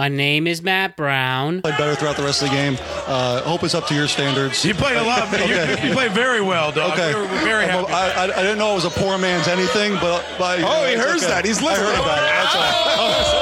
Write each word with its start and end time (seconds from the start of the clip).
My 0.00 0.08
name 0.08 0.46
is 0.46 0.62
Matt 0.62 0.96
Brown. 0.96 1.60
Played 1.60 1.76
better 1.76 1.94
throughout 1.94 2.16
the 2.16 2.22
rest 2.22 2.40
of 2.40 2.48
the 2.48 2.54
game. 2.54 2.78
Uh, 3.06 3.42
hope 3.42 3.62
it's 3.64 3.74
up 3.74 3.86
to 3.88 3.94
your 3.94 4.08
standards. 4.08 4.64
You 4.64 4.72
played 4.72 4.96
a 4.96 5.04
lot. 5.04 5.28
okay. 5.28 5.82
you, 5.82 5.88
you 5.88 5.94
played 5.94 6.12
very 6.12 6.40
well, 6.40 6.72
dog. 6.72 6.92
Okay. 6.92 7.14
We 7.14 7.20
were 7.20 7.26
very 7.44 7.66
happy. 7.66 7.92
I, 7.92 8.08
I, 8.08 8.24
I, 8.24 8.42
didn't 8.42 8.56
know 8.56 8.72
it 8.72 8.76
was 8.76 8.86
a 8.86 8.90
poor 8.90 9.18
man's 9.18 9.46
anything, 9.46 9.92
but, 9.96 10.24
but 10.38 10.60
oh, 10.62 10.86
he 10.86 10.94
hears 10.94 11.16
okay. 11.16 11.26
that. 11.26 11.44
He's 11.44 11.60
listening. 11.60 11.86
I 11.86 11.90
heard 11.90 12.00
about 12.00 12.16
it. 12.16 12.32
That's 12.32 13.34
all. 13.34 13.36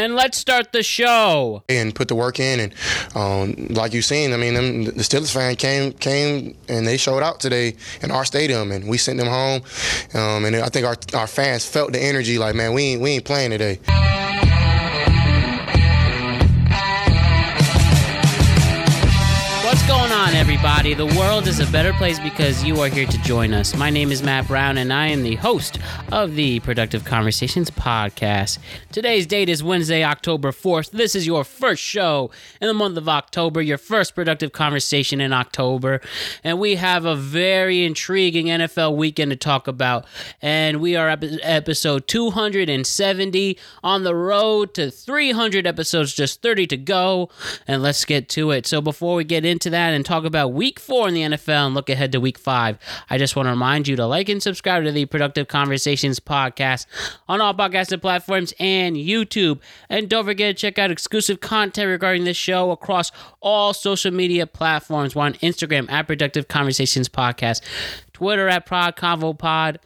and 0.00 0.14
let's 0.14 0.38
start 0.38 0.72
the 0.72 0.82
show. 0.82 1.62
And 1.68 1.94
put 1.94 2.08
the 2.08 2.14
work 2.14 2.40
in, 2.40 2.60
and 2.60 2.74
um, 3.14 3.66
like 3.70 3.92
you 3.92 4.02
seen, 4.02 4.32
I 4.32 4.36
mean, 4.36 4.54
them, 4.54 4.84
the 4.84 4.92
Steelers 5.02 5.32
fan 5.32 5.56
came 5.56 5.92
came 5.92 6.56
and 6.68 6.86
they 6.86 6.96
showed 6.96 7.22
out 7.22 7.40
today 7.40 7.76
in 8.02 8.10
our 8.10 8.24
stadium, 8.24 8.72
and 8.72 8.88
we 8.88 8.96
sent 8.98 9.18
them 9.18 9.28
home. 9.28 9.62
Um, 10.14 10.44
and 10.44 10.56
I 10.56 10.68
think 10.68 10.86
our 10.86 10.96
our 11.14 11.26
fans 11.26 11.66
felt 11.66 11.92
the 11.92 12.02
energy, 12.02 12.38
like 12.38 12.54
man, 12.54 12.72
we 12.72 12.82
ain't 12.84 13.02
we 13.02 13.10
ain't 13.10 13.24
playing 13.24 13.50
today. 13.50 13.78
Everybody? 20.62 20.92
The 20.92 21.18
world 21.18 21.46
is 21.46 21.58
a 21.58 21.66
better 21.72 21.92
place 21.94 22.18
because 22.18 22.62
you 22.62 22.80
are 22.80 22.88
here 22.88 23.06
to 23.06 23.18
join 23.22 23.54
us. 23.54 23.74
My 23.74 23.88
name 23.88 24.12
is 24.12 24.22
Matt 24.22 24.46
Brown, 24.46 24.76
and 24.76 24.92
I 24.92 25.06
am 25.06 25.22
the 25.22 25.36
host 25.36 25.78
of 26.12 26.34
the 26.34 26.60
Productive 26.60 27.04
Conversations 27.04 27.70
podcast. 27.70 28.58
Today's 28.92 29.26
date 29.26 29.48
is 29.48 29.62
Wednesday, 29.62 30.04
October 30.04 30.52
4th. 30.52 30.90
This 30.90 31.14
is 31.14 31.26
your 31.26 31.44
first 31.44 31.82
show 31.82 32.30
in 32.60 32.68
the 32.68 32.74
month 32.74 32.98
of 32.98 33.08
October, 33.08 33.62
your 33.62 33.78
first 33.78 34.14
productive 34.14 34.52
conversation 34.52 35.18
in 35.18 35.32
October. 35.32 36.02
And 36.44 36.58
we 36.60 36.74
have 36.76 37.06
a 37.06 37.16
very 37.16 37.84
intriguing 37.84 38.46
NFL 38.46 38.96
weekend 38.96 39.30
to 39.30 39.36
talk 39.36 39.66
about. 39.66 40.04
And 40.42 40.80
we 40.80 40.94
are 40.94 41.08
at 41.08 41.24
episode 41.42 42.06
270 42.06 43.58
on 43.82 44.04
the 44.04 44.14
road 44.14 44.74
to 44.74 44.90
300 44.90 45.66
episodes, 45.66 46.14
just 46.14 46.42
30 46.42 46.66
to 46.66 46.76
go. 46.76 47.30
And 47.66 47.82
let's 47.82 48.04
get 48.04 48.28
to 48.30 48.50
it. 48.50 48.66
So 48.66 48.82
before 48.82 49.14
we 49.14 49.24
get 49.24 49.46
into 49.46 49.70
that, 49.70 49.80
that 49.80 49.94
and 49.94 50.04
talk 50.04 50.24
about 50.24 50.49
week 50.50 50.78
four 50.78 51.08
in 51.08 51.14
the 51.14 51.22
NFL 51.22 51.66
and 51.66 51.74
look 51.74 51.88
ahead 51.88 52.12
to 52.12 52.20
week 52.20 52.38
five. 52.38 52.78
I 53.08 53.18
just 53.18 53.36
want 53.36 53.46
to 53.46 53.50
remind 53.50 53.88
you 53.88 53.96
to 53.96 54.06
like 54.06 54.28
and 54.28 54.42
subscribe 54.42 54.84
to 54.84 54.92
the 54.92 55.06
Productive 55.06 55.48
Conversations 55.48 56.20
podcast 56.20 56.86
on 57.28 57.40
all 57.40 57.54
podcasting 57.54 58.00
platforms 58.00 58.52
and 58.58 58.96
YouTube. 58.96 59.60
And 59.88 60.08
don't 60.08 60.24
forget 60.24 60.56
to 60.56 60.60
check 60.60 60.78
out 60.78 60.90
exclusive 60.90 61.40
content 61.40 61.88
regarding 61.88 62.24
this 62.24 62.36
show 62.36 62.70
across 62.70 63.12
all 63.40 63.72
social 63.72 64.12
media 64.12 64.46
platforms. 64.46 65.14
We're 65.14 65.22
on 65.22 65.34
Instagram 65.34 65.90
at 65.90 66.06
Productive 66.06 66.48
Conversations 66.48 67.08
Podcast, 67.08 67.62
Twitter 68.12 68.48
at 68.48 68.66
Prod 68.66 68.96
Convo 68.96 69.36
Pod 69.38 69.78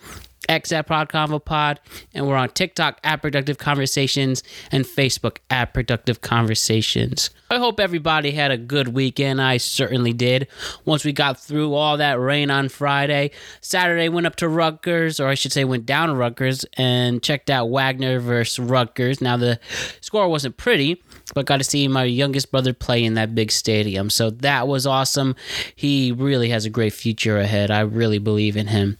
X 0.48 0.72
at 0.72 0.86
Prod 0.86 1.08
Convo 1.08 1.44
Pod, 1.44 1.80
and 2.12 2.26
we're 2.26 2.36
on 2.36 2.48
TikTok 2.50 2.98
at 3.04 3.22
Productive 3.22 3.58
Conversations 3.58 4.42
and 4.70 4.84
Facebook 4.84 5.38
at 5.50 5.74
Productive 5.74 6.20
Conversations. 6.20 7.30
I 7.50 7.58
hope 7.58 7.78
everybody 7.78 8.32
had 8.32 8.50
a 8.50 8.56
good 8.56 8.88
weekend. 8.88 9.40
I 9.40 9.58
certainly 9.58 10.12
did. 10.12 10.48
Once 10.84 11.04
we 11.04 11.12
got 11.12 11.38
through 11.38 11.74
all 11.74 11.96
that 11.98 12.18
rain 12.18 12.50
on 12.50 12.68
Friday, 12.68 13.30
Saturday 13.60 14.08
went 14.08 14.26
up 14.26 14.36
to 14.36 14.48
Rutgers, 14.48 15.20
or 15.20 15.28
I 15.28 15.34
should 15.34 15.52
say 15.52 15.64
went 15.64 15.86
down 15.86 16.08
to 16.08 16.14
Rutgers, 16.14 16.64
and 16.74 17.22
checked 17.22 17.50
out 17.50 17.70
Wagner 17.70 18.18
versus 18.18 18.58
Rutgers. 18.58 19.20
Now 19.20 19.36
the 19.36 19.60
score 20.00 20.28
wasn't 20.28 20.56
pretty, 20.56 21.02
but 21.34 21.46
got 21.46 21.58
to 21.58 21.64
see 21.64 21.86
my 21.88 22.04
youngest 22.04 22.50
brother 22.50 22.72
play 22.72 23.04
in 23.04 23.14
that 23.14 23.34
big 23.34 23.52
stadium. 23.52 24.10
So 24.10 24.30
that 24.30 24.66
was 24.66 24.86
awesome. 24.86 25.36
He 25.76 26.12
really 26.12 26.48
has 26.48 26.64
a 26.64 26.70
great 26.70 26.92
future 26.92 27.38
ahead. 27.38 27.70
I 27.70 27.80
really 27.80 28.18
believe 28.18 28.56
in 28.56 28.68
him. 28.68 28.98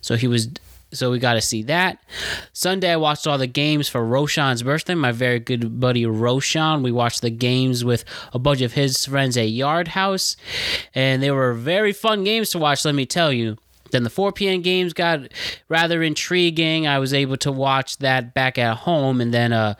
So 0.00 0.16
he 0.16 0.26
was 0.26 0.48
so 0.92 1.10
we 1.10 1.18
got 1.18 1.34
to 1.34 1.40
see 1.40 1.62
that. 1.64 2.02
Sunday, 2.52 2.92
I 2.92 2.96
watched 2.96 3.26
all 3.26 3.38
the 3.38 3.46
games 3.46 3.88
for 3.88 4.04
Roshan's 4.04 4.62
birthday. 4.62 4.94
My 4.94 5.12
very 5.12 5.38
good 5.38 5.80
buddy 5.80 6.04
Roshan. 6.06 6.82
We 6.82 6.92
watched 6.92 7.22
the 7.22 7.30
games 7.30 7.84
with 7.84 8.04
a 8.32 8.38
bunch 8.38 8.60
of 8.60 8.72
his 8.72 9.06
friends 9.06 9.36
at 9.36 9.50
Yard 9.50 9.88
House, 9.88 10.36
and 10.94 11.22
they 11.22 11.30
were 11.30 11.54
very 11.54 11.92
fun 11.92 12.24
games 12.24 12.50
to 12.50 12.58
watch. 12.58 12.84
Let 12.84 12.94
me 12.94 13.06
tell 13.06 13.32
you. 13.32 13.56
Then 13.90 14.04
the 14.04 14.10
4 14.10 14.30
p.m. 14.30 14.62
games 14.62 14.92
got 14.92 15.20
rather 15.68 16.00
intriguing. 16.00 16.86
I 16.86 17.00
was 17.00 17.12
able 17.12 17.36
to 17.38 17.50
watch 17.50 17.98
that 17.98 18.34
back 18.34 18.56
at 18.56 18.78
home, 18.78 19.20
and 19.20 19.34
then 19.34 19.52
uh, 19.52 19.74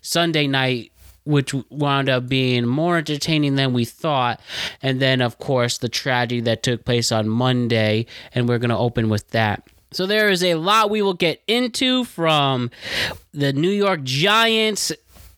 Sunday 0.00 0.46
night 0.46 0.92
which 1.24 1.54
wound 1.70 2.08
up 2.08 2.28
being 2.28 2.66
more 2.66 2.96
entertaining 2.98 3.54
than 3.54 3.72
we 3.72 3.84
thought. 3.84 4.40
And 4.82 5.00
then, 5.00 5.20
of 5.20 5.38
course, 5.38 5.78
the 5.78 5.88
tragedy 5.88 6.40
that 6.40 6.62
took 6.62 6.84
place 6.84 7.12
on 7.12 7.28
Monday, 7.28 8.06
and 8.34 8.48
we're 8.48 8.58
going 8.58 8.70
to 8.70 8.76
open 8.76 9.08
with 9.08 9.28
that. 9.30 9.62
So 9.92 10.06
there 10.06 10.30
is 10.30 10.42
a 10.42 10.54
lot 10.54 10.90
we 10.90 11.02
will 11.02 11.14
get 11.14 11.42
into 11.46 12.04
from 12.04 12.70
the 13.32 13.52
New 13.52 13.70
York 13.70 14.02
Giants 14.02 14.92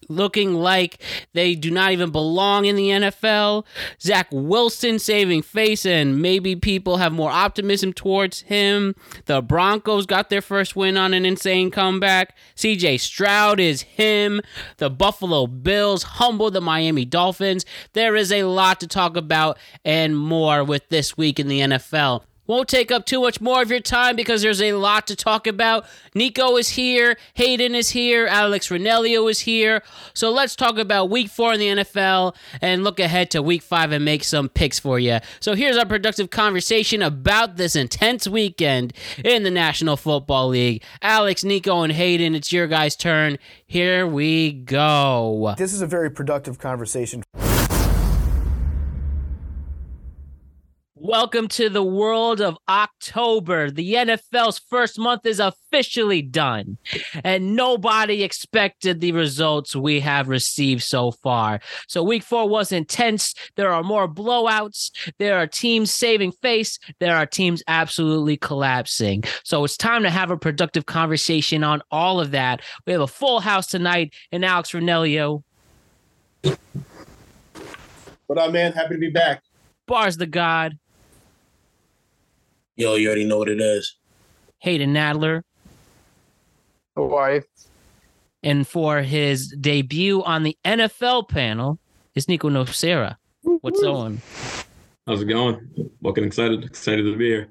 looking 0.09 0.55
like 0.55 1.01
they 1.33 1.55
do 1.55 1.71
not 1.71 1.93
even 1.93 2.11
belong 2.11 2.65
in 2.65 2.77
the 2.77 2.89
NFL. 2.89 3.65
Zach 4.01 4.29
Wilson 4.31 4.99
saving 4.99 5.43
face, 5.43 5.87
and 5.87 6.21
maybe 6.21 6.57
people 6.57 6.99
have 6.99 7.13
more 7.13 7.31
optimism 7.31 7.93
towards 7.93 8.43
him. 8.43 8.95
The 9.27 9.43
Broncos 9.43 10.07
got 10.07 10.31
their 10.31 10.43
first 10.43 10.77
win 10.77 10.97
on 10.97 11.15
an 11.15 11.27
insane 11.27 11.71
comeback. 11.71 12.37
CJ 12.57 13.01
Stroud 13.01 13.61
is 13.61 13.83
him. 13.83 14.41
The 14.79 14.91
Buffalo 14.91 15.47
Bills 15.47 16.03
humbled 16.03 16.55
the 16.55 16.61
Miami 16.61 17.05
Dolphins. 17.05 17.65
There 17.93 18.17
is 18.17 18.33
a 18.33 18.45
lot 18.45 18.81
to 18.81 18.87
talk 18.87 19.17
about 19.17 19.59
and 19.85 20.17
more 20.17 20.65
with 20.65 20.89
this 20.89 21.17
week 21.17 21.39
in 21.39 21.49
the 21.49 21.61
NFL. 21.61 22.23
Won't 22.47 22.69
take 22.69 22.93
up 22.93 23.07
too 23.07 23.23
much 23.23 23.41
more 23.41 23.63
of 23.63 23.71
your 23.71 23.81
time 23.81 24.17
because 24.17 24.43
there's 24.43 24.61
a 24.61 24.75
lot 24.75 25.07
to 25.07 25.17
talk 25.17 25.47
about. 25.47 25.87
Nico 26.15 26.57
is 26.57 26.71
here, 26.71 27.17
Hayden 27.35 27.75
is 27.75 27.91
here, 27.91 28.27
Alex 28.27 28.69
Ranelio 28.69 29.31
is 29.31 29.41
here. 29.41 29.83
So 30.13 30.31
let's 30.31 30.55
talk 30.55 30.77
about 30.77 31.09
week 31.09 31.29
four 31.29 31.55
in 31.55 31.61
the 31.61 31.69
NFL 31.69 32.37
and 32.61 32.85
look 32.85 33.01
ahead 33.01 33.31
to 33.31 33.43
week 33.43 33.63
five 33.63 33.93
and 33.93 34.05
make 34.05 34.25
some 34.25 34.49
picks 34.51 34.79
for 34.79 34.99
you. 34.99 35.19
So 35.41 35.55
here's 35.55 35.77
our 35.79 35.87
productive 35.87 36.31
conversation 36.31 37.01
about 37.01 37.57
this 37.57 37.75
intense 37.75 38.29
weekend 38.29 38.93
in 39.25 39.43
the 39.43 39.51
National 39.51 39.97
Football 39.97 40.49
League. 40.49 40.83
Alex, 41.01 41.45
Nico, 41.45 41.83
and 41.83 41.93
Hayden, 41.93 42.35
it's 42.35 42.53
your 42.53 42.67
guys' 42.67 42.95
turn. 42.95 43.39
Here 43.67 44.07
we 44.07 44.53
go. 44.53 45.55
This 45.57 45.73
is 45.73 45.81
a 45.81 45.87
very 45.87 46.11
productive 46.11 46.59
conversation. 46.59 47.23
Welcome 51.05 51.49
to 51.49 51.69
the 51.69 51.83
world 51.83 52.41
of 52.41 52.57
October. 52.67 53.71
The 53.71 53.93
NFL's 53.93 54.59
first 54.59 54.99
month 54.99 55.27
is 55.27 55.39
officially 55.39 56.23
done, 56.23 56.79
and 57.23 57.55
nobody 57.55 58.23
expected 58.23 59.03
the 59.03 59.13
results 59.13 59.77
we 59.77 60.01
have 60.01 60.29
received 60.29 60.83
so 60.83 61.11
far. 61.11 61.61
So, 61.89 62.03
week 62.03 62.23
four 62.23 62.49
was 62.49 62.73
intense. 62.73 63.35
There 63.57 63.71
are 63.71 63.83
more 63.83 64.09
blowouts. 64.09 64.93
There 65.19 65.37
are 65.37 65.47
teams 65.47 65.91
saving 65.91 66.33
face. 66.33 66.79
There 67.01 67.15
are 67.15 67.27
teams 67.27 67.63
absolutely 67.69 68.39
collapsing. 68.39 69.25
So, 69.43 69.63
it's 69.63 69.77
time 69.77 70.05
to 70.05 70.11
have 70.11 70.31
a 70.31 70.39
productive 70.39 70.87
conversation 70.87 71.63
on 71.63 71.83
all 71.91 72.19
of 72.19 72.31
that. 72.31 72.63
We 72.87 72.95
have 72.95 73.03
a 73.03 73.07
full 73.07 73.41
house 73.41 73.67
tonight, 73.67 74.15
and 74.33 74.43
Alex 74.43 74.73
Ranelio. 74.73 75.43
What 78.27 78.39
up, 78.39 78.53
man? 78.53 78.73
Happy 78.73 78.95
to 78.95 79.01
be 79.01 79.11
back. 79.11 79.43
Bars 79.87 80.17
the 80.17 80.27
God. 80.27 80.79
Yo, 82.77 82.97
you 82.97 83.07
already 83.07 83.25
know 83.25 83.39
what 83.39 83.49
it 83.49 83.61
is. 83.61 83.97
Hayden 84.59 84.93
Nadler. 84.93 85.43
Hawaii. 86.97 87.41
And 88.43 88.67
for 88.67 89.03
his 89.03 89.49
debut 89.49 90.23
on 90.25 90.43
the 90.43 90.57
NFL 90.65 91.29
panel 91.29 91.79
is 92.15 92.29
Nico 92.29 92.51
Nocera. 92.51 93.17
What's 93.61 93.83
on? 93.83 94.21
How's 95.07 95.23
it 95.23 95.27
going? 95.27 95.71
Looking 96.03 96.25
excited. 96.25 96.65
Excited 96.65 97.05
to 97.05 97.17
be 97.17 97.27
here. 97.27 97.49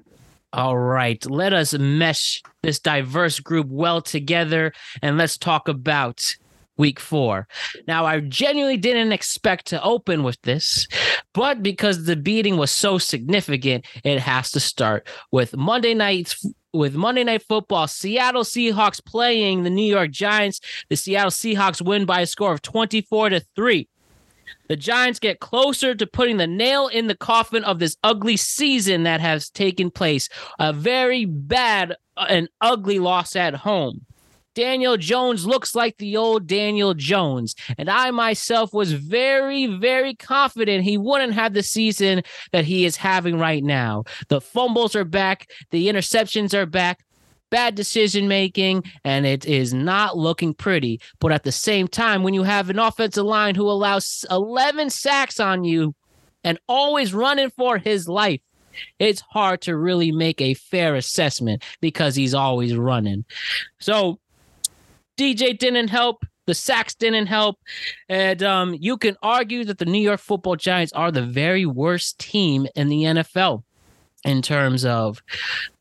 All 0.52 0.76
right. 0.76 1.24
Let 1.28 1.52
us 1.52 1.72
mesh 1.72 2.42
this 2.62 2.78
diverse 2.78 3.40
group 3.40 3.66
well 3.68 4.02
together 4.02 4.72
and 5.02 5.16
let's 5.16 5.38
talk 5.38 5.68
about 5.68 6.36
week 6.76 7.00
four. 7.00 7.46
Now, 7.86 8.04
I 8.04 8.20
genuinely 8.20 8.76
didn't 8.76 9.12
expect 9.12 9.66
to 9.66 9.82
open 9.82 10.22
with 10.22 10.40
this, 10.42 10.86
but 11.32 11.62
because 11.62 12.04
the 12.04 12.16
beating 12.16 12.56
was 12.56 12.70
so 12.70 12.98
significant, 12.98 13.86
it 14.04 14.20
has 14.20 14.50
to 14.52 14.60
start 14.60 15.06
with 15.30 15.56
Monday 15.56 15.94
night's 15.94 16.44
with 16.72 16.96
Monday 16.96 17.22
Night 17.22 17.42
Football, 17.42 17.86
Seattle 17.86 18.42
Seahawks 18.42 19.02
playing 19.04 19.62
the 19.62 19.70
New 19.70 19.86
York 19.86 20.10
Giants. 20.10 20.60
The 20.88 20.96
Seattle 20.96 21.30
Seahawks 21.30 21.80
win 21.80 22.04
by 22.04 22.22
a 22.22 22.26
score 22.26 22.52
of 22.52 22.62
24 22.62 23.28
to 23.28 23.40
3. 23.54 23.88
The 24.68 24.76
Giants 24.76 25.18
get 25.18 25.40
closer 25.40 25.94
to 25.94 26.06
putting 26.06 26.38
the 26.38 26.46
nail 26.46 26.88
in 26.88 27.06
the 27.06 27.16
coffin 27.16 27.64
of 27.64 27.78
this 27.78 27.96
ugly 28.02 28.36
season 28.36 29.04
that 29.04 29.20
has 29.20 29.50
taken 29.50 29.90
place. 29.90 30.28
A 30.58 30.72
very 30.72 31.24
bad 31.24 31.96
uh, 32.16 32.26
and 32.28 32.48
ugly 32.60 32.98
loss 32.98 33.36
at 33.36 33.54
home. 33.54 34.04
Daniel 34.54 34.96
Jones 34.96 35.46
looks 35.46 35.74
like 35.74 35.96
the 35.98 36.16
old 36.16 36.46
Daniel 36.46 36.94
Jones. 36.94 37.54
And 37.76 37.90
I 37.90 38.10
myself 38.10 38.72
was 38.72 38.92
very, 38.92 39.66
very 39.66 40.14
confident 40.14 40.84
he 40.84 40.96
wouldn't 40.98 41.34
have 41.34 41.54
the 41.54 41.62
season 41.62 42.22
that 42.52 42.64
he 42.64 42.84
is 42.84 42.96
having 42.96 43.38
right 43.38 43.64
now. 43.64 44.04
The 44.28 44.40
fumbles 44.40 44.94
are 44.94 45.04
back, 45.04 45.50
the 45.70 45.88
interceptions 45.88 46.54
are 46.54 46.66
back. 46.66 47.04
bad 47.54 47.76
decision 47.76 48.26
making, 48.26 48.82
and 49.04 49.24
it 49.24 49.46
is 49.46 49.72
not 49.72 50.18
looking 50.18 50.52
pretty. 50.52 51.00
But 51.20 51.30
at 51.30 51.44
the 51.44 51.52
same 51.52 51.86
time, 51.86 52.24
when 52.24 52.34
you 52.34 52.42
have 52.42 52.68
an 52.68 52.80
offensive 52.80 53.24
line 53.24 53.54
who 53.54 53.70
allows 53.70 54.24
11 54.28 54.90
sacks 54.90 55.38
on 55.38 55.62
you 55.62 55.94
and 56.42 56.58
always 56.66 57.14
running 57.14 57.50
for 57.50 57.78
his 57.78 58.08
life, 58.08 58.40
it's 58.98 59.20
hard 59.20 59.60
to 59.60 59.76
really 59.76 60.10
make 60.10 60.40
a 60.40 60.54
fair 60.54 60.96
assessment 60.96 61.62
because 61.80 62.16
he's 62.16 62.34
always 62.34 62.74
running. 62.76 63.24
So 63.78 64.18
DJ 65.16 65.58
didn't 65.58 65.88
help. 65.88 66.24
The 66.46 66.54
sacks 66.54 66.94
didn't 66.94 67.26
help. 67.26 67.58
And 68.08 68.42
um, 68.42 68.76
you 68.78 68.96
can 68.96 69.16
argue 69.22 69.64
that 69.64 69.78
the 69.78 69.86
New 69.86 70.00
York 70.00 70.20
football 70.20 70.56
Giants 70.56 70.92
are 70.92 71.10
the 71.10 71.22
very 71.22 71.64
worst 71.64 72.18
team 72.18 72.66
in 72.74 72.88
the 72.88 73.04
NFL 73.04 73.62
in 74.24 74.42
terms 74.42 74.84
of 74.84 75.22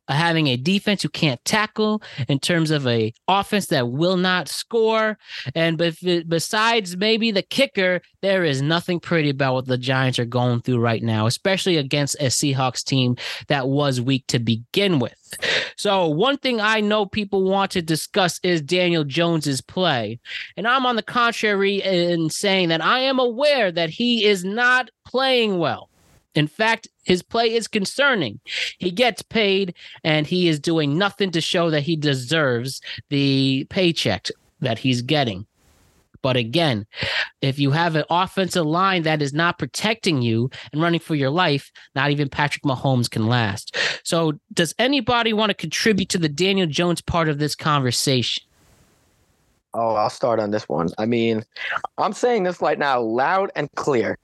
having 0.08 0.48
a 0.48 0.58
defense 0.58 1.02
who 1.02 1.10
can't 1.10 1.44
tackle 1.46 2.02
in 2.28 2.40
terms 2.40 2.72
of 2.72 2.86
a 2.88 3.14
offense 3.28 3.68
that 3.68 3.90
will 3.90 4.18
not 4.18 4.48
score. 4.48 5.18
And 5.56 5.78
but 5.78 5.96
besides 6.28 6.98
maybe 6.98 7.32
the 7.32 7.42
kicker 7.42 8.02
there 8.22 8.44
is 8.44 8.62
nothing 8.62 9.00
pretty 9.00 9.30
about 9.30 9.54
what 9.54 9.68
the 9.68 9.78
Giants 9.78 10.20
are 10.20 10.26
going 10.26 10.62
through 10.62 10.80
right 10.80 11.04
now 11.04 11.26
especially 11.26 11.78
against 11.78 12.16
a 12.16 12.26
Seahawks 12.26 12.84
team 12.84 13.16
that 13.48 13.68
was 13.68 14.02
weak 14.02 14.26
to 14.28 14.40
begin 14.40 15.00
with. 15.00 15.16
So 15.76 16.08
one 16.08 16.38
thing 16.38 16.62
I 16.62 16.80
know 16.80 17.06
people 17.06 17.44
want 17.44 17.72
to 17.72 17.82
discuss 17.82 18.40
is 18.44 18.62
Daniel 18.62 19.04
Jones's 19.04 19.62
play. 19.62 20.20
And 20.58 20.68
I'm 20.68 20.86
on 20.86 20.96
the 20.96 21.04
contrary 21.04 21.82
in 21.82 22.30
saying 22.30 22.70
that 22.70 22.82
I 22.82 23.00
am 23.00 23.20
aware 23.20 23.72
that 23.72 23.90
he 23.90 24.26
is 24.26 24.44
not 24.44 24.90
playing 25.06 25.58
well 25.58 25.90
in 26.36 26.48
fact, 26.48 26.88
his 27.04 27.22
play 27.22 27.54
is 27.54 27.68
concerning. 27.68 28.40
He 28.80 28.92
gets 28.92 29.22
paid 29.22 29.76
and 30.04 30.26
he 30.26 30.48
is 30.48 30.60
doing 30.60 30.98
nothing 30.98 31.32
to 31.32 31.42
show 31.42 31.70
that 31.70 31.84
he 31.84 31.96
deserves 31.96 32.82
the 33.10 33.66
paycheck 33.70 34.28
that 34.62 34.80
he's 34.80 35.02
getting. 35.02 35.46
But 36.22 36.38
again, 36.38 36.88
if 37.42 37.60
you 37.60 37.72
have 37.72 37.98
an 37.98 38.06
offensive 38.10 38.66
line 38.66 39.04
that 39.04 39.22
is 39.22 39.34
not 39.34 39.60
protecting 39.60 40.22
you 40.22 40.50
and 40.72 40.82
running 40.82 41.02
for 41.02 41.16
your 41.16 41.30
life, 41.30 41.70
not 41.96 42.12
even 42.12 42.30
Patrick 42.30 42.64
Mahomes 42.64 43.10
can 43.10 43.28
last. 43.28 43.76
So, 44.04 44.34
does 44.54 44.74
anybody 44.80 45.34
want 45.34 45.50
to 45.50 45.54
contribute 45.54 46.08
to 46.10 46.18
the 46.18 46.30
Daniel 46.30 46.66
Jones 46.66 47.02
part 47.02 47.28
of 47.28 47.40
this 47.40 47.56
conversation? 47.56 48.42
Oh, 49.74 49.96
I'll 49.96 50.10
start 50.10 50.40
on 50.40 50.52
this 50.52 50.70
one. 50.70 50.90
I 50.98 51.06
mean, 51.06 51.44
I'm 51.98 52.14
saying 52.14 52.44
this 52.44 52.62
right 52.62 52.80
now 52.80 53.02
loud 53.02 53.52
and 53.56 53.70
clear. 53.76 54.18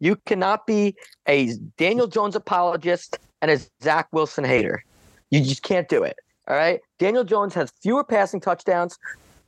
You 0.00 0.16
cannot 0.26 0.66
be 0.66 0.96
a 1.28 1.54
Daniel 1.76 2.06
Jones 2.06 2.34
apologist 2.34 3.18
and 3.42 3.50
a 3.50 3.60
Zach 3.82 4.08
Wilson 4.12 4.44
hater. 4.44 4.84
You 5.30 5.40
just 5.40 5.62
can't 5.62 5.88
do 5.88 6.02
it. 6.02 6.16
All 6.48 6.56
right. 6.56 6.80
Daniel 6.98 7.22
Jones 7.22 7.54
has 7.54 7.70
fewer 7.80 8.02
passing 8.02 8.40
touchdowns, 8.40 8.98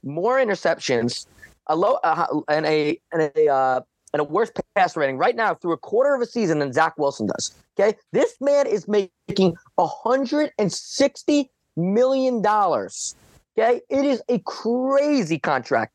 more 0.04 0.36
interceptions, 0.36 1.26
a 1.66 1.74
low 1.74 1.94
uh, 2.04 2.26
and 2.48 2.66
a 2.66 3.00
and 3.12 3.32
a 3.34 3.48
uh, 3.48 3.80
and 4.12 4.20
a 4.20 4.24
worse 4.24 4.50
pass 4.76 4.96
rating 4.96 5.16
right 5.16 5.34
now 5.34 5.54
through 5.54 5.72
a 5.72 5.78
quarter 5.78 6.14
of 6.14 6.20
a 6.20 6.26
season 6.26 6.58
than 6.58 6.72
Zach 6.72 6.96
Wilson 6.98 7.26
does. 7.26 7.52
Okay, 7.78 7.96
this 8.12 8.36
man 8.40 8.66
is 8.66 8.86
making 8.86 9.56
hundred 9.78 10.52
and 10.58 10.72
sixty 10.72 11.50
million 11.76 12.42
dollars. 12.42 13.14
Okay, 13.58 13.80
it 13.88 14.04
is 14.04 14.22
a 14.28 14.38
crazy 14.40 15.38
contract 15.38 15.92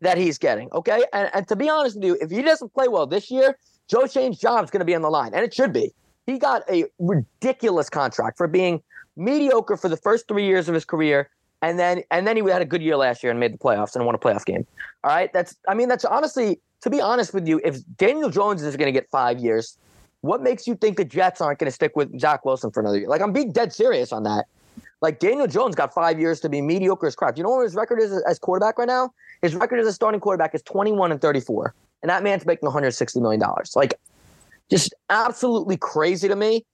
that 0.00 0.18
he's 0.18 0.38
getting. 0.38 0.68
Okay, 0.72 1.04
and, 1.12 1.30
and 1.34 1.48
to 1.48 1.56
be 1.56 1.68
honest 1.68 1.96
with 1.96 2.04
you, 2.04 2.18
if 2.20 2.30
he 2.30 2.42
doesn't 2.42 2.72
play 2.74 2.88
well 2.88 3.06
this 3.06 3.30
year, 3.30 3.56
Joe 3.88 4.06
Schoen's 4.06 4.38
job 4.38 4.64
is 4.64 4.70
going 4.70 4.80
to 4.80 4.86
be 4.86 4.94
on 4.94 5.02
the 5.02 5.10
line, 5.10 5.32
and 5.34 5.44
it 5.44 5.52
should 5.52 5.72
be. 5.72 5.92
He 6.26 6.38
got 6.38 6.62
a 6.70 6.84
ridiculous 6.98 7.88
contract 7.88 8.36
for 8.36 8.46
being 8.46 8.82
mediocre 9.16 9.76
for 9.76 9.88
the 9.88 9.96
first 9.96 10.28
three 10.28 10.46
years 10.46 10.68
of 10.68 10.74
his 10.74 10.84
career, 10.84 11.30
and 11.62 11.78
then 11.78 12.02
and 12.10 12.26
then 12.26 12.36
he 12.36 12.42
had 12.50 12.62
a 12.62 12.66
good 12.66 12.82
year 12.82 12.96
last 12.96 13.22
year 13.22 13.30
and 13.30 13.40
made 13.40 13.54
the 13.54 13.58
playoffs 13.58 13.96
and 13.96 14.04
won 14.04 14.14
a 14.14 14.18
playoff 14.18 14.44
game. 14.44 14.66
All 15.04 15.10
right, 15.10 15.32
that's 15.32 15.56
I 15.66 15.74
mean 15.74 15.88
that's 15.88 16.04
honestly 16.04 16.60
to 16.82 16.90
be 16.90 17.00
honest 17.00 17.34
with 17.34 17.48
you, 17.48 17.60
if 17.64 17.78
Daniel 17.96 18.30
Jones 18.30 18.62
is 18.62 18.76
going 18.76 18.86
to 18.86 18.92
get 18.92 19.08
five 19.10 19.40
years, 19.40 19.78
what 20.20 20.42
makes 20.42 20.66
you 20.66 20.74
think 20.76 20.96
the 20.96 21.04
Jets 21.04 21.40
aren't 21.40 21.58
going 21.58 21.66
to 21.66 21.74
stick 21.74 21.96
with 21.96 22.20
Zach 22.20 22.44
Wilson 22.44 22.70
for 22.70 22.80
another 22.80 22.98
year? 22.98 23.08
Like 23.08 23.22
I'm 23.22 23.32
being 23.32 23.50
dead 23.50 23.72
serious 23.72 24.12
on 24.12 24.22
that. 24.24 24.46
Like 25.00 25.20
Daniel 25.20 25.46
Jones 25.46 25.74
got 25.74 25.94
five 25.94 26.20
years 26.20 26.40
to 26.40 26.48
be 26.48 26.60
mediocre 26.60 27.06
as 27.06 27.16
crap. 27.16 27.38
You 27.38 27.44
know 27.44 27.50
what 27.50 27.64
his 27.64 27.74
record 27.74 28.00
is 28.00 28.12
as 28.28 28.38
quarterback 28.38 28.78
right 28.78 28.88
now? 28.88 29.12
His 29.42 29.54
record 29.54 29.80
as 29.80 29.86
a 29.86 29.92
starting 29.92 30.20
quarterback 30.20 30.54
is 30.54 30.62
21 30.62 31.12
and 31.12 31.20
34 31.20 31.72
and 32.02 32.10
that 32.10 32.22
man's 32.22 32.46
making 32.46 32.66
160 32.66 33.20
million 33.20 33.40
dollars. 33.40 33.72
Like, 33.74 33.94
just 34.70 34.94
absolutely 35.10 35.76
crazy 35.76 36.28
to 36.28 36.36
me. 36.36 36.64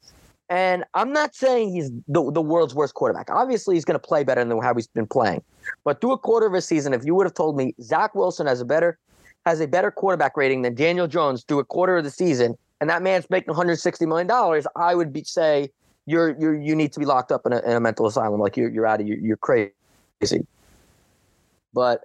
And 0.50 0.84
I'm 0.92 1.12
not 1.12 1.34
saying 1.34 1.72
he's 1.72 1.90
the, 2.06 2.30
the 2.30 2.42
world's 2.42 2.74
worst 2.74 2.94
quarterback. 2.94 3.30
Obviously, 3.30 3.76
he's 3.76 3.84
going 3.84 3.98
to 3.98 4.06
play 4.06 4.24
better 4.24 4.44
than 4.44 4.60
how 4.60 4.74
he's 4.74 4.86
been 4.86 5.06
playing. 5.06 5.42
But 5.84 6.00
through 6.00 6.12
a 6.12 6.18
quarter 6.18 6.46
of 6.46 6.54
a 6.54 6.60
season, 6.60 6.92
if 6.92 7.04
you 7.04 7.14
would 7.14 7.26
have 7.26 7.34
told 7.34 7.56
me 7.56 7.74
Zach 7.80 8.14
Wilson 8.14 8.46
has 8.46 8.60
a 8.60 8.64
better 8.64 8.98
has 9.46 9.60
a 9.60 9.68
better 9.68 9.90
quarterback 9.90 10.36
rating 10.36 10.62
than 10.62 10.74
Daniel 10.74 11.06
Jones 11.06 11.44
through 11.44 11.58
a 11.58 11.64
quarter 11.64 11.98
of 11.98 12.04
the 12.04 12.10
season, 12.10 12.56
and 12.80 12.88
that 12.88 13.02
man's 13.02 13.28
making 13.30 13.48
160 13.48 14.06
million 14.06 14.26
dollars, 14.26 14.66
I 14.76 14.94
would 14.94 15.12
be 15.12 15.24
say 15.24 15.70
you're 16.06 16.38
you 16.38 16.52
you 16.52 16.76
need 16.76 16.92
to 16.92 17.00
be 17.00 17.06
locked 17.06 17.32
up 17.32 17.46
in 17.46 17.52
a, 17.52 17.60
in 17.60 17.72
a 17.72 17.80
mental 17.80 18.06
asylum. 18.06 18.40
Like 18.40 18.56
you're 18.56 18.70
you're 18.70 18.86
out 18.86 19.00
of 19.00 19.06
your 19.06 19.18
you're 19.18 19.36
crazy. 19.38 19.72
But 21.72 22.04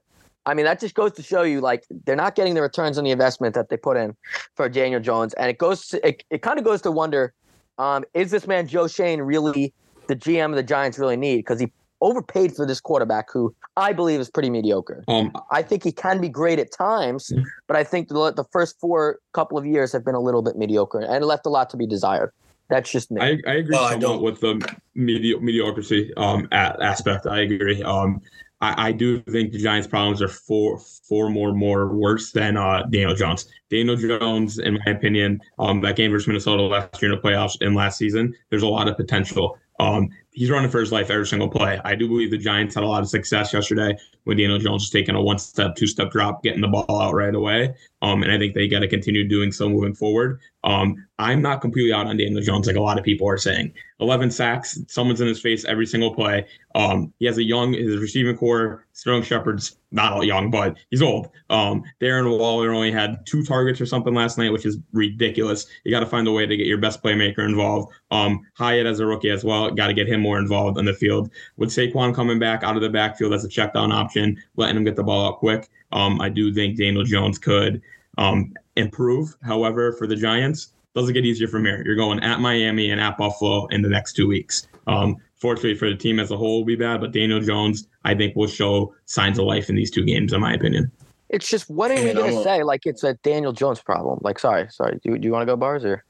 I 0.50 0.56
mean, 0.56 0.66
that 0.66 0.80
just 0.80 0.96
goes 0.96 1.12
to 1.13 1.24
show 1.24 1.44
you 1.44 1.62
like 1.62 1.86
they're 2.06 2.16
not 2.16 2.36
getting 2.36 2.56
the 2.56 2.62
returns 2.62 2.98
on 2.98 3.04
the 3.04 3.12
investment 3.12 3.54
that 3.54 3.69
they 3.69 3.78
put 3.78 3.98
in 3.98 4.16
for 4.56 4.68
Daniel 4.68 5.00
Jones, 5.00 5.34
and 5.36 5.50
it 5.50 5.60
goes 5.60 5.88
to, 5.90 6.07
it, 6.07 6.24
it 6.31 6.42
kind 6.42 6.57
of 6.57 6.66
goes 6.66 6.81
to 6.81 6.92
wonder, 6.92 7.34
um, 7.78 8.04
is 8.13 8.31
this 8.31 8.48
man 8.48 8.68
Joe 8.68 8.88
Schoen 8.88 9.22
really 9.22 9.74
the 10.07 10.16
GM 10.16 10.50
of 10.50 10.56
the 10.56 10.63
Giants 10.63 10.98
really 10.98 11.18
need 11.18 11.38
because 11.38 11.60
he 11.60 11.72
overpaid 12.01 12.56
for 12.56 12.66
this 12.66 12.81
quarterback 12.81 13.31
who 13.31 13.54
I 13.78 13.94
believe 13.94 14.19
is 14.19 14.30
pretty 14.30 14.50
mediocre. 14.50 15.04
Um, 15.07 15.31
I 15.51 15.62
think 15.62 15.84
he 15.84 15.92
can 15.92 16.19
be 16.19 16.30
great 16.30 16.57
at 16.57 16.72
times, 16.72 17.31
but 17.68 17.78
I 17.78 17.84
think 17.84 18.07
the, 18.07 18.31
the 18.31 18.46
first 18.51 18.80
four 18.80 19.19
couple 19.34 19.57
of 19.57 19.66
years 19.66 19.92
have 19.92 20.04
been 20.04 20.16
a 20.16 20.19
little 20.19 20.42
bit 20.42 20.56
mediocre 20.56 21.00
and 21.00 21.24
left 21.25 21.46
a 21.46 21.50
lot 21.50 21.69
to 21.72 21.78
be 21.78 21.86
desired. 21.86 22.31
That's 22.69 22.90
just 22.92 23.12
me. 23.12 23.22
I, 23.22 23.25
I 23.48 23.56
agree 23.56 23.75
well, 23.75 23.90
somewhat 23.90 24.19
I 24.19 24.22
with 24.22 24.40
the 24.42 24.78
medi- 24.96 25.40
mediocrity 25.40 26.13
um, 26.18 26.48
aspect. 26.51 27.28
I 27.28 27.42
agree. 27.42 27.84
Um, 27.84 28.22
I, 28.61 28.89
I, 28.89 28.91
do 28.91 29.21
think 29.21 29.51
the 29.53 29.59
Giants' 29.59 29.88
problems 29.88 30.21
are 30.21 30.27
four 30.27 30.79
four 30.79 31.29
more 31.29 31.53
more 31.53 31.94
worse 31.94 32.31
than 32.31 32.57
uh, 32.57 32.83
Daniel 32.83 33.15
Jones. 33.15 33.47
Daniel 33.69 33.95
Jones, 33.95 34.59
in 34.59 34.73
my 34.73 34.91
opinion, 34.91 35.39
um, 35.59 35.81
that 35.81 35.95
game 35.95 36.11
versus 36.11 36.27
Minnesota 36.27 36.63
last 36.63 37.01
year 37.01 37.11
in 37.11 37.17
the 37.17 37.21
playoffs 37.21 37.57
and 37.61 37.75
last 37.75 37.97
season, 37.97 38.35
there's 38.50 38.63
a 38.63 38.67
lot 38.67 38.88
of 38.88 38.97
potential. 38.97 39.57
Um, 39.79 40.09
he's 40.39 40.50
running 40.50 40.71
for 40.71 40.80
his 40.80 40.89
life 40.89 41.09
every 41.09 41.27
single 41.27 41.50
play. 41.50 41.81
I 41.83 41.95
do 41.95 42.07
believe 42.07 42.31
the 42.31 42.38
Giants 42.38 42.75
had 42.75 42.86
a 42.86 42.88
lot 42.88 43.01
of 43.01 43.09
success 43.09 43.51
yesterday 43.51 43.97
when 44.24 44.38
Daniel 44.38 44.57
Jones 44.57 44.83
was 44.83 44.89
taking 44.89 45.13
a 45.15 45.21
one 45.21 45.38
step, 45.38 45.75
two 45.75 45.86
step 45.86 46.12
drop, 46.12 46.43
getting 46.43 46.62
the 46.62 46.67
ball 46.69 46.86
out 46.89 47.13
right 47.13 47.36
away. 47.36 47.75
Um, 48.01 48.24
and 48.24 48.31
I 48.31 48.38
think 48.38 48.53
they 48.53 48.69
got 48.69 48.79
to 48.79 48.88
continue 48.88 49.27
doing 49.27 49.51
so 49.51 49.67
moving 49.67 49.93
forward. 49.93 50.39
Um, 50.63 51.05
I'm 51.17 51.41
not 51.41 51.60
completely 51.60 51.91
out 51.91 52.08
on 52.08 52.15
Daniel 52.15 52.41
Jones 52.41 52.67
like 52.67 52.77
a 52.77 52.81
lot 52.81 52.98
of 52.98 53.03
people 53.03 53.27
are 53.27 53.38
saying. 53.38 53.74
11 54.00 54.31
sacks, 54.31 54.79
someone's 54.88 55.19
in 55.19 55.27
his 55.27 55.41
face 55.41 55.65
every 55.65 55.86
single 55.86 56.15
play. 56.15 56.46
Um, 56.74 57.13
he 57.19 57.25
has 57.25 57.38
a 57.38 57.43
young, 57.43 57.74
his 57.74 57.98
receiving 57.98 58.38
core, 58.38 58.86
Sterling 58.93 59.24
Shepard's 59.24 59.77
not 59.91 60.13
all 60.13 60.24
young, 60.24 60.51
but 60.51 60.77
he's 60.89 61.01
old. 61.01 61.29
Um, 61.50 61.84
Darren 62.01 62.38
Waller 62.38 62.72
only 62.72 62.91
had 62.91 63.25
two 63.25 63.43
targets 63.43 63.81
or 63.81 63.86
something 63.86 64.13
last 64.13 64.38
night, 64.38 64.51
which 64.51 64.65
is 64.65 64.77
ridiculous. 64.93 65.67
You 65.84 65.91
got 65.91 66.01
to 66.01 66.05
find 66.05 66.27
a 66.27 66.31
way 66.31 66.46
to 66.46 66.58
get 66.58 66.67
your 66.67 66.77
best 66.77 67.01
playmaker 67.01 67.39
involved. 67.39 67.93
Um, 68.12 68.41
Hyatt 68.55 68.86
as 68.86 69.00
a 69.00 69.05
rookie 69.05 69.29
as 69.29 69.43
well, 69.43 69.72
got 69.72 69.88
to 69.88 69.93
get 69.93 70.08
him 70.08 70.24
more 70.29 70.38
involved 70.38 70.77
in 70.77 70.86
the 70.86 70.93
field. 70.93 71.31
With 71.57 71.69
Saquon 71.69 72.13
coming 72.13 72.38
back 72.38 72.63
out 72.63 72.75
of 72.75 72.83
the 72.83 72.89
backfield 72.89 73.33
as 73.33 73.43
a 73.43 73.50
check 73.50 73.74
down 73.74 73.91
option, 73.91 74.38
letting 74.57 74.77
him 74.77 74.83
get 74.83 74.95
the 74.95 75.03
ball 75.03 75.25
out 75.25 75.39
quick, 75.39 75.69
um, 75.91 76.21
I 76.21 76.29
do 76.29 76.53
think 76.53 76.77
Daniel 76.77 77.03
Jones 77.03 77.39
could 77.39 77.81
um, 78.19 78.53
improve. 78.75 79.36
However, 79.41 79.93
for 79.93 80.05
the 80.05 80.15
Giants, 80.15 80.74
doesn't 80.93 81.13
get 81.13 81.25
easier 81.25 81.48
from 81.48 81.65
here. 81.65 81.81
You're 81.83 81.95
going 81.95 82.19
at 82.19 82.39
Miami 82.39 82.91
and 82.91 83.01
at 83.01 83.17
Buffalo 83.17 83.65
in 83.67 83.81
the 83.81 83.89
next 83.89 84.13
two 84.13 84.27
weeks. 84.27 84.67
Um, 84.86 85.17
fortunately 85.36 85.75
for 85.75 85.89
the 85.89 85.95
team 85.95 86.19
as 86.19 86.29
a 86.29 86.38
whole, 86.38 86.59
will 86.59 86.65
be 86.65 86.75
bad, 86.75 87.01
but 87.01 87.12
Daniel 87.12 87.39
Jones, 87.39 87.88
I 88.03 88.13
think, 88.13 88.36
will 88.36 88.48
show 88.48 88.93
signs 89.05 89.39
of 89.39 89.45
life 89.45 89.69
in 89.69 89.75
these 89.75 89.89
two 89.89 90.03
games, 90.03 90.33
in 90.33 90.41
my 90.41 90.53
opinion. 90.53 90.91
It's 91.29 91.48
just 91.48 91.69
what 91.69 91.91
are 91.91 92.03
we 92.03 92.13
going 92.13 92.36
to 92.36 92.43
say? 92.43 92.63
Like 92.63 92.86
it's 92.86 93.03
a 93.03 93.13
Daniel 93.15 93.53
Jones 93.53 93.81
problem. 93.81 94.19
Like, 94.21 94.39
sorry, 94.39 94.67
sorry. 94.69 95.00
Do, 95.03 95.17
do 95.17 95.25
you 95.27 95.31
want 95.31 95.43
to 95.43 95.45
go 95.45 95.55
bars 95.55 95.86
or? 95.86 96.03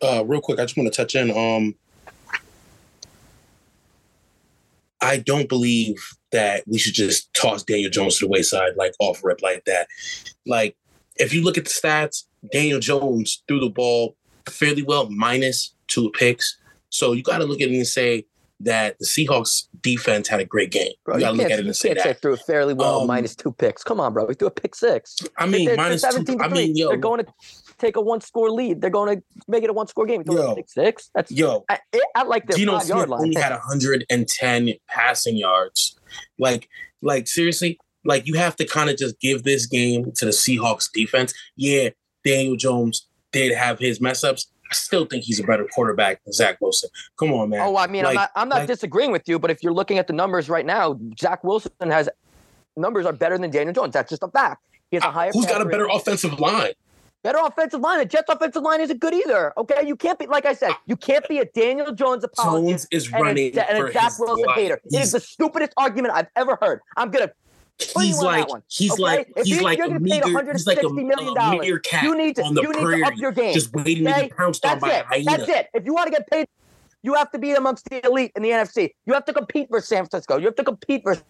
Uh, 0.00 0.24
real 0.26 0.40
quick, 0.40 0.58
I 0.58 0.64
just 0.64 0.76
want 0.76 0.92
to 0.92 0.96
touch 0.96 1.14
in. 1.14 1.30
Um, 1.30 1.74
I 5.00 5.18
don't 5.18 5.48
believe 5.48 5.96
that 6.32 6.64
we 6.66 6.78
should 6.78 6.94
just 6.94 7.32
toss 7.34 7.62
Daniel 7.62 7.90
Jones 7.90 8.18
to 8.18 8.26
the 8.26 8.30
wayside, 8.30 8.72
like 8.76 8.94
off 8.98 9.22
rip 9.22 9.42
like 9.42 9.64
that. 9.64 9.88
Like, 10.46 10.76
if 11.16 11.32
you 11.32 11.42
look 11.42 11.56
at 11.58 11.64
the 11.64 11.70
stats, 11.70 12.24
Daniel 12.52 12.80
Jones 12.80 13.42
threw 13.48 13.60
the 13.60 13.70
ball 13.70 14.16
fairly 14.48 14.82
well, 14.82 15.08
minus 15.10 15.74
two 15.86 16.10
picks. 16.10 16.58
So 16.90 17.12
you 17.12 17.22
got 17.22 17.38
to 17.38 17.44
look 17.44 17.60
at 17.60 17.68
it 17.68 17.74
and 17.74 17.86
say 17.86 18.26
that 18.60 18.98
the 18.98 19.06
Seahawks 19.06 19.68
defense 19.82 20.26
had 20.26 20.40
a 20.40 20.44
great 20.44 20.72
game. 20.72 20.92
Bro, 21.04 21.16
you 21.16 21.20
you, 21.20 21.26
gotta 21.26 21.36
look 21.36 21.50
at 21.52 21.58
it 21.60 21.66
and 21.66 21.76
say 21.76 21.94
that. 21.94 22.20
through 22.20 22.34
it 22.34 22.40
fairly 22.46 22.74
well 22.74 23.02
Um, 23.02 23.06
minus 23.06 23.36
two 23.36 23.52
picks. 23.52 23.84
Come 23.84 24.00
on, 24.00 24.12
bro. 24.12 24.24
We 24.24 24.34
threw 24.34 24.48
a 24.48 24.50
pick 24.50 24.74
six. 24.74 25.16
I 25.36 25.46
mean, 25.46 25.66
They're- 25.66 25.76
they're 25.76 25.84
minus 25.84 26.02
two. 26.02 26.38
I 26.40 26.48
mean, 26.48 26.76
yo, 26.76 26.88
they're 26.88 26.96
going 26.96 27.24
to 27.24 27.32
take 27.78 27.96
a 27.96 28.00
one 28.00 28.20
score 28.20 28.50
lead. 28.50 28.80
They're 28.80 28.90
going 28.90 29.16
to 29.16 29.22
make 29.46 29.64
it 29.64 29.70
a 29.70 29.72
one 29.72 29.86
score 29.86 30.06
game. 30.06 30.22
Yo. 30.26 30.54
pick 30.54 30.68
six. 30.68 31.10
That's 31.14 31.30
yo, 31.30 31.64
I, 31.68 31.78
I 32.14 32.22
like 32.24 32.46
the 32.46 32.56
Geno 32.56 32.78
Smith 32.78 33.08
line. 33.08 33.20
only 33.20 33.40
had 33.40 33.52
110 33.52 34.74
passing 34.88 35.36
yards. 35.36 35.98
Like, 36.38 36.68
like 37.02 37.28
seriously, 37.28 37.78
like 38.04 38.26
you 38.26 38.34
have 38.34 38.56
to 38.56 38.66
kind 38.66 38.90
of 38.90 38.96
just 38.96 39.18
give 39.20 39.44
this 39.44 39.66
game 39.66 40.12
to 40.16 40.24
the 40.24 40.30
Seahawks 40.30 40.88
defense. 40.92 41.34
Yeah, 41.56 41.90
Daniel 42.24 42.56
Jones 42.56 43.06
did 43.32 43.54
have 43.54 43.78
his 43.78 44.00
mess 44.00 44.24
ups. 44.24 44.50
I 44.70 44.74
still 44.74 45.06
think 45.06 45.24
he's 45.24 45.40
a 45.40 45.44
better 45.44 45.66
quarterback 45.74 46.22
than 46.24 46.32
Zach 46.32 46.58
Wilson. 46.60 46.90
Come 47.18 47.32
on, 47.32 47.48
man. 47.48 47.60
Oh, 47.62 47.76
I 47.76 47.86
mean, 47.86 48.04
I'm 48.04 48.14
not. 48.14 48.30
I'm 48.36 48.48
not 48.48 48.58
like- 48.58 48.66
disagreeing 48.68 49.12
with 49.12 49.26
you, 49.26 49.38
but 49.38 49.50
if 49.50 49.62
you're 49.62 49.72
looking 49.72 49.98
at 49.98 50.06
the 50.06 50.12
numbers 50.12 50.48
right 50.50 50.66
now, 50.66 50.98
Zach 51.18 51.42
Wilson 51.42 51.72
has 51.82 52.08
numbers 52.76 53.06
are 53.06 53.12
better 53.12 53.38
than 53.38 53.50
Daniel 53.50 53.72
Jones. 53.72 53.94
That's 53.94 54.10
just 54.10 54.22
a 54.22 54.28
fact. 54.28 54.62
He 54.90 54.96
has 54.96 55.04
a 55.04 55.10
higher. 55.10 55.30
Who's 55.32 55.46
got 55.46 55.60
a 55.60 55.64
better 55.64 55.86
rate. 55.86 55.96
offensive 55.96 56.38
line? 56.38 56.72
Better 57.22 57.38
offensive 57.42 57.80
line? 57.80 57.98
The 57.98 58.04
Jets' 58.04 58.28
offensive 58.28 58.62
line 58.62 58.80
isn't 58.80 59.00
good 59.00 59.14
either. 59.14 59.52
Okay, 59.58 59.86
you 59.86 59.96
can't 59.96 60.18
be 60.18 60.26
like 60.26 60.46
I 60.46 60.54
said. 60.54 60.72
You 60.86 60.96
can't 60.96 61.26
be 61.28 61.38
a 61.38 61.44
Daniel 61.46 61.92
Jones 61.92 62.24
apologist 62.24 62.88
Jones 62.90 63.04
is 63.04 63.06
and 63.12 63.14
a, 63.16 63.22
running 63.22 63.58
and 63.58 63.78
a 63.78 63.80
for 63.86 63.92
Zach 63.92 64.18
Wilson 64.18 64.44
life. 64.46 64.56
hater. 64.56 64.80
It 64.84 65.00
is 65.00 65.12
the 65.12 65.20
stupidest 65.20 65.72
argument 65.76 66.14
I've 66.14 66.28
ever 66.36 66.58
heard. 66.60 66.80
I'm 66.96 67.10
gonna. 67.10 67.30
he's 67.78 68.18
on 68.18 68.24
that 68.24 68.30
like 68.40 68.48
one, 68.48 68.62
he's 68.68 68.92
okay? 68.92 69.02
like 69.02 69.32
If 69.36 69.46
he's 69.46 69.60
like 69.62 69.78
you're 69.78 69.86
a 69.86 69.90
getting 69.90 70.06
paid 70.08 70.24
meager 70.24 70.52
he's 70.52 70.66
like 70.66 70.78
a, 70.78 70.86
$160 70.86 71.06
million 71.06 71.80
You 72.02 72.16
need 72.16 72.36
to. 72.36 72.42
on 72.42 72.56
you 72.56 72.62
need 72.72 72.72
prairie, 72.82 73.00
to 73.00 73.06
up 73.06 73.14
your 73.16 73.32
game. 73.32 73.54
just 73.54 73.72
waiting 73.72 74.04
to 74.04 74.10
okay? 74.10 74.22
be 74.24 74.28
pounced 74.30 74.64
on 74.64 74.78
That's 74.78 74.80
by 74.80 74.98
it. 74.98 75.04
a 75.04 75.08
hyena. 75.08 75.44
That's 75.46 75.48
it. 75.48 75.68
If 75.74 75.84
you 75.86 75.94
want 75.94 76.06
to 76.06 76.10
get 76.10 76.28
paid, 76.30 76.48
you 77.02 77.14
have 77.14 77.30
to 77.30 77.38
be 77.38 77.52
amongst 77.52 77.88
the 77.88 78.04
elite 78.04 78.32
in 78.34 78.42
the 78.42 78.50
NFC. 78.50 78.90
You 79.06 79.14
have 79.14 79.24
to 79.26 79.32
compete 79.32 79.68
versus 79.70 79.88
San 79.88 80.04
Francisco. 80.06 80.38
You 80.38 80.46
have 80.46 80.56
to 80.56 80.64
compete 80.64 81.02
versus 81.04 81.22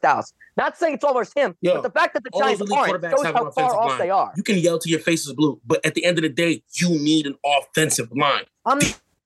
Dallas. 0.00 0.32
Not 0.56 0.76
saying 0.76 0.94
it's 0.94 1.04
all 1.04 1.14
versus 1.14 1.34
him, 1.34 1.56
Yo, 1.60 1.74
but 1.74 1.82
the 1.82 1.90
fact 1.90 2.14
that 2.14 2.24
the 2.24 2.30
Giants 2.36 2.62
aren't 2.72 3.02
shows 3.02 3.24
how 3.24 3.50
far 3.50 3.76
off 3.76 3.90
line. 3.90 3.98
they 3.98 4.10
are. 4.10 4.32
You 4.36 4.42
can 4.42 4.58
yell 4.58 4.78
to 4.78 4.88
your 4.88 5.00
face 5.00 5.26
is 5.26 5.32
blue, 5.32 5.60
but 5.66 5.84
at 5.86 5.94
the 5.94 6.04
end 6.04 6.18
of 6.18 6.22
the 6.22 6.28
day, 6.28 6.62
you 6.74 6.90
need 6.90 7.26
an 7.26 7.36
offensive 7.44 8.10
line. 8.10 8.44
I'm 8.66 8.78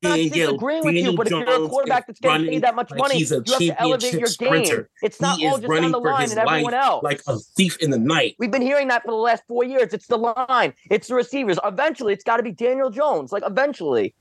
not 0.02 0.16
disagreeing 0.32 0.84
with 0.84 0.94
you, 0.94 1.16
but 1.16 1.26
if 1.28 1.30
you're 1.30 1.64
a 1.64 1.68
quarterback 1.68 2.06
that's 2.06 2.20
getting 2.20 2.48
paid 2.48 2.62
that 2.62 2.74
much 2.74 2.90
like 2.90 2.98
money, 2.98 3.18
you 3.18 3.26
have 3.26 3.44
to 3.44 3.80
elevate 3.80 4.12
your 4.14 4.26
championship 4.26 4.76
game. 4.76 4.86
It's 5.02 5.20
not 5.20 5.38
he 5.38 5.46
all 5.46 5.58
just 5.58 5.72
on 5.72 5.90
the 5.90 5.98
line 5.98 6.30
and 6.30 6.38
everyone 6.38 6.74
else. 6.74 7.02
like 7.02 7.22
a 7.26 7.38
thief 7.38 7.78
in 7.78 7.90
the 7.90 7.98
night. 7.98 8.36
We've 8.38 8.50
been 8.50 8.62
hearing 8.62 8.88
that 8.88 9.02
for 9.04 9.12
the 9.12 9.16
last 9.16 9.44
four 9.48 9.64
years. 9.64 9.94
It's 9.94 10.08
the 10.08 10.18
line. 10.18 10.74
It's 10.90 11.08
the 11.08 11.14
receivers. 11.14 11.58
Eventually, 11.64 12.12
it's 12.12 12.24
got 12.24 12.38
to 12.38 12.42
be 12.42 12.52
Daniel 12.52 12.90
Jones. 12.90 13.32
Like 13.32 13.44
eventually, 13.46 14.14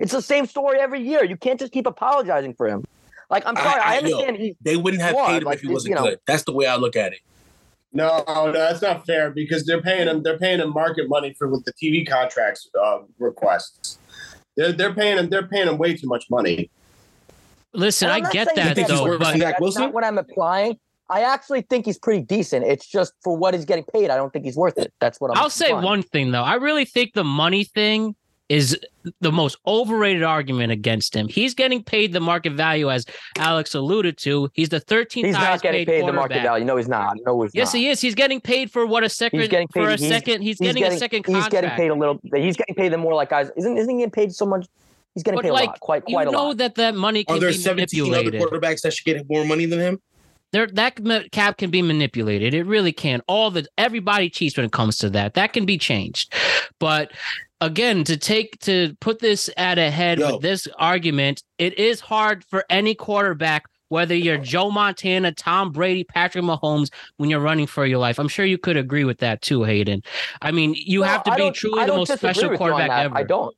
it's 0.00 0.12
the 0.12 0.22
same 0.22 0.46
story 0.46 0.80
every 0.80 1.00
year. 1.00 1.24
You 1.24 1.36
can't 1.36 1.58
just 1.60 1.72
keep 1.72 1.86
apologizing 1.86 2.54
for 2.54 2.66
him. 2.68 2.84
Like 3.32 3.44
I'm 3.46 3.56
sorry, 3.56 3.80
I, 3.80 3.94
yo, 3.94 3.98
understand 3.98 4.36
he. 4.36 4.56
they 4.60 4.76
wouldn't 4.76 5.02
have 5.02 5.16
paid 5.16 5.38
him 5.38 5.44
like, 5.44 5.56
if 5.56 5.62
he 5.62 5.68
wasn't 5.68 5.94
know. 5.94 6.02
good. 6.02 6.20
That's 6.26 6.44
the 6.44 6.52
way 6.52 6.66
I 6.66 6.76
look 6.76 6.96
at 6.96 7.14
it. 7.14 7.20
No, 7.94 8.22
no, 8.28 8.52
that's 8.52 8.82
not 8.82 9.06
fair 9.06 9.30
because 9.30 9.64
they're 9.64 9.80
paying 9.80 10.06
him. 10.06 10.22
They're 10.22 10.38
paying 10.38 10.60
him 10.60 10.70
market 10.70 11.08
money 11.08 11.34
for 11.38 11.48
what 11.48 11.64
the 11.64 11.72
TV 11.72 12.06
contracts 12.06 12.68
uh, 12.78 12.98
requests. 13.18 13.98
They're 14.54 14.72
they're 14.72 14.92
paying 14.92 15.16
him. 15.16 15.30
They're 15.30 15.46
paying 15.46 15.66
him 15.66 15.78
way 15.78 15.96
too 15.96 16.08
much 16.08 16.28
money. 16.28 16.70
Listen, 17.72 18.10
I 18.10 18.20
get 18.20 18.54
that 18.54 18.66
he's 18.66 18.74
think 18.74 18.88
he's 18.90 18.98
though, 18.98 19.18
but 19.18 19.30
than 19.30 19.40
Zach 19.40 19.54
That's 19.54 19.60
Wilson? 19.62 19.82
not 19.82 19.94
what 19.94 20.04
I'm 20.04 20.18
applying. 20.18 20.78
I 21.08 21.22
actually 21.22 21.62
think 21.62 21.86
he's 21.86 21.98
pretty 21.98 22.22
decent. 22.22 22.66
It's 22.66 22.86
just 22.86 23.14
for 23.24 23.34
what 23.34 23.54
he's 23.54 23.64
getting 23.64 23.84
paid. 23.84 24.10
I 24.10 24.16
don't 24.16 24.30
think 24.30 24.44
he's 24.44 24.56
worth 24.56 24.76
it. 24.76 24.92
That's 25.00 25.18
what 25.22 25.30
I'm. 25.30 25.36
Saying. 25.50 25.74
I'll 25.74 25.80
say 25.80 25.86
one 25.86 26.02
thing 26.02 26.32
though. 26.32 26.44
I 26.44 26.56
really 26.56 26.84
think 26.84 27.14
the 27.14 27.24
money 27.24 27.64
thing 27.64 28.14
is 28.48 28.78
the 29.20 29.32
most 29.32 29.56
overrated 29.66 30.22
argument 30.22 30.72
against 30.72 31.16
him. 31.16 31.26
He's 31.28 31.54
getting 31.54 31.82
paid 31.82 32.12
the 32.12 32.20
market 32.20 32.52
value, 32.52 32.90
as 32.90 33.06
Alex 33.38 33.74
alluded 33.74 34.18
to. 34.18 34.50
He's 34.52 34.68
the 34.68 34.80
13th 34.80 35.24
He's 35.26 35.32
not 35.32 35.42
highest 35.44 35.62
getting 35.62 35.80
paid, 35.80 35.86
paid 35.86 35.96
the 36.00 36.12
quarterback. 36.12 36.30
market 36.30 36.42
value. 36.42 36.64
No, 36.64 36.76
he's 36.76 36.88
not. 36.88 37.16
No, 37.24 37.42
he's 37.42 37.52
Yes, 37.54 37.72
not. 37.72 37.78
he 37.78 37.88
is. 37.88 38.00
He's 38.00 38.14
getting 38.14 38.40
paid 38.40 38.70
for 38.70 38.84
what 38.86 39.04
a 39.04 39.08
second 39.08 39.40
He's 39.40 39.48
getting 39.48 39.68
paid, 39.68 39.80
for 39.84 39.88
a 39.88 39.96
he's- 39.96 40.08
second. 40.08 40.42
He's, 40.42 40.58
He's 40.58 40.74
getting, 40.74 40.84
a 40.84 40.98
second 40.98 41.24
He's 41.26 41.48
getting 41.48 41.70
paid 41.70 41.88
a 41.90 41.94
little. 41.94 42.20
He's 42.34 42.56
getting 42.56 42.74
paid 42.74 42.92
them 42.92 43.00
more 43.00 43.14
like 43.14 43.30
guys. 43.30 43.50
Isn't 43.56 43.76
isn't 43.78 43.90
he 43.90 43.96
getting 43.98 44.10
paid 44.10 44.34
so 44.34 44.44
much? 44.44 44.66
He's 45.14 45.22
getting 45.22 45.38
But 45.38 45.42
paid 45.44 45.48
a 45.50 45.52
lot, 45.54 45.80
quite 45.80 46.04
quite 46.04 46.26
a 46.26 46.30
lot. 46.30 46.40
You 46.40 46.46
know 46.48 46.54
that 46.54 46.74
that 46.76 46.94
money 46.94 47.24
Are 47.28 47.38
there 47.38 47.50
be 47.50 47.54
17 47.56 48.14
other 48.14 48.30
quarterbacks 48.32 48.82
that 48.82 48.92
should 48.92 49.04
get 49.04 49.28
more 49.30 49.44
money 49.44 49.66
than 49.66 49.78
him? 49.78 50.00
There, 50.52 50.66
that 50.66 50.98
cap 51.32 51.56
can 51.56 51.70
be 51.70 51.80
manipulated. 51.80 52.52
It 52.52 52.64
really 52.66 52.92
can. 52.92 53.22
All 53.26 53.50
the 53.50 53.66
everybody 53.78 54.28
cheats 54.28 54.54
when 54.58 54.66
it 54.66 54.72
comes 54.72 54.98
to 54.98 55.08
that. 55.10 55.32
That 55.34 55.54
can 55.54 55.64
be 55.64 55.78
changed. 55.78 56.34
But 56.78 57.12
again, 57.62 58.04
to 58.04 58.16
take 58.16 58.58
to 58.60 58.94
put 59.00 59.18
this 59.20 59.48
at 59.56 59.78
a 59.78 59.90
head 59.90 60.18
Yo. 60.18 60.32
with 60.34 60.42
this 60.42 60.68
argument, 60.78 61.42
it 61.58 61.78
is 61.78 62.00
hard 62.00 62.44
for 62.44 62.64
any 62.68 62.94
quarterback. 62.94 63.64
Whether 63.88 64.14
you're 64.14 64.38
Joe 64.38 64.70
Montana, 64.70 65.32
Tom 65.32 65.70
Brady, 65.70 66.02
Patrick 66.02 66.42
Mahomes, 66.44 66.90
when 67.18 67.28
you're 67.28 67.40
running 67.40 67.66
for 67.66 67.84
your 67.84 67.98
life, 67.98 68.18
I'm 68.18 68.26
sure 68.28 68.46
you 68.46 68.56
could 68.56 68.78
agree 68.78 69.04
with 69.04 69.18
that 69.18 69.42
too, 69.42 69.64
Hayden. 69.64 70.02
I 70.40 70.50
mean, 70.50 70.74
you 70.78 71.00
No, 71.00 71.06
have 71.08 71.22
to 71.24 71.30
I 71.32 71.36
be 71.36 71.50
truly 71.50 71.84
the 71.84 71.92
most 71.94 72.10
special 72.10 72.48
with 72.48 72.58
you 72.58 72.64
on 72.66 72.70
quarterback 72.72 73.04
ever. 73.04 73.16
I 73.18 73.22
don't. 73.22 73.54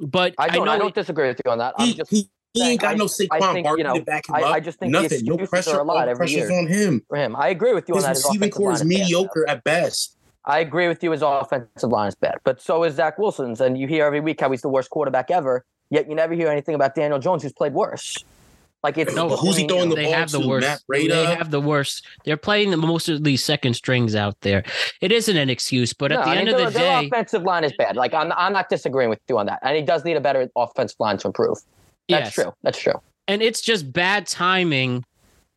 But 0.00 0.34
I 0.36 0.48
don't. 0.48 0.68
I, 0.68 0.74
know 0.76 0.82
don't 0.84 0.94
disagree 0.96 1.28
with 1.28 1.40
you 1.44 1.50
on 1.50 1.58
that. 1.58 1.74
I'm 1.78 1.86
He, 1.86 1.94
just 1.94 2.10
he, 2.10 2.28
he 2.54 2.70
ain't 2.70 2.80
got 2.80 2.94
I- 2.94 2.96
no 2.96 3.04
Saquon 3.04 3.62
Barkley 3.62 3.62
you 3.78 3.84
know, 3.84 3.94
to 3.94 4.02
back 4.02 4.28
him 4.28 4.34
I- 4.34 4.42
up. 4.42 4.52
I 4.54 4.58
just 4.58 4.80
think 4.80 4.90
Nothing. 4.90 5.20
No 5.24 5.36
pressure. 5.46 5.76
are 5.76 5.80
a 5.80 5.84
lot 5.84 5.98
All 5.98 6.04
the 6.06 6.10
every 6.10 6.26
pressure's 6.26 6.50
year. 6.50 6.58
on 6.58 6.66
him. 6.66 7.04
for 7.06 7.16
him. 7.16 7.36
I 7.36 7.50
agree 7.50 7.72
with 7.72 7.88
you 7.88 7.94
His 7.94 8.02
on 8.04 8.08
that. 8.10 8.16
His 8.16 8.24
receiving 8.24 8.50
core 8.50 8.72
is 8.72 8.80
is 8.80 8.88
bad, 8.88 8.90
though. 8.96 9.00
mediocre 9.02 9.48
at 9.48 9.62
best. 9.62 10.16
I 10.50 10.58
agree 10.60 10.88
with 10.88 11.02
you. 11.02 11.12
His 11.12 11.22
offensive 11.22 11.90
line 11.90 12.08
is 12.08 12.14
bad, 12.14 12.38
but 12.44 12.60
so 12.60 12.84
is 12.84 12.94
Zach 12.94 13.18
Wilson's. 13.18 13.60
And 13.60 13.78
you 13.78 13.86
hear 13.86 14.04
every 14.04 14.20
week 14.20 14.40
how 14.40 14.50
he's 14.50 14.62
the 14.62 14.68
worst 14.68 14.90
quarterback 14.90 15.30
ever. 15.30 15.64
Yet 15.90 16.08
you 16.08 16.14
never 16.14 16.34
hear 16.34 16.48
anything 16.48 16.74
about 16.74 16.94
Daniel 16.94 17.18
Jones, 17.18 17.42
who's 17.42 17.52
played 17.52 17.72
worse. 17.72 18.24
Like 18.82 18.96
it's 18.96 19.14
No, 19.14 19.28
But 19.28 19.36
who's 19.38 19.56
he 19.56 19.64
I 19.64 19.66
mean, 19.66 19.68
throwing 19.68 19.88
the 19.90 19.96
they 19.96 20.04
ball 20.04 20.12
have 20.14 20.30
the 20.30 20.40
to? 20.40 20.48
worst. 20.48 20.66
Matt 20.66 20.80
They 20.88 21.24
have 21.26 21.50
the 21.50 21.60
worst. 21.60 22.06
They're 22.24 22.36
playing 22.38 22.70
the 22.70 22.76
most 22.78 23.08
of 23.08 23.24
these 23.24 23.44
second 23.44 23.74
strings 23.74 24.14
out 24.14 24.40
there. 24.40 24.62
It 25.00 25.12
isn't 25.12 25.36
an 25.36 25.50
excuse, 25.50 25.92
but 25.92 26.12
at 26.12 26.24
the 26.24 26.30
I 26.30 26.36
end 26.36 26.46
mean, 26.46 26.54
of 26.54 26.60
their, 26.60 26.70
the 26.70 26.78
their 26.78 27.00
day, 27.02 27.06
offensive 27.08 27.42
line 27.42 27.64
is 27.64 27.72
bad. 27.76 27.96
Like 27.96 28.14
I'm, 28.14 28.32
I'm 28.32 28.52
not 28.52 28.68
disagreeing 28.70 29.10
with 29.10 29.20
you 29.28 29.38
on 29.38 29.46
that. 29.46 29.58
And 29.62 29.76
he 29.76 29.82
does 29.82 30.04
need 30.04 30.16
a 30.16 30.20
better 30.20 30.48
offensive 30.56 30.98
line 30.98 31.18
to 31.18 31.26
improve. 31.28 31.58
That's 32.08 32.28
yes. 32.28 32.34
true. 32.34 32.54
That's 32.62 32.78
true. 32.78 32.94
and 33.28 33.42
it's 33.42 33.60
just 33.60 33.92
bad 33.92 34.26
timing 34.26 35.04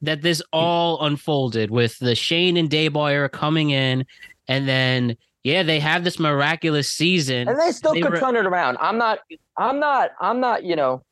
that 0.01 0.21
this 0.21 0.41
all 0.51 1.01
unfolded 1.05 1.71
with 1.71 1.97
the 1.99 2.13
Schoen 2.15 2.57
and 2.57 2.69
Daboll 2.69 3.31
coming 3.31 3.69
in, 3.69 4.05
and 4.53 4.67
then 4.67 5.17
yeah, 5.43 5.63
they 5.63 5.79
have 5.79 6.03
this 6.03 6.19
miraculous 6.19 6.89
season. 6.89 7.47
And 7.49 7.59
they 7.59 7.71
still 7.71 7.93
They 7.93 8.01
could 8.01 8.11
were- 8.13 8.19
turn 8.19 8.35
it 8.35 8.45
around. 8.45 8.77
I'm 8.79 8.97
not. 8.97 9.19
I'm 9.57 9.79
not. 9.79 10.11
I'm 10.21 10.39
not. 10.39 10.63
You 10.63 10.75
know, 10.75 11.03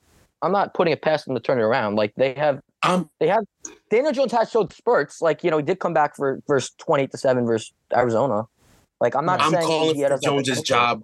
I'm 0.41 0.51
not 0.51 0.73
putting 0.73 0.93
it 0.93 1.01
past 1.01 1.25
them 1.25 1.35
to 1.35 1.41
turn 1.41 1.59
it 1.59 1.63
around. 1.63 1.95
Like 1.95 2.13
they 2.15 2.33
have. 2.35 2.61
I'm 2.83 3.09
They 3.19 3.27
have. 3.27 3.43
Daniel 3.89 4.11
Jones 4.13 4.31
has 4.31 4.49
showed 4.49 4.71
spurts. 4.73 5.21
Like 5.21 5.43
you 5.43 5.51
know, 5.51 5.57
he 5.57 5.63
did 5.63 5.79
come 5.79 5.93
back 5.93 6.15
for 6.15 6.41
verse 6.47 6.71
28 6.77 7.11
to 7.11 7.17
seven 7.17 7.45
versus 7.45 7.73
Arizona. 7.95 8.43
Like 8.99 9.15
I'm 9.15 9.25
not 9.25 9.41
I'm 9.41 9.51
saying 9.51 9.65
calling 9.65 9.95
he 9.95 10.03
for 10.03 10.09
doesn't 10.09 10.25
have 10.25 10.37
the 10.37 10.43
Jones's 10.43 10.63
job 10.63 11.03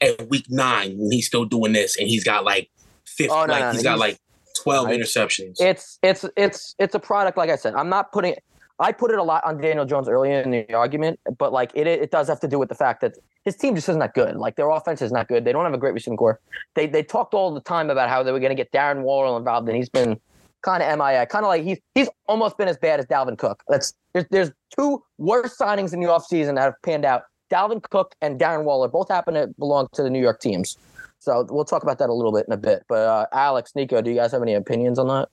at 0.00 0.28
week 0.28 0.46
nine 0.50 0.96
when 0.98 1.10
he's 1.12 1.26
still 1.26 1.44
doing 1.46 1.72
this 1.72 1.96
and 1.98 2.06
he's 2.08 2.24
got 2.24 2.44
like 2.44 2.68
fifth, 3.06 3.30
Oh, 3.30 3.46
no, 3.46 3.52
like 3.52 3.60
no, 3.62 3.70
he's 3.72 3.82
no, 3.84 3.90
got 3.92 3.98
like 3.98 4.18
twelve 4.62 4.88
I- 4.88 4.96
interceptions. 4.98 5.54
It's 5.60 5.98
it's 6.02 6.24
it's 6.36 6.74
it's 6.78 6.94
a 6.94 6.98
product. 7.00 7.38
Like 7.38 7.50
I 7.50 7.56
said, 7.56 7.74
I'm 7.74 7.88
not 7.88 8.12
putting. 8.12 8.34
I 8.78 8.92
put 8.92 9.10
it 9.10 9.18
a 9.18 9.22
lot 9.22 9.44
on 9.44 9.58
Daniel 9.58 9.86
Jones 9.86 10.08
earlier 10.08 10.40
in 10.40 10.50
the 10.50 10.74
argument, 10.74 11.18
but 11.38 11.52
like 11.52 11.70
it 11.74 11.86
it 11.86 12.10
does 12.10 12.28
have 12.28 12.40
to 12.40 12.48
do 12.48 12.58
with 12.58 12.68
the 12.68 12.74
fact 12.74 13.00
that 13.00 13.14
his 13.44 13.56
team 13.56 13.74
just 13.74 13.88
isn't 13.88 14.00
that 14.00 14.14
good. 14.14 14.36
Like 14.36 14.56
their 14.56 14.68
offense 14.68 15.00
is 15.00 15.12
not 15.12 15.28
good. 15.28 15.44
They 15.44 15.52
don't 15.52 15.64
have 15.64 15.72
a 15.72 15.78
great 15.78 15.94
receiving 15.94 16.16
core. 16.18 16.40
They 16.74 16.86
they 16.86 17.02
talked 17.02 17.32
all 17.32 17.54
the 17.54 17.60
time 17.60 17.88
about 17.88 18.10
how 18.10 18.22
they 18.22 18.32
were 18.32 18.40
going 18.40 18.50
to 18.50 18.56
get 18.56 18.72
Darren 18.72 19.02
Waller 19.02 19.36
involved, 19.38 19.68
and 19.68 19.76
he's 19.76 19.88
been 19.88 20.20
kind 20.62 20.82
of 20.82 20.98
MIA. 20.98 21.26
Kind 21.26 21.44
of 21.44 21.48
like 21.48 21.62
he's 21.62 21.78
he's 21.94 22.08
almost 22.26 22.58
been 22.58 22.68
as 22.68 22.76
bad 22.76 23.00
as 23.00 23.06
Dalvin 23.06 23.38
Cook. 23.38 23.62
That's 23.68 23.94
there's 24.12 24.26
there's 24.30 24.50
two 24.76 25.02
worst 25.16 25.58
signings 25.58 25.94
in 25.94 26.00
the 26.00 26.08
offseason 26.08 26.56
that 26.56 26.62
have 26.62 26.74
panned 26.82 27.06
out. 27.06 27.22
Dalvin 27.50 27.82
Cook 27.90 28.14
and 28.20 28.38
Darren 28.38 28.64
Waller 28.64 28.88
both 28.88 29.08
happen 29.08 29.34
to 29.34 29.46
belong 29.58 29.88
to 29.94 30.02
the 30.02 30.10
New 30.10 30.20
York 30.20 30.40
teams. 30.40 30.76
So 31.18 31.46
we'll 31.48 31.64
talk 31.64 31.82
about 31.82 31.98
that 31.98 32.10
a 32.10 32.12
little 32.12 32.32
bit 32.32 32.46
in 32.46 32.52
a 32.52 32.56
bit. 32.56 32.84
But 32.88 33.06
uh, 33.06 33.26
Alex, 33.32 33.72
Nico, 33.74 34.02
do 34.02 34.10
you 34.10 34.16
guys 34.16 34.32
have 34.32 34.42
any 34.42 34.54
opinions 34.54 34.98
on 34.98 35.08
that? 35.08 35.28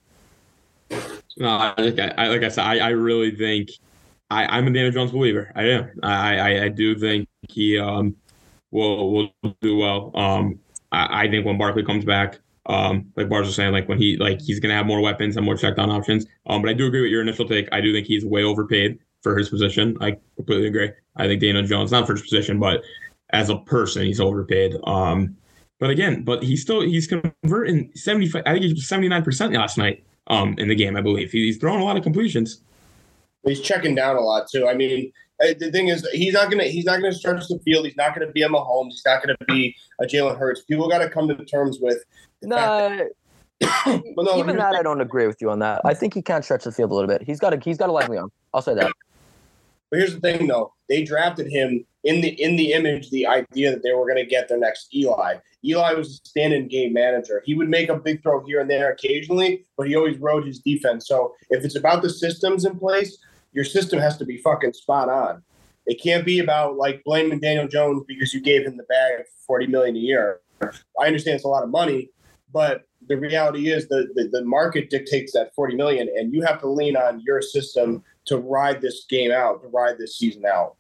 No, 1.38 1.73
like 1.77 2.00
I, 2.00 2.27
like 2.27 2.43
I 2.43 2.50
said, 2.50 2.63
I, 2.63 2.77
I 2.79 2.89
really 2.89 3.31
think 3.35 3.69
I, 4.29 4.45
I'm 4.45 4.67
a 4.67 4.71
Daniel 4.71 4.91
Jones 4.91 5.12
believer. 5.12 5.51
I 5.55 5.63
am. 5.63 5.91
I, 6.03 6.38
I, 6.38 6.63
I 6.65 6.69
do 6.69 6.97
think 6.97 7.27
he 7.50 7.77
um 7.77 8.15
will 8.71 9.13
will 9.13 9.57
do 9.62 9.77
well. 9.77 10.12
Um, 10.15 10.59
I, 10.91 11.23
I 11.25 11.29
think 11.29 11.45
when 11.45 11.57
Barkley 11.57 11.83
comes 11.83 12.05
back, 12.05 12.39
um, 12.67 13.12
like 13.15 13.29
Bars 13.29 13.47
was 13.47 13.55
saying, 13.55 13.71
like 13.73 13.89
when 13.89 13.97
he 13.97 14.17
like 14.17 14.41
he's 14.41 14.59
gonna 14.59 14.75
have 14.75 14.85
more 14.85 15.01
weapons 15.01 15.38
and 15.38 15.45
more 15.45 15.57
check 15.57 15.75
down 15.75 15.89
options. 15.89 16.25
Um, 16.47 16.62
but 16.62 16.69
I 16.69 16.73
do 16.73 16.88
agree 16.88 17.01
with 17.01 17.12
your 17.12 17.21
initial 17.21 17.47
take. 17.47 17.67
I 17.71 17.81
do 17.81 17.93
think 17.93 18.07
he's 18.07 18.25
way 18.25 18.43
overpaid 18.43 19.00
for 19.21 19.38
his 19.38 19.50
position. 19.50 19.97
I 20.01 20.17
completely 20.35 20.67
agree. 20.67 20.91
I 21.15 21.27
think 21.27 21.41
Daniel 21.41 21.63
Jones, 21.63 21.91
not 21.91 22.07
for 22.07 22.13
his 22.13 22.21
position, 22.21 22.59
but 22.59 22.83
as 23.31 23.50
a 23.50 23.57
person, 23.57 24.05
he's 24.05 24.19
overpaid. 24.19 24.75
Um, 24.83 25.35
but 25.79 25.89
again, 25.89 26.23
but 26.23 26.43
he's 26.43 26.62
still 26.62 26.81
he's 26.81 27.07
converting 27.07 27.91
75. 27.95 28.43
I 28.45 28.53
think 28.53 28.65
he's 28.65 28.88
79 28.88 29.23
percent 29.23 29.53
last 29.53 29.77
night. 29.77 30.03
Um, 30.27 30.55
in 30.57 30.69
the 30.69 30.75
game, 30.75 30.95
I 30.95 31.01
believe 31.01 31.31
he's 31.31 31.57
throwing 31.57 31.81
a 31.81 31.83
lot 31.83 31.97
of 31.97 32.03
completions. 32.03 32.61
He's 33.45 33.59
checking 33.59 33.93
down 33.93 34.15
a 34.15 34.21
lot 34.21 34.47
too. 34.49 34.67
I 34.67 34.73
mean, 34.73 35.11
uh, 35.43 35.53
the 35.59 35.69
thing 35.69 35.89
is, 35.89 36.07
he's 36.13 36.33
not 36.33 36.49
gonna 36.49 36.63
he's 36.63 36.85
not 36.85 37.01
gonna 37.01 37.11
stretch 37.11 37.47
the 37.49 37.59
field. 37.59 37.85
He's 37.85 37.97
not 37.97 38.15
gonna 38.15 38.31
be 38.31 38.41
a 38.43 38.47
Mahomes. 38.47 38.91
He's 38.91 39.03
not 39.05 39.21
gonna 39.21 39.35
be 39.47 39.75
a 39.99 40.05
Jalen 40.05 40.37
Hurts. 40.37 40.61
People 40.63 40.87
got 40.87 40.99
to 40.99 41.09
come 41.09 41.27
to 41.27 41.35
terms 41.45 41.79
with. 41.81 42.03
the 42.41 42.49
fact 42.49 42.97
that 42.97 43.11
No, 43.85 44.01
but 44.15 44.25
no, 44.25 44.37
Even 44.37 44.57
that, 44.57 44.71
the- 44.71 44.79
I 44.79 44.83
don't 44.83 45.01
agree 45.01 45.27
with 45.27 45.41
you 45.41 45.49
on 45.49 45.59
that. 45.59 45.81
I 45.83 45.93
think 45.93 46.13
he 46.13 46.21
can 46.21 46.41
stretch 46.43 46.63
the 46.63 46.71
field 46.71 46.91
a 46.91 46.93
little 46.93 47.07
bit. 47.07 47.21
He's 47.21 47.39
got 47.39 47.53
a 47.53 47.59
he's 47.59 47.77
got 47.77 47.89
a 47.89 47.91
lively 47.91 48.17
arm. 48.17 48.31
I'll 48.53 48.61
say 48.61 48.75
that. 48.75 48.91
But 49.93 50.00
here's 50.00 50.15
the 50.15 50.21
thing, 50.21 50.47
though. 50.47 50.73
They 50.89 51.03
drafted 51.03 51.45
him 51.51 51.85
in 52.03 52.21
the 52.21 52.29
in 52.41 52.55
the 52.55 52.71
image, 52.71 53.12
the 53.12 53.27
idea 53.27 53.69
that 53.69 53.83
they 53.83 53.93
were 53.93 54.07
going 54.07 54.17
to 54.17 54.25
get 54.25 54.50
their 54.50 54.57
next 54.57 54.91
Eli. 54.95 55.35
Eli 55.63 55.93
was 55.93 56.09
a 56.09 56.27
stand-in 56.27 56.67
game 56.67 56.93
manager. 56.93 57.43
He 57.45 57.53
would 57.53 57.69
make 57.69 57.89
a 57.89 58.00
big 58.00 58.23
throw 58.23 58.43
here 58.43 58.59
and 58.59 58.67
there 58.67 58.91
occasionally, 58.91 59.65
but 59.77 59.88
he 59.88 59.95
always 59.95 60.17
rode 60.17 60.47
his 60.47 60.57
defense. 60.57 61.07
So 61.07 61.35
if 61.51 61.63
it's 61.63 61.75
about 61.75 62.01
the 62.01 62.09
systems 62.09 62.65
in 62.65 62.79
place, 62.79 63.19
your 63.51 63.65
system 63.65 64.00
has 64.00 64.17
to 64.17 64.25
be 64.25 64.38
fucking 64.38 64.73
spot 64.73 65.09
on. 65.09 65.43
It 65.85 66.01
can't 66.01 66.25
be 66.25 66.39
about 66.39 66.75
like 66.75 67.03
blaming 67.03 67.39
Daniel 67.39 67.67
Jones 67.67 68.01
because 68.07 68.33
you 68.33 68.41
gave 68.41 68.65
him 68.65 68.77
the 68.77 68.83
bag 68.89 69.19
of 69.19 69.27
forty 69.45 69.67
million 69.67 69.95
a 69.95 70.00
year. 70.00 70.39
I 71.00 71.05
understand 71.05 71.35
it's 71.35 71.45
a 71.45 71.50
lot 71.50 71.63
of 71.63 71.69
money, 71.69 72.09
but 72.51 72.88
the 73.07 73.17
reality 73.17 73.69
is 73.69 73.88
the, 73.89 74.07
the, 74.15 74.29
the 74.29 74.43
market 74.43 74.89
dictates 74.89 75.33
that 75.33 75.53
40 75.55 75.75
million 75.75 76.07
and 76.15 76.33
you 76.33 76.41
have 76.41 76.62
to 76.62 76.69
lean 76.69 76.95
on 76.95 77.21
your 77.25 77.41
system 77.41 78.01
to 78.25 78.37
ride 78.37 78.81
this 78.81 79.05
game 79.09 79.31
out, 79.31 79.61
to 79.61 79.67
ride 79.69 79.97
this 79.97 80.17
season 80.17 80.45
out. 80.45 80.75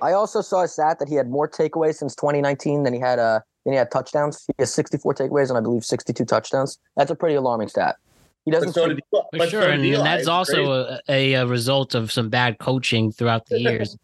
I 0.00 0.12
also 0.12 0.40
saw 0.40 0.62
a 0.62 0.68
stat 0.68 0.98
that 0.98 1.08
he 1.08 1.14
had 1.14 1.30
more 1.30 1.48
takeaways 1.48 1.94
since 1.96 2.14
2019 2.14 2.82
than 2.82 2.92
he 2.92 3.00
had 3.00 3.18
uh 3.18 3.40
than 3.64 3.72
he 3.72 3.78
had 3.78 3.90
touchdowns. 3.90 4.44
He 4.46 4.54
has 4.58 4.72
64 4.72 5.14
takeaways 5.14 5.48
and 5.48 5.58
I 5.58 5.60
believe 5.60 5.84
62 5.84 6.24
touchdowns. 6.24 6.78
That's 6.96 7.10
a 7.10 7.14
pretty 7.14 7.34
alarming 7.34 7.68
stat. 7.68 7.96
He 8.44 8.52
doesn't. 8.52 8.68
But 8.68 8.74
so 8.74 8.88
did, 8.88 9.02
For 9.10 9.24
but 9.32 9.48
sure, 9.48 9.62
so 9.62 9.70
and, 9.70 9.84
and 9.84 10.06
that's 10.06 10.20
It's 10.22 10.28
also 10.28 10.70
a, 10.70 11.00
a, 11.08 11.32
a 11.34 11.46
result 11.46 11.94
of 11.94 12.12
some 12.12 12.28
bad 12.28 12.58
coaching 12.58 13.10
throughout 13.10 13.46
the 13.46 13.60
years. 13.60 13.96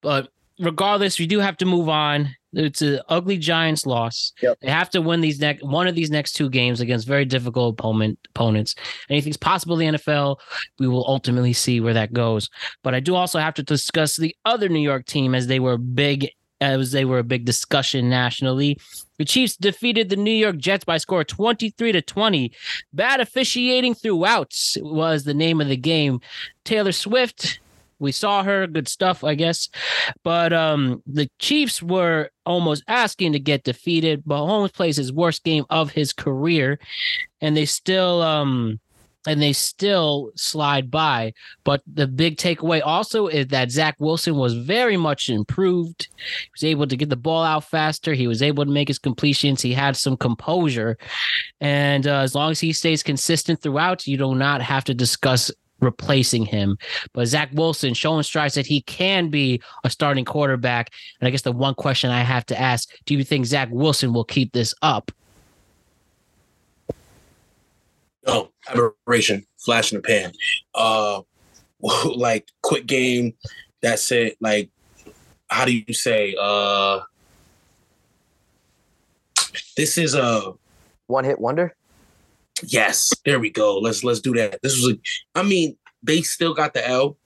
but 0.00 0.28
regardless, 0.60 1.18
we 1.18 1.26
do 1.26 1.40
have 1.40 1.56
to 1.58 1.66
move 1.66 1.88
on. 1.88 2.34
It's 2.54 2.82
an 2.82 3.00
ugly 3.08 3.36
Giants 3.36 3.86
loss. 3.86 4.32
Yep. 4.42 4.58
They 4.60 4.70
have 4.70 4.90
to 4.90 5.00
win 5.00 5.20
these 5.20 5.40
next 5.40 5.62
one 5.64 5.86
of 5.86 5.94
these 5.94 6.10
next 6.10 6.32
two 6.32 6.48
games 6.48 6.80
against 6.80 7.06
very 7.06 7.24
difficult 7.24 7.78
opponent 7.78 8.18
opponents. 8.30 8.74
Anything's 9.10 9.36
possible 9.36 9.78
in 9.78 9.92
the 9.92 9.98
NFL. 9.98 10.36
We 10.78 10.88
will 10.88 11.06
ultimately 11.06 11.52
see 11.52 11.80
where 11.80 11.94
that 11.94 12.12
goes. 12.12 12.48
But 12.82 12.94
I 12.94 13.00
do 13.00 13.14
also 13.14 13.38
have 13.38 13.54
to 13.54 13.62
discuss 13.62 14.16
the 14.16 14.34
other 14.44 14.68
New 14.68 14.80
York 14.80 15.06
team 15.06 15.34
as 15.34 15.46
they 15.46 15.60
were 15.60 15.78
big 15.78 16.30
as 16.60 16.92
they 16.92 17.04
were 17.04 17.18
a 17.18 17.24
big 17.24 17.44
discussion 17.44 18.08
nationally. 18.08 18.78
The 19.18 19.24
Chiefs 19.24 19.56
defeated 19.56 20.08
the 20.08 20.16
New 20.16 20.32
York 20.32 20.56
Jets 20.56 20.84
by 20.84 20.96
score 20.96 21.20
of 21.20 21.26
23 21.26 21.92
to 21.92 22.02
20. 22.02 22.52
Bad 22.92 23.20
officiating 23.20 23.94
throughout 23.94 24.54
was 24.78 25.24
the 25.24 25.34
name 25.34 25.60
of 25.60 25.68
the 25.68 25.76
game. 25.76 26.20
Taylor 26.64 26.92
Swift, 26.92 27.60
we 28.04 28.12
saw 28.12 28.44
her, 28.44 28.66
good 28.66 28.88
stuff, 28.88 29.24
I 29.24 29.34
guess. 29.34 29.68
But 30.22 30.52
um, 30.52 31.02
the 31.06 31.28
Chiefs 31.40 31.82
were 31.82 32.30
almost 32.46 32.84
asking 32.86 33.32
to 33.32 33.40
get 33.40 33.64
defeated. 33.64 34.24
Mahomes 34.24 34.72
plays 34.72 34.96
his 34.96 35.12
worst 35.12 35.42
game 35.42 35.64
of 35.70 35.90
his 35.90 36.12
career, 36.12 36.78
and 37.40 37.56
they 37.56 37.64
still 37.64 38.22
um 38.22 38.78
and 39.26 39.40
they 39.40 39.52
still 39.52 40.30
slide 40.36 40.90
by. 40.90 41.32
But 41.64 41.82
the 41.86 42.06
big 42.06 42.36
takeaway 42.36 42.82
also 42.84 43.26
is 43.26 43.48
that 43.48 43.70
Zach 43.70 43.96
Wilson 43.98 44.36
was 44.36 44.54
very 44.54 44.96
much 44.96 45.28
improved. 45.28 46.08
He 46.16 46.50
was 46.54 46.64
able 46.64 46.86
to 46.86 46.96
get 46.96 47.08
the 47.08 47.16
ball 47.16 47.42
out 47.42 47.64
faster. 47.64 48.12
He 48.12 48.26
was 48.26 48.42
able 48.42 48.64
to 48.64 48.70
make 48.70 48.88
his 48.88 48.98
completions. 48.98 49.62
He 49.62 49.72
had 49.72 49.96
some 49.96 50.16
composure. 50.16 50.98
And 51.60 52.06
uh, 52.06 52.18
as 52.18 52.34
long 52.34 52.50
as 52.50 52.60
he 52.60 52.72
stays 52.72 53.02
consistent 53.02 53.62
throughout, 53.62 54.06
you 54.06 54.18
do 54.18 54.34
not 54.34 54.60
have 54.60 54.84
to 54.84 54.94
discuss 54.94 55.50
replacing 55.84 56.46
him. 56.46 56.76
But 57.12 57.26
Zach 57.26 57.50
Wilson 57.52 57.94
showing 57.94 58.22
strides 58.22 58.54
that 58.54 58.66
he 58.66 58.82
can 58.82 59.28
be 59.28 59.60
a 59.84 59.90
starting 59.90 60.24
quarterback. 60.24 60.90
And 61.20 61.28
I 61.28 61.30
guess 61.30 61.42
the 61.42 61.52
one 61.52 61.74
question 61.74 62.10
I 62.10 62.22
have 62.22 62.46
to 62.46 62.60
ask 62.60 62.88
do 63.06 63.14
you 63.14 63.24
think 63.24 63.46
Zach 63.46 63.68
Wilson 63.70 64.12
will 64.12 64.24
keep 64.24 64.52
this 64.52 64.74
up? 64.82 65.10
Oh, 68.26 68.50
aberration, 68.68 69.44
flash 69.58 69.92
in 69.92 69.98
the 69.98 70.02
pan. 70.02 70.32
Uh, 70.74 71.22
like 72.14 72.48
quick 72.62 72.86
game. 72.86 73.34
That's 73.82 74.10
it. 74.12 74.36
Like, 74.40 74.70
how 75.48 75.64
do 75.64 75.76
you 75.76 75.92
say? 75.92 76.34
Uh, 76.40 77.00
this 79.76 79.98
is 79.98 80.14
a 80.14 80.52
One 81.06 81.24
hit 81.24 81.38
wonder. 81.38 81.76
Yes. 82.62 83.10
There 83.24 83.40
we 83.40 83.50
go. 83.50 83.78
Let's 83.78 84.04
let's 84.04 84.20
do 84.20 84.32
that. 84.34 84.60
This 84.62 84.76
was 84.76 84.94
a. 84.94 84.98
I 85.34 85.42
mean, 85.42 85.76
they 86.02 86.22
still 86.22 86.54
got 86.54 86.74
the 86.74 86.86
L, 86.86 87.16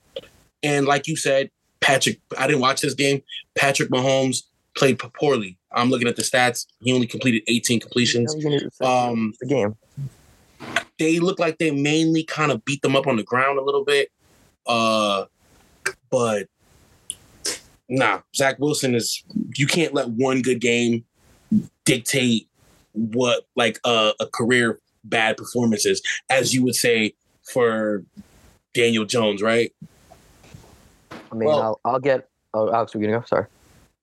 and 0.63 0.85
like 0.85 1.07
you 1.07 1.15
said, 1.15 1.49
Patrick. 1.81 2.19
I 2.37 2.47
didn't 2.47 2.61
watch 2.61 2.81
this 2.81 2.93
game. 2.93 3.21
Patrick 3.55 3.89
Mahomes 3.89 4.43
played 4.75 4.99
poorly. 4.99 5.57
I'm 5.71 5.89
looking 5.89 6.07
at 6.07 6.15
the 6.15 6.21
stats. 6.21 6.65
He 6.79 6.93
only 6.93 7.07
completed 7.07 7.43
18 7.47 7.79
completions. 7.79 8.33
Um, 8.81 9.33
the 9.39 9.47
game. 9.47 9.75
they 10.97 11.19
look 11.19 11.39
like 11.39 11.57
they 11.57 11.71
mainly 11.71 12.23
kind 12.23 12.51
of 12.51 12.63
beat 12.65 12.81
them 12.81 12.95
up 12.95 13.05
on 13.05 13.17
the 13.17 13.23
ground 13.23 13.59
a 13.59 13.61
little 13.61 13.85
bit. 13.85 14.11
Uh, 14.65 15.25
but 16.09 16.47
nah, 17.87 18.21
Zach 18.35 18.57
Wilson 18.59 18.95
is. 18.95 19.23
You 19.55 19.67
can't 19.67 19.93
let 19.93 20.09
one 20.09 20.41
good 20.41 20.59
game 20.59 21.05
dictate 21.85 22.47
what 22.93 23.45
like 23.55 23.79
a, 23.85 24.13
a 24.19 24.27
career 24.27 24.79
bad 25.03 25.37
performances, 25.37 26.01
as 26.29 26.53
you 26.53 26.63
would 26.63 26.75
say 26.75 27.13
for 27.43 28.03
Daniel 28.73 29.05
Jones, 29.05 29.41
right? 29.41 29.73
I 31.11 31.35
mean, 31.35 31.47
Well- 31.47 31.61
I'll, 31.61 31.93
I'll 31.93 31.99
get. 31.99 32.27
Oh, 32.53 32.71
Alex, 32.73 32.95
we're 32.95 33.01
gonna 33.01 33.19
go. 33.19 33.25
Sorry. 33.25 33.45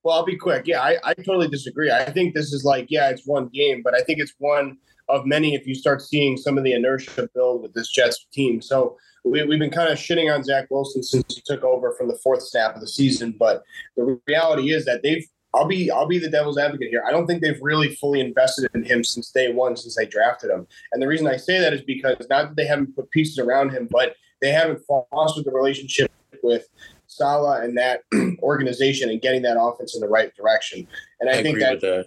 Well, 0.05 0.15
I'll 0.15 0.25
be 0.25 0.37
quick. 0.37 0.69
Yeah, 0.69 0.83
I, 0.83 0.99
I 1.03 1.15
totally 1.15 1.49
disagree. 1.49 1.91
I 1.91 2.09
think 2.13 2.33
this 2.33 2.53
is 2.53 2.65
like, 2.65 2.87
yeah, 2.91 3.09
it's 3.11 3.27
one 3.27 3.49
game, 3.49 3.83
but 3.83 3.93
I 3.93 4.03
think 4.03 4.21
it's 4.21 4.35
one 4.39 4.79
of 5.09 5.27
many 5.27 5.57
if 5.57 5.67
you 5.67 5.75
start 5.75 6.01
seeing 6.01 6.37
some 6.37 6.57
of 6.57 6.63
the 6.63 6.75
inertia 6.75 7.29
build 7.35 7.63
with 7.63 7.75
this 7.75 7.91
Jets 7.91 8.25
team. 8.33 8.63
So 8.63 8.97
we, 9.25 9.43
we've 9.43 9.59
been 9.59 9.71
kind 9.73 9.91
of 9.93 9.99
shitting 9.99 10.33
on 10.33 10.45
Zach 10.45 10.67
Wilson 10.71 11.03
since 11.03 11.35
he 11.35 11.43
took 11.45 11.65
over 11.65 11.93
from 11.99 12.07
the 12.07 12.17
fourth 12.23 12.43
snap 12.43 12.77
of 12.77 12.81
the 12.81 12.87
season. 12.87 13.35
But 13.37 13.65
the 13.97 14.21
reality 14.29 14.71
is 14.71 14.85
that 14.85 15.03
they've 15.03 15.27
I'll 15.57 15.67
be 15.67 15.91
I'll 15.91 16.07
be 16.07 16.19
the 16.19 16.29
devil's 16.29 16.59
advocate 16.59 16.89
here. 16.91 17.03
I 17.07 17.11
don't 17.11 17.27
think 17.27 17.41
they've 17.41 17.59
really 17.63 17.95
fully 17.95 18.21
invested 18.21 18.69
in 18.75 18.85
him 18.85 19.03
since 19.03 19.31
day 19.31 19.53
one, 19.53 19.75
since 19.75 19.97
they 19.97 20.05
drafted 20.05 20.51
him. 20.51 20.67
And 20.93 21.03
the 21.03 21.09
reason 21.09 21.27
I 21.27 21.39
say 21.39 21.59
that 21.59 21.73
is 21.73 21.81
because 21.83 22.17
not 22.29 22.49
that 22.49 22.57
they 22.57 22.67
haven't 22.67 22.95
put 22.95 23.11
pieces 23.11 23.39
around 23.39 23.71
him, 23.71 23.89
but 23.91 24.17
they 24.43 24.51
haven't 24.53 24.83
fostered 24.87 25.47
the 25.47 25.53
relationship 25.53 26.13
with 26.43 26.69
Salah 27.07 27.63
and 27.63 27.77
that 27.79 28.03
organization 28.43 29.09
and 29.09 29.23
getting 29.23 29.43
that 29.43 29.57
offense 29.59 29.95
in 29.95 30.03
the 30.03 30.09
right 30.09 30.35
direction. 30.37 30.87
And 31.21 31.31
I, 31.31 31.39
I, 31.39 31.43
think 31.43 31.59
that 31.61 31.81
that. 31.81 32.07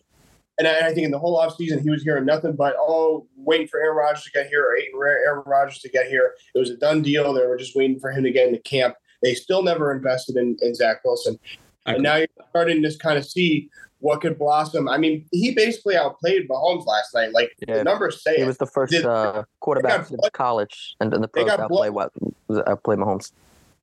and 0.60 0.68
I, 0.68 0.88
I 0.90 0.94
think 0.94 1.06
in 1.06 1.12
the 1.12 1.18
whole 1.18 1.40
offseason, 1.40 1.82
he 1.82 1.90
was 1.90 2.04
hearing 2.04 2.26
nothing 2.26 2.56
but, 2.56 2.76
oh, 2.78 3.28
waiting 3.36 3.68
for 3.68 3.80
Aaron 3.80 3.98
Rodgers 3.98 4.26
to 4.26 4.32
get 4.32 4.48
here 4.48 4.64
or 4.94 5.08
Aaron 5.08 5.44
Rodgers 5.48 5.80
to 5.80 5.90
get 5.90 6.08
here. 6.08 6.34
It 6.54 6.60
was 6.60 6.70
a 6.70 6.78
done 6.78 7.02
deal. 7.02 7.34
They 7.34 7.48
were 7.48 7.58
just 7.58 7.76
waiting 7.76 8.00
for 8.00 8.12
him 8.12 8.24
to 8.24 8.32
get 8.32 8.48
into 8.48 8.60
camp. 8.60 8.96
They 9.24 9.34
still 9.34 9.64
never 9.64 9.92
invested 9.92 10.38
in, 10.38 10.56
in 10.62 10.76
Zach 10.76 11.04
Wilson. 11.04 11.40
I 11.86 11.94
and 11.94 12.04
now 12.04 12.18
you're 12.18 12.28
starting 12.50 12.82
to 12.84 12.98
kind 12.98 13.18
of 13.18 13.26
see 13.26 13.70
what 14.00 14.22
could 14.22 14.38
blossom. 14.38 14.88
I 14.88 14.98
mean, 14.98 15.26
he 15.32 15.54
basically 15.54 15.98
outplayed 15.98 16.48
Mahomes 16.48 16.86
last 16.86 17.14
night. 17.14 17.34
Like 17.34 17.52
Yeah. 17.68 17.78
the 17.78 17.84
numbers 17.84 18.24
say 18.24 18.38
He 18.38 18.42
it. 18.44 18.46
was 18.48 18.58
the 18.58 18.66
first 18.66 18.92
Did- 18.92 19.06
uh, 19.06 19.44
quarterback 19.60 20.00
got 20.02 20.08
since 20.08 20.30
college, 20.34 20.96
and 21.02 21.14
in 21.14 21.22
the 21.22 21.30
they 21.34 21.42
pros 21.44 21.52
got 21.58 21.60
outplay 21.62 21.90
blood- 21.90 22.12
what 22.50 22.68
outplay 22.68 22.96
Mahomes. 22.96 23.32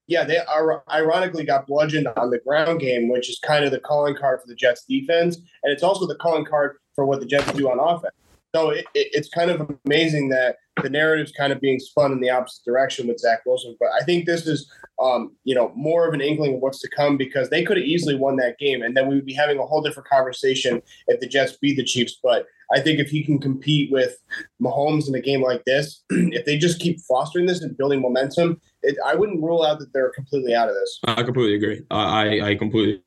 yeah, 0.07 0.25
they 0.25 0.39
are 0.39 0.83
ironically 0.91 1.45
got 1.45 1.67
bludgeoned 1.67 2.09
on 2.17 2.31
the 2.31 2.39
ground 2.39 2.81
game, 2.81 3.09
which 3.09 3.29
is 3.29 3.39
kind 3.41 3.65
of 3.65 3.71
the 3.73 3.81
calling 3.81 4.15
card 4.15 4.41
for 4.41 4.47
the 4.47 4.55
Jets 4.55 4.85
defense, 4.89 5.37
and 5.63 5.73
it's 5.73 5.83
also 5.83 6.07
the 6.07 6.15
calling 6.17 6.45
card 6.45 6.77
for 6.95 7.05
what 7.05 7.21
the 7.21 7.27
Jets 7.27 7.53
do 7.53 7.69
on 7.71 7.79
offense. 7.79 8.15
So 8.57 8.71
it, 8.71 8.87
it, 8.95 9.09
it's 9.13 9.29
kind 9.29 9.51
of 9.51 9.71
amazing 9.85 10.31
that 10.31 10.57
the 10.83 10.89
narrative's 10.89 11.33
kind 11.33 11.53
of 11.53 11.61
being 11.61 11.79
spun 11.79 12.11
in 12.13 12.21
the 12.21 12.31
opposite 12.31 12.65
direction 12.65 13.07
with 13.07 13.19
Zach 13.19 13.41
Wilson. 13.45 13.77
But 13.79 13.91
I 14.01 14.03
think 14.05 14.25
this 14.25 14.47
is, 14.47 14.71
um, 15.03 15.37
you 15.45 15.55
know, 15.55 15.73
more 15.77 16.09
of 16.09 16.15
an 16.15 16.23
inkling 16.23 16.55
of 16.55 16.61
what's 16.61 16.81
to 16.81 16.89
come 16.89 17.19
because 17.19 17.51
they 17.51 17.63
could 17.63 17.77
have 17.77 17.85
easily 17.85 18.15
won 18.15 18.37
that 18.37 18.59
game, 18.59 18.81
and 18.81 18.97
then 18.97 19.09
we 19.09 19.15
would 19.15 19.27
be 19.27 19.35
having 19.35 19.59
a 19.59 19.67
whole 19.67 19.83
different 19.83 20.09
conversation 20.09 20.81
if 21.09 21.21
the 21.21 21.29
Jets 21.29 21.59
beat 21.61 21.77
the 21.77 21.85
Chiefs. 21.85 22.19
But 22.23 22.47
I 22.75 22.81
think 22.81 22.99
if 22.99 23.11
he 23.11 23.23
can 23.23 23.39
compete 23.39 23.93
with 23.93 24.17
Mahomes 24.63 25.07
in 25.07 25.15
a 25.15 25.21
game 25.21 25.43
like 25.43 25.63
this, 25.67 26.03
if 26.11 26.47
they 26.47 26.57
just 26.57 26.81
keep 26.81 26.99
fostering 27.01 27.45
this 27.45 27.61
and 27.61 27.77
building 27.77 28.01
momentum, 28.01 28.59
it, 28.83 28.97
I 29.05 29.17
wouldn't 29.17 29.43
rule 29.43 29.65
out 29.65 29.81
that 29.81 29.93
they're 29.93 30.13
completely 30.13 30.55
out 30.55 30.71
of 30.71 30.75
this. 30.75 30.99
I 31.05 31.23
completely 31.23 31.57
agree. 31.57 31.83
I 31.91 32.39
I, 32.41 32.49
I 32.49 32.55
completely 32.55 33.03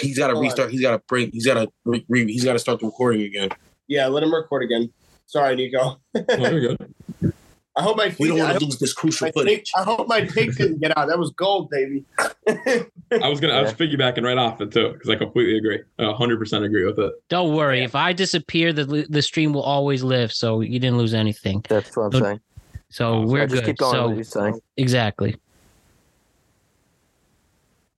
He's 0.00 0.18
got 0.18 0.28
to 0.28 0.34
Hold 0.34 0.44
on. 0.44 0.50
restart. 0.50 0.70
He's 0.70 0.80
got 0.80 0.92
to 0.92 0.98
break. 1.08 1.30
He's 1.32 1.46
got 1.46 1.54
to. 1.54 1.70
Re, 1.84 2.04
re, 2.08 2.24
he's 2.26 2.44
got 2.44 2.52
to 2.54 2.58
start 2.58 2.80
the 2.80 2.86
recording 2.86 3.22
again. 3.22 3.50
Yeah, 3.88 4.06
let 4.08 4.22
him 4.22 4.34
record 4.34 4.62
again. 4.64 4.92
Sorry, 5.26 5.54
Nico. 5.56 6.00
Oh, 6.16 6.24
Very 6.28 6.60
good. 6.60 6.92
I 7.78 7.82
hope 7.82 7.98
my 7.98 8.14
We 8.18 8.28
don't 8.28 8.38
want 8.38 8.58
to 8.58 8.64
lose 8.64 8.78
this 8.78 8.94
crucial 8.94 9.26
my 9.26 9.30
take, 9.30 9.34
footage. 9.34 9.70
I 9.76 9.82
hope 9.82 10.08
my 10.08 10.22
take 10.22 10.56
didn't 10.56 10.80
get 10.80 10.96
out. 10.96 11.08
That 11.08 11.18
was 11.18 11.30
gold, 11.32 11.68
baby. 11.68 12.04
I 12.48 13.28
was 13.28 13.38
gonna 13.38 13.52
I 13.52 13.60
was 13.60 13.74
piggybacking 13.74 14.22
right 14.24 14.38
off 14.38 14.62
it 14.62 14.72
too 14.72 14.92
because 14.94 15.10
I 15.10 15.16
completely 15.16 15.58
agree. 15.58 15.82
Hundred 16.00 16.38
percent 16.38 16.64
agree 16.64 16.86
with 16.86 16.98
it. 16.98 17.12
Don't 17.28 17.54
worry. 17.54 17.82
If 17.84 17.94
I 17.94 18.14
disappear, 18.14 18.72
the 18.72 19.06
the 19.10 19.20
stream 19.20 19.52
will 19.52 19.62
always 19.62 20.02
live. 20.02 20.32
So 20.32 20.62
you 20.62 20.78
didn't 20.78 20.96
lose 20.96 21.12
anything. 21.12 21.62
That's 21.68 21.94
what 21.94 22.04
I'm 22.04 22.10
Don't- 22.12 22.22
saying. 22.22 22.40
So 22.88 23.08
Oh, 23.14 23.26
so 23.26 23.30
we're 23.32 23.46
just 23.46 23.64
good. 23.64 23.66
keep 23.66 23.76
going. 23.76 24.16
with 24.16 24.26
So 24.26 24.40
what 24.40 24.46
you're 24.46 24.52
saying. 24.52 24.60
exactly. 24.78 25.36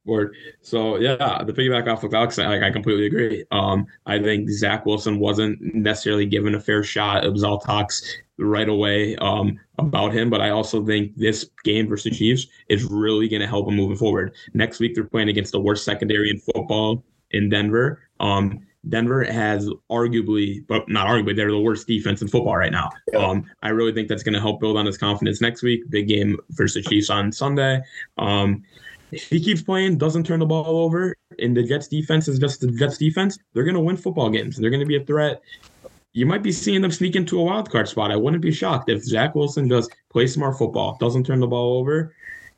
Board. 0.09 0.35
So 0.63 0.97
yeah, 0.97 1.45
the 1.45 1.53
piggyback 1.53 1.87
off 1.87 2.03
of 2.03 2.13
Alex, 2.13 2.39
like 2.39 2.63
I 2.63 2.71
completely 2.73 3.07
agree. 3.07 3.45
Um, 3.53 3.87
I 4.07 4.19
think 4.19 4.51
Zach 4.51 4.85
Wilson 4.85 5.21
wasn't 5.21 5.59
necessarily 5.75 6.27
given 6.27 6.57
a 6.57 6.61
fair 6.61 6.83
shot. 6.83 7.25
It 7.25 7.33
was 7.33 7.45
all 7.45 7.61
talks 7.61 8.17
right 8.39 8.69
away 8.69 9.15
um, 9.17 9.59
about 9.79 10.13
him, 10.13 10.31
but 10.31 10.41
I 10.41 10.51
also 10.51 10.85
think 10.85 11.17
this 11.17 11.51
game 11.65 11.89
versus 11.89 12.19
Chiefs 12.19 12.47
is 12.69 12.85
really 12.85 13.29
going 13.29 13.43
to 13.43 13.47
help 13.47 13.69
him 13.69 13.77
moving 13.77 13.97
forward. 13.97 14.35
Next 14.55 14.81
week 14.81 14.95
they're 14.95 15.05
playing 15.05 15.29
against 15.29 15.53
the 15.53 15.61
worst 15.61 15.85
secondary 15.85 16.31
in 16.31 16.39
football 16.39 17.05
in 17.31 17.49
Denver. 17.49 18.03
Um, 18.19 18.67
Denver 18.89 19.25
has 19.25 19.69
arguably, 19.91 20.65
but 20.67 20.89
not 20.89 21.09
arguably, 21.09 21.37
they're 21.37 21.51
the 21.51 21.59
worst 21.59 21.87
defense 21.87 22.23
in 22.23 22.29
football 22.29 22.57
right 22.57 22.73
now. 22.73 22.91
Um, 23.17 23.45
I 23.63 23.71
really 23.71 23.93
think 23.93 24.09
that's 24.09 24.23
going 24.23 24.35
to 24.35 24.41
help 24.41 24.61
build 24.61 24.77
on 24.77 24.87
his 24.87 24.97
confidence 24.97 25.41
next 25.41 25.63
week. 25.63 25.83
Big 25.91 26.09
game 26.09 26.39
versus 26.51 26.87
Chiefs 26.87 27.11
on 27.11 27.33
Sunday. 27.33 27.81
Um, 28.17 28.63
if 29.13 29.29
he 29.29 29.41
keeps 29.41 29.63
playing, 29.63 29.99
doesn't 29.99 30.25
turn 30.25 30.41
the 30.41 30.47
ball 30.47 30.79
over, 30.85 31.17
and 31.39 31.57
the 31.57 31.63
Jets 31.63 31.89
defense 31.89 32.29
is 32.29 32.39
just 32.39 32.61
the 32.61 32.71
Jets 32.73 32.99
defense, 32.99 33.39
they're 33.53 33.65
going 33.65 33.75
to 33.75 33.81
win 33.81 33.97
football 33.97 34.31
games. 34.31 34.57
They're 34.57 34.71
going 34.71 34.81
to 34.81 34.87
be 34.87 34.97
a 34.97 35.05
threat. 35.05 35.43
You 36.13 36.27
might 36.27 36.43
be 36.43 36.53
seeing 36.53 36.83
them 36.83 36.91
sneak 36.91 37.17
into 37.17 37.39
a 37.39 37.45
wild 37.45 37.71
card 37.71 37.89
spot. 37.89 38.11
I 38.11 38.17
wouldn't 38.17 38.43
be 38.43 38.53
shocked 38.53 38.89
if 38.89 39.03
Zach 39.05 39.35
Wilson 39.35 39.69
does 39.69 39.89
play 40.11 40.27
smart 40.27 40.59
football, 40.59 40.97
doesn't 41.01 41.25
turn 41.25 41.41
the 41.41 41.47
ball 41.47 41.79
over. 41.79 42.15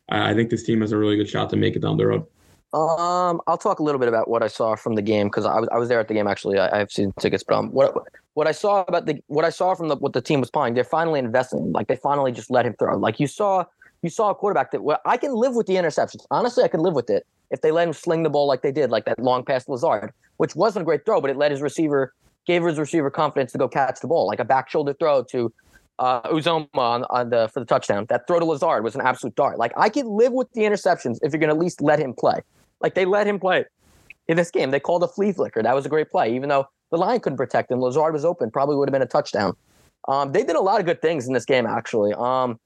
I 0.09 0.35
think 0.35 0.51
this 0.51 0.65
team 0.65 0.81
has 0.81 0.93
a 0.93 0.97
really 0.97 1.17
good 1.17 1.29
shot 1.29 1.51
to 1.51 1.57
make 1.57 1.77
it 1.77 1.83
down 1.83 1.97
the 1.97 2.07
road. 2.07 2.27
Um, 2.73 3.41
I'll 3.49 3.59
talk 3.59 3.81
a 3.81 3.83
little 3.83 3.99
bit 3.99 4.09
about 4.09 4.29
what 4.29 4.43
I 4.45 4.47
saw 4.47 4.77
from 4.77 4.95
the 4.95 5.03
game 5.03 5.27
because 5.27 5.45
I 5.45 5.59
was 5.59 5.69
I 5.73 5.79
was 5.79 5.89
there 5.89 5.99
at 5.99 6.07
the 6.07 6.15
game 6.15 6.29
actually. 6.29 6.59
I, 6.59 6.77
I 6.77 6.79
have 6.79 6.93
season 6.93 7.13
tickets, 7.19 7.43
but 7.43 7.57
um, 7.57 7.71
what 7.71 7.95
what 8.35 8.47
I 8.47 8.53
saw 8.53 8.85
about 8.87 9.07
the 9.07 9.21
what 9.27 9.45
I 9.45 9.51
saw 9.51 9.75
from 9.75 9.89
the 9.89 9.97
what 9.97 10.13
the 10.13 10.21
team 10.21 10.39
was 10.39 10.51
playing, 10.51 10.75
they're 10.75 10.85
finally 10.85 11.19
investing. 11.19 11.73
Like 11.73 11.89
they 11.89 11.97
finally 11.97 12.31
just 12.31 12.49
let 12.49 12.65
him 12.65 12.75
throw. 12.79 12.97
Like 12.97 13.19
you 13.19 13.27
saw 13.27 13.65
you 14.03 14.11
saw 14.11 14.31
a 14.31 14.35
quarterback 14.35 14.71
that 14.73 14.83
well, 14.83 15.01
I 15.05 15.17
can 15.17 15.35
live 15.35 15.55
with 15.55 15.67
the 15.67 15.75
interceptions. 15.75 16.25
Honestly, 16.31 16.65
I 16.65 16.69
can 16.69 16.81
live 16.81 16.95
with 16.95 17.11
it 17.11 17.27
if 17.51 17.61
they 17.61 17.71
let 17.71 17.87
him 17.87 17.95
sling 17.95 18.23
the 18.23 18.31
ball 18.31 18.47
like 18.47 18.63
they 18.63 18.73
did, 18.73 18.91
like 18.91 19.05
that 19.05 19.19
long 19.19 19.45
pass 19.45 19.69
Lazard, 19.69 20.13
which 20.37 20.55
wasn't 20.55 20.83
a 20.83 20.85
great 20.85 21.05
throw, 21.05 21.21
but 21.21 21.31
it 21.31 21.37
let 21.37 21.51
his 21.51 21.61
receiver 21.61 22.15
gave 22.47 22.65
his 22.65 22.79
receiver 22.79 23.11
confidence 23.11 23.53
to 23.53 23.59
go 23.59 23.69
catch 23.69 24.01
the 24.01 24.09
ball, 24.09 24.27
like 24.27 24.41
a 24.41 24.45
back 24.45 24.71
shoulder 24.71 24.95
throw 24.95 25.23
to 25.25 25.53
uh, 25.99 26.23
Uzomah 26.23 26.69
on, 26.75 27.05
on 27.11 27.31
the 27.31 27.49
for 27.53 27.61
the 27.61 27.67
touchdown. 27.67 28.07
That 28.09 28.27
throw 28.27 28.39
to 28.39 28.45
Lazard 28.45 28.83
was 28.83 28.95
an 28.95 29.03
absolute 29.03 29.35
dart. 29.35 29.59
Like 29.59 29.73
I 29.77 29.89
can 29.89 30.07
live 30.09 30.33
with 30.33 30.51
the 30.53 30.63
interceptions 30.63 31.19
if 31.23 31.33
you're 31.33 31.41
going 31.41 31.51
to 31.51 31.55
at 31.55 31.59
least 31.59 31.81
let 31.81 31.99
him 31.99 32.15
play. 32.15 32.41
Like 32.81 32.95
they 32.95 33.05
let 33.05 33.27
him 33.27 33.39
play 33.39 33.65
in 34.29 34.37
this 34.37 34.51
game. 34.51 34.71
They 34.71 34.81
called 34.81 35.03
a 35.03 35.09
flea 35.09 35.33
flicker. 35.33 35.63
That 35.63 35.75
was 35.75 35.85
a 35.85 35.89
great 35.89 36.11
play, 36.11 36.35
even 36.35 36.49
though 36.49 36.67
the 36.91 36.97
line 36.97 37.21
couldn't 37.21 37.37
protect 37.37 37.71
him. 37.71 37.81
Lazard 37.81 38.13
was 38.13 38.25
open, 38.25 38.51
probably 38.51 38.77
would 38.77 38.89
have 38.89 38.93
been 38.93 39.03
a 39.03 39.07
touchdown. 39.07 39.55
Um, 40.09 40.33
they 40.33 40.43
did 40.43 40.57
a 40.57 40.61
lot 40.61 40.81
of 40.81 40.87
good 40.87 41.03
things 41.03 41.27
in 41.27 41.35
this 41.35 41.45
game, 41.45 41.67
actually. 41.67 42.15
Um, 42.15 42.59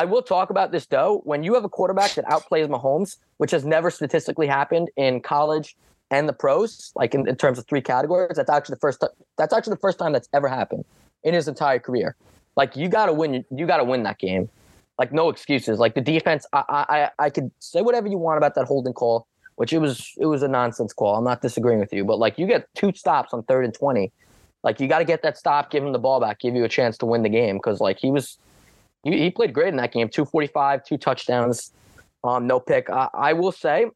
I 0.00 0.06
will 0.06 0.22
talk 0.22 0.48
about 0.48 0.72
this 0.72 0.86
though. 0.86 1.20
When 1.24 1.42
you 1.42 1.52
have 1.52 1.64
a 1.64 1.68
quarterback 1.68 2.14
that 2.14 2.24
outplays 2.24 2.66
Mahomes, 2.68 3.18
which 3.36 3.50
has 3.50 3.66
never 3.66 3.90
statistically 3.90 4.46
happened 4.46 4.88
in 4.96 5.20
college 5.20 5.76
and 6.10 6.26
the 6.26 6.32
pros, 6.32 6.90
like 6.94 7.14
in, 7.14 7.28
in 7.28 7.36
terms 7.36 7.58
of 7.58 7.66
three 7.66 7.82
categories, 7.82 8.36
that's 8.36 8.48
actually 8.48 8.76
the 8.76 8.80
first. 8.80 9.02
T- 9.02 9.08
that's 9.36 9.52
actually 9.52 9.74
the 9.74 9.80
first 9.80 9.98
time 9.98 10.14
that's 10.14 10.30
ever 10.32 10.48
happened 10.48 10.86
in 11.22 11.34
his 11.34 11.48
entire 11.48 11.78
career. 11.78 12.16
Like 12.56 12.76
you 12.76 12.88
got 12.88 13.06
to 13.06 13.12
win. 13.12 13.44
You 13.54 13.66
got 13.66 13.76
to 13.76 13.84
win 13.84 14.02
that 14.04 14.18
game. 14.18 14.48
Like 14.98 15.12
no 15.12 15.28
excuses. 15.28 15.78
Like 15.78 15.94
the 15.94 16.00
defense, 16.00 16.46
I, 16.54 16.64
I 17.18 17.26
I 17.26 17.28
could 17.28 17.50
say 17.58 17.82
whatever 17.82 18.08
you 18.08 18.16
want 18.16 18.38
about 18.38 18.54
that 18.54 18.64
holding 18.64 18.94
call 18.94 19.26
which 19.56 19.74
it 19.74 19.78
was 19.78 20.14
it 20.16 20.24
was 20.24 20.42
a 20.42 20.48
nonsense 20.48 20.94
call. 20.94 21.16
I'm 21.16 21.24
not 21.24 21.42
disagreeing 21.42 21.80
with 21.80 21.92
you, 21.92 22.02
but 22.02 22.18
like 22.18 22.38
you 22.38 22.46
get 22.46 22.66
two 22.74 22.94
stops 22.94 23.34
on 23.34 23.42
third 23.42 23.66
and 23.66 23.74
twenty, 23.74 24.10
like 24.62 24.80
you 24.80 24.88
got 24.88 25.00
to 25.00 25.04
get 25.04 25.20
that 25.20 25.36
stop, 25.36 25.70
give 25.70 25.84
him 25.84 25.92
the 25.92 25.98
ball 25.98 26.18
back, 26.18 26.40
give 26.40 26.54
you 26.54 26.64
a 26.64 26.68
chance 26.70 26.96
to 26.96 27.04
win 27.04 27.22
the 27.22 27.28
game 27.28 27.58
because 27.58 27.78
like 27.78 27.98
he 27.98 28.10
was 28.10 28.38
he, 29.04 29.18
he, 29.18 29.30
played 29.30 29.52
great 29.52 29.68
in 29.68 29.76
that 29.76 29.92
game. 29.92 30.08
Two 30.08 30.24
forty 30.24 30.46
five, 30.46 30.84
two 30.84 30.98
touchdowns, 30.98 31.72
um, 32.24 32.46
no 32.46 32.60
pick. 32.60 32.90
I, 32.90 33.08
I 33.14 33.32
will 33.32 33.52
say, 33.52 33.86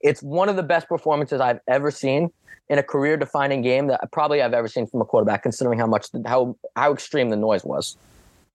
it's 0.00 0.22
one 0.22 0.48
of 0.48 0.56
the 0.56 0.62
best 0.62 0.88
performances 0.88 1.40
I've 1.40 1.60
ever 1.66 1.90
seen 1.90 2.30
in 2.68 2.78
a 2.78 2.82
career 2.82 3.16
defining 3.16 3.62
game 3.62 3.86
that 3.88 4.00
probably 4.12 4.42
I've 4.42 4.54
ever 4.54 4.68
seen 4.68 4.86
from 4.86 5.00
a 5.00 5.04
quarterback, 5.04 5.42
considering 5.42 5.78
how 5.78 5.86
much 5.86 6.08
how 6.26 6.56
how 6.76 6.92
extreme 6.92 7.30
the 7.30 7.36
noise 7.36 7.64
was. 7.64 7.96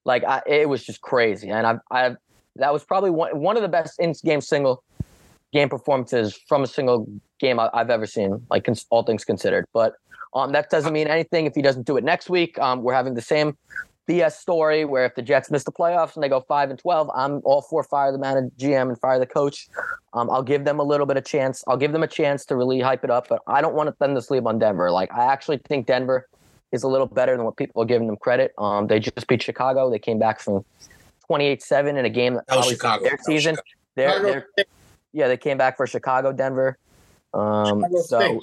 Like 0.05 0.23
I, 0.23 0.41
it 0.45 0.69
was 0.69 0.83
just 0.83 1.01
crazy, 1.01 1.49
and 1.49 1.65
I've 1.65 1.79
I've 1.91 2.17
that 2.55 2.71
was 2.71 2.83
probably 2.83 3.09
one 3.09 3.39
one 3.39 3.55
of 3.55 3.61
the 3.63 3.69
best 3.69 3.99
in 3.99 4.13
game 4.23 4.41
single 4.41 4.83
game 5.51 5.69
performances 5.69 6.39
from 6.47 6.63
a 6.63 6.67
single 6.67 7.07
game 7.39 7.59
I, 7.59 7.69
have 7.73 7.91
ever 7.91 8.07
seen, 8.07 8.45
like 8.49 8.67
all 8.89 9.03
things 9.03 9.23
considered. 9.23 9.65
But 9.71 9.93
um, 10.33 10.51
that 10.53 10.69
doesn't 10.69 10.91
mean 10.91 11.07
anything 11.07 11.45
if 11.45 11.53
he 11.53 11.61
doesn't 11.61 11.85
do 11.85 11.95
it 11.95 12.03
next 12.03 12.29
week. 12.29 12.57
Um, 12.57 12.81
we're 12.81 12.95
having 12.95 13.13
the 13.13 13.21
same 13.21 13.55
BS 14.07 14.33
story 14.33 14.83
where 14.83 15.05
if 15.05 15.15
the 15.15 15.21
Jets 15.21 15.49
miss 15.49 15.63
the 15.63 15.71
playoffs 15.71 16.15
and 16.15 16.23
they 16.23 16.29
go 16.29 16.41
five 16.41 16.69
and 16.69 16.77
twelve, 16.77 17.09
I'm 17.15 17.41
all 17.43 17.61
for 17.61 17.83
fire 17.83 18.11
the 18.11 18.17
manager, 18.17 18.51
GM, 18.57 18.89
and 18.89 18.99
fire 18.99 19.19
the 19.19 19.25
coach. 19.25 19.69
Um, 20.13 20.29
I'll 20.29 20.43
give 20.43 20.65
them 20.65 20.79
a 20.79 20.83
little 20.83 21.05
bit 21.05 21.17
of 21.17 21.25
chance. 21.25 21.63
I'll 21.67 21.77
give 21.77 21.93
them 21.93 22.03
a 22.03 22.07
chance 22.07 22.45
to 22.45 22.55
really 22.55 22.81
hype 22.81 23.03
it 23.03 23.09
up, 23.09 23.27
but 23.29 23.41
I 23.47 23.61
don't 23.61 23.75
want 23.75 23.87
to 23.87 23.95
them 23.99 24.15
to 24.15 24.21
sleep 24.21 24.45
on 24.45 24.59
Denver. 24.59 24.91
Like 24.91 25.11
I 25.13 25.31
actually 25.31 25.59
think 25.69 25.87
Denver 25.87 26.27
is 26.73 26.83
a 26.83 26.87
little 26.87 27.07
better 27.07 27.35
than 27.37 27.45
what 27.45 27.55
people 27.55 27.81
are 27.81 27.85
giving 27.85 28.07
them 28.07 28.17
credit. 28.17 28.53
Um, 28.57 28.87
they 28.87 28.99
just 28.99 29.27
beat 29.27 29.41
Chicago. 29.41 29.89
They 29.89 29.99
came 29.99 30.19
back 30.19 30.39
from 30.41 30.65
28-7 31.29 31.97
in 31.97 32.05
a 32.05 32.09
game 32.09 32.33
that, 32.33 32.47
that 32.47 32.57
was 32.57 32.67
Chicago. 32.67 33.03
their 33.03 33.17
season. 33.21 33.55
They're, 33.95 34.21
they're, 34.21 34.65
yeah, 35.13 35.27
they 35.27 35.37
came 35.37 35.57
back 35.57 35.77
for 35.77 35.85
Chicago, 35.85 36.33
Denver. 36.33 36.77
Um, 37.33 37.85
so 38.05 38.41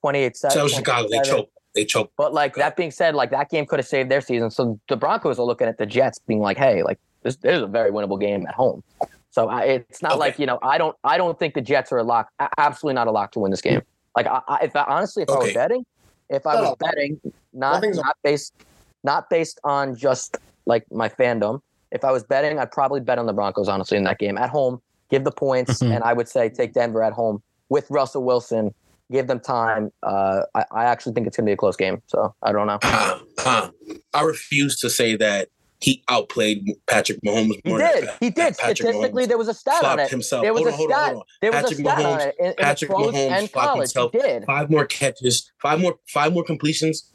28 0.00 0.36
7. 0.36 0.54
So 0.54 0.68
Chicago, 0.68 1.08
they 1.08 1.20
choked. 1.20 1.52
They 1.76 1.84
choked. 1.84 2.12
But 2.16 2.34
like 2.34 2.54
that 2.56 2.76
being 2.76 2.90
said, 2.90 3.14
like 3.14 3.30
that 3.30 3.50
game 3.50 3.66
could 3.66 3.78
have 3.78 3.86
saved 3.86 4.10
their 4.10 4.20
season. 4.20 4.50
So 4.50 4.80
the 4.88 4.96
Broncos 4.96 5.38
are 5.38 5.46
looking 5.46 5.68
at 5.68 5.78
the 5.78 5.86
Jets 5.86 6.18
being 6.18 6.40
like, 6.40 6.56
hey, 6.56 6.82
like 6.82 6.98
this, 7.22 7.36
this 7.36 7.56
is 7.56 7.62
a 7.62 7.66
very 7.66 7.92
winnable 7.92 8.20
game 8.20 8.46
at 8.46 8.54
home. 8.54 8.82
So 9.30 9.48
I, 9.48 9.62
it's 9.64 10.02
not 10.02 10.12
okay. 10.12 10.18
like, 10.18 10.38
you 10.38 10.46
know, 10.46 10.58
I 10.62 10.78
don't 10.78 10.96
I 11.04 11.16
don't 11.16 11.38
think 11.38 11.54
the 11.54 11.60
Jets 11.60 11.92
are 11.92 11.98
a 11.98 12.02
lock, 12.02 12.30
absolutely 12.58 12.94
not 12.94 13.06
a 13.06 13.12
lock 13.12 13.32
to 13.32 13.38
win 13.38 13.50
this 13.50 13.60
game. 13.60 13.82
Like 14.16 14.26
I, 14.26 14.40
I 14.48 14.58
if 14.64 14.74
I, 14.74 14.84
honestly, 14.88 15.22
if 15.22 15.28
okay. 15.28 15.38
I 15.38 15.44
was 15.44 15.52
betting, 15.54 15.86
if 16.30 16.46
I 16.46 16.60
was 16.60 16.74
betting, 16.80 17.20
not 17.52 17.84
not 17.84 18.16
based 18.24 18.54
not 19.04 19.30
based 19.30 19.60
on 19.62 19.94
just 19.94 20.38
like 20.64 20.90
my 20.90 21.08
fandom. 21.08 21.60
If 21.92 22.04
I 22.04 22.10
was 22.10 22.24
betting, 22.24 22.58
I'd 22.58 22.72
probably 22.72 23.00
bet 23.00 23.18
on 23.18 23.26
the 23.26 23.32
Broncos 23.32 23.68
honestly 23.68 23.96
in 23.96 24.04
that 24.04 24.18
game 24.18 24.36
at 24.36 24.50
home 24.50 24.80
give 25.10 25.24
the 25.24 25.32
points, 25.32 25.82
mm-hmm. 25.82 25.92
and 25.92 26.04
I 26.04 26.12
would 26.12 26.28
say 26.28 26.48
take 26.48 26.72
Denver 26.72 27.02
at 27.02 27.12
home 27.12 27.42
with 27.68 27.86
Russell 27.90 28.24
Wilson. 28.24 28.74
Give 29.10 29.26
them 29.26 29.40
time. 29.40 29.92
Uh, 30.02 30.42
I, 30.54 30.64
I, 30.72 30.84
actually 30.84 31.12
think 31.12 31.28
it's 31.28 31.36
going 31.36 31.44
to 31.46 31.50
be 31.50 31.52
a 31.52 31.56
close 31.56 31.76
game. 31.76 32.02
So 32.06 32.34
I 32.42 32.50
don't 32.50 32.66
know. 32.66 32.78
Uh, 32.82 33.20
uh, 33.44 33.68
I 34.12 34.22
refuse 34.22 34.80
to 34.80 34.90
say 34.90 35.14
that 35.16 35.48
he 35.80 36.02
outplayed 36.08 36.66
Patrick 36.86 37.20
Mahomes. 37.24 37.60
He 37.64 37.76
did. 37.76 38.08
he 38.18 38.30
did. 38.30 38.56
Statistically, 38.56 39.24
Mahomes 39.24 39.28
there 39.28 39.38
was 39.38 39.48
a 39.48 39.54
stat 39.54 39.84
on 39.84 39.98
it. 40.00 40.10
Himself. 40.10 40.42
There 40.42 40.52
was 40.52 40.74
hold 40.74 40.90
a 40.90 40.94
on, 40.94 41.00
stat. 41.00 41.14
On, 41.14 41.22
there 41.40 41.52
was 41.52 41.60
Patrick 41.60 41.78
a 41.78 41.82
stat 41.82 41.98
Mahomes, 41.98 42.12
on 42.12 42.20
it 42.20 42.34
in, 42.38 42.46
in 42.46 42.54
Patrick 42.56 42.90
Mahomes 42.90 43.14
and 43.14 43.52
college. 43.52 43.78
Himself, 43.78 44.12
did. 44.12 44.44
Five 44.44 44.70
more 44.70 44.86
catches, 44.86 45.52
five 45.60 45.80
more, 45.80 45.98
five 46.08 46.32
more 46.32 46.44
completions. 46.44 47.12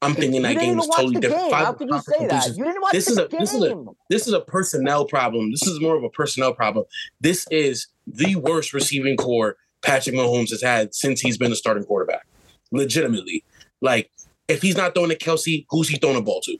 I'm 0.00 0.14
thinking 0.14 0.42
that 0.42 0.56
game 0.56 0.76
was 0.76 0.88
totally 0.88 1.20
different. 1.20 1.50
Five, 1.50 1.66
How 1.66 1.72
could 1.72 1.88
you 1.88 2.00
say 2.00 2.26
that? 2.28 2.56
You 2.56 2.64
didn't 2.64 2.82
watch 2.82 2.92
this 2.92 3.08
is 3.08 3.18
a, 3.18 3.26
game. 3.26 3.40
This 3.40 3.52
is 3.52 3.62
a 3.62 3.84
this 4.08 4.26
is 4.28 4.32
a 4.32 4.40
personnel 4.40 5.04
problem. 5.06 5.50
This 5.50 5.66
is 5.66 5.80
more 5.80 5.96
of 5.96 6.04
a 6.04 6.10
personnel 6.10 6.54
problem. 6.54 6.84
This 7.20 7.46
is 7.50 7.88
the 8.06 8.36
worst 8.36 8.72
receiving 8.72 9.16
core 9.16 9.56
Patrick 9.82 10.16
Mahomes 10.16 10.50
has 10.50 10.62
had 10.62 10.94
since 10.94 11.20
he's 11.20 11.38
been 11.38 11.52
a 11.52 11.56
starting 11.56 11.84
quarterback. 11.84 12.26
Legitimately, 12.72 13.44
like 13.80 14.10
if 14.48 14.62
he's 14.62 14.76
not 14.76 14.94
throwing 14.94 15.10
to 15.10 15.16
Kelce, 15.16 15.64
who's 15.70 15.88
he 15.88 15.96
throwing 15.96 16.16
the 16.16 16.22
ball 16.22 16.40
to? 16.42 16.58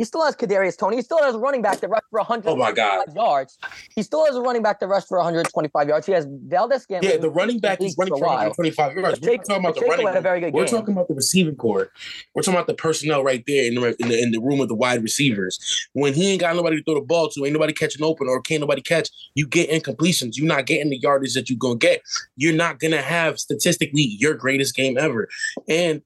He 0.00 0.06
still 0.06 0.24
has 0.24 0.34
Kadarius 0.34 0.78
Toney. 0.78 0.96
He 0.96 1.02
still 1.02 1.18
has 1.18 1.34
a 1.34 1.38
running 1.38 1.60
back 1.60 1.82
that 1.82 1.90
rushed 1.90 2.06
for 2.08 2.20
100 2.20 2.48
oh 2.48 2.56
my 2.56 2.72
God. 2.72 3.14
yards. 3.14 3.58
He 3.94 4.02
still 4.02 4.24
has 4.24 4.34
a 4.34 4.40
running 4.40 4.62
back 4.62 4.80
that 4.80 4.86
rushed 4.86 5.08
for 5.08 5.18
125 5.18 5.88
yards. 5.88 6.06
He 6.06 6.12
has 6.12 6.26
Valdes 6.26 6.84
Scantling. 6.84 7.12
Yeah, 7.12 7.18
the 7.18 7.28
running 7.28 7.58
back 7.58 7.82
is 7.82 7.98
running 7.98 8.14
for 8.14 8.20
125 8.20 8.96
yards. 8.96 9.20
We're 9.20 9.36
talking 9.36 9.56
about 9.56 9.74
the 9.74 9.82
running. 9.82 10.06
Good 10.06 10.54
We're 10.54 10.64
game. 10.64 10.74
talking 10.74 10.94
about 10.94 11.08
the 11.08 11.12
receiving 11.12 11.54
core. 11.54 11.90
We're 12.34 12.40
talking 12.40 12.54
about 12.54 12.66
the 12.66 12.72
personnel 12.72 13.22
right 13.22 13.44
there 13.46 13.66
in 13.66 13.74
the, 13.74 13.94
in 14.00 14.08
the 14.08 14.22
in 14.22 14.30
the 14.30 14.40
room 14.40 14.62
of 14.62 14.68
the 14.68 14.74
wide 14.74 15.02
receivers. 15.02 15.86
When 15.92 16.14
he 16.14 16.30
ain't 16.30 16.40
got 16.40 16.56
nobody 16.56 16.78
to 16.78 16.82
throw 16.82 16.94
the 16.94 17.02
ball 17.02 17.28
to, 17.28 17.44
ain't 17.44 17.52
nobody 17.52 17.74
catching 17.74 18.02
open, 18.02 18.26
or 18.26 18.40
can't 18.40 18.62
nobody 18.62 18.80
catch, 18.80 19.10
you 19.34 19.46
get 19.46 19.68
incompletions. 19.68 20.38
You're 20.38 20.46
not 20.46 20.64
getting 20.64 20.88
the 20.88 20.98
yardage 20.98 21.34
that 21.34 21.50
you're 21.50 21.58
gonna 21.58 21.76
get. 21.76 22.00
You're 22.36 22.56
not 22.56 22.78
gonna 22.78 23.02
have 23.02 23.38
statistically 23.38 24.16
your 24.18 24.32
greatest 24.32 24.74
game 24.74 24.96
ever, 24.96 25.28
and 25.68 26.00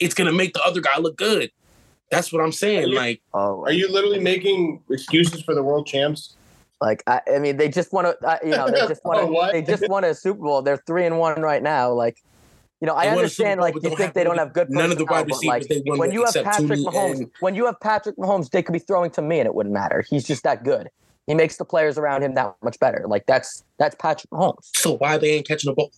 it's 0.00 0.12
gonna 0.12 0.32
make 0.32 0.52
the 0.52 0.62
other 0.64 0.82
guy 0.82 0.98
look 0.98 1.16
good. 1.16 1.50
That's 2.10 2.32
what 2.32 2.42
I'm 2.42 2.52
saying. 2.52 2.88
You, 2.88 2.94
like, 2.94 3.20
oh, 3.34 3.62
are 3.64 3.72
you 3.72 3.90
literally 3.92 4.18
making 4.18 4.82
excuses 4.90 5.42
for 5.42 5.54
the 5.54 5.62
world 5.62 5.86
champs? 5.86 6.34
Like, 6.80 7.02
I, 7.06 7.20
I 7.34 7.38
mean, 7.38 7.56
they 7.56 7.68
just 7.68 7.92
want 7.92 8.06
to, 8.06 8.26
uh, 8.26 8.38
you 8.42 8.50
know, 8.50 8.70
they 8.70 8.86
just 8.86 9.04
want 9.04 9.20
to, 9.26 9.38
oh, 9.38 9.52
they 9.52 9.62
just 9.62 9.88
won 9.88 10.04
a 10.04 10.14
Super 10.14 10.40
Bowl. 10.40 10.62
They're 10.62 10.76
three 10.76 11.04
and 11.04 11.18
one 11.18 11.42
right 11.42 11.62
now. 11.62 11.92
Like, 11.92 12.22
you 12.80 12.86
know, 12.86 12.94
I 12.94 13.08
understand. 13.08 13.60
Like, 13.60 13.74
you 13.74 13.94
think 13.96 14.14
they 14.14 14.24
don't 14.24 14.38
have 14.38 14.52
good. 14.52 14.70
None 14.70 14.92
of 14.92 14.98
the 14.98 15.04
wide 15.04 15.26
receivers. 15.26 15.68
Like, 15.68 15.98
when 15.98 16.12
you 16.12 16.24
have 16.24 16.34
Patrick 16.34 16.78
Mahomes, 16.78 17.18
and... 17.18 17.30
when 17.40 17.54
you 17.54 17.66
have 17.66 17.80
Patrick 17.80 18.16
Mahomes, 18.16 18.50
they 18.50 18.62
could 18.62 18.72
be 18.72 18.78
throwing 18.78 19.10
to 19.12 19.22
me, 19.22 19.40
and 19.40 19.46
it 19.46 19.54
wouldn't 19.54 19.74
matter. 19.74 20.04
He's 20.08 20.24
just 20.24 20.44
that 20.44 20.62
good. 20.64 20.88
He 21.26 21.34
makes 21.34 21.56
the 21.56 21.64
players 21.64 21.98
around 21.98 22.22
him 22.22 22.34
that 22.34 22.54
much 22.62 22.78
better. 22.78 23.04
Like 23.06 23.26
that's 23.26 23.64
that's 23.78 23.94
Patrick 23.96 24.30
Mahomes. 24.30 24.70
So 24.76 24.96
why 24.96 25.18
they 25.18 25.32
ain't 25.32 25.46
catching 25.46 25.68
the 25.68 25.74
ball? 25.74 25.90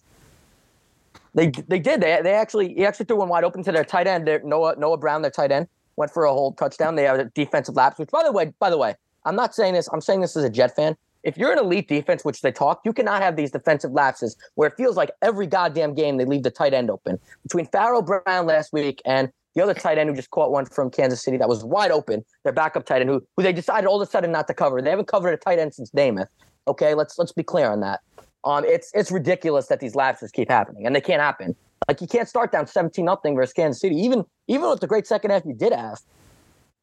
They 1.35 1.49
they 1.69 1.79
did. 1.79 2.01
They 2.01 2.19
they 2.23 2.33
actually 2.33 2.75
he 2.75 2.85
actually 2.85 3.07
threw 3.07 3.19
one 3.19 3.29
wide 3.29 3.45
open 3.45 3.63
to 3.63 3.71
their 3.71 3.85
tight 3.85 4.09
end. 4.09 4.27
Their 4.27 4.43
Noah 4.43 4.75
Noah 4.77 4.97
Brown, 4.97 5.23
their 5.23 5.31
tight 5.31 5.53
end 5.53 5.69
went 6.01 6.11
for 6.11 6.25
a 6.25 6.33
whole 6.33 6.53
touchdown. 6.55 6.97
They 6.97 7.05
have 7.05 7.21
a 7.21 7.27
defensive 7.27 7.77
lapse, 7.77 7.99
which 7.99 8.11
by 8.11 8.25
the 8.25 8.33
way, 8.33 8.53
by 8.59 8.71
the 8.71 8.79
way, 8.79 8.95
I'm 9.25 9.37
not 9.37 9.55
saying 9.55 9.75
this. 9.75 9.89
I'm 9.93 10.01
saying 10.01 10.23
this 10.23 10.37
as 10.37 10.43
a 10.43 10.51
Jet 10.51 10.75
fan. 10.75 10.97
if 11.23 11.37
you're 11.37 11.53
an 11.53 11.59
elite 11.59 11.87
defense, 11.87 12.25
which 12.25 12.41
they 12.41 12.51
talk, 12.51 12.81
you 12.87 12.93
cannot 12.95 13.21
have 13.23 13.37
these 13.37 13.51
defensive 13.51 13.93
lapses 13.93 14.37
where 14.55 14.69
it 14.69 14.75
feels 14.77 14.97
like 14.97 15.11
every 15.21 15.47
goddamn 15.47 15.95
game 15.95 16.17
they 16.17 16.25
leave 16.25 16.43
the 16.43 16.51
tight 16.51 16.73
end 16.73 16.91
open. 16.91 17.19
Between 17.43 17.67
Pharaoh 17.67 18.01
Brown 18.01 18.47
last 18.47 18.73
week 18.73 19.03
and 19.05 19.31
the 19.55 19.63
other 19.63 19.75
tight 19.75 19.99
end 19.99 20.09
who 20.09 20.17
just 20.17 20.31
caught 20.31 20.51
one 20.51 20.65
from 20.65 20.91
Kansas 20.91 21.23
City 21.23 21.37
that 21.37 21.49
was 21.49 21.63
wide 21.63 21.91
open, 21.91 22.25
their 22.45 22.53
backup 22.55 22.87
tight 22.87 23.03
end 23.03 23.11
who 23.11 23.23
who 23.37 23.43
they 23.43 23.53
decided 23.53 23.87
all 23.87 24.01
of 24.01 24.09
a 24.09 24.11
sudden 24.11 24.33
not 24.33 24.47
to 24.47 24.55
cover. 24.55 24.81
They 24.81 24.91
haven't 24.91 25.09
covered 25.09 25.35
a 25.35 25.37
tight 25.37 25.59
end 25.59 25.75
since 25.75 25.91
Namath. 25.91 26.29
Okay, 26.67 26.95
let's 26.95 27.19
let's 27.19 27.33
be 27.33 27.43
clear 27.43 27.71
on 27.71 27.81
that. 27.81 28.01
Um, 28.45 28.65
it's 28.65 28.91
it's 28.95 29.11
ridiculous 29.11 29.67
that 29.67 29.81
these 29.81 29.95
lapses 29.95 30.31
keep 30.31 30.49
happening, 30.49 30.87
and 30.87 30.97
they 30.97 31.01
can't 31.03 31.21
happen. 31.21 31.55
Like 31.89 32.01
you 32.01 32.07
can't 32.07 32.29
start 32.29 32.53
down 32.53 32.67
seventeen 32.67 33.07
nothing 33.07 33.35
versus 33.35 33.53
Kansas 33.53 33.81
City, 33.81 33.97
even 33.97 34.25
even 34.49 34.69
with 34.69 34.81
the 34.81 34.87
great 34.87 35.07
second 35.07 35.31
half 35.31 35.45
you 35.45 35.55
did 35.55 35.73
have. 35.73 36.01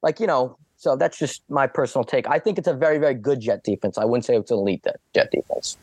Like 0.02 0.20
you 0.20 0.26
know, 0.26 0.56
so 0.76 0.96
that's 0.96 1.18
just 1.18 1.42
my 1.48 1.66
personal 1.66 2.04
take. 2.04 2.28
I 2.28 2.38
think 2.38 2.58
it's 2.58 2.68
a 2.68 2.74
very 2.74 2.98
very 2.98 3.14
good 3.14 3.40
Jet 3.40 3.64
defense. 3.64 3.98
I 3.98 4.04
wouldn't 4.04 4.24
say 4.24 4.36
it's 4.36 4.50
an 4.50 4.58
elite 4.58 4.86
Jet 5.14 5.30
defense. 5.30 5.76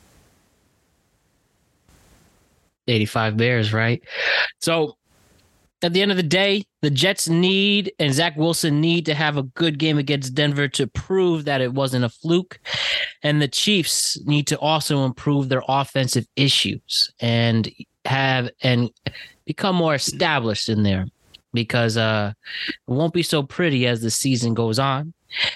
85 2.88 3.38
Bears, 3.38 3.74
right? 3.74 4.04
So 4.60 4.96
at 5.82 5.94
the 5.94 6.02
end 6.02 6.12
of 6.12 6.18
the 6.18 6.24
day, 6.24 6.66
the 6.82 6.90
Jets 6.90 7.28
need 7.28 7.94
and 8.00 8.14
Zach 8.14 8.36
Wilson 8.38 8.82
need 8.82 9.06
to 9.06 9.14
have 9.14 9.38
a 9.38 9.44
good 9.44 9.78
game 9.78 9.98
against 9.98 10.34
Denver 10.34 10.68
to 10.70 10.88
prove 10.88 11.46
that 11.46 11.62
it 11.62 11.74
wasn't 11.74 12.06
a 12.06 12.10
fluke. 12.10 12.60
And 13.22 13.42
the 13.42 13.48
Chiefs 13.48 14.20
need 14.26 14.48
to 14.48 14.60
also 14.60 15.06
improve 15.06 15.50
their 15.50 15.64
offensive 15.68 16.28
issues 16.36 17.12
and 17.20 17.72
have 18.06 18.50
and 18.62 18.90
become 19.46 19.76
more 19.76 19.96
established 19.96 20.70
in 20.70 20.84
there 20.84 21.06
because 21.54 21.98
uh 21.98 22.34
it 22.68 22.92
won't 22.92 23.14
be 23.14 23.24
so 23.24 23.44
pretty 23.44 23.88
as 23.88 24.02
the 24.02 24.12
season 24.12 24.54
goes 24.54 24.80
on. 24.80 25.14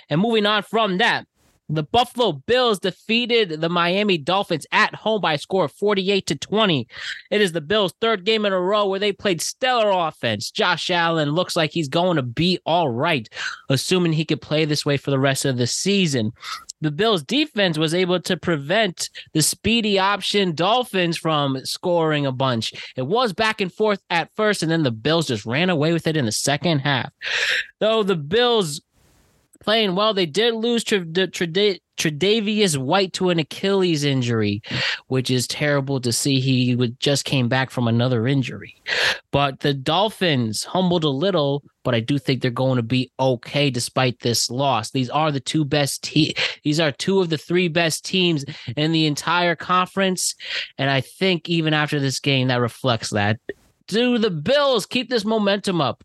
And 0.10 0.22
moving 0.22 0.46
on 0.46 0.64
from 0.64 0.98
that, 0.98 1.26
the 1.70 1.84
Buffalo 1.84 2.32
Bills 2.32 2.80
defeated 2.80 3.62
the 3.62 3.70
Miami 3.70 4.18
Dolphins 4.18 4.66
at 4.72 4.96
home 4.96 5.22
by 5.22 5.34
a 5.34 5.38
score 5.38 5.66
of 5.66 5.72
48 5.74 6.26
to 6.26 6.36
20. 6.36 6.88
It 7.30 7.42
is 7.42 7.52
the 7.52 7.62
Bills' 7.62 7.94
third 8.02 8.26
game 8.26 8.46
in 8.46 8.54
a 8.54 8.60
row 8.60 8.88
where 8.88 9.00
they 9.00 9.12
played 9.12 9.40
stellar 9.40 9.92
offense. 9.92 10.50
Josh 10.50 10.90
Allen 10.90 11.32
looks 11.32 11.56
like 11.56 11.72
he's 11.72 11.88
going 11.88 12.16
to 12.16 12.24
be 12.24 12.60
all 12.66 12.90
right, 12.90 13.30
assuming 13.70 14.14
he 14.14 14.26
could 14.26 14.42
play 14.42 14.66
this 14.66 14.86
way 14.86 14.98
for 14.98 15.12
the 15.12 15.20
rest 15.20 15.46
of 15.46 15.58
the 15.58 15.68
season. 15.68 16.34
The 16.82 16.92
Bills' 16.92 17.24
defense 17.24 17.78
was 17.78 17.94
able 17.94 18.22
to 18.22 18.38
prevent 18.38 19.10
the 19.34 19.42
speedy 19.42 20.00
option 20.00 20.56
Dolphins 20.56 21.18
from 21.18 21.64
scoring 21.66 22.26
a 22.26 22.32
bunch. 22.32 22.74
It 22.96 23.08
was 23.08 23.34
back 23.34 23.62
and 23.62 23.72
forth 23.72 24.02
at 24.10 24.30
first, 24.36 24.64
and 24.64 24.72
then 24.72 24.84
the 24.84 24.92
Bills 24.92 25.28
just 25.28 25.46
ran 25.46 25.70
away 25.70 25.92
with 25.94 26.08
it 26.08 26.16
in 26.16 26.26
the 26.26 26.32
second 26.32 26.80
half. 26.80 27.12
Though 27.80 28.04
the 28.04 28.16
Bills 28.16 28.82
playing 29.62 29.96
well. 29.96 30.14
They 30.14 30.26
did 30.26 30.56
lose 30.56 30.84
Tre'Davious 32.00 32.78
White 32.78 33.14
to 33.14 33.30
an 33.30 33.40
Achilles 33.40 34.04
injury, 34.04 34.62
which 35.08 35.30
is 35.30 35.48
terrible 35.48 36.00
to 36.02 36.14
see. 36.14 36.40
He 36.40 36.76
would 36.76 37.00
just 37.00 37.26
came 37.26 37.50
back 37.50 37.70
from 37.70 37.88
another 37.88 38.26
injury. 38.26 38.76
But 39.32 39.60
the 39.60 39.74
Dolphins 39.74 40.64
humbled 40.64 41.04
a 41.04 41.10
little, 41.10 41.64
but 41.84 41.94
I 41.94 42.00
do 42.00 42.18
think 42.18 42.42
they're 42.42 42.52
going 42.52 42.78
to 42.78 42.84
be 42.84 43.12
okay 43.20 43.70
despite 43.70 44.20
this 44.20 44.50
loss. 44.50 44.92
These 44.92 45.10
are 45.10 45.32
the 45.32 45.40
two 45.40 45.66
best 45.66 46.04
te- 46.04 46.36
these 46.64 46.80
are 46.80 46.92
two 46.92 47.20
of 47.20 47.30
the 47.30 47.38
three 47.38 47.68
best 47.68 48.06
teams 48.06 48.46
in 48.76 48.92
the 48.92 49.06
entire 49.06 49.56
conference, 49.56 50.36
and 50.78 50.90
I 50.90 51.02
think 51.02 51.50
even 51.50 51.74
after 51.74 52.00
this 52.00 52.20
game 52.20 52.48
that 52.48 52.62
reflects 52.62 53.10
that. 53.12 53.40
Do 53.88 54.18
the 54.18 54.30
Bills 54.30 54.86
keep 54.86 55.10
this 55.10 55.26
momentum 55.26 55.82
up? 55.82 56.04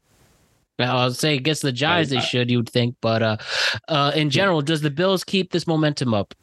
I'll 0.78 1.12
say 1.12 1.36
against 1.36 1.62
the 1.62 1.72
Giants 1.72 2.10
they 2.10 2.20
should, 2.20 2.50
you 2.50 2.58
would 2.58 2.68
think, 2.68 2.96
but 3.00 3.22
uh, 3.22 3.36
uh, 3.88 4.12
in 4.14 4.30
general, 4.30 4.60
does 4.60 4.80
the 4.80 4.90
Bills 4.90 5.22
keep 5.22 5.52
this 5.52 5.66
momentum 5.66 6.12
up? 6.14 6.34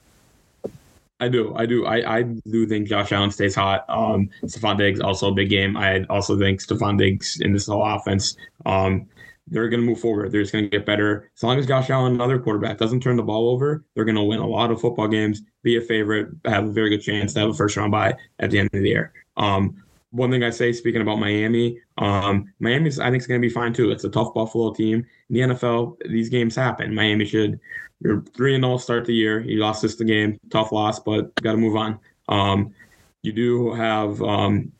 I 1.19 1.27
do, 1.27 1.53
I 1.55 1.67
do, 1.67 1.85
I, 1.85 2.19
I 2.19 2.23
do 2.23 2.65
think 2.65 2.87
Josh 2.87 3.11
Allen 3.11 3.29
stays 3.29 3.53
hot. 3.53 3.85
Um, 3.89 4.29
Stefon 4.43 4.77
Diggs 4.77 4.99
also 4.99 5.29
a 5.29 5.33
big 5.33 5.49
game. 5.49 5.77
I 5.77 6.03
also 6.05 6.37
think 6.37 6.61
Stefon 6.61 6.97
Diggs 6.97 7.39
in 7.41 7.53
this 7.53 7.67
whole 7.67 7.85
offense, 7.85 8.35
um, 8.65 9.05
they're 9.47 9.69
going 9.69 9.81
to 9.81 9.85
move 9.85 9.99
forward. 9.99 10.31
They're 10.31 10.41
just 10.41 10.53
going 10.53 10.63
to 10.63 10.69
get 10.69 10.85
better. 10.85 11.29
As 11.35 11.43
long 11.43 11.59
as 11.59 11.67
Josh 11.67 11.89
Allen, 11.91 12.13
another 12.13 12.39
quarterback, 12.39 12.77
doesn't 12.77 13.01
turn 13.01 13.17
the 13.17 13.23
ball 13.23 13.49
over, 13.49 13.83
they're 13.93 14.05
going 14.05 14.15
to 14.15 14.23
win 14.23 14.39
a 14.39 14.47
lot 14.47 14.71
of 14.71 14.81
football 14.81 15.07
games, 15.07 15.43
be 15.61 15.77
a 15.77 15.81
favorite, 15.81 16.29
have 16.45 16.65
a 16.65 16.71
very 16.71 16.89
good 16.89 17.03
chance 17.03 17.33
to 17.33 17.41
have 17.41 17.49
a 17.49 17.53
first 17.53 17.77
round 17.77 17.91
bye 17.91 18.15
at 18.39 18.49
the 18.49 18.57
end 18.57 18.69
of 18.73 18.81
the 18.81 18.89
year. 18.89 19.13
Um, 19.37 19.83
one 20.11 20.29
thing 20.29 20.43
I 20.43 20.49
say, 20.49 20.73
speaking 20.73 21.01
about 21.01 21.19
Miami, 21.19 21.79
um, 21.97 22.51
Miami's 22.59 22.99
I 22.99 23.09
think 23.09 23.21
is 23.21 23.27
going 23.27 23.41
to 23.41 23.47
be 23.47 23.53
fine 23.53 23.73
too. 23.73 23.91
It's 23.91 24.03
a 24.03 24.09
tough 24.09 24.33
Buffalo 24.33 24.73
team. 24.73 25.05
In 25.29 25.33
the 25.33 25.55
NFL, 25.55 25.97
these 26.09 26.29
games 26.29 26.55
happen. 26.55 26.93
Miami 26.93 27.25
should. 27.25 27.59
You're 28.01 28.21
three 28.33 28.55
and 28.55 28.65
all 28.65 28.79
start 28.79 29.05
the 29.05 29.13
year. 29.13 29.41
You 29.41 29.59
lost 29.59 29.81
this 29.81 29.95
the 29.95 30.05
game, 30.05 30.39
tough 30.49 30.71
loss, 30.71 30.99
but 30.99 31.33
got 31.41 31.51
to 31.51 31.57
move 31.57 31.75
on. 31.75 31.99
Um, 32.29 32.73
you 33.21 33.31
do 33.31 33.73
have 33.73 34.21
um, 34.23 34.71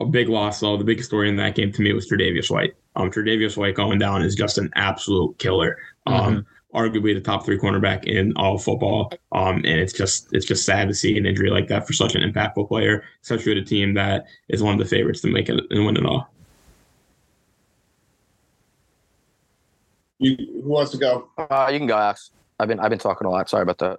a 0.00 0.06
big 0.06 0.28
loss 0.28 0.60
though. 0.60 0.76
The 0.76 0.84
biggest 0.84 1.08
story 1.08 1.28
in 1.28 1.36
that 1.36 1.54
game 1.54 1.70
to 1.72 1.82
me 1.82 1.92
was 1.92 2.10
Tre'Davious 2.10 2.50
White. 2.50 2.74
Um, 2.96 3.10
Tre'Davious 3.10 3.56
White 3.56 3.74
going 3.74 3.98
down 3.98 4.22
is 4.22 4.34
just 4.34 4.58
an 4.58 4.70
absolute 4.74 5.38
killer. 5.38 5.78
Um, 6.06 6.14
mm-hmm 6.14 6.53
arguably 6.74 7.14
the 7.14 7.20
top 7.20 7.44
three 7.44 7.58
cornerback 7.58 8.04
in 8.04 8.32
all 8.36 8.58
football. 8.58 9.12
Um, 9.32 9.56
and 9.56 9.80
it's 9.80 9.92
just 9.92 10.28
it's 10.32 10.44
just 10.44 10.66
sad 10.66 10.88
to 10.88 10.94
see 10.94 11.16
an 11.16 11.26
injury 11.26 11.50
like 11.50 11.68
that 11.68 11.86
for 11.86 11.92
such 11.92 12.14
an 12.14 12.22
impactful 12.22 12.68
player, 12.68 13.04
especially 13.22 13.54
with 13.54 13.64
a 13.64 13.66
team 13.66 13.94
that 13.94 14.26
is 14.48 14.62
one 14.62 14.74
of 14.74 14.78
the 14.78 14.84
favorites 14.84 15.20
to 15.22 15.30
make 15.30 15.48
it 15.48 15.60
and 15.70 15.86
win 15.86 15.96
it 15.96 16.04
all. 16.04 16.28
You, 20.18 20.36
who 20.62 20.68
wants 20.68 20.92
to 20.92 20.98
go? 20.98 21.28
Uh, 21.38 21.68
you 21.72 21.78
can 21.78 21.86
go, 21.86 21.96
Alex. 21.96 22.30
I've 22.58 22.68
been 22.68 22.80
I've 22.80 22.90
been 22.90 22.98
talking 22.98 23.26
a 23.26 23.30
lot. 23.30 23.48
Sorry 23.48 23.62
about 23.62 23.78
that. 23.78 23.98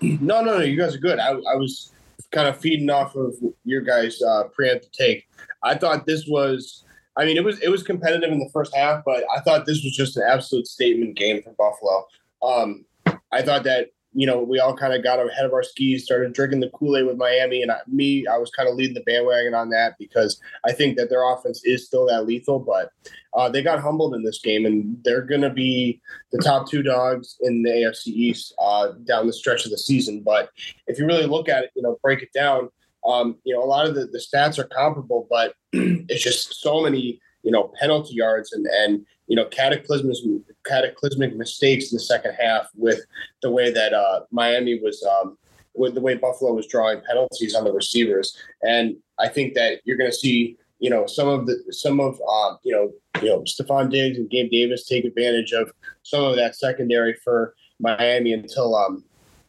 No, 0.00 0.42
no, 0.42 0.58
no. 0.58 0.60
You 0.60 0.76
guys 0.76 0.94
are 0.94 0.98
good. 0.98 1.18
I, 1.18 1.30
I 1.30 1.54
was 1.54 1.92
kind 2.32 2.48
of 2.48 2.56
feeding 2.58 2.90
off 2.90 3.14
of 3.14 3.34
your 3.64 3.80
guys' 3.80 4.20
uh, 4.22 4.44
preemptive 4.58 4.90
take. 4.92 5.28
I 5.62 5.76
thought 5.76 6.06
this 6.06 6.26
was 6.26 6.84
I 7.16 7.24
mean, 7.24 7.36
it 7.36 7.44
was 7.44 7.58
it 7.60 7.68
was 7.68 7.82
competitive 7.82 8.30
in 8.30 8.38
the 8.38 8.50
first 8.52 8.74
half, 8.74 9.02
but 9.04 9.24
I 9.34 9.40
thought 9.40 9.66
this 9.66 9.82
was 9.82 9.94
just 9.96 10.16
an 10.16 10.24
absolute 10.28 10.66
statement 10.66 11.16
game 11.16 11.42
for 11.42 11.52
Buffalo. 11.52 12.06
Um, 12.42 12.84
I 13.32 13.42
thought 13.42 13.64
that 13.64 13.88
you 14.12 14.26
know 14.26 14.42
we 14.42 14.58
all 14.58 14.76
kind 14.76 14.92
of 14.92 15.02
got 15.02 15.18
ahead 15.18 15.46
of 15.46 15.54
our 15.54 15.62
skis, 15.62 16.04
started 16.04 16.34
drinking 16.34 16.60
the 16.60 16.70
Kool 16.70 16.96
Aid 16.96 17.06
with 17.06 17.16
Miami, 17.16 17.62
and 17.62 17.72
I, 17.72 17.78
me, 17.86 18.26
I 18.26 18.36
was 18.36 18.50
kind 18.50 18.68
of 18.68 18.74
leading 18.74 18.94
the 18.94 19.02
bandwagon 19.02 19.54
on 19.54 19.70
that 19.70 19.94
because 19.98 20.38
I 20.66 20.72
think 20.72 20.98
that 20.98 21.08
their 21.08 21.24
offense 21.24 21.62
is 21.64 21.86
still 21.86 22.06
that 22.06 22.26
lethal, 22.26 22.58
but 22.58 22.90
uh, 23.32 23.48
they 23.48 23.62
got 23.62 23.80
humbled 23.80 24.14
in 24.14 24.22
this 24.22 24.40
game, 24.40 24.66
and 24.66 24.98
they're 25.02 25.22
going 25.22 25.40
to 25.40 25.50
be 25.50 26.02
the 26.32 26.38
top 26.38 26.68
two 26.68 26.82
dogs 26.82 27.36
in 27.40 27.62
the 27.62 27.70
AFC 27.70 28.08
East 28.08 28.54
uh, 28.58 28.92
down 29.04 29.26
the 29.26 29.32
stretch 29.32 29.64
of 29.64 29.70
the 29.70 29.78
season. 29.78 30.20
But 30.20 30.50
if 30.86 30.98
you 30.98 31.06
really 31.06 31.26
look 31.26 31.48
at 31.48 31.64
it, 31.64 31.70
you 31.74 31.82
know, 31.82 31.98
break 32.02 32.22
it 32.22 32.32
down 32.34 32.68
um, 33.06 33.36
you 33.44 33.54
know, 33.54 33.62
a 33.62 33.66
lot 33.66 33.86
of 33.86 33.94
the, 33.94 34.06
the 34.06 34.18
stats 34.18 34.58
are 34.58 34.64
comparable, 34.64 35.26
but 35.30 35.54
it's 35.72 36.22
just 36.22 36.60
so 36.60 36.82
many, 36.82 37.20
you 37.42 37.52
know, 37.52 37.72
penalty 37.78 38.14
yards 38.14 38.52
and, 38.52 38.66
and 38.66 39.06
you 39.28 39.36
know, 39.36 39.44
cataclysmic, 39.46 40.16
cataclysmic 40.64 41.36
mistakes 41.36 41.92
in 41.92 41.96
the 41.96 42.00
second 42.00 42.34
half 42.34 42.68
with 42.74 43.00
the 43.42 43.50
way 43.50 43.72
that 43.72 43.92
uh, 43.92 44.20
Miami 44.30 44.80
was, 44.80 45.02
um, 45.04 45.38
with 45.74 45.94
the 45.94 46.00
way 46.00 46.14
Buffalo 46.14 46.52
was 46.52 46.66
drawing 46.66 47.00
penalties 47.06 47.54
on 47.54 47.64
the 47.64 47.72
receivers. 47.72 48.36
And 48.62 48.96
I 49.18 49.28
think 49.28 49.54
that 49.54 49.80
you're 49.84 49.96
going 49.96 50.10
to 50.10 50.16
see, 50.16 50.56
you 50.78 50.90
know, 50.90 51.06
some 51.06 51.28
of 51.28 51.46
the, 51.46 51.62
some 51.70 52.00
of, 52.00 52.20
uh, 52.28 52.56
you 52.62 52.72
know, 52.72 52.92
you 53.22 53.28
know, 53.28 53.40
Stefon 53.42 53.90
Diggs 53.90 54.18
and 54.18 54.28
Gabe 54.28 54.50
Davis 54.50 54.86
take 54.86 55.04
advantage 55.04 55.52
of 55.52 55.72
some 56.02 56.22
of 56.22 56.36
that 56.36 56.56
secondary 56.56 57.14
for 57.24 57.54
Miami 57.80 58.32
until, 58.32 58.74
um, 58.74 59.04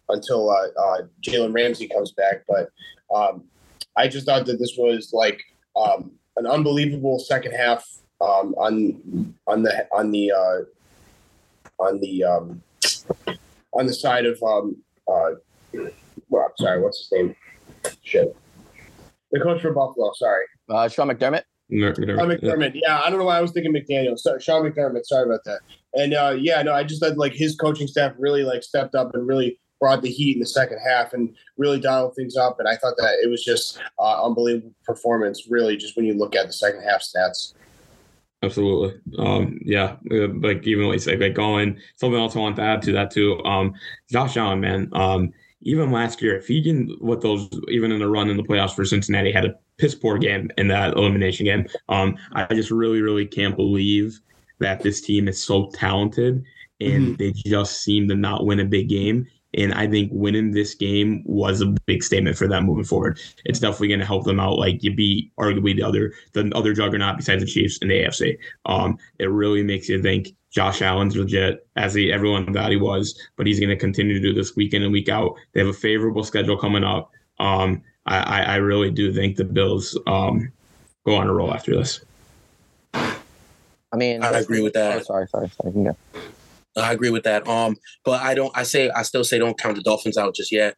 until 0.10 0.50
uh, 0.50 0.68
uh, 0.80 1.02
Jalen 1.22 1.54
Ramsey 1.54 1.88
comes 1.88 2.12
back. 2.12 2.44
But 2.48 2.70
um, 3.14 3.44
I 3.96 4.08
just 4.08 4.26
thought 4.26 4.46
that 4.46 4.60
this 4.60 4.76
was 4.78 5.12
like 5.14 5.42
um, 5.76 6.12
an 6.38 6.46
unbelievable 6.46 7.20
second 7.20 7.54
half 7.54 7.86
um, 8.22 8.54
on 8.58 9.36
on 9.48 9.64
the 9.64 9.88
on 9.92 10.12
the 10.12 10.32
uh, 10.32 11.84
on 11.84 12.00
the 12.00 12.24
um, 12.24 12.62
on 13.74 13.86
the 13.86 13.94
side 13.94 14.26
of 14.26 14.42
um, 14.44 14.78
uh, 15.08 15.32
well, 16.30 16.46
I'm 16.46 16.58
sorry, 16.58 16.82
what's 16.82 17.00
his 17.00 17.12
name? 17.12 17.36
Shit, 18.04 18.36
the 19.32 19.40
coach 19.40 19.62
for 19.62 19.74
Buffalo. 19.74 20.12
Sorry, 20.14 20.46
uh, 20.70 20.88
Sean 20.88 21.10
McDermott. 21.10 21.44
McDermott. 21.72 22.18
Sean 22.18 22.30
McDermott. 22.30 22.76
Yeah. 22.76 22.82
yeah. 22.88 23.02
I 23.04 23.10
don't 23.10 23.20
know 23.20 23.26
why 23.26 23.38
I 23.38 23.42
was 23.42 23.52
thinking 23.52 23.74
McDaniel. 23.74 24.18
Sorry, 24.18 24.40
Sean 24.40 24.64
McDermott. 24.64 25.06
Sorry 25.06 25.26
about 25.26 25.44
that. 25.46 25.60
And 25.94 26.14
uh, 26.14 26.36
yeah, 26.38 26.62
no, 26.62 26.74
I 26.74 26.84
just 26.84 27.02
thought 27.02 27.18
like 27.18 27.34
his 27.34 27.56
coaching 27.56 27.88
staff 27.88 28.14
really 28.18 28.44
like 28.44 28.64
stepped 28.64 28.96
up 28.96 29.14
and 29.14 29.28
really 29.28 29.60
brought 29.80 30.02
the 30.02 30.10
heat 30.10 30.36
in 30.36 30.40
the 30.40 30.48
second 30.48 30.80
half 30.80 31.14
and 31.14 31.36
really 31.58 31.80
dialed 31.80 32.16
things 32.16 32.36
up. 32.36 32.60
And 32.60 32.68
I 32.68 32.76
thought 32.76 32.96
that 32.98 33.18
it 33.24 33.30
was 33.30 33.44
just 33.44 33.80
uh, 34.00 34.26
unbelievable 34.26 34.74
performance, 34.84 35.48
really, 35.50 35.78
just 35.78 35.96
when 35.96 36.06
you 36.06 36.14
look 36.14 36.36
at 36.36 36.48
the 36.48 36.54
second 36.54 36.82
half 36.84 37.02
stats. 37.02 37.54
Absolutely. 38.44 39.00
Um, 39.18 39.60
yeah. 39.64 39.96
Uh, 40.12 40.28
like 40.42 40.66
even 40.68 40.88
like 40.88 41.00
say 41.00 41.18
like 41.18 41.34
going 41.34 41.80
something 41.96 42.20
else 42.20 42.36
I 42.36 42.40
want 42.40 42.56
to 42.58 42.62
add 42.62 42.82
to 42.84 42.92
that 42.94 43.12
too. 43.12 43.44
Um, 43.44 43.74
Josh 44.10 44.38
Allen, 44.38 44.60
man. 44.60 44.90
Um, 44.94 45.34
even 45.62 45.92
last 45.92 46.22
year, 46.22 46.38
if 46.38 46.48
he 46.48 46.62
can 46.62 46.96
what 47.00 47.22
those 47.22 47.50
even 47.70 47.92
in 47.92 48.00
the 48.00 48.08
run 48.08 48.30
in 48.30 48.38
the 48.38 48.44
playoffs 48.44 48.76
for 48.76 48.86
Cincinnati 48.86 49.32
had 49.32 49.46
a 49.46 49.56
piss 49.78 49.96
poor 49.96 50.18
game 50.18 50.52
in 50.58 50.68
that 50.68 50.96
elimination 50.96 51.46
game. 51.46 51.68
Um, 51.90 52.16
I 52.34 52.46
just 52.54 52.72
really, 52.72 53.02
really 53.02 53.26
can't 53.26 53.56
believe 53.56 54.20
that 54.60 54.82
this 54.82 55.02
team 55.02 55.28
is 55.28 55.42
so 55.42 55.70
talented 55.74 56.44
and 56.80 57.08
mm-hmm. 57.08 57.16
they 57.16 57.32
just 57.32 57.84
seem 57.84 58.08
to 58.08 58.16
not 58.16 58.46
win 58.46 58.60
a 58.60 58.66
big 58.66 58.90
game 58.90 59.28
and 59.58 59.74
I 59.74 59.88
think 59.88 60.12
winning 60.14 60.52
this 60.52 60.76
game 60.76 61.24
was 61.26 61.62
a 61.62 61.74
big 61.86 62.04
statement 62.04 62.38
for 62.38 62.48
them 62.48 62.66
moving 62.66 62.86
forward. 62.86 63.20
It's 63.44 63.60
definitely 63.60 63.90
going 63.90 64.00
to 64.00 64.06
help 64.06 64.24
them 64.24 64.40
out. 64.40 64.60
Like 64.60 64.84
you 64.84 64.96
beat 64.96 65.32
arguably 65.38 65.76
the 65.76 65.84
other 65.84 66.14
the 66.34 66.52
other 66.56 66.74
juggernaut 66.74 67.18
besides 67.18 67.44
the 67.44 67.50
Chiefs 67.50 67.78
in 67.80 67.88
the 67.90 68.04
AFC. 68.04 68.38
Um, 68.66 68.98
it 69.20 69.26
really 69.26 69.64
makes 69.64 69.90
you 69.90 70.02
think 70.02 70.30
Josh 70.52 70.82
Allen's 70.82 71.16
legit, 71.16 71.68
as 71.76 71.94
he 71.94 72.12
everyone 72.12 72.54
thought 72.54 72.72
he 72.72 72.78
was, 72.78 73.20
but 73.36 73.48
he's 73.48 73.60
going 73.60 73.70
to 73.70 73.76
continue 73.76 74.14
to 74.14 74.22
do 74.22 74.34
this 74.34 74.56
week 74.56 74.74
in 74.74 74.84
and 74.84 74.94
week 74.94 75.10
out. 75.10 75.36
They 75.54 75.60
have 75.60 75.70
a 75.70 75.74
favorable 75.74 76.24
schedule 76.24 76.58
coming 76.58 76.84
up. 76.84 77.12
Um, 77.40 77.84
I, 78.06 78.44
I 78.44 78.56
really 78.56 78.90
do 78.90 79.12
think 79.12 79.36
the 79.36 79.44
Bills 79.44 79.98
um, 80.08 80.50
go 81.06 81.16
on 81.16 81.28
a 81.28 81.34
roll 81.34 81.54
after 81.54 81.76
this. 81.76 82.00
I 82.94 83.96
mean, 83.96 84.24
I 84.24 84.40
agree 84.40 84.62
with 84.62 84.74
that. 84.74 84.98
Oh, 84.98 85.04
sorry, 85.04 85.28
sorry, 85.28 85.50
sorry. 85.50 85.70
You 85.70 85.72
can 85.74 85.84
go. 85.84 85.98
I 86.78 86.94
agree 86.94 87.10
with 87.10 87.24
that. 87.24 87.48
Um, 87.48 87.76
but 88.06 88.22
I 88.22 88.34
don't. 88.34 88.56
I 88.56 88.64
say 88.64 88.90
I 88.90 89.04
still 89.04 89.24
say 89.24 89.40
don't 89.40 89.58
count 89.60 89.76
the 89.76 89.82
Dolphins 89.82 90.18
out 90.18 90.36
just 90.36 90.52
yet. 90.52 90.76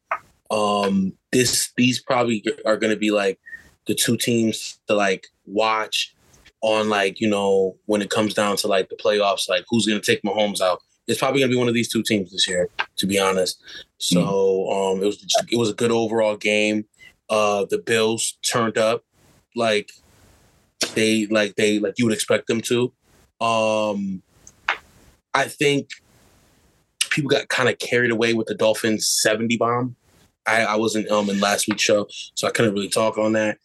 Um, 0.52 1.14
this 1.32 1.72
these 1.78 2.02
probably 2.02 2.44
are 2.66 2.78
going 2.78 2.94
to 2.94 3.00
be 3.00 3.12
like 3.12 3.40
the 3.88 3.96
two 3.96 4.18
teams 4.18 4.80
to 4.88 4.96
like 4.96 5.28
watch 5.46 6.16
on 6.62 6.90
like 6.90 7.20
you 7.20 7.30
know 7.30 7.78
when 7.86 8.02
it 8.02 8.10
comes 8.10 8.34
down 8.34 8.56
to 8.58 8.68
like 8.68 8.90
the 8.90 8.96
playoffs, 8.96 9.50
like 9.50 9.66
who's 9.70 9.86
going 9.86 10.00
to 10.00 10.06
take 10.06 10.22
Mahomes 10.24 10.62
out. 10.62 10.80
It's 11.08 11.20
probably 11.20 11.40
going 11.40 11.50
to 11.50 11.56
be 11.56 11.60
one 11.60 11.68
of 11.68 11.74
these 11.74 11.92
two 11.92 12.04
teams 12.04 12.32
this 12.32 12.48
year, 12.48 12.70
to 12.98 13.08
be 13.08 13.20
honest. 13.20 13.62
So 13.98 14.70
um, 14.72 15.02
it 15.02 15.06
was 15.06 15.26
it 15.52 15.58
was 15.58 15.70
a 15.70 15.74
good 15.74 15.92
overall 15.92 16.38
game. 16.38 16.86
Uh, 17.30 17.66
the 17.70 17.80
Bills 17.80 18.38
turned 18.42 18.78
up 18.78 19.04
like 19.56 19.92
they 20.94 21.28
like 21.28 21.56
they 21.56 21.80
like 21.80 21.96
you 21.98 22.06
would 22.06 22.14
expect 22.14 22.48
them 22.48 22.62
to. 22.62 22.94
Um, 23.42 24.22
I 25.34 25.46
think 25.46 25.90
people 27.10 27.30
got 27.30 27.48
kind 27.50 27.70
of 27.70 27.78
carried 27.80 28.12
away 28.12 28.34
with 28.34 28.48
the 28.48 28.56
Dolphins 28.56 29.08
70 29.22 29.58
bomb. 29.58 29.96
I, 30.48 30.64
I 30.64 30.76
wasn't 30.78 31.10
um 31.12 31.30
in 31.30 31.40
last 31.40 31.68
week's 31.68 31.84
show, 31.84 32.08
so 32.36 32.48
I 32.48 32.52
couldn't 32.52 32.74
really 32.74 32.90
talk 32.90 33.18
on 33.18 33.34
that. 33.34 33.58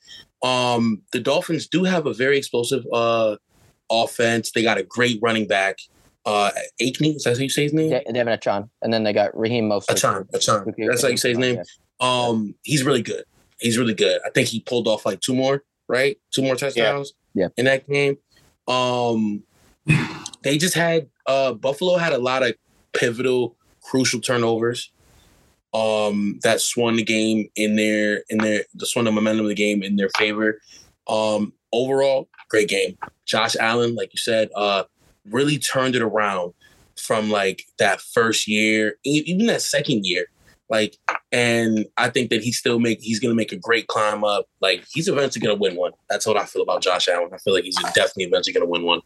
Um, 0.42 1.02
the 1.12 1.20
Dolphins 1.20 1.66
do 1.66 1.84
have 1.84 2.06
a 2.06 2.12
very 2.12 2.36
explosive 2.36 2.84
uh 2.92 3.36
offense. 3.90 4.50
They 4.52 4.62
got 4.62 4.78
a 4.78 4.82
great 4.82 5.18
running 5.22 5.46
back. 5.46 5.78
Uh 6.26 6.50
Aikney, 6.82 7.16
is 7.16 7.24
that 7.24 7.36
how 7.36 7.42
you 7.42 7.48
say 7.48 7.64
his 7.64 7.72
name? 7.72 7.90
De- 7.90 8.04
De'Von 8.12 8.38
Achane, 8.38 8.68
and 8.82 8.92
then 8.92 9.04
they 9.04 9.12
got 9.12 9.36
Raheem 9.38 9.68
Mostert. 9.70 9.96
Achane, 9.96 10.30
Achane. 10.32 10.86
That's 10.88 11.02
how 11.02 11.08
you 11.08 11.16
say 11.16 11.30
his 11.30 11.38
name. 11.38 11.62
Um, 12.00 12.54
he's 12.64 12.82
really 12.82 13.02
good. 13.02 13.24
He's 13.60 13.78
really 13.78 13.94
good. 13.94 14.20
I 14.26 14.30
think 14.30 14.48
he 14.48 14.60
pulled 14.60 14.88
off 14.88 15.06
like 15.06 15.20
two 15.20 15.34
more, 15.34 15.62
right? 15.88 16.18
Two 16.34 16.42
more 16.42 16.56
touchdowns. 16.56 17.12
Yeah. 17.34 17.48
In 17.56 17.64
that 17.66 17.88
game. 17.88 18.18
Um 18.68 19.44
they 20.42 20.58
just 20.58 20.74
had 20.74 21.08
uh 21.26 21.52
Buffalo 21.52 21.96
had 21.96 22.12
a 22.12 22.18
lot 22.18 22.42
of 22.42 22.54
pivotal, 22.92 23.56
crucial 23.82 24.20
turnovers. 24.20 24.90
Um 25.72 26.38
that 26.42 26.60
swung 26.60 26.96
the 26.96 27.02
game 27.02 27.48
in 27.56 27.76
their 27.76 28.22
in 28.28 28.38
their 28.38 28.64
the 28.74 28.86
swung 28.86 29.04
the 29.04 29.12
momentum 29.12 29.46
of 29.46 29.48
the 29.48 29.54
game 29.54 29.82
in 29.82 29.96
their 29.96 30.10
favor. 30.16 30.60
Um 31.08 31.52
overall, 31.72 32.28
great 32.48 32.68
game. 32.68 32.96
Josh 33.26 33.56
Allen, 33.56 33.94
like 33.94 34.12
you 34.12 34.18
said, 34.18 34.50
uh 34.54 34.84
really 35.30 35.58
turned 35.58 35.96
it 35.96 36.02
around 36.02 36.52
from 36.96 37.30
like 37.30 37.64
that 37.78 38.00
first 38.00 38.46
year, 38.46 38.96
even 39.04 39.46
that 39.46 39.62
second 39.62 40.06
year. 40.06 40.26
Like, 40.74 40.98
and 41.30 41.86
I 41.96 42.10
think 42.10 42.30
that 42.30 42.42
he's 42.42 42.58
still 42.58 42.80
make 42.80 43.00
he's 43.00 43.20
gonna 43.20 43.36
make 43.36 43.52
a 43.52 43.56
great 43.56 43.86
climb 43.86 44.24
up. 44.24 44.46
Like, 44.60 44.84
he's 44.92 45.06
eventually 45.06 45.46
gonna 45.46 45.58
win 45.58 45.76
one. 45.76 45.92
That's 46.10 46.26
what 46.26 46.36
I 46.36 46.44
feel 46.46 46.62
about 46.62 46.82
Josh 46.82 47.06
Allen. 47.06 47.30
I 47.32 47.38
feel 47.38 47.54
like 47.54 47.62
he's 47.62 47.76
definitely 47.94 48.24
eventually 48.24 48.54
gonna 48.54 48.66
win 48.66 48.82
one. 48.82 49.00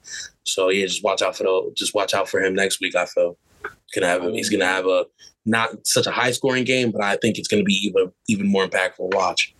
So 0.45 0.71
yeah, 0.71 0.87
just 0.87 1.05
watch 1.05 1.21
out 1.21 1.37
for 1.37 1.43
the 1.43 1.73
just 1.77 1.95
watch 1.95 2.15
out 2.15 2.27
for 2.27 2.41
him 2.41 2.55
next 2.55 2.81
week. 2.81 2.97
I 2.97 3.05
feel 3.05 3.37
he's 3.63 3.95
gonna 3.95 4.07
have 4.07 4.25
a, 4.25 4.31
he's 4.31 4.49
gonna 4.49 4.65
have 4.65 4.87
a 4.87 5.05
not 5.45 5.87
such 5.87 6.07
a 6.07 6.11
high 6.11 6.31
scoring 6.31 6.65
game, 6.65 6.91
but 6.91 7.03
I 7.03 7.17
think 7.17 7.37
it's 7.37 7.49
gonna 7.49 7.65
be 7.65 7.75
even 7.75 8.11
even 8.29 8.49
more 8.49 8.67
impactful 8.67 9.15
watch. 9.15 9.55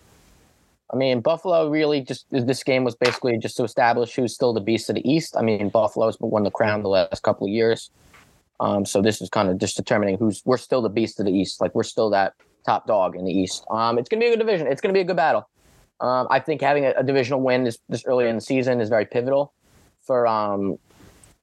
I 0.91 0.95
mean, 0.95 1.21
Buffalo 1.21 1.69
really 1.69 2.01
just 2.01 2.25
this 2.31 2.63
game 2.63 2.85
was 2.85 2.95
basically 2.95 3.37
just 3.37 3.55
to 3.57 3.63
establish 3.65 4.15
who's 4.15 4.33
still 4.33 4.53
the 4.53 4.61
beast 4.61 4.89
of 4.89 4.95
the 4.95 5.07
East. 5.07 5.37
I 5.37 5.43
mean, 5.43 5.69
Buffalo's 5.69 6.17
won 6.19 6.41
the 6.41 6.49
crown 6.49 6.81
the 6.81 6.89
last 6.89 7.21
couple 7.21 7.45
of 7.45 7.53
years. 7.53 7.91
Um, 8.59 8.85
so 8.85 9.01
this 9.01 9.21
is 9.21 9.29
kind 9.29 9.49
of 9.49 9.57
just 9.57 9.77
determining 9.77 10.17
who's 10.17 10.41
we're 10.45 10.57
still 10.57 10.81
the 10.81 10.89
beast 10.89 11.19
of 11.19 11.25
the 11.25 11.31
East. 11.31 11.61
Like 11.61 11.73
we're 11.75 11.83
still 11.83 12.09
that 12.11 12.33
top 12.65 12.87
dog 12.87 13.15
in 13.15 13.25
the 13.25 13.31
East. 13.31 13.65
Um, 13.69 13.97
it's 13.97 14.09
gonna 14.09 14.19
be 14.21 14.27
a 14.27 14.31
good 14.31 14.39
division. 14.39 14.67
It's 14.67 14.81
gonna 14.81 14.93
be 14.93 14.99
a 15.01 15.05
good 15.05 15.15
battle. 15.15 15.49
Um, 16.01 16.27
I 16.29 16.39
think 16.39 16.61
having 16.61 16.85
a, 16.85 16.91
a 16.97 17.03
divisional 17.03 17.41
win 17.41 17.63
this 17.63 17.77
this 17.89 18.05
early 18.05 18.27
in 18.27 18.35
the 18.35 18.41
season 18.41 18.81
is 18.81 18.89
very 18.89 19.05
pivotal 19.05 19.53
for 20.01 20.27
um 20.27 20.77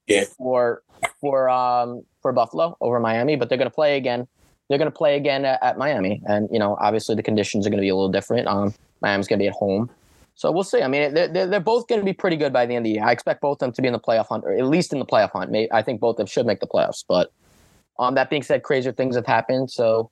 Yeah. 0.07 0.25
for 0.37 0.83
for 1.21 1.49
um 1.49 2.03
for 2.23 2.33
Buffalo 2.33 2.77
over 2.81 3.01
Miami. 3.01 3.37
But 3.37 3.49
they're 3.49 3.59
gonna 3.59 3.71
play 3.71 3.97
again. 3.97 4.27
They're 4.69 4.79
gonna 4.79 4.91
play 4.91 5.17
again 5.17 5.45
at, 5.45 5.63
at 5.63 5.79
Miami, 5.79 6.23
and 6.27 6.49
you 6.53 6.59
know 6.59 6.77
obviously 6.81 7.15
the 7.15 7.23
conditions 7.23 7.67
are 7.67 7.71
gonna 7.71 7.83
be 7.83 7.89
a 7.89 7.95
little 7.95 8.11
different. 8.13 8.47
Um, 8.49 8.75
Miami's 9.01 9.29
gonna 9.29 9.39
be 9.39 9.47
at 9.49 9.55
home. 9.55 9.91
So 10.37 10.53
we'll 10.53 10.65
see. 10.65 10.83
I 10.83 10.89
mean, 10.89 11.15
they're, 11.15 11.29
they're, 11.29 11.47
they're 11.47 11.61
both 11.61 11.89
going 11.89 12.01
to 12.01 12.05
be 12.05 12.13
pretty 12.13 12.37
good 12.37 12.53
by 12.53 12.67
the 12.67 12.75
end 12.75 12.85
of 12.87 12.91
the 12.91 12.97
year. 12.97 13.05
I 13.05 13.11
expect 13.11 13.41
both 13.41 13.57
of 13.57 13.59
them 13.61 13.73
to 13.73 13.83
be 13.83 13.89
in 13.89 13.93
the 13.93 13.99
playoff 13.99 14.29
hunt, 14.29 14.45
or 14.45 14.53
at 14.53 14.67
least 14.67 14.93
in 14.93 14.99
the 14.99 15.07
playoff 15.07 15.31
hunt. 15.31 15.57
I 15.73 15.81
think 15.81 15.99
both 15.99 16.15
of 16.15 16.17
them 16.19 16.27
should 16.27 16.47
make 16.47 16.61
the 16.61 16.67
playoffs. 16.67 17.03
But 17.09 17.33
um, 17.99 18.15
that 18.17 18.29
being 18.29 18.43
said, 18.43 18.63
crazier 18.63 18.93
things 18.93 19.17
have 19.17 19.25
happened. 19.25 19.71
So, 19.71 20.11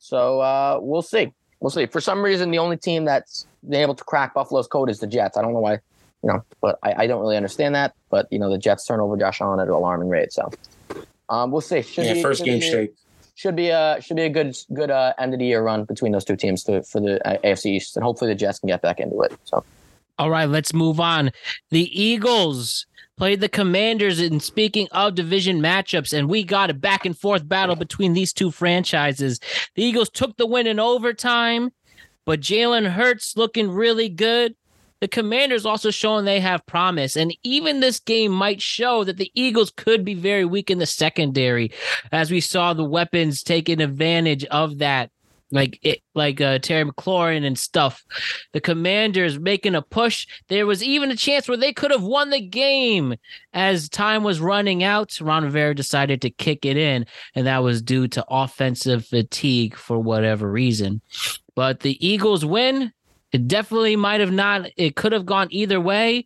so 0.00 0.40
uh, 0.40 0.80
we'll 0.82 1.02
see. 1.02 1.32
We'll 1.60 1.70
see. 1.70 1.86
For 1.86 2.00
some 2.00 2.20
reason, 2.20 2.50
the 2.50 2.58
only 2.58 2.76
team 2.76 3.04
that's 3.04 3.46
been 3.62 3.80
able 3.80 3.94
to 3.94 4.02
crack 4.02 4.34
Buffalo's 4.34 4.66
code 4.66 4.90
is 4.90 4.98
the 4.98 5.06
Jets. 5.06 5.36
I 5.36 5.42
don't 5.42 5.52
know 5.52 5.60
why, 5.60 5.74
you 5.74 6.32
know, 6.32 6.44
but 6.60 6.80
I, 6.82 7.04
I 7.04 7.06
don't 7.06 7.20
really 7.20 7.36
understand 7.36 7.76
that. 7.76 7.94
But 8.10 8.26
you 8.32 8.40
know, 8.40 8.50
the 8.50 8.58
Jets 8.58 8.84
turn 8.84 8.98
over 8.98 9.16
Josh 9.16 9.40
Allen 9.40 9.60
at 9.60 9.68
an 9.68 9.72
alarming 9.72 10.08
rate. 10.08 10.32
So 10.32 10.50
um, 11.28 11.52
we'll 11.52 11.60
see. 11.60 11.80
Should 11.82 12.06
yeah, 12.06 12.14
be, 12.14 12.22
first 12.22 12.44
game 12.44 12.60
straight. 12.60 12.94
Should 13.34 13.56
be 13.56 13.68
a 13.68 13.98
should 14.00 14.16
be 14.16 14.22
a 14.22 14.30
good 14.30 14.56
good 14.72 14.90
uh, 14.90 15.12
end 15.18 15.32
of 15.32 15.40
the 15.40 15.46
year 15.46 15.62
run 15.62 15.84
between 15.84 16.12
those 16.12 16.24
two 16.24 16.36
teams 16.36 16.64
to, 16.64 16.82
for 16.82 17.00
the 17.00 17.26
uh, 17.26 17.38
AFC 17.44 17.66
East, 17.66 17.96
and 17.96 18.04
hopefully 18.04 18.30
the 18.30 18.34
Jets 18.34 18.58
can 18.58 18.68
get 18.68 18.82
back 18.82 19.00
into 19.00 19.20
it. 19.22 19.32
So. 19.44 19.64
All 20.18 20.30
right, 20.30 20.48
let's 20.48 20.72
move 20.72 21.00
on. 21.00 21.32
The 21.70 21.90
Eagles 22.00 22.86
played 23.16 23.40
the 23.40 23.48
Commanders. 23.48 24.20
And 24.20 24.42
speaking 24.42 24.88
of 24.92 25.14
division 25.14 25.60
matchups, 25.60 26.16
and 26.16 26.28
we 26.28 26.44
got 26.44 26.70
a 26.70 26.74
back 26.74 27.04
and 27.04 27.16
forth 27.16 27.48
battle 27.48 27.76
between 27.76 28.12
these 28.12 28.32
two 28.32 28.50
franchises. 28.50 29.40
The 29.74 29.84
Eagles 29.84 30.10
took 30.10 30.36
the 30.36 30.46
win 30.46 30.66
in 30.66 30.78
overtime, 30.78 31.72
but 32.24 32.40
Jalen 32.40 32.90
Hurts 32.90 33.36
looking 33.36 33.70
really 33.70 34.08
good. 34.08 34.54
The 35.04 35.08
Commanders 35.08 35.66
also 35.66 35.90
showing 35.90 36.24
they 36.24 36.40
have 36.40 36.64
promise. 36.64 37.14
And 37.14 37.36
even 37.42 37.80
this 37.80 38.00
game 38.00 38.32
might 38.32 38.62
show 38.62 39.04
that 39.04 39.18
the 39.18 39.30
Eagles 39.34 39.70
could 39.70 40.02
be 40.02 40.14
very 40.14 40.46
weak 40.46 40.70
in 40.70 40.78
the 40.78 40.86
secondary, 40.86 41.72
as 42.10 42.30
we 42.30 42.40
saw 42.40 42.72
the 42.72 42.84
weapons 42.84 43.42
taking 43.42 43.82
advantage 43.82 44.46
of 44.46 44.78
that 44.78 45.10
like 45.50 45.78
it, 45.82 46.00
like 46.14 46.40
uh, 46.40 46.58
Terry 46.58 46.90
McLaurin 46.90 47.44
and 47.44 47.58
stuff. 47.58 48.02
The 48.54 48.62
Commanders 48.62 49.38
making 49.38 49.74
a 49.74 49.82
push. 49.82 50.26
There 50.48 50.64
was 50.64 50.82
even 50.82 51.10
a 51.10 51.16
chance 51.16 51.48
where 51.48 51.58
they 51.58 51.74
could 51.74 51.90
have 51.90 52.02
won 52.02 52.30
the 52.30 52.40
game 52.40 53.14
as 53.52 53.90
time 53.90 54.22
was 54.22 54.40
running 54.40 54.84
out. 54.84 55.20
Ron 55.20 55.44
Rivera 55.44 55.74
decided 55.74 56.22
to 56.22 56.30
kick 56.30 56.64
it 56.64 56.78
in, 56.78 57.04
and 57.34 57.46
that 57.46 57.62
was 57.62 57.82
due 57.82 58.08
to 58.08 58.24
offensive 58.30 59.04
fatigue 59.04 59.76
for 59.76 59.98
whatever 59.98 60.50
reason. 60.50 61.02
But 61.54 61.80
the 61.80 61.98
Eagles 62.00 62.42
win. 62.42 62.93
It 63.34 63.48
definitely 63.48 63.96
might 63.96 64.20
have 64.20 64.30
not. 64.30 64.70
It 64.76 64.94
could 64.94 65.10
have 65.10 65.26
gone 65.26 65.48
either 65.50 65.80
way. 65.80 66.24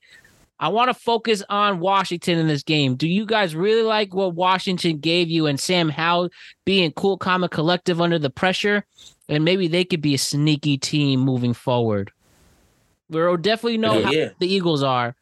I 0.61 0.68
want 0.68 0.90
to 0.90 0.94
focus 0.94 1.42
on 1.49 1.81
Washington 1.81 2.37
in 2.37 2.49
this 2.49 2.62
game. 2.62 2.97
Do 2.97 3.09
you 3.09 3.25
guys 3.25 3.57
really 3.57 3.81
like 3.81 4.12
what 4.12 4.35
Washington 4.35 4.99
gave 4.99 5.31
you 5.31 5.47
and 5.47 5.59
Sam 5.59 5.88
Howell 5.88 6.29
being 6.66 6.92
cool, 6.92 7.18
and 7.25 7.51
collective 7.51 8.03
under 8.03 8.18
the 8.18 8.29
pressure? 8.29 8.85
And 9.27 9.42
maybe 9.42 9.68
they 9.68 9.87
could 9.87 10.03
be 10.03 10.12
a 10.12 10.18
sneaky 10.18 10.77
team 10.77 11.21
moving 11.21 11.55
forward. 11.55 12.12
We'll 13.09 13.38
definitely 13.38 13.79
know 13.79 14.01
Yeah, 14.01 14.05
how 14.05 14.12
yeah. 14.12 14.29
the 14.38 14.53
Eagles 14.53 14.83
are, 14.83 15.16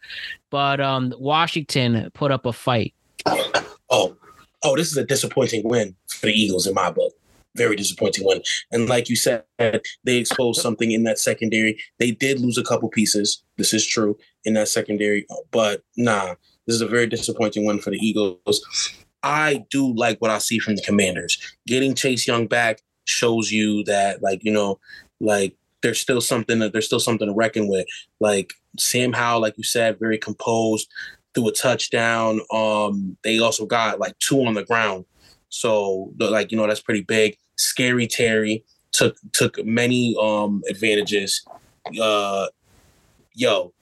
but 0.51 0.81
um, 0.81 1.15
Washington 1.21 2.11
put 2.15 2.33
up 2.33 2.47
a 2.47 2.53
fight. 2.53 2.95
Oh, 3.91 4.17
oh, 4.65 4.77
this 4.77 4.91
is 4.91 4.97
a 4.97 5.05
disappointing 5.05 5.63
win 5.69 5.95
for 6.09 6.27
the 6.27 6.33
Eagles 6.33 6.67
in 6.67 6.75
my 6.75 6.91
book. 6.91 7.13
Very 7.57 7.77
disappointing 7.77 8.25
one. 8.25 8.41
And 8.71 8.89
like 8.89 9.09
you 9.09 9.17
said, 9.17 9.45
they 9.59 10.17
exposed 10.17 10.61
something 10.61 10.93
in 10.93 11.05
that 11.05 11.19
secondary. 11.19 11.79
They 11.99 12.11
did 12.11 12.41
lose 12.41 12.59
a 12.59 12.65
couple 12.65 12.89
pieces. 12.89 13.43
This 13.57 13.73
is 13.73 13.87
true 13.87 14.19
in 14.45 14.55
that 14.55 14.69
secondary, 14.69 15.27
but 15.51 15.83
nah, 15.97 16.35
this 16.67 16.75
is 16.75 16.81
a 16.81 16.87
very 16.87 17.07
disappointing 17.07 17.65
one 17.65 17.79
for 17.79 17.91
the 17.91 17.99
Eagles. 17.99 18.61
I 19.23 19.65
do 19.71 19.93
like 19.95 20.19
what 20.21 20.31
I 20.31 20.39
see 20.39 20.59
from 20.59 20.77
the 20.77 20.83
Commanders. 20.83 21.39
Getting 21.67 21.95
Chase 21.95 22.27
Young 22.27 22.47
back 22.47 22.83
shows 23.05 23.51
you 23.51 23.83
that, 23.85 24.23
like 24.23 24.45
you 24.45 24.53
know, 24.53 24.79
like 25.21 25.57
there's 25.83 26.01
still 26.01 26.21
something 26.21 26.59
that 26.59 26.73
there's 26.73 26.87
still 26.87 27.01
something 27.01 27.29
to 27.29 27.35
reckon 27.35 27.69
with. 27.69 27.87
Like 28.21 28.55
Sam 28.79 29.13
Howell, 29.13 29.41
like 29.41 29.57
you 29.57 29.65
said, 29.65 29.99
very 29.99 30.19
composed, 30.19 30.89
threw 31.35 31.49
a 31.49 31.53
touchdown. 31.53 32.41
Um, 32.53 33.17
they 33.23 33.39
also 33.39 33.67
got 33.67 34.01
like 34.01 34.19
two 34.19 34.45
on 34.45 34.55
the 34.55 34.65
ground, 34.65 35.05
so 35.49 36.13
like 36.19 36.51
you 36.51 36.57
know 36.57 36.67
that's 36.67 36.81
pretty 36.81 37.03
big. 37.03 37.37
Scary 37.57 38.07
Terry 38.07 38.65
took 38.93 39.17
took 39.33 39.65
many 39.65 40.17
um 40.21 40.63
advantages. 40.69 41.45
Uh, 42.01 42.47
yo, 43.35 43.73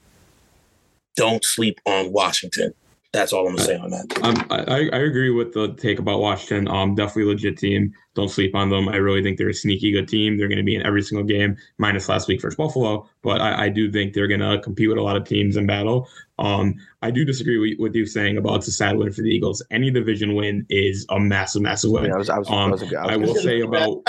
don't 1.17 1.45
sleep 1.45 1.79
on 1.87 2.13
Washington. 2.13 2.75
That's 3.13 3.33
all 3.33 3.47
I'm 3.47 3.55
gonna 3.55 3.65
say 3.65 3.77
on 3.77 3.91
that. 3.91 4.47
I, 4.51 4.89
I 4.97 5.01
agree 5.03 5.31
with 5.31 5.53
the 5.53 5.73
take 5.75 6.01
about 6.01 6.19
Washington. 6.19 6.67
Um, 6.67 6.97
definitely 6.97 7.33
legit 7.33 7.57
team. 7.57 7.95
Don't 8.17 8.29
sleep 8.29 8.57
on 8.57 8.71
them. 8.71 8.89
I 8.89 8.97
really 8.97 9.23
think 9.23 9.39
they're 9.39 9.51
a 9.51 9.55
sneaky 9.55 9.93
good 9.93 10.09
team. 10.09 10.37
They're 10.37 10.49
to 10.59 10.65
be 10.65 10.75
in 10.75 10.85
every 10.85 11.01
single 11.01 11.25
game, 11.25 11.57
minus 11.79 12.09
last 12.09 12.27
week 12.27 12.43
versus 12.43 12.57
Buffalo. 12.57 13.09
But 13.23 13.41
I, 13.41 13.67
I 13.67 13.69
do 13.69 13.91
think 13.91 14.15
they're 14.15 14.27
to 14.41 14.59
compete 14.61 14.89
with 14.89 14.99
a 14.99 15.03
lot 15.03 15.17
of 15.17 15.25
teams 15.29 15.57
in 15.57 15.65
battle. 15.65 16.09
Um, 16.39 16.75
I 17.03 17.11
do 17.11 17.25
disagree 17.25 17.77
with, 17.79 17.95
you 17.95 18.07
saying 18.07 18.39
about 18.39 18.57
it's 18.57 18.69
a 18.69 18.73
sad 18.73 18.97
win 18.97 19.13
for 19.13 19.23
the 19.23 19.31
Eagles. 19.31 19.63
Any 19.71 19.91
division 19.91 20.35
win 20.35 20.67
is 20.69 21.07
a 21.11 21.21
massive, 21.21 21.63
massive 21.63 21.93
win. 21.93 22.13
I, 22.13 22.17
was, 22.19 22.29
I, 22.29 22.39
was, 22.39 22.49
Um, 22.49 22.57
I, 22.57 22.69
was, 22.71 22.93
I, 22.93 23.17
will 23.17 23.35
say 23.37 23.61
about 23.61 24.03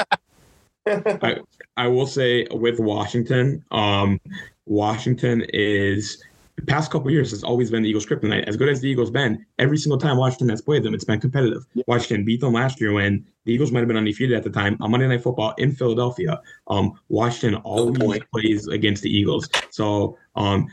I, 1.24 1.38
I 1.78 1.88
will 1.88 2.08
say 2.08 2.48
with 2.52 2.80
Washington, 2.80 3.64
um, 3.72 4.20
Washington 4.66 5.46
is 5.54 6.24
the 6.56 6.62
past 6.62 6.90
couple 6.90 7.12
years 7.12 7.32
has 7.32 7.44
always 7.44 7.70
been 7.70 7.84
the 7.84 7.90
Eagles' 7.90 8.06
kryptonite. 8.06 8.48
As 8.48 8.56
good 8.56 8.70
as 8.70 8.80
the 8.80 8.90
Eagles 8.90 9.12
been, 9.12 9.46
every 9.60 9.78
single 9.78 9.98
time 9.98 10.18
Washington 10.18 10.50
has 10.50 10.62
played 10.62 10.84
them, 10.84 10.94
it's 10.94 11.04
been 11.04 11.20
competitive. 11.20 11.66
Washington 11.88 12.24
beat 12.24 12.40
them 12.40 12.54
last 12.54 12.80
year 12.80 12.94
when 12.94 13.26
the 13.44 13.54
Eagles 13.54 13.72
might 13.72 13.80
have 13.80 13.88
been 13.88 13.98
undefeated 13.98 14.38
at 14.38 14.44
the 14.44 14.50
time 14.50 14.78
on 14.80 14.92
Monday 14.92 15.08
Night 15.08 15.22
Football 15.22 15.54
in 15.58 15.74
Philadelphia. 15.74 16.42
Um, 16.68 16.94
Washington 17.10 17.60
always 17.64 17.98
point. 17.98 18.32
plays 18.32 18.68
against 18.68 19.04
the 19.04 19.10
Eagles. 19.10 19.50
So 19.70 20.18
um, 20.36 20.68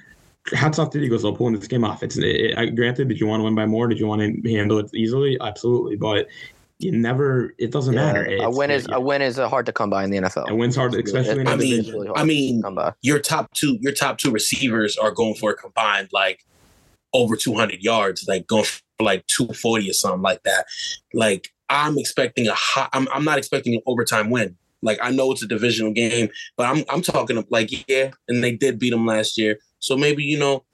hats 0.52 0.78
off 0.78 0.90
to 0.90 0.98
the 0.98 1.04
Eagles 1.04 1.22
though 1.22 1.32
pulling 1.32 1.54
this 1.54 1.68
game 1.68 1.84
off. 1.84 2.02
It's 2.02 2.16
it, 2.16 2.56
I, 2.56 2.66
granted, 2.66 3.08
did 3.08 3.20
you 3.20 3.26
want 3.26 3.40
to 3.40 3.44
win 3.44 3.54
by 3.54 3.66
more? 3.66 3.88
Did 3.88 3.98
you 3.98 4.06
want 4.06 4.20
to 4.44 4.52
handle 4.52 4.78
it 4.78 4.92
easily? 4.94 5.38
Absolutely, 5.40 5.96
but 5.96 6.28
you 6.78 6.92
never. 6.92 7.54
It 7.58 7.70
doesn't 7.70 7.94
matter. 7.94 8.24
a 8.24 8.50
win 8.50 8.70
is 8.70 8.86
yeah, 8.88 8.96
a 8.96 9.00
win 9.00 9.22
is 9.22 9.38
uh, 9.38 9.48
hard 9.48 9.66
to 9.66 9.72
come 9.72 9.90
by 9.90 10.04
in 10.04 10.10
the 10.10 10.18
NFL. 10.18 10.48
a 10.48 10.54
win's 10.54 10.76
hard, 10.76 10.94
especially 10.94 11.40
in 11.40 11.48
I 11.48 11.52
a 11.52 11.56
mean, 11.56 11.70
division. 11.70 11.94
really 11.94 12.06
hard 12.08 12.18
I 12.18 12.24
mean, 12.24 12.62
to 12.62 12.94
your 13.02 13.20
top 13.20 13.52
two, 13.52 13.78
your 13.80 13.92
top 13.92 14.18
two 14.18 14.30
receivers 14.30 14.96
are 14.96 15.10
going 15.10 15.34
for 15.34 15.52
a 15.52 15.54
combined 15.54 16.08
like 16.12 16.44
over 17.12 17.36
200 17.36 17.82
yards, 17.82 18.24
like 18.26 18.46
going 18.46 18.64
for 18.64 18.80
like 19.00 19.26
240 19.26 19.90
or 19.90 19.92
something 19.92 20.22
like 20.22 20.42
that. 20.42 20.66
Like 21.14 21.52
I'm 21.68 21.98
expecting 21.98 22.48
a 22.48 22.54
hot. 22.54 22.90
I'm 22.92 23.08
I'm 23.12 23.24
not 23.24 23.38
expecting 23.38 23.74
an 23.74 23.82
overtime 23.86 24.30
win. 24.30 24.56
Like 24.82 24.98
I 25.00 25.10
know 25.10 25.30
it's 25.30 25.42
a 25.42 25.46
divisional 25.46 25.92
game, 25.92 26.28
but 26.56 26.66
I'm 26.66 26.84
I'm 26.90 27.02
talking 27.02 27.44
like 27.50 27.88
yeah, 27.88 28.10
and 28.28 28.42
they 28.42 28.52
did 28.52 28.78
beat 28.78 28.90
them 28.90 29.06
last 29.06 29.38
year, 29.38 29.58
so 29.82 29.96
maybe 29.96 30.22
you 30.22 30.38
know, 30.38 30.64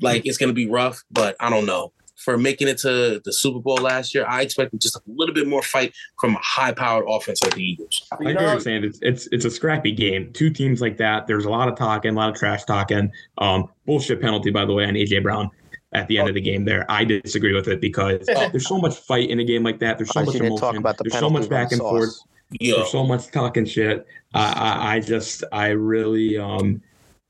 like 0.00 0.26
it's 0.26 0.36
gonna 0.36 0.52
be 0.52 0.68
rough, 0.68 1.02
but 1.10 1.34
I 1.40 1.50
don't 1.50 1.66
know. 1.66 1.92
For 2.16 2.38
making 2.38 2.68
it 2.68 2.78
to 2.78 3.20
the 3.24 3.32
Super 3.32 3.58
Bowl 3.58 3.76
last 3.76 4.14
year, 4.14 4.24
I 4.28 4.42
expected 4.42 4.80
just 4.80 4.94
a 4.94 5.00
little 5.08 5.34
bit 5.34 5.48
more 5.48 5.62
fight 5.62 5.92
from 6.20 6.36
a 6.36 6.38
high-powered 6.40 7.04
offense 7.08 7.42
like 7.42 7.54
the 7.56 7.62
Eagles. 7.64 8.06
I 8.12 8.16
get 8.22 8.36
what 8.36 8.42
you're 8.42 8.60
saying. 8.60 8.84
It's 8.84 8.98
it's 9.02 9.26
it's 9.32 9.44
a 9.44 9.50
scrappy 9.50 9.90
game. 9.90 10.30
Two 10.32 10.50
teams 10.50 10.80
like 10.80 10.98
that. 10.98 11.26
There's 11.26 11.46
a 11.46 11.50
lot 11.50 11.66
of 11.66 11.76
talking, 11.76 12.12
a 12.12 12.14
lot 12.14 12.28
of 12.28 12.36
trash 12.36 12.62
talking. 12.64 13.10
Um, 13.38 13.68
bullshit 13.86 14.20
penalty, 14.20 14.50
by 14.50 14.64
the 14.66 14.72
way, 14.72 14.84
on 14.84 14.94
AJ 14.94 15.22
Brown 15.24 15.50
at 15.92 16.06
the 16.06 16.18
end 16.18 16.28
of 16.28 16.34
the 16.34 16.40
game. 16.40 16.64
There, 16.64 16.84
I 16.88 17.04
disagree 17.04 17.54
with 17.54 17.66
it 17.66 17.80
because 17.80 18.24
there's 18.26 18.68
so 18.68 18.78
much 18.78 18.96
fight 18.98 19.28
in 19.30 19.40
a 19.40 19.44
game 19.44 19.64
like 19.64 19.80
that. 19.80 19.98
There's 19.98 20.10
so 20.10 20.20
I 20.20 20.24
much 20.24 20.34
didn't 20.34 20.46
emotion. 20.48 20.60
talk 20.60 20.76
about 20.76 20.98
the 20.98 21.04
there's 21.04 21.18
so 21.18 21.30
much 21.30 21.48
back 21.48 21.72
and 21.72 21.80
sauce. 21.80 21.90
forth. 21.90 22.20
Yo, 22.60 22.76
There's 22.76 22.92
so 22.92 23.04
much 23.04 23.30
talking 23.32 23.64
shit. 23.64 24.06
I 24.34 24.52
I, 24.52 24.94
I 24.94 25.00
just 25.00 25.42
I 25.50 25.68
really 25.68 26.38
um 26.38 26.82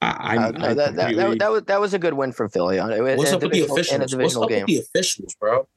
I 0.03 0.09
Uh, 0.09 0.17
I, 0.19 0.35
no, 0.37 0.43
I 0.43 0.51
that, 0.51 0.59
that, 0.77 0.95
that, 0.97 1.09
completely- 1.11 1.39
that 1.39 1.51
was 1.53 1.63
that 1.65 1.81
was 1.81 1.95
a 1.95 1.99
good 1.99 2.15
win 2.15 2.33
for 2.33 2.49
Philly. 2.49 2.79
uh, 2.79 2.89
in 2.89 3.07
a 3.07 3.17
what's 3.17 3.33
up 3.33 3.43
with 3.43 3.53
the 3.53 3.61
divisional- 3.67 3.77
in 3.95 4.01
a 4.03 4.05
officials? 4.05 4.23
What's 4.23 4.37
up 4.37 4.49
game. 4.49 4.61
with 4.63 4.67
the 4.67 4.79
officials, 4.79 5.35
bro? 5.39 5.69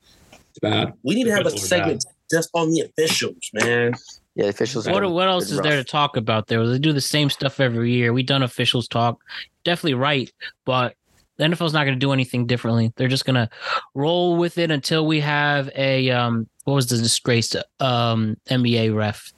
it's 0.49 0.59
bad. 0.61 0.93
We 1.03 1.15
need 1.15 1.25
to 1.25 1.31
have 1.31 1.39
a 1.45 1.47
Officials 1.49 1.69
bad. 1.69 1.79
segment 1.79 2.05
just 2.31 2.49
on 2.53 2.71
the 2.71 2.81
officials, 2.81 3.35
man. 3.53 3.93
Yeah, 4.35 4.43
the 4.45 4.49
officials. 4.49 4.87
What 4.87 5.03
are- 5.03 5.09
what 5.09 5.27
else 5.27 5.45
is 5.51 5.55
rough. 5.57 5.63
there 5.63 5.75
to 5.77 5.83
talk 5.83 6.17
about? 6.17 6.47
There 6.47 6.65
they 6.67 6.79
do 6.79 6.91
the 6.93 7.01
same 7.01 7.29
stuff 7.29 7.59
every 7.59 7.91
year. 7.93 8.11
We 8.13 8.23
done 8.23 8.41
officials 8.43 8.87
talk, 8.87 9.19
definitely 9.63 9.93
right, 9.95 10.31
but 10.65 10.95
the 11.37 11.43
NFL's 11.43 11.73
not 11.73 11.83
going 11.83 11.95
to 11.95 11.99
do 12.05 12.13
anything 12.13 12.45
differently. 12.47 12.93
They're 12.95 13.09
just 13.09 13.25
going 13.25 13.35
to 13.35 13.49
roll 13.93 14.37
with 14.37 14.57
it 14.57 14.71
until 14.71 15.05
we 15.05 15.19
have 15.19 15.69
a 15.75 16.09
um 16.09 16.47
what 16.63 16.73
was 16.75 16.87
the 16.87 16.97
disgraced 16.97 17.55
um 17.81 18.37
NBA 18.49 18.95
ref 18.95 19.31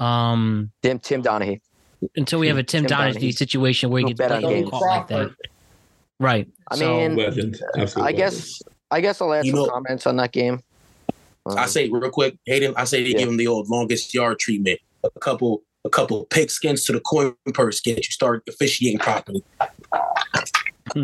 um 0.00 0.70
Tim 0.82 0.98
Tim 0.98 1.22
Donaghy. 1.22 1.60
Until 2.16 2.38
we 2.38 2.48
have 2.48 2.58
a 2.58 2.62
Tim, 2.62 2.86
Tim 2.86 2.96
Donaghy 2.98 3.14
Donaghy. 3.16 3.34
situation 3.34 3.90
where 3.90 4.00
he 4.00 4.06
He'll 4.08 4.14
gets 4.16 4.28
bet 4.28 4.42
games. 4.42 4.70
caught 4.70 4.82
like 4.82 5.06
that. 5.08 5.30
Right. 6.20 6.48
I 6.70 6.76
So- 6.76 7.08
mean, 7.08 7.54
I 7.96 8.12
guess 8.12 8.60
I 8.90 9.00
guess 9.00 9.20
I'll 9.20 9.32
add 9.34 9.44
You 9.44 9.52
some 9.52 9.60
know- 9.60 9.68
comments 9.70 10.06
on 10.06 10.16
that 10.16 10.32
game. 10.32 10.60
I 11.46 11.62
Um, 11.62 11.68
say 11.68 11.88
real 11.88 12.10
quick, 12.10 12.36
Hayden. 12.46 12.74
I 12.76 12.84
say 12.84 13.02
they 13.02 13.10
Yeah. 13.10 13.18
give 13.18 13.28
him 13.28 13.36
the 13.36 13.46
old 13.46 13.68
longest 13.68 14.12
yard 14.14 14.38
treatment. 14.38 14.80
A 15.04 15.10
couple, 15.20 15.62
a 15.84 15.88
couple 15.90 16.26
pigskins 16.26 16.84
to 16.86 16.92
the 16.92 17.00
coin 17.00 17.34
purse 17.54 17.80
get 17.80 17.96
you 17.98 18.02
start 18.04 18.42
officiating 18.48 18.98
properly. 18.98 19.42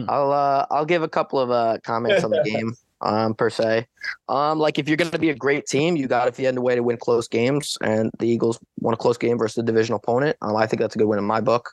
I'll 0.09 0.33
uh, 0.33 0.67
I'll 0.71 0.85
give 0.87 1.03
a 1.03 1.09
couple 1.09 1.39
of 1.39 1.51
uh, 1.51 1.79
comments 1.85 2.25
on 2.25 2.31
the 2.31 2.43
game 2.45 2.75
um, 3.01 3.35
per 3.35 3.51
se. 3.51 3.87
Um, 4.29 4.59
like 4.59 4.79
if 4.79 4.89
you're 4.89 4.97
going 4.97 5.11
to 5.11 5.19
be 5.19 5.31
a 5.31 5.35
great 5.35 5.67
team, 5.67 5.97
you 5.97 6.07
got 6.07 6.25
to 6.25 6.33
find 6.33 6.57
a 6.57 6.61
way 6.61 6.75
to 6.75 6.83
win 6.83 6.97
close 6.97 7.29
games, 7.29 7.77
and 7.83 8.11
the 8.19 8.27
Eagles 8.27 8.59
won 8.81 8.95
a 8.95 8.97
close 8.97 9.19
game 9.19 9.39
versus 9.39 9.59
a 9.59 9.63
divisional 9.63 9.99
opponent. 9.99 10.37
Um, 10.43 10.57
I 10.57 10.67
think 10.67 10.81
that's 10.81 10.95
a 10.95 10.99
good 10.99 11.07
win 11.07 11.19
in 11.19 11.25
my 11.25 11.41
book. 11.41 11.71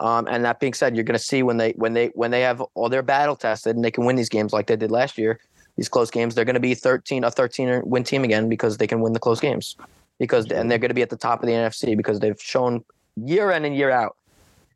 Um, 0.00 0.26
and 0.30 0.44
that 0.44 0.60
being 0.60 0.74
said, 0.74 0.94
you're 0.94 1.04
going 1.04 1.18
to 1.18 1.24
see 1.24 1.42
when 1.42 1.58
they 1.58 1.72
when 1.72 1.92
they 1.92 2.08
when 2.08 2.30
they 2.30 2.40
have 2.40 2.60
all 2.74 2.88
their 2.88 3.02
battle 3.02 3.36
tested 3.36 3.76
and 3.76 3.84
they 3.84 3.90
can 3.90 4.04
win 4.04 4.16
these 4.16 4.28
games 4.28 4.52
like 4.52 4.66
they 4.66 4.76
did 4.76 4.90
last 4.90 5.18
year. 5.18 5.38
These 5.76 5.88
close 5.88 6.10
games, 6.10 6.34
they're 6.34 6.44
going 6.44 6.54
to 6.54 6.60
be 6.60 6.74
13 6.74 7.24
a 7.24 7.30
13 7.30 7.82
win 7.84 8.04
team 8.04 8.24
again 8.24 8.48
because 8.48 8.78
they 8.78 8.86
can 8.86 9.00
win 9.00 9.12
the 9.12 9.20
close 9.20 9.40
games. 9.40 9.76
Because 10.18 10.50
and 10.50 10.70
they're 10.70 10.78
going 10.78 10.90
to 10.90 10.94
be 10.94 11.02
at 11.02 11.10
the 11.10 11.16
top 11.16 11.42
of 11.42 11.46
the 11.46 11.52
NFC 11.52 11.96
because 11.96 12.20
they've 12.20 12.40
shown 12.40 12.84
year 13.16 13.50
in 13.50 13.64
and 13.64 13.76
year 13.76 13.90
out 13.90 14.16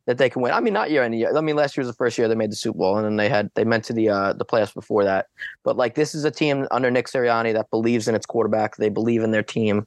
that 0.06 0.18
they 0.18 0.28
can 0.28 0.42
win. 0.42 0.52
I 0.52 0.60
mean, 0.60 0.74
not 0.74 0.90
year 0.90 1.02
and 1.02 1.14
year. 1.14 1.36
I 1.36 1.40
mean, 1.40 1.56
last 1.56 1.76
year 1.76 1.82
was 1.82 1.88
the 1.88 1.96
first 1.96 2.18
year 2.18 2.28
they 2.28 2.34
made 2.34 2.50
the 2.50 2.56
Super 2.56 2.78
Bowl, 2.78 2.96
and 2.96 3.04
then 3.04 3.16
they 3.16 3.28
had 3.28 3.50
they 3.54 3.64
meant 3.64 3.84
to 3.84 3.92
the 3.92 4.08
uh, 4.10 4.32
the 4.34 4.44
playoffs 4.44 4.74
before 4.74 5.04
that. 5.04 5.26
But 5.62 5.76
like, 5.76 5.94
this 5.94 6.14
is 6.14 6.24
a 6.24 6.30
team 6.30 6.66
under 6.70 6.90
Nick 6.90 7.06
Sirianni 7.06 7.52
that 7.54 7.70
believes 7.70 8.08
in 8.08 8.14
its 8.14 8.26
quarterback. 8.26 8.76
They 8.76 8.90
believe 8.90 9.22
in 9.22 9.30
their 9.30 9.42
team, 9.42 9.86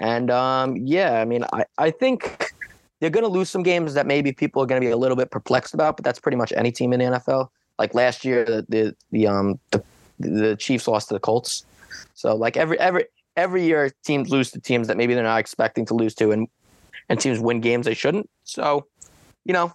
and 0.00 0.30
um, 0.30 0.76
yeah, 0.76 1.20
I 1.20 1.24
mean, 1.24 1.44
I 1.52 1.64
I 1.78 1.90
think 1.90 2.52
they're 3.00 3.10
going 3.10 3.24
to 3.24 3.30
lose 3.30 3.50
some 3.50 3.62
games 3.62 3.94
that 3.94 4.06
maybe 4.06 4.32
people 4.32 4.62
are 4.62 4.66
going 4.66 4.80
to 4.80 4.86
be 4.86 4.90
a 4.90 4.96
little 4.96 5.16
bit 5.16 5.30
perplexed 5.30 5.74
about. 5.74 5.96
But 5.96 6.04
that's 6.04 6.20
pretty 6.20 6.36
much 6.36 6.52
any 6.56 6.72
team 6.72 6.92
in 6.92 7.00
the 7.00 7.06
NFL. 7.06 7.48
Like 7.78 7.94
last 7.94 8.24
year, 8.24 8.44
the 8.44 8.66
the, 8.68 8.96
the 9.10 9.26
um 9.26 9.58
the 9.70 9.82
the 10.18 10.56
Chiefs 10.56 10.86
lost 10.86 11.08
to 11.08 11.14
the 11.14 11.20
Colts. 11.20 11.64
So 12.14 12.34
like 12.34 12.56
every 12.56 12.78
every 12.78 13.06
every 13.36 13.64
year, 13.64 13.90
teams 14.04 14.28
lose 14.28 14.50
to 14.50 14.60
teams 14.60 14.88
that 14.88 14.96
maybe 14.96 15.14
they're 15.14 15.22
not 15.22 15.40
expecting 15.40 15.86
to 15.86 15.94
lose 15.94 16.14
to, 16.16 16.32
and 16.32 16.48
and 17.08 17.20
teams 17.20 17.38
win 17.38 17.60
games 17.60 17.86
they 17.86 17.94
shouldn't. 17.94 18.28
So, 18.44 18.86
you 19.46 19.52
know, 19.52 19.72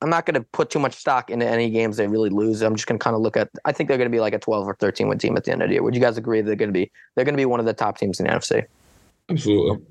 I'm 0.00 0.10
not 0.10 0.26
going 0.26 0.34
to 0.34 0.42
put 0.52 0.70
too 0.70 0.78
much 0.78 0.94
stock 0.94 1.30
into 1.30 1.46
any 1.46 1.70
games 1.70 1.96
they 1.96 2.06
really 2.06 2.30
lose. 2.30 2.62
I'm 2.62 2.76
just 2.76 2.86
going 2.86 2.98
to 2.98 3.02
kind 3.02 3.16
of 3.16 3.22
look 3.22 3.36
at. 3.36 3.48
I 3.64 3.72
think 3.72 3.88
they're 3.88 3.98
going 3.98 4.10
to 4.10 4.14
be 4.14 4.20
like 4.20 4.34
a 4.34 4.38
12 4.38 4.66
or 4.68 4.74
13 4.74 5.08
win 5.08 5.18
team 5.18 5.36
at 5.36 5.44
the 5.44 5.52
end 5.52 5.62
of 5.62 5.68
the 5.68 5.74
year. 5.74 5.82
Would 5.82 5.94
you 5.94 6.00
guys 6.00 6.16
agree 6.16 6.40
they're 6.40 6.54
going 6.54 6.68
to 6.68 6.72
be? 6.72 6.90
They're 7.14 7.24
going 7.24 7.34
to 7.34 7.38
be 7.40 7.46
one 7.46 7.58
of 7.58 7.66
the 7.66 7.72
top 7.72 7.98
teams 7.98 8.20
in 8.20 8.26
the 8.26 8.32
NFC. 8.32 8.64
Absolutely. 9.28 9.84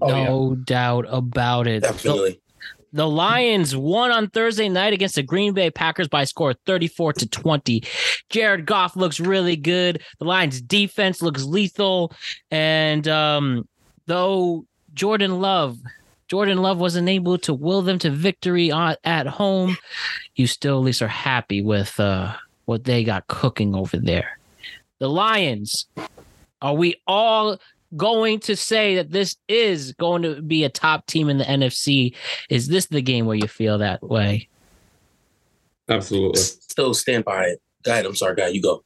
no 0.00 0.54
doubt 0.64 1.04
about 1.08 1.66
it. 1.66 1.84
So- 1.84 1.92
Definitely. 1.92 2.40
The 2.92 3.08
Lions 3.08 3.76
won 3.76 4.10
on 4.10 4.30
Thursday 4.30 4.68
night 4.68 4.92
against 4.92 5.14
the 5.14 5.22
Green 5.22 5.54
Bay 5.54 5.70
Packers 5.70 6.08
by 6.08 6.22
a 6.22 6.26
score 6.26 6.50
of 6.50 6.56
34 6.66 7.12
to 7.12 7.28
20. 7.28 7.84
Jared 8.30 8.66
Goff 8.66 8.96
looks 8.96 9.20
really 9.20 9.54
good. 9.54 10.02
The 10.18 10.24
Lions 10.24 10.60
defense 10.60 11.22
looks 11.22 11.44
lethal. 11.44 12.12
And 12.50 13.06
um, 13.06 13.68
though 14.06 14.66
Jordan 14.92 15.40
Love, 15.40 15.78
Jordan 16.30 16.58
Love 16.58 16.78
wasn't 16.78 17.08
able 17.08 17.38
to 17.38 17.52
will 17.52 17.82
them 17.82 17.98
to 17.98 18.08
victory 18.08 18.70
on, 18.70 18.94
at 19.02 19.26
home, 19.26 19.76
you 20.36 20.46
still 20.46 20.78
at 20.78 20.84
least 20.84 21.02
are 21.02 21.08
happy 21.08 21.60
with 21.60 21.98
uh, 21.98 22.32
what 22.66 22.84
they 22.84 23.02
got 23.02 23.26
cooking 23.26 23.74
over 23.74 23.96
there. 23.96 24.38
The 25.00 25.08
Lions, 25.08 25.86
are 26.62 26.74
we 26.74 27.02
all 27.08 27.58
going 27.96 28.38
to 28.40 28.54
say 28.54 28.94
that 28.94 29.10
this 29.10 29.34
is 29.48 29.92
going 29.94 30.22
to 30.22 30.40
be 30.40 30.62
a 30.62 30.68
top 30.68 31.06
team 31.06 31.28
in 31.28 31.38
the 31.38 31.44
NFC? 31.44 32.14
Is 32.48 32.68
this 32.68 32.86
the 32.86 33.02
game 33.02 33.26
where 33.26 33.36
you 33.36 33.48
feel 33.48 33.78
that 33.78 34.00
way? 34.00 34.48
Absolutely. 35.88 36.40
Still 36.40 36.94
stand 36.94 37.24
by 37.24 37.46
it. 37.46 37.60
Go 37.82 37.90
ahead. 37.90 38.06
I'm 38.06 38.14
sorry, 38.14 38.36
guy. 38.36 38.48
You 38.48 38.62
go. 38.62 38.84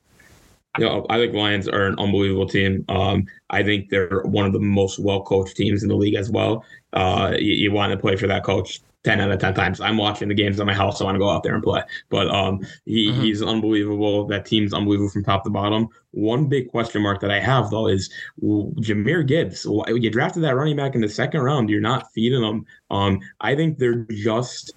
You 0.79 0.87
know, 0.87 1.07
I 1.09 1.19
think 1.19 1.35
Lions 1.35 1.69
are 1.69 1.87
an 1.87 1.99
unbelievable 1.99 2.49
team. 2.49 2.85
Um, 2.89 3.27
I 3.51 3.63
think 3.63 3.91
they're 3.91 4.23
one 4.25 4.45
of 4.47 4.53
the 4.53 4.59
most 4.59 4.99
well 4.99 5.23
coached 5.23 5.57
teams 5.57 5.83
in 5.83 5.89
the 5.89 5.95
league 5.95 6.17
as 6.17 6.31
well. 6.31 6.65
Uh, 6.95 7.35
you, 7.39 7.53
you 7.53 7.73
want 7.73 7.93
to 7.93 7.99
play 7.99 8.17
for 8.17 8.27
that 8.27 8.45
coach 8.45 8.81
10 9.03 9.21
out 9.21 9.31
of 9.31 9.39
10 9.39 9.53
times. 9.55 9.81
I'm 9.83 9.99
watching 9.99 10.29
the 10.29 10.35
games 10.35 10.59
at 10.59 10.67
my 10.67 10.73
house. 10.73 11.01
I 11.01 11.05
want 11.05 11.17
to 11.17 11.19
go 11.19 11.29
out 11.29 11.43
there 11.43 11.55
and 11.55 11.63
play. 11.63 11.83
But 12.09 12.29
um, 12.29 12.61
he, 12.87 13.11
Mhm. 13.11 13.23
he's 13.23 13.43
unbelievable. 13.43 14.27
That 14.27 14.47
team's 14.47 14.73
unbelievable 14.73 15.11
from 15.11 15.25
top 15.25 15.45
to 15.45 15.51
bottom. 15.51 15.89
One 16.13 16.47
big 16.47 16.71
question 16.71 17.03
mark 17.03 17.21
that 17.21 17.31
I 17.31 17.39
have, 17.41 17.69
though, 17.71 17.87
is 17.87 18.11
Jahmyr 18.43 19.27
Gibbs. 19.27 19.67
You 19.67 20.11
drafted 20.11 20.43
that 20.45 20.57
running 20.57 20.77
back 20.77 20.95
in 20.95 21.03
the 21.03 21.09
second 21.09 21.43
round. 21.43 21.69
You're 21.69 21.81
not 21.83 22.11
feeding 22.15 22.41
them. 22.41 22.65
Um, 22.91 23.21
I 23.41 23.55
think 23.55 23.79
they're 23.79 24.07
just 24.11 24.73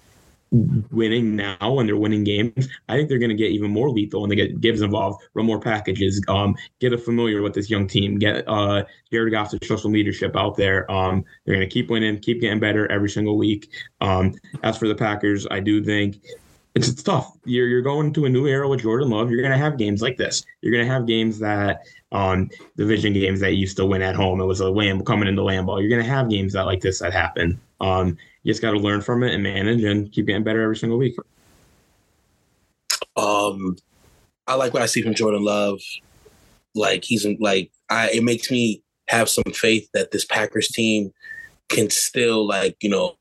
winning 0.50 1.36
now 1.36 1.72
when 1.72 1.86
they're 1.86 1.96
winning 1.96 2.24
games. 2.24 2.68
I 2.88 2.96
think 2.96 3.08
they're 3.08 3.18
going 3.18 3.30
to 3.30 3.36
get 3.36 3.50
even 3.50 3.70
more 3.70 3.90
lethal 3.90 4.20
when 4.20 4.30
they 4.30 4.36
get 4.36 4.60
Gibbs 4.60 4.80
involved, 4.80 5.22
run 5.34 5.46
more 5.46 5.60
packages, 5.60 6.22
um, 6.28 6.56
get 6.80 6.92
a 6.92 6.98
familiar 6.98 7.42
with 7.42 7.54
this 7.54 7.70
young 7.70 7.86
team, 7.86 8.18
get 8.18 8.44
uh, 8.48 8.84
Jared 9.12 9.32
Goff 9.32 9.50
to 9.50 9.64
show 9.64 9.76
some 9.76 9.92
leadership 9.92 10.36
out 10.36 10.56
there. 10.56 10.90
Um, 10.90 11.24
they're 11.44 11.54
going 11.54 11.68
to 11.68 11.72
keep 11.72 11.90
winning, 11.90 12.18
keep 12.18 12.40
getting 12.40 12.60
better 12.60 12.90
every 12.90 13.10
single 13.10 13.36
week. 13.36 13.70
Um, 14.00 14.34
as 14.62 14.78
for 14.78 14.88
the 14.88 14.94
Packers, 14.94 15.46
I 15.50 15.60
do 15.60 15.84
think 15.84 16.20
it's, 16.78 16.88
it's 16.88 17.02
tough. 17.02 17.36
You're 17.44 17.66
you're 17.66 17.82
going 17.82 18.12
to 18.14 18.24
a 18.26 18.28
new 18.28 18.46
era 18.46 18.68
with 18.68 18.80
Jordan 18.80 19.10
Love. 19.10 19.30
You're 19.30 19.42
gonna 19.42 19.58
have 19.58 19.78
games 19.78 20.00
like 20.00 20.16
this. 20.16 20.44
You're 20.60 20.72
gonna 20.72 20.90
have 20.90 21.06
games 21.06 21.38
that 21.40 21.82
um 22.12 22.48
division 22.76 23.12
games 23.12 23.40
that 23.40 23.52
you 23.52 23.58
used 23.58 23.76
to 23.78 23.86
win 23.86 24.02
at 24.02 24.14
home. 24.14 24.40
It 24.40 24.44
was 24.44 24.60
a 24.60 24.70
lamb 24.70 25.04
coming 25.04 25.28
into 25.28 25.42
Lambeau. 25.42 25.80
You're 25.80 25.90
gonna 25.90 26.08
have 26.08 26.30
games 26.30 26.52
that 26.52 26.66
like 26.66 26.80
this 26.80 27.00
that 27.00 27.12
happen. 27.12 27.60
Um, 27.80 28.16
you 28.48 28.54
just 28.54 28.62
got 28.62 28.70
to 28.70 28.78
learn 28.78 29.02
from 29.02 29.22
it 29.22 29.34
and 29.34 29.42
manage 29.42 29.84
and 29.84 30.10
keep 30.10 30.26
getting 30.26 30.42
better 30.42 30.62
every 30.62 30.76
single 30.76 30.96
week. 30.96 31.14
Um, 33.14 33.76
I 34.46 34.54
like 34.54 34.72
what 34.72 34.80
I 34.80 34.86
see 34.86 35.02
from 35.02 35.12
Jordan 35.12 35.44
Love. 35.44 35.80
Like 36.74 37.04
he's 37.04 37.26
like 37.40 37.70
I. 37.90 38.08
It 38.08 38.24
makes 38.24 38.50
me 38.50 38.82
have 39.10 39.28
some 39.28 39.52
faith 39.52 39.86
that 39.92 40.12
this 40.12 40.24
Packers 40.24 40.68
team 40.68 41.12
can 41.68 41.90
still 41.90 42.46
like 42.46 42.76
you 42.80 42.88
know 42.88 43.16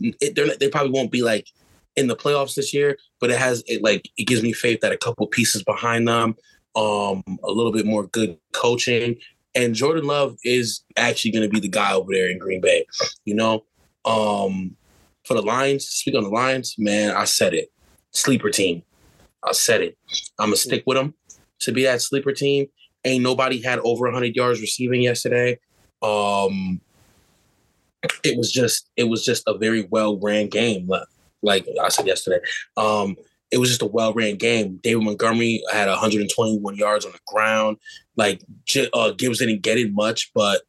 it, 0.00 0.58
they 0.58 0.68
probably 0.68 0.90
won't 0.90 1.12
be 1.12 1.22
like 1.22 1.46
in 1.94 2.08
the 2.08 2.16
playoffs 2.16 2.56
this 2.56 2.74
year, 2.74 2.98
but 3.20 3.30
it 3.30 3.38
has 3.38 3.62
it 3.68 3.80
like 3.80 4.10
it 4.16 4.26
gives 4.26 4.42
me 4.42 4.52
faith 4.52 4.80
that 4.80 4.90
a 4.90 4.98
couple 4.98 5.24
pieces 5.28 5.62
behind 5.62 6.08
them, 6.08 6.34
um, 6.74 7.22
a 7.44 7.52
little 7.52 7.70
bit 7.70 7.86
more 7.86 8.08
good 8.08 8.36
coaching, 8.52 9.18
and 9.54 9.76
Jordan 9.76 10.06
Love 10.08 10.36
is 10.42 10.82
actually 10.96 11.30
going 11.30 11.48
to 11.48 11.54
be 11.54 11.60
the 11.60 11.68
guy 11.68 11.92
over 11.92 12.12
there 12.12 12.28
in 12.28 12.38
Green 12.38 12.60
Bay. 12.60 12.86
You 13.24 13.36
know, 13.36 13.64
um, 14.04 14.76
for 15.24 15.34
the 15.34 15.42
Lions, 15.42 15.86
speak 15.86 16.14
on 16.14 16.24
the 16.24 16.30
Lions, 16.30 16.74
man, 16.78 17.16
I 17.16 17.24
said 17.24 17.54
it, 17.54 17.70
sleeper 18.10 18.50
team. 18.50 18.82
I 19.42 19.52
said 19.52 19.82
it. 19.82 19.98
I'm 20.38 20.48
gonna 20.48 20.56
stick 20.56 20.84
with 20.86 20.96
them 20.96 21.14
to 21.60 21.72
be 21.72 21.84
that 21.84 22.02
sleeper 22.02 22.32
team. 22.32 22.66
Ain't 23.04 23.22
nobody 23.22 23.60
had 23.60 23.78
over 23.80 24.04
100 24.04 24.34
yards 24.34 24.60
receiving 24.60 25.02
yesterday. 25.02 25.58
Um, 26.02 26.80
it 28.22 28.36
was 28.36 28.50
just 28.52 28.90
it 28.96 29.04
was 29.04 29.24
just 29.24 29.44
a 29.46 29.56
very 29.56 29.86
well 29.90 30.18
ran 30.18 30.48
game. 30.48 30.88
Like 31.42 31.66
I 31.80 31.88
said 31.88 32.06
yesterday, 32.06 32.38
um, 32.76 33.16
it 33.50 33.58
was 33.58 33.68
just 33.68 33.82
a 33.82 33.86
well 33.86 34.12
ran 34.12 34.36
game. 34.36 34.80
David 34.82 35.04
Montgomery 35.04 35.62
had 35.72 35.88
121 35.88 36.76
yards 36.76 37.04
on 37.04 37.12
the 37.12 37.18
ground. 37.26 37.76
Like 38.16 38.42
uh, 38.92 39.12
Gibbs 39.12 39.38
didn't 39.38 39.62
get 39.62 39.78
it 39.78 39.92
much, 39.92 40.32
but 40.34 40.62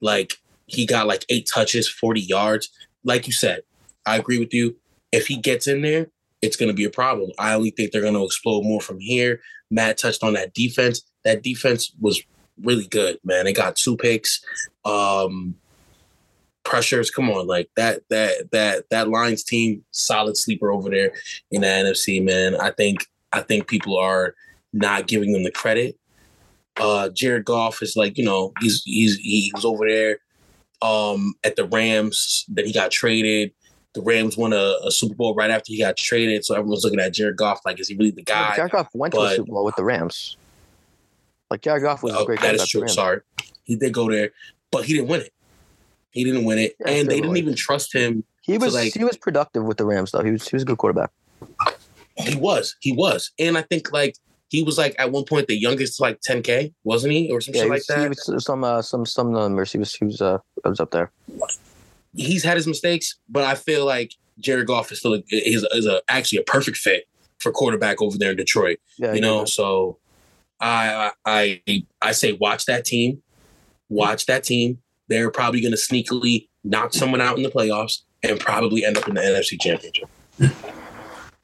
like 0.00 0.34
he 0.68 0.86
got 0.86 1.06
like 1.06 1.24
eight 1.28 1.48
touches, 1.52 1.88
40 1.88 2.20
yards. 2.20 2.70
Like 3.04 3.26
you 3.26 3.32
said, 3.32 3.62
I 4.06 4.16
agree 4.16 4.38
with 4.38 4.54
you. 4.54 4.76
If 5.10 5.26
he 5.26 5.36
gets 5.36 5.66
in 5.66 5.82
there, 5.82 6.08
it's 6.42 6.56
going 6.56 6.68
to 6.68 6.74
be 6.74 6.84
a 6.84 6.90
problem. 6.90 7.30
I 7.38 7.54
only 7.54 7.70
think 7.70 7.90
they're 7.90 8.02
going 8.02 8.14
to 8.14 8.24
explode 8.24 8.62
more 8.62 8.80
from 8.80 9.00
here. 9.00 9.40
Matt 9.70 9.98
touched 9.98 10.22
on 10.22 10.34
that 10.34 10.54
defense. 10.54 11.02
That 11.24 11.42
defense 11.42 11.92
was 12.00 12.22
really 12.62 12.86
good, 12.86 13.18
man. 13.24 13.44
They 13.44 13.52
got 13.52 13.76
two 13.76 13.96
picks. 13.96 14.44
Um, 14.84 15.56
pressures, 16.64 17.10
come 17.10 17.30
on, 17.30 17.46
like 17.46 17.70
that 17.76 18.02
that 18.10 18.50
that 18.52 18.84
that 18.90 19.08
Lions 19.08 19.42
team, 19.42 19.84
solid 19.90 20.36
sleeper 20.36 20.70
over 20.70 20.90
there 20.90 21.12
in 21.50 21.62
the 21.62 21.66
NFC, 21.66 22.22
man. 22.22 22.54
I 22.56 22.70
think 22.70 23.06
I 23.32 23.40
think 23.40 23.66
people 23.66 23.96
are 23.96 24.34
not 24.72 25.06
giving 25.06 25.32
them 25.32 25.44
the 25.44 25.50
credit. 25.50 25.98
Uh 26.76 27.08
Jared 27.08 27.46
Goff 27.46 27.82
is 27.82 27.96
like, 27.96 28.18
you 28.18 28.24
know, 28.24 28.52
he's 28.60 28.82
he's 28.84 29.16
he 29.16 29.50
was 29.54 29.64
over 29.64 29.88
there 29.88 30.18
um 30.82 31.34
at 31.44 31.56
the 31.56 31.64
Rams, 31.64 32.44
that 32.48 32.66
he 32.66 32.72
got 32.72 32.90
traded 32.90 33.52
the 33.94 34.02
Rams 34.02 34.36
won 34.36 34.52
a, 34.52 34.76
a, 34.84 34.90
Super 34.90 35.14
Bowl 35.14 35.34
right 35.34 35.50
after 35.50 35.72
he 35.72 35.78
got 35.78 35.96
traded. 35.96 36.44
So 36.44 36.54
everyone's 36.54 36.84
looking 36.84 37.00
at 37.00 37.12
Jared 37.12 37.36
Goff 37.36 37.60
like, 37.64 37.80
is 37.80 37.88
he 37.88 37.96
really 37.96 38.10
the 38.10 38.22
guy? 38.22 38.50
Yeah, 38.50 38.56
Jared 38.56 38.72
Goff 38.72 38.88
went 38.94 39.14
but, 39.14 39.20
to 39.20 39.32
a 39.32 39.36
Super 39.36 39.52
Bowl 39.52 39.64
with 39.64 39.76
the 39.76 39.84
Rams. 39.84 40.36
Like 41.50 41.62
Jared 41.62 41.82
Goff 41.82 42.02
was 42.02 42.12
a 42.12 42.18
oh, 42.18 42.24
great. 42.24 42.40
That 42.40 42.54
is 42.54 42.68
true. 42.68 42.86
Sorry, 42.88 43.20
he 43.64 43.76
did 43.76 43.92
go 43.92 44.10
there, 44.10 44.30
but 44.70 44.84
he 44.84 44.94
didn't 44.94 45.08
win 45.08 45.22
it. 45.22 45.32
He 46.10 46.24
didn't 46.24 46.44
win 46.44 46.58
it, 46.58 46.74
yeah, 46.80 46.92
and 46.92 47.08
they 47.08 47.20
didn't 47.20 47.36
even 47.36 47.54
trust 47.54 47.94
him. 47.94 48.24
He 48.42 48.58
was 48.58 48.74
like, 48.74 48.94
he 48.94 49.04
was 49.04 49.16
productive 49.16 49.64
with 49.64 49.78
the 49.78 49.84
Rams 49.84 50.12
though. 50.12 50.22
He 50.22 50.30
was 50.30 50.46
he 50.46 50.56
was 50.56 50.62
a 50.62 50.66
good 50.66 50.78
quarterback. 50.78 51.10
He 52.16 52.34
was, 52.36 52.76
he 52.80 52.92
was, 52.92 53.30
and 53.38 53.56
I 53.56 53.62
think 53.62 53.92
like 53.92 54.16
he 54.48 54.62
was 54.62 54.78
like 54.78 54.94
at 54.98 55.12
one 55.12 55.24
point 55.24 55.46
the 55.46 55.58
youngest 55.58 56.00
like 56.00 56.20
10k, 56.20 56.72
wasn't 56.84 57.12
he, 57.12 57.30
or 57.30 57.40
something 57.40 57.62
yeah, 57.62 57.68
like 57.68 57.84
that? 57.86 58.00
He 58.00 58.08
was 58.08 58.44
some 58.44 58.64
uh, 58.64 58.82
some 58.82 59.04
some 59.06 59.32
numbers. 59.32 59.72
He 59.72 59.78
was 59.78 59.94
he 59.94 60.04
was 60.04 60.20
uh 60.20 60.38
was 60.64 60.80
up 60.80 60.90
there 60.90 61.10
he's 62.14 62.44
had 62.44 62.56
his 62.56 62.66
mistakes, 62.66 63.16
but 63.28 63.44
I 63.44 63.54
feel 63.54 63.84
like 63.84 64.14
Jared 64.38 64.66
Goff 64.66 64.92
is 64.92 64.98
still 64.98 65.14
a, 65.14 65.22
is, 65.30 65.66
is 65.72 65.86
a, 65.86 66.02
actually 66.08 66.38
a 66.38 66.42
perfect 66.42 66.76
fit 66.76 67.08
for 67.38 67.52
quarterback 67.52 68.02
over 68.02 68.18
there 68.18 68.32
in 68.32 68.36
Detroit. 68.36 68.78
Yeah, 68.98 69.14
you 69.14 69.20
know, 69.20 69.44
so 69.44 69.98
I 70.60 71.12
I 71.24 71.62
I 72.02 72.12
say 72.12 72.32
watch 72.32 72.66
that 72.66 72.84
team, 72.84 73.22
watch 73.88 74.26
that 74.26 74.44
team. 74.44 74.78
They're 75.08 75.30
probably 75.30 75.60
going 75.60 75.72
to 75.72 75.78
sneakily 75.78 76.48
knock 76.64 76.92
someone 76.92 77.22
out 77.22 77.38
in 77.38 77.42
the 77.42 77.48
playoffs 77.48 78.02
and 78.22 78.38
probably 78.38 78.84
end 78.84 78.98
up 78.98 79.08
in 79.08 79.14
the 79.14 79.22
NFC 79.22 79.58
Championship. 79.58 80.08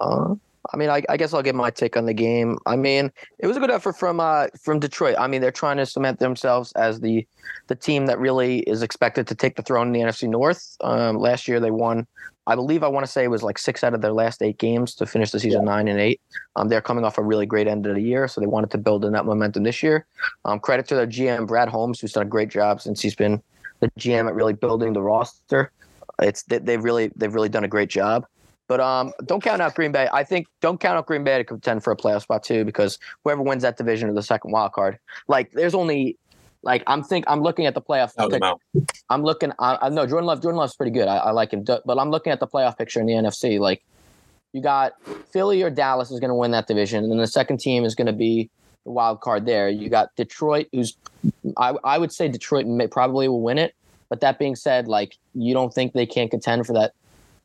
Uh, 0.00 0.34
I 0.72 0.76
mean, 0.76 0.88
I, 0.88 1.02
I, 1.08 1.16
guess 1.16 1.34
I'll 1.34 1.42
give 1.42 1.54
my 1.54 1.70
take 1.70 1.96
on 1.96 2.06
the 2.06 2.14
game. 2.14 2.58
I 2.66 2.76
mean, 2.76 3.12
it 3.38 3.46
was 3.46 3.56
a 3.56 3.60
good 3.60 3.70
effort 3.70 3.94
from 3.94 4.20
uh, 4.20 4.46
from 4.62 4.80
Detroit. 4.80 5.16
I 5.18 5.26
mean, 5.26 5.40
they're 5.40 5.50
trying 5.50 5.76
to 5.76 5.86
cement 5.86 6.18
themselves 6.20 6.72
as 6.72 7.00
the 7.00 7.26
the 7.66 7.74
team 7.74 8.06
that 8.06 8.18
really 8.18 8.60
is 8.60 8.82
expected 8.82 9.26
to 9.26 9.34
take 9.34 9.56
the 9.56 9.62
throne 9.62 9.88
in 9.88 9.92
the 9.92 10.00
NFC 10.00 10.28
North. 10.28 10.76
Um, 10.80 11.18
last 11.18 11.48
year, 11.48 11.60
they 11.60 11.70
won. 11.70 12.06
I 12.46 12.54
believe 12.54 12.82
I 12.82 12.88
want 12.88 13.06
to 13.06 13.10
say 13.10 13.24
it 13.24 13.28
was 13.28 13.42
like 13.42 13.56
six 13.56 13.82
out 13.82 13.94
of 13.94 14.02
their 14.02 14.12
last 14.12 14.42
eight 14.42 14.58
games 14.58 14.94
to 14.96 15.06
finish 15.06 15.30
the 15.30 15.40
season 15.40 15.62
yeah. 15.62 15.72
nine 15.72 15.88
and 15.88 15.98
eight. 15.98 16.20
Um, 16.56 16.68
they're 16.68 16.82
coming 16.82 17.04
off 17.04 17.16
a 17.16 17.22
really 17.22 17.46
great 17.46 17.66
end 17.66 17.86
of 17.86 17.94
the 17.94 18.02
year, 18.02 18.28
so 18.28 18.40
they 18.40 18.46
wanted 18.46 18.70
to 18.72 18.78
build 18.78 19.04
in 19.04 19.12
that 19.12 19.24
momentum 19.24 19.62
this 19.62 19.82
year. 19.82 20.06
Um, 20.44 20.60
credit 20.60 20.86
to 20.88 20.94
their 20.94 21.06
GM 21.06 21.46
Brad 21.46 21.68
Holmes, 21.68 22.00
who's 22.00 22.12
done 22.12 22.26
a 22.26 22.28
great 22.28 22.50
job 22.50 22.82
since 22.82 23.00
he's 23.00 23.14
been 23.14 23.42
the 23.80 23.90
GM 23.98 24.28
at 24.28 24.34
really 24.34 24.52
building 24.52 24.92
the 24.92 25.02
roster. 25.02 25.72
It's 26.20 26.42
they've 26.44 26.82
really 26.82 27.10
they've 27.16 27.34
really 27.34 27.48
done 27.48 27.64
a 27.64 27.68
great 27.68 27.88
job. 27.88 28.26
But 28.66 28.80
um, 28.80 29.12
don't 29.26 29.42
count 29.42 29.60
out 29.60 29.74
Green 29.74 29.92
Bay. 29.92 30.08
I 30.12 30.24
think 30.24 30.46
don't 30.60 30.80
count 30.80 30.96
out 30.96 31.06
Green 31.06 31.22
Bay 31.22 31.38
to 31.38 31.44
contend 31.44 31.84
for 31.84 31.92
a 31.92 31.96
playoff 31.96 32.22
spot 32.22 32.42
too, 32.42 32.64
because 32.64 32.98
whoever 33.22 33.42
wins 33.42 33.62
that 33.62 33.76
division 33.76 34.08
is 34.08 34.14
the 34.14 34.22
second 34.22 34.52
wild 34.52 34.72
card. 34.72 34.98
Like, 35.28 35.52
there's 35.52 35.74
only 35.74 36.16
like 36.62 36.82
I'm 36.86 37.02
think 37.02 37.26
I'm 37.28 37.42
looking 37.42 37.66
at 37.66 37.74
the 37.74 37.82
playoff. 37.82 38.14
Pick, 38.16 38.42
I'm 39.10 39.22
looking. 39.22 39.52
I, 39.58 39.78
I 39.82 39.88
know 39.90 40.06
Jordan 40.06 40.26
Love. 40.26 40.40
Jordan 40.40 40.58
Love's 40.58 40.74
pretty 40.74 40.92
good. 40.92 41.08
I, 41.08 41.16
I 41.16 41.30
like 41.30 41.52
him, 41.52 41.64
but 41.64 41.98
I'm 41.98 42.10
looking 42.10 42.32
at 42.32 42.40
the 42.40 42.46
playoff 42.46 42.78
picture 42.78 43.00
in 43.00 43.06
the 43.06 43.12
NFC. 43.12 43.58
Like, 43.58 43.84
you 44.52 44.62
got 44.62 44.94
Philly 45.30 45.62
or 45.62 45.68
Dallas 45.68 46.10
is 46.10 46.20
going 46.20 46.30
to 46.30 46.34
win 46.34 46.52
that 46.52 46.66
division, 46.66 47.02
and 47.04 47.12
then 47.12 47.18
the 47.18 47.26
second 47.26 47.58
team 47.58 47.84
is 47.84 47.94
going 47.94 48.06
to 48.06 48.14
be 48.14 48.48
the 48.84 48.92
wild 48.92 49.20
card 49.20 49.44
there. 49.44 49.68
You 49.68 49.90
got 49.90 50.14
Detroit, 50.16 50.68
who's 50.72 50.96
I, 51.58 51.74
I 51.84 51.98
would 51.98 52.12
say 52.12 52.28
Detroit 52.28 52.66
may, 52.66 52.86
probably 52.86 53.28
will 53.28 53.42
win 53.42 53.58
it. 53.58 53.74
But 54.08 54.20
that 54.20 54.38
being 54.38 54.56
said, 54.56 54.88
like 54.88 55.18
you 55.34 55.52
don't 55.54 55.74
think 55.74 55.92
they 55.92 56.06
can't 56.06 56.30
contend 56.30 56.66
for 56.66 56.72
that 56.74 56.94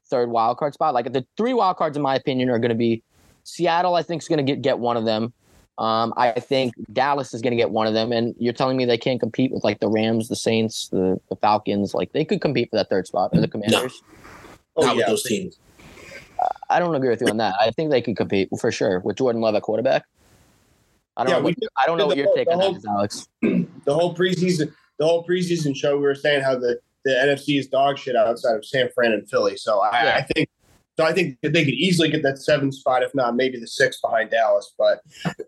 third 0.10 0.30
wild 0.30 0.57
card 0.57 0.74
spot. 0.74 0.93
Like 0.93 1.12
the 1.12 1.26
three 1.38 1.53
wild 1.53 1.78
cards, 1.78 1.97
in 1.97 2.03
my 2.03 2.16
opinion, 2.16 2.49
are 2.49 2.60
going 2.60 2.70
to 2.70 2.76
be 2.76 3.03
Seattle. 3.43 3.95
I 3.95 4.03
think 4.03 4.22
is 4.22 4.28
going 4.28 4.45
to 4.45 4.51
get 4.51 4.62
get 4.62 4.80
one 4.80 4.97
of 4.97 5.05
them. 5.05 5.34
Um, 5.78 6.14
I 6.18 6.32
think 6.32 6.74
Dallas 6.91 7.34
is 7.34 7.41
going 7.41 7.51
to 7.51 7.57
get 7.57 7.72
one 7.72 7.88
of 7.88 7.93
them, 7.93 8.12
and 8.12 8.36
you're 8.38 8.53
telling 8.53 8.76
me 8.76 8.84
they 8.84 8.97
can't 8.97 9.20
compete 9.20 9.51
with 9.51 9.64
like 9.64 9.80
the 9.80 9.88
Rams, 9.88 10.28
the 10.28 10.36
Saints, 10.36 10.89
the, 10.89 11.22
the 11.30 11.38
Falcons. 11.38 11.93
Like 11.93 12.12
they 12.12 12.26
could 12.26 12.41
compete 12.41 12.70
for 12.70 12.76
that 12.76 12.89
third 12.89 13.07
spot, 13.07 13.30
or 13.34 13.39
the 13.39 13.47
Commanders. 13.47 14.01
No. 14.01 14.18
Oh, 14.76 14.86
Not 14.86 14.95
yeah, 14.95 15.01
with 15.01 15.07
those 15.07 15.24
teams. 15.24 15.57
I 16.70 16.80
don't 16.80 16.93
agree 16.95 17.10
with 17.10 17.22
you 17.22 17.28
on 17.28 17.38
that. 17.38 17.55
I 17.60 17.72
think 17.72 17.91
they 17.91 18.01
could 18.01 18.18
compete 18.18 18.49
for 18.60 18.72
sure 18.72 18.99
with 18.99 19.18
Jordan 19.18 19.41
Love 19.41 19.55
at 19.55 19.62
quarterback. 19.62 20.05
I 21.18 21.24
don't 21.24 21.32
yeah, 21.32 21.38
know. 21.39 21.43
What, 21.43 21.55
I 21.78 21.86
don't 21.86 21.97
know 21.97 22.07
what 22.07 22.18
your 22.18 22.34
take 22.36 22.49
on 22.49 22.60
that 22.60 22.76
is, 22.76 22.86
Alex. 22.86 23.28
The 23.86 23.93
whole 23.93 24.16
preseason, 24.16 24.72
the 24.99 25.05
whole 25.05 25.26
preseason 25.26 25.76
show, 25.76 25.95
we 25.95 26.03
were 26.03 26.14
saying 26.14 26.43
how 26.43 26.55
the 26.55 26.80
the 27.10 27.16
NFC 27.16 27.60
is 27.60 27.68
dog 27.68 27.97
shit 27.97 28.16
outside 28.16 28.55
of 28.55 28.66
San 28.66 28.89
Fran 28.93 29.12
and 29.12 29.30
Philly. 29.30 29.57
So 29.57 29.80
I, 29.80 30.03
yeah. 30.03 30.16
I 30.18 30.22
think 30.22 30.49
so. 30.97 31.05
I 31.05 31.14
think 31.14 31.38
that 31.41 31.53
they 31.53 31.66
could 31.66 31.74
easily 31.74 32.10
get 32.10 32.24
that 32.24 32.38
seven 32.38 32.72
spot, 32.72 33.03
if 33.03 33.14
not 33.16 33.36
maybe 33.36 33.60
the 33.60 33.68
six 33.68 33.99
behind 33.99 34.30
Dallas. 34.30 34.74
But 34.78 35.01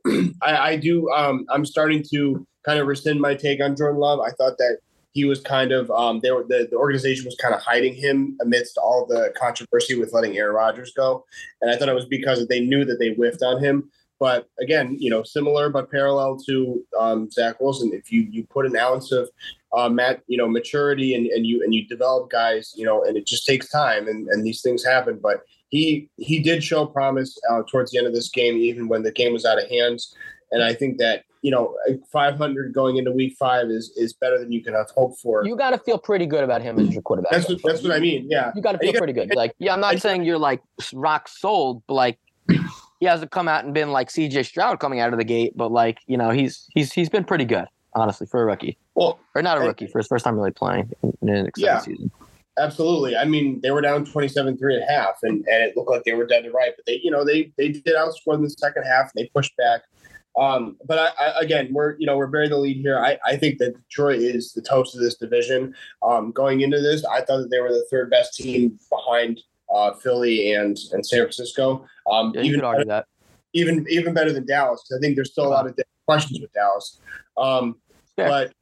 I, 0.42 0.58
I 0.58 0.76
do. 0.76 1.10
Um, 1.12 1.46
I'm 1.50 1.66
starting 1.66 2.04
to 2.12 2.46
kind 2.66 2.80
of 2.80 2.88
rescind 2.88 3.22
my 3.22 3.36
take 3.36 3.62
on 3.62 3.76
Jordan 3.76 4.00
Love. 4.00 4.20
I 4.20 4.32
thought 4.32 4.58
that 4.58 4.80
he 5.14 5.26
was 5.26 5.42
kind 5.42 5.72
of 5.72 5.92
um, 5.92 6.20
they 6.22 6.32
were 6.32 6.46
the, 6.48 6.68
the 6.70 6.78
organization 6.78 7.26
was 7.26 7.36
kind 7.36 7.54
of 7.54 7.62
hiding 7.62 7.94
him 7.94 8.38
amidst 8.42 8.78
all 8.78 9.06
the 9.06 9.34
controversy 9.38 10.00
with 10.00 10.14
letting 10.14 10.38
Aaron 10.38 10.56
Rodgers 10.56 10.94
go, 10.94 11.26
and 11.62 11.70
I 11.70 11.78
thought 11.78 11.90
it 11.90 11.96
was 11.96 12.06
because 12.06 12.48
they 12.48 12.62
knew 12.62 12.86
that 12.86 12.98
they 13.00 13.14
whiffed 13.14 13.44
on 13.44 13.64
him. 13.64 13.90
But 14.20 14.48
again, 14.60 14.98
you 15.00 15.10
know, 15.10 15.24
similar 15.24 15.70
but 15.70 15.90
parallel 15.90 16.38
to 16.48 16.84
um, 17.00 17.30
Zach 17.32 17.60
Wilson, 17.60 17.92
if 17.94 18.12
you 18.12 18.28
you 18.32 18.46
put 18.48 18.66
an 18.66 18.78
ounce 18.78 19.12
of 19.12 19.30
uh, 19.74 19.90
Matt, 19.90 20.22
you 20.28 20.38
know, 20.38 20.48
maturity 20.48 21.14
and, 21.14 21.28
and 21.28 21.46
you 21.46 21.64
and 21.64 21.74
you 21.74 21.88
develop 21.88 22.30
guys, 22.30 22.74
you 22.76 22.86
know, 22.86 23.04
and 23.04 23.18
it 23.18 23.26
just 23.26 23.46
takes 23.46 23.70
time 23.70 24.08
and, 24.08 24.28
and 24.28 24.46
these 24.46 24.62
things 24.62 24.84
happen. 24.84 25.20
But 25.22 25.42
he 25.70 26.10
he 26.18 26.40
did 26.40 26.64
show 26.64 26.86
promise 26.86 27.38
uh, 27.50 27.64
towards 27.70 27.92
the 27.92 27.98
end 27.98 28.08
of 28.08 28.14
this 28.14 28.30
game, 28.30 28.58
even 28.58 28.88
when 28.88 29.04
the 29.04 29.12
game 29.12 29.34
was 29.34 29.46
out 29.46 29.62
of 29.62 29.70
hands. 29.70 30.14
And 30.52 30.64
I 30.64 30.74
think 30.74 30.98
that 30.98 31.24
you 31.42 31.50
know, 31.50 31.76
500 32.12 32.72
going 32.72 32.98
into 32.98 33.12
week 33.12 33.36
five 33.40 33.70
is 33.70 33.92
is 33.96 34.14
better 34.14 34.38
than 34.38 34.52
you 34.52 34.64
can 34.64 34.74
have 34.74 34.92
hoped 34.92 35.20
for. 35.20 35.44
You 35.44 35.56
got 35.56 35.72
to 35.72 35.80
feel 35.80 35.98
pretty 35.98 36.28
good 36.28 36.44
about 36.44 36.62
him 36.62 36.78
as 36.78 36.94
your 36.94 37.02
quarterback. 37.02 37.32
That's 37.32 37.50
what, 37.50 37.60
that's 37.64 37.82
what 37.82 37.94
I 37.94 38.00
mean. 38.00 38.28
Yeah, 38.30 38.52
you 38.56 38.62
got 38.62 38.74
to 38.74 38.78
feel 38.78 38.94
pretty 38.94 39.14
good. 39.14 39.34
Like, 39.36 39.56
yeah, 39.58 39.74
I'm 39.74 39.80
not 39.80 40.00
saying 40.00 40.24
you're 40.24 40.38
like 40.38 40.62
rock 40.94 41.28
sold, 41.28 41.82
but 41.88 41.96
like 41.96 42.20
he 42.48 43.08
hasn't 43.08 43.32
come 43.32 43.48
out 43.48 43.66
and 43.66 43.74
been 43.74 43.92
like 43.92 44.10
CJ 44.10 44.46
Stroud 44.46 44.80
coming 44.80 45.00
out 45.00 45.14
of 45.14 45.18
the 45.18 45.26
gate, 45.26 45.54
but 45.56 45.72
like 45.72 46.00
you 46.06 46.18
know, 46.18 46.30
he's 46.30 46.68
he's 46.76 46.92
he's 46.94 47.10
been 47.10 47.24
pretty 47.24 47.46
good 47.46 47.66
honestly, 47.94 48.28
for 48.28 48.42
a 48.42 48.46
rookie. 48.46 48.78
Well, 48.96 49.20
or 49.36 49.42
not 49.42 49.58
a 49.58 49.62
rookie 49.62 49.88
for 49.88 50.00
his 50.00 50.08
first 50.08 50.26
time 50.26 50.36
really 50.36 50.52
playing 50.52 50.92
in 51.22 51.30
an 51.30 51.46
exciting 51.48 51.66
yeah. 51.66 51.80
season. 51.80 52.12
Absolutely. 52.60 53.16
I 53.16 53.26
mean, 53.26 53.62
they 53.62 53.72
were 53.72 53.82
down 53.82 54.06
27 54.06 54.58
3 54.58 54.76
and 54.76 54.84
a 54.84 54.88
half, 54.92 55.16
and, 55.24 55.46
and 55.48 55.64
it 55.64 55.76
looked 55.78 55.90
like 55.90 56.04
they 56.04 56.14
were 56.14 56.26
dead 56.26 56.44
to 56.44 56.52
right. 56.52 56.72
But 56.76 56.86
they, 56.86 57.00
you 57.04 57.10
know, 57.10 57.24
they 57.24 57.52
they 57.58 57.70
did 57.70 57.96
outscore 57.96 58.36
in 58.36 58.44
the 58.44 58.50
second 58.50 58.84
half. 58.84 59.12
And 59.16 59.24
they 59.24 59.30
pushed 59.34 59.56
back. 59.58 59.84
Um, 60.38 60.78
but 60.86 60.98
I, 60.98 61.24
I, 61.24 61.42
again, 61.42 61.70
we're 61.72 61.96
you 61.98 62.06
know 62.06 62.18
we're 62.18 62.28
bearing 62.28 62.50
the 62.50 62.58
lead 62.58 62.78
here. 62.78 63.00
I, 63.00 63.18
I 63.26 63.36
think 63.36 63.58
that 63.60 63.76
Detroit 63.76 64.20
is 64.20 64.54
the 64.54 64.62
toast 64.62 64.96
of 64.96 65.02
this 65.02 65.16
division. 65.16 65.74
Um, 66.04 66.32
going 66.32 66.62
into 66.62 66.80
this, 66.80 67.04
I 67.06 67.22
thought 67.22 67.38
that 67.38 67.50
they 67.52 67.60
were 67.60 67.72
the 67.72 67.86
third 67.90 68.10
best 68.10 68.36
team 68.36 68.78
behind 68.90 69.42
uh, 69.74 69.94
Philly 69.94 70.54
and 70.54 70.78
and 70.94 71.06
San 71.06 71.22
Francisco. 71.22 71.86
Um, 72.10 72.32
Yeah, 72.36 72.42
you 72.42 72.50
even 72.50 72.60
could 72.60 72.66
argue 72.66 72.86
that. 72.86 73.08
even 73.54 73.86
even 73.90 74.14
better 74.14 74.32
than 74.32 74.46
Dallas. 74.46 74.90
I 74.96 75.00
think 75.00 75.16
there's 75.16 75.32
still 75.32 75.48
a 75.48 75.50
lot 75.50 75.68
of 75.68 75.76
questions 76.12 76.40
with 76.40 76.52
Dallas. 76.54 77.00
Um, 77.38 77.78
Sure. 78.20 78.28
But. 78.28 78.54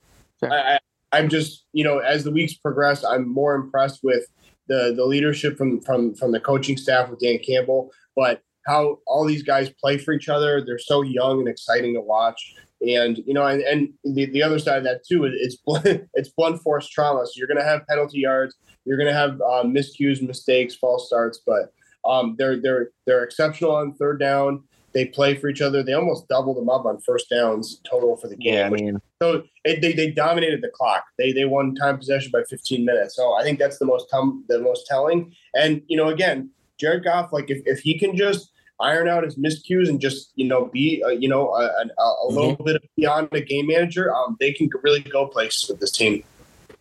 I, 0.43 0.75
I, 0.75 0.79
I'm 1.11 1.27
just 1.27 1.65
you 1.73 1.83
know 1.83 1.97
as 1.99 2.23
the 2.23 2.31
weeks 2.31 2.53
progress, 2.53 3.03
I'm 3.03 3.27
more 3.27 3.55
impressed 3.55 4.01
with 4.03 4.25
the 4.67 4.93
the 4.95 5.03
leadership 5.05 5.57
from 5.57 5.81
from 5.81 6.13
from 6.15 6.31
the 6.31 6.39
coaching 6.39 6.77
staff 6.77 7.09
with 7.09 7.19
Dan 7.19 7.39
Campbell, 7.39 7.91
but 8.15 8.41
how 8.65 8.99
all 9.07 9.25
these 9.25 9.43
guys 9.43 9.71
play 9.81 9.97
for 9.97 10.13
each 10.13 10.29
other. 10.29 10.63
They're 10.63 10.77
so 10.77 11.01
young 11.01 11.39
and 11.39 11.47
exciting 11.47 11.95
to 11.95 12.01
watch. 12.01 12.53
And 12.81 13.17
you 13.25 13.33
know, 13.33 13.45
and, 13.45 13.61
and 13.63 13.89
the, 14.03 14.25
the 14.27 14.43
other 14.43 14.59
side 14.59 14.77
of 14.77 14.83
that 14.83 15.01
too 15.05 15.25
is 15.25 15.33
it's 15.35 15.55
blunt, 15.65 16.07
it's 16.13 16.29
blunt 16.29 16.61
force 16.61 16.87
trauma. 16.87 17.25
So 17.25 17.33
you're 17.35 17.47
going 17.47 17.57
to 17.57 17.63
have 17.63 17.87
penalty 17.87 18.19
yards, 18.19 18.55
you're 18.85 18.97
going 18.97 19.09
to 19.09 19.13
have 19.13 19.41
uh, 19.41 19.63
miscues, 19.63 20.21
mistakes, 20.21 20.75
false 20.75 21.07
starts, 21.07 21.41
but 21.45 21.73
um, 22.05 22.35
they're 22.37 22.61
they're 22.61 22.91
they're 23.05 23.23
exceptional 23.23 23.75
on 23.75 23.93
third 23.95 24.19
down. 24.19 24.63
They 24.93 25.05
play 25.05 25.35
for 25.35 25.49
each 25.49 25.61
other. 25.61 25.83
They 25.83 25.93
almost 25.93 26.27
doubled 26.27 26.57
them 26.57 26.69
up 26.69 26.85
on 26.85 26.99
first 27.01 27.29
downs 27.29 27.79
total 27.89 28.17
for 28.17 28.27
the 28.27 28.35
game. 28.35 28.53
Yeah, 28.55 28.65
I 28.65 28.69
mean, 28.69 28.99
so 29.21 29.43
it, 29.63 29.81
they 29.81 29.93
they 29.93 30.11
dominated 30.11 30.61
the 30.61 30.69
clock. 30.69 31.03
They 31.17 31.31
they 31.31 31.45
won 31.45 31.75
time 31.75 31.97
possession 31.97 32.31
by 32.31 32.43
15 32.49 32.85
minutes. 32.85 33.15
So 33.15 33.33
I 33.35 33.43
think 33.43 33.59
that's 33.59 33.77
the 33.77 33.85
most 33.85 34.09
tum- 34.09 34.45
the 34.47 34.59
most 34.59 34.87
telling. 34.87 35.33
And 35.53 35.81
you 35.87 35.97
know, 35.97 36.09
again, 36.09 36.49
Jared 36.77 37.03
Goff, 37.03 37.31
like 37.31 37.49
if, 37.49 37.61
if 37.65 37.79
he 37.79 37.99
can 37.99 38.15
just 38.15 38.51
iron 38.79 39.09
out 39.09 39.23
his 39.23 39.35
miscues 39.35 39.89
and 39.89 39.99
just 39.99 40.31
you 40.35 40.47
know 40.47 40.65
be 40.65 41.03
uh, 41.05 41.09
you 41.09 41.27
know 41.27 41.53
a, 41.53 41.65
a, 41.65 42.15
a 42.23 42.27
little 42.29 42.55
bit 42.55 42.77
of 42.77 42.81
beyond 42.95 43.29
a 43.31 43.41
game 43.41 43.67
manager, 43.67 44.13
um, 44.13 44.37
they 44.39 44.51
can 44.51 44.69
really 44.81 45.01
go 45.01 45.27
places 45.27 45.69
with 45.69 45.79
this 45.79 45.91
team. 45.91 46.23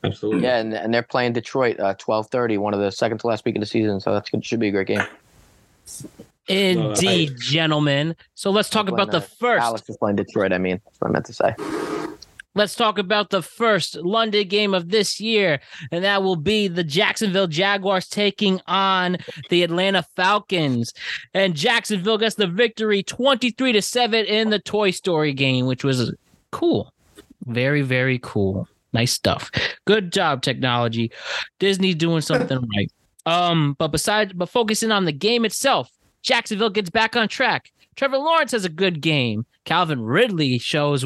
Absolutely. 0.05 0.45
yeah, 0.45 0.59
and, 0.59 0.73
and 0.75 0.95
they're 0.95 1.03
playing 1.03 1.33
Detroit 1.33 1.81
uh, 1.81 1.95
12:30, 1.97 2.59
one 2.59 2.73
of 2.73 2.81
the 2.81 2.93
second 2.93 3.19
to 3.19 3.27
last 3.27 3.45
week 3.45 3.57
of 3.57 3.61
the 3.61 3.67
season. 3.67 4.01
So 4.01 4.15
that 4.15 4.45
should 4.45 4.61
be 4.61 4.69
a 4.69 4.71
great 4.71 4.87
game. 4.87 5.05
Indeed, 6.49 7.35
gentlemen. 7.39 8.17
So 8.35 8.51
let's 8.51 8.71
talk 8.71 8.89
about 8.89 9.11
the 9.11 9.21
When, 9.21 9.29
first. 9.39 9.63
Alex 9.63 9.89
is 9.89 9.97
playing 9.97 10.17
Detroit. 10.17 10.53
I 10.53 10.59
mean, 10.59 10.81
that's 10.85 11.01
what 11.01 11.09
I 11.09 11.13
meant 11.13 11.27
to 11.27 11.33
say. 11.33 11.55
Let's 12.55 12.75
talk 12.75 12.99
about 12.99 13.31
the 13.31 13.43
first 13.43 13.95
London 13.97 14.49
game 14.49 14.75
of 14.75 14.89
this 14.89 15.21
year, 15.21 15.61
and 15.93 16.03
that 16.03 16.25
will 16.25 16.35
be 16.35 16.67
the 16.67 16.83
Jacksonville 16.83 17.47
Jaguars 17.47 18.09
taking 18.09 18.61
on 18.67 19.19
the 19.49 19.63
Atlanta 19.63 20.03
Falcons. 20.17 20.93
And 21.35 21.55
Jacksonville 21.55 22.19
gets 22.19 22.35
the 22.35 22.49
victory 22.49 23.03
23 23.03 23.73
to 23.75 23.83
7 23.83 24.25
in 24.25 24.51
the 24.51 24.59
Toy 24.59 24.91
Story 24.91 25.33
game, 25.35 25.67
which 25.67 25.85
was 25.85 26.13
cool. 26.51 26.93
Very, 27.47 27.83
very 27.83 28.19
cool. 28.23 28.67
Nice 28.93 29.13
stuff. 29.13 29.51
Good 29.85 30.13
job, 30.13 30.43
technology. 30.43 31.13
Disney's 31.61 31.95
doing 31.95 32.23
something 32.23 32.59
right. 32.77 32.93
Um, 33.27 33.77
but 33.79 33.89
besides 33.89 34.33
but 34.33 34.49
focusing 34.49 34.91
on 34.91 35.05
the 35.05 35.13
game 35.13 35.45
itself, 35.45 35.91
Jacksonville 36.23 36.71
gets 36.71 36.91
back 36.91 37.17
on 37.17 37.29
track. 37.29 37.73
Trevor 37.97 38.19
Lawrence 38.19 38.53
has 38.53 38.65
a 38.65 38.71
good 38.71 39.01
game. 39.01 39.47
Calvin 39.65 40.01
Ridley 40.03 40.59
shows 40.59 41.05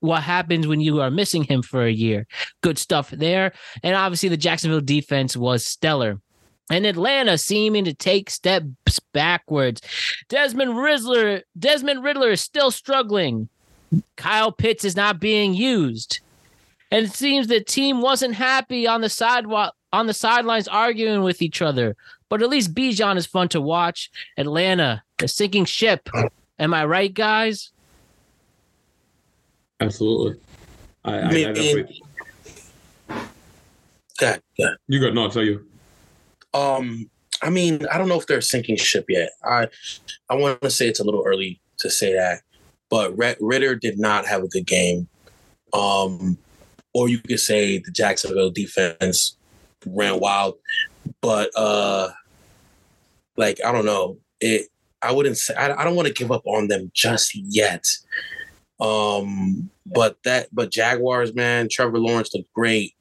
what 0.00 0.22
happens 0.22 0.66
when 0.66 0.80
you 0.80 1.00
are 1.00 1.10
missing 1.10 1.44
him 1.44 1.62
for 1.62 1.84
a 1.84 1.92
year. 1.92 2.26
Good 2.60 2.78
stuff 2.78 3.10
there. 3.10 3.52
And 3.82 3.94
obviously, 3.94 4.28
the 4.28 4.36
Jacksonville 4.36 4.80
defense 4.80 5.36
was 5.36 5.64
stellar. 5.64 6.20
And 6.68 6.84
Atlanta 6.84 7.38
seeming 7.38 7.84
to 7.84 7.94
take 7.94 8.28
steps 8.28 8.98
backwards. 9.12 9.80
Desmond 10.28 10.76
Ridder, 10.76 11.42
Desmond 11.58 12.02
Ridder 12.02 12.30
is 12.30 12.40
still 12.40 12.72
struggling. 12.72 13.48
Kyle 14.16 14.50
Pitts 14.50 14.84
is 14.84 14.96
not 14.96 15.20
being 15.20 15.54
used. 15.54 16.20
And 16.90 17.06
it 17.06 17.12
seems 17.12 17.46
the 17.46 17.62
team 17.62 18.00
wasn't 18.00 18.34
happy 18.34 18.86
on 18.86 19.00
the 19.00 19.08
sidewalk 19.08 19.75
on 19.92 20.06
the 20.06 20.14
sidelines 20.14 20.68
arguing 20.68 21.22
with 21.22 21.42
each 21.42 21.62
other. 21.62 21.96
But 22.28 22.42
at 22.42 22.48
least 22.48 22.74
Bijan 22.74 23.16
is 23.16 23.26
fun 23.26 23.48
to 23.50 23.60
watch. 23.60 24.10
Atlanta, 24.36 25.02
a 25.22 25.28
sinking 25.28 25.64
ship. 25.64 26.08
Am 26.58 26.74
I 26.74 26.84
right, 26.84 27.12
guys? 27.12 27.70
Absolutely. 29.80 30.40
I, 31.04 31.12
I, 31.12 31.20
I 31.20 31.32
mean, 31.32 31.54
definitely, 31.54 32.02
God, 34.18 34.40
God. 34.58 34.76
you 34.88 35.00
got 35.00 35.14
no, 35.14 35.24
I'll 35.24 35.30
tell 35.30 35.44
you. 35.44 35.64
Um, 36.54 37.10
I 37.42 37.50
mean, 37.50 37.86
I 37.92 37.98
don't 37.98 38.08
know 38.08 38.18
if 38.18 38.26
they're 38.26 38.40
sinking 38.40 38.76
ship 38.76 39.04
yet. 39.08 39.30
I 39.44 39.68
I 40.30 40.34
want 40.34 40.62
to 40.62 40.70
say 40.70 40.88
it's 40.88 41.00
a 41.00 41.04
little 41.04 41.22
early 41.26 41.60
to 41.78 41.90
say 41.90 42.14
that, 42.14 42.40
but 42.88 43.16
Red- 43.16 43.36
Ridder 43.40 43.76
did 43.76 43.98
not 43.98 44.26
have 44.26 44.42
a 44.42 44.48
good 44.48 44.66
game. 44.66 45.08
Um, 45.72 46.38
or 46.94 47.08
you 47.10 47.18
could 47.18 47.40
say 47.40 47.78
the 47.78 47.90
Jacksonville 47.90 48.50
defense 48.50 49.35
ran 49.86 50.20
wild, 50.20 50.56
but 51.20 51.50
uh, 51.56 52.10
like 53.36 53.58
I 53.64 53.72
don't 53.72 53.86
know 53.86 54.18
it. 54.40 54.68
I 55.02 55.12
wouldn't 55.12 55.38
say 55.38 55.54
I, 55.54 55.80
I 55.80 55.84
don't 55.84 55.96
want 55.96 56.08
to 56.08 56.14
give 56.14 56.32
up 56.32 56.42
on 56.46 56.68
them 56.68 56.90
just 56.94 57.34
yet. 57.34 57.84
Um, 58.80 59.70
but 59.86 60.16
that 60.24 60.48
but 60.52 60.70
Jaguars, 60.70 61.34
man, 61.34 61.68
Trevor 61.70 61.98
Lawrence 61.98 62.34
looked 62.34 62.52
great. 62.52 62.94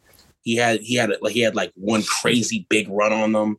He 0.44 0.56
had 0.56 0.82
he 0.82 0.96
had 0.96 1.12
like 1.22 1.34
he 1.34 1.42
had 1.42 1.56
like 1.56 1.72
one 1.76 2.04
crazy 2.04 2.66
big 2.70 2.88
run 2.90 3.12
on 3.12 3.32
them. 3.32 3.58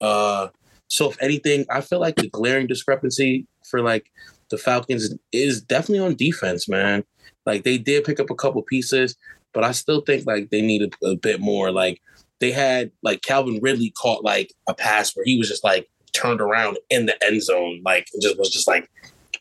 Uh, 0.00 0.48
so 0.88 1.10
if 1.10 1.20
anything, 1.20 1.66
I 1.70 1.80
feel 1.80 2.00
like 2.00 2.16
the 2.16 2.28
glaring 2.28 2.66
discrepancy 2.66 3.46
for 3.64 3.80
like 3.80 4.10
the 4.50 4.58
Falcons 4.58 5.14
is 5.32 5.60
definitely 5.60 6.06
on 6.06 6.14
defense, 6.14 6.68
man. 6.68 7.04
Like 7.46 7.64
they 7.64 7.78
did 7.78 8.04
pick 8.04 8.20
up 8.20 8.30
a 8.30 8.34
couple 8.34 8.62
pieces, 8.62 9.16
but 9.52 9.64
I 9.64 9.72
still 9.72 10.00
think 10.02 10.26
like 10.26 10.50
they 10.50 10.62
need 10.62 10.94
a, 11.02 11.06
a 11.06 11.16
bit 11.16 11.40
more. 11.40 11.70
Like 11.70 12.00
they 12.40 12.52
had 12.52 12.90
like 13.02 13.22
Calvin 13.22 13.58
Ridley 13.62 13.90
caught 13.90 14.22
like 14.24 14.52
a 14.68 14.74
pass 14.74 15.14
where 15.16 15.24
he 15.24 15.38
was 15.38 15.48
just 15.48 15.64
like 15.64 15.88
turned 16.12 16.40
around 16.40 16.78
in 16.90 17.06
the 17.06 17.24
end 17.24 17.42
zone, 17.42 17.80
like 17.84 18.08
it 18.12 18.22
just 18.22 18.38
was 18.38 18.50
just 18.50 18.68
like 18.68 18.88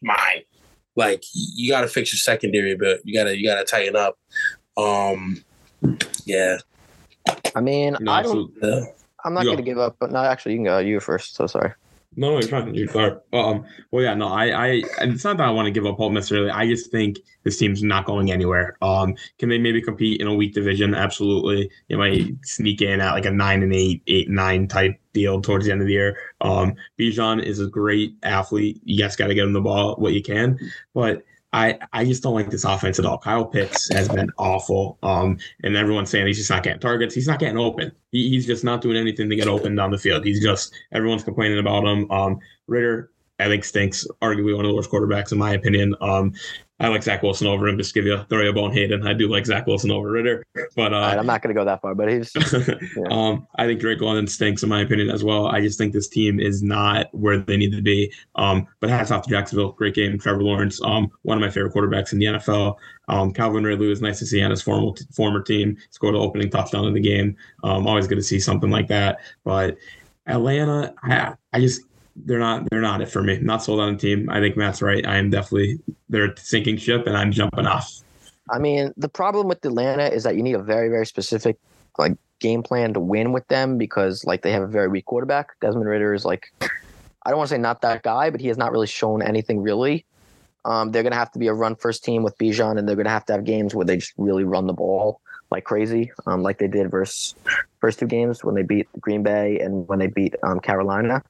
mine. 0.01 0.41
Like 0.95 1.23
you 1.33 1.69
got 1.69 1.81
to 1.81 1.87
fix 1.87 2.11
your 2.11 2.17
secondary 2.17 2.75
but. 2.75 3.01
You 3.03 3.13
gotta 3.13 3.37
you 3.37 3.45
gotta 3.47 3.63
tighten 3.65 3.95
up. 3.95 4.17
Um, 4.77 5.43
yeah. 6.25 6.57
I 7.55 7.61
mean, 7.61 7.95
No, 7.99 8.11
I 8.11 8.21
don't. 8.23 8.51
absolutely. 8.61 8.71
Uh, 8.71 8.85
I'm 9.25 9.33
not 9.33 9.43
You 9.43 9.49
going 9.49 9.57
to 9.57 9.63
give 9.63 9.79
up, 9.79 9.97
but 9.99 10.11
no, 10.11 10.19
actually, 10.19 10.53
you 10.53 10.57
can 10.59 10.65
go. 10.65 10.77
You 10.79 10.99
first. 10.99 11.35
So 11.35 11.47
sorry. 11.47 11.73
No, 12.19 12.31
no, 12.31 12.39
you're 12.39 12.49
fine. 12.49 12.73
You're 12.73 12.87
fine. 12.87 13.15
Um, 13.31 13.63
well, 13.91 14.03
yeah, 14.03 14.15
no, 14.15 14.27
I, 14.27 14.47
I, 14.47 14.67
it's 15.01 15.23
not 15.23 15.37
that 15.37 15.47
I 15.47 15.51
want 15.51 15.67
to 15.67 15.71
give 15.71 15.85
up 15.85 15.97
hope 15.97 16.11
necessarily. 16.11 16.49
I 16.49 16.65
just 16.65 16.91
think 16.91 17.19
this 17.43 17.59
team's 17.59 17.83
not 17.83 18.05
going 18.05 18.31
anywhere. 18.31 18.75
Um, 18.81 19.15
can 19.37 19.49
they 19.49 19.59
maybe 19.59 19.83
compete 19.83 20.19
in 20.19 20.25
a 20.25 20.33
weak 20.33 20.55
division? 20.55 20.95
Absolutely. 20.95 21.69
You 21.89 21.99
might 21.99 22.33
sneak 22.43 22.81
in 22.81 23.01
at 23.01 23.13
like 23.13 23.25
a 23.25 23.31
nine 23.31 23.61
and 23.61 23.71
eight, 23.71 24.01
eight 24.07 24.29
nine 24.29 24.67
type 24.67 24.99
deal 25.13 25.39
towards 25.41 25.67
the 25.67 25.71
end 25.71 25.81
of 25.81 25.87
the 25.87 25.93
year. 25.93 26.17
Um, 26.41 26.73
Bijan 26.99 27.43
is 27.43 27.59
a 27.59 27.67
great 27.67 28.15
athlete. 28.23 28.81
You 28.83 28.99
guys 28.99 29.15
got 29.15 29.27
to 29.27 29.35
get 29.35 29.45
him 29.45 29.53
the 29.53 29.61
ball 29.61 29.95
what 29.97 30.13
you 30.13 30.23
can, 30.23 30.57
but 30.95 31.23
I, 31.57 31.79
I 31.91 32.05
just 32.05 32.21
don't 32.21 32.35
like 32.35 32.51
this 32.51 32.65
offense 32.65 32.99
at 32.99 33.05
all. 33.05 33.17
Kyle 33.17 33.45
Pitts 33.45 33.91
has 33.91 34.07
been 34.07 34.29
awful. 34.37 34.99
Um, 35.01 35.39
and 35.63 35.75
everyone's 35.75 36.11
saying 36.11 36.27
he's 36.27 36.37
just 36.37 36.51
not 36.51 36.61
getting 36.61 36.79
targets. 36.79 37.15
He's 37.15 37.27
not 37.27 37.39
getting 37.39 37.57
open. 37.57 37.91
He, 38.11 38.29
he's 38.29 38.45
just 38.45 38.63
not 38.63 38.81
doing 38.81 38.95
anything 38.95 39.27
to 39.29 39.35
get 39.35 39.47
open 39.47 39.75
down 39.75 39.89
the 39.89 39.97
field. 39.97 40.23
He's 40.23 40.41
just 40.41 40.73
everyone's 40.91 41.23
complaining 41.23 41.57
about 41.57 41.83
him. 41.83 42.09
Um, 42.11 42.39
Ridder, 42.67 43.09
I 43.39 43.47
think 43.47 43.63
stinks. 43.63 44.05
Arguably 44.21 44.55
one 44.55 44.65
of 44.65 44.69
the 44.69 44.75
worst 44.75 44.91
quarterbacks 44.91 45.31
in 45.31 45.39
my 45.39 45.53
opinion. 45.53 45.95
Um, 45.99 46.33
I 46.79 46.89
like 46.89 47.01
Zach 47.01 47.23
Wilson 47.23 47.47
over 47.47 47.67
him. 47.67 47.77
Just 47.77 47.95
give 47.95 48.05
you 48.05 48.23
throw 48.29 48.43
you 48.43 48.51
a 48.51 48.53
bone, 48.53 48.71
Hayden. 48.71 49.07
I 49.07 49.13
do 49.13 49.27
like 49.27 49.47
Zach 49.47 49.65
Wilson 49.65 49.89
over 49.89 50.11
Ridder, 50.11 50.45
but 50.75 50.93
uh, 50.93 50.97
right, 50.97 51.17
I'm 51.17 51.25
not 51.25 51.41
going 51.41 51.53
to 51.53 51.59
go 51.59 51.65
that 51.65 51.81
far, 51.81 51.95
but 51.95 52.07
he's. 52.07 52.35
um, 53.09 53.47
I 53.55 53.65
think 53.65 53.79
Drake 53.79 53.99
London 53.99 54.27
stinks 54.27 54.61
in 54.61 54.69
my 54.69 54.81
opinion 54.81 55.09
as 55.09 55.23
well. 55.23 55.47
I 55.47 55.59
just 55.59 55.79
think 55.79 55.93
this 55.93 56.07
team 56.07 56.39
is 56.39 56.61
not 56.61 57.07
where 57.13 57.39
they 57.39 57.57
need 57.57 57.71
to 57.71 57.81
be. 57.81 58.13
Um, 58.35 58.67
but 58.79 58.91
hats 58.91 59.09
off 59.09 59.23
to 59.23 59.29
Jacksonville. 59.29 59.71
Great 59.71 59.95
game. 59.95 60.19
Trevor 60.19 60.43
Lawrence, 60.43 60.79
um, 60.83 61.09
one 61.23 61.37
of 61.37 61.41
my 61.41 61.49
favorite 61.49 61.73
quarterbacks 61.73 62.13
in 62.13 62.19
the 62.19 62.25
NFL. 62.25 62.75
Um, 63.07 63.33
Calvin 63.33 63.63
Ridley 63.63 63.87
was 63.87 64.01
nice 64.01 64.19
to 64.19 64.27
see 64.27 64.43
on 64.43 64.51
his 64.51 64.61
former 64.61 64.93
former 65.13 65.41
team. 65.41 65.77
Scored 65.89 66.13
the 66.13 66.19
opening 66.19 66.51
touchdown 66.51 66.85
in 66.85 66.93
the 66.93 66.99
game. 66.99 67.35
Um, 67.63 67.87
always 67.87 68.05
good 68.05 68.15
to 68.15 68.23
see 68.23 68.39
something 68.39 68.69
like 68.69 68.87
that. 68.89 69.19
But 69.43 69.77
Atlanta, 70.27 70.93
I, 71.01 71.33
I 71.53 71.59
just 71.59 71.81
they're 72.25 72.39
not 72.39 72.69
they're 72.69 72.81
not 72.81 73.01
it 73.01 73.09
for 73.09 73.23
me. 73.23 73.37
Not 73.39 73.63
sold 73.63 73.79
on 73.79 73.93
the 73.93 73.99
team. 73.99 74.29
I 74.29 74.39
think 74.39 74.57
Matt's 74.57 74.81
right. 74.81 75.05
I 75.05 75.17
am 75.17 75.29
definitely 75.29 75.79
they're 76.09 76.35
sinking 76.37 76.77
ship, 76.77 77.05
and 77.07 77.15
I'm 77.15 77.31
jumping 77.31 77.65
off. 77.65 78.01
I 78.49 78.59
mean, 78.59 78.93
the 78.97 79.09
problem 79.09 79.47
with 79.47 79.63
Atlanta 79.65 80.07
is 80.07 80.23
that 80.23 80.35
you 80.35 80.43
need 80.43 80.55
a 80.55 80.61
very, 80.61 80.89
very 80.89 81.05
specific 81.05 81.57
like 81.97 82.17
game 82.39 82.63
plan 82.63 82.93
to 82.93 82.99
win 82.99 83.33
with 83.33 83.47
them 83.47 83.77
because 83.77 84.23
like 84.25 84.41
they 84.41 84.51
have 84.51 84.63
a 84.63 84.67
very 84.67 84.87
weak 84.87 85.05
quarterback. 85.05 85.59
Desmond 85.59 85.87
Ridder 85.87 86.13
is 86.13 86.23
like, 86.23 86.51
I 86.61 87.29
don't 87.29 87.37
want 87.37 87.49
to 87.49 87.55
say 87.55 87.59
not 87.59 87.81
that 87.81 88.03
guy, 88.03 88.29
but 88.29 88.39
he 88.39 88.47
has 88.47 88.57
not 88.57 88.71
really 88.71 88.87
shown 88.87 89.21
anything 89.21 89.61
really. 89.61 90.05
Um, 90.65 90.91
they're 90.91 91.03
gonna 91.03 91.15
have 91.15 91.31
to 91.31 91.39
be 91.39 91.47
a 91.47 91.53
run 91.53 91.75
first 91.75 92.03
team 92.03 92.23
with 92.23 92.37
Bijan, 92.37 92.77
and 92.77 92.87
they're 92.87 92.95
gonna 92.95 93.09
have 93.09 93.25
to 93.27 93.33
have 93.33 93.45
games 93.45 93.73
where 93.73 93.85
they 93.85 93.97
just 93.97 94.13
really 94.17 94.43
run 94.43 94.67
the 94.67 94.73
ball. 94.73 95.21
like 95.49 95.63
crazy, 95.63 96.11
um, 96.25 96.43
like 96.43 96.57
they 96.57 96.67
did 96.67 96.91
versus 96.91 97.33
first 97.79 97.99
two 97.99 98.07
games 98.07 98.43
when 98.43 98.53
they 98.53 98.63
beat 98.63 98.87
Green 98.99 99.23
Bay 99.23 99.59
and 99.59 99.87
when 99.87 99.97
they 99.97 100.07
beat 100.07 100.35
um, 100.43 100.59
Carolina. 100.59 101.23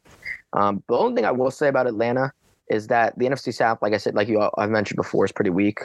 Um, 0.58 0.84
the 0.90 0.96
only 0.96 1.16
thing 1.16 1.26
I 1.26 1.32
will 1.32 1.52
say 1.52 1.68
about 1.68 1.86
Atlanta 1.86 2.32
is 2.70 2.88
that 2.88 3.18
the 3.18 3.26
NFC 3.26 3.54
South, 3.54 3.80
like 3.82 3.94
I 3.94 3.98
said, 3.98 4.16
like 4.16 4.28
you 4.28 4.50
I've 4.58 4.72
mentioned 4.72 4.98
before, 4.98 5.24
is 5.24 5.32
pretty 5.32 5.52
weak, 5.52 5.80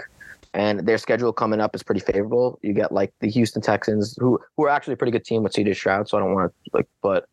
and 0.54 0.80
their 0.80 0.98
schedule 0.98 1.32
coming 1.32 1.60
up 1.60 1.74
is 1.74 1.82
pretty 1.82 2.00
favorable. 2.00 2.58
You 2.62 2.72
get 2.72 2.90
like 2.90 3.12
the 3.20 3.28
Houston 3.28 3.60
Texans, 3.60 4.16
who 4.18 4.40
who 4.56 4.64
are 4.64 4.70
actually 4.70 4.94
a 4.94 4.96
pretty 4.96 5.12
good 5.12 5.24
team 5.24 5.42
with 5.42 5.52
C.J. 5.52 5.74
Stroud, 5.74 6.08
so 6.08 6.16
I 6.16 6.20
don't 6.20 6.32
want 6.34 6.50
to 6.50 6.70
like, 6.72 6.88
but 7.02 7.26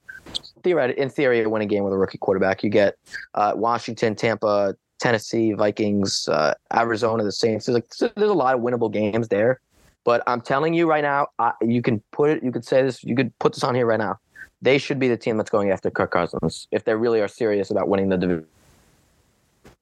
theoretically, 0.64 1.02
in 1.02 1.10
theory, 1.10 1.46
win 1.48 1.62
a 1.62 1.66
game 1.66 1.84
with 1.84 1.94
a 1.94 1.98
rookie 1.98 2.18
quarterback. 2.18 2.62
You 2.62 2.70
get 2.70 2.96
uh, 3.34 3.54
Washington, 3.56 4.16
Tampa, 4.16 4.76
Tennessee, 5.00 5.54
Vikings, 5.54 6.28
uh, 6.28 6.54
Arizona, 6.74 7.24
the 7.24 7.32
Saints. 7.32 7.66
There's, 7.66 7.76
like, 7.76 8.14
there's 8.16 8.30
a 8.30 8.34
lot 8.34 8.54
of 8.54 8.62
winnable 8.62 8.92
games 8.92 9.30
there. 9.30 9.62
But 10.06 10.24
I'm 10.28 10.42
telling 10.42 10.74
you 10.74 10.90
right 10.90 11.04
now, 11.04 11.28
I, 11.40 11.54
you 11.62 11.82
can 11.82 12.02
put 12.12 12.30
it, 12.30 12.44
you 12.44 12.52
could 12.52 12.66
say 12.66 12.82
this, 12.84 13.04
you 13.04 13.16
could 13.16 13.38
put 13.40 13.54
this 13.54 13.64
on 13.64 13.76
here 13.76 13.86
right 13.86 14.00
now. 14.00 14.18
They 14.62 14.78
should 14.78 15.00
be 15.00 15.08
the 15.08 15.18
team 15.18 15.38
that's 15.38 15.50
going 15.50 15.72
after 15.72 15.90
Kirk 15.90 16.12
Cousins 16.12 16.68
if 16.72 16.84
they 16.84 16.94
really 16.96 17.22
are 17.22 17.28
serious 17.28 17.72
about 17.72 17.88
winning 17.88 18.10
the 18.10 18.18
division. 18.18 18.48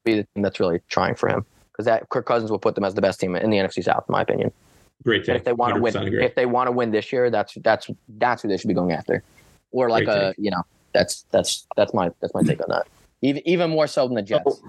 Be 0.04 0.14
the 0.16 0.28
team 0.36 0.44
that's 0.44 0.60
really 0.60 0.80
trying 0.88 1.16
for 1.16 1.30
him 1.30 1.46
because 1.72 1.86
that 1.86 2.10
Kirk 2.10 2.26
Cousins 2.26 2.52
will 2.52 2.60
put 2.60 2.76
them 2.76 2.84
as 2.84 2.94
the 2.94 3.02
best 3.02 3.20
team 3.20 3.36
in 3.36 3.50
the 3.50 3.58
NFC 3.58 3.84
South, 3.84 4.06
in 4.08 4.14
my 4.14 4.22
opinion. 4.22 4.52
Great 5.04 5.22
take. 5.22 5.30
And 5.30 5.38
if 5.38 5.44
they 5.44 5.54
want 5.54 5.76
to 5.76 5.82
win, 5.82 5.96
agree. 5.96 6.24
if 6.24 6.36
they 6.36 6.46
want 6.46 6.68
to 6.68 6.72
win 6.72 6.92
this 6.92 7.12
year, 7.12 7.30
that's 7.30 7.56
that's 7.64 7.90
that's 8.18 8.42
who 8.42 8.48
they 8.48 8.58
should 8.58 8.68
be 8.68 8.74
going 8.74 8.92
after, 8.92 9.24
or 9.72 9.90
like 9.90 10.06
Great 10.06 10.18
a 10.18 10.34
you 10.38 10.52
know 10.52 10.64
that's 10.94 11.26
that's 11.32 11.68
that's 11.76 11.94
my 11.94 12.10
that's 12.20 12.34
my 12.34 12.42
take 12.42 12.62
on 12.62 12.68
that. 12.70 12.88
Even 13.22 13.48
even 13.48 13.70
more 13.70 13.88
so 13.88 14.08
than 14.08 14.16
the 14.16 14.22
Jets. 14.22 14.62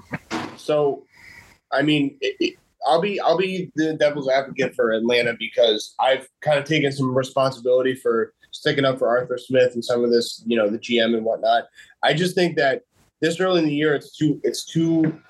So, 0.57 1.05
I 1.73 1.83
mean, 1.83 2.17
it, 2.21 2.37
it, 2.41 2.55
I'll 2.87 3.01
be 3.01 3.21
I'll 3.21 3.39
be 3.39 3.71
the 3.77 3.95
devil's 3.95 4.29
advocate 4.29 4.75
for 4.75 4.93
Atlanta 4.93 5.35
because 5.39 5.95
I've 6.01 6.29
kind 6.41 6.59
of 6.59 6.65
taken 6.65 6.93
some 6.93 7.15
responsibility 7.15 7.95
for 7.95 8.33
sticking 8.51 8.85
up 8.85 8.99
for 8.99 9.09
Arthur 9.09 9.39
Smith 9.39 9.75
and 9.75 9.85
some 9.85 10.05
of 10.05 10.11
this, 10.11 10.43
you 10.47 10.57
know, 10.57 10.69
the 10.69 10.79
GM 10.79 11.17
and 11.17 11.25
whatnot. 11.25 11.65
I 12.03 12.15
just 12.15 12.35
think 12.35 12.57
that 12.57 12.83
this 13.21 13.41
early 13.41 13.61
in 13.61 13.67
the 13.67 13.75
year, 13.75 13.95
it's 13.95 14.17
too 14.17 14.41
it's 14.45 14.65
too 14.65 15.21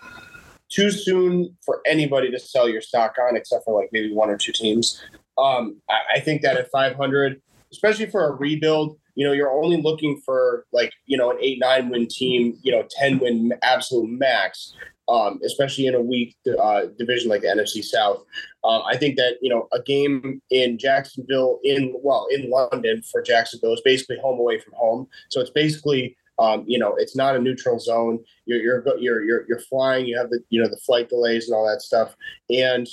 too 0.68 0.90
soon 0.90 1.56
for 1.64 1.80
anybody 1.86 2.30
to 2.30 2.38
sell 2.38 2.68
your 2.68 2.80
stock 2.82 3.16
on, 3.26 3.36
except 3.36 3.64
for 3.64 3.78
like 3.78 3.88
maybe 3.92 4.12
one 4.12 4.30
or 4.30 4.36
two 4.36 4.52
teams. 4.52 5.02
Um, 5.38 5.80
I, 5.88 6.16
I 6.16 6.20
think 6.20 6.42
that 6.42 6.56
at 6.56 6.70
500, 6.70 7.40
especially 7.72 8.06
for 8.06 8.26
a 8.28 8.32
rebuild, 8.32 8.98
you 9.14 9.26
know, 9.26 9.32
you're 9.32 9.50
only 9.50 9.80
looking 9.80 10.20
for 10.24 10.66
like 10.72 10.92
you 11.06 11.16
know 11.16 11.30
an 11.30 11.38
eight 11.40 11.58
nine 11.58 11.88
win 11.88 12.06
team, 12.06 12.58
you 12.62 12.72
know, 12.72 12.86
ten 12.90 13.18
win 13.18 13.52
absolute 13.62 14.08
max 14.08 14.74
um, 15.08 15.40
especially 15.44 15.86
in 15.86 15.94
a 15.94 16.00
weak 16.00 16.36
uh, 16.60 16.82
division 16.98 17.30
like 17.30 17.40
the 17.40 17.48
NFC 17.48 17.82
South. 17.82 18.24
Um, 18.64 18.82
I 18.86 18.96
think 18.96 19.16
that 19.16 19.38
you 19.40 19.48
know 19.48 19.68
a 19.72 19.80
game 19.82 20.42
in 20.50 20.78
Jacksonville, 20.78 21.60
in 21.64 21.94
well 22.02 22.26
in 22.30 22.50
London 22.50 23.02
for 23.02 23.22
Jacksonville 23.22 23.72
is 23.72 23.80
basically 23.80 24.18
home 24.20 24.38
away 24.38 24.60
from 24.60 24.74
home. 24.74 25.08
So 25.30 25.40
it's 25.40 25.50
basically 25.50 26.16
um, 26.38 26.64
you 26.66 26.78
know 26.78 26.94
it's 26.96 27.16
not 27.16 27.36
a 27.36 27.38
neutral 27.38 27.78
zone. 27.78 28.18
You're 28.44 28.60
you're 28.60 28.84
you're 28.98 29.24
you're, 29.24 29.44
you're 29.48 29.60
flying. 29.60 30.06
You 30.06 30.18
have 30.18 30.30
the 30.30 30.40
you 30.50 30.62
know 30.62 30.68
the 30.68 30.76
flight 30.76 31.08
delays 31.08 31.48
and 31.48 31.56
all 31.56 31.66
that 31.66 31.82
stuff, 31.82 32.14
and 32.50 32.86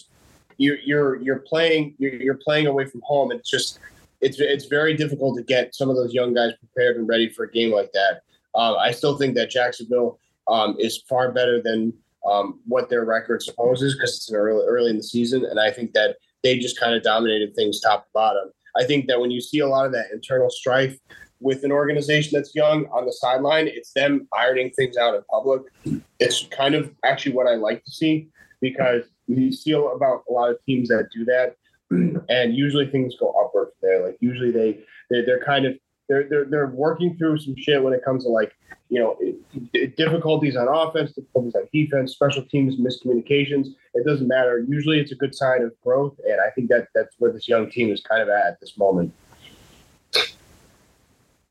you're 0.58 0.78
you're 0.78 1.22
you're 1.22 1.40
playing 1.40 1.96
you're, 1.98 2.16
you're 2.16 2.40
playing 2.44 2.68
away 2.68 2.86
from 2.86 3.02
home. 3.04 3.32
It's 3.32 3.50
just 3.50 3.80
it's 4.22 4.40
it's 4.40 4.66
very 4.66 4.96
difficult 4.96 5.38
to 5.38 5.44
get 5.44 5.76
some 5.76 5.90
of 5.90 5.98
those 5.98 6.14
young 6.14 6.34
guys 6.34 6.54
prepared 6.60 6.96
and 6.96 7.08
ready 7.08 7.30
for 7.30 7.44
a 7.44 7.52
game 7.52 7.72
like 7.72 7.92
that. 7.92 8.22
Uh, 8.54 8.76
I 8.76 8.92
still 8.92 9.18
think 9.18 9.36
that 9.36 9.50
Jacksonville 9.50 10.18
um, 10.48 10.78
is 10.80 11.04
far 11.10 11.32
better 11.32 11.62
than 11.62 11.94
um, 12.30 12.60
what 12.66 12.90
their 12.90 13.06
record 13.06 13.42
supposes 13.42 13.96
because 13.96 14.16
it's 14.16 14.32
early, 14.32 14.66
early 14.68 14.90
in 14.90 14.98
the 14.98 15.04
season. 15.04 15.46
And 15.46 15.60
I 15.60 15.72
think 15.72 15.94
that 15.94 16.18
they 16.44 16.58
just 16.58 16.80
kind 16.80 16.94
of 16.96 17.04
dominated 17.04 17.56
things 17.56 17.80
top 17.80 18.06
to 18.06 18.10
bottom. 18.14 18.52
I 18.78 18.84
think 18.84 19.08
that 19.08 19.20
when 19.20 19.32
you 19.32 19.42
see 19.42 19.60
a 19.60 19.68
lot 19.68 19.86
of 19.86 19.92
that 19.94 20.12
internal 20.12 20.50
strife 20.50 20.98
with 21.40 21.64
an 21.64 21.72
organization 21.72 22.32
that's 22.34 22.56
young 22.56 22.86
on 22.88 23.06
the 23.06 23.14
sideline, 23.14 23.68
it's 23.68 23.94
them 23.94 24.28
ironing 24.38 24.72
things 24.72 24.98
out 24.98 25.16
in 25.16 25.22
public. 25.30 25.64
It's 26.20 26.48
kind 26.48 26.76
of 26.76 26.94
actually 27.04 27.34
what 27.34 27.48
I 27.48 27.56
like 27.56 27.84
to 27.86 27.92
see 27.92 28.30
because 28.62 29.04
you 29.28 29.52
see 29.52 29.72
about 29.72 30.24
a 30.30 30.32
lot 30.32 30.52
of 30.52 30.58
teams 30.66 30.90
that 30.90 31.10
do 31.14 31.26
that, 31.26 31.56
and 32.30 32.56
usually 32.56 32.88
things 32.88 33.16
go 33.20 33.30
upward 33.30 33.68
from 33.68 33.90
there. 33.90 34.06
Like 34.06 34.18
usually 34.20 34.52
they 34.52 34.80
they're, 35.10 35.26
they're 35.26 35.44
kind 35.44 35.66
of 35.66 35.78
they're, 36.08 36.28
they're 36.30 36.46
they're 36.46 36.68
working 36.68 37.18
through 37.18 37.40
some 37.40 37.56
shit 37.58 37.82
when 37.82 37.94
it 37.94 38.04
comes 38.04 38.24
to 38.24 38.30
like 38.30 38.56
you 38.90 39.00
know 39.00 39.18
difficulties 39.98 40.56
on 40.56 40.68
offense, 40.68 41.14
difficulties 41.14 41.56
on 41.56 41.68
defense, 41.74 42.14
special 42.14 42.44
teams, 42.44 42.78
miscommunications. 42.78 43.68
It 43.94 44.06
doesn't 44.06 44.28
matter. 44.28 44.60
Usually, 44.68 45.00
it's 45.00 45.12
a 45.12 45.16
good 45.16 45.34
sign 45.34 45.64
of 45.64 45.74
growth, 45.82 46.16
and 46.26 46.40
I 46.40 46.50
think 46.52 46.70
that 46.70 46.88
that's 46.94 47.16
where 47.18 47.32
this 47.32 47.48
young 47.48 47.70
team 47.70 47.92
is 47.92 48.02
kind 48.02 48.22
of 48.22 48.30
at 48.30 48.46
at 48.46 48.60
this 48.60 48.78
moment. 48.78 49.14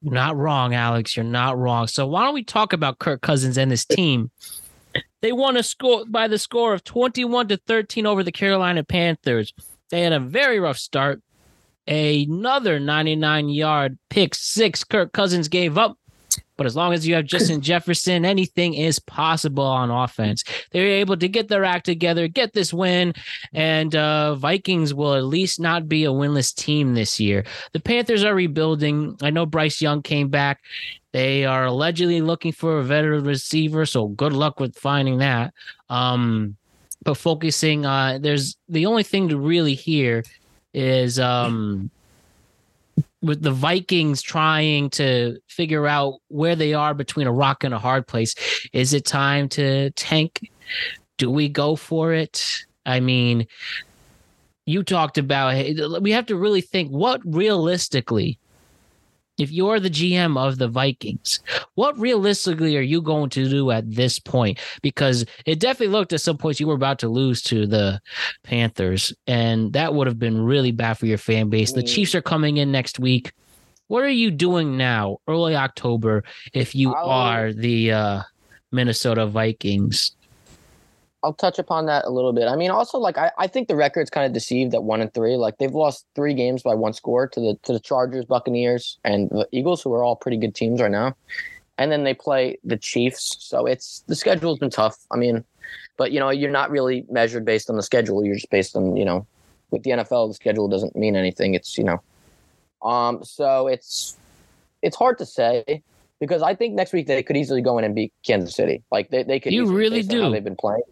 Not 0.02 0.36
wrong, 0.36 0.74
Alex. 0.74 1.16
You're 1.16 1.24
not 1.24 1.56
wrong. 1.58 1.86
So 1.86 2.06
why 2.06 2.24
don't 2.24 2.34
we 2.34 2.44
talk 2.44 2.74
about 2.74 2.98
Kirk 2.98 3.22
Cousins 3.22 3.56
and 3.56 3.70
his 3.70 3.86
team? 3.86 4.30
They 5.22 5.32
won 5.32 5.56
a 5.56 5.62
score 5.62 6.04
by 6.06 6.28
the 6.28 6.38
score 6.38 6.74
of 6.74 6.84
21 6.84 7.48
to 7.48 7.56
13 7.56 8.04
over 8.04 8.22
the 8.22 8.30
Carolina 8.30 8.84
Panthers. 8.84 9.54
They 9.90 10.02
had 10.02 10.12
a 10.12 10.20
very 10.20 10.60
rough 10.60 10.76
start 10.76 11.22
another 11.86 12.80
99 12.80 13.48
yard 13.48 13.98
pick 14.10 14.34
six 14.34 14.84
Kirk 14.84 15.12
Cousins 15.12 15.48
gave 15.48 15.78
up. 15.78 15.98
But 16.56 16.66
as 16.66 16.76
long 16.76 16.92
as 16.92 17.06
you 17.06 17.14
have 17.16 17.24
Justin 17.24 17.60
Jefferson, 17.62 18.24
anything 18.24 18.74
is 18.74 18.98
possible 19.00 19.64
on 19.64 19.90
offense. 19.90 20.44
They're 20.70 20.86
able 20.86 21.16
to 21.16 21.28
get 21.28 21.48
their 21.48 21.64
act 21.64 21.84
together, 21.84 22.28
get 22.28 22.52
this 22.52 22.72
win, 22.72 23.14
and 23.52 23.94
uh, 23.96 24.36
Vikings 24.36 24.94
will 24.94 25.14
at 25.14 25.24
least 25.24 25.58
not 25.58 25.88
be 25.88 26.04
a 26.04 26.12
winless 26.12 26.54
team 26.54 26.94
this 26.94 27.18
year. 27.18 27.44
The 27.72 27.80
Panthers 27.80 28.22
are 28.24 28.34
rebuilding. 28.34 29.16
I 29.22 29.30
know 29.30 29.46
Bryce 29.46 29.82
Young 29.82 30.02
came 30.02 30.28
back. 30.28 30.60
They 31.12 31.44
are 31.44 31.66
allegedly 31.66 32.20
looking 32.20 32.52
for 32.52 32.78
a 32.78 32.84
veteran 32.84 33.24
receiver, 33.24 33.86
so 33.86 34.08
good 34.08 34.32
luck 34.32 34.58
with 34.58 34.76
finding 34.76 35.18
that. 35.18 35.54
Um, 35.88 36.56
but 37.04 37.14
focusing, 37.14 37.84
uh, 37.86 38.18
there's 38.20 38.56
the 38.68 38.86
only 38.86 39.02
thing 39.02 39.28
to 39.28 39.38
really 39.38 39.74
hear 39.74 40.24
is 40.74 41.18
um 41.18 41.90
with 43.22 43.42
the 43.42 43.50
Vikings 43.50 44.20
trying 44.20 44.90
to 44.90 45.38
figure 45.48 45.86
out 45.86 46.20
where 46.28 46.54
they 46.54 46.74
are 46.74 46.92
between 46.92 47.26
a 47.26 47.32
rock 47.32 47.64
and 47.64 47.72
a 47.72 47.78
hard 47.78 48.06
place. 48.06 48.34
Is 48.72 48.92
it 48.92 49.06
time 49.06 49.48
to 49.50 49.90
tank? 49.92 50.50
Do 51.16 51.30
we 51.30 51.48
go 51.48 51.74
for 51.74 52.12
it? 52.12 52.64
I 52.84 53.00
mean, 53.00 53.46
you 54.66 54.82
talked 54.82 55.16
about 55.16 55.54
we 56.02 56.10
have 56.10 56.26
to 56.26 56.36
really 56.36 56.60
think 56.60 56.90
what 56.90 57.20
realistically 57.24 58.38
if 59.38 59.50
you're 59.50 59.80
the 59.80 59.90
GM 59.90 60.38
of 60.38 60.58
the 60.58 60.68
Vikings, 60.68 61.40
what 61.74 61.98
realistically 61.98 62.76
are 62.76 62.82
you 62.82 63.02
going 63.02 63.30
to 63.30 63.48
do 63.48 63.70
at 63.70 63.90
this 63.90 64.18
point? 64.18 64.58
Because 64.82 65.24
it 65.46 65.60
definitely 65.60 65.92
looked 65.92 66.12
at 66.12 66.20
some 66.20 66.36
points 66.36 66.60
you 66.60 66.66
were 66.66 66.74
about 66.74 66.98
to 67.00 67.08
lose 67.08 67.42
to 67.42 67.66
the 67.66 68.00
Panthers, 68.42 69.12
and 69.26 69.72
that 69.72 69.94
would 69.94 70.06
have 70.06 70.18
been 70.18 70.40
really 70.40 70.72
bad 70.72 70.94
for 70.94 71.06
your 71.06 71.18
fan 71.18 71.48
base. 71.50 71.72
The 71.72 71.82
Chiefs 71.82 72.14
are 72.14 72.22
coming 72.22 72.58
in 72.58 72.70
next 72.70 72.98
week. 72.98 73.32
What 73.88 74.04
are 74.04 74.08
you 74.08 74.30
doing 74.30 74.76
now, 74.76 75.18
early 75.28 75.56
October, 75.56 76.24
if 76.52 76.74
you 76.74 76.94
are 76.94 77.52
the 77.52 77.92
uh, 77.92 78.22
Minnesota 78.72 79.26
Vikings? 79.26 80.16
I'll 81.24 81.32
touch 81.32 81.58
upon 81.58 81.86
that 81.86 82.04
a 82.04 82.10
little 82.10 82.34
bit. 82.34 82.48
I 82.48 82.54
mean, 82.54 82.70
also 82.70 82.98
like 82.98 83.16
I, 83.16 83.32
I 83.38 83.46
think 83.46 83.68
the 83.68 83.74
record's 83.76 84.10
kind 84.10 84.26
of 84.26 84.32
deceived 84.34 84.74
at 84.74 84.84
one 84.84 85.00
and 85.00 85.12
three. 85.14 85.36
Like 85.36 85.56
they've 85.56 85.74
lost 85.74 86.04
three 86.14 86.34
games 86.34 86.62
by 86.62 86.74
one 86.74 86.92
score 86.92 87.26
to 87.26 87.40
the 87.40 87.58
to 87.62 87.72
the 87.72 87.80
Chargers, 87.80 88.26
Buccaneers, 88.26 88.98
and 89.04 89.30
the 89.30 89.48
Eagles, 89.50 89.82
who 89.82 89.92
are 89.94 90.04
all 90.04 90.16
pretty 90.16 90.36
good 90.36 90.54
teams 90.54 90.82
right 90.82 90.90
now. 90.90 91.16
And 91.78 91.90
then 91.90 92.04
they 92.04 92.12
play 92.12 92.58
the 92.62 92.76
Chiefs. 92.76 93.36
So 93.40 93.64
it's 93.64 94.04
the 94.06 94.14
schedule's 94.14 94.58
been 94.58 94.70
tough. 94.70 94.98
I 95.10 95.16
mean, 95.16 95.42
but 95.96 96.12
you 96.12 96.20
know, 96.20 96.28
you're 96.28 96.50
not 96.50 96.70
really 96.70 97.06
measured 97.10 97.46
based 97.46 97.70
on 97.70 97.76
the 97.76 97.82
schedule. 97.82 98.22
You're 98.22 98.36
just 98.36 98.50
based 98.50 98.76
on, 98.76 98.94
you 98.94 99.04
know, 99.06 99.26
with 99.70 99.82
the 99.82 99.92
NFL, 99.92 100.28
the 100.28 100.34
schedule 100.34 100.68
doesn't 100.68 100.94
mean 100.94 101.16
anything. 101.16 101.54
It's, 101.54 101.78
you 101.78 101.84
know. 101.84 102.02
Um, 102.82 103.24
so 103.24 103.66
it's 103.66 104.16
it's 104.82 104.96
hard 104.96 105.16
to 105.18 105.24
say 105.26 105.82
because 106.20 106.42
I 106.42 106.54
think 106.54 106.74
next 106.74 106.92
week 106.92 107.06
they 107.06 107.22
could 107.22 107.36
easily 107.36 107.62
go 107.62 107.78
in 107.78 107.84
and 107.84 107.94
beat 107.94 108.12
Kansas 108.26 108.54
City. 108.54 108.82
Like 108.92 109.08
they, 109.08 109.22
they 109.22 109.40
could 109.40 109.54
You 109.54 109.72
really 109.74 110.02
do. 110.02 110.30
they've 110.30 110.44
been 110.44 110.54
playing. 110.54 110.82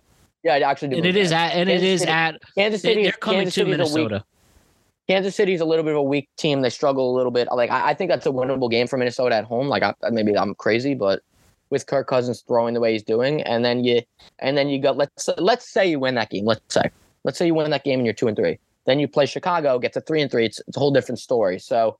Yeah, 0.42 0.54
I 0.54 0.60
actually 0.60 0.88
do. 0.88 0.96
And 0.96 1.06
it 1.06 1.16
is 1.16 1.32
at 1.32 1.52
and 1.52 1.68
it 1.68 1.74
Kansas 1.80 1.88
is 1.88 2.00
City- 2.00 2.12
at 2.12 2.40
Kansas 2.56 2.82
City. 2.82 3.02
they're 3.02 3.10
is- 3.10 3.16
coming 3.16 3.38
Kansas 3.40 3.54
to 3.54 3.60
City's 3.60 3.74
a 3.74 3.82
weak- 3.84 3.94
Minnesota. 4.10 4.24
Kansas 5.08 5.34
City's 5.36 5.60
a 5.60 5.64
little 5.64 5.84
bit 5.84 5.92
of 5.92 5.98
a 5.98 6.02
weak 6.02 6.28
team. 6.36 6.62
They 6.62 6.70
struggle 6.70 7.12
a 7.12 7.14
little 7.16 7.32
bit. 7.32 7.48
Like 7.52 7.70
I, 7.70 7.90
I 7.90 7.94
think 7.94 8.08
that's 8.10 8.24
a 8.26 8.30
winnable 8.30 8.70
game 8.70 8.86
for 8.86 8.96
Minnesota 8.96 9.34
at 9.36 9.44
home. 9.44 9.68
Like 9.68 9.82
I, 9.82 9.94
maybe 10.10 10.36
I'm 10.36 10.54
crazy, 10.54 10.94
but 10.94 11.22
with 11.70 11.86
Kirk 11.86 12.06
Cousins 12.06 12.42
throwing 12.46 12.74
the 12.74 12.80
way 12.80 12.92
he's 12.92 13.02
doing, 13.02 13.42
and 13.42 13.64
then 13.64 13.82
you 13.84 14.02
and 14.38 14.56
then 14.56 14.68
you 14.68 14.80
got 14.80 14.96
let's 14.96 15.28
let's 15.38 15.68
say 15.68 15.86
you 15.86 15.98
win 15.98 16.14
that 16.14 16.30
game. 16.30 16.44
Let's 16.44 16.62
say 16.72 16.90
let's 17.24 17.36
say 17.38 17.46
you 17.46 17.54
win 17.54 17.70
that 17.70 17.84
game 17.84 17.98
and 18.00 18.06
you're 18.06 18.14
two 18.14 18.28
and 18.28 18.36
three. 18.36 18.58
Then 18.86 18.98
you 19.00 19.06
play 19.08 19.26
Chicago, 19.26 19.78
get 19.78 19.92
to 19.94 20.00
three 20.00 20.22
and 20.22 20.30
three. 20.30 20.46
It's, 20.46 20.60
it's 20.66 20.76
a 20.76 20.80
whole 20.80 20.90
different 20.92 21.18
story. 21.20 21.58
So, 21.58 21.98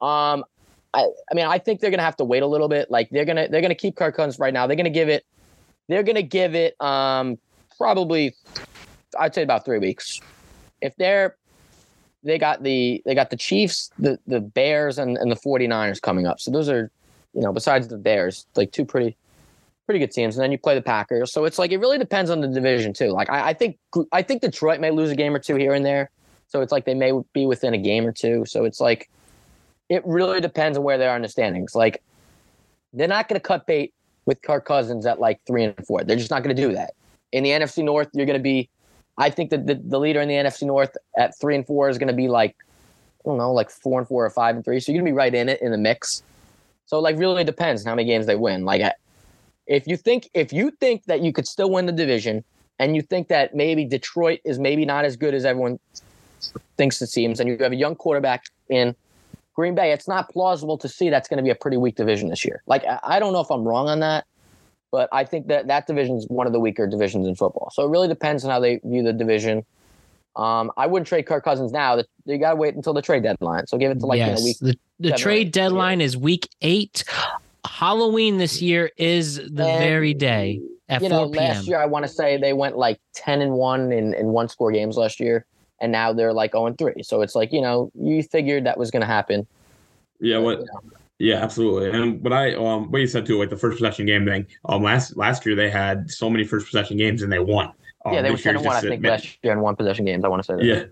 um, 0.00 0.44
I 0.94 1.06
I 1.30 1.34
mean 1.34 1.46
I 1.46 1.58
think 1.58 1.80
they're 1.80 1.90
gonna 1.90 2.02
have 2.02 2.16
to 2.16 2.24
wait 2.24 2.42
a 2.42 2.46
little 2.46 2.68
bit. 2.68 2.90
Like 2.90 3.08
they're 3.10 3.24
gonna 3.24 3.48
they're 3.48 3.62
gonna 3.62 3.74
keep 3.74 3.96
Kirk 3.96 4.14
Cousins 4.14 4.38
right 4.38 4.52
now. 4.52 4.66
They're 4.66 4.76
gonna 4.76 4.90
give 4.90 5.08
it 5.08 5.24
they're 5.88 6.02
gonna 6.02 6.22
give 6.22 6.54
it 6.54 6.74
um 6.80 7.38
probably 7.82 8.32
I'd 9.18 9.34
say 9.34 9.42
about 9.42 9.64
three 9.64 9.80
weeks. 9.80 10.20
If 10.80 10.94
they're 10.96 11.36
they 12.22 12.38
got 12.38 12.62
the 12.62 13.02
they 13.04 13.16
got 13.16 13.30
the 13.30 13.36
Chiefs, 13.36 13.90
the 13.98 14.20
the 14.28 14.40
Bears, 14.40 14.98
and, 14.98 15.18
and 15.18 15.32
the 15.32 15.36
49ers 15.36 16.00
coming 16.00 16.24
up. 16.24 16.38
So 16.38 16.52
those 16.52 16.68
are, 16.68 16.92
you 17.34 17.40
know, 17.40 17.52
besides 17.52 17.88
the 17.88 17.96
Bears, 17.96 18.46
like 18.54 18.70
two 18.70 18.84
pretty 18.84 19.16
pretty 19.86 19.98
good 19.98 20.12
teams. 20.12 20.36
And 20.36 20.44
then 20.44 20.52
you 20.52 20.58
play 20.58 20.76
the 20.76 20.82
Packers. 20.82 21.32
So 21.32 21.44
it's 21.44 21.58
like 21.58 21.72
it 21.72 21.78
really 21.78 21.98
depends 21.98 22.30
on 22.30 22.40
the 22.40 22.46
division 22.46 22.92
too. 22.92 23.08
Like 23.08 23.28
I, 23.28 23.48
I 23.48 23.52
think 23.52 23.78
I 24.12 24.22
think 24.22 24.42
Detroit 24.42 24.78
may 24.78 24.92
lose 24.92 25.10
a 25.10 25.16
game 25.16 25.34
or 25.34 25.40
two 25.40 25.56
here 25.56 25.74
and 25.74 25.84
there. 25.84 26.08
So 26.46 26.60
it's 26.60 26.70
like 26.70 26.84
they 26.84 26.94
may 26.94 27.12
be 27.32 27.46
within 27.46 27.74
a 27.74 27.78
game 27.78 28.06
or 28.06 28.12
two. 28.12 28.44
So 28.46 28.64
it's 28.64 28.78
like 28.78 29.10
it 29.88 30.06
really 30.06 30.40
depends 30.40 30.78
on 30.78 30.84
where 30.84 30.98
they 30.98 31.08
are 31.08 31.16
in 31.16 31.22
the 31.22 31.28
standings. 31.28 31.74
Like 31.74 32.00
they're 32.92 33.08
not 33.08 33.28
going 33.28 33.40
to 33.40 33.44
cut 33.44 33.66
bait 33.66 33.92
with 34.24 34.40
Kirk 34.42 34.66
Cousins 34.66 35.04
at 35.04 35.18
like 35.18 35.40
three 35.48 35.64
and 35.64 35.84
four. 35.84 36.04
They're 36.04 36.16
just 36.16 36.30
not 36.30 36.44
going 36.44 36.54
to 36.54 36.62
do 36.62 36.72
that. 36.74 36.94
In 37.32 37.44
the 37.44 37.50
NFC 37.50 37.82
North, 37.84 38.08
you're 38.12 38.26
going 38.26 38.38
to 38.38 38.42
be. 38.42 38.68
I 39.18 39.28
think 39.28 39.50
that 39.50 39.66
the, 39.66 39.74
the 39.74 40.00
leader 40.00 40.20
in 40.20 40.28
the 40.28 40.34
NFC 40.34 40.62
North 40.62 40.96
at 41.18 41.38
three 41.38 41.54
and 41.54 41.66
four 41.66 41.88
is 41.90 41.98
going 41.98 42.08
to 42.08 42.14
be 42.14 42.28
like, 42.28 42.56
I 43.24 43.28
don't 43.28 43.36
know, 43.36 43.52
like 43.52 43.70
four 43.70 43.98
and 43.98 44.08
four 44.08 44.24
or 44.24 44.30
five 44.30 44.56
and 44.56 44.64
three. 44.64 44.80
So 44.80 44.90
you're 44.90 45.02
going 45.02 45.12
to 45.12 45.12
be 45.12 45.16
right 45.16 45.34
in 45.34 45.48
it 45.50 45.60
in 45.60 45.70
the 45.70 45.78
mix. 45.78 46.22
So 46.86 46.98
like 46.98 47.18
really 47.18 47.44
depends 47.44 47.84
how 47.84 47.94
many 47.94 48.06
games 48.06 48.26
they 48.26 48.36
win. 48.36 48.64
Like 48.64 48.82
if 49.66 49.86
you 49.86 49.96
think 49.96 50.28
if 50.34 50.52
you 50.52 50.70
think 50.70 51.04
that 51.04 51.20
you 51.20 51.32
could 51.32 51.46
still 51.46 51.70
win 51.70 51.86
the 51.86 51.92
division 51.92 52.44
and 52.78 52.96
you 52.96 53.02
think 53.02 53.28
that 53.28 53.54
maybe 53.54 53.84
Detroit 53.84 54.40
is 54.44 54.58
maybe 54.58 54.84
not 54.84 55.04
as 55.04 55.16
good 55.16 55.34
as 55.34 55.44
everyone 55.44 55.78
thinks 56.76 57.00
it 57.00 57.06
seems, 57.06 57.38
and 57.38 57.48
you 57.48 57.56
have 57.58 57.72
a 57.72 57.76
young 57.76 57.94
quarterback 57.94 58.44
in 58.68 58.94
Green 59.54 59.74
Bay, 59.74 59.92
it's 59.92 60.08
not 60.08 60.30
plausible 60.30 60.76
to 60.78 60.88
see 60.88 61.10
that's 61.10 61.28
going 61.28 61.36
to 61.36 61.42
be 61.42 61.50
a 61.50 61.54
pretty 61.54 61.76
weak 61.76 61.96
division 61.96 62.28
this 62.28 62.44
year. 62.44 62.62
Like 62.66 62.84
I 63.02 63.18
don't 63.18 63.32
know 63.32 63.40
if 63.40 63.50
I'm 63.50 63.62
wrong 63.62 63.88
on 63.88 64.00
that, 64.00 64.26
but 64.92 65.08
I 65.10 65.24
think 65.24 65.48
that 65.48 65.66
that 65.66 65.86
division 65.86 66.16
is 66.16 66.28
one 66.28 66.46
of 66.46 66.52
the 66.52 66.60
weaker 66.60 66.86
divisions 66.86 67.26
in 67.26 67.34
football. 67.34 67.70
So 67.72 67.82
it 67.84 67.88
really 67.88 68.08
depends 68.08 68.44
on 68.44 68.50
how 68.50 68.60
they 68.60 68.78
view 68.84 69.02
the 69.02 69.14
division. 69.14 69.64
Um, 70.36 70.70
I 70.76 70.86
wouldn't 70.86 71.08
trade 71.08 71.26
Kirk 71.26 71.42
Cousins 71.42 71.72
now. 71.72 72.00
You 72.26 72.38
got 72.38 72.50
to 72.50 72.56
wait 72.56 72.74
until 72.74 72.92
the 72.92 73.02
trade 73.02 73.22
deadline. 73.22 73.66
So 73.66 73.78
give 73.78 73.90
it 73.90 74.00
to 74.00 74.06
like 74.06 74.18
yes. 74.18 74.28
you 74.28 74.34
know, 74.34 74.44
week. 74.44 74.58
The, 75.00 75.10
the 75.10 75.16
trade 75.16 75.50
deadline 75.50 76.00
is 76.00 76.16
week 76.16 76.48
eight. 76.60 77.04
Halloween 77.64 78.36
this 78.36 78.60
year 78.60 78.90
is 78.96 79.36
the 79.36 79.64
and, 79.64 79.78
very 79.78 80.14
day 80.14 80.60
at 80.88 81.02
you 81.02 81.08
4 81.08 81.18
know, 81.18 81.30
p.m. 81.30 81.44
Last 81.44 81.66
year, 81.66 81.78
I 81.80 81.86
want 81.86 82.04
to 82.04 82.08
say 82.08 82.36
they 82.36 82.52
went 82.52 82.76
like 82.76 83.00
10 83.14 83.40
and 83.40 83.52
1 83.52 83.92
in, 83.92 84.14
in 84.14 84.26
one 84.26 84.48
score 84.48 84.72
games 84.72 84.96
last 84.96 85.20
year, 85.20 85.46
and 85.80 85.90
now 85.90 86.12
they're 86.12 86.32
like 86.32 86.52
0 86.52 86.66
and 86.66 86.78
3. 86.78 87.02
So 87.02 87.22
it's 87.22 87.34
like, 87.34 87.52
you 87.52 87.62
know, 87.62 87.90
you 87.94 88.22
figured 88.22 88.66
that 88.66 88.78
was 88.78 88.90
going 88.90 89.00
to 89.00 89.06
happen. 89.06 89.46
Yeah, 90.20 90.38
what? 90.38 90.58
You 90.58 90.66
know. 90.66 90.92
Yeah, 91.18 91.36
absolutely. 91.36 91.90
And 91.90 92.22
what 92.22 92.32
I 92.32 92.54
um 92.54 92.90
what 92.90 93.00
you 93.00 93.06
said 93.06 93.26
too, 93.26 93.38
like 93.38 93.50
the 93.50 93.56
first 93.56 93.78
possession 93.78 94.06
game 94.06 94.24
thing. 94.24 94.46
Um, 94.64 94.82
last 94.82 95.16
last 95.16 95.46
year 95.46 95.54
they 95.54 95.70
had 95.70 96.10
so 96.10 96.28
many 96.28 96.44
first 96.44 96.66
possession 96.66 96.96
games 96.96 97.22
and 97.22 97.32
they 97.32 97.38
won. 97.38 97.72
Um, 98.04 98.14
yeah, 98.14 98.22
they 98.22 98.30
were 98.30 98.38
ten 98.38 98.56
and 98.56 98.64
one. 98.64 98.76
I 98.76 98.80
think 98.80 99.04
last 99.04 99.38
year 99.42 99.52
in 99.52 99.60
one 99.60 99.76
possession 99.76 100.04
games. 100.04 100.24
I 100.24 100.28
want 100.28 100.42
to 100.42 100.46
say 100.46 100.56
that. 100.56 100.64
Yeah, 100.64 100.84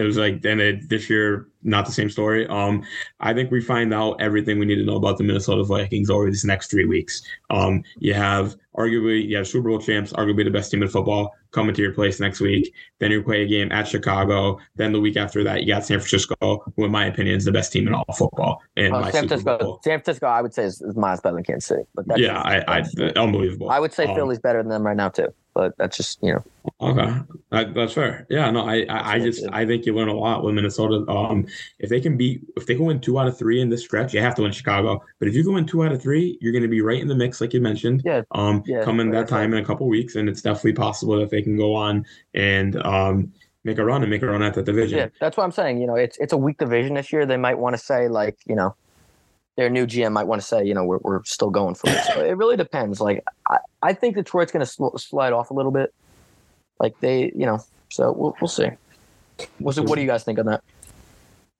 it 0.00 0.04
was 0.04 0.16
like 0.16 0.40
then 0.40 0.60
it, 0.60 0.88
this 0.88 1.10
year 1.10 1.46
not 1.62 1.84
the 1.84 1.92
same 1.92 2.08
story. 2.08 2.46
Um 2.48 2.82
i 3.20 3.34
think 3.34 3.50
we 3.50 3.60
find 3.60 3.92
out 3.92 4.20
everything 4.20 4.58
we 4.58 4.66
need 4.66 4.76
to 4.76 4.84
know 4.84 4.96
about 4.96 5.18
the 5.18 5.24
minnesota 5.24 5.62
vikings 5.62 6.08
over 6.08 6.26
these 6.26 6.44
next 6.44 6.70
three 6.70 6.86
weeks. 6.86 7.22
Um 7.50 7.82
you 7.98 8.14
have 8.14 8.56
arguably 8.76 9.28
you 9.28 9.36
have 9.36 9.46
super 9.46 9.68
bowl 9.68 9.78
champs 9.78 10.12
arguably 10.14 10.44
the 10.44 10.50
best 10.50 10.70
team 10.70 10.82
in 10.82 10.88
football 10.88 11.34
coming 11.50 11.74
to 11.74 11.82
your 11.82 11.92
place 11.92 12.20
next 12.20 12.40
week. 12.40 12.72
Then 12.98 13.10
you 13.10 13.22
play 13.22 13.42
a 13.42 13.46
game 13.46 13.70
at 13.72 13.86
chicago. 13.86 14.58
Then 14.76 14.92
the 14.92 15.00
week 15.00 15.16
after 15.16 15.44
that 15.44 15.62
you 15.62 15.68
got 15.74 15.84
san 15.84 15.98
francisco 15.98 16.36
who 16.76 16.84
in 16.84 16.90
my 16.90 17.04
opinion 17.06 17.36
is 17.36 17.44
the 17.44 17.52
best 17.52 17.72
team 17.72 17.86
in 17.86 17.94
all 17.94 18.04
football 18.16 18.62
and 18.76 18.94
oh, 18.94 19.02
san 19.02 19.28
francisco 19.28 19.80
san 19.84 19.98
francisco 19.98 20.26
i 20.26 20.40
would 20.40 20.54
say 20.54 20.64
is, 20.64 20.80
is 20.80 20.96
miles 20.96 21.20
better 21.20 21.34
than 21.34 21.44
kansas 21.44 21.66
city 21.68 21.82
but 21.94 22.06
that's 22.06 22.20
yeah 22.20 22.40
I, 22.40 22.80
I, 22.80 23.12
unbelievable. 23.16 23.70
I 23.70 23.78
would 23.78 23.92
say 23.92 24.06
um, 24.06 24.14
philly's 24.14 24.38
better 24.38 24.62
than 24.62 24.70
them 24.70 24.86
right 24.86 24.96
now 24.96 25.10
too 25.10 25.28
but 25.60 25.76
that's 25.76 25.98
just 25.98 26.22
you 26.22 26.32
know. 26.32 26.42
Okay, 26.80 27.20
that, 27.50 27.74
that's 27.74 27.92
fair. 27.92 28.26
Yeah, 28.30 28.50
no, 28.50 28.66
I 28.66 28.86
I, 28.88 29.12
I 29.12 29.18
just 29.18 29.46
I 29.52 29.66
think 29.66 29.84
you 29.84 29.92
win 29.92 30.08
a 30.08 30.14
lot 30.14 30.42
with 30.42 30.54
Minnesota. 30.54 31.04
Um, 31.06 31.46
if 31.78 31.90
they 31.90 32.00
can 32.00 32.16
beat, 32.16 32.40
if 32.56 32.64
they 32.64 32.74
can 32.74 32.86
win 32.86 32.98
two 32.98 33.18
out 33.18 33.26
of 33.26 33.36
three 33.36 33.60
in 33.60 33.68
this 33.68 33.82
stretch, 33.82 34.14
you 34.14 34.22
have 34.22 34.34
to 34.36 34.42
win 34.42 34.52
Chicago. 34.52 35.02
But 35.18 35.28
if 35.28 35.34
you 35.34 35.44
can 35.44 35.52
win 35.52 35.66
two 35.66 35.84
out 35.84 35.92
of 35.92 36.00
three, 36.00 36.38
you're 36.40 36.52
going 36.52 36.62
to 36.62 36.68
be 36.68 36.80
right 36.80 36.98
in 36.98 37.08
the 37.08 37.14
mix, 37.14 37.42
like 37.42 37.52
you 37.52 37.60
mentioned. 37.60 38.00
Yeah. 38.06 38.22
Um, 38.30 38.62
yeah, 38.64 38.82
coming 38.82 39.10
that 39.10 39.28
time 39.28 39.52
in 39.52 39.62
a 39.62 39.66
couple 39.66 39.86
weeks, 39.86 40.16
and 40.16 40.30
it's 40.30 40.40
definitely 40.40 40.72
possible 40.72 41.20
that 41.20 41.28
they 41.28 41.42
can 41.42 41.58
go 41.58 41.74
on 41.74 42.06
and 42.32 42.82
um 42.86 43.30
make 43.64 43.76
a 43.76 43.84
run 43.84 44.00
and 44.02 44.10
make 44.10 44.22
a 44.22 44.26
run 44.26 44.42
at 44.42 44.54
the 44.54 44.62
division. 44.62 44.98
Yeah, 44.98 45.08
that's 45.20 45.36
what 45.36 45.44
I'm 45.44 45.52
saying. 45.52 45.78
You 45.78 45.86
know, 45.86 45.96
it's 45.96 46.16
it's 46.18 46.32
a 46.32 46.38
weak 46.38 46.56
division 46.56 46.94
this 46.94 47.12
year. 47.12 47.26
They 47.26 47.36
might 47.36 47.58
want 47.58 47.74
to 47.76 47.82
say 47.82 48.08
like, 48.08 48.38
you 48.46 48.56
know, 48.56 48.74
their 49.60 49.68
new 49.68 49.86
GM 49.86 50.12
might 50.12 50.24
want 50.24 50.40
to 50.40 50.46
say, 50.46 50.64
you 50.64 50.72
know, 50.72 50.84
we're, 50.84 51.00
we're 51.02 51.22
still 51.24 51.50
going 51.50 51.74
for 51.74 51.90
it. 51.90 52.02
So 52.04 52.24
it 52.24 52.34
really 52.38 52.56
depends. 52.56 52.98
Like, 52.98 53.22
I, 53.46 53.58
I 53.82 53.92
think 53.92 54.14
Detroit's 54.16 54.50
going 54.50 54.64
to 54.64 54.70
sl- 54.70 54.96
slide 54.96 55.34
off 55.34 55.50
a 55.50 55.54
little 55.54 55.70
bit. 55.70 55.92
Like 56.78 56.98
they, 57.00 57.30
you 57.36 57.44
know, 57.44 57.62
so 57.90 58.10
we'll 58.10 58.34
we'll 58.40 58.48
see. 58.48 58.70
What's 59.58 59.78
what 59.78 59.96
do 59.96 60.00
you 60.00 60.06
guys 60.06 60.24
think 60.24 60.38
on 60.38 60.46
that? 60.46 60.62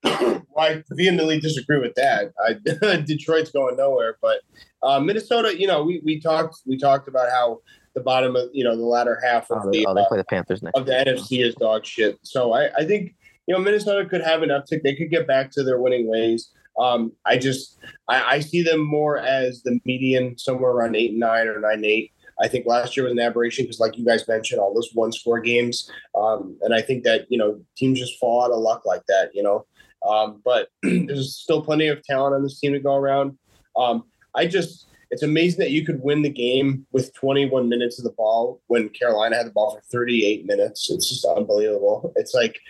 well, 0.02 0.42
I 0.56 0.82
vehemently 0.90 1.40
disagree 1.40 1.78
with 1.78 1.94
that. 1.96 2.32
I, 2.42 2.54
Detroit's 3.06 3.50
going 3.50 3.76
nowhere, 3.76 4.16
but 4.22 4.40
uh, 4.82 4.98
Minnesota, 4.98 5.60
you 5.60 5.66
know, 5.66 5.82
we, 5.82 6.00
we 6.02 6.18
talked 6.18 6.60
we 6.64 6.78
talked 6.78 7.06
about 7.06 7.30
how 7.30 7.60
the 7.94 8.00
bottom 8.00 8.34
of 8.34 8.48
you 8.54 8.64
know 8.64 8.74
the 8.74 8.82
latter 8.82 9.20
half 9.22 9.50
of 9.50 9.66
oh, 9.66 9.70
the 9.70 9.84
oh, 9.86 9.94
they 9.94 10.04
play 10.08 10.16
the 10.16 10.24
Panthers 10.24 10.62
next 10.62 10.78
of 10.78 10.86
the 10.86 10.92
NFC 10.92 11.44
is 11.44 11.54
dog 11.56 11.84
shit. 11.84 12.18
So 12.22 12.52
I, 12.54 12.70
I 12.78 12.86
think 12.86 13.14
you 13.46 13.54
know 13.54 13.60
Minnesota 13.60 14.08
could 14.08 14.22
have 14.22 14.40
an 14.40 14.48
uptick. 14.48 14.82
They 14.82 14.94
could 14.94 15.10
get 15.10 15.26
back 15.26 15.50
to 15.50 15.62
their 15.62 15.78
winning 15.78 16.08
ways. 16.08 16.50
Um, 16.80 17.12
I 17.26 17.36
just 17.36 17.78
I, 18.08 18.36
I 18.36 18.40
see 18.40 18.62
them 18.62 18.80
more 18.80 19.18
as 19.18 19.62
the 19.62 19.78
median, 19.84 20.38
somewhere 20.38 20.70
around 20.70 20.96
eight 20.96 21.10
and 21.10 21.20
nine 21.20 21.46
or 21.46 21.60
nine 21.60 21.84
eight. 21.84 22.12
I 22.40 22.48
think 22.48 22.66
last 22.66 22.96
year 22.96 23.04
was 23.04 23.12
an 23.12 23.20
aberration 23.20 23.64
because, 23.64 23.80
like 23.80 23.98
you 23.98 24.04
guys 24.04 24.26
mentioned, 24.26 24.60
all 24.60 24.74
those 24.74 24.90
one 24.94 25.12
score 25.12 25.40
games. 25.40 25.90
Um, 26.18 26.56
and 26.62 26.74
I 26.74 26.80
think 26.80 27.04
that, 27.04 27.26
you 27.28 27.36
know, 27.36 27.60
teams 27.76 27.98
just 27.98 28.18
fall 28.18 28.42
out 28.42 28.50
of 28.50 28.58
luck 28.60 28.86
like 28.86 29.02
that, 29.08 29.30
you 29.34 29.42
know. 29.42 29.66
Um, 30.08 30.40
but 30.42 30.68
there's 30.82 31.36
still 31.36 31.62
plenty 31.62 31.88
of 31.88 32.02
talent 32.02 32.34
on 32.34 32.42
this 32.42 32.58
team 32.58 32.72
to 32.72 32.78
go 32.78 32.94
around. 32.94 33.36
Um, 33.76 34.04
I 34.34 34.46
just, 34.46 34.86
it's 35.10 35.22
amazing 35.22 35.60
that 35.60 35.70
you 35.70 35.84
could 35.84 36.02
win 36.02 36.22
the 36.22 36.30
game 36.30 36.86
with 36.92 37.12
21 37.14 37.68
minutes 37.68 37.98
of 37.98 38.04
the 38.04 38.12
ball 38.12 38.60
when 38.68 38.88
Carolina 38.90 39.36
had 39.36 39.46
the 39.46 39.50
ball 39.50 39.74
for 39.74 39.82
38 39.90 40.46
minutes. 40.46 40.88
It's 40.90 41.08
just 41.08 41.24
unbelievable. 41.24 42.12
It's 42.16 42.32
like, 42.32 42.60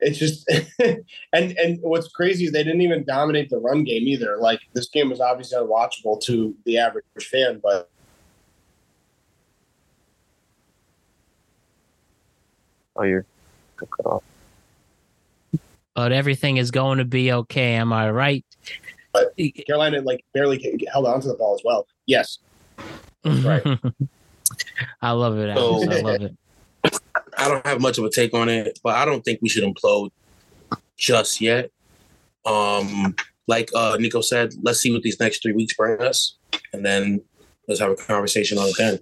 it's 0.00 0.18
just, 0.18 0.48
and 1.32 1.52
and 1.58 1.78
what's 1.82 2.08
crazy 2.08 2.44
is 2.44 2.52
they 2.52 2.62
didn't 2.62 2.82
even 2.82 3.04
dominate 3.04 3.50
the 3.50 3.58
run 3.58 3.82
game 3.82 4.06
either. 4.06 4.36
Like 4.38 4.60
this 4.74 4.88
game 4.88 5.10
was 5.10 5.20
obviously 5.20 5.58
unwatchable 5.58 6.20
to 6.22 6.54
the 6.64 6.78
average 6.78 7.04
fan, 7.18 7.60
but 7.62 7.90
Oh, 12.98 13.04
you're 13.04 13.24
cut 13.76 14.06
off. 14.06 14.24
But 15.94 16.12
everything 16.12 16.56
is 16.56 16.72
going 16.72 16.98
to 16.98 17.04
be 17.04 17.32
okay. 17.32 17.74
Am 17.74 17.92
I 17.92 18.10
right? 18.10 18.44
But 19.36 19.66
Carolina 19.66 20.00
like 20.02 20.24
barely 20.32 20.80
held 20.92 21.06
on 21.06 21.20
to 21.20 21.28
the 21.28 21.34
ball 21.34 21.54
as 21.54 21.62
well. 21.64 21.86
Yes, 22.06 22.38
right. 23.24 23.62
I 25.02 25.10
love 25.12 25.38
it. 25.38 25.56
So, 25.56 25.90
I 25.90 26.00
love 26.00 26.22
it. 26.22 26.36
I 27.36 27.48
don't 27.48 27.66
have 27.66 27.80
much 27.80 27.98
of 27.98 28.04
a 28.04 28.10
take 28.10 28.34
on 28.34 28.48
it, 28.48 28.78
but 28.82 28.96
I 28.96 29.04
don't 29.04 29.24
think 29.24 29.40
we 29.42 29.48
should 29.48 29.64
implode 29.64 30.10
just 30.96 31.40
yet. 31.40 31.70
Um, 32.44 33.14
like 33.46 33.70
uh, 33.74 33.96
Nico 33.98 34.20
said, 34.20 34.52
let's 34.62 34.80
see 34.80 34.92
what 34.92 35.02
these 35.02 35.20
next 35.20 35.42
three 35.42 35.52
weeks 35.52 35.74
bring 35.74 36.00
us, 36.00 36.36
and 36.72 36.84
then 36.84 37.20
let's 37.66 37.80
have 37.80 37.90
a 37.90 37.96
conversation 37.96 38.58
on 38.58 38.68
it 38.68 38.74
then. 38.78 38.98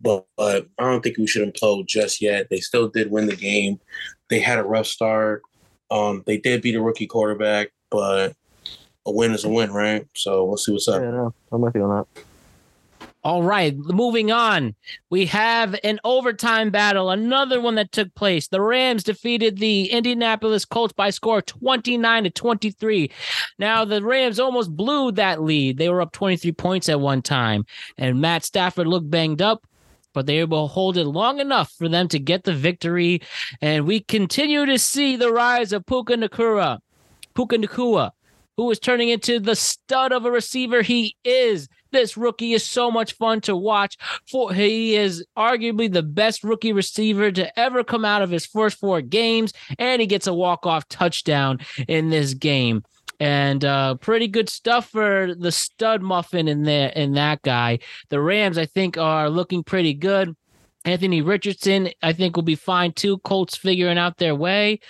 But, 0.00 0.26
but 0.36 0.68
I 0.78 0.84
don't 0.84 1.02
think 1.02 1.18
we 1.18 1.26
should 1.26 1.46
implode 1.46 1.86
just 1.86 2.20
yet. 2.20 2.48
They 2.48 2.60
still 2.60 2.88
did 2.88 3.10
win 3.10 3.26
the 3.26 3.36
game. 3.36 3.80
They 4.28 4.40
had 4.40 4.58
a 4.58 4.64
rough 4.64 4.86
start. 4.86 5.42
Um, 5.90 6.22
they 6.26 6.38
did 6.38 6.62
beat 6.62 6.76
a 6.76 6.82
rookie 6.82 7.06
quarterback, 7.06 7.70
but 7.90 8.34
a 9.06 9.10
win 9.10 9.32
is 9.32 9.44
a 9.44 9.48
win, 9.48 9.72
right? 9.72 10.06
So 10.14 10.44
we'll 10.44 10.56
see 10.56 10.72
what's 10.72 10.88
up. 10.88 11.02
Yeah, 11.02 11.10
no, 11.10 11.34
I'm 11.52 11.60
with 11.60 11.74
you 11.74 11.84
on 11.84 12.06
that. 12.14 12.24
All 13.22 13.42
right, 13.42 13.76
moving 13.76 14.32
on. 14.32 14.74
We 15.10 15.26
have 15.26 15.78
an 15.84 16.00
overtime 16.04 16.70
battle, 16.70 17.10
another 17.10 17.60
one 17.60 17.74
that 17.74 17.92
took 17.92 18.14
place. 18.14 18.48
The 18.48 18.62
Rams 18.62 19.04
defeated 19.04 19.58
the 19.58 19.90
Indianapolis 19.90 20.64
Colts 20.64 20.94
by 20.94 21.10
score 21.10 21.42
29 21.42 22.24
to 22.24 22.30
23. 22.30 23.10
Now, 23.58 23.84
the 23.84 24.02
Rams 24.02 24.40
almost 24.40 24.74
blew 24.74 25.12
that 25.12 25.42
lead. 25.42 25.76
They 25.76 25.90
were 25.90 26.00
up 26.00 26.12
23 26.12 26.52
points 26.52 26.88
at 26.88 26.98
one 26.98 27.20
time, 27.20 27.66
and 27.98 28.22
Matt 28.22 28.42
Stafford 28.42 28.86
looked 28.86 29.10
banged 29.10 29.42
up, 29.42 29.66
but 30.14 30.24
they 30.24 30.42
will 30.46 30.68
hold 30.68 30.96
it 30.96 31.04
long 31.04 31.40
enough 31.40 31.72
for 31.72 31.90
them 31.90 32.08
to 32.08 32.18
get 32.18 32.44
the 32.44 32.54
victory. 32.54 33.20
And 33.60 33.86
we 33.86 34.00
continue 34.00 34.64
to 34.64 34.78
see 34.78 35.16
the 35.16 35.30
rise 35.30 35.74
of 35.74 35.84
Puka 35.84 36.14
Nacua. 36.14 36.78
Puka 37.34 37.58
Nacua, 37.58 38.12
who 38.60 38.70
is 38.70 38.78
turning 38.78 39.08
into 39.08 39.40
the 39.40 39.56
stud 39.56 40.12
of 40.12 40.26
a 40.26 40.30
receiver 40.30 40.82
he 40.82 41.16
is 41.24 41.66
this 41.92 42.16
rookie 42.16 42.52
is 42.52 42.64
so 42.64 42.90
much 42.90 43.14
fun 43.14 43.40
to 43.42 43.56
watch. 43.56 43.96
For 44.30 44.52
he 44.52 44.96
is 44.96 45.24
arguably 45.36 45.92
the 45.92 46.02
best 46.02 46.44
rookie 46.44 46.72
receiver 46.72 47.32
to 47.32 47.58
ever 47.58 47.84
come 47.84 48.04
out 48.04 48.22
of 48.22 48.30
his 48.30 48.46
first 48.46 48.78
four 48.78 49.00
games, 49.00 49.52
and 49.78 50.00
he 50.00 50.06
gets 50.06 50.26
a 50.26 50.34
walk-off 50.34 50.88
touchdown 50.88 51.58
in 51.88 52.10
this 52.10 52.34
game. 52.34 52.84
And 53.18 53.64
uh, 53.64 53.96
pretty 53.96 54.28
good 54.28 54.48
stuff 54.48 54.88
for 54.88 55.34
the 55.34 55.52
stud 55.52 56.00
muffin 56.00 56.48
in 56.48 56.62
there 56.62 56.88
in 56.90 57.12
that 57.14 57.42
guy. 57.42 57.80
The 58.08 58.20
Rams, 58.20 58.56
I 58.56 58.66
think, 58.66 58.96
are 58.96 59.28
looking 59.28 59.62
pretty 59.62 59.92
good. 59.92 60.34
Anthony 60.86 61.20
Richardson, 61.20 61.90
I 62.02 62.14
think, 62.14 62.36
will 62.36 62.42
be 62.42 62.54
fine 62.54 62.92
too. 62.92 63.18
Colts 63.18 63.56
figuring 63.56 63.98
out 63.98 64.16
their 64.16 64.34
way. 64.34 64.80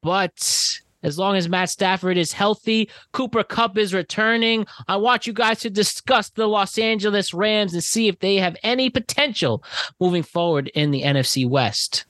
But 0.00 0.80
as 1.02 1.18
long 1.18 1.36
as 1.36 1.48
Matt 1.48 1.70
Stafford 1.70 2.16
is 2.16 2.32
healthy, 2.32 2.88
Cooper 3.12 3.44
Kupp 3.44 3.76
is 3.76 3.94
returning. 3.94 4.66
I 4.88 4.96
want 4.96 5.26
you 5.26 5.32
guys 5.32 5.60
to 5.60 5.70
discuss 5.70 6.30
the 6.30 6.46
Los 6.46 6.78
Angeles 6.78 7.34
Rams 7.34 7.74
and 7.74 7.82
see 7.82 8.08
if 8.08 8.18
they 8.20 8.36
have 8.36 8.56
any 8.62 8.90
potential 8.90 9.62
moving 10.00 10.22
forward 10.22 10.68
in 10.74 10.90
the 10.90 11.02
NFC 11.02 11.48
West. 11.48 12.04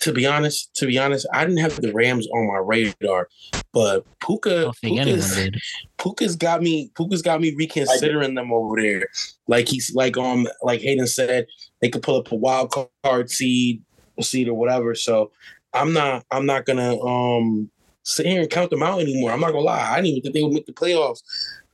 To 0.00 0.12
be 0.12 0.26
honest, 0.26 0.74
to 0.76 0.86
be 0.86 0.98
honest, 0.98 1.26
I 1.32 1.44
didn't 1.44 1.60
have 1.60 1.80
the 1.80 1.92
Rams 1.92 2.26
on 2.34 2.48
my 2.48 2.58
radar, 2.58 3.28
but 3.72 4.04
Puka, 4.20 4.50
I 4.50 4.60
don't 4.62 4.76
think 4.76 5.00
anyone 5.00 5.20
Puka's. 5.20 5.62
Puka's 5.98 6.36
got 6.36 6.62
me. 6.62 6.90
Puka's 6.94 7.22
got 7.22 7.40
me 7.40 7.54
reconsidering 7.54 8.34
them 8.34 8.52
over 8.52 8.80
there. 8.80 9.06
Like 9.46 9.68
he's 9.68 9.94
like 9.94 10.18
um 10.18 10.46
like 10.62 10.80
Hayden 10.80 11.06
said, 11.06 11.46
they 11.80 11.88
could 11.88 12.02
pull 12.02 12.18
up 12.18 12.30
a 12.32 12.34
wild 12.34 12.74
card 13.02 13.30
seed, 13.30 13.82
seed 14.20 14.48
or 14.48 14.54
whatever. 14.54 14.94
So 14.94 15.30
I'm 15.72 15.92
not 15.92 16.24
I'm 16.30 16.44
not 16.44 16.66
gonna 16.66 16.98
um 17.00 17.70
sit 18.04 18.26
here 18.26 18.40
and 18.40 18.50
count 18.50 18.70
them 18.70 18.82
out 18.82 19.00
anymore. 19.00 19.32
I'm 19.32 19.40
not 19.40 19.52
gonna 19.52 19.64
lie. 19.64 19.90
I 19.92 19.96
didn't 19.96 20.06
even 20.08 20.22
think 20.22 20.34
they 20.34 20.42
would 20.42 20.52
make 20.52 20.66
the 20.66 20.72
playoffs. 20.72 21.22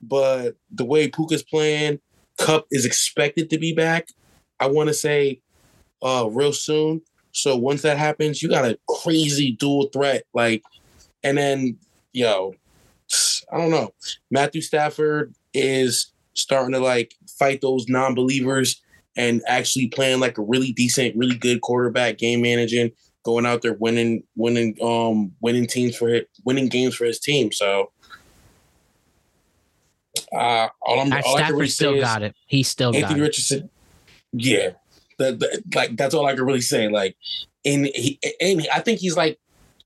But 0.01 0.57
the 0.71 0.85
way 0.85 1.09
Puka's 1.09 1.43
playing, 1.43 2.01
Kupp 2.39 2.67
is 2.71 2.87
expected 2.87 3.51
to 3.51 3.59
be 3.59 3.75
back. 3.75 4.09
I 4.59 4.67
want 4.67 4.89
to 4.89 4.95
say 4.95 5.41
uh 6.03 6.29
real 6.31 6.53
soon. 6.53 7.03
So 7.33 7.57
once 7.57 7.83
that 7.83 7.99
happens, 7.99 8.43
you 8.43 8.49
got 8.49 8.65
a 8.65 8.79
crazy 8.89 9.53
dual 9.53 9.89
threat. 9.93 10.25
Like, 10.33 10.63
and 11.23 11.37
then 11.37 11.77
yo, 12.13 12.55
I 13.53 13.59
don't 13.59 13.71
know. 13.71 13.93
Matthew 14.31 14.63
Stafford 14.63 15.35
is 15.53 16.13
starting 16.35 16.73
to 16.73 16.81
like 16.81 17.15
fight 17.39 17.61
those 17.61 17.89
non-believers 17.89 18.81
and 19.17 19.43
actually 19.47 19.89
playing 19.89 20.21
like 20.21 20.39
a 20.39 20.43
really 20.43 20.73
decent, 20.73 21.17
really 21.17 21.37
good 21.37 21.61
quarterback, 21.61 22.19
game 22.19 22.43
managing, 22.43 22.93
going 23.23 23.47
out 23.47 23.63
there 23.63 23.75
winning, 23.75 24.23
winning, 24.37 24.77
um, 24.83 25.33
winning 25.41 25.67
teams 25.67 25.97
for 25.97 26.09
his, 26.09 26.23
winning 26.45 26.69
games 26.69 26.95
for 26.95 27.05
his 27.05 27.19
team. 27.19 27.53
So, 27.53 27.93
uh, 30.33 30.69
all 30.83 31.01
I'm, 31.01 31.09
Matt 31.09 31.25
all 31.25 31.37
I 31.37 31.43
can 31.43 31.55
really 31.55 31.69
still 31.69 31.93
say 31.93 31.99
is 31.99 32.05
got 32.05 32.23
it. 32.23 32.35
He 32.47 32.63
still 32.63 32.93
got 32.93 33.03
Anthony 33.03 33.21
it. 33.21 33.23
Richardson. 33.23 33.71
Yeah, 34.33 34.71
the, 35.19 35.33
the, 35.33 35.63
like 35.75 35.97
that's 35.97 36.15
all 36.15 36.27
I 36.27 36.35
can 36.35 36.45
really 36.45 36.61
say. 36.61 36.89
Like, 36.89 37.17
and 37.65 37.87
he, 37.87 38.19
and 38.41 38.67
I 38.73 38.81
think 38.81 39.01
he's 39.01 39.17
like 39.17 39.39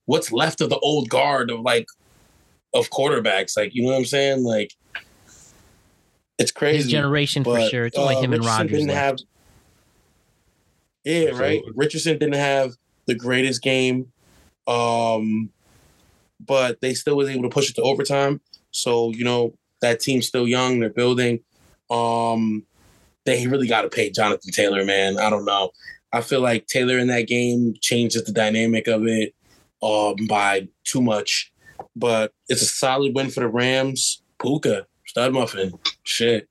what's 0.07 0.32
left 0.32 0.61
of 0.61 0.70
the 0.70 0.78
old 0.78 1.09
guard 1.09 1.51
of 1.51 1.61
like 1.61 1.87
of 2.74 2.91
quarterbacks. 2.91 3.57
Like, 3.57 3.74
you 3.74 3.82
know 3.82 3.89
what 3.89 3.99
I'm 3.99 4.05
saying? 4.05 4.45
Like, 4.45 4.72
it's 6.39 6.51
crazy. 6.51 6.85
His 6.85 6.91
generation 6.91 7.45
for 7.45 7.61
sure. 7.68 7.87
It's 7.87 7.97
only 7.97 8.16
uh, 8.16 8.20
him 8.20 8.32
and 8.32 8.43
Richardson 8.43 8.59
Rodgers. 8.59 8.78
Didn't 8.78 8.89
left. 8.89 9.01
have, 9.01 9.18
yeah, 11.05 11.28
right. 11.30 11.62
Richardson 11.74 12.18
didn't 12.18 12.35
have 12.35 12.72
the 13.07 13.15
greatest 13.15 13.63
game, 13.63 14.13
um, 14.67 15.51
but 16.41 16.81
they 16.81 16.95
still 16.95 17.17
was 17.17 17.29
able 17.29 17.43
to 17.43 17.49
push 17.49 17.71
it 17.71 17.77
to 17.77 17.83
overtime. 17.83 18.41
So 18.71 19.11
you 19.11 19.25
know 19.25 19.55
that 19.81 20.01
team's 20.01 20.27
still 20.27 20.49
young. 20.49 20.81
They're 20.81 20.91
building. 20.91 21.41
Um, 21.91 22.65
they 23.25 23.47
really 23.47 23.69
got 23.69 23.83
to 23.83 23.89
pay 23.89 24.11
Jonathan 24.11 24.53
Taylor, 24.53 24.85
man. 24.85 25.19
I 25.19 25.31
don't 25.31 25.45
know. 25.45 25.71
I 26.13 26.21
feel 26.21 26.41
like 26.41 26.67
Taylor 26.67 26.99
in 26.99 27.09
that 27.09 27.27
game 27.27 27.75
changes 27.81 28.25
the 28.25 28.33
dynamic 28.33 28.87
of 28.87 29.07
it 29.07 29.35
um, 29.83 30.15
by 30.29 30.69
too 30.85 31.03
much. 31.03 31.53
But 31.97 32.33
it's 32.49 32.63
a 32.63 32.67
solid 32.67 33.15
win 33.15 33.31
for 33.31 33.41
the 33.41 33.49
Rams. 33.49 34.23
Puka, 34.41 34.87
stud 35.07 35.33
muffin, 35.33 35.73
shit. 36.05 36.49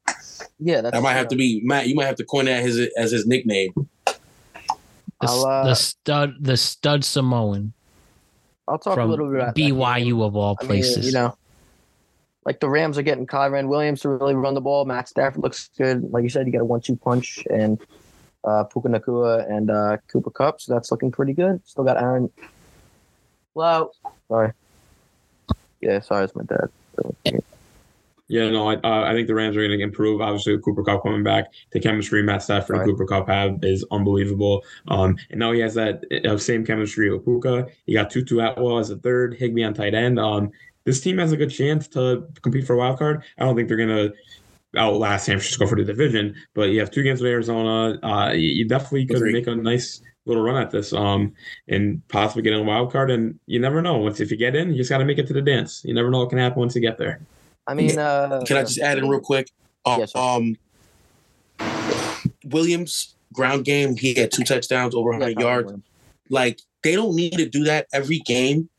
Yeah, 0.59 0.81
that's 0.81 0.93
That 0.93 1.03
might 1.03 1.13
have 1.13 1.27
to 1.29 1.35
be 1.35 1.61
Matt. 1.63 1.87
You 1.87 1.95
might 1.95 2.05
have 2.05 2.15
to 2.15 2.25
coin 2.25 2.45
that 2.45 2.63
as 2.63 3.11
his 3.11 3.25
nickname. 3.25 3.73
The, 5.25 5.47
uh, 5.47 5.63
the 5.65 5.75
stud, 5.75 6.35
the 6.39 6.57
stud 6.57 7.03
Samoan 7.03 7.73
I'll 8.67 8.79
talk 8.79 8.97
a 8.97 9.03
little 9.03 9.27
bit 9.27 9.41
about 9.41 9.55
that. 9.55 9.61
BYU 9.61 10.25
of 10.25 10.35
all 10.35 10.57
I 10.59 10.63
mean, 10.63 10.69
places. 10.69 11.05
you 11.05 11.11
know, 11.13 11.37
like 12.45 12.59
the 12.59 12.69
Rams 12.69 12.97
are 12.97 13.01
getting 13.01 13.27
Kyren 13.27 13.67
Williams 13.67 14.01
to 14.01 14.09
really 14.09 14.35
run 14.35 14.53
the 14.53 14.61
ball. 14.61 14.85
Matt 14.85 15.09
Stafford 15.09 15.43
looks 15.43 15.69
good. 15.77 16.11
Like 16.11 16.23
you 16.23 16.29
said, 16.29 16.45
you 16.45 16.53
got 16.53 16.61
a 16.61 16.65
one-two 16.65 16.95
punch 16.95 17.43
and 17.49 17.79
uh, 18.43 18.63
Puka 18.65 18.87
Nacua 18.89 19.49
and 19.49 19.69
uh, 19.69 19.97
Cooper 20.11 20.31
Kupp, 20.31 20.61
so 20.61 20.73
that's 20.73 20.91
looking 20.91 21.11
pretty 21.11 21.33
good. 21.33 21.65
Still 21.65 21.83
got 21.83 21.97
Aaron. 21.97 22.29
Hello. 23.53 23.91
Sorry. 24.27 24.53
Yeah, 25.81 25.99
sorry, 25.99 26.25
it's 26.25 26.35
my 26.35 26.43
dad. 26.43 27.43
Yeah, 28.29 28.49
no, 28.49 28.69
I, 28.69 28.75
uh, 28.75 29.03
I 29.03 29.13
think 29.13 29.27
the 29.27 29.35
Rams 29.35 29.55
are 29.57 29.67
going 29.67 29.77
to 29.77 29.83
improve. 29.83 30.21
Obviously, 30.21 30.55
with 30.55 30.63
Cooper 30.63 30.83
Kupp 30.83 31.03
coming 31.03 31.23
back, 31.23 31.51
the 31.71 31.79
chemistry 31.79 32.23
Matt 32.23 32.41
Stafford 32.41 32.77
Right. 32.77 32.81
and 32.83 32.91
Cooper 32.91 33.05
Kupp 33.05 33.27
have 33.27 33.59
is 33.63 33.85
unbelievable. 33.91 34.63
Um, 34.87 35.17
and 35.29 35.39
now 35.39 35.51
he 35.51 35.59
has 35.59 35.73
that 35.73 36.03
uh, 36.25 36.37
same 36.37 36.65
chemistry 36.65 37.11
with 37.11 37.25
Puka. 37.25 37.67
He 37.85 37.93
got 37.93 38.09
Tutu 38.09 38.39
Atwell 38.39 38.79
as 38.79 38.89
a 38.89 38.97
third, 38.97 39.35
Higbee 39.35 39.63
on 39.63 39.73
tight 39.73 39.93
end. 39.93 40.19
Um, 40.19 40.51
this 40.85 41.01
team 41.01 41.17
has 41.17 41.31
a 41.31 41.37
good 41.37 41.49
chance 41.49 41.87
to 41.89 42.27
compete 42.41 42.65
for 42.65 42.73
a 42.73 42.77
wild 42.77 42.97
card. 42.97 43.23
I 43.37 43.43
don't 43.43 43.55
think 43.55 43.67
they're 43.67 43.77
going 43.77 43.89
to 43.89 44.13
outlast 44.77 45.25
San 45.25 45.37
Francisco 45.37 45.67
for 45.67 45.75
the 45.75 45.83
division, 45.83 46.35
but 46.53 46.69
you 46.69 46.79
have 46.79 46.91
two 46.91 47.03
games 47.03 47.21
with 47.21 47.29
Arizona. 47.29 47.99
Uh, 48.01 48.31
you, 48.31 48.67
definitely 48.67 49.05
could 49.05 49.21
make 49.21 49.47
a 49.47 49.55
nice 49.55 50.01
little 50.25 50.43
run 50.43 50.61
at 50.61 50.71
this 50.71 50.93
um, 50.93 51.33
and 51.67 52.01
possibly 52.07 52.41
get 52.41 52.53
in 52.53 52.59
a 52.59 52.63
wild 52.63 52.91
card. 52.91 53.11
And 53.11 53.39
you 53.45 53.59
never 53.59 53.81
know. 53.81 53.97
Once 53.97 54.19
if 54.19 54.31
you 54.31 54.37
get 54.37 54.55
in, 54.55 54.71
you 54.71 54.77
just 54.77 54.89
got 54.89 54.97
to 54.97 55.05
make 55.05 55.17
it 55.17 55.27
to 55.27 55.33
the 55.33 55.41
dance. 55.41 55.83
You 55.85 55.93
never 55.93 56.09
know 56.09 56.19
what 56.19 56.29
can 56.29 56.39
happen 56.39 56.59
once 56.59 56.75
you 56.75 56.81
get 56.81 56.97
there. 56.97 57.21
I 57.67 57.73
mean, 57.73 57.97
uh, 57.97 58.43
Can 58.45 58.57
I 58.57 58.61
just 58.61 58.79
add 58.79 58.97
in 58.97 59.07
real 59.09 59.21
quick? 59.21 59.49
Uh, 59.85 60.05
um, 60.15 60.57
Williams 62.45 63.15
ground 63.33 63.65
game. 63.65 63.95
He 63.97 64.13
had 64.13 64.31
two 64.31 64.43
touchdowns, 64.43 64.95
over 64.95 65.11
100 65.11 65.35
Kyren 65.35 65.41
yards. 65.41 65.65
Williams. 65.65 65.83
like 66.29 66.61
they 66.83 66.95
don't 66.95 67.15
need 67.15 67.33
to 67.33 67.47
do 67.47 67.63
that 67.65 67.87
every 67.93 68.19
game, 68.19 68.69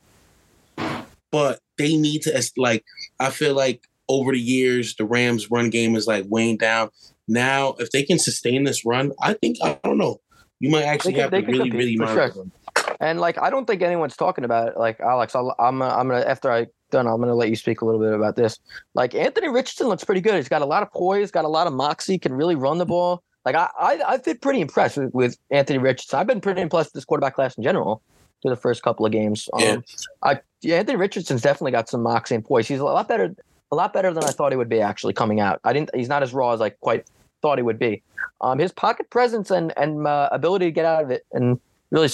but 1.30 1.60
they 1.78 1.96
need 1.96 2.22
to 2.22 2.42
like 2.56 2.84
I 3.18 3.30
feel 3.30 3.54
like 3.54 3.88
over 4.08 4.32
the 4.32 4.40
years 4.40 4.94
the 4.96 5.04
Rams 5.04 5.50
run 5.50 5.70
game 5.70 5.96
is 5.96 6.06
like 6.06 6.24
weighing 6.28 6.58
down. 6.58 6.90
Now, 7.26 7.74
if 7.78 7.90
they 7.90 8.02
can 8.02 8.18
sustain 8.18 8.64
this 8.64 8.84
run, 8.84 9.12
I 9.20 9.32
think 9.32 9.56
I 9.62 9.78
don't 9.82 9.98
know. 9.98 10.20
You 10.60 10.70
might 10.70 10.84
actually 10.84 11.14
could- 11.14 11.22
have 11.22 11.30
to 11.30 11.38
really, 11.38 11.58
compete, 11.70 11.74
really 11.74 11.96
monitor 11.96 12.32
sure. 12.32 12.44
them. 12.44 12.52
And 13.00 13.20
like, 13.20 13.38
I 13.40 13.50
don't 13.50 13.66
think 13.66 13.82
anyone's 13.82 14.16
talking 14.16 14.44
about 14.44 14.68
it. 14.68 14.76
Like, 14.76 15.00
Alex, 15.00 15.34
I'll, 15.34 15.54
I'm, 15.58 15.82
uh, 15.82 15.88
I'm 15.88 16.08
gonna 16.08 16.24
after 16.24 16.50
I 16.50 16.66
done, 16.90 17.06
I'm 17.06 17.20
gonna 17.20 17.34
let 17.34 17.48
you 17.48 17.56
speak 17.56 17.80
a 17.80 17.84
little 17.84 18.00
bit 18.00 18.12
about 18.12 18.36
this. 18.36 18.58
Like, 18.94 19.14
Anthony 19.14 19.48
Richardson 19.48 19.88
looks 19.88 20.04
pretty 20.04 20.20
good. 20.20 20.36
He's 20.36 20.48
got 20.48 20.62
a 20.62 20.66
lot 20.66 20.82
of 20.82 20.90
poise, 20.92 21.30
got 21.30 21.44
a 21.44 21.48
lot 21.48 21.66
of 21.66 21.72
moxie, 21.72 22.18
can 22.18 22.32
really 22.32 22.54
run 22.54 22.78
the 22.78 22.86
ball. 22.86 23.22
Like, 23.44 23.56
I, 23.56 23.68
I, 23.78 24.00
I've 24.06 24.24
been 24.24 24.38
pretty 24.38 24.60
impressed 24.60 24.96
with, 24.96 25.12
with 25.12 25.36
Anthony 25.50 25.78
Richardson. 25.78 26.18
I've 26.18 26.26
been 26.26 26.40
pretty 26.40 26.62
impressed 26.62 26.88
with 26.88 26.94
this 26.94 27.04
quarterback 27.04 27.34
class 27.34 27.56
in 27.56 27.62
general 27.62 28.00
through 28.40 28.50
the 28.50 28.60
first 28.60 28.82
couple 28.82 29.04
of 29.04 29.12
games. 29.12 29.48
Um, 29.52 29.62
Yeah. 29.62 29.76
I, 30.22 30.40
yeah, 30.62 30.76
Anthony 30.76 30.96
Richardson's 30.96 31.42
definitely 31.42 31.72
got 31.72 31.88
some 31.88 32.02
moxie 32.02 32.34
and 32.34 32.44
poise. 32.44 32.66
He's 32.68 32.78
a 32.80 32.84
lot 32.84 33.06
better, 33.06 33.34
a 33.70 33.76
lot 33.76 33.92
better 33.92 34.12
than 34.12 34.24
I 34.24 34.30
thought 34.30 34.52
he 34.52 34.56
would 34.56 34.68
be 34.68 34.80
actually 34.80 35.12
coming 35.12 35.40
out. 35.40 35.60
I 35.64 35.72
didn't. 35.72 35.94
He's 35.94 36.08
not 36.08 36.22
as 36.22 36.32
raw 36.32 36.52
as 36.52 36.60
I 36.60 36.70
quite 36.70 37.06
thought 37.42 37.58
he 37.58 37.62
would 37.62 37.78
be. 37.78 38.02
Um, 38.40 38.58
his 38.58 38.72
pocket 38.72 39.10
presence 39.10 39.50
and 39.50 39.72
and 39.76 40.06
uh, 40.06 40.30
ability 40.32 40.66
to 40.66 40.70
get 40.70 40.86
out 40.86 41.04
of 41.04 41.10
it 41.10 41.26
and 41.32 41.60
really 41.94 42.08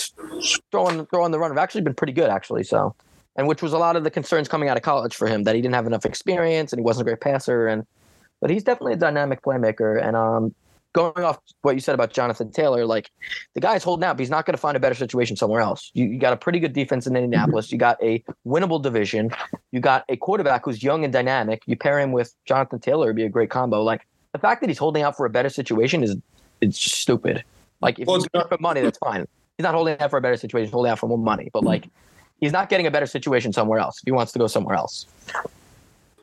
throwing 0.71 1.07
throwing 1.07 1.33
the 1.33 1.39
run 1.39 1.51
have 1.51 1.59
actually 1.59 1.81
been 1.81 1.95
pretty 1.95 2.13
good 2.13 2.31
actually. 2.31 2.63
So, 2.63 2.95
and 3.37 3.49
which 3.49 3.63
was 3.63 3.73
a 3.73 3.79
lot 3.79 3.97
of 3.97 4.05
the 4.05 4.11
concerns 4.11 4.47
coming 4.47 4.69
out 4.69 4.77
of 4.77 4.83
college 4.83 5.15
for 5.17 5.27
him 5.27 5.45
that 5.45 5.55
he 5.55 5.63
didn't 5.63 5.75
have 5.75 5.87
enough 5.87 6.05
experience 6.05 6.73
and 6.73 6.79
he 6.79 6.85
wasn't 6.85 7.07
a 7.07 7.11
great 7.11 7.21
passer 7.21 7.67
and 7.67 7.87
but 8.41 8.51
he's 8.51 8.63
definitely 8.63 8.93
a 8.93 8.97
dynamic 8.97 9.43
playmaker 9.43 10.03
and 10.03 10.17
um 10.17 10.55
going 10.93 11.25
off 11.25 11.39
what 11.63 11.75
you 11.77 11.81
said 11.81 11.95
about 11.95 12.13
Jonathan 12.13 12.51
Taylor 12.51 12.85
like 12.85 13.11
the 13.55 13.61
guy's 13.61 13.85
holding 13.85 14.05
out 14.05 14.17
but 14.17 14.21
he's 14.21 14.31
not 14.31 14.45
going 14.45 14.55
to 14.55 14.61
find 14.61 14.77
a 14.77 14.81
better 14.81 14.95
situation 14.95 15.37
somewhere 15.37 15.61
else. 15.61 15.91
You, 15.95 16.05
you 16.07 16.19
got 16.19 16.33
a 16.33 16.37
pretty 16.37 16.59
good 16.59 16.73
defense 16.73 17.07
in 17.07 17.15
Indianapolis. 17.17 17.71
You 17.71 17.79
got 17.79 17.97
a 18.03 18.23
winnable 18.47 18.83
division. 18.83 19.31
You 19.71 19.79
got 19.81 20.05
a 20.09 20.17
quarterback 20.17 20.65
who's 20.65 20.83
young 20.83 21.05
and 21.05 21.13
dynamic. 21.13 21.63
You 21.67 21.77
pair 21.77 22.01
him 22.01 22.11
with 22.13 22.35
Jonathan 22.45 22.81
Taylor 22.81 23.07
would 23.07 23.17
be 23.17 23.25
a 23.25 23.29
great 23.29 23.51
combo. 23.51 23.83
Like 23.85 24.05
the 24.33 24.39
fact 24.41 24.61
that 24.63 24.69
he's 24.69 24.79
holding 24.79 25.03
out 25.05 25.17
for 25.17 25.27
a 25.27 25.31
better 25.31 25.49
situation 25.49 26.03
is 26.03 26.17
it's 26.61 26.79
just 26.79 26.99
stupid. 26.99 27.45
Like 27.81 27.99
if 28.01 28.09
Well, 28.09 28.25
not- 28.35 28.49
for 28.49 28.59
money, 28.59 28.81
that's 28.81 28.99
fine. 28.99 29.27
He's 29.61 29.65
not 29.65 29.75
holding 29.75 30.01
out 30.01 30.09
for 30.09 30.17
a 30.17 30.23
better 30.23 30.39
situation, 30.39 30.65
he's 30.69 30.73
holding 30.73 30.91
out 30.91 30.99
for 30.99 31.07
more 31.07 31.19
money. 31.19 31.51
But 31.53 31.65
like 31.65 31.87
he's 32.41 32.51
not 32.51 32.71
getting 32.71 32.87
a 32.87 32.91
better 32.91 33.05
situation 33.05 33.53
somewhere 33.53 33.79
else 33.79 33.99
if 33.99 34.05
he 34.07 34.11
wants 34.11 34.33
to 34.33 34.39
go 34.39 34.47
somewhere 34.47 34.75
else. 34.75 35.05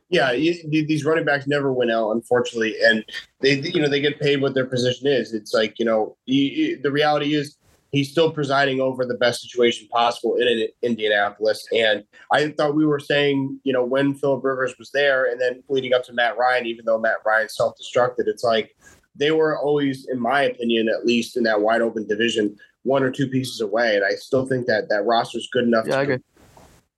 Yeah, 0.09 0.31
these 0.33 1.05
running 1.05 1.23
backs 1.23 1.45
never 1.45 1.71
win 1.71 1.91
out, 1.91 2.09
unfortunately, 2.09 2.75
and 2.83 3.05
they, 3.41 3.59
you 3.59 3.79
know, 3.79 3.89
they 3.89 4.01
get 4.01 4.19
paid 4.19 4.41
what 4.41 4.55
their 4.55 4.65
position 4.65 5.05
is. 5.05 5.35
It's 5.35 5.53
like, 5.53 5.77
you 5.77 5.85
know, 5.85 6.17
the 6.25 6.89
reality 6.89 7.35
is 7.35 7.57
he's 7.91 8.09
still 8.09 8.31
presiding 8.31 8.81
over 8.81 9.05
the 9.05 9.13
best 9.13 9.41
situation 9.41 9.87
possible 9.91 10.35
in, 10.37 10.47
in 10.47 10.67
Indianapolis. 10.81 11.63
And 11.71 12.03
I 12.31 12.49
thought 12.49 12.73
we 12.73 12.87
were 12.87 12.99
saying, 12.99 13.59
you 13.63 13.71
know, 13.71 13.85
when 13.85 14.15
Philip 14.15 14.43
Rivers 14.43 14.73
was 14.79 14.89
there, 14.89 15.29
and 15.29 15.39
then 15.39 15.61
leading 15.69 15.93
up 15.93 16.03
to 16.05 16.13
Matt 16.13 16.39
Ryan, 16.39 16.65
even 16.65 16.85
though 16.85 16.97
Matt 16.97 17.17
Ryan 17.23 17.49
self-destructed, 17.49 18.25
it's 18.25 18.43
like 18.43 18.75
they 19.15 19.29
were 19.29 19.59
always, 19.59 20.07
in 20.09 20.19
my 20.19 20.41
opinion, 20.41 20.89
at 20.89 21.05
least 21.05 21.37
in 21.37 21.43
that 21.43 21.61
wide 21.61 21.81
open 21.81 22.07
division, 22.07 22.57
one 22.87 23.03
or 23.03 23.11
two 23.11 23.27
pieces 23.27 23.61
away. 23.61 23.97
And 23.97 24.05
I 24.05 24.11
still 24.11 24.45
think 24.45 24.65
that 24.67 24.89
that 24.89 25.03
roster 25.05 25.37
is 25.37 25.49
good 25.51 25.65
enough. 25.65 25.85
Yeah, 25.85 25.95
to 25.95 25.99
I 25.99 26.03
agree. 26.03 26.17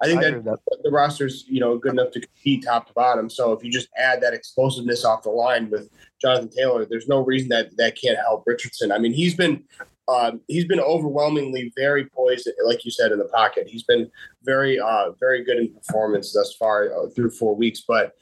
I 0.01 0.05
think 0.05 0.23
I 0.23 0.31
that 0.31 0.43
that. 0.45 0.83
the 0.83 0.91
roster's 0.91 1.43
you 1.47 1.59
know 1.59 1.77
good 1.77 1.91
enough 1.93 2.11
to 2.11 2.21
compete 2.21 2.63
top 2.63 2.87
to 2.87 2.93
bottom. 2.93 3.29
So 3.29 3.51
if 3.51 3.63
you 3.63 3.71
just 3.71 3.89
add 3.97 4.21
that 4.21 4.33
explosiveness 4.33 5.03
off 5.03 5.23
the 5.23 5.29
line 5.29 5.69
with 5.69 5.89
Jonathan 6.21 6.49
Taylor, 6.49 6.85
there's 6.85 7.07
no 7.07 7.19
reason 7.19 7.49
that 7.49 7.75
that 7.77 7.97
can't 8.01 8.17
help 8.17 8.43
Richardson. 8.45 8.91
I 8.91 8.99
mean, 8.99 9.13
he's 9.13 9.35
been 9.35 9.63
um, 10.09 10.41
he's 10.47 10.65
been 10.65 10.79
overwhelmingly 10.79 11.71
very 11.77 12.05
poised, 12.05 12.49
like 12.65 12.83
you 12.83 12.89
said, 12.89 13.11
in 13.11 13.19
the 13.19 13.25
pocket. 13.25 13.67
He's 13.67 13.83
been 13.83 14.09
very, 14.43 14.79
uh, 14.79 15.11
very 15.19 15.43
good 15.43 15.57
in 15.57 15.71
performance 15.71 16.33
thus 16.33 16.53
far 16.55 16.91
uh, 16.91 17.09
through 17.09 17.29
four 17.29 17.55
weeks. 17.55 17.83
But 17.87 18.17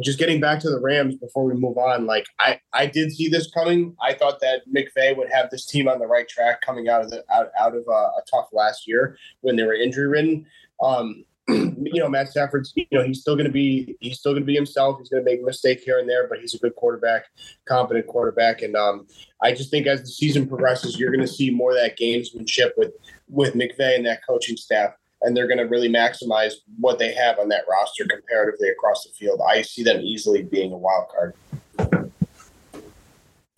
just 0.00 0.18
getting 0.18 0.40
back 0.40 0.60
to 0.60 0.70
the 0.70 0.80
Rams 0.80 1.16
before 1.16 1.44
we 1.44 1.54
move 1.54 1.76
on, 1.76 2.06
like 2.06 2.26
I, 2.38 2.60
I 2.72 2.86
did 2.86 3.12
see 3.12 3.28
this 3.28 3.50
coming. 3.50 3.96
I 4.00 4.14
thought 4.14 4.40
that 4.40 4.62
McVay 4.72 5.16
would 5.16 5.30
have 5.32 5.50
this 5.50 5.66
team 5.66 5.88
on 5.88 5.98
the 5.98 6.06
right 6.06 6.28
track 6.28 6.60
coming 6.60 6.88
out 6.88 7.02
of 7.02 7.10
the 7.10 7.24
out, 7.32 7.48
out 7.58 7.74
of 7.74 7.84
uh, 7.88 7.92
a 7.92 8.22
tough 8.30 8.48
last 8.52 8.86
year 8.86 9.18
when 9.40 9.56
they 9.56 9.64
were 9.64 9.74
injury 9.74 10.06
ridden. 10.06 10.46
Um, 10.80 11.24
you 11.48 12.00
know, 12.00 12.08
Matt 12.08 12.28
Stafford's, 12.28 12.72
you 12.74 12.86
know, 12.90 13.02
he's 13.02 13.20
still 13.20 13.34
going 13.34 13.46
to 13.46 13.52
be, 13.52 13.96
he's 14.00 14.18
still 14.18 14.32
going 14.32 14.42
to 14.42 14.46
be 14.46 14.54
himself. 14.54 14.98
He's 14.98 15.10
going 15.10 15.24
to 15.24 15.30
make 15.30 15.40
a 15.40 15.44
mistake 15.44 15.80
here 15.84 15.98
and 15.98 16.08
there, 16.08 16.26
but 16.28 16.38
he's 16.38 16.54
a 16.54 16.58
good 16.58 16.74
quarterback, 16.74 17.26
competent 17.66 18.06
quarterback. 18.06 18.62
And 18.62 18.74
um, 18.76 19.06
I 19.42 19.52
just 19.52 19.70
think 19.70 19.86
as 19.86 20.00
the 20.00 20.06
season 20.06 20.48
progresses, 20.48 20.98
you're 20.98 21.10
going 21.10 21.20
to 21.20 21.32
see 21.32 21.50
more 21.50 21.72
of 21.72 21.76
that 21.76 21.98
gamesmanship 21.98 22.70
with, 22.76 22.92
with 23.28 23.54
McVay 23.54 23.96
and 23.96 24.06
that 24.06 24.20
coaching 24.26 24.56
staff. 24.56 24.94
And 25.22 25.36
they're 25.36 25.46
going 25.46 25.58
to 25.58 25.64
really 25.64 25.88
maximize 25.88 26.52
what 26.78 26.98
they 26.98 27.12
have 27.14 27.38
on 27.38 27.48
that 27.48 27.64
roster 27.70 28.06
comparatively 28.06 28.68
across 28.68 29.04
the 29.04 29.10
field. 29.12 29.40
I 29.46 29.62
see 29.62 29.82
them 29.82 30.00
easily 30.00 30.42
being 30.42 30.72
a 30.72 30.76
wild 30.76 31.08
card. 31.08 31.34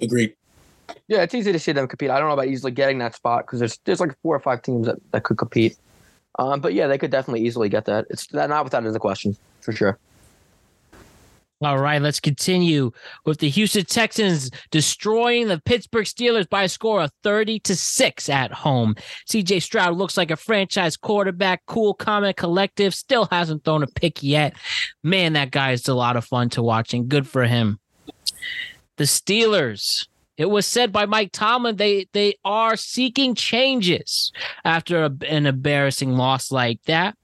Agreed. 0.01 0.35
Yeah, 1.09 1.23
it's 1.23 1.35
easy 1.35 1.53
to 1.53 1.59
see 1.59 1.73
them 1.73 1.89
compete. 1.89 2.11
I 2.11 2.19
don't 2.19 2.29
know 2.29 2.35
about 2.35 2.49
easily 2.49 2.73
getting 2.73 2.99
that 2.99 3.15
spot 3.15 3.47
because 3.47 3.59
there's 3.59 3.79
there's 3.85 4.01
like 4.01 4.17
four 4.23 4.35
or 4.37 4.41
five 4.41 4.63
teams 4.63 4.87
that, 4.87 4.97
that 5.13 5.25
could 5.25 5.39
compete. 5.39 5.77
Um, 6.39 6.61
but 6.61 6.75
yeah, 6.75 6.87
they 6.87 6.99
could 6.99 7.11
definitely 7.11 7.47
easily 7.47 7.69
get 7.69 7.87
that. 7.87 8.07
It's 8.11 8.33
not 8.33 8.65
without 8.65 8.85
as 8.85 8.95
a 8.95 9.01
question 9.01 9.37
for 9.61 9.73
sure. 9.73 9.99
All 11.63 11.79
right, 11.79 12.03
let's 12.03 12.21
continue 12.21 12.91
with 13.25 13.39
the 13.39 13.49
Houston 13.49 13.87
Texans 13.87 14.51
destroying 14.71 15.49
the 15.49 15.59
Pittsburgh 15.59 16.05
Steelers 16.05 16.47
by 16.47 16.65
a 16.65 16.69
score 16.69 17.01
of 17.01 17.11
30 17.23 17.61
to 17.61 17.75
6 17.75 18.29
at 18.29 18.53
home. 18.53 18.95
CJ 19.27 19.63
Stroud 19.63 19.97
looks 19.97 20.19
like 20.19 20.31
a 20.31 20.37
franchise 20.37 20.99
quarterback, 20.99 21.65
cool, 21.65 21.95
comment, 21.95 22.37
collective, 22.37 22.95
still 22.95 23.27
hasn't 23.31 23.65
thrown 23.65 23.83
a 23.83 23.87
pick 23.87 24.23
yet. 24.23 24.55
Man, 25.03 25.33
that 25.33 25.51
guy 25.51 25.73
is 25.73 25.89
a 25.89 25.95
lot 25.95 26.17
of 26.17 26.27
fun 26.27 26.51
to 26.51 26.63
watch 26.63 26.93
and 26.93 27.09
good 27.09 27.27
for 27.27 27.45
him. 27.45 27.79
The 28.97 29.05
Steelers 29.05 30.09
it 30.37 30.51
was 30.51 30.67
said 30.67 30.93
by 30.93 31.07
Mike 31.07 31.33
Tomlin 31.33 31.77
they 31.77 32.09
they 32.13 32.35
are 32.45 32.77
seeking 32.77 33.35
changes 33.35 34.33
after 34.65 35.05
a, 35.05 35.11
an 35.29 35.47
embarrassing 35.47 36.13
loss 36.13 36.51
like 36.51 36.83
that. 36.85 37.17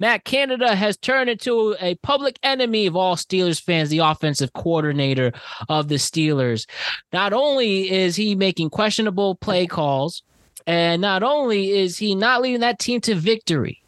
Matt 0.00 0.24
Canada 0.24 0.74
has 0.74 0.96
turned 0.96 1.30
into 1.30 1.76
a 1.80 1.94
public 1.96 2.38
enemy 2.42 2.86
of 2.86 2.96
all 2.96 3.16
Steelers 3.16 3.62
fans, 3.62 3.88
the 3.88 4.00
offensive 4.00 4.52
coordinator 4.52 5.32
of 5.68 5.88
the 5.88 5.94
Steelers. 5.94 6.66
Not 7.12 7.32
only 7.32 7.90
is 7.90 8.16
he 8.16 8.34
making 8.34 8.70
questionable 8.70 9.36
play 9.36 9.66
calls, 9.66 10.22
and 10.66 11.00
not 11.00 11.22
only 11.22 11.70
is 11.70 11.96
he 11.96 12.14
not 12.14 12.42
leading 12.42 12.60
that 12.60 12.80
team 12.80 13.00
to 13.02 13.14
victory, 13.14 13.80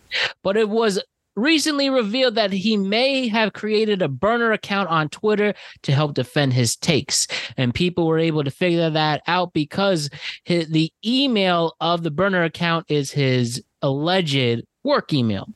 but 0.42 0.56
it 0.56 0.68
was 0.68 1.02
recently 1.36 1.90
revealed 1.90 2.34
that 2.34 2.52
he 2.52 2.76
may 2.76 3.28
have 3.28 3.52
created 3.52 4.02
a 4.02 4.08
burner 4.08 4.52
account 4.52 4.88
on 4.88 5.08
Twitter 5.10 5.54
to 5.82 5.92
help 5.92 6.14
defend 6.14 6.54
his 6.54 6.74
takes. 6.74 7.28
And 7.56 7.74
people 7.74 8.06
were 8.06 8.18
able 8.18 8.42
to 8.42 8.50
figure 8.50 8.90
that 8.90 9.22
out 9.26 9.52
because 9.52 10.10
his, 10.44 10.68
the 10.68 10.92
email 11.04 11.76
of 11.80 12.02
the 12.02 12.10
burner 12.10 12.42
account 12.42 12.86
is 12.88 13.10
his 13.10 13.62
alleged 13.82 14.62
work 14.82 15.12
email. 15.12 15.48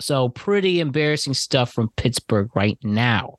So 0.00 0.30
pretty 0.30 0.80
embarrassing 0.80 1.34
stuff 1.34 1.72
from 1.72 1.90
Pittsburgh 1.96 2.50
right 2.56 2.78
now. 2.82 3.36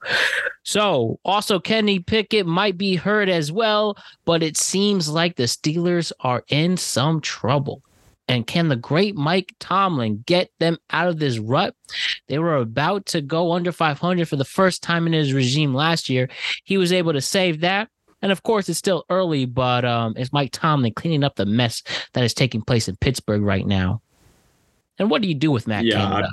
So 0.63 1.19
also 1.25 1.59
Kenny 1.59 1.99
Pickett 1.99 2.45
might 2.45 2.77
be 2.77 2.95
hurt 2.95 3.27
as 3.27 3.51
well, 3.51 3.97
but 4.23 4.41
it 4.41 4.55
seems 4.55 5.09
like 5.09 5.35
the 5.35 5.43
Steelers 5.43 6.13
are 6.21 6.45
in 6.47 6.77
some 6.77 7.19
trouble. 7.19 7.83
And 8.27 8.47
can 8.47 8.69
the 8.69 8.75
great 8.75 9.15
Mike 9.15 9.53
Tomlin 9.59 10.23
get 10.25 10.49
them 10.59 10.77
out 10.91 11.07
of 11.07 11.19
this 11.19 11.39
rut? 11.39 11.75
They 12.27 12.39
were 12.39 12.55
about 12.55 13.05
to 13.07 13.21
go 13.21 13.51
under 13.51 13.71
500 13.71 14.27
for 14.27 14.37
the 14.37 14.45
first 14.45 14.81
time 14.81 15.05
in 15.07 15.13
his 15.13 15.33
regime 15.33 15.73
last 15.73 16.09
year. 16.09 16.29
He 16.63 16.77
was 16.77 16.93
able 16.93 17.13
to 17.13 17.21
save 17.21 17.61
that. 17.61 17.89
And 18.21 18.31
of 18.31 18.43
course, 18.43 18.69
it's 18.69 18.79
still 18.79 19.03
early, 19.09 19.45
but 19.45 19.83
um, 19.83 20.13
it's 20.15 20.31
Mike 20.31 20.51
Tomlin 20.53 20.93
cleaning 20.93 21.25
up 21.25 21.35
the 21.35 21.45
mess 21.45 21.83
that 22.13 22.23
is 22.23 22.33
taking 22.33 22.61
place 22.61 22.87
in 22.87 22.95
Pittsburgh 22.95 23.41
right 23.41 23.67
now. 23.67 24.01
And 24.97 25.09
what 25.09 25.21
do 25.21 25.27
you 25.27 25.35
do 25.35 25.51
with 25.51 25.67
Matt 25.67 25.83
yeah, 25.83 25.95
Canada? 25.97 26.29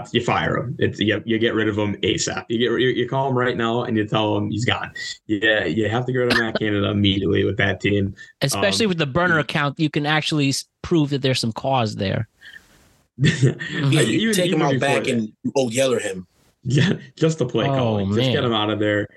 Uh, 0.00 0.06
you 0.12 0.22
fire 0.22 0.56
him. 0.56 0.76
It's 0.78 0.98
you, 0.98 1.22
you 1.24 1.38
get 1.38 1.54
rid 1.54 1.68
of 1.68 1.76
him 1.76 1.94
ASAP. 1.96 2.44
You 2.48 2.58
get 2.58 2.80
you, 2.80 2.88
you, 2.88 3.08
call 3.08 3.28
him 3.28 3.36
right 3.36 3.56
now 3.56 3.84
and 3.84 3.96
you 3.96 4.06
tell 4.06 4.36
him 4.36 4.50
he's 4.50 4.64
gone. 4.64 4.92
Yeah, 5.26 5.64
you 5.64 5.88
have 5.88 6.06
to 6.06 6.12
get 6.12 6.18
rid 6.18 6.32
of 6.32 6.38
Matt 6.38 6.58
Canada 6.58 6.90
immediately 6.90 7.44
with 7.44 7.56
that 7.58 7.80
team. 7.80 8.14
Especially 8.40 8.86
um, 8.86 8.90
with 8.90 8.98
the 8.98 9.06
burner 9.06 9.38
account, 9.38 9.78
you 9.78 9.90
can 9.90 10.06
actually 10.06 10.54
prove 10.82 11.10
that 11.10 11.22
there's 11.22 11.40
some 11.40 11.52
cause 11.52 11.96
there. 11.96 12.28
yeah, 13.18 13.52
you 13.80 14.30
even, 14.30 14.34
take 14.34 14.52
him 14.52 14.62
out 14.62 14.80
back 14.80 15.04
that. 15.04 15.12
and 15.12 15.32
oh 15.56 15.68
yeller 15.68 15.98
him. 15.98 16.26
Yeah, 16.64 16.94
just 17.16 17.38
the 17.38 17.46
play 17.46 17.66
oh, 17.66 17.74
calling. 17.74 18.14
Just 18.14 18.32
get 18.32 18.44
him 18.44 18.52
out 18.52 18.70
of 18.70 18.78
there. 18.78 19.08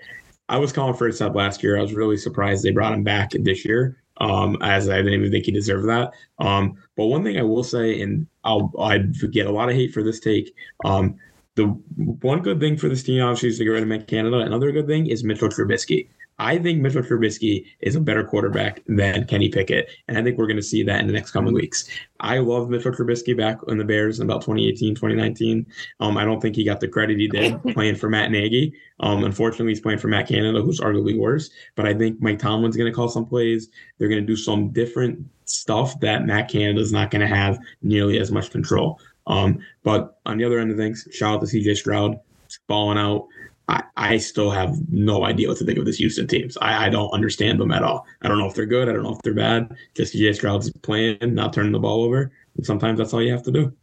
I 0.49 0.57
was 0.57 0.71
calling 0.71 0.95
for 0.95 1.07
a 1.07 1.13
sub 1.13 1.35
last 1.35 1.63
year. 1.63 1.77
I 1.77 1.81
was 1.81 1.93
really 1.93 2.17
surprised 2.17 2.63
they 2.63 2.71
brought 2.71 2.93
him 2.93 3.03
back 3.03 3.31
this 3.31 3.65
year. 3.65 3.97
Um, 4.17 4.57
as 4.61 4.87
I 4.87 4.97
didn't 4.97 5.13
even 5.13 5.31
think 5.31 5.45
he 5.45 5.51
deserved 5.51 5.89
that. 5.89 6.13
Um, 6.39 6.77
but 6.95 7.07
one 7.07 7.23
thing 7.23 7.37
I 7.37 7.43
will 7.43 7.63
say, 7.63 8.01
and 8.01 8.27
I'll 8.43 8.71
I 8.79 8.99
get 8.99 9.47
a 9.47 9.51
lot 9.51 9.69
of 9.69 9.75
hate 9.75 9.93
for 9.93 10.03
this 10.03 10.19
take. 10.19 10.55
Um, 10.85 11.15
the 11.55 11.65
one 11.65 12.41
good 12.41 12.59
thing 12.59 12.77
for 12.77 12.89
this 12.89 13.03
team 13.03 13.23
obviously 13.23 13.49
is 13.49 13.57
to 13.57 13.65
rid 13.73 13.83
of 13.83 14.07
Canada. 14.07 14.39
Another 14.39 14.71
good 14.71 14.87
thing 14.87 15.07
is 15.07 15.23
Mitchell 15.23 15.49
Trubisky. 15.49 16.09
I 16.37 16.57
think 16.57 16.81
Mitchell 16.81 17.01
Trubisky 17.01 17.65
is 17.79 17.95
a 17.95 18.01
better 18.01 18.23
quarterback 18.23 18.83
than 18.87 19.25
Kenny 19.25 19.47
Pickett, 19.47 19.89
and 20.07 20.17
I 20.17 20.23
think 20.23 20.37
we're 20.37 20.47
going 20.47 20.57
to 20.57 20.63
see 20.63 20.83
that 20.83 20.99
in 20.99 21.07
the 21.07 21.13
next 21.13 21.31
coming 21.31 21.53
weeks. 21.53 21.89
I 22.19 22.39
love 22.39 22.69
Mitchell 22.69 22.91
Trubisky 22.91 23.37
back 23.37 23.59
in 23.69 23.77
the 23.77 23.85
Bears 23.85 24.19
in 24.19 24.25
about 24.25 24.41
2018, 24.41 24.95
2019. 24.95 25.65
Um, 26.01 26.17
I 26.17 26.25
don't 26.25 26.41
think 26.41 26.55
he 26.55 26.65
got 26.65 26.81
the 26.81 26.89
credit 26.89 27.19
he 27.19 27.27
did 27.27 27.61
playing 27.73 27.95
for 27.95 28.09
Matt 28.09 28.31
Nagy. 28.31 28.73
Um, 28.99 29.23
unfortunately, 29.23 29.71
he's 29.71 29.81
playing 29.81 29.99
for 29.99 30.09
Matt 30.09 30.27
Canada, 30.27 30.61
who's 30.61 30.81
arguably 30.81 31.17
worse. 31.17 31.49
But 31.75 31.85
I 31.85 31.93
think 31.93 32.21
Mike 32.21 32.39
Tomlin's 32.39 32.75
going 32.75 32.91
to 32.91 32.95
call 32.95 33.07
some 33.07 33.25
plays. 33.25 33.69
They're 33.97 34.09
going 34.09 34.21
to 34.21 34.27
do 34.27 34.35
some 34.35 34.69
different 34.69 35.25
stuff 35.45 35.99
that 36.01 36.25
Matt 36.25 36.49
Canada 36.49 36.81
is 36.81 36.91
not 36.91 37.11
going 37.11 37.21
to 37.21 37.33
have 37.33 37.59
nearly 37.81 38.19
as 38.19 38.31
much 38.31 38.51
control. 38.51 38.99
Um, 39.27 39.59
but 39.83 40.19
on 40.25 40.37
the 40.37 40.43
other 40.43 40.59
end 40.59 40.71
of 40.71 40.77
things, 40.77 41.07
shout 41.11 41.35
out 41.35 41.41
to 41.41 41.47
CJ 41.47 41.77
Stroud, 41.77 42.19
balling 42.67 42.97
out. 42.97 43.27
I, 43.67 43.83
I 43.97 44.17
still 44.17 44.51
have 44.51 44.77
no 44.91 45.25
idea 45.25 45.47
what 45.47 45.57
to 45.57 45.65
think 45.65 45.79
of 45.79 45.85
this 45.85 45.97
Houston 45.97 46.27
teams. 46.27 46.57
I, 46.57 46.85
I 46.85 46.89
don't 46.89 47.09
understand 47.11 47.59
them 47.59 47.71
at 47.71 47.81
all. 47.81 48.05
I 48.21 48.27
don't 48.27 48.37
know 48.37 48.47
if 48.47 48.53
they're 48.53 48.65
good. 48.65 48.87
I 48.87 48.93
don't 48.93 49.03
know 49.03 49.13
if 49.13 49.21
they're 49.23 49.33
bad. 49.33 49.75
Just 49.95 50.13
CJ 50.13 50.35
Stroud's 50.35 50.71
playing, 50.83 51.17
not 51.33 51.53
turning 51.53 51.71
the 51.71 51.79
ball 51.79 52.03
over. 52.03 52.31
And 52.57 52.65
sometimes 52.65 52.99
that's 52.99 53.13
all 53.13 53.21
you 53.21 53.31
have 53.31 53.43
to 53.43 53.51
do. 53.51 53.73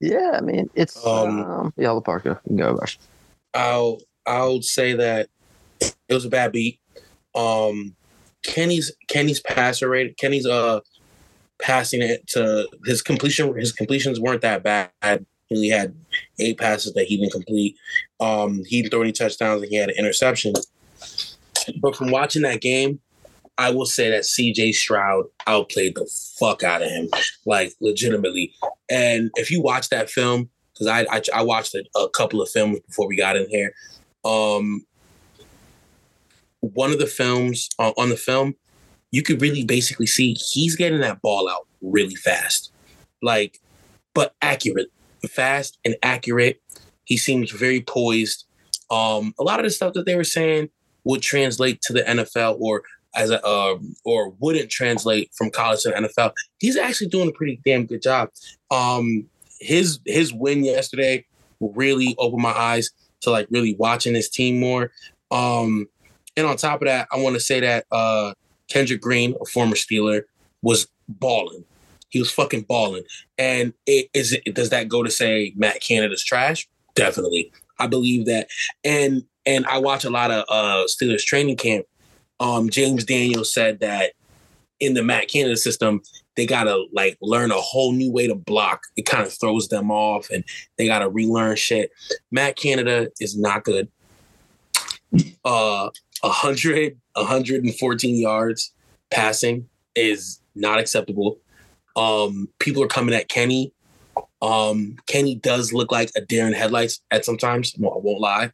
Yeah, 0.00 0.32
I 0.34 0.40
mean 0.40 0.68
it's 0.74 1.04
um, 1.06 1.42
um 1.42 1.74
yeah, 1.76 1.94
the 1.94 2.00
Parker. 2.00 2.40
Go, 2.54 2.74
Rush. 2.74 2.98
I'll 3.54 4.00
I'll 4.26 4.62
say 4.62 4.92
that 4.92 5.28
it 5.80 6.14
was 6.14 6.24
a 6.24 6.28
bad 6.28 6.52
beat. 6.52 6.78
Um 7.34 7.96
Kenny's 8.42 8.92
Kenny's 9.08 9.40
passer 9.40 9.88
rate, 9.88 10.16
Kenny's 10.18 10.46
uh 10.46 10.80
passing 11.58 12.02
it 12.02 12.26
to 12.28 12.68
his 12.84 13.00
completion 13.00 13.56
his 13.56 13.72
completions 13.72 14.20
weren't 14.20 14.42
that 14.42 14.62
bad. 14.62 15.24
He 15.46 15.56
only 15.56 15.68
had 15.68 15.94
eight 16.38 16.58
passes 16.58 16.92
that 16.94 17.06
he 17.06 17.16
didn't 17.16 17.32
complete. 17.32 17.76
Um, 18.20 18.62
he 18.66 18.82
didn't 18.82 18.92
throw 18.92 19.02
any 19.02 19.12
touchdowns 19.12 19.62
and 19.62 19.70
he 19.70 19.76
had 19.76 19.90
an 19.90 19.96
interception. 19.96 20.54
But 21.80 21.96
from 21.96 22.10
watching 22.10 22.42
that 22.42 22.60
game, 22.60 23.00
I 23.58 23.70
will 23.70 23.86
say 23.86 24.10
that 24.10 24.22
CJ 24.22 24.74
Stroud 24.74 25.26
outplayed 25.46 25.94
the 25.94 26.06
fuck 26.38 26.62
out 26.62 26.82
of 26.82 26.90
him, 26.90 27.08
like 27.46 27.72
legitimately. 27.80 28.54
And 28.90 29.30
if 29.36 29.50
you 29.50 29.62
watch 29.62 29.88
that 29.88 30.10
film, 30.10 30.50
because 30.74 30.86
I, 30.86 31.06
I, 31.10 31.22
I 31.34 31.42
watched 31.42 31.74
a, 31.74 31.84
a, 31.98 32.08
couple 32.10 32.42
of 32.42 32.50
films 32.50 32.80
before 32.80 33.08
we 33.08 33.16
got 33.16 33.36
in 33.36 33.48
here. 33.48 33.72
Um, 34.24 34.84
one 36.60 36.92
of 36.92 36.98
the 36.98 37.06
films 37.06 37.70
uh, 37.78 37.92
on 37.96 38.10
the 38.10 38.16
film, 38.16 38.54
you 39.10 39.22
could 39.22 39.40
really 39.40 39.64
basically 39.64 40.06
see 40.06 40.34
he's 40.34 40.76
getting 40.76 41.00
that 41.00 41.22
ball 41.22 41.48
out 41.48 41.66
really 41.80 42.14
fast, 42.14 42.72
like, 43.22 43.60
but 44.14 44.34
accurate 44.42 44.88
fast 45.26 45.78
and 45.84 45.96
accurate. 46.02 46.60
He 47.04 47.16
seems 47.16 47.50
very 47.50 47.80
poised. 47.80 48.44
Um, 48.90 49.34
a 49.38 49.42
lot 49.42 49.58
of 49.58 49.64
the 49.64 49.70
stuff 49.70 49.94
that 49.94 50.06
they 50.06 50.16
were 50.16 50.24
saying 50.24 50.70
would 51.04 51.22
translate 51.22 51.80
to 51.82 51.92
the 51.92 52.02
NFL 52.02 52.56
or 52.60 52.82
as 53.14 53.30
a 53.30 53.44
uh, 53.44 53.78
or 54.04 54.30
wouldn't 54.38 54.70
translate 54.70 55.30
from 55.34 55.50
college 55.50 55.82
to 55.82 55.90
NFL. 55.90 56.32
He's 56.58 56.76
actually 56.76 57.08
doing 57.08 57.28
a 57.28 57.32
pretty 57.32 57.60
damn 57.64 57.86
good 57.86 58.02
job. 58.02 58.30
Um, 58.70 59.26
his 59.60 59.98
his 60.04 60.32
win 60.32 60.64
yesterday 60.64 61.24
really 61.60 62.14
opened 62.18 62.42
my 62.42 62.52
eyes 62.52 62.90
to 63.22 63.30
like 63.30 63.46
really 63.50 63.74
watching 63.78 64.14
his 64.14 64.28
team 64.28 64.60
more. 64.60 64.92
Um, 65.30 65.88
and 66.36 66.46
on 66.46 66.56
top 66.56 66.82
of 66.82 66.86
that, 66.86 67.08
I 67.10 67.16
want 67.16 67.34
to 67.34 67.40
say 67.40 67.60
that 67.60 67.86
uh, 67.90 68.34
Kendrick 68.68 69.00
Green, 69.00 69.34
a 69.40 69.46
former 69.46 69.74
Steeler, 69.74 70.22
was 70.62 70.86
balling. 71.08 71.64
He 72.16 72.20
was 72.20 72.30
fucking 72.30 72.62
balling. 72.62 73.02
And 73.36 73.74
it, 73.84 74.08
is 74.14 74.32
it, 74.32 74.54
does 74.54 74.70
that 74.70 74.88
go 74.88 75.02
to 75.02 75.10
say 75.10 75.52
Matt 75.54 75.82
Canada's 75.82 76.24
trash? 76.24 76.66
Definitely. 76.94 77.52
I 77.78 77.88
believe 77.88 78.24
that. 78.24 78.48
And 78.84 79.24
and 79.44 79.66
I 79.66 79.76
watch 79.76 80.06
a 80.06 80.08
lot 80.08 80.30
of 80.30 80.46
uh 80.48 80.86
Steelers 80.86 81.26
training 81.26 81.58
camp. 81.58 81.84
Um, 82.40 82.70
James 82.70 83.04
Daniels 83.04 83.52
said 83.52 83.80
that 83.80 84.14
in 84.80 84.94
the 84.94 85.02
Matt 85.02 85.28
Canada 85.28 85.58
system, 85.58 86.00
they 86.36 86.46
gotta 86.46 86.86
like 86.90 87.18
learn 87.20 87.50
a 87.50 87.60
whole 87.60 87.92
new 87.92 88.10
way 88.10 88.26
to 88.26 88.34
block. 88.34 88.84
It 88.96 89.04
kind 89.04 89.26
of 89.26 89.38
throws 89.38 89.68
them 89.68 89.90
off, 89.90 90.30
and 90.30 90.42
they 90.78 90.86
gotta 90.86 91.10
relearn 91.10 91.56
shit. 91.56 91.90
Matt 92.30 92.56
Canada 92.56 93.10
is 93.20 93.36
not 93.36 93.62
good. 93.64 93.88
Uh, 95.44 95.90
100, 96.22 96.98
114 97.12 98.16
yards 98.16 98.72
passing 99.10 99.68
is 99.94 100.40
not 100.54 100.78
acceptable. 100.78 101.38
Um, 101.96 102.48
people 102.58 102.82
are 102.82 102.88
coming 102.88 103.14
at 103.14 103.28
Kenny. 103.28 103.72
Um, 104.42 104.96
Kenny 105.06 105.34
does 105.34 105.72
look 105.72 105.90
like 105.90 106.10
a 106.14 106.20
deer 106.20 106.46
in 106.46 106.52
headlights 106.52 107.00
at 107.10 107.24
sometimes. 107.24 107.74
Well, 107.78 107.94
I 107.94 107.98
won't 108.00 108.20
lie, 108.20 108.52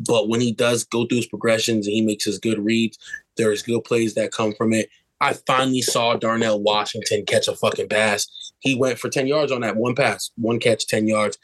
but 0.00 0.28
when 0.28 0.40
he 0.40 0.52
does 0.52 0.84
go 0.84 1.06
through 1.06 1.18
his 1.18 1.26
progressions 1.26 1.86
and 1.86 1.94
he 1.94 2.02
makes 2.02 2.24
his 2.24 2.38
good 2.38 2.64
reads, 2.64 2.98
there's 3.36 3.62
good 3.62 3.82
plays 3.84 4.14
that 4.14 4.32
come 4.32 4.54
from 4.54 4.72
it. 4.72 4.88
I 5.20 5.34
finally 5.46 5.82
saw 5.82 6.14
Darnell 6.14 6.60
Washington 6.60 7.24
catch 7.26 7.48
a 7.48 7.56
fucking 7.56 7.88
pass. 7.88 8.26
He 8.60 8.74
went 8.74 8.98
for 8.98 9.08
10 9.08 9.26
yards 9.26 9.52
on 9.52 9.62
that 9.62 9.76
one 9.76 9.94
pass, 9.94 10.30
one 10.36 10.58
catch, 10.58 10.86
10 10.86 11.06
yards. 11.08 11.38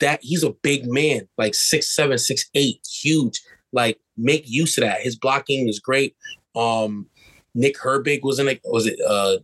That 0.00 0.20
he's 0.22 0.42
a 0.42 0.50
big 0.50 0.86
man, 0.86 1.28
like 1.38 1.54
six 1.54 1.94
seven, 1.94 2.18
six 2.18 2.48
eight, 2.54 2.80
huge. 2.86 3.40
Like 3.72 4.00
make 4.16 4.44
use 4.46 4.76
of 4.76 4.82
that. 4.82 5.00
His 5.00 5.16
blocking 5.16 5.68
is 5.68 5.78
great. 5.78 6.16
Um, 6.56 7.06
Nick 7.54 7.76
Herbig 7.76 8.22
was 8.22 8.38
in 8.38 8.48
it. 8.48 8.60
Was 8.64 8.86
it 8.86 8.98
uh 9.06 9.38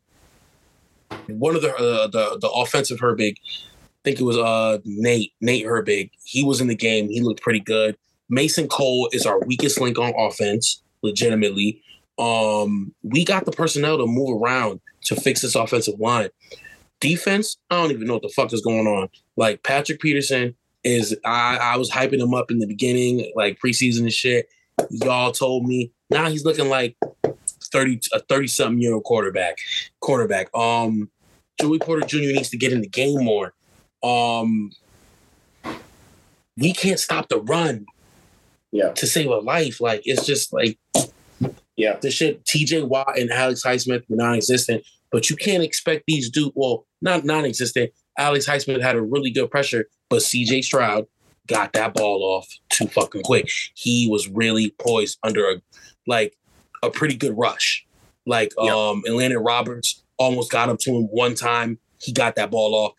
one 1.28 1.56
of 1.56 1.62
the 1.62 1.74
uh, 1.74 2.06
the 2.06 2.39
the 2.40 2.48
offensive 2.48 2.98
Herbig? 2.98 3.36
I 3.39 4.01
think 4.05 4.20
it 4.20 4.24
was 4.24 4.39
uh 4.39 4.78
Nate 4.85 5.32
Nate 5.40 5.66
Herbig. 5.66 6.10
He 6.24 6.44
was 6.44 6.60
in 6.60 6.68
the 6.68 6.76
game. 6.76 7.09
He 7.09 7.20
looked 7.20 7.43
pretty 7.43 7.60
good. 7.60 7.97
Mason 8.28 8.68
Cole 8.68 9.09
is 9.12 9.26
our 9.26 9.40
weakest 9.40 9.80
link 9.80 9.98
on 9.98 10.12
offense, 10.16 10.82
legitimately. 11.02 11.82
Um, 12.18 12.94
we 13.02 13.24
got 13.24 13.44
the 13.44 13.52
personnel 13.52 13.98
to 13.98 14.06
move 14.06 14.43
around 14.43 14.80
to 15.05 15.16
fix 15.16 15.43
this 15.43 15.55
offensive 15.55 15.98
line. 15.98 16.28
Defense, 17.01 17.56
I 17.70 17.76
don't 17.76 17.93
even 17.93 18.06
know 18.06 18.14
what 18.14 18.22
the 18.22 18.28
fuck 18.28 18.52
is 18.52 18.60
going 18.60 18.86
on. 18.86 19.09
Like 19.36 19.62
Patrick 19.62 20.01
Peterson 20.01 20.55
is, 20.82 21.16
I, 21.24 21.56
I 21.56 21.76
was 21.76 21.90
hyping 21.90 22.20
him 22.20 22.35
up 22.35 22.51
in 22.51 22.59
the 22.59 22.66
beginning, 22.66 23.30
like 23.36 23.59
preseason 23.64 24.01
and 24.01 24.12
shit. 24.12 24.48
Y'all 24.90 25.32
told 25.32 25.64
me 25.66 25.93
now 26.10 26.28
he's 26.28 26.44
looking 26.44 26.68
like 26.68 26.97
30 27.72 28.00
a 28.12 28.20
30 28.20 28.46
something 28.48 28.80
year 28.80 28.94
old 28.94 29.04
quarterback. 29.04 29.58
Quarterback. 30.00 30.54
Um, 30.56 31.10
Joey 31.60 31.78
Porter 31.78 32.06
Jr. 32.06 32.18
needs 32.18 32.50
to 32.50 32.56
get 32.56 32.72
in 32.72 32.80
the 32.80 32.88
game 32.88 33.24
more. 33.24 33.54
Um, 34.02 34.70
we 36.56 36.72
can't 36.72 37.00
stop 37.00 37.28
the 37.28 37.40
run. 37.40 37.86
Yeah. 38.70 38.92
To 38.92 39.06
save 39.06 39.28
a 39.28 39.36
life, 39.36 39.80
like 39.80 40.02
it's 40.04 40.26
just 40.26 40.52
like 40.52 40.78
yeah, 41.78 41.96
the 41.96 42.10
shit. 42.10 42.44
T.J. 42.44 42.82
Watt 42.82 43.18
and 43.18 43.30
Alex 43.30 43.62
Highsmith 43.64 44.02
were 44.08 44.16
non-existent, 44.16 44.84
but 45.12 45.30
you 45.30 45.36
can't 45.36 45.62
expect 45.62 46.04
these 46.06 46.28
dudes. 46.28 46.52
Well, 46.54 46.86
not 47.00 47.24
non-existent. 47.24 47.92
Alex 48.18 48.46
Highsmith 48.46 48.82
had 48.82 48.96
a 48.96 49.00
really 49.00 49.30
good 49.30 49.50
pressure, 49.50 49.86
but 50.10 50.22
C.J. 50.22 50.62
Stroud 50.62 51.06
got 51.46 51.72
that 51.72 51.94
ball 51.94 52.22
off 52.22 52.48
too 52.68 52.88
fucking 52.88 53.22
quick. 53.22 53.48
He 53.74 54.08
was 54.08 54.28
really 54.28 54.74
poised 54.78 55.18
under 55.22 55.48
a 55.48 55.62
like 56.06 56.36
a 56.82 56.90
pretty 56.90 57.16
good 57.16 57.36
rush. 57.36 57.84
Like 58.26 58.52
Yep. 58.59 58.72
um 58.74 59.02
Elandon 59.09 59.44
Roberts 59.44 60.02
almost 60.18 60.50
got 60.50 60.68
up 60.68 60.78
to 60.80 60.90
him 60.94 61.05
one 61.05 61.34
time. 61.34 61.78
He 62.00 62.12
got 62.12 62.36
that 62.36 62.50
ball 62.50 62.74
off. 62.74 62.92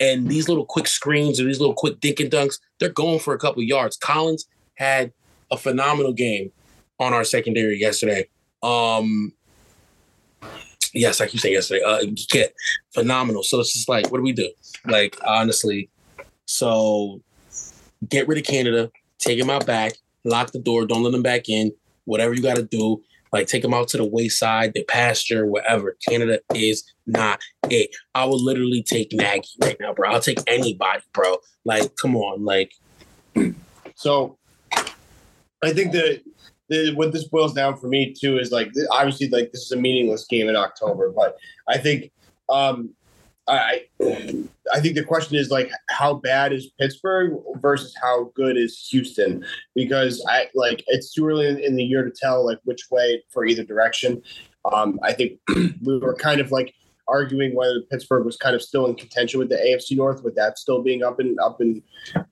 And 0.00 0.28
these 0.28 0.48
little 0.48 0.64
quick 0.66 0.86
screens 0.88 1.38
or 1.40 1.44
these 1.44 1.60
little 1.60 1.74
quick 1.74 2.00
dink 2.00 2.18
and 2.18 2.30
dunks, 2.30 2.58
they're 2.80 2.88
going 2.88 3.20
for 3.20 3.34
a 3.34 3.38
couple 3.38 3.62
yards. 3.62 3.96
Collins 3.96 4.46
had 4.74 5.12
a 5.50 5.56
phenomenal 5.56 6.12
game 6.12 6.50
on 6.98 7.12
our 7.12 7.24
secondary 7.24 7.78
yesterday. 7.78 8.28
Um 8.62 9.32
yes, 10.92 11.20
I 11.20 11.26
keep 11.26 11.40
saying 11.40 11.54
yesterday. 11.54 11.82
Uh 11.84 12.00
yeah, 12.34 12.46
phenomenal. 12.94 13.42
So 13.42 13.60
it's 13.60 13.72
just 13.72 13.88
like, 13.88 14.10
what 14.10 14.18
do 14.18 14.22
we 14.22 14.32
do? 14.32 14.50
Like 14.86 15.16
honestly, 15.24 15.88
so 16.46 17.22
get 18.08 18.26
rid 18.28 18.38
of 18.38 18.44
Canada, 18.44 18.90
take 19.18 19.38
him 19.38 19.50
out 19.50 19.66
back, 19.66 19.92
lock 20.24 20.52
the 20.52 20.58
door, 20.58 20.86
don't 20.86 21.02
let 21.02 21.14
him 21.14 21.22
back 21.22 21.48
in. 21.48 21.72
Whatever 22.04 22.34
you 22.34 22.42
got 22.42 22.56
to 22.56 22.64
do, 22.64 23.00
like 23.32 23.46
take 23.46 23.62
them 23.62 23.74
out 23.74 23.88
to 23.88 23.96
the 23.96 24.04
wayside, 24.04 24.72
the 24.74 24.84
pasture, 24.84 25.46
wherever. 25.46 25.96
Canada 26.06 26.40
is 26.54 26.84
not 27.06 27.40
it. 27.70 27.90
I 28.14 28.24
would 28.24 28.40
literally 28.40 28.82
take 28.82 29.12
Nagy 29.12 29.48
right 29.60 29.76
now, 29.80 29.94
bro. 29.94 30.10
I'll 30.10 30.20
take 30.20 30.38
anybody, 30.46 31.02
bro. 31.12 31.36
Like, 31.64 31.96
come 31.96 32.16
on, 32.16 32.44
like, 32.44 32.72
So 34.02 34.36
I 35.62 35.72
think 35.72 35.92
that 35.92 36.22
the, 36.68 36.92
what 36.94 37.12
this 37.12 37.28
boils 37.28 37.54
down 37.54 37.76
for 37.76 37.86
me 37.86 38.12
too 38.12 38.38
is 38.38 38.50
like 38.50 38.72
obviously 38.90 39.28
like 39.28 39.52
this 39.52 39.62
is 39.62 39.70
a 39.70 39.76
meaningless 39.76 40.26
game 40.26 40.48
in 40.48 40.56
October, 40.56 41.12
but 41.14 41.36
I 41.68 41.78
think 41.78 42.10
um, 42.48 42.90
I 43.48 43.86
I 44.72 44.80
think 44.80 44.94
the 44.94 45.04
question 45.04 45.36
is 45.36 45.50
like 45.50 45.70
how 45.88 46.14
bad 46.14 46.52
is 46.52 46.70
Pittsburgh 46.78 47.32
versus 47.56 47.94
how 48.00 48.30
good 48.34 48.56
is 48.56 48.86
Houston 48.90 49.44
because 49.74 50.24
I 50.28 50.48
like 50.54 50.84
it's 50.86 51.12
too 51.12 51.26
early 51.26 51.64
in, 51.64 51.74
the 51.74 51.82
year 51.82 52.04
to 52.04 52.10
tell 52.10 52.46
like 52.46 52.58
which 52.64 52.90
way 52.90 53.22
for 53.30 53.44
either 53.44 53.64
direction. 53.64 54.22
Um, 54.72 55.00
I 55.02 55.12
think 55.12 55.40
we 55.82 55.98
were 55.98 56.14
kind 56.14 56.40
of 56.40 56.52
like 56.52 56.74
arguing 57.08 57.54
whether 57.56 57.80
Pittsburgh 57.90 58.24
was 58.24 58.36
kind 58.36 58.54
of 58.54 58.62
still 58.62 58.86
in 58.86 58.94
contention 58.94 59.40
with 59.40 59.48
the 59.48 59.56
AFC 59.56 59.96
North, 59.96 60.22
with 60.22 60.36
that 60.36 60.58
still 60.58 60.82
being 60.82 61.02
up 61.02 61.18
and 61.18 61.38
up 61.40 61.60
and 61.60 61.82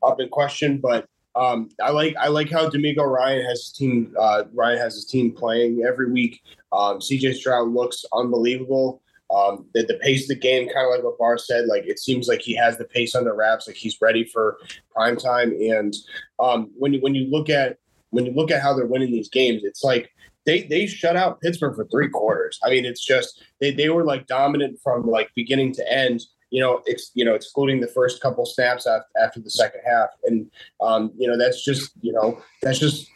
up 0.03 0.21
in 0.21 0.29
question. 0.29 0.79
But 0.79 1.07
um, 1.35 1.71
I 1.83 1.91
like 1.91 2.15
I 2.17 2.29
like 2.29 2.51
how 2.51 2.69
DeMeco 2.69 3.05
Ryan 3.05 3.45
has 3.45 3.65
his 3.65 3.73
team. 3.73 4.15
Uh, 4.19 4.45
Ryan 4.55 4.79
has 4.79 4.95
his 4.95 5.07
team 5.07 5.33
playing 5.33 5.83
every 5.87 6.11
week. 6.11 6.41
Um, 6.73 6.99
CJ 6.99 7.35
Stroud 7.35 7.69
looks 7.69 8.05
unbelievable. 8.13 9.03
Um, 9.35 9.67
the, 9.75 9.85
the 9.85 9.99
pace 10.03 10.23
of 10.23 10.29
the 10.29 10.35
game, 10.35 10.69
kind 10.69 10.87
of 10.87 10.93
like 10.93 11.05
what 11.05 11.19
Barr 11.19 11.39
said, 11.39 11.67
like 11.67 11.85
it 11.87 12.01
seems 12.01 12.27
like 12.27 12.41
he 12.41 12.55
has 12.57 12.79
the 12.79 12.85
pace 12.85 13.15
under 13.15 13.35
wraps, 13.35 13.69
like 13.69 13.77
he's 13.77 14.01
ready 14.01 14.25
for 14.25 14.59
prime 14.93 15.17
time. 15.17 15.53
And 15.53 15.95
um, 16.41 16.71
when 16.77 16.93
you 16.93 17.01
when 17.01 17.15
you 17.15 17.31
look 17.31 17.49
at 17.49 17.79
when 18.11 18.27
you 18.27 18.33
look 18.33 18.51
at 18.51 18.61
how 18.61 18.75
they're 18.75 18.87
winning 18.87 19.13
these 19.13 19.29
games, 19.29 19.63
it's 19.63 19.85
like 19.85 20.11
they 20.47 20.63
they 20.63 20.87
shut 20.87 21.17
out 21.17 21.41
Pittsburgh 21.41 21.77
for 21.77 21.87
three 21.87 22.09
quarters. 22.09 22.59
I 22.65 22.71
mean, 22.71 22.85
it's 22.85 23.05
just 23.05 23.43
they 23.61 23.73
they 23.73 23.89
were 23.89 24.05
like 24.05 24.27
dominant 24.27 24.81
from 24.83 25.07
like 25.07 25.31
beginning 25.35 25.73
to 25.75 25.93
end. 25.93 26.23
You 26.51 26.61
know, 26.61 26.83
ex, 26.89 27.13
you 27.15 27.25
know, 27.25 27.35
excluding 27.35 27.81
the 27.81 27.87
first 27.87 28.21
couple 28.21 28.45
snaps 28.45 28.85
after, 28.85 29.07
after 29.23 29.39
the 29.39 29.51
second 29.51 29.83
half, 29.87 30.09
and 30.25 30.51
um, 30.81 31.13
you 31.17 31.29
know 31.29 31.39
that's 31.39 31.65
just 31.65 31.93
you 32.01 32.13
know 32.13 32.43
that's 32.63 32.81
just 32.81 33.09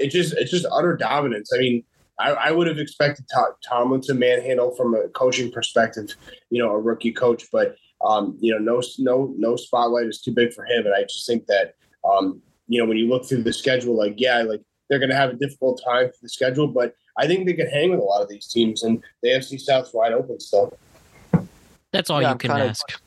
it 0.00 0.08
just 0.08 0.34
it's 0.34 0.50
just 0.50 0.66
utter 0.72 0.96
dominance. 0.96 1.52
I 1.54 1.58
mean, 1.58 1.84
I, 2.22 2.30
I 2.48 2.50
would 2.52 2.66
have 2.68 2.78
expected 2.78 3.26
Tom, 3.34 3.46
Tomlin 3.68 4.00
to 4.02 4.14
manhandle 4.14 4.74
from 4.76 4.94
a 4.94 5.08
coaching 5.08 5.50
perspective, 5.50 6.14
you 6.50 6.62
know, 6.62 6.70
a 6.70 6.78
rookie 6.80 7.12
coach, 7.12 7.44
but 7.52 7.74
um, 8.04 8.36
you 8.40 8.52
know, 8.52 8.58
no 8.58 8.82
no 8.98 9.34
no 9.38 9.56
spotlight 9.56 10.06
is 10.06 10.20
too 10.20 10.32
big 10.32 10.52
for 10.52 10.64
him, 10.64 10.86
and 10.86 10.94
I 10.94 11.02
just 11.02 11.26
think 11.26 11.46
that 11.46 11.74
um, 12.08 12.40
you 12.68 12.80
know 12.80 12.86
when 12.88 12.96
you 12.96 13.08
look 13.08 13.26
through 13.26 13.42
the 13.42 13.52
schedule, 13.52 13.96
like 13.96 14.14
yeah, 14.18 14.42
like 14.42 14.60
they're 14.88 14.98
going 14.98 15.10
to 15.10 15.16
have 15.16 15.30
a 15.30 15.34
difficult 15.34 15.80
time 15.84 16.08
for 16.08 16.16
the 16.22 16.28
schedule, 16.28 16.66
but 16.68 16.94
I 17.16 17.26
think 17.26 17.46
they 17.46 17.52
can 17.54 17.68
hang 17.68 17.90
with 17.90 18.00
a 18.00 18.04
lot 18.04 18.22
of 18.22 18.28
these 18.28 18.46
teams, 18.48 18.82
and 18.82 19.02
the 19.22 19.30
AFC 19.30 19.60
South's 19.60 19.92
wide 19.94 20.12
open 20.12 20.38
still. 20.40 20.76
That's 21.92 22.10
all 22.10 22.20
Yeah, 22.20 22.28
you 22.28 22.32
I'm 22.32 22.38
can 22.38 22.50
kinda- 22.50 22.64
ask. 22.66 23.00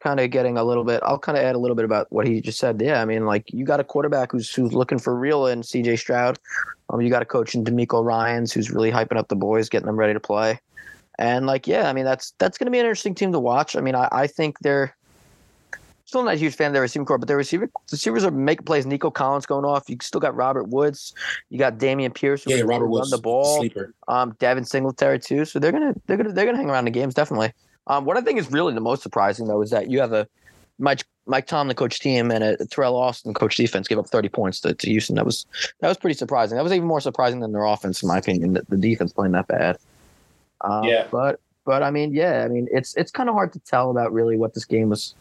Kind 0.00 0.18
of 0.18 0.30
getting 0.30 0.56
a 0.56 0.64
little 0.64 0.84
bit. 0.84 1.00
I'll 1.04 1.18
kind 1.18 1.36
of 1.36 1.44
add 1.44 1.54
a 1.54 1.58
little 1.58 1.74
bit 1.74 1.84
about 1.84 2.10
what 2.10 2.26
he 2.26 2.40
just 2.40 2.58
said. 2.58 2.80
Yeah, 2.80 3.02
I 3.02 3.04
mean, 3.04 3.26
like 3.26 3.52
you 3.52 3.64
got 3.66 3.80
a 3.80 3.84
quarterback 3.84 4.32
who's 4.32 4.52
who's 4.52 4.72
looking 4.72 4.98
for 4.98 5.14
real 5.14 5.46
in 5.46 5.62
C.J. 5.62 5.96
Stroud. 5.96 6.38
Um, 6.88 7.00
you 7.02 7.10
got 7.10 7.20
a 7.22 7.26
coach 7.26 7.54
in 7.54 7.64
DeMeco 7.64 8.02
Ryan's 8.04 8.52
who's 8.52 8.70
really 8.70 8.90
hyping 8.90 9.18
up 9.18 9.28
the 9.28 9.36
boys, 9.36 9.68
getting 9.68 9.86
them 9.86 9.96
ready 9.96 10.14
to 10.14 10.20
play. 10.20 10.58
And 11.18 11.46
like, 11.46 11.66
yeah, 11.66 11.88
I 11.88 11.92
mean, 11.92 12.06
that's 12.06 12.32
that's 12.38 12.56
going 12.56 12.64
to 12.66 12.70
be 12.70 12.78
an 12.78 12.86
interesting 12.86 13.14
team 13.14 13.30
to 13.32 13.38
watch. 13.38 13.76
I 13.76 13.80
mean, 13.82 13.94
I, 13.94 14.08
I 14.10 14.26
think 14.26 14.58
they're 14.60 14.96
still 16.06 16.24
not 16.24 16.34
a 16.34 16.36
huge 16.38 16.54
fan 16.54 16.68
of 16.68 16.72
their 16.72 16.82
receiving 16.82 17.04
core, 17.04 17.18
but 17.18 17.28
their 17.28 17.36
receiver 17.36 17.70
receivers 17.92 18.24
are 18.24 18.30
making 18.30 18.64
plays. 18.64 18.86
Nico 18.86 19.10
Collins 19.10 19.44
going 19.44 19.66
off. 19.66 19.88
You 19.90 19.98
still 20.00 20.20
got 20.20 20.34
Robert 20.34 20.68
Woods. 20.68 21.14
You 21.50 21.58
got 21.58 21.76
Dameon 21.76 22.14
Pierce. 22.14 22.42
who 22.44 22.50
yeah, 22.50 22.62
Robert 22.62 22.84
run 22.86 22.90
Woods, 22.90 23.10
the 23.10 23.18
ball 23.18 23.58
sleeper. 23.58 23.94
um, 24.08 24.34
Devin 24.38 24.64
Singletary 24.64 25.18
too. 25.18 25.44
So 25.44 25.58
they're 25.58 25.72
gonna 25.72 25.94
they're 26.06 26.16
gonna 26.16 26.32
they're 26.32 26.46
gonna 26.46 26.56
hang 26.56 26.70
around 26.70 26.86
the 26.86 26.90
games 26.90 27.12
definitely. 27.12 27.52
Um, 27.86 28.04
what 28.04 28.16
I 28.16 28.20
think 28.20 28.38
is 28.38 28.50
really 28.50 28.74
the 28.74 28.80
most 28.80 29.02
surprising 29.02 29.46
though 29.46 29.62
is 29.62 29.70
that 29.70 29.90
you 29.90 30.00
have 30.00 30.12
a 30.12 30.28
Mike 30.78 31.04
Mike 31.26 31.46
Tomlin 31.46 31.76
coach 31.76 32.00
team 32.00 32.30
and 32.30 32.42
a 32.42 32.56
Teryl 32.58 32.94
Austin 32.94 33.34
coach 33.34 33.56
defense 33.56 33.86
give 33.86 33.98
up 33.98 34.06
30 34.08 34.28
points 34.28 34.60
to, 34.60 34.74
to 34.74 34.90
Houston. 34.90 35.16
That 35.16 35.26
was 35.26 35.46
that 35.80 35.88
was 35.88 35.96
pretty 35.96 36.14
surprising. 36.16 36.56
That 36.56 36.64
was 36.64 36.72
even 36.72 36.88
more 36.88 37.00
surprising 37.00 37.40
than 37.40 37.52
their 37.52 37.64
offense, 37.64 38.02
in 38.02 38.08
my 38.08 38.18
opinion. 38.18 38.54
The, 38.54 38.62
the 38.68 38.76
defense 38.76 39.12
playing 39.12 39.32
that 39.32 39.46
bad. 39.46 39.78
Um, 40.62 40.84
Yeah. 40.84 41.06
But 41.10 41.40
but 41.64 41.82
I 41.82 41.90
mean, 41.90 42.12
yeah, 42.14 42.42
I 42.44 42.48
mean 42.48 42.68
it's 42.72 42.96
it's 42.96 43.10
kind 43.10 43.28
of 43.28 43.34
hard 43.34 43.52
to 43.52 43.58
tell 43.60 43.90
about 43.90 44.12
really 44.12 44.36
what 44.36 44.54
this 44.54 44.64
game 44.64 44.88
was. 44.88 45.14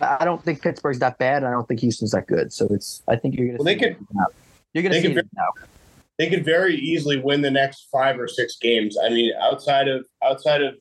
I 0.00 0.24
don't 0.24 0.42
think 0.42 0.62
Pittsburgh's 0.62 1.00
that 1.00 1.18
bad. 1.18 1.38
And 1.38 1.46
I 1.46 1.50
don't 1.50 1.66
think 1.66 1.80
Houston's 1.80 2.12
that 2.12 2.26
good. 2.26 2.52
So 2.52 2.66
it's 2.70 3.02
I 3.08 3.16
think 3.16 3.36
you're 3.36 3.46
gonna 3.48 3.58
Well, 3.58 3.64
they 3.64 3.76
could- 3.76 3.96
you're 4.72 4.82
gonna 4.82 4.94
they 4.94 5.02
see 5.02 5.08
could 5.08 5.18
it 5.18 5.28
now. 5.34 5.48
They 6.18 6.28
could 6.30 6.44
very 6.44 6.76
easily 6.76 7.18
win 7.18 7.42
the 7.42 7.50
next 7.50 7.88
five 7.90 8.18
or 8.18 8.28
six 8.28 8.56
games. 8.56 8.96
I 9.02 9.08
mean, 9.10 9.32
outside 9.40 9.88
of 9.88 10.06
outside 10.24 10.62
of 10.62 10.76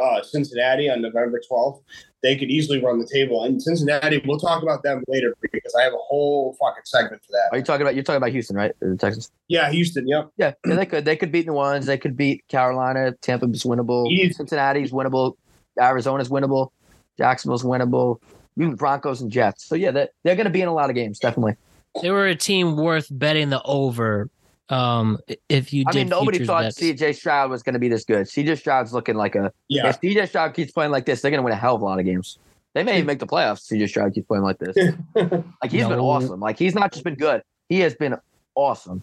uh, 0.00 0.22
Cincinnati 0.22 0.90
on 0.90 1.00
November 1.02 1.40
12th, 1.50 1.82
they 2.22 2.36
could 2.36 2.50
easily 2.50 2.82
run 2.82 2.98
the 2.98 3.06
table. 3.06 3.44
And 3.44 3.62
Cincinnati, 3.62 4.22
we'll 4.26 4.38
talk 4.38 4.62
about 4.62 4.82
them 4.82 5.02
later 5.08 5.34
because 5.40 5.74
I 5.74 5.82
have 5.82 5.92
a 5.92 5.98
whole 5.98 6.56
fucking 6.60 6.82
segment 6.84 7.22
for 7.24 7.32
that. 7.32 7.48
Are 7.52 7.58
you 7.58 7.64
talking 7.64 7.82
about 7.82 7.94
you're 7.94 8.04
talking 8.04 8.18
about 8.18 8.30
Houston, 8.30 8.56
right? 8.56 8.72
The 8.80 8.96
Texans. 8.96 9.30
Yeah, 9.48 9.70
Houston. 9.70 10.06
Yep. 10.06 10.30
Yeah, 10.36 10.52
yeah, 10.66 10.74
they 10.74 10.86
could. 10.86 11.04
They 11.04 11.16
could 11.16 11.32
beat 11.32 11.46
New 11.46 11.54
Orleans. 11.54 11.86
They 11.86 11.98
could 11.98 12.16
beat 12.16 12.46
Carolina. 12.48 13.12
Tampa's 13.22 13.64
winnable. 13.64 14.10
Easy. 14.10 14.32
Cincinnati's 14.32 14.92
winnable. 14.92 15.36
Arizona's 15.80 16.28
winnable. 16.28 16.70
Jacksonville's 17.16 17.64
winnable. 17.64 18.20
Even 18.58 18.74
Broncos 18.74 19.20
and 19.20 19.30
Jets. 19.30 19.64
So 19.64 19.74
yeah, 19.74 19.90
they're, 19.90 20.08
they're 20.24 20.36
going 20.36 20.44
to 20.44 20.50
be 20.50 20.60
in 20.60 20.68
a 20.68 20.74
lot 20.74 20.90
of 20.90 20.96
games, 20.96 21.18
definitely. 21.18 21.56
They 22.02 22.10
were 22.10 22.26
a 22.26 22.36
team 22.36 22.76
worth 22.76 23.08
betting 23.10 23.50
the 23.50 23.62
over. 23.62 24.28
Um, 24.70 25.18
if 25.48 25.72
you 25.72 25.84
I 25.88 25.94
mean, 25.94 26.08
nobody 26.08 26.44
thought 26.44 26.62
bets. 26.62 26.78
CJ 26.78 27.16
Stroud 27.16 27.50
was 27.50 27.62
going 27.62 27.72
to 27.74 27.80
be 27.80 27.88
this 27.88 28.04
good. 28.04 28.26
CJ 28.26 28.58
Stroud's 28.58 28.92
looking 28.92 29.16
like 29.16 29.34
a. 29.34 29.52
Yeah. 29.68 29.88
If 29.88 30.00
CJ 30.00 30.28
Stroud 30.28 30.54
keeps 30.54 30.70
playing 30.70 30.92
like 30.92 31.06
this, 31.06 31.20
they're 31.20 31.30
going 31.30 31.40
to 31.40 31.44
win 31.44 31.52
a 31.52 31.56
hell 31.56 31.74
of 31.74 31.82
a 31.82 31.84
lot 31.84 31.98
of 31.98 32.04
games. 32.04 32.38
They 32.72 32.84
may 32.84 32.94
even 32.94 33.06
make 33.06 33.18
the 33.18 33.26
playoffs. 33.26 33.68
CJ 33.70 33.88
Stroud 33.88 34.14
keeps 34.14 34.28
playing 34.28 34.44
like 34.44 34.58
this. 34.58 34.76
Like 35.62 35.72
he's 35.72 35.86
been 35.86 35.98
awesome. 35.98 36.40
Like 36.40 36.58
he's 36.58 36.74
not 36.74 36.92
just 36.92 37.04
been 37.04 37.16
good. 37.16 37.42
He 37.68 37.80
has 37.80 37.94
been 37.94 38.16
awesome. 38.54 39.02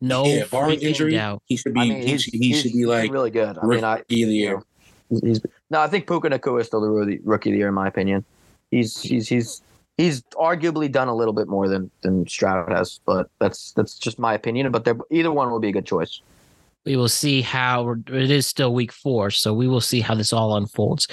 no 0.00 0.24
yeah, 0.24 0.44
barring 0.44 0.80
injury, 0.80 1.12
doubt. 1.12 1.42
he 1.46 1.56
should 1.56 1.74
be. 1.74 1.80
I 1.80 1.84
mean, 1.84 2.02
he, 2.02 2.12
he's, 2.12 2.22
should, 2.22 2.34
he 2.34 2.54
should 2.54 2.72
be 2.72 2.86
like 2.86 3.10
really 3.10 3.30
good. 3.30 3.58
I 3.58 3.66
rookie 3.66 3.76
mean, 3.76 3.84
I 3.84 3.96
of 3.98 4.06
the 4.08 4.16
year. 4.16 4.62
He's, 5.10 5.20
he's 5.22 5.40
no, 5.70 5.80
I 5.80 5.88
think 5.88 6.06
Puka 6.06 6.30
Nacua 6.30 6.60
is 6.60 6.68
still 6.68 6.80
the 6.80 6.88
rookie, 6.88 7.20
rookie 7.24 7.50
of 7.50 7.54
the 7.54 7.58
year 7.58 7.68
in 7.68 7.74
my 7.74 7.88
opinion. 7.88 8.24
He's 8.70 9.00
he's 9.00 9.28
he's 9.28 9.62
he's 9.96 10.22
arguably 10.34 10.90
done 10.90 11.08
a 11.08 11.14
little 11.14 11.34
bit 11.34 11.48
more 11.48 11.68
than 11.68 11.90
than 12.02 12.26
Stroud 12.26 12.72
has, 12.72 13.00
but 13.04 13.28
that's 13.38 13.72
that's 13.72 13.98
just 13.98 14.18
my 14.18 14.34
opinion. 14.34 14.70
But 14.72 14.86
either 15.10 15.32
one 15.32 15.50
will 15.50 15.60
be 15.60 15.68
a 15.68 15.72
good 15.72 15.86
choice. 15.86 16.20
We 16.84 16.96
will 16.96 17.08
see 17.08 17.40
how 17.40 17.96
it 18.08 18.30
is 18.30 18.46
still 18.46 18.74
week 18.74 18.92
four, 18.92 19.30
so 19.30 19.54
we 19.54 19.66
will 19.66 19.80
see 19.80 20.00
how 20.00 20.14
this 20.14 20.34
all 20.34 20.54
unfolds. 20.54 21.08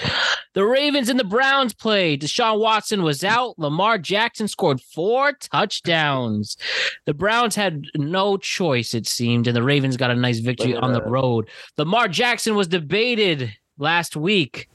The 0.53 0.65
Ravens 0.65 1.07
and 1.07 1.17
the 1.17 1.23
Browns 1.23 1.73
played. 1.73 2.21
Deshaun 2.21 2.59
Watson 2.59 3.03
was 3.03 3.23
out. 3.23 3.57
Lamar 3.57 3.97
Jackson 3.97 4.49
scored 4.49 4.81
four 4.81 5.31
touchdowns. 5.31 6.57
The 7.05 7.13
Browns 7.13 7.55
had 7.55 7.85
no 7.95 8.35
choice, 8.35 8.93
it 8.93 9.07
seemed, 9.07 9.47
and 9.47 9.55
the 9.55 9.63
Ravens 9.63 9.95
got 9.95 10.11
a 10.11 10.15
nice 10.15 10.39
victory 10.39 10.75
on 10.75 10.91
the 10.91 11.03
road. 11.03 11.47
Lamar 11.77 12.09
Jackson 12.09 12.55
was 12.55 12.67
debated 12.67 13.55
last 13.77 14.17
week. 14.17 14.67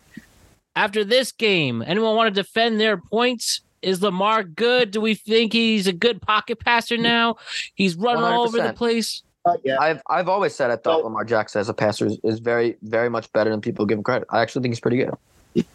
After 0.76 1.04
this 1.04 1.30
game, 1.30 1.82
anyone 1.86 2.16
want 2.16 2.34
to 2.34 2.42
defend 2.42 2.80
their 2.80 2.96
points? 2.96 3.60
Is 3.86 4.02
Lamar 4.02 4.42
good? 4.42 4.90
Do 4.90 5.00
we 5.00 5.14
think 5.14 5.52
he's 5.52 5.86
a 5.86 5.92
good 5.92 6.20
pocket 6.20 6.58
passer 6.58 6.96
now? 6.96 7.36
He's 7.76 7.94
running 7.94 8.24
all 8.24 8.42
over 8.42 8.60
the 8.60 8.72
place. 8.72 9.22
Uh, 9.44 9.56
yeah. 9.62 9.78
I've 9.78 10.02
I've 10.10 10.28
always 10.28 10.56
said 10.56 10.72
I 10.72 10.76
thought 10.76 10.96
Well- 10.96 11.04
Lamar 11.04 11.24
Jackson 11.24 11.60
as 11.60 11.68
a 11.68 11.74
passer 11.74 12.06
is, 12.06 12.18
is 12.24 12.40
very 12.40 12.76
very 12.82 13.08
much 13.08 13.32
better 13.32 13.48
than 13.48 13.60
people 13.60 13.86
give 13.86 13.98
him 13.98 14.02
credit. 14.02 14.26
I 14.28 14.42
actually 14.42 14.62
think 14.62 14.72
he's 14.72 14.80
pretty 14.80 14.96
good. 14.96 15.66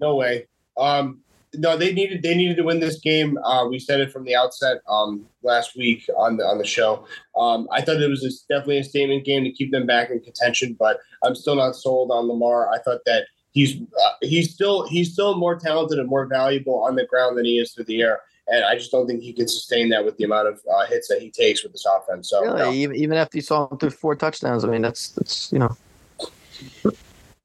No 0.00 0.14
way. 0.14 0.46
Um, 0.76 1.18
no, 1.54 1.76
they 1.76 1.92
needed 1.92 2.22
they 2.22 2.36
needed 2.36 2.56
to 2.58 2.62
win 2.62 2.78
this 2.78 3.00
game. 3.00 3.36
Uh, 3.38 3.66
we 3.66 3.80
said 3.80 3.98
it 3.98 4.12
from 4.12 4.22
the 4.22 4.36
outset 4.36 4.78
um, 4.88 5.26
last 5.42 5.76
week 5.76 6.08
on 6.16 6.36
the 6.36 6.44
on 6.44 6.58
the 6.58 6.64
show. 6.64 7.04
Um, 7.36 7.66
I 7.72 7.80
thought 7.80 8.00
it 8.00 8.08
was 8.08 8.22
a, 8.22 8.30
definitely 8.52 8.78
a 8.78 8.84
statement 8.84 9.24
game 9.24 9.42
to 9.42 9.50
keep 9.50 9.72
them 9.72 9.86
back 9.86 10.10
in 10.10 10.20
contention, 10.20 10.76
but 10.78 10.98
I'm 11.24 11.34
still 11.34 11.56
not 11.56 11.74
sold 11.74 12.12
on 12.12 12.28
Lamar. 12.28 12.72
I 12.72 12.78
thought 12.78 13.00
that 13.06 13.26
he's 13.58 13.80
uh, 13.80 14.10
he's 14.22 14.54
still 14.54 14.86
he's 14.86 15.12
still 15.12 15.36
more 15.36 15.58
talented 15.58 15.98
and 15.98 16.08
more 16.08 16.26
valuable 16.26 16.82
on 16.84 16.94
the 16.94 17.06
ground 17.06 17.36
than 17.36 17.44
he 17.44 17.58
is 17.58 17.72
through 17.72 17.84
the 17.84 18.00
air, 18.00 18.20
and 18.46 18.64
I 18.64 18.74
just 18.74 18.90
don't 18.92 19.06
think 19.06 19.22
he 19.22 19.32
can 19.32 19.48
sustain 19.48 19.88
that 19.90 20.04
with 20.04 20.16
the 20.16 20.24
amount 20.24 20.48
of 20.48 20.60
uh, 20.72 20.86
hits 20.86 21.08
that 21.08 21.20
he 21.20 21.30
takes 21.30 21.62
with 21.62 21.72
this 21.72 21.86
offense. 21.86 22.30
So 22.30 22.42
Really, 22.42 22.60
no. 22.60 22.72
even, 22.72 22.96
even 22.96 23.16
after 23.18 23.36
you 23.38 23.42
saw 23.42 23.68
him 23.68 23.78
through 23.78 23.90
four 23.90 24.14
touchdowns, 24.14 24.64
I 24.64 24.68
mean 24.68 24.82
that's 24.82 25.10
that's 25.10 25.52
you 25.52 25.58
know. 25.58 25.76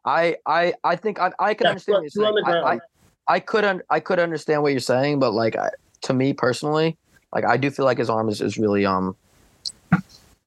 I 0.05 0.37
I 0.45 0.73
I 0.83 0.95
think 0.95 1.19
I 1.19 1.31
I 1.39 1.53
can 1.53 1.65
Yeah, 1.65 1.71
understand 1.71 1.95
what 1.97 2.03
you're 2.03 2.09
saying. 2.09 2.43
I, 2.45 2.73
I. 2.73 2.79
I 3.25 3.39
could 3.39 3.63
un, 3.63 3.81
I 3.89 4.01
could 4.01 4.19
understand 4.19 4.63
what 4.63 4.73
you're 4.73 4.81
saying, 4.81 5.19
but 5.19 5.31
like 5.31 5.55
I, 5.55 5.69
to 6.01 6.13
me 6.13 6.33
personally, 6.33 6.97
like 7.33 7.45
I 7.45 7.55
do 7.55 7.71
feel 7.71 7.85
like 7.85 7.97
his 7.97 8.09
arm 8.09 8.27
is, 8.27 8.41
is 8.41 8.57
really 8.57 8.85
um. 8.85 9.15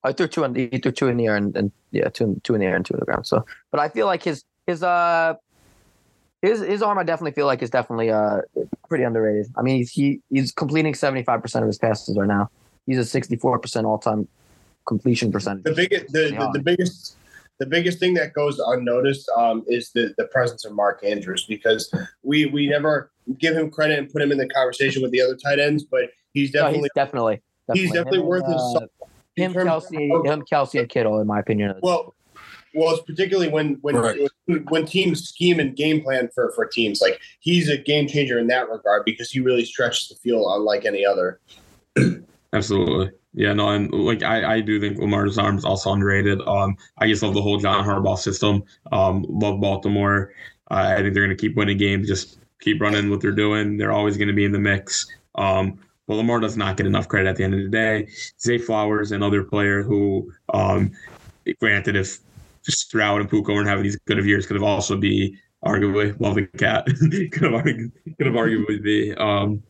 I 0.05 0.13
threw 0.13 0.29
two 0.29 0.45
in 0.45 0.53
the 0.53 0.69
he 0.71 0.79
threw 0.79 0.93
two 0.93 1.09
in 1.09 1.17
the 1.17 1.27
air 1.27 1.37
and, 1.37 1.57
and 1.57 1.73
yeah 1.91 2.11
two 2.11 2.39
two 2.45 2.55
in 2.55 2.61
the 2.61 2.67
air 2.67 2.77
and 2.77 2.85
two 2.85 2.93
in 2.93 3.01
the 3.01 3.07
ground. 3.07 3.27
So, 3.27 3.47
but 3.71 3.81
I 3.81 3.89
feel 3.89 4.05
like 4.05 4.23
his 4.23 4.45
his 4.67 4.83
uh 4.83 5.35
his 6.43 6.61
his 6.61 6.83
arm 6.83 6.99
I 6.99 7.03
definitely 7.03 7.33
feel 7.33 7.47
like 7.47 7.63
is 7.63 7.71
definitely 7.71 8.11
uh 8.11 8.41
pretty 8.89 9.05
underrated. 9.05 9.47
I 9.57 9.63
mean 9.63 9.77
he's 9.77 9.91
he, 9.91 10.21
he's 10.31 10.53
completing 10.53 10.95
seventy 10.95 11.23
five 11.23 11.43
percent 11.43 11.63
of 11.65 11.67
his 11.69 11.79
passes 11.79 12.17
right 12.17 12.29
now. 12.29 12.51
He's 12.87 12.99
a 12.99 13.05
sixty 13.05 13.37
four 13.37 13.59
percent 13.59 13.87
all 13.87 13.99
time 13.99 14.29
completion 14.87 15.33
percentage. 15.33 15.65
the 15.65 15.73
biggest 15.73 16.13
the, 16.13 16.31
the, 16.39 16.51
the 16.55 16.63
biggest 16.63 17.17
the 17.59 17.67
biggest 17.67 17.99
thing 17.99 18.15
that 18.15 18.33
goes 18.35 18.59
unnoticed 18.59 19.29
um, 19.37 19.65
is 19.67 19.91
the 19.93 20.15
the 20.19 20.25
presence 20.27 20.65
of 20.65 20.73
Mark 20.73 21.03
Andrews 21.05 21.45
because 21.49 21.91
we 22.23 22.47
we 22.47 22.69
never 22.69 23.11
give 23.39 23.57
him 23.57 23.71
credit 23.71 23.99
and 23.99 24.11
put 24.13 24.23
him 24.23 24.31
in 24.31 24.39
the 24.39 24.49
conversation 24.49 25.03
with 25.03 25.11
the 25.11 25.21
other 25.21 25.37
tight 25.37 25.59
ends, 25.59 25.83
but 25.83 26.11
he's 26.33 26.53
No, 26.55 26.61
definitely 26.63 26.81
he's 26.83 26.91
definitely, 26.95 27.43
definitely 27.67 27.81
he's 27.83 27.93
definitely 27.93 28.19
Him 28.21 28.27
worth 28.27 28.47
his 28.47 28.55
uh, 28.55 28.73
salt. 28.73 28.91
him 29.37 29.53
Kelce 29.55 30.19
of- 30.21 30.27
him 30.27 30.43
Kelce 30.51 30.79
and 30.81 30.89
Kittle 30.89 31.19
in 31.21 31.27
my 31.27 31.41
opinion. 31.41 31.75
well. 31.83 32.15
Well, 32.77 32.95
it's 32.95 33.03
particularly 33.03 33.49
when 33.51 33.79
when 33.81 33.97
Right. 33.97 34.21
when 34.69 34.85
teams 34.85 35.27
scheme 35.27 35.59
and 35.59 35.75
game 35.75 36.03
plan 36.03 36.29
for 36.35 36.53
for 36.55 36.67
teams 36.67 37.01
like 37.01 37.19
he's 37.41 37.71
a 37.71 37.79
game 37.79 38.07
changer 38.07 38.39
in 38.39 38.47
that 38.49 38.69
regard 38.69 39.05
because 39.07 39.31
he 39.31 39.41
really 39.41 39.65
stretches 39.65 40.09
the 40.09 40.15
field 40.17 40.47
unlike 40.49 40.85
any 40.85 41.05
other. 41.05 41.41
Absolutely. 42.53 43.11
Yeah, 43.33 43.53
no, 43.55 43.71
and 43.71 43.91
like 43.93 44.23
I, 44.23 44.57
I 44.57 44.61
do 44.61 44.81
think 44.81 44.99
Lamar's 44.99 45.39
arm 45.39 45.59
is 45.59 45.65
also 45.65 45.93
underrated. 45.93 46.41
Um, 46.47 46.77
I 46.99 47.09
just 47.09 47.23
love 47.23 47.35
the 47.35 47.43
whole 47.43 47.59
John 47.59 47.85
Harbaugh 47.85 48.19
system. 48.19 48.63
Um, 48.93 49.27
love 49.29 49.61
Baltimore. 49.61 50.33
Uh, 50.71 50.95
I 50.97 51.03
think 51.03 51.15
they're 51.15 51.25
going 51.27 51.37
to 51.37 51.41
keep 51.41 51.55
winning 51.57 51.77
games. 51.77 52.09
Just 52.09 52.39
keep 52.61 52.81
running 52.81 53.11
what 53.11 53.21
they're 53.21 53.33
doing. 53.33 53.77
They're 53.77 53.93
always 53.93 54.17
going 54.17 54.29
to 54.29 54.35
be 54.35 54.45
in 54.45 54.53
the 54.53 54.59
mix. 54.59 55.07
Um, 55.35 55.79
but 56.07 56.15
Lamar 56.15 56.41
does 56.41 56.57
not 56.57 56.77
get 56.77 56.87
enough 56.87 57.09
credit 57.09 57.29
at 57.29 57.37
the 57.37 57.45
end 57.45 57.55
of 57.55 57.61
the 57.61 57.69
day. 57.69 58.09
Zay 58.41 58.59
Flowers, 58.59 59.13
another 59.13 59.43
player 59.43 59.83
who, 59.83 60.33
um, 60.55 60.93
granted, 61.61 61.95
if 61.97 62.21
Stroud 62.73 63.21
and 63.21 63.31
Puka 63.31 63.53
weren't 63.53 63.69
having 63.69 63.85
these 63.85 63.97
good 64.07 64.19
of 64.19 64.27
years, 64.27 64.47
could 64.47 64.57
have 64.57 64.63
also 64.63 64.97
be 64.97 65.37
arguably 65.65 66.19
love 66.21 66.35
the 66.35 66.47
cat. 66.47 66.87
could 66.87 67.43
have 67.43 67.53
argu- 67.53 67.93
could 68.19 68.27
have 68.27 68.35
arguably 68.35 68.83
be 68.83 69.15
um, 69.15 69.63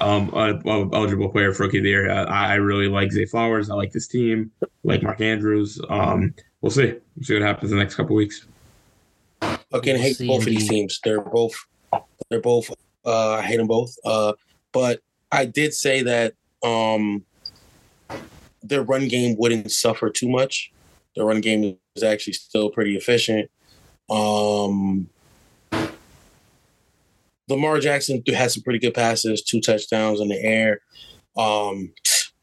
um, 0.00 0.30
a, 0.34 0.60
a 0.66 0.94
eligible 0.94 1.28
player 1.28 1.52
for 1.52 1.64
rookie 1.64 1.78
of 1.78 1.84
the 1.84 1.90
year. 1.90 2.10
I, 2.10 2.52
I 2.52 2.54
really 2.54 2.88
like 2.88 3.12
Zay 3.12 3.26
Flowers. 3.26 3.70
I 3.70 3.74
like 3.74 3.92
this 3.92 4.08
team. 4.08 4.50
like 4.84 5.02
Mark 5.02 5.20
Andrews. 5.20 5.80
Um, 5.88 6.34
we'll 6.60 6.70
see. 6.70 6.94
We'll 7.16 7.24
see 7.24 7.34
what 7.34 7.42
happens 7.42 7.70
in 7.70 7.78
the 7.78 7.82
next 7.82 7.94
couple 7.94 8.16
weeks. 8.16 8.46
Fucking 9.70 9.96
hate 9.96 10.16
see 10.16 10.26
both 10.26 10.40
of 10.40 10.46
these 10.46 10.68
teams. 10.68 11.00
They're 11.04 11.20
both, 11.20 11.54
they're 12.28 12.40
both. 12.40 12.70
Uh, 13.04 13.34
I 13.34 13.42
hate 13.42 13.56
them 13.56 13.66
both. 13.66 13.94
Uh, 14.04 14.32
but 14.72 15.00
I 15.32 15.44
did 15.44 15.72
say 15.72 16.02
that 16.02 16.34
um, 16.62 17.24
their 18.62 18.82
run 18.82 19.08
game 19.08 19.36
wouldn't 19.38 19.70
suffer 19.70 20.10
too 20.10 20.28
much. 20.28 20.72
Their 21.14 21.24
run 21.24 21.40
game 21.40 21.78
is 22.00 22.04
actually 22.04 22.34
still 22.34 22.70
pretty 22.70 22.96
efficient. 22.96 23.50
Um, 24.08 25.08
Lamar 27.48 27.80
Jackson 27.80 28.22
had 28.28 28.50
some 28.50 28.62
pretty 28.62 28.78
good 28.78 28.94
passes, 28.94 29.42
two 29.42 29.60
touchdowns 29.60 30.20
in 30.20 30.28
the 30.28 30.40
air, 30.42 30.80
um, 31.36 31.92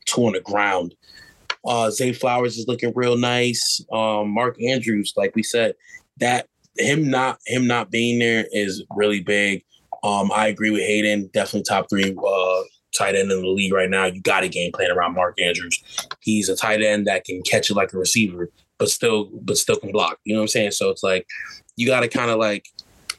two 0.06 0.26
on 0.26 0.34
the 0.34 0.42
ground. 0.42 0.96
Uh, 1.66 1.90
Zay 1.90 2.14
Flowers 2.14 2.58
is 2.58 2.68
looking 2.68 2.94
real 2.96 3.18
nice. 3.18 3.84
Um, 3.92 4.30
Mark 4.30 4.62
Andrews, 4.62 5.14
like 5.18 5.36
we 5.36 5.44
said, 5.44 5.76
that 6.18 6.48
him 6.78 7.10
not 7.10 7.40
him 7.46 7.68
not 7.68 7.90
being 7.90 8.20
there 8.20 8.46
is 8.52 8.84
really 8.96 9.22
big. 9.22 9.64
Um, 10.04 10.32
I 10.34 10.48
agree 10.48 10.72
with 10.72 10.82
Hayden. 10.82 11.30
Definitely 11.34 11.64
top 11.64 11.88
three 11.90 12.16
uh, 12.16 12.64
tight 12.96 13.16
end 13.16 13.32
in 13.32 13.42
the 13.42 13.48
league 13.48 13.74
right 13.74 13.90
now. 13.90 14.06
You 14.06 14.22
got 14.22 14.44
a 14.44 14.48
game 14.48 14.72
plan 14.72 14.92
around 14.92 15.16
Mark 15.16 15.40
Andrews. 15.42 15.84
He's 16.22 16.50
a 16.50 16.56
tight 16.56 16.82
end 16.82 17.08
that 17.08 17.26
can 17.26 17.42
catch 17.42 17.70
it 17.70 17.76
like 17.76 17.94
a 17.94 17.98
receiver, 17.98 18.50
but 18.78 18.90
still 18.90 19.30
but 19.42 19.58
still 19.58 19.78
can 19.78 19.92
block. 19.92 20.20
You 20.24 20.34
know 20.34 20.42
what 20.42 20.46
I'm 20.46 20.50
saying? 20.50 20.72
So 20.72 20.90
it's 20.90 21.04
like 21.04 21.28
you 21.76 21.88
got 21.88 22.02
to 22.02 22.08
kind 22.08 22.32
of 22.32 22.38
like 22.38 22.68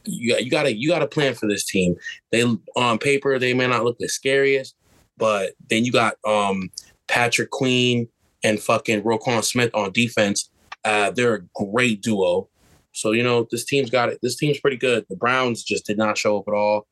you 0.05 0.33
got 0.33 0.45
you 0.45 0.51
got 0.51 0.63
to 0.65 0.75
you 0.75 0.89
got 0.89 1.01
to 1.01 1.07
plan 1.07 1.35
for 1.35 1.47
this 1.47 1.65
team. 1.65 1.97
They 2.33 2.45
on 2.77 2.99
paper 2.99 3.39
they 3.39 3.55
may 3.55 3.67
not 3.67 3.85
look 3.85 3.99
the 3.99 4.09
scariest, 4.09 4.75
but 5.17 5.53
then 5.69 5.85
you 5.85 5.93
got 5.93 6.17
um 6.25 6.71
Patrick 7.09 7.51
Queen 7.51 8.09
and 8.45 8.61
fucking 8.61 9.03
Roquan 9.03 9.45
Smith 9.45 9.71
on 9.75 9.93
defense. 9.93 10.51
Uh, 10.85 11.11
they're 11.11 11.35
a 11.35 11.65
great 11.65 12.03
duo. 12.03 12.49
So 12.93 13.13
you 13.13 13.23
know 13.23 13.47
this 13.51 13.65
team's 13.65 13.91
got 13.91 14.09
it. 14.09 14.19
This 14.23 14.37
team's 14.37 14.61
pretty 14.61 14.77
good. 14.77 15.07
The 15.09 15.17
Browns 15.17 15.63
just 15.63 15.87
did 15.87 15.99
not 15.99 16.19
show 16.19 16.39
up 16.39 16.49
at 16.49 16.55
all. 16.55 16.87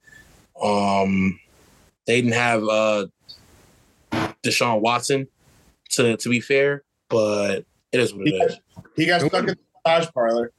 Um, 0.63 1.39
they 2.07 2.21
didn't 2.21 2.35
have 2.35 2.63
uh, 2.65 3.07
Deshaun 4.45 4.81
Watson 4.81 5.29
to 5.91 6.17
to 6.17 6.29
be 6.29 6.41
fair, 6.41 6.85
but 7.09 7.65
it 7.99 8.03
is 8.03 8.15
what 8.15 8.27
it 8.29 8.35
is. 8.35 8.59
He 8.97 9.07
got 9.07 9.21
stuck 9.21 9.41
in 9.41 9.47
the 9.47 9.59
massage 9.85 10.13
parlor. 10.13 10.53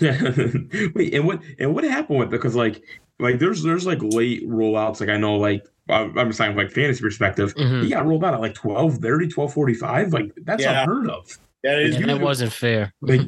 Yeah. 0.00 0.20
Wait, 0.94 1.14
and 1.14 1.26
what 1.26 1.40
and 1.58 1.74
what 1.74 1.84
happened 1.84 2.18
with 2.18 2.28
it? 2.28 2.30
Because 2.32 2.54
like 2.54 2.82
like 3.18 3.38
there's 3.38 3.62
there's 3.62 3.86
like 3.86 3.98
late 4.02 4.46
rollouts. 4.48 5.00
Like 5.00 5.08
I 5.08 5.16
know 5.16 5.36
like 5.36 5.64
I'm 5.88 6.16
I'm 6.18 6.28
just 6.28 6.38
saying 6.38 6.56
like 6.56 6.70
fantasy 6.70 7.00
perspective. 7.00 7.54
Mhm. 7.54 7.82
He 7.84 7.90
got 7.90 8.04
rolled 8.06 8.24
out 8.24 8.34
at 8.34 8.40
like 8.40 8.54
12, 8.54 8.98
30, 8.98 9.28
12, 9.28 9.52
45. 9.54 10.12
Like 10.12 10.32
that's 10.44 10.62
Yeah. 10.62 10.82
unheard 10.82 11.08
of. 11.10 11.38
That 11.62 11.78
is 11.80 11.96
And 11.96 12.08
that 12.10 12.20
wasn't 12.20 12.52
fair. 12.52 12.92
Like 13.00 13.22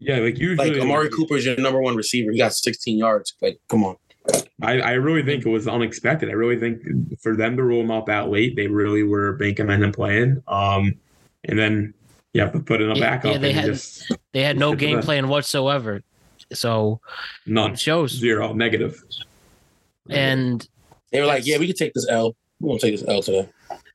Yeah, 0.00 0.18
like 0.18 0.38
usually, 0.38 0.70
Like 0.72 0.80
Amari 0.82 1.08
Cooper 1.10 1.36
is 1.36 1.46
your 1.46 1.56
number 1.56 1.80
one 1.80 1.96
receiver. 1.96 2.32
He 2.32 2.38
got 2.38 2.52
16 2.54 2.98
yards. 2.98 3.34
Like, 3.40 3.58
come 3.68 3.84
on. 3.84 3.96
I, 4.62 4.80
I 4.80 4.92
really 4.92 5.22
think 5.22 5.46
it 5.46 5.48
was 5.48 5.68
unexpected. 5.68 6.28
I 6.28 6.32
really 6.32 6.58
think 6.58 6.80
for 7.22 7.36
them 7.36 7.56
to 7.56 7.62
rule 7.62 7.82
him 7.82 7.90
out 7.90 8.06
that 8.06 8.30
late, 8.30 8.56
they 8.56 8.66
really 8.66 9.02
were 9.02 9.34
banking 9.34 9.70
on 9.70 9.82
him 9.82 9.92
playing. 9.92 10.42
Um, 10.48 10.94
and 11.44 11.58
then 11.58 11.94
you 12.34 12.40
have 12.42 12.52
to 12.52 12.60
put 12.60 12.82
in 12.82 12.90
a 12.90 12.94
Yeah, 12.94 13.00
backup. 13.00 13.32
yeah, 13.32 13.38
they 13.38 13.50
and 13.50 13.58
had- 13.60 13.66
just 13.66 14.12
They 14.32 14.42
had 14.42 14.58
no 14.58 14.74
game 14.74 14.96
them. 14.96 15.04
plan 15.04 15.28
whatsoever. 15.28 16.02
So 16.52 17.00
none, 17.46 17.72
it 17.72 17.80
shows. 17.80 18.10
zero, 18.12 18.52
negative. 18.52 19.02
And 20.10 20.66
They 21.12 21.20
were 21.20 21.26
like, 21.26 21.46
yeah, 21.46 21.58
we 21.58 21.66
can 21.66 21.76
take 21.76 21.94
this 21.94 22.06
L. 22.08 22.36
We're 22.60 22.68
going 22.68 22.78
to 22.80 22.86
take 22.86 22.98
this 23.00 23.08
L 23.08 23.22
today. 23.22 23.48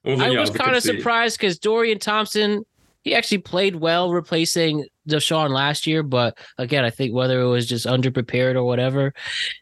Was, 0.04 0.20
I 0.22 0.30
was 0.40 0.50
kind 0.50 0.76
of 0.76 0.82
surprised 0.82 1.38
because 1.38 1.60
Dorian 1.60 2.00
Thompson, 2.00 2.64
he 3.04 3.14
actually 3.14 3.40
played 3.40 3.76
well 3.76 4.12
replacing 4.12 4.86
Deshaun 5.08 5.50
last 5.52 5.86
year. 5.86 6.02
But 6.04 6.38
again, 6.58 6.86
I 6.86 6.90
think 6.90 7.14
whether 7.14 7.40
it 7.42 7.48
was 7.48 7.68
just 7.68 7.86
underprepared 7.86 8.56
or 8.56 8.64
whatever, 8.64 9.14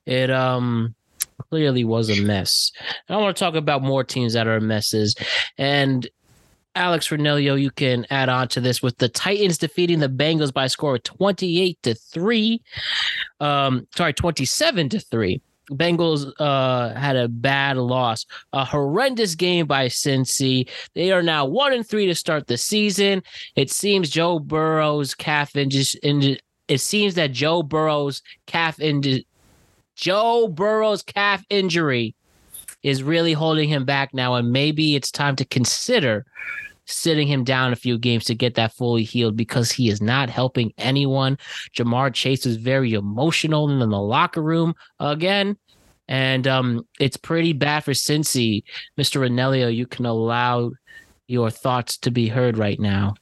it 0.05 0.29
um 0.31 0.95
clearly 1.49 1.83
was 1.83 2.09
a 2.09 2.21
mess. 2.21 2.71
And 3.09 3.17
I 3.17 3.21
want 3.21 3.35
to 3.35 3.43
talk 3.43 3.55
about 3.55 3.81
more 3.83 4.03
teams 4.03 4.33
that 4.33 4.47
are 4.47 4.59
messes. 4.61 5.15
And 5.57 6.07
Alex 6.77 7.07
Renelio, 7.07 7.59
you 7.59 7.71
can 7.71 8.05
add 8.11 8.29
on 8.29 8.47
to 8.49 8.61
this 8.61 8.83
with 8.83 8.97
the 8.97 9.09
Titans 9.09 9.57
defeating 9.57 9.97
the 9.99 10.07
Bengals 10.07 10.53
by 10.53 10.67
score 10.67 10.95
of 10.95 11.03
28 11.03 11.81
to 11.81 11.95
3. 11.95 12.61
Um, 13.39 13.87
sorry, 13.95 14.13
27 14.13 14.89
to 14.89 14.99
3. 14.99 15.41
Bengals 15.71 16.31
uh 16.39 16.93
had 16.93 17.17
a 17.17 17.27
bad 17.27 17.75
loss, 17.75 18.25
a 18.53 18.63
horrendous 18.63 19.35
game 19.35 19.65
by 19.65 19.87
Cincy. 19.87 20.69
They 20.93 21.11
are 21.11 21.21
now 21.21 21.45
one 21.45 21.73
and 21.73 21.85
three 21.85 22.05
to 22.05 22.15
start 22.15 22.47
the 22.47 22.57
season. 22.57 23.21
It 23.57 23.69
seems 23.69 24.09
Joe 24.09 24.39
Burrow's 24.39 25.13
calf 25.13 25.57
injury. 25.57 26.39
It 26.69 26.77
seems 26.79 27.15
that 27.15 27.33
Joe 27.33 27.63
Burrow's 27.63 28.21
calf 28.45 28.79
injury. 28.79 29.27
Joe 29.97 30.47
Burrow's 30.47 31.03
calf 31.03 31.43
injury 31.49 32.15
is 32.81 33.03
really 33.03 33.33
holding 33.33 33.67
him 33.67 33.83
back 33.83 34.13
now, 34.13 34.35
and 34.35 34.53
maybe 34.53 34.95
it's 34.95 35.11
time 35.11 35.35
to 35.35 35.43
consider 35.43 36.25
sitting 36.87 37.27
him 37.27 37.43
down 37.43 37.73
a 37.73 37.75
few 37.75 37.97
games 37.97 38.25
to 38.25 38.35
get 38.35 38.55
that 38.55 38.73
fully 38.73 39.03
healed 39.03 39.35
because 39.35 39.71
he 39.71 39.89
is 39.89 40.01
not 40.01 40.29
helping 40.29 40.73
anyone. 40.77 41.37
Ja'Marr 41.75 42.13
Chase 42.13 42.45
is 42.45 42.57
very 42.57 42.93
emotional 42.93 43.69
in 43.69 43.79
the 43.79 43.85
locker 43.85 44.41
room 44.41 44.73
again. 44.99 45.57
And 46.07 46.47
um, 46.47 46.87
it's 46.99 47.17
pretty 47.17 47.53
bad 47.53 47.83
for 47.83 47.91
Cincy. 47.91 48.63
Mr. 48.97 49.21
Renelio, 49.21 49.73
you 49.73 49.85
can 49.85 50.05
allow 50.05 50.71
your 51.27 51.49
thoughts 51.49 51.97
to 51.97 52.11
be 52.11 52.29
heard 52.29 52.57
right 52.57 52.79
now. 52.79 53.15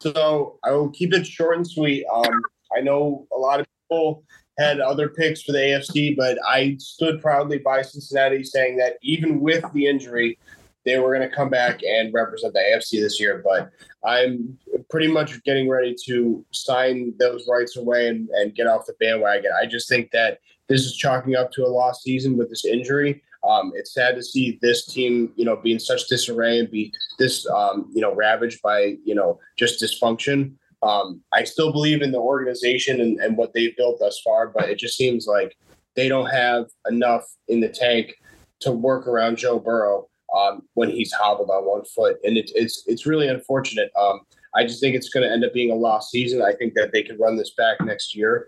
So 0.00 0.58
I 0.64 0.72
will 0.72 0.90
keep 0.90 1.14
it 1.14 1.24
short 1.24 1.56
and 1.56 1.66
sweet. 1.66 2.04
Um, 2.12 2.42
I 2.76 2.80
know 2.80 3.26
a 3.32 3.38
lot 3.38 3.60
of 3.60 3.66
people 3.88 4.24
had 4.58 4.80
other 4.80 5.08
picks 5.08 5.42
for 5.42 5.52
the 5.52 5.58
AFC, 5.58 6.16
but 6.16 6.38
I 6.46 6.76
stood 6.80 7.22
proudly 7.22 7.58
by 7.58 7.82
Cincinnati, 7.82 8.42
saying 8.42 8.76
that 8.78 8.94
even 9.02 9.40
with 9.40 9.64
the 9.72 9.86
injury, 9.86 10.38
they 10.84 10.98
were 10.98 11.14
going 11.14 11.28
to 11.28 11.34
come 11.34 11.48
back 11.48 11.80
and 11.82 12.12
represent 12.12 12.54
the 12.54 12.60
AFC 12.60 13.00
this 13.00 13.20
year. 13.20 13.42
But 13.44 13.70
I'm 14.04 14.58
pretty 14.90 15.08
much 15.08 15.42
getting 15.44 15.68
ready 15.68 15.94
to 16.06 16.44
sign 16.52 17.14
those 17.18 17.46
rights 17.48 17.76
away 17.76 18.08
and, 18.08 18.28
and 18.30 18.54
get 18.54 18.66
off 18.66 18.86
the 18.86 18.94
bandwagon. 19.00 19.52
I 19.60 19.66
just 19.66 19.88
think 19.88 20.10
that 20.12 20.38
this 20.68 20.82
is 20.82 20.96
chalking 20.96 21.36
up 21.36 21.52
to 21.52 21.64
a 21.64 21.68
lost 21.68 22.02
season 22.02 22.36
with 22.36 22.48
this 22.48 22.64
injury. 22.64 23.22
Um, 23.48 23.72
it's 23.74 23.92
sad 23.92 24.14
to 24.14 24.22
see 24.22 24.58
this 24.62 24.86
team, 24.86 25.32
you 25.36 25.44
know, 25.44 25.56
be 25.56 25.72
in 25.72 25.80
such 25.80 26.08
disarray 26.08 26.60
and 26.60 26.70
be 26.70 26.92
this, 27.18 27.46
um, 27.48 27.90
you 27.92 28.00
know, 28.00 28.14
ravaged 28.14 28.62
by, 28.62 28.96
you 29.04 29.14
know, 29.14 29.40
just 29.56 29.82
dysfunction. 29.82 30.54
Um, 30.82 31.22
I 31.32 31.44
still 31.44 31.72
believe 31.72 32.02
in 32.02 32.12
the 32.12 32.18
organization 32.18 33.00
and, 33.00 33.18
and 33.20 33.36
what 33.36 33.52
they've 33.52 33.76
built 33.76 33.98
thus 34.00 34.20
far, 34.20 34.48
but 34.48 34.68
it 34.68 34.78
just 34.78 34.96
seems 34.96 35.26
like 35.26 35.56
they 35.94 36.08
don't 36.08 36.26
have 36.26 36.66
enough 36.88 37.24
in 37.48 37.60
the 37.60 37.68
tank 37.68 38.14
to 38.60 38.72
work 38.72 39.06
around 39.06 39.36
Joe 39.36 39.58
Burrow 39.58 40.08
um, 40.36 40.62
when 40.74 40.90
he's 40.90 41.12
hobbled 41.12 41.50
on 41.50 41.64
one 41.64 41.84
foot, 41.84 42.18
and 42.24 42.36
it, 42.36 42.50
it's 42.54 42.84
it's 42.86 43.06
really 43.06 43.28
unfortunate. 43.28 43.90
Um, 43.98 44.20
I 44.54 44.64
just 44.64 44.80
think 44.80 44.94
it's 44.94 45.08
going 45.08 45.26
to 45.26 45.32
end 45.32 45.44
up 45.44 45.52
being 45.52 45.70
a 45.70 45.74
lost 45.74 46.10
season. 46.10 46.42
I 46.42 46.52
think 46.52 46.74
that 46.74 46.92
they 46.92 47.02
could 47.02 47.18
run 47.18 47.36
this 47.36 47.54
back 47.54 47.80
next 47.80 48.14
year, 48.14 48.46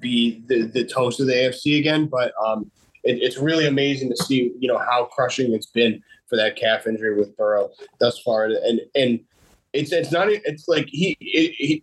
be 0.00 0.42
the, 0.46 0.62
the 0.62 0.84
toast 0.84 1.18
of 1.20 1.26
the 1.26 1.32
AFC 1.32 1.78
again, 1.78 2.06
but 2.06 2.32
um, 2.44 2.70
it, 3.02 3.18
it's 3.22 3.36
really 3.36 3.66
amazing 3.66 4.10
to 4.10 4.16
see 4.16 4.52
you 4.58 4.68
know 4.68 4.78
how 4.78 5.04
crushing 5.06 5.52
it's 5.52 5.66
been 5.66 6.02
for 6.28 6.36
that 6.36 6.56
calf 6.56 6.86
injury 6.86 7.16
with 7.16 7.36
Burrow 7.36 7.70
thus 7.98 8.18
far, 8.20 8.44
and 8.46 8.80
and 8.94 9.20
it's 9.72 9.92
it's 9.92 10.12
not 10.12 10.28
it's 10.30 10.68
like 10.68 10.86
he 10.88 11.16
he, 11.20 11.82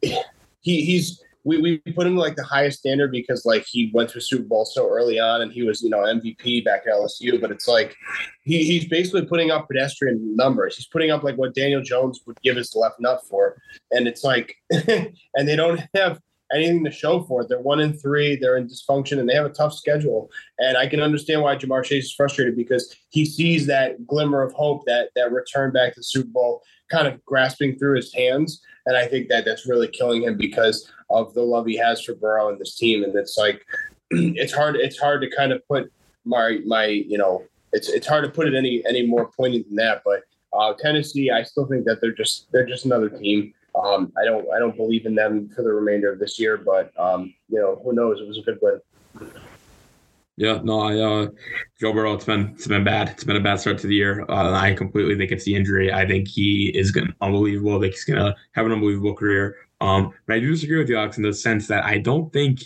he 0.61 0.85
he's 0.85 1.21
we, 1.45 1.59
we 1.59 1.77
put 1.93 2.07
him 2.07 2.15
like 2.15 2.35
the 2.35 2.43
highest 2.43 2.79
standard 2.79 3.11
because 3.11 3.45
like 3.45 3.65
he 3.67 3.91
went 3.93 4.09
through 4.09 4.21
Super 4.21 4.43
Bowl 4.43 4.65
so 4.65 4.89
early 4.89 5.19
on 5.19 5.41
and 5.41 5.51
he 5.51 5.63
was 5.63 5.81
you 5.81 5.89
know 5.89 5.99
MVP 5.99 6.63
back 6.63 6.83
at 6.87 6.93
LSU, 6.93 7.39
but 7.39 7.51
it's 7.51 7.67
like 7.67 7.95
he, 8.43 8.63
he's 8.63 8.85
basically 8.85 9.25
putting 9.25 9.51
up 9.51 9.67
pedestrian 9.67 10.35
numbers. 10.35 10.77
He's 10.77 10.87
putting 10.87 11.11
up 11.11 11.23
like 11.23 11.35
what 11.35 11.55
Daniel 11.55 11.81
Jones 11.81 12.21
would 12.25 12.39
give 12.41 12.55
his 12.55 12.75
left 12.75 12.99
nut 12.99 13.21
for, 13.29 13.57
and 13.91 14.07
it's 14.07 14.23
like 14.23 14.55
and 14.71 15.47
they 15.47 15.55
don't 15.55 15.81
have 15.95 16.19
anything 16.53 16.83
to 16.83 16.91
show 16.91 17.23
for 17.23 17.41
it. 17.41 17.49
They're 17.49 17.59
one 17.59 17.79
in 17.79 17.93
three. 17.93 18.35
They're 18.35 18.57
in 18.57 18.67
dysfunction, 18.67 19.19
and 19.19 19.27
they 19.27 19.33
have 19.33 19.45
a 19.45 19.49
tough 19.49 19.73
schedule. 19.73 20.29
And 20.59 20.77
I 20.77 20.87
can 20.87 21.01
understand 21.01 21.41
why 21.41 21.55
Ja'Marr 21.55 21.83
Chase 21.83 22.05
is 22.05 22.13
frustrated 22.13 22.55
because 22.55 22.95
he 23.09 23.25
sees 23.25 23.65
that 23.67 24.05
glimmer 24.07 24.41
of 24.41 24.53
hope 24.53 24.85
that 24.85 25.09
that 25.15 25.31
return 25.31 25.71
back 25.71 25.95
to 25.95 26.03
Super 26.03 26.29
Bowl 26.29 26.61
kind 26.91 27.07
of 27.07 27.23
grasping 27.25 27.77
through 27.77 27.95
his 27.95 28.13
hands. 28.13 28.61
And 28.85 28.97
I 28.97 29.07
think 29.07 29.29
that 29.29 29.45
that's 29.45 29.67
really 29.67 29.87
killing 29.87 30.23
him 30.23 30.37
because 30.37 30.91
of 31.09 31.33
the 31.33 31.41
love 31.41 31.65
he 31.65 31.77
has 31.77 32.01
for 32.01 32.15
Burrow 32.15 32.49
and 32.49 32.59
this 32.59 32.75
team. 32.75 33.03
And 33.03 33.15
it's 33.15 33.37
like 33.37 33.65
it's 34.11 34.53
hard. 34.53 34.75
It's 34.75 34.99
hard 34.99 35.21
to 35.21 35.29
kind 35.35 35.51
of 35.51 35.65
put 35.67 35.91
my 36.25 36.59
my 36.65 36.85
you 36.85 37.17
know 37.17 37.43
it's 37.71 37.89
it's 37.89 38.07
hard 38.07 38.23
to 38.23 38.29
put 38.29 38.47
it 38.47 38.55
any 38.55 38.83
any 38.87 39.05
more 39.05 39.29
pointed 39.31 39.67
than 39.67 39.75
that. 39.77 40.01
But 40.05 40.23
uh, 40.53 40.73
Tennessee, 40.73 41.31
I 41.31 41.43
still 41.43 41.65
think 41.65 41.85
that 41.85 42.01
they're 42.01 42.13
just 42.13 42.51
they're 42.51 42.65
just 42.65 42.85
another 42.85 43.09
team. 43.09 43.53
Um, 43.81 44.13
I 44.21 44.25
don't 44.25 44.45
I 44.53 44.59
don't 44.59 44.77
believe 44.77 45.05
in 45.05 45.15
them 45.15 45.49
for 45.55 45.63
the 45.63 45.73
remainder 45.73 46.11
of 46.11 46.19
this 46.19 46.39
year, 46.39 46.57
but 46.57 46.91
um, 46.99 47.33
you 47.49 47.59
know 47.59 47.81
who 47.83 47.93
knows? 47.93 48.19
It 48.19 48.27
was 48.27 48.37
a 48.37 48.41
good 48.41 48.59
win. 48.61 48.79
Yeah, 50.35 50.61
no, 50.63 50.79
I 50.81 50.97
uh 50.97 51.27
Joe 51.79 51.93
Burrow, 51.93 52.13
it's 52.13 52.25
been 52.25 52.53
it's 52.55 52.67
been 52.67 52.83
bad. 52.83 53.09
It's 53.09 53.23
been 53.23 53.35
a 53.35 53.41
bad 53.41 53.59
start 53.59 53.77
to 53.79 53.87
the 53.87 53.95
year. 53.95 54.25
Uh, 54.29 54.51
I 54.51 54.73
completely 54.73 55.15
think 55.15 55.31
it's 55.31 55.45
the 55.45 55.55
injury. 55.55 55.93
I 55.93 56.07
think 56.07 56.27
he 56.27 56.71
is 56.75 56.91
gonna 56.91 57.13
unbelievable. 57.21 57.77
I 57.77 57.81
think 57.81 57.93
he's 57.93 58.03
gonna 58.05 58.35
have 58.53 58.65
an 58.65 58.71
unbelievable 58.71 59.13
career. 59.13 59.57
Um, 59.79 60.13
but 60.25 60.37
I 60.37 60.39
do 60.39 60.49
disagree 60.49 60.77
with 60.77 60.89
you, 60.89 60.97
Alex, 60.97 61.17
in 61.17 61.23
the 61.23 61.33
sense 61.33 61.67
that 61.67 61.83
I 61.83 61.97
don't 61.97 62.31
think 62.31 62.61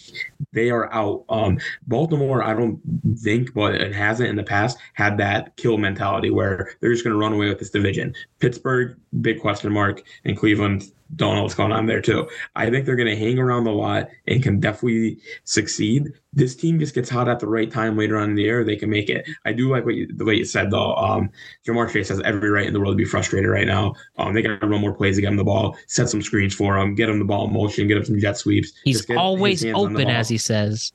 they 0.54 0.70
are 0.70 0.94
out. 0.94 1.26
Um, 1.30 1.58
Baltimore, 1.88 2.44
I 2.44 2.54
don't 2.54 2.80
think, 3.18 3.56
but 3.56 3.74
it 3.74 3.94
hasn't 3.94 4.30
in 4.30 4.36
the 4.36 4.44
past 4.44 4.78
had 4.94 5.18
that 5.18 5.56
kill 5.58 5.80
mentality 5.80 6.30
where 6.30 6.74
they're 6.80 6.92
just 6.92 7.04
going 7.04 7.16
to 7.16 7.20
run 7.20 7.34
away 7.34 7.50
with 7.50 7.58
this 7.58 7.72
division. 7.72 8.14
Pittsburgh, 8.40 8.96
big 9.22 9.42
question 9.42 9.74
mark, 9.74 10.04
and 10.26 10.38
Cleveland 10.38 10.92
don't 11.16 11.36
know 11.36 11.44
what's 11.44 11.56
going 11.56 11.72
on 11.72 11.86
there 11.86 12.02
too. 12.02 12.28
I 12.56 12.70
think 12.70 12.86
they're 12.86 12.96
going 12.96 13.08
to 13.08 13.16
hang 13.16 13.40
around 13.40 13.66
a 13.68 13.72
lot 13.72 14.10
and 14.28 14.44
can 14.44 14.60
definitely 14.60 15.20
succeed. 15.46 16.12
This 16.34 16.56
team 16.56 16.80
just 16.80 16.94
gets 16.94 17.10
hot 17.10 17.30
at 17.30 17.40
the 17.40 17.48
right 17.48 17.72
time 17.72 17.98
later 17.98 18.18
on 18.18 18.30
in 18.30 18.36
the 18.36 18.44
year. 18.44 18.64
They 18.64 18.76
can 18.76 18.90
make 18.90 19.10
it. 19.10 19.28
I 19.46 19.54
do 19.54 19.70
like 19.70 19.86
what 19.86 19.96
you, 19.96 20.08
the 20.14 20.26
way 20.26 20.36
you 20.36 20.46
said 20.46 20.70
though. 20.70 20.94
Um, 20.96 21.30
Ja'Marr 21.66 21.92
Chase 21.92 22.10
has 22.10 22.22
every 22.22 22.50
right 22.50 22.68
in 22.68 22.74
the 22.74 22.80
world 22.80 22.94
to 22.94 22.98
be 22.98 23.06
frustrated 23.06 23.50
right 23.50 23.66
now. 23.68 23.96
Um, 24.18 24.34
they 24.34 24.42
got 24.42 24.60
to 24.60 24.68
run 24.68 24.82
more 24.82 24.94
plays 24.94 25.16
to 25.16 25.22
get 25.22 25.30
him 25.32 25.38
the 25.38 25.44
ball, 25.44 25.78
set 25.88 26.10
some 26.10 26.22
screens 26.22 26.54
for 26.54 26.78
him, 26.78 26.94
get 26.94 27.10
him 27.10 27.20
the 27.20 27.26
ball 27.26 27.48
in 27.48 27.54
motion, 27.54 27.88
get 27.88 27.98
him 27.98 28.06
some 28.06 28.20
jet 28.20 28.38
sweeps. 28.38 28.74
He's 28.84 29.02
get 29.02 29.18
always 29.18 29.62
his 29.62 29.72
hands 29.74 29.86
on 29.86 29.94
the 29.94 30.02
open, 30.02 30.14
as 30.14 30.30
he 30.30 30.38
says. 30.38 30.92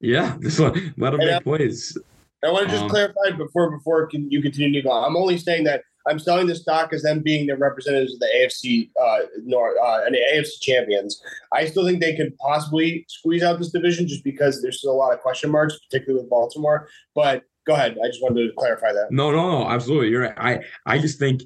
Yeah, 0.00 0.36
just 0.42 0.58
let, 0.58 0.74
let 0.96 1.14
him 1.14 1.20
And, 1.20 1.30
make 1.30 1.42
plays. 1.44 1.96
I 2.44 2.50
want 2.50 2.66
to 2.66 2.72
just 2.72 2.84
Um, 2.84 2.90
clarify 2.90 3.30
before 3.36 3.70
before 3.70 4.06
can, 4.06 4.30
you 4.30 4.42
continue 4.42 4.80
to 4.80 4.86
go. 4.86 4.92
I'm 4.92 5.16
only 5.16 5.38
saying 5.38 5.64
that 5.64 5.82
I'm 6.08 6.18
selling 6.18 6.46
the 6.46 6.54
stock 6.54 6.92
as 6.92 7.02
them 7.02 7.20
being 7.20 7.46
the 7.46 7.56
representatives 7.56 8.14
of 8.14 8.20
the 8.20 8.28
AFC 8.36 8.90
uh, 9.00 9.26
North 9.44 9.76
uh, 9.82 10.00
and 10.04 10.14
the 10.14 10.20
AFC 10.34 10.60
champions. 10.60 11.22
I 11.52 11.66
still 11.66 11.86
think 11.86 12.00
they 12.00 12.16
could 12.16 12.36
possibly 12.38 13.04
squeeze 13.08 13.42
out 13.42 13.58
this 13.58 13.70
division 13.70 14.08
just 14.08 14.24
because 14.24 14.62
there's 14.62 14.78
still 14.78 14.92
a 14.92 14.94
lot 14.94 15.12
of 15.12 15.20
question 15.20 15.50
marks, 15.50 15.78
particularly 15.78 16.22
with 16.22 16.30
Baltimore. 16.30 16.88
But 17.14 17.44
go 17.66 17.74
ahead. 17.74 17.98
I 18.02 18.06
just 18.08 18.22
wanted 18.22 18.46
to 18.46 18.52
clarify 18.56 18.92
that. 18.92 19.08
No, 19.10 19.30
no, 19.30 19.50
no, 19.50 19.68
absolutely. 19.68 20.08
You're 20.08 20.22
right. 20.22 20.34
I, 20.38 20.60
I 20.94 20.98
just 20.98 21.18
think 21.18 21.42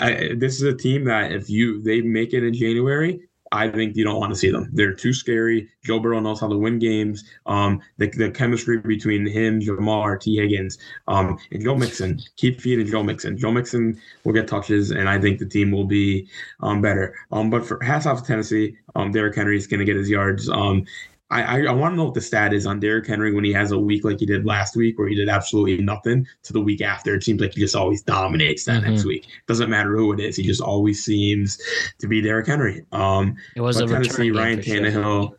I, 0.00 0.34
this 0.36 0.56
is 0.56 0.62
a 0.62 0.74
team 0.74 1.04
that 1.04 1.32
if 1.32 1.50
you 1.50 1.82
they 1.82 2.00
make 2.00 2.32
it 2.32 2.44
in 2.44 2.54
January, 2.54 3.20
I 3.52 3.68
think 3.68 3.96
you 3.96 4.04
don't 4.04 4.18
want 4.18 4.32
to 4.32 4.38
see 4.38 4.50
them. 4.50 4.68
They're 4.72 4.94
too 4.94 5.12
scary. 5.12 5.68
Joe 5.84 5.98
Burrow 5.98 6.20
knows 6.20 6.40
how 6.40 6.48
to 6.48 6.56
win 6.56 6.78
games. 6.78 7.24
Um, 7.46 7.80
the, 7.96 8.08
the 8.08 8.30
chemistry 8.30 8.78
between 8.78 9.26
him, 9.26 9.60
Ja'Marr, 9.60 10.20
Tee 10.20 10.36
Higgins, 10.36 10.78
um, 11.06 11.38
and 11.50 11.62
Joe 11.62 11.74
Mixon. 11.76 12.20
Keep 12.36 12.60
feeding 12.60 12.86
Joe 12.86 13.02
Mixon. 13.02 13.38
Joe 13.38 13.52
Mixon 13.52 14.00
will 14.24 14.32
get 14.32 14.48
touches, 14.48 14.90
and 14.90 15.08
I 15.08 15.18
think 15.18 15.38
the 15.38 15.46
team 15.46 15.70
will 15.70 15.84
be 15.86 16.28
um, 16.60 16.82
better. 16.82 17.14
Um, 17.32 17.50
but 17.50 17.66
for 17.66 17.82
hats 17.82 18.06
off 18.06 18.20
to 18.22 18.26
Tennessee. 18.26 18.76
Um, 18.94 19.12
Derrick 19.12 19.36
Henry 19.36 19.56
is 19.56 19.66
going 19.66 19.80
to 19.80 19.86
get 19.86 19.96
his 19.96 20.10
yards. 20.10 20.48
Um, 20.48 20.84
I, 21.30 21.42
I, 21.42 21.62
I 21.64 21.72
want 21.72 21.92
to 21.92 21.96
know 21.96 22.04
what 22.04 22.14
the 22.14 22.22
stat 22.22 22.54
is 22.54 22.64
on 22.64 22.80
Derrick 22.80 23.06
Henry 23.06 23.34
when 23.34 23.44
he 23.44 23.52
has 23.52 23.70
a 23.70 23.78
week 23.78 24.04
like 24.04 24.18
he 24.20 24.26
did 24.26 24.46
last 24.46 24.76
week, 24.76 24.98
where 24.98 25.08
he 25.08 25.14
did 25.14 25.28
absolutely 25.28 25.84
nothing, 25.84 26.26
to 26.44 26.52
the 26.54 26.60
week 26.60 26.80
after. 26.80 27.14
It 27.14 27.22
seems 27.22 27.40
like 27.40 27.52
he 27.52 27.60
just 27.60 27.76
always 27.76 28.00
dominates 28.02 28.64
that 28.64 28.82
Mhm. 28.82 28.88
next 28.90 29.04
week. 29.04 29.26
Doesn't 29.46 29.68
matter 29.68 29.94
who 29.94 30.12
it 30.14 30.20
is, 30.20 30.36
he 30.36 30.42
just 30.42 30.62
always 30.62 31.04
seems 31.04 31.60
to 31.98 32.06
be 32.08 32.22
Derrick 32.22 32.46
Henry. 32.46 32.84
Um, 32.92 33.36
It 33.54 33.60
was 33.60 33.78
a 33.78 33.86
return 33.86 34.02
Tennessee, 34.04 34.22
game 34.24 34.36
Ryan 34.36 34.56
for 34.58 34.62
sure. 34.62 34.80
Tannehill, 34.80 35.34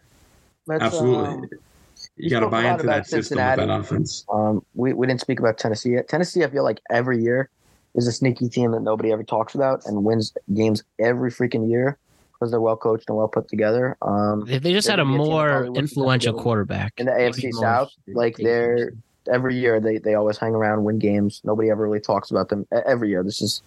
absolutely. 0.69 1.27
um, 1.27 1.49
you 2.17 2.29
got 2.29 2.41
to 2.41 2.49
buy 2.49 2.69
into 2.69 2.83
about 2.83 2.85
that 2.85 3.07
system 3.07 3.37
with 3.37 3.55
that 3.55 3.69
offense. 3.69 4.25
Um, 4.31 4.63
we, 4.75 4.93
we 4.93 5.07
didn't 5.07 5.21
speak 5.21 5.39
about 5.39 5.57
Tennessee 5.57 5.91
yet. 5.93 6.07
Tennessee, 6.07 6.43
I 6.43 6.47
feel 6.49 6.63
like 6.63 6.81
every 6.91 7.21
year 7.21 7.49
is 7.95 8.07
a 8.07 8.11
sneaky 8.11 8.47
team 8.47 8.71
that 8.71 8.81
nobody 8.81 9.11
ever 9.11 9.23
talks 9.23 9.55
about 9.55 9.85
and 9.87 10.03
wins 10.03 10.33
games 10.53 10.83
every 10.99 11.31
freaking 11.31 11.67
year 11.67 11.97
because 12.39 12.51
they're 12.51 12.61
well 12.61 12.77
coached 12.77 13.05
and 13.09 13.17
well 13.17 13.27
put 13.27 13.47
together. 13.49 13.97
Um, 14.01 14.45
If 14.47 14.63
they 14.63 14.71
just 14.71 14.87
had 14.87 14.99
a 14.99 15.03
gonna 15.03 15.17
be 15.17 15.23
a 15.23 15.25
team 15.25 15.25
that 15.25 15.29
more 15.29 15.49
probably 15.49 15.69
wouldn't 15.69 15.75
have 15.75 15.83
influential 15.83 16.33
quarterback 16.33 16.93
in 16.97 17.05
the 17.07 17.11
AFC 17.11 17.51
South, 17.53 17.91
like 18.07 18.37
they're 18.37 18.93
every 19.31 19.57
year 19.57 19.79
they, 19.79 19.97
they 19.97 20.15
always 20.15 20.37
hang 20.37 20.55
around, 20.55 20.83
win 20.83 20.99
games. 20.99 21.41
Nobody 21.43 21.69
ever 21.69 21.83
really 21.83 21.99
talks 21.99 22.31
about 22.31 22.49
them. 22.49 22.65
Every 22.71 23.09
year, 23.09 23.23
this 23.23 23.41
is 23.41 23.61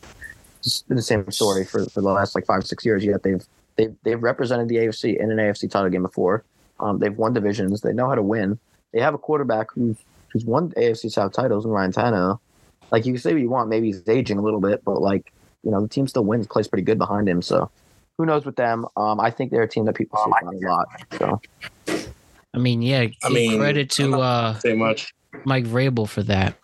it's 0.61 0.83
been 0.83 0.97
the 0.97 1.03
same 1.03 1.31
story 1.31 1.65
for, 1.65 1.85
for 1.87 2.01
the 2.01 2.09
last 2.09 2.35
like 2.35 2.47
five 2.47 2.65
six 2.65 2.85
years. 2.85 3.05
Yet 3.05 3.23
they've 3.23 3.45
they've 3.77 3.95
they've 4.05 4.23
represented 4.23 4.69
the 4.69 4.77
AFC 4.77 5.19
in 5.19 5.31
an 5.31 5.39
AFC 5.39 5.71
title 5.71 5.91
game 5.91 6.03
before. 6.03 6.45
Um, 6.81 6.99
they've 6.99 7.17
won 7.17 7.33
divisions. 7.33 7.81
They 7.83 7.93
know 7.93 8.09
how 8.09 8.15
to 8.15 8.23
win. 8.23 8.59
They 8.93 9.01
have 9.01 9.15
a 9.15 9.19
quarterback 9.19 9.69
who's 9.73 9.97
who's 10.33 10.45
won 10.45 10.71
AFC 10.71 11.11
South 11.11 11.33
titles 11.33 11.65
in 11.65 11.71
Ryan 11.71 11.93
Tannehill. 11.93 12.39
Like 12.91 13.07
you 13.07 13.13
can 13.13 13.21
say 13.21 13.33
what 13.33 13.41
you 13.41 13.51
want, 13.51 13.69
maybe 13.69 13.87
he's 13.87 14.07
aging 14.09 14.39
a 14.39 14.43
little 14.43 14.61
bit, 14.61 14.85
but 14.85 15.01
like 15.01 15.33
you 15.63 15.71
know 15.71 15.81
the 15.81 15.89
team 15.89 16.09
still 16.09 16.25
wins, 16.25 16.47
plays 16.47 16.69
pretty 16.69 16.85
good 16.85 16.99
behind 16.99 17.29
him. 17.29 17.43
So 17.43 17.71
who 18.23 18.27
knows 18.27 18.45
with 18.45 18.55
them? 18.55 18.87
Um, 18.97 19.19
I 19.19 19.33
think 19.33 19.51
they're 19.51 19.65
a 19.65 19.69
team 19.69 19.85
that 19.87 19.97
people 19.97 20.17
sleep 20.23 20.35
on 20.45 20.55
a 20.55 20.69
lot. 20.69 20.87
So 21.19 21.41
I 22.55 22.59
mean, 22.59 22.81
yeah, 22.81 23.09
I 23.25 23.29
mean, 23.31 23.59
credit 23.59 23.91
to 23.93 24.21
uh, 24.21 24.55
say 24.61 24.75
much. 24.75 25.13
Mike 25.45 25.65
Vrabel 25.65 26.09
for 26.09 26.23
that. 26.23 26.57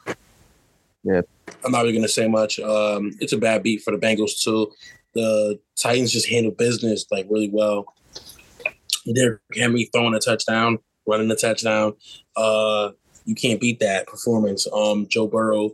Yeah, 1.03 1.23
I'm 1.65 1.73
not 1.73 1.81
really 1.81 1.95
gonna 1.95 2.07
say 2.07 2.29
much. 2.29 2.61
Um, 2.61 3.11
it's 3.19 3.33
a 3.33 3.39
bad 3.39 3.65
beat 3.65 3.83
for 3.83 3.91
the 3.91 3.99
Bengals 3.99 4.41
too. 4.41 4.71
The 5.15 5.59
Titans 5.77 6.13
just 6.13 6.29
handle 6.29 6.53
business 6.53 7.07
like 7.11 7.27
really 7.29 7.51
well. 7.53 7.93
Derrick 9.13 9.41
Henry 9.57 9.91
throwing 9.93 10.15
a 10.15 10.21
touchdown, 10.21 10.79
running 11.09 11.31
a 11.31 11.35
touchdown. 11.35 11.95
Uh, 12.37 12.91
you 13.25 13.35
can't 13.35 13.61
beat 13.61 13.81
that 13.81 14.07
performance. 14.07 14.69
Um, 14.73 15.09
Joe 15.09 15.27
Burrow 15.27 15.73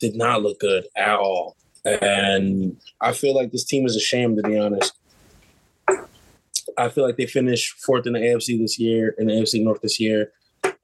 did 0.00 0.16
not 0.16 0.42
look 0.42 0.60
good 0.60 0.86
at 0.96 1.18
all, 1.18 1.56
and 1.84 2.80
I 3.02 3.12
feel 3.12 3.34
like 3.34 3.52
this 3.52 3.64
team 3.64 3.84
is 3.84 3.96
ashamed 3.96 4.38
to 4.38 4.42
be 4.48 4.58
honest. 4.58 4.94
I 6.76 6.88
feel 6.88 7.04
like 7.04 7.16
they 7.16 7.26
finished 7.26 7.80
fourth 7.80 8.06
in 8.06 8.12
the 8.12 8.20
AFC 8.20 8.58
this 8.58 8.78
year, 8.78 9.14
in 9.18 9.26
the 9.26 9.34
AFC 9.34 9.62
North 9.62 9.80
this 9.80 10.00
year. 10.00 10.32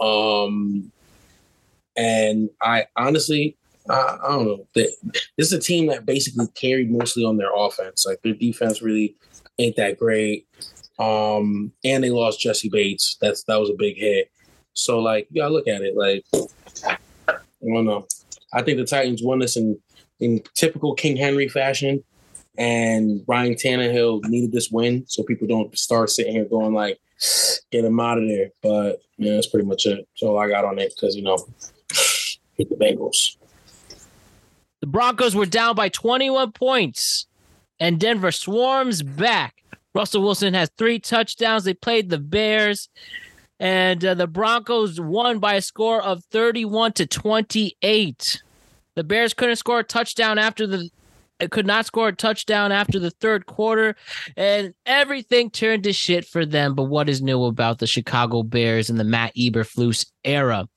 Um, 0.00 0.92
and 1.96 2.50
I 2.60 2.86
honestly, 2.96 3.56
I, 3.88 4.18
I 4.22 4.28
don't 4.28 4.46
know. 4.46 4.66
They, 4.74 4.88
this 5.36 5.48
is 5.48 5.52
a 5.52 5.60
team 5.60 5.86
that 5.86 6.06
basically 6.06 6.46
carried 6.54 6.90
mostly 6.90 7.24
on 7.24 7.36
their 7.36 7.54
offense. 7.54 8.04
Like 8.06 8.20
their 8.22 8.34
defense 8.34 8.82
really 8.82 9.16
ain't 9.58 9.76
that 9.76 9.98
great. 9.98 10.46
Um, 10.98 11.72
and 11.84 12.02
they 12.02 12.10
lost 12.10 12.40
Jessie 12.40 12.70
Bates. 12.70 13.16
That's 13.20 13.44
that 13.44 13.60
was 13.60 13.70
a 13.70 13.76
big 13.78 13.96
hit. 13.96 14.30
So 14.72 14.98
like 14.98 15.28
gotta 15.34 15.52
look 15.52 15.68
at 15.68 15.82
it. 15.82 15.96
Like 15.96 16.24
I 16.88 16.98
don't 17.62 17.84
know. 17.84 18.06
I 18.52 18.62
think 18.62 18.78
the 18.78 18.84
Titans 18.84 19.22
won 19.22 19.38
this 19.38 19.56
in 19.56 19.78
in 20.20 20.42
typical 20.54 20.94
King 20.94 21.16
Henry 21.16 21.48
fashion. 21.48 22.02
And 22.58 23.22
Ryan 23.26 23.54
Tannehill 23.54 24.24
needed 24.24 24.52
this 24.52 24.70
win 24.70 25.04
so 25.06 25.22
people 25.22 25.46
don't 25.46 25.76
start 25.78 26.10
sitting 26.10 26.32
here 26.32 26.46
going 26.46 26.74
like, 26.74 26.98
get 27.70 27.84
him 27.84 28.00
out 28.00 28.18
of 28.18 28.28
there. 28.28 28.50
But 28.62 29.00
yeah, 29.18 29.34
that's 29.34 29.46
pretty 29.46 29.66
much 29.66 29.86
it. 29.86 29.96
That's 29.96 30.22
all 30.22 30.38
I 30.38 30.48
got 30.48 30.64
on 30.64 30.78
it 30.78 30.92
because 30.94 31.16
you 31.16 31.22
know, 31.22 31.38
hit 32.54 32.68
the 32.68 32.76
Bengals. 32.76 33.36
The 34.80 34.86
Broncos 34.86 35.34
were 35.34 35.46
down 35.46 35.74
by 35.74 35.88
21 35.88 36.52
points, 36.52 37.26
and 37.80 37.98
Denver 37.98 38.30
swarms 38.30 39.02
back. 39.02 39.62
Russell 39.94 40.22
Wilson 40.22 40.52
has 40.54 40.70
three 40.76 40.98
touchdowns. 40.98 41.64
They 41.64 41.74
played 41.74 42.10
the 42.10 42.18
Bears, 42.18 42.90
and 43.58 44.04
uh, 44.04 44.14
the 44.14 44.26
Broncos 44.26 45.00
won 45.00 45.38
by 45.38 45.54
a 45.54 45.62
score 45.62 46.02
of 46.02 46.24
31 46.26 46.92
to 46.92 47.06
28. 47.06 48.42
The 48.94 49.04
Bears 49.04 49.34
couldn't 49.34 49.56
score 49.56 49.80
a 49.80 49.84
touchdown 49.84 50.38
after 50.38 50.66
the 50.66 50.90
could 51.50 51.66
not 51.66 51.86
score 51.86 52.08
a 52.08 52.12
touchdown 52.12 52.72
after 52.72 52.98
the 52.98 53.10
third 53.10 53.46
quarter, 53.46 53.96
and 54.36 54.74
everything 54.84 55.50
turned 55.50 55.84
to 55.84 55.92
shit 55.92 56.24
for 56.24 56.46
them. 56.46 56.74
But 56.74 56.84
what 56.84 57.08
is 57.08 57.22
new 57.22 57.44
about 57.44 57.78
the 57.78 57.86
Chicago 57.86 58.42
Bears 58.42 58.90
in 58.90 58.96
the 58.96 59.04
Matt 59.04 59.34
Eberflus 59.36 60.06
era? 60.24 60.68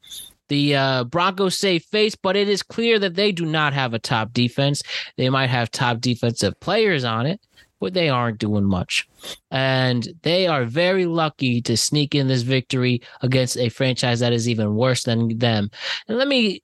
The 0.49 0.75
uh, 0.75 1.03
Broncos 1.03 1.57
save 1.57 1.83
face, 1.83 2.15
but 2.15 2.35
it 2.35 2.49
is 2.49 2.63
clear 2.63 2.97
that 2.99 3.15
they 3.15 3.31
do 3.31 3.45
not 3.45 3.73
have 3.73 3.93
a 3.93 3.99
top 3.99 4.33
defense. 4.33 4.81
They 5.15 5.29
might 5.29 5.49
have 5.49 5.69
top 5.69 6.01
defensive 6.01 6.59
players 6.59 7.03
on 7.03 7.27
it, 7.27 7.39
but 7.79 7.93
they 7.93 8.09
aren't 8.09 8.39
doing 8.39 8.65
much. 8.65 9.07
And 9.51 10.07
they 10.23 10.47
are 10.47 10.65
very 10.65 11.05
lucky 11.05 11.61
to 11.61 11.77
sneak 11.77 12.15
in 12.15 12.27
this 12.27 12.41
victory 12.41 13.01
against 13.21 13.57
a 13.57 13.69
franchise 13.69 14.19
that 14.21 14.33
is 14.33 14.49
even 14.49 14.75
worse 14.75 15.03
than 15.03 15.37
them. 15.37 15.69
And 16.07 16.17
let 16.17 16.27
me 16.27 16.63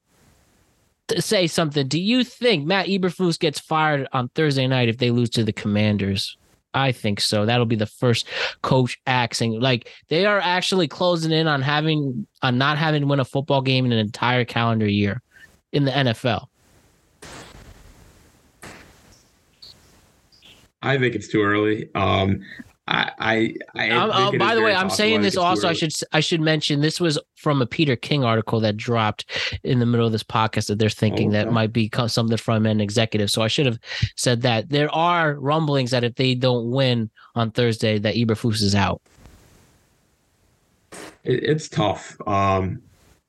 say 1.18 1.48
something. 1.48 1.88
Do 1.88 2.00
you 2.00 2.24
think 2.24 2.66
Matt 2.66 2.88
Eberflus 2.88 3.40
gets 3.40 3.60
fired 3.60 4.08
on 4.14 4.30
Thursday 4.30 4.68
night 4.68 4.90
if 4.90 4.98
they 4.98 5.12
lose 5.12 5.30
to 5.32 5.44
the 5.44 5.54
Commanders? 5.54 6.38
I 6.74 6.92
think 6.92 7.22
so. 7.22 7.46
That'll 7.46 7.66
be 7.66 7.78
the 7.78 7.86
first 7.86 8.28
coach 8.62 9.00
axing. 9.08 9.60
Like 9.60 9.90
they 10.10 10.26
are 10.26 10.40
actually 10.40 10.88
closing 10.88 11.32
in 11.32 11.48
on 11.48 11.62
having 11.62 12.28
on 12.42 12.58
not 12.58 12.78
having 12.78 13.02
to 13.02 13.08
win 13.08 13.22
a 13.22 13.26
football 13.26 13.62
game 13.62 13.86
in 13.86 13.94
an 13.94 14.00
entire 14.00 14.44
calendar 14.44 14.88
year 14.88 15.22
in 15.72 15.86
the 15.86 15.92
NFL. 15.92 16.48
I 20.82 21.00
think 21.00 21.16
it's 21.16 21.30
too 21.30 21.42
early. 21.42 21.90
Um, 21.96 22.42
I, 22.88 23.12
I, 23.18 23.56
I 23.76 23.90
Um, 23.90 24.12
uh, 24.12 24.32
by 24.38 24.54
the 24.54 24.62
way, 24.62 24.74
I'm 24.76 24.90
saying 24.92 25.22
this 25.24 25.34
also. 25.38 25.68
I 25.68 25.74
should 25.74 25.92
I 26.14 26.20
should 26.20 26.42
mention 26.42 26.82
this 26.82 27.00
was 27.02 27.18
from 27.36 27.62
a 27.62 27.66
Peter 27.66 27.96
King 27.96 28.24
article 28.24 28.60
that 28.60 28.78
dropped 28.78 29.26
in 29.64 29.80
the 29.80 29.88
middle 29.88 30.06
of 30.06 30.12
this 30.12 30.22
podcast 30.24 30.68
that 30.68 30.78
they're 30.78 30.90
thinking 30.90 31.32
that 31.32 31.52
might 31.52 31.74
be 31.74 31.90
something 32.08 32.38
from 32.38 32.68
an 32.68 32.80
executive. 32.80 33.32
So 33.32 33.42
I 33.42 33.48
should 33.48 33.66
have 33.66 33.80
said 34.16 34.44
that 34.44 34.70
there 34.70 34.94
are 34.94 35.34
rumblings 35.34 35.90
that 35.92 36.04
if 36.04 36.14
they 36.16 36.36
don't 36.36 36.70
win 36.70 37.10
on 37.34 37.50
Thursday, 37.50 37.98
that 37.98 38.14
Eberflus 38.16 38.62
is 38.62 38.76
out. 38.76 39.02
It, 41.24 41.44
it's 41.44 41.68
tough. 41.68 42.16
Um, 42.28 42.82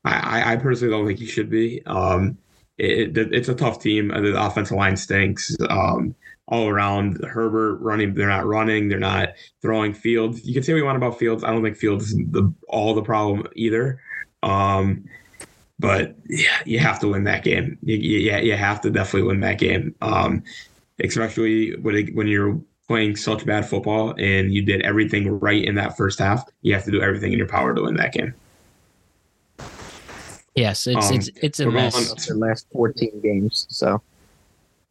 I, 0.05 0.41
I- 0.43 0.53
I 0.53 0.57
personally 0.57 0.93
don't 0.93 1.07
think 1.07 1.19
he 1.19 1.27
should 1.27 1.49
be. 1.51 1.83
Um, 1.87 2.37
it, 2.79 3.17
it- 3.17 3.33
it's 3.33 3.49
a 3.49 3.55
tough 3.55 3.81
team. 3.81 4.09
The 4.09 4.35
offensive 4.39 4.77
line 4.77 4.97
stinks. 4.97 5.57
Um, 5.71 6.15
all 6.49 6.69
around 6.69 7.23
Herbert 7.25 7.77
running, 7.77 8.15
they're 8.15 8.29
not 8.29 8.47
running, 8.47 8.89
they're 8.89 8.99
not 8.99 9.31
throwing 9.63 9.93
Fields. 9.93 10.47
You 10.47 10.55
can 10.55 10.63
say 10.63 10.73
what 10.73 10.79
you 10.79 10.85
want 10.85 10.97
about 10.97 11.19
Fields. 11.19 11.43
I 11.43 11.51
don't 11.51 11.63
think 11.63 11.77
Fields 11.77 12.13
is 12.13 12.17
the 12.31 12.53
all 12.69 12.95
the 12.95 13.03
problem 13.03 13.47
either. 13.57 14.01
Um, 14.43 15.05
but 15.79 16.17
yeah, 16.29 16.59
you 16.65 16.79
have 16.79 17.01
to 17.01 17.09
win 17.09 17.25
that 17.25 17.43
game. 17.45 17.79
You, 17.83 17.97
you, 17.97 18.19
yeah, 18.19 18.39
you 18.39 18.55
have 18.57 18.81
to 18.83 18.91
definitely 18.91 19.29
win 19.29 19.41
that 19.41 19.59
game. 19.59 19.95
Um, 20.01 20.43
especially 21.03 21.77
when 21.77 21.95
it, 21.97 22.15
when 22.15 22.27
you're 22.29 22.59
playing 22.89 23.17
such 23.17 23.45
bad 23.45 23.67
football 23.69 24.15
and 24.17 24.55
you 24.55 24.63
did 24.63 24.81
everything 24.83 25.39
right 25.41 25.65
in 25.65 25.75
that 25.75 25.97
first 25.97 26.19
half. 26.21 26.45
You 26.63 26.73
have 26.75 26.85
to 26.85 26.91
do 26.93 27.03
everything 27.03 27.33
in 27.33 27.39
your 27.39 27.49
power 27.49 27.75
to 27.75 27.83
win 27.83 27.97
that 27.97 28.13
game. 28.13 28.33
Yes, 30.55 30.87
it's 30.87 31.11
Um, 31.11 31.17
it's 31.17 31.31
it's 31.43 31.61
a 31.61 31.67
we're 31.67 31.73
mess. 31.73 32.11
on- 32.11 32.17
their 32.27 32.37
last 32.49 32.67
14 32.73 33.21
games. 33.23 33.67
So 33.69 34.01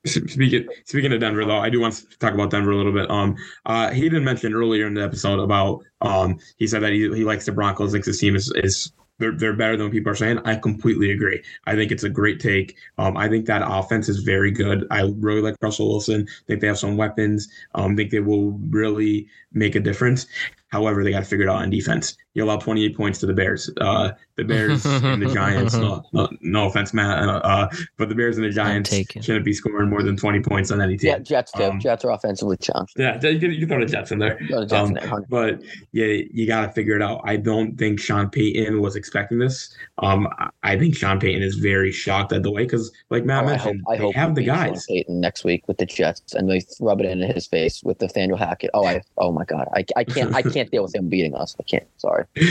Speaking 0.05 0.67
speaking 0.85 1.13
of 1.13 1.19
Denver, 1.19 1.45
though, 1.45 1.57
I 1.57 1.69
do 1.69 1.79
want 1.79 1.95
to 1.95 2.17
talk 2.19 2.33
about 2.33 2.51
Denver 2.51 2.71
a 2.71 2.77
little 2.77 2.91
bit. 2.91 3.09
Um, 3.09 3.35
uh, 3.65 3.91
he 3.91 4.03
didn't 4.03 4.23
mention 4.23 4.53
earlier 4.53 4.85
in 4.85 4.93
the 4.93 5.03
episode 5.03 5.39
about 5.39 5.83
um, 6.01 6.37
he 6.57 6.67
said 6.67 6.83
that 6.83 6.93
he, 6.93 7.01
he 7.13 7.23
likes 7.23 7.45
the 7.45 7.51
Broncos, 7.51 7.91
thinks 7.91 8.07
his 8.07 8.19
team 8.19 8.35
is 8.35 8.51
is 8.55 8.91
they're, 9.17 9.31
they're 9.31 9.55
better 9.55 9.77
than 9.77 9.85
what 9.87 9.93
people 9.93 10.11
are 10.11 10.15
saying. 10.15 10.39
I 10.45 10.55
completely 10.55 11.11
agree. 11.11 11.41
I 11.65 11.75
think 11.75 11.91
it's 11.91 12.03
a 12.03 12.09
great 12.09 12.39
take. 12.39 12.75
Um, 12.97 13.15
I 13.15 13.29
think 13.29 13.45
that 13.45 13.63
offense 13.65 14.09
is 14.09 14.19
very 14.19 14.51
good. 14.51 14.85
I 14.91 15.11
really 15.17 15.41
like 15.41 15.55
Russell 15.61 15.87
Wilson. 15.87 16.27
I 16.27 16.43
think 16.47 16.61
they 16.61 16.67
have 16.67 16.77
some 16.77 16.97
weapons. 16.97 17.47
Um, 17.75 17.95
think 17.95 18.11
they 18.11 18.19
will 18.19 18.51
really 18.69 19.27
make 19.53 19.75
a 19.75 19.79
difference. 19.79 20.27
However, 20.67 21.03
they 21.03 21.11
got 21.11 21.19
to 21.19 21.25
figure 21.25 21.45
it 21.45 21.49
out 21.49 21.61
on 21.61 21.69
defense. 21.69 22.17
You 22.35 22.43
allow 22.43 22.57
28 22.57 22.95
points 22.95 23.19
to 23.21 23.25
the 23.25 23.33
Bears. 23.33 23.69
Uh, 23.81 24.11
the 24.35 24.43
Bears 24.43 24.85
and 24.85 25.21
the 25.21 25.33
Giants. 25.33 25.73
No, 25.73 26.03
no, 26.13 26.27
no 26.41 26.67
offense, 26.67 26.93
Matt. 26.93 27.17
Uh, 27.27 27.37
uh, 27.39 27.69
but 27.97 28.09
the 28.09 28.15
Bears 28.15 28.35
and 28.37 28.45
the 28.45 28.49
Giants 28.49 28.89
taken. 28.89 29.21
shouldn't 29.21 29.45
be 29.45 29.53
scoring 29.53 29.89
more 29.89 30.03
than 30.03 30.17
20 30.17 30.41
points 30.41 30.69
on 30.69 30.81
any 30.81 30.97
team. 30.97 31.11
yeah, 31.11 31.19
Jets 31.19 31.51
too. 31.53 31.63
Um, 31.63 31.79
Jets 31.79 32.03
are 32.05 32.11
offensively 32.11 32.57
challenged. 32.57 32.93
Yeah, 32.97 33.15
you 33.25 33.39
can, 33.39 33.51
you 33.51 33.59
can 33.59 33.69
throw 33.69 33.79
the 33.79 33.85
Jets 33.85 34.11
in 34.11 34.19
there. 34.19 34.37
Go 34.49 34.59
to 34.59 34.65
Jets 34.65 34.73
Um, 34.73 34.87
in 34.89 34.93
there, 35.09 35.21
but 35.29 35.61
yeah, 35.93 36.23
you 36.31 36.45
got 36.45 36.65
to 36.65 36.71
figure 36.73 36.95
it 36.97 37.01
out. 37.01 37.21
I 37.23 37.37
don't 37.37 37.77
think 37.77 37.99
Sean 37.99 38.29
Payton 38.29 38.81
was 38.81 38.95
expecting 38.95 39.39
this. 39.39 39.73
Um, 39.99 40.27
I- 40.37 40.49
I 40.63 40.77
think 40.79 40.95
Sean 40.97 41.19
Payton 41.19 41.41
is 41.43 41.55
very 41.55 41.91
shocked 41.91 42.33
at 42.33 42.41
the 42.43 42.51
way 42.51 42.63
because, 42.63 42.91
like 43.11 43.23
Matt 43.23 43.45
Oh, 43.45 43.47
I 43.49 43.55
hope, 43.55 43.65
mentioned, 43.65 43.83
I 43.87 43.95
they 43.97 44.01
hope 44.01 44.15
have 44.15 44.35
the 44.35 44.41
beat 44.41 44.47
Sean 44.47 44.55
guys. 44.71 44.85
Payton 44.87 45.21
next 45.21 45.43
week 45.45 45.67
with 45.67 45.77
the 45.77 45.85
Jets, 45.85 46.33
and 46.33 46.49
they 46.49 46.61
rub 46.81 46.99
it 46.99 47.05
in 47.05 47.19
his 47.21 47.45
face 47.47 47.81
with 47.83 48.01
Nathaniel 48.01 48.35
Hackett. 48.37 48.71
Oh, 48.73 48.85
I, 48.85 49.01
oh 49.19 49.31
my 49.31 49.45
God, 49.45 49.67
I, 49.73 49.85
I 49.95 50.03
can't, 50.03 50.33
I 50.35 50.41
can't 50.41 50.69
deal 50.71 50.81
with 50.83 50.93
him 50.95 51.07
beating 51.07 51.35
us. 51.35 51.55
I 51.59 51.63
can't. 51.63 51.85
Sorry. 51.97 52.24
There. 52.33 52.45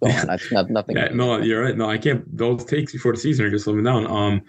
Go 0.00 0.08
on. 0.08 0.26
That's 0.26 0.52
not, 0.52 0.70
nothing. 0.70 0.96
Yeah, 0.96 1.08
no, 1.08 1.38
you're 1.38 1.62
right. 1.62 1.76
No, 1.76 1.90
I 1.90 1.98
can't. 1.98 2.24
Those 2.36 2.64
takes 2.64 2.92
before 2.92 3.12
the 3.12 3.18
season 3.18 3.46
are 3.46 3.50
just 3.50 3.64
slowing 3.64 3.84
down. 3.84 4.06
Um, 4.06 4.42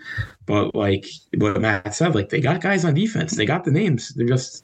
but 0.46 0.76
like 0.76 1.08
what 1.38 1.62
Matt 1.62 1.94
said, 1.96 2.16
like 2.16 2.30
they 2.30 2.42
got 2.42 2.62
guys 2.62 2.86
on 2.86 2.94
defense. 2.94 3.36
They 3.36 3.46
got 3.46 3.64
the 3.64 3.72
names. 3.72 4.10
They're 4.10 4.28
just 4.28 4.64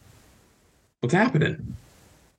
what's 1.00 1.14
happening. 1.14 1.76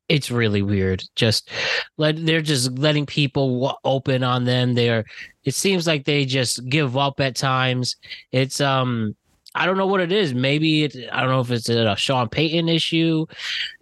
It's 0.09 0.31
really 0.31 0.63
weird. 0.63 1.05
Just 1.17 1.51
let 1.97 2.25
they're 2.25 2.43
just 2.43 2.79
letting 2.79 3.07
people 3.07 3.61
w- 3.61 3.79
open 3.85 4.23
on 4.23 4.45
them. 4.45 4.75
They're. 4.75 5.05
It 5.45 5.55
seems 5.55 5.87
like 5.87 6.05
they 6.05 6.25
just 6.25 6.69
give 6.69 6.97
up 6.97 7.19
at 7.21 7.37
times. 7.37 7.97
It's 8.31 8.61
um. 8.61 9.17
I 9.55 9.67
don't 9.67 9.77
know 9.77 9.87
what 9.87 10.01
it 10.01 10.13
is. 10.13 10.33
Maybe 10.33 10.85
it, 10.85 10.97
I 11.13 11.21
don't 11.21 11.31
know 11.31 11.41
if 11.41 11.51
it's 11.51 11.69
a 11.69 11.95
Sean 11.97 12.29
Payton 12.29 12.69
issue. 12.69 13.27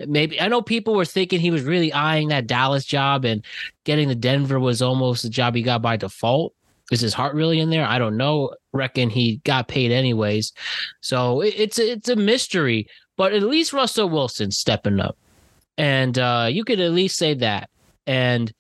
Maybe 0.01 0.41
I 0.41 0.49
know 0.49 0.63
people 0.63 0.95
were 0.95 1.05
thinking 1.05 1.41
he 1.41 1.51
was 1.51 1.63
really 1.63 1.93
eyeing 1.93 2.29
that 2.29 2.47
Dallas 2.47 2.85
job 2.85 3.25
and 3.25 3.45
getting 3.85 4.09
the 4.09 4.15
Denver 4.15 4.59
was 4.59 4.83
almost 4.83 5.23
the 5.23 5.29
job 5.29 5.55
he 5.55 5.63
got 5.63 5.83
by 5.83 5.97
default. 5.97 6.55
Is 6.91 7.01
his 7.01 7.15
heart 7.15 7.37
really 7.37 7.61
in 7.61 7.71
there? 7.71 7.87
I 7.87 7.99
don't 7.99 8.17
know. 8.17 8.55
Reckon 8.73 9.11
he 9.11 9.37
got 9.45 9.69
paid 9.69 9.93
anyways. 9.93 10.53
So 11.01 11.41
it, 11.41 11.55
it's 11.57 11.79
it's 11.79 12.09
a 12.09 12.17
mystery. 12.17 12.89
But 13.17 13.33
at 13.33 13.43
least 13.43 13.73
Russell 13.73 14.09
Wilson 14.09 14.51
stepping 14.51 14.99
up, 14.99 15.17
and 15.79 16.19
uh, 16.19 16.49
you 16.51 16.65
could 16.65 16.81
at 16.81 16.91
least 16.91 17.17
say 17.17 17.35
that. 17.35 17.71
And 18.09 18.53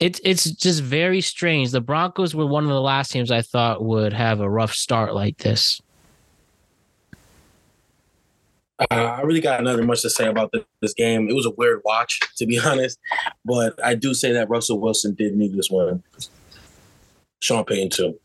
it's 0.00 0.20
it's 0.24 0.50
just 0.50 0.82
very 0.82 1.20
strange. 1.20 1.70
The 1.70 1.80
Broncos 1.80 2.34
were 2.34 2.46
one 2.46 2.64
of 2.64 2.70
the 2.70 2.80
last 2.80 3.12
teams 3.12 3.30
I 3.30 3.42
thought 3.42 3.84
would 3.84 4.12
have 4.12 4.40
a 4.40 4.50
rough 4.50 4.72
start 4.72 5.14
like 5.14 5.38
this. 5.38 5.80
Uh, 8.78 8.84
I 8.94 9.22
really 9.22 9.40
got 9.40 9.62
nothing 9.62 9.86
much 9.86 10.02
to 10.02 10.10
say 10.10 10.26
about 10.26 10.52
this, 10.52 10.62
this 10.82 10.94
game. 10.94 11.28
It 11.28 11.34
was 11.34 11.46
a 11.46 11.50
weird 11.50 11.80
watch, 11.84 12.20
to 12.36 12.46
be 12.46 12.58
honest, 12.64 12.98
but 13.44 13.74
I 13.82 13.94
do 13.94 14.12
say 14.12 14.32
that 14.32 14.50
Russell 14.50 14.80
Wilson 14.80 15.14
did 15.14 15.34
need 15.34 15.56
this 15.56 15.70
one. 15.70 16.02
Sean 17.40 17.64
Payton 17.64 17.90
too. 17.90 18.18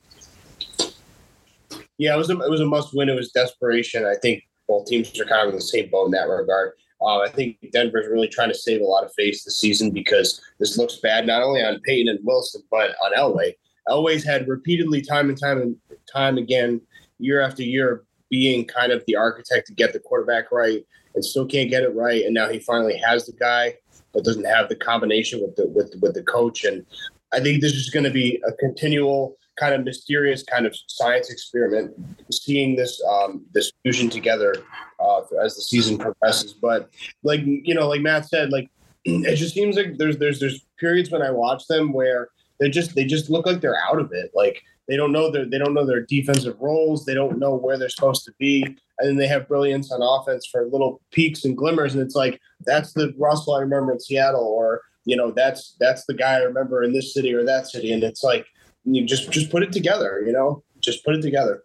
Yeah, 1.98 2.16
it 2.16 2.18
was 2.18 2.30
a, 2.30 2.40
it 2.40 2.50
was 2.50 2.62
a 2.62 2.66
must 2.66 2.96
win. 2.96 3.10
It 3.10 3.16
was 3.16 3.32
desperation. 3.32 4.06
I 4.06 4.16
think 4.22 4.44
both 4.68 4.88
teams 4.88 5.20
are 5.20 5.26
kind 5.26 5.44
of 5.44 5.50
in 5.50 5.56
the 5.56 5.62
same 5.62 5.90
boat 5.90 6.06
in 6.06 6.12
that 6.12 6.28
regard. 6.28 6.74
Uh, 7.02 7.20
I 7.20 7.30
think 7.30 7.58
Denver's 7.72 8.08
really 8.08 8.28
trying 8.28 8.50
to 8.50 8.58
save 8.58 8.82
a 8.82 8.86
lot 8.86 9.04
of 9.04 9.12
face 9.14 9.44
this 9.44 9.60
season 9.60 9.92
because 9.92 10.42
this 10.60 10.78
looks 10.78 10.98
bad 10.98 11.26
not 11.26 11.42
only 11.42 11.62
on 11.62 11.80
Payton 11.82 12.10
and 12.10 12.20
Wilson 12.24 12.62
but 12.70 12.96
on 13.04 13.14
Elway. 13.18 13.54
Elway's 13.90 14.24
had 14.24 14.48
repeatedly, 14.48 15.02
time 15.02 15.30
and 15.30 15.40
time 15.40 15.62
and 15.62 15.76
time 16.12 16.38
again, 16.38 16.80
year 17.18 17.42
after 17.42 17.64
year, 17.64 18.04
being 18.32 18.66
kind 18.66 18.92
of 18.92 19.04
the 19.06 19.16
architect 19.16 19.68
to 19.68 19.74
get 19.74 19.94
the 19.94 20.00
quarterback 20.00 20.52
right 20.52 20.84
and 21.14 21.24
still 21.24 21.46
can't 21.46 21.70
get 21.70 21.84
it 21.84 21.94
right. 21.94 22.24
And 22.24 22.34
now 22.34 22.50
he 22.50 22.58
finally 22.58 22.98
has 22.98 23.28
the 23.28 23.34
guy, 23.34 23.76
but 24.14 24.24
doesn't 24.24 24.46
have 24.46 24.70
the 24.70 24.76
combination 24.76 25.42
with 25.42 25.56
the 25.56 25.68
with 25.68 25.94
with 26.02 26.16
the 26.16 26.24
coach. 26.24 26.64
And 26.64 26.84
I 27.32 27.40
think 27.40 27.62
this 27.62 27.74
is 27.74 27.92
going 27.92 28.06
to 28.06 28.10
be 28.10 28.42
a 28.48 28.54
continual 28.54 29.38
kind 29.60 29.76
of 29.76 29.84
mysterious 29.84 30.44
kind 30.44 30.66
of 30.66 30.76
science 30.88 31.30
experiment, 31.30 31.94
seeing 32.32 32.76
this 32.76 33.00
um, 33.08 33.46
this 33.54 33.72
fusion 33.84 34.10
together 34.10 34.56
uh, 35.00 35.22
as 35.44 35.56
the 35.56 35.62
season 35.62 35.98
progresses. 35.98 36.54
But 36.54 36.90
like 37.24 37.42
you 37.46 37.76
know, 37.76 37.88
like 37.88 38.02
Matt 38.02 38.28
said, 38.28 38.52
like 38.52 38.70
it 39.06 39.36
just 39.36 39.54
seems 39.54 39.76
like 39.76 39.98
there's 39.98 40.18
there's 40.18 40.40
there's 40.40 40.66
periods 40.80 41.12
when 41.12 41.22
I 41.22 41.32
watch 41.32 41.68
them 41.68 41.92
where 41.92 42.30
they 42.62 42.70
just 42.70 42.96
they 42.96 43.04
just 43.04 43.30
look 43.30 43.46
like 43.46 43.60
they're 43.60 43.84
out 43.90 44.00
of 44.00 44.12
it. 44.14 44.32
Like 44.34 44.64
they 44.88 44.98
don't 44.98 45.12
know 45.12 45.32
their 45.32 45.46
they 45.46 45.58
don't 45.58 45.74
know 45.74 45.86
their 45.86 46.02
defensive 46.02 46.56
roles. 46.60 47.06
They 47.06 47.14
don't 47.14 47.40
know 47.40 47.56
where 47.56 47.78
they're 47.78 47.90
supposed 47.90 48.26
to 48.26 48.34
be, 48.38 48.64
and 48.64 49.08
then 49.08 49.16
they 49.16 49.28
have 49.28 49.48
brilliance 49.48 49.92
on 49.92 50.02
offense 50.02 50.46
for 50.46 50.66
little 50.68 51.02
peaks 51.12 51.46
and 51.46 51.56
glimmers. 51.56 51.94
And 51.94 52.04
it's 52.04 52.16
like 52.16 52.40
that's 52.66 52.94
the 52.94 53.14
Russell 53.18 53.56
I 53.56 53.62
remember 53.62 53.94
in 53.94 54.00
Seattle, 54.00 54.44
or 54.44 54.82
you 55.06 55.16
know 55.16 55.32
that's 55.32 55.76
that's 55.80 56.06
the 56.06 56.14
guy 56.14 56.36
I 56.36 56.40
remember 56.40 56.84
in 56.84 56.94
this 56.94 57.14
city 57.14 57.34
or 57.34 57.46
that 57.46 57.68
city. 57.68 57.92
And 57.94 58.04
it's 58.04 58.24
like 58.24 58.46
you 58.84 59.06
just 59.06 59.32
just 59.32 59.50
put 59.52 59.64
it 59.64 59.72
together. 59.72 60.24
You 60.26 60.34
know, 60.34 60.64
just 60.80 61.06
put 61.06 61.16
it 61.16 61.22
together. 61.22 61.64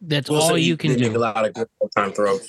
That's 0.00 0.28
Wilson, 0.28 0.50
all 0.50 0.56
he 0.56 0.64
you 0.64 0.76
can 0.76 0.90
did 0.90 0.98
do. 0.98 1.06
Make 1.06 1.16
a 1.16 1.20
lot 1.20 1.44
of 1.44 1.54
good 1.54 1.68
time 1.96 2.12
throws. 2.12 2.48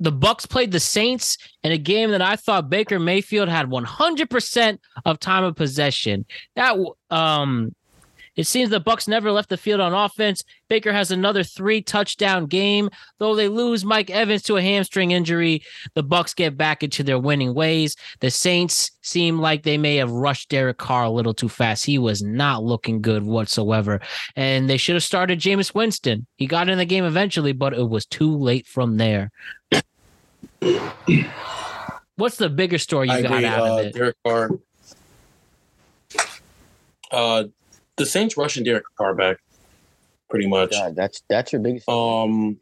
The 0.00 0.12
Bucks 0.12 0.46
played 0.46 0.72
the 0.72 0.80
Saints 0.80 1.38
in 1.62 1.72
a 1.72 1.78
game 1.78 2.10
that 2.10 2.22
I 2.22 2.36
thought 2.36 2.68
Baker 2.70 2.98
Mayfield 2.98 3.48
had 3.48 3.66
100% 3.66 4.78
of 5.04 5.20
time 5.20 5.44
of 5.44 5.56
possession. 5.56 6.26
That 6.56 6.76
um 7.10 7.74
it 8.36 8.44
seems 8.46 8.70
the 8.70 8.80
Bucks 8.80 9.08
never 9.08 9.32
left 9.32 9.48
the 9.48 9.56
field 9.56 9.80
on 9.80 9.92
offense. 9.94 10.44
Baker 10.68 10.92
has 10.92 11.10
another 11.10 11.42
3 11.42 11.80
touchdown 11.82 12.46
game. 12.46 12.90
Though 13.18 13.34
they 13.34 13.48
lose 13.48 13.84
Mike 13.84 14.10
Evans 14.10 14.42
to 14.44 14.56
a 14.56 14.62
hamstring 14.62 15.10
injury, 15.12 15.62
the 15.94 16.02
Bucks 16.02 16.34
get 16.34 16.56
back 16.56 16.82
into 16.82 17.02
their 17.02 17.18
winning 17.18 17.54
ways. 17.54 17.96
The 18.20 18.30
Saints 18.30 18.90
seem 19.02 19.38
like 19.38 19.62
they 19.62 19.78
may 19.78 19.96
have 19.96 20.10
rushed 20.10 20.48
Derek 20.50 20.78
Carr 20.78 21.04
a 21.04 21.10
little 21.10 21.34
too 21.34 21.48
fast. 21.48 21.84
He 21.86 21.98
was 21.98 22.22
not 22.22 22.62
looking 22.62 23.00
good 23.00 23.22
whatsoever. 23.22 24.00
And 24.36 24.68
they 24.68 24.76
should 24.76 24.96
have 24.96 25.04
started 25.04 25.38
Jameis 25.40 25.74
Winston. 25.74 26.26
He 26.36 26.46
got 26.46 26.68
in 26.68 26.78
the 26.78 26.84
game 26.84 27.04
eventually, 27.04 27.52
but 27.52 27.72
it 27.74 27.88
was 27.88 28.04
too 28.06 28.36
late 28.36 28.66
from 28.66 28.96
there. 28.96 29.30
What's 32.16 32.36
the 32.36 32.48
bigger 32.48 32.78
story 32.78 33.08
you 33.08 33.14
I 33.14 33.22
got 33.22 33.32
agree. 33.32 33.44
out 33.46 33.60
Uh, 33.60 33.78
of 33.78 33.86
it? 33.86 33.94
Derek 33.94 34.16
Carr. 34.24 34.50
Uh, 37.12 37.44
the 37.96 38.06
Saints 38.06 38.36
rushing 38.36 38.64
Derek 38.64 38.84
Carr 38.96 39.14
back, 39.14 39.38
pretty 40.28 40.46
much. 40.46 40.72
God, 40.72 40.94
that's 40.94 41.22
that's 41.28 41.52
your 41.52 41.60
biggest. 41.60 41.88
Um, 41.88 42.58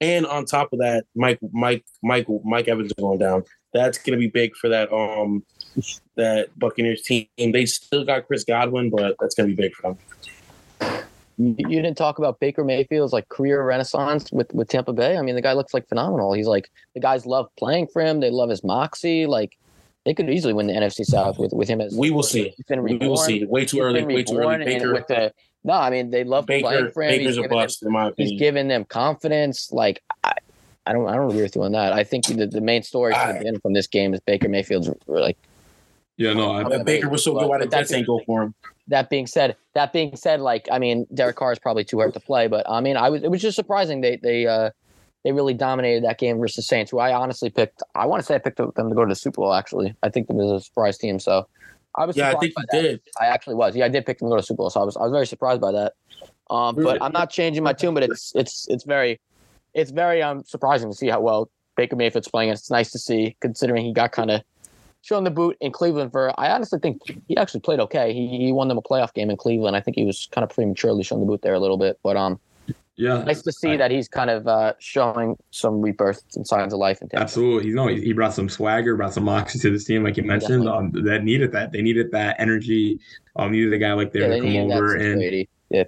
and 0.00 0.26
on 0.26 0.44
top 0.44 0.72
of 0.72 0.80
that, 0.80 1.04
Mike, 1.14 1.38
Mike, 1.52 1.84
Mike, 2.02 2.26
Mike 2.44 2.68
Evans 2.68 2.88
is 2.88 2.92
going 2.92 3.18
down. 3.18 3.44
That's 3.72 3.98
going 3.98 4.12
to 4.12 4.18
be 4.18 4.28
big 4.28 4.54
for 4.56 4.68
that 4.68 4.92
um 4.92 5.44
that 6.16 6.56
Buccaneers 6.58 7.02
team. 7.02 7.26
They 7.36 7.66
still 7.66 8.04
got 8.04 8.26
Chris 8.26 8.44
Godwin, 8.44 8.90
but 8.90 9.16
that's 9.20 9.34
going 9.34 9.50
to 9.50 9.56
be 9.56 9.60
big 9.60 9.74
for 9.74 9.94
them. 9.94 9.98
You, 11.36 11.56
you 11.58 11.82
didn't 11.82 11.96
talk 11.96 12.18
about 12.18 12.38
Baker 12.38 12.62
Mayfield's 12.62 13.12
like 13.12 13.28
career 13.28 13.64
renaissance 13.64 14.30
with 14.30 14.52
with 14.54 14.68
Tampa 14.68 14.92
Bay. 14.92 15.16
I 15.16 15.22
mean, 15.22 15.34
the 15.34 15.42
guy 15.42 15.52
looks 15.52 15.74
like 15.74 15.88
phenomenal. 15.88 16.32
He's 16.32 16.46
like 16.46 16.70
the 16.94 17.00
guys 17.00 17.26
love 17.26 17.48
playing 17.56 17.88
for 17.88 18.02
him. 18.02 18.20
They 18.20 18.30
love 18.30 18.50
his 18.50 18.62
moxie. 18.62 19.26
Like 19.26 19.58
they 20.04 20.14
could 20.14 20.28
easily 20.30 20.52
win 20.52 20.66
the 20.66 20.72
NFC 20.74 21.04
South 21.04 21.38
with 21.38 21.52
with 21.52 21.68
him 21.68 21.80
as. 21.80 21.94
We 21.94 22.10
will 22.10 22.22
see. 22.22 22.52
He's 22.56 22.66
been 22.66 22.82
We 22.82 22.96
will 22.96 23.16
see. 23.16 23.44
Way 23.44 23.64
too 23.64 23.80
early. 23.80 24.00
been 24.00 24.08
Way 24.14 24.22
too 24.22 24.38
early. 24.38 24.64
Baker, 24.64 24.92
with 24.92 25.06
the, 25.08 25.32
no, 25.64 25.72
I 25.74 25.90
mean 25.90 26.10
they 26.10 26.24
love 26.24 26.46
playing 26.46 26.62
Baker, 26.64 26.90
for 26.90 27.02
him. 27.02 27.10
He's 27.10 27.18
Baker's 27.20 27.38
a 27.38 27.40
given 27.42 27.50
them- 27.50 27.58
bust 27.64 27.82
in 27.82 27.92
my 27.92 28.12
he's 28.16 28.38
giving 28.38 28.68
them 28.68 28.84
confidence. 28.84 29.72
Like 29.72 30.02
I, 30.22 30.34
I 30.86 30.92
don't, 30.92 31.08
I 31.08 31.14
don't 31.16 31.30
agree 31.30 31.42
with 31.42 31.56
you 31.56 31.62
on 31.62 31.72
that. 31.72 31.92
I 31.94 32.04
think 32.04 32.26
the, 32.26 32.46
the 32.46 32.60
main 32.60 32.82
story 32.82 33.12
should 33.14 33.20
have 33.20 33.36
I- 33.36 33.42
been 33.42 33.58
from 33.60 33.72
this 33.72 33.86
game 33.86 34.12
is 34.14 34.20
Baker 34.20 34.48
Mayfield's 34.48 34.90
like. 35.06 35.38
Yeah, 36.16 36.32
no, 36.32 36.52
I, 36.52 36.62
But 36.62 36.84
Baker 36.84 37.08
was 37.08 37.24
so 37.24 37.36
good. 37.36 37.48
Why 37.48 37.58
did 37.58 37.70
that's- 37.72 37.88
Jets 37.88 37.98
ain't 37.98 38.06
go 38.06 38.20
for 38.24 38.42
him? 38.44 38.54
That 38.88 39.08
being 39.10 39.26
said, 39.26 39.56
that 39.72 39.92
being 39.94 40.14
said, 40.14 40.40
like 40.42 40.68
I 40.70 40.78
mean, 40.78 41.06
Derek 41.14 41.36
Carr 41.36 41.50
is 41.52 41.58
probably 41.58 41.84
too 41.84 41.98
hurt 42.00 42.12
to 42.14 42.20
play, 42.20 42.46
but 42.48 42.68
I 42.68 42.80
mean, 42.82 42.98
I 42.98 43.08
was 43.08 43.22
it 43.22 43.30
was 43.30 43.40
just 43.40 43.56
surprising 43.56 44.02
they 44.02 44.16
they 44.16 44.46
uh 44.46 44.70
they 45.24 45.32
really 45.32 45.54
dominated 45.54 46.04
that 46.04 46.18
game 46.18 46.38
versus 46.38 46.66
Saints, 46.66 46.90
who 46.90 46.98
I 46.98 47.14
honestly 47.14 47.50
picked. 47.50 47.82
I 47.94 48.06
want 48.06 48.20
to 48.20 48.26
say 48.26 48.34
I 48.34 48.38
picked 48.38 48.58
them 48.58 48.72
to 48.72 48.94
go 48.94 49.04
to 49.04 49.08
the 49.08 49.14
Super 49.14 49.36
Bowl. 49.36 49.54
Actually, 49.54 49.94
I 50.02 50.10
think 50.10 50.28
them 50.28 50.38
as 50.38 50.50
a 50.50 50.60
surprise 50.60 50.98
team. 50.98 51.18
So 51.18 51.48
I 51.94 52.04
was 52.04 52.16
Yeah, 52.16 52.30
I 52.30 52.38
think 52.38 52.52
he 52.56 52.64
that. 52.70 52.82
did. 52.82 53.00
I 53.20 53.26
actually 53.26 53.54
was. 53.54 53.74
Yeah, 53.74 53.86
I 53.86 53.88
did 53.88 54.04
pick 54.04 54.18
them 54.18 54.28
to 54.28 54.30
go 54.30 54.36
to 54.36 54.42
the 54.42 54.46
Super 54.46 54.58
Bowl, 54.58 54.70
so 54.70 54.80
I 54.80 54.84
was 54.84 54.96
I 54.96 55.02
was 55.02 55.12
very 55.12 55.26
surprised 55.26 55.60
by 55.60 55.72
that. 55.72 55.94
Um, 56.50 56.76
but 56.76 57.02
I'm 57.02 57.12
not 57.12 57.30
changing 57.30 57.62
my 57.64 57.72
tune. 57.72 57.94
But 57.94 58.02
it's 58.04 58.32
it's 58.34 58.68
it's 58.68 58.84
very 58.84 59.20
it's 59.72 59.90
very 59.90 60.22
um 60.22 60.44
surprising 60.44 60.90
to 60.90 60.96
see 60.96 61.08
how 61.08 61.20
well 61.20 61.50
Baker 61.76 61.96
Mayfield's 61.96 62.28
playing. 62.28 62.50
It's 62.50 62.70
nice 62.70 62.90
to 62.92 62.98
see 62.98 63.36
considering 63.40 63.84
he 63.84 63.92
got 63.94 64.12
kind 64.12 64.30
of 64.30 64.42
shown 65.00 65.24
the 65.24 65.30
boot 65.30 65.56
in 65.60 65.72
Cleveland 65.72 66.12
for. 66.12 66.38
I 66.38 66.50
honestly 66.50 66.78
think 66.78 67.00
he 67.28 67.36
actually 67.38 67.60
played 67.60 67.80
okay. 67.80 68.12
He 68.12 68.28
he 68.28 68.52
won 68.52 68.68
them 68.68 68.78
a 68.78 68.82
playoff 68.82 69.14
game 69.14 69.30
in 69.30 69.38
Cleveland. 69.38 69.74
I 69.74 69.80
think 69.80 69.96
he 69.96 70.04
was 70.04 70.28
kind 70.32 70.44
of 70.44 70.50
prematurely 70.50 71.02
shown 71.02 71.20
the 71.20 71.26
boot 71.26 71.40
there 71.40 71.54
a 71.54 71.60
little 71.60 71.78
bit, 71.78 71.98
but 72.02 72.16
um, 72.16 72.38
yeah, 72.96 73.22
nice 73.24 73.42
to 73.42 73.52
see 73.52 73.70
I- 73.70 73.76
that 73.78 73.90
he's 73.90 74.08
kind 74.08 74.30
of 74.30 74.46
uh 74.46 74.74
showing 74.78 75.36
some 75.50 75.80
rebirth 75.80 76.22
and 76.36 76.46
signs 76.46 76.72
of 76.72 76.78
life 76.78 77.00
in 77.02 77.08
Tampa. 77.08 77.22
Absolutely, 77.22 77.68
you 77.70 77.74
know, 77.74 77.88
he, 77.88 78.12
brought 78.12 78.34
some 78.34 78.48
swagger, 78.48 78.96
brought 78.96 79.12
some 79.14 79.24
moxie 79.24 79.58
to 79.60 79.70
this 79.70 79.84
team, 79.84 80.04
like 80.04 80.16
you 80.16 80.22
mentioned. 80.22 80.68
Um, 80.68 80.92
that 81.04 81.24
needed 81.24 81.52
that. 81.52 81.72
They 81.72 81.82
needed 81.82 82.10
that 82.12 82.36
energy. 82.38 83.00
Um, 83.36 83.52
needed 83.52 83.72
a 83.72 83.78
guy 83.78 83.92
like 83.94 84.12
there 84.12 84.30
Yeah, 84.30 84.36
to 84.36 84.40
come 84.40 84.56
over 84.72 84.94
and 84.96 85.20
Yeah. 85.70 85.84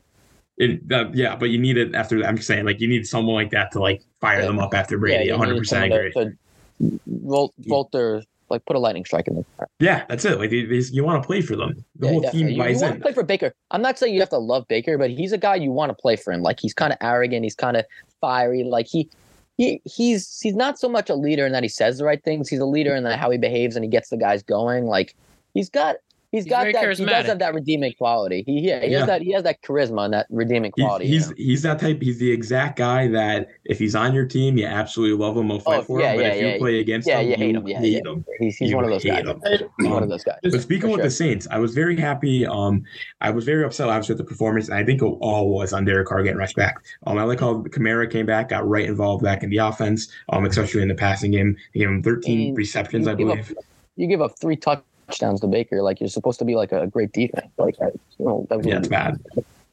it. 0.59 0.89
That, 0.89 1.15
yeah, 1.15 1.37
but 1.37 1.51
you 1.51 1.59
need 1.59 1.77
it 1.77 1.95
after. 1.95 2.23
I'm 2.25 2.39
saying, 2.39 2.65
like 2.65 2.81
you 2.81 2.89
need 2.89 3.07
someone 3.07 3.35
like 3.35 3.51
that 3.51 3.71
to 3.73 3.79
like 3.81 4.03
fire 4.21 4.41
Yeah. 4.41 4.47
them 4.47 4.59
up 4.59 4.75
after 4.75 4.99
Brady. 4.99 5.27
you 5.27 5.33
100 5.33 5.53
needed 5.53 5.61
percent 5.61 5.93
agree. 5.93 6.13
to- 6.13 6.25
to 6.25 7.01
Volt, 7.07 7.55
Volt 7.59 7.91
their 7.93 8.23
like 8.51 8.65
put 8.65 8.77
a 8.77 8.79
lightning 8.79 9.05
strike 9.05 9.29
in 9.29 9.35
them. 9.37 9.45
Yeah, 9.79 10.05
that's 10.09 10.25
it. 10.25 10.39
Like 10.39 10.51
they, 10.51 10.65
they, 10.65 10.83
you 10.91 11.05
want 11.05 11.23
to 11.23 11.27
play 11.27 11.41
for 11.41 11.57
them. 11.57 11.85
The 11.97 12.07
Yeah, 12.07 12.13
whole 12.13 12.21
definitely. 12.21 12.49
team 12.49 12.57
You, 12.57 12.63
buys 12.63 12.81
want 12.83 12.95
in. 12.95 12.99
to 12.99 13.03
play 13.03 13.13
for 13.13 13.23
Baker. 13.23 13.55
I'm 13.71 13.83
not 13.83 13.99
saying 13.99 14.15
you 14.15 14.21
have 14.21 14.31
to 14.31 14.39
love 14.39 14.67
Baker, 14.69 14.99
but 14.99 15.11
he's 15.11 15.33
a 15.33 15.39
guy 15.39 15.57
you 15.57 15.71
want 15.71 15.91
to 15.91 15.95
play 15.95 16.17
for 16.17 16.33
him. 16.33 16.43
Like 16.43 16.61
he's 16.61 16.75
kind 16.75 16.93
of 16.93 16.99
arrogant. 17.01 17.45
He's 17.45 17.55
kind 17.55 17.77
of 17.77 17.85
fiery. 18.21 18.65
Like 18.65 18.87
he, 18.87 19.09
he, 19.57 19.81
he's 19.85 20.41
he's 20.41 20.55
not 20.55 20.79
so 20.79 20.89
much 20.89 21.09
a 21.11 21.15
leader 21.15 21.47
in 21.47 21.53
that 21.53 21.63
he 21.63 21.69
says 21.69 21.99
the 21.99 22.05
right 22.05 22.23
things. 22.23 22.49
He's 22.49 22.61
a 22.61 22.67
leader 22.67 22.95
in 22.95 23.05
that 23.05 23.19
how 23.19 23.31
he 23.31 23.39
behaves 23.39 23.77
and 23.77 23.85
he 23.85 23.91
gets 23.91 24.11
the 24.11 24.17
guys 24.17 24.43
going. 24.43 24.87
Like 24.87 25.15
he's 25.55 25.71
got 25.71 25.97
He's 26.37 26.45
He's 26.45 26.51
got 26.51 26.61
very 26.65 26.73
that. 26.75 26.99
He 26.99 27.05
does 27.07 27.27
have 27.27 27.39
that 27.39 27.55
redeeming 27.55 27.95
quality. 27.95 28.43
He 28.47 28.61
yeah, 28.61 28.81
he 28.85 28.91
Yeah. 28.93 28.99
has 28.99 29.07
that. 29.07 29.23
He 29.23 29.33
has 29.33 29.43
that 29.45 29.63
charisma 29.63 30.05
and 30.05 30.13
that 30.13 30.27
redeeming 30.29 30.71
quality. 30.71 31.07
he's, 31.07 31.25
you 31.25 31.29
know? 31.31 31.35
he's 31.39 31.63
that 31.63 31.79
type. 31.79 32.03
He's 32.03 32.19
the 32.19 32.31
exact 32.31 32.77
guy 32.77 33.09
that 33.09 33.49
if 33.65 33.79
he's 33.79 33.95
on 33.95 34.13
your 34.15 34.27
team, 34.27 34.59
you 34.59 34.67
absolutely 34.67 35.17
love 35.17 35.35
him. 35.37 35.49
Will 35.49 35.61
fight 35.61 35.79
Oh, 35.81 35.83
for 35.85 36.01
yeah, 36.03 36.11
him. 36.13 36.17
But 36.19 36.23
yeah, 36.25 36.29
if 36.33 36.41
you 36.43 36.47
yeah. 36.49 36.59
play 36.59 36.81
against 36.81 37.09
Yeah, 37.09 37.21
him, 37.21 37.31
you 37.31 37.37
hate 37.37 37.55
him. 37.55 37.67
Yeah, 37.69 37.79
hate 37.79 38.03
yeah. 38.05 38.13
him. 38.13 38.25
He's 38.39 38.57
he's 38.59 38.71
You 38.71 38.77
one 38.77 38.85
of 38.85 38.91
those 38.91 39.03
guys. 39.05 39.25
him. 39.25 39.41
He's 39.79 39.89
one 39.89 40.03
of 40.03 40.09
those 40.11 40.25
guys. 40.25 40.37
But 40.43 40.61
speaking 40.61 40.91
For 40.91 40.97
with 40.97 41.05
the. 41.05 41.11
Saints, 41.11 41.49
I 41.51 41.59
was 41.59 41.73
very 41.73 41.97
happy. 41.99 42.45
Um, 42.47 42.85
I 43.23 43.31
was 43.31 43.47
very 43.47 43.65
upset 43.65 43.89
obviously 43.89 44.13
with 44.17 44.19
the 44.19 44.25
performance, 44.31 44.69
and 44.69 44.77
I 44.77 44.85
think 44.85 45.01
it 45.01 45.07
all 45.07 45.49
was 45.49 45.73
on 45.73 45.87
Derek 45.87 46.09
Carr 46.09 46.23
getting 46.23 46.37
rushed 46.39 46.57
back. 46.57 46.77
Um, 47.07 47.17
I 47.17 47.23
like 47.23 47.41
how 47.41 47.63
Kamara 47.63 48.11
came 48.11 48.27
back, 48.27 48.51
got 48.51 48.69
right 48.69 48.85
involved 48.85 49.25
back 49.25 49.43
in 49.43 49.49
the 49.49 49.57
offense, 49.57 50.09
um, 50.29 50.45
especially 50.45 50.83
in 50.83 50.89
the 50.89 50.95
passing 50.95 51.31
game. 51.31 51.57
He 51.73 51.79
gave 51.79 51.89
him 51.89 52.03
13 52.03 52.49
And 52.49 52.59
receptions, 52.59 53.09
I 53.09 53.15
give 53.15 53.29
up- 53.31 53.37
believe. 53.37 53.55
You 53.97 54.07
give 54.09 54.21
up 54.21 54.39
three 54.39 54.57
touchdowns 54.57 54.85
to 55.11 55.47
Baker. 55.47 55.83
Like 55.83 56.01
you're 56.01 56.09
supposed 56.09 56.39
to 56.39 56.45
be 56.45 56.55
like 56.55 56.73
a 56.73 56.87
great 56.87 57.13
defense. 57.13 57.47
Like 57.59 57.77
I- 57.81 57.93
you 58.19 58.25
know, 58.27 58.47
that 58.51 58.59
was 58.59 58.67
Yeah, 58.67 58.79
it's 58.79 58.89
bad. 58.89 59.21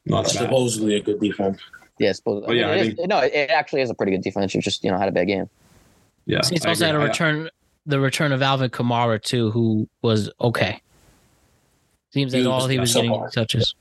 No, 0.06 0.20
it's 0.20 0.34
bad. 0.34 0.44
Supposedly 0.44 0.96
a 0.96 1.02
good 1.02 1.20
defense. 1.20 1.60
Yeah, 2.00 2.12
supposed. 2.12 2.48
But 2.48 2.56
yeah, 2.56 2.70
I 2.70 2.76
it 2.76 2.88
is- 2.88 2.96
think- 2.96 3.10
no, 3.10 3.20
it 3.20 3.50
actually 3.50 3.82
is 3.82 3.90
a 3.90 3.94
pretty 3.94 4.12
good 4.12 4.22
defense. 4.22 4.54
You 4.54 4.62
just 4.62 4.84
you 4.84 4.92
know 4.92 4.98
had 4.98 5.10
a 5.10 5.12
bad 5.12 5.28
game. 5.28 5.50
Yeah, 6.26 6.42
Saints 6.42 6.66
I 6.66 6.70
also 6.70 6.86
had 6.86 6.96
a 6.96 7.00
return, 7.00 7.50
the 7.86 8.00
return 8.00 8.32
of 8.32 8.42
Alvin 8.42 8.70
Kamara 8.70 9.22
too, 9.22 9.52
who 9.52 9.88
was 10.02 10.30
okay. 10.40 10.82
Seems 12.12 12.34
like 12.34 12.46
all 12.46 12.68
he 12.68 12.80
was 12.80 12.94
so 12.94 13.02
getting 13.02 13.12
far. 13.16 13.30
touches. 13.30 13.76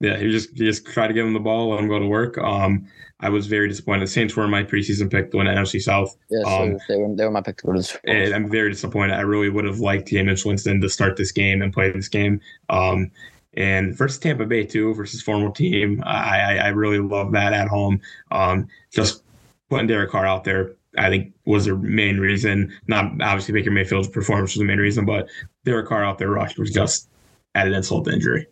Yeah, 0.00 0.16
he 0.16 0.30
just 0.30 0.50
he 0.50 0.64
just 0.64 0.86
tried 0.86 1.08
to 1.08 1.14
give 1.14 1.26
him 1.26 1.32
the 1.34 1.40
ball, 1.40 1.70
let 1.70 1.80
him 1.80 1.88
go 1.88 1.98
to 1.98 2.06
work. 2.06 2.38
Um, 2.38 2.86
I 3.20 3.30
was 3.30 3.48
very 3.48 3.68
disappointed. 3.68 4.02
The 4.02 4.06
Saints 4.06 4.36
were 4.36 4.46
my 4.46 4.62
preseason 4.62 5.10
pick 5.10 5.32
to 5.32 5.38
win 5.38 5.48
NFC 5.48 5.82
South. 5.82 6.16
Yeah, 6.30 6.42
so 6.44 6.62
Um, 6.62 6.78
they 6.88 6.96
were 6.96 7.16
they 7.16 7.24
were 7.24 7.32
my 7.32 7.40
pick 7.40 7.56
to 7.58 7.66
go 7.66 7.72
to 7.72 7.78
the 7.78 7.84
Super 7.84 8.06
Bowl. 8.06 8.14
And 8.16 8.34
I'm 8.34 8.48
very 8.48 8.70
disappointed. 8.70 9.14
I 9.14 9.22
really 9.22 9.50
would 9.50 9.64
have 9.64 9.80
liked 9.80 10.08
Jameis 10.08 10.46
Winston 10.46 10.80
to 10.80 10.88
start 10.88 11.16
this 11.16 11.32
game 11.32 11.62
and 11.62 11.72
play 11.72 11.90
this 11.90 12.06
game. 12.08 12.40
Um, 12.70 13.10
and 13.54 13.96
versus 13.96 14.18
Tampa 14.18 14.46
Bay 14.46 14.64
too, 14.64 14.94
versus 14.94 15.20
former 15.20 15.50
team, 15.50 16.00
I, 16.06 16.38
I 16.38 16.54
I 16.56 16.68
really 16.68 17.00
love 17.00 17.32
that 17.32 17.52
at 17.52 17.66
home. 17.66 18.00
Um, 18.30 18.68
just 18.92 19.24
putting 19.68 19.88
Derek 19.88 20.10
Carr 20.10 20.26
out 20.26 20.44
there, 20.44 20.76
I 20.96 21.08
think 21.10 21.34
was 21.44 21.64
the 21.64 21.74
main 21.74 22.18
reason. 22.18 22.72
Not 22.86 23.20
obviously 23.20 23.52
Baker 23.52 23.72
Mayfield's 23.72 24.06
performance 24.06 24.52
was 24.54 24.60
the 24.60 24.64
main 24.64 24.78
reason, 24.78 25.04
but 25.04 25.28
Derek 25.64 25.88
Carr 25.88 26.04
out 26.04 26.18
there 26.18 26.30
rushed 26.30 26.56
was 26.56 26.70
just 26.70 27.08
added 27.56 27.72
insult 27.74 28.04
to 28.04 28.12
injury. 28.12 28.46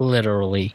Literally. 0.00 0.74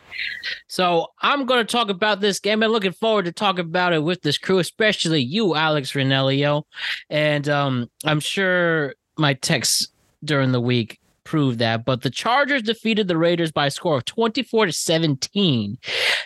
So 0.67 1.07
I'm 1.19 1.47
going 1.47 1.65
to 1.65 1.69
talk 1.69 1.89
about 1.89 2.21
this 2.21 2.39
game 2.39 2.61
and 2.61 2.71
looking 2.71 2.91
forward 2.91 3.25
to 3.25 3.31
talk 3.31 3.57
about 3.57 3.91
it 3.91 4.03
with 4.03 4.21
this 4.21 4.37
crew, 4.37 4.59
especially 4.59 5.19
you, 5.19 5.55
Alex 5.55 5.93
Renelio. 5.93 6.63
And 7.09 7.49
um, 7.49 7.89
I'm 8.05 8.19
sure 8.19 8.93
my 9.17 9.33
texts 9.33 9.87
during 10.23 10.51
the 10.51 10.61
week 10.61 10.99
prove 11.23 11.57
that. 11.57 11.85
But 11.85 12.03
the 12.03 12.11
Chargers 12.11 12.61
defeated 12.61 13.07
the 13.07 13.17
Raiders 13.17 13.51
by 13.51 13.65
a 13.65 13.71
score 13.71 13.97
of 13.97 14.05
24 14.05 14.67
to 14.67 14.71
17. 14.71 15.79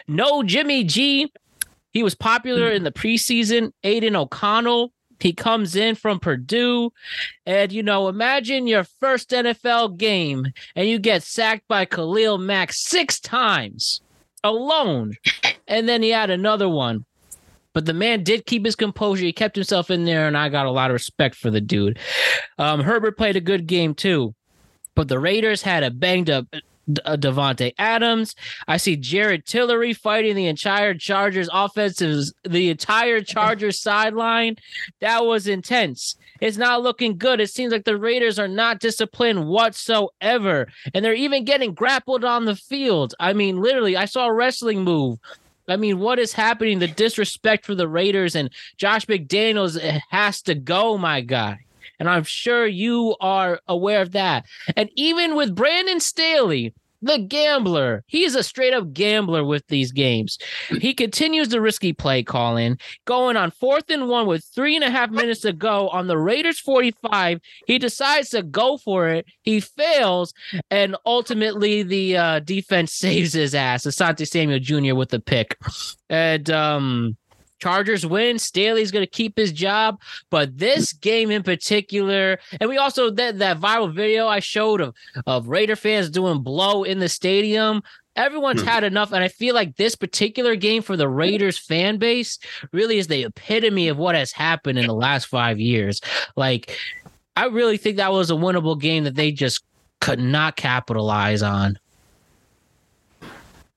No 0.09 0.43
Jimmy 0.43 0.83
G. 0.83 1.31
He 1.91 2.03
was 2.03 2.15
popular 2.15 2.69
in 2.69 2.83
the 2.83 2.91
preseason. 2.91 3.71
Aidan 3.85 4.17
O'Connell. 4.17 4.91
He 5.19 5.33
comes 5.33 5.75
in 5.75 5.95
from 5.95 6.19
Purdue. 6.19 6.91
And, 7.45 7.71
you 7.71 7.83
know, 7.83 8.07
imagine 8.07 8.67
your 8.67 8.83
first 8.83 9.31
NFL 9.31 9.97
game 9.97 10.47
and 10.75 10.87
you 10.87 10.99
get 10.99 11.23
sacked 11.23 11.67
by 11.67 11.85
Khalil 11.85 12.37
Mack 12.37 12.71
six 12.73 13.19
times 13.19 14.01
alone. 14.43 15.13
And 15.67 15.87
then 15.87 16.01
he 16.01 16.09
had 16.09 16.29
another 16.29 16.69
one. 16.69 17.05
But 17.73 17.85
the 17.85 17.93
man 17.93 18.23
did 18.23 18.45
keep 18.45 18.65
his 18.65 18.75
composure. 18.75 19.25
He 19.25 19.31
kept 19.31 19.55
himself 19.55 19.91
in 19.91 20.05
there, 20.05 20.27
and 20.27 20.35
I 20.35 20.49
got 20.49 20.65
a 20.65 20.71
lot 20.71 20.89
of 20.89 20.93
respect 20.93 21.35
for 21.35 21.51
the 21.51 21.61
dude. 21.61 21.99
Um, 22.57 22.81
Herbert 22.81 23.15
played 23.15 23.35
a 23.35 23.41
good 23.41 23.67
game 23.67 23.93
too. 23.93 24.33
But 24.95 25.07
the 25.07 25.19
Raiders 25.19 25.61
had 25.61 25.83
a 25.83 25.91
banged 25.91 26.29
up 26.29 26.47
Uh, 27.05 27.15
Davante 27.15 27.73
Adams. 27.77 28.35
I 28.67 28.77
see 28.77 28.95
Jerry 28.95 29.39
Tillery 29.39 29.93
fighting 29.93 30.35
the 30.35 30.47
entire 30.47 30.95
Chargers 30.95 31.49
offensive, 31.53 32.25
the 32.43 32.69
entire 32.69 33.21
Chargers 33.21 33.79
sideline. 33.81 34.55
That 34.99 35.25
was 35.25 35.47
intense. 35.47 36.15
It's 36.41 36.57
not 36.57 36.81
looking 36.81 37.17
good. 37.17 37.41
It 37.41 37.49
seems 37.49 37.71
like 37.71 37.83
the 37.83 37.97
Raiders 37.97 38.39
are 38.39 38.47
not 38.47 38.79
disciplined 38.79 39.47
whatsoever. 39.47 40.67
And 40.93 41.03
they're 41.03 41.13
even 41.13 41.45
getting 41.45 41.73
grappled 41.73 42.23
on 42.23 42.45
the 42.45 42.55
field. 42.55 43.13
I 43.19 43.33
mean, 43.33 43.61
literally, 43.61 43.95
I 43.97 44.05
saw 44.05 44.27
a 44.27 44.33
wrestling 44.33 44.83
move. 44.83 45.19
I 45.67 45.75
mean, 45.75 45.99
what 45.99 46.17
is 46.17 46.33
happening? 46.33 46.79
The 46.79 46.87
disrespect 46.87 47.65
for 47.65 47.75
the 47.75 47.87
Raiders 47.87 48.35
and 48.35 48.49
Josh 48.77 49.05
McDaniels 49.05 49.77
eh, 49.81 49.99
has 50.09 50.41
to 50.43 50.55
go, 50.55 50.97
my 50.97 51.21
guy. 51.21 51.59
And 51.99 52.09
I'm 52.09 52.23
sure 52.23 52.65
you 52.65 53.15
are 53.19 53.59
aware 53.67 54.01
of 54.01 54.13
that. 54.13 54.45
And 54.75 54.89
even 54.95 55.35
with 55.35 55.53
Brandon 55.53 55.99
Staley, 55.99 56.73
the 57.01 57.17
gambler, 57.17 58.03
he's 58.07 58.35
a 58.35 58.43
straight 58.43 58.73
up 58.73 58.93
gambler 58.93 59.43
with 59.43 59.65
these 59.67 59.91
games. 59.91 60.37
He 60.79 60.93
continues 60.93 61.49
the 61.49 61.61
risky 61.61 61.93
play 61.93 62.23
calling, 62.23 62.77
going 63.05 63.37
on 63.37 63.51
fourth 63.51 63.89
and 63.89 64.09
one 64.09 64.27
with 64.27 64.45
three 64.53 64.75
and 64.75 64.83
a 64.83 64.89
half 64.89 65.09
minutes 65.09 65.41
to 65.41 65.53
go 65.53 65.89
on 65.89 66.07
the 66.07 66.17
Raiders 66.17 66.59
45. 66.59 67.39
He 67.67 67.79
decides 67.79 68.29
to 68.29 68.43
go 68.43 68.77
for 68.77 69.07
it. 69.07 69.25
He 69.43 69.59
fails, 69.59 70.33
and 70.69 70.95
ultimately 71.05 71.83
the 71.83 72.17
uh, 72.17 72.39
defense 72.39 72.93
saves 72.99 73.33
his 73.33 73.55
ass. 73.55 73.85
Asante 73.85 74.27
Samuel 74.27 74.59
Jr. 74.59 74.95
with 74.95 75.09
the 75.09 75.19
pick. 75.19 75.57
And 76.09 76.49
um 76.49 77.17
Chargers 77.59 78.05
win. 78.05 78.39
Staley's 78.39 78.91
going 78.91 79.05
to 79.05 79.09
keep 79.09 79.37
his 79.37 79.51
job, 79.51 79.99
but 80.29 80.57
this 80.57 80.93
game 80.93 81.31
in 81.31 81.43
particular, 81.43 82.39
and 82.59 82.69
we 82.69 82.77
also 82.77 83.09
that 83.11 83.39
that 83.39 83.59
viral 83.59 83.93
video 83.93 84.27
I 84.27 84.39
showed 84.39 84.81
of 84.81 84.95
of 85.25 85.47
Raider 85.47 85.75
fans 85.75 86.09
doing 86.09 86.41
blow 86.41 86.83
in 86.83 86.99
the 86.99 87.09
stadium. 87.09 87.81
Everyone's 88.15 88.61
hmm. 88.61 88.67
had 88.67 88.83
enough, 88.83 89.13
and 89.13 89.23
I 89.23 89.27
feel 89.27 89.55
like 89.55 89.77
this 89.77 89.95
particular 89.95 90.55
game 90.55 90.81
for 90.81 90.97
the 90.97 91.07
Raiders 91.07 91.57
fan 91.57 91.97
base 91.97 92.39
really 92.73 92.97
is 92.97 93.07
the 93.07 93.23
epitome 93.23 93.87
of 93.87 93.97
what 93.97 94.15
has 94.15 94.31
happened 94.31 94.77
in 94.77 94.87
the 94.87 94.93
last 94.93 95.25
five 95.25 95.59
years. 95.59 96.01
Like, 96.35 96.77
I 97.37 97.45
really 97.45 97.77
think 97.77 97.97
that 97.97 98.11
was 98.11 98.29
a 98.29 98.33
winnable 98.33 98.79
game 98.79 99.05
that 99.05 99.15
they 99.15 99.31
just 99.31 99.63
could 100.01 100.19
not 100.19 100.55
capitalize 100.57 101.41
on. 101.41 101.79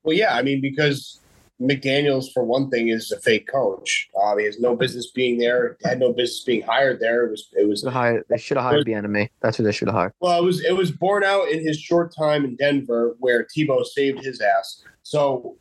Well, 0.03 0.17
yeah, 0.17 0.35
I 0.35 0.43
mean, 0.43 0.61
because 0.61 1.21
McDaniels, 1.63 2.33
for 2.33 2.45
one 2.45 2.69
thing, 2.71 2.89
is 2.89 3.13
a 3.13 3.21
fake 3.21 3.47
coach. 3.47 4.09
Um, 4.23 4.39
he 4.39 4.45
has 4.47 4.59
no 4.59 4.75
business 4.75 5.11
being 5.11 5.39
there. 5.39 5.77
Had 5.85 6.01
no 6.01 6.13
business 6.13 6.43
being 6.45 6.63
hired 6.63 7.01
there. 7.01 7.27
It 7.27 7.31
was, 7.31 7.49
it 7.53 7.69
was. 7.69 7.85
Hired- 7.85 8.25
They 8.29 8.39
should 8.39 8.57
have 8.57 8.65
hired 8.65 8.87
Bieniemy. 8.87 9.29
That's 9.41 9.57
who 9.57 9.63
they 9.63 9.73
should 9.73 9.89
have 9.89 9.95
hired. 9.95 10.13
Well, 10.21 10.39
it 10.39 10.45
was, 10.45 10.65
it 10.65 10.77
was 10.77 10.91
borne 10.91 11.25
out 11.25 11.49
in 11.49 11.65
his 11.65 11.79
short 11.79 12.15
time 12.15 12.45
in 12.45 12.57
Denver, 12.57 13.17
where 13.21 13.47
Tebow 13.47 13.85
saved 13.85 14.25
his 14.25 14.41
ass. 14.41 14.83
So, 15.03 15.57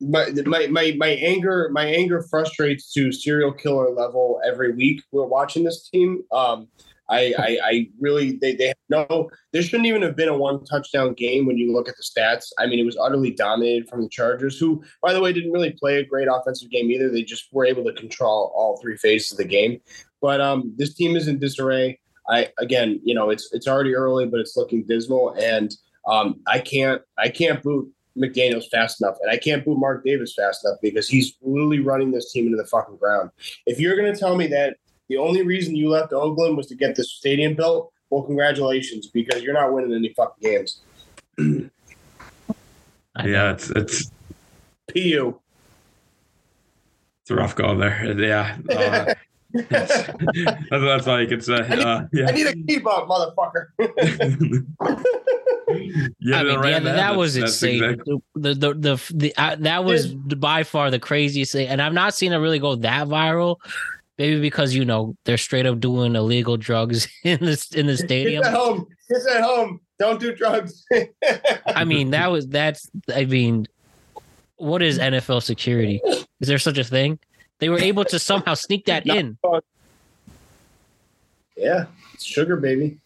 my, 0.00 0.30
my, 0.46 0.66
my, 0.68 0.94
my 0.96 1.08
anger, 1.08 1.68
my 1.72 1.84
anger 1.84 2.22
frustrates 2.22 2.92
to 2.94 3.10
serial 3.10 3.52
killer 3.52 3.90
level 3.90 4.40
every 4.46 4.72
week. 4.72 5.02
We're 5.12 5.26
watching 5.26 5.64
this 5.64 5.88
team. 5.88 6.22
Um, 6.30 6.68
I, 7.08 7.34
I, 7.38 7.58
I 7.64 7.88
really 7.98 8.32
they, 8.32 8.54
they 8.54 8.72
no 8.88 9.30
there 9.52 9.62
shouldn't 9.62 9.86
even 9.86 10.02
have 10.02 10.16
been 10.16 10.28
a 10.28 10.36
one 10.36 10.64
touchdown 10.64 11.14
game 11.14 11.46
when 11.46 11.56
you 11.56 11.72
look 11.72 11.88
at 11.88 11.96
the 11.96 12.02
stats. 12.02 12.46
I 12.58 12.66
mean, 12.66 12.78
it 12.78 12.84
was 12.84 12.98
utterly 12.98 13.30
dominated 13.30 13.88
from 13.88 14.02
the 14.02 14.08
Chargers, 14.08 14.58
who, 14.58 14.82
by 15.02 15.12
the 15.12 15.20
way, 15.20 15.32
didn't 15.32 15.52
really 15.52 15.72
play 15.72 15.98
a 15.98 16.04
great 16.04 16.28
offensive 16.30 16.70
game 16.70 16.90
either. 16.90 17.10
They 17.10 17.22
just 17.22 17.48
were 17.52 17.64
able 17.64 17.84
to 17.84 17.92
control 17.92 18.52
all 18.54 18.78
three 18.78 18.96
phases 18.96 19.32
of 19.32 19.38
the 19.38 19.44
game. 19.44 19.80
But 20.20 20.40
um, 20.40 20.72
this 20.76 20.94
team 20.94 21.16
is 21.16 21.28
in 21.28 21.38
disarray. 21.38 21.98
I 22.28 22.48
again, 22.58 23.00
you 23.04 23.14
know, 23.14 23.30
it's 23.30 23.48
it's 23.52 23.66
already 23.66 23.94
early, 23.94 24.26
but 24.26 24.40
it's 24.40 24.56
looking 24.56 24.84
dismal, 24.84 25.34
and 25.40 25.74
um, 26.06 26.40
I 26.46 26.58
can't 26.58 27.00
I 27.16 27.30
can't 27.30 27.62
boot 27.62 27.90
McDaniel's 28.18 28.68
fast 28.68 29.00
enough, 29.00 29.16
and 29.22 29.30
I 29.30 29.38
can't 29.38 29.64
boot 29.64 29.78
Mark 29.78 30.04
Davis 30.04 30.34
fast 30.36 30.64
enough 30.64 30.78
because 30.82 31.08
he's 31.08 31.36
literally 31.40 31.80
running 31.80 32.10
this 32.10 32.32
team 32.32 32.46
into 32.46 32.58
the 32.58 32.66
fucking 32.66 32.96
ground. 32.96 33.30
If 33.66 33.80
you're 33.80 33.96
going 33.96 34.12
to 34.12 34.18
tell 34.18 34.36
me 34.36 34.46
that 34.48 34.76
the 35.08 35.16
only 35.16 35.42
reason 35.42 35.74
you 35.74 35.88
left 35.88 36.12
Oakland 36.12 36.56
was 36.56 36.66
to 36.66 36.74
get 36.74 36.96
this 36.96 37.12
stadium 37.12 37.54
built, 37.54 37.92
well, 38.10 38.22
congratulations, 38.22 39.06
because 39.06 39.42
you're 39.42 39.54
not 39.54 39.72
winning 39.72 39.94
any 39.94 40.12
fucking 40.14 40.42
games. 40.42 40.80
Yeah, 43.24 43.52
it's 43.52 43.70
it's 43.70 44.10
PU. 44.92 45.38
it's 47.22 47.30
a 47.30 47.34
rough 47.34 47.56
go 47.56 47.76
there. 47.76 48.18
Yeah. 48.18 48.56
Uh, 48.70 49.14
that's, 49.70 50.12
that's 50.70 51.06
like 51.06 51.30
it's 51.30 51.48
uh, 51.48 51.54
uh 51.54 52.04
I 52.04 52.08
yeah. 52.12 52.30
need 52.30 52.46
a 52.46 52.54
keep 52.54 52.86
up, 52.86 53.08
motherfucker. 53.08 53.68
yeah, 56.20 56.36
I 56.38 56.44
mean, 56.44 56.58
right, 56.60 56.72
yeah, 56.72 56.78
man. 56.80 56.96
that 56.96 57.16
was 57.16 57.34
that's 57.34 57.52
insane. 57.54 57.82
exactly- 57.82 58.22
The 58.34 58.54
the 58.54 58.74
the, 58.74 59.12
the 59.14 59.34
uh, 59.36 59.56
that 59.60 59.84
was 59.84 60.14
by 60.14 60.64
far 60.64 60.90
the 60.90 60.98
craziest 60.98 61.52
thing, 61.52 61.66
and 61.68 61.80
I've 61.80 61.94
not 61.94 62.14
seen 62.14 62.32
it 62.32 62.36
really 62.36 62.58
go 62.58 62.76
that 62.76 63.08
viral. 63.08 63.56
Maybe 64.18 64.40
because 64.40 64.74
you 64.74 64.84
know 64.84 65.16
they're 65.24 65.38
straight 65.38 65.64
up 65.64 65.78
doing 65.78 66.16
illegal 66.16 66.56
drugs 66.56 67.08
in 67.24 67.38
this 67.40 67.70
in 67.74 67.86
the 67.86 67.96
stadium. 67.96 68.42
Kids 68.42 68.48
stadium. 68.48 68.54
at 68.54 68.54
home. 68.54 68.86
Kids 69.08 69.26
at 69.26 69.42
home. 69.42 69.80
Don't 69.98 70.20
do 70.20 70.34
drugs. 70.34 70.84
I 71.66 71.84
mean, 71.84 72.10
that 72.10 72.30
was 72.30 72.46
that's. 72.48 72.90
I 73.14 73.24
mean, 73.24 73.66
what 74.56 74.82
is 74.82 74.98
NFL 74.98 75.42
security? 75.42 76.00
Is 76.40 76.48
there 76.48 76.58
such 76.58 76.78
a 76.78 76.84
thing? 76.84 77.18
They 77.60 77.68
were 77.68 77.78
able 77.78 78.04
to 78.06 78.18
somehow 78.18 78.54
sneak 78.54 78.86
that 78.86 79.06
in. 79.06 79.36
yeah, 81.56 81.86
it's 82.14 82.24
sugar, 82.24 82.56
baby. 82.56 82.98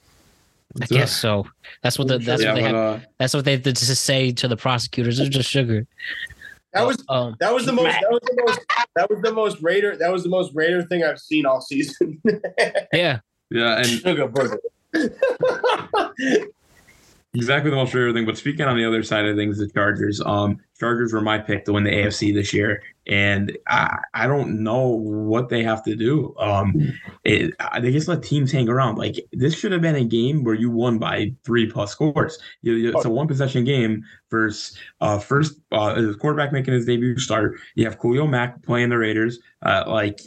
I 0.80 0.86
guess 0.86 1.14
so. 1.14 1.46
That's 1.82 1.98
what 1.98 2.08
the, 2.08 2.18
that's 2.18 2.42
yeah, 2.42 2.48
what 2.48 2.54
they 2.54 2.62
have, 2.62 2.74
uh, 2.74 2.98
that's 3.18 3.34
what 3.34 3.44
they 3.44 3.52
had 3.52 3.64
to 3.64 3.74
say 3.74 4.32
to 4.32 4.48
the 4.48 4.56
prosecutors. 4.56 5.20
It's 5.20 5.28
just 5.28 5.50
sugar. 5.50 5.86
That 6.72 6.86
was 6.86 7.04
Um, 7.08 7.36
that 7.40 7.52
was 7.52 7.66
the 7.66 7.72
most 7.72 7.92
that 8.00 8.10
was 8.10 8.20
the 8.22 8.42
most 8.46 8.60
that 8.96 9.10
was 9.10 9.20
the 9.22 9.32
most 9.32 9.62
Raider 9.62 9.96
that 9.96 10.10
was 10.10 10.22
the 10.22 10.28
most 10.30 10.52
Raider 10.54 10.82
thing 10.84 11.04
I've 11.04 11.18
seen 11.18 11.44
all 11.46 11.60
season. 11.60 12.20
yeah. 12.92 13.20
yeah, 13.50 13.76
and 13.76 13.86
Sugar 13.86 14.28
burger. 14.28 14.60
Exactly 17.34 17.70
the 17.70 17.76
most 17.76 17.92
favorite 17.94 18.12
thing. 18.12 18.26
But 18.26 18.36
speaking 18.36 18.66
on 18.66 18.76
the 18.76 18.84
other 18.84 19.02
side 19.02 19.24
of 19.24 19.36
things, 19.36 19.56
the 19.58 19.66
Chargers. 19.66 20.20
Um, 20.20 20.58
Chargers 20.78 21.14
were 21.14 21.22
my 21.22 21.38
pick 21.38 21.64
to 21.64 21.72
win 21.72 21.84
the 21.84 21.90
AFC 21.90 22.34
this 22.34 22.52
year, 22.52 22.82
and 23.06 23.56
I, 23.68 23.96
I 24.12 24.26
don't 24.26 24.62
know 24.62 24.86
what 24.88 25.48
they 25.48 25.62
have 25.62 25.82
to 25.84 25.96
do. 25.96 26.34
Um, 26.38 26.92
it, 27.24 27.54
they 27.80 27.90
just 27.90 28.06
let 28.08 28.22
teams 28.22 28.52
hang 28.52 28.68
around. 28.68 28.96
Like 28.98 29.16
this 29.32 29.56
should 29.58 29.72
have 29.72 29.80
been 29.80 29.94
a 29.96 30.04
game 30.04 30.44
where 30.44 30.54
you 30.54 30.70
won 30.70 30.98
by 30.98 31.32
three 31.42 31.70
plus 31.70 31.92
scores. 31.92 32.38
You, 32.60 32.74
you- 32.74 32.90
it's 32.90 33.04
a 33.06 33.10
one 33.10 33.28
possession 33.28 33.64
game 33.64 34.04
versus 34.30 34.76
uh, 35.00 35.18
first 35.18 35.54
uh, 35.70 36.12
quarterback 36.20 36.52
making 36.52 36.74
his 36.74 36.84
debut 36.84 37.18
start. 37.18 37.54
You 37.76 37.86
have 37.86 37.98
Khalil 37.98 38.26
Mack 38.26 38.62
playing 38.62 38.90
the 38.90 38.98
Raiders. 38.98 39.38
Uh, 39.62 39.84
like 39.86 40.20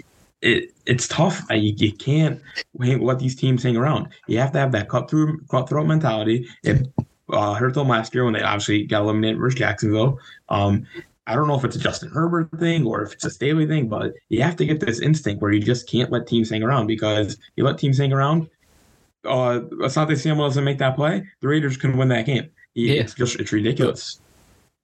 it, 0.45 0.71
it's 0.85 1.07
tough. 1.07 1.41
You, 1.49 1.73
you 1.75 1.91
can't 1.91 2.39
let 2.79 3.19
these 3.19 3.35
teams 3.35 3.63
hang 3.63 3.75
around. 3.75 4.09
You 4.27 4.37
have 4.37 4.51
to 4.51 4.59
have 4.59 4.71
that 4.73 4.89
cutthroat 4.89 5.39
cutthroat 5.49 5.87
mentality. 5.87 6.47
It 6.63 6.87
uh, 7.29 7.55
hurt 7.55 7.73
them 7.73 7.89
last 7.89 8.13
year 8.13 8.23
when 8.23 8.33
they 8.33 8.41
obviously 8.41 8.85
got 8.85 9.01
eliminated 9.01 9.39
versus 9.39 9.57
Jacksonville. 9.57 10.19
Um, 10.49 10.85
I 11.27 11.33
don't 11.35 11.47
know 11.47 11.55
if 11.55 11.65
it's 11.65 11.75
a 11.75 11.79
Justin 11.79 12.11
Herbert 12.11 12.51
thing 12.59 12.85
or 12.85 13.01
if 13.01 13.13
it's 13.13 13.25
a 13.25 13.31
Staley 13.31 13.65
thing, 13.65 13.89
but 13.89 14.13
you 14.29 14.43
have 14.43 14.55
to 14.57 14.65
get 14.65 14.79
this 14.79 15.01
instinct 15.01 15.41
where 15.41 15.51
you 15.51 15.59
just 15.59 15.89
can't 15.89 16.11
let 16.11 16.27
teams 16.27 16.51
hang 16.51 16.61
around 16.61 16.85
because 16.85 17.37
you 17.55 17.63
let 17.63 17.79
teams 17.79 17.97
hang 17.97 18.13
around. 18.13 18.47
Uh, 19.25 19.61
Asante 19.81 20.15
Samuel 20.19 20.47
doesn't 20.47 20.63
make 20.63 20.77
that 20.77 20.95
play, 20.95 21.27
the 21.41 21.47
Raiders 21.47 21.77
can 21.77 21.97
win 21.97 22.09
that 22.09 22.27
game. 22.27 22.47
Yeah. 22.75 23.01
It's 23.01 23.15
just 23.15 23.39
it's 23.39 23.51
ridiculous. 23.51 24.21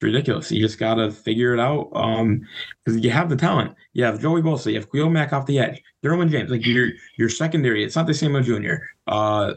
It's 0.01 0.07
ridiculous. 0.07 0.51
You 0.51 0.59
just 0.59 0.79
gotta 0.79 1.11
figure 1.11 1.53
it 1.53 1.59
out. 1.59 1.91
Um, 1.93 2.47
because 2.83 3.03
you 3.03 3.11
have 3.11 3.29
the 3.29 3.35
talent. 3.35 3.75
You 3.93 4.03
have 4.03 4.19
Joey 4.19 4.41
Bosa, 4.41 4.71
you 4.71 4.79
have 4.79 4.91
Khalil 4.91 5.11
Mack 5.11 5.31
off 5.31 5.45
the 5.45 5.59
edge, 5.59 5.83
Derwin 6.03 6.31
James, 6.31 6.49
like 6.49 6.65
your 6.65 6.89
your 7.17 7.29
secondary. 7.29 7.83
It's 7.83 7.95
not 7.95 8.07
the 8.07 8.13
same 8.15 8.35
as 8.35 8.47
Junior. 8.47 8.89
Uh, 9.05 9.53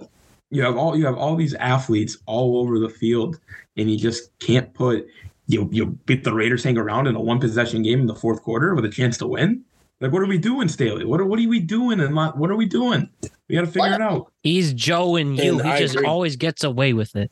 you 0.50 0.62
have 0.62 0.76
all 0.76 0.98
you 0.98 1.06
have 1.06 1.16
all 1.16 1.34
these 1.34 1.54
athletes 1.54 2.18
all 2.26 2.58
over 2.58 2.78
the 2.78 2.90
field, 2.90 3.40
and 3.78 3.90
you 3.90 3.96
just 3.96 4.38
can't 4.38 4.74
put 4.74 5.06
you 5.46 5.66
you 5.72 5.86
beat 6.04 6.24
the 6.24 6.34
Raiders 6.34 6.62
hang 6.62 6.76
around 6.76 7.06
in 7.06 7.14
a 7.14 7.20
one 7.20 7.40
possession 7.40 7.82
game 7.82 8.00
in 8.00 8.06
the 8.06 8.14
fourth 8.14 8.42
quarter 8.42 8.74
with 8.74 8.84
a 8.84 8.90
chance 8.90 9.16
to 9.18 9.26
win. 9.26 9.64
Like 10.02 10.12
what 10.12 10.20
are 10.20 10.26
we 10.26 10.36
doing, 10.36 10.68
Staley? 10.68 11.06
What 11.06 11.22
are 11.22 11.24
what 11.24 11.38
are 11.38 11.48
we 11.48 11.60
doing? 11.60 12.00
And 12.00 12.14
what 12.14 12.50
are 12.50 12.56
we 12.56 12.66
doing? 12.66 13.08
We 13.48 13.54
got 13.54 13.62
to 13.62 13.66
figure 13.66 13.94
it 13.94 14.02
out. 14.02 14.30
He's 14.42 14.74
Joe 14.74 15.16
and 15.16 15.38
you. 15.38 15.52
And 15.58 15.62
he 15.62 15.72
I 15.72 15.78
just 15.78 15.94
agree. 15.94 16.06
always 16.06 16.36
gets 16.36 16.64
away 16.64 16.92
with 16.92 17.16
it. 17.16 17.30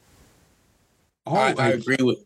Oh, 1.26 1.36
I, 1.36 1.55
I 1.59 1.68
agree 1.68 1.97
with 2.01 2.18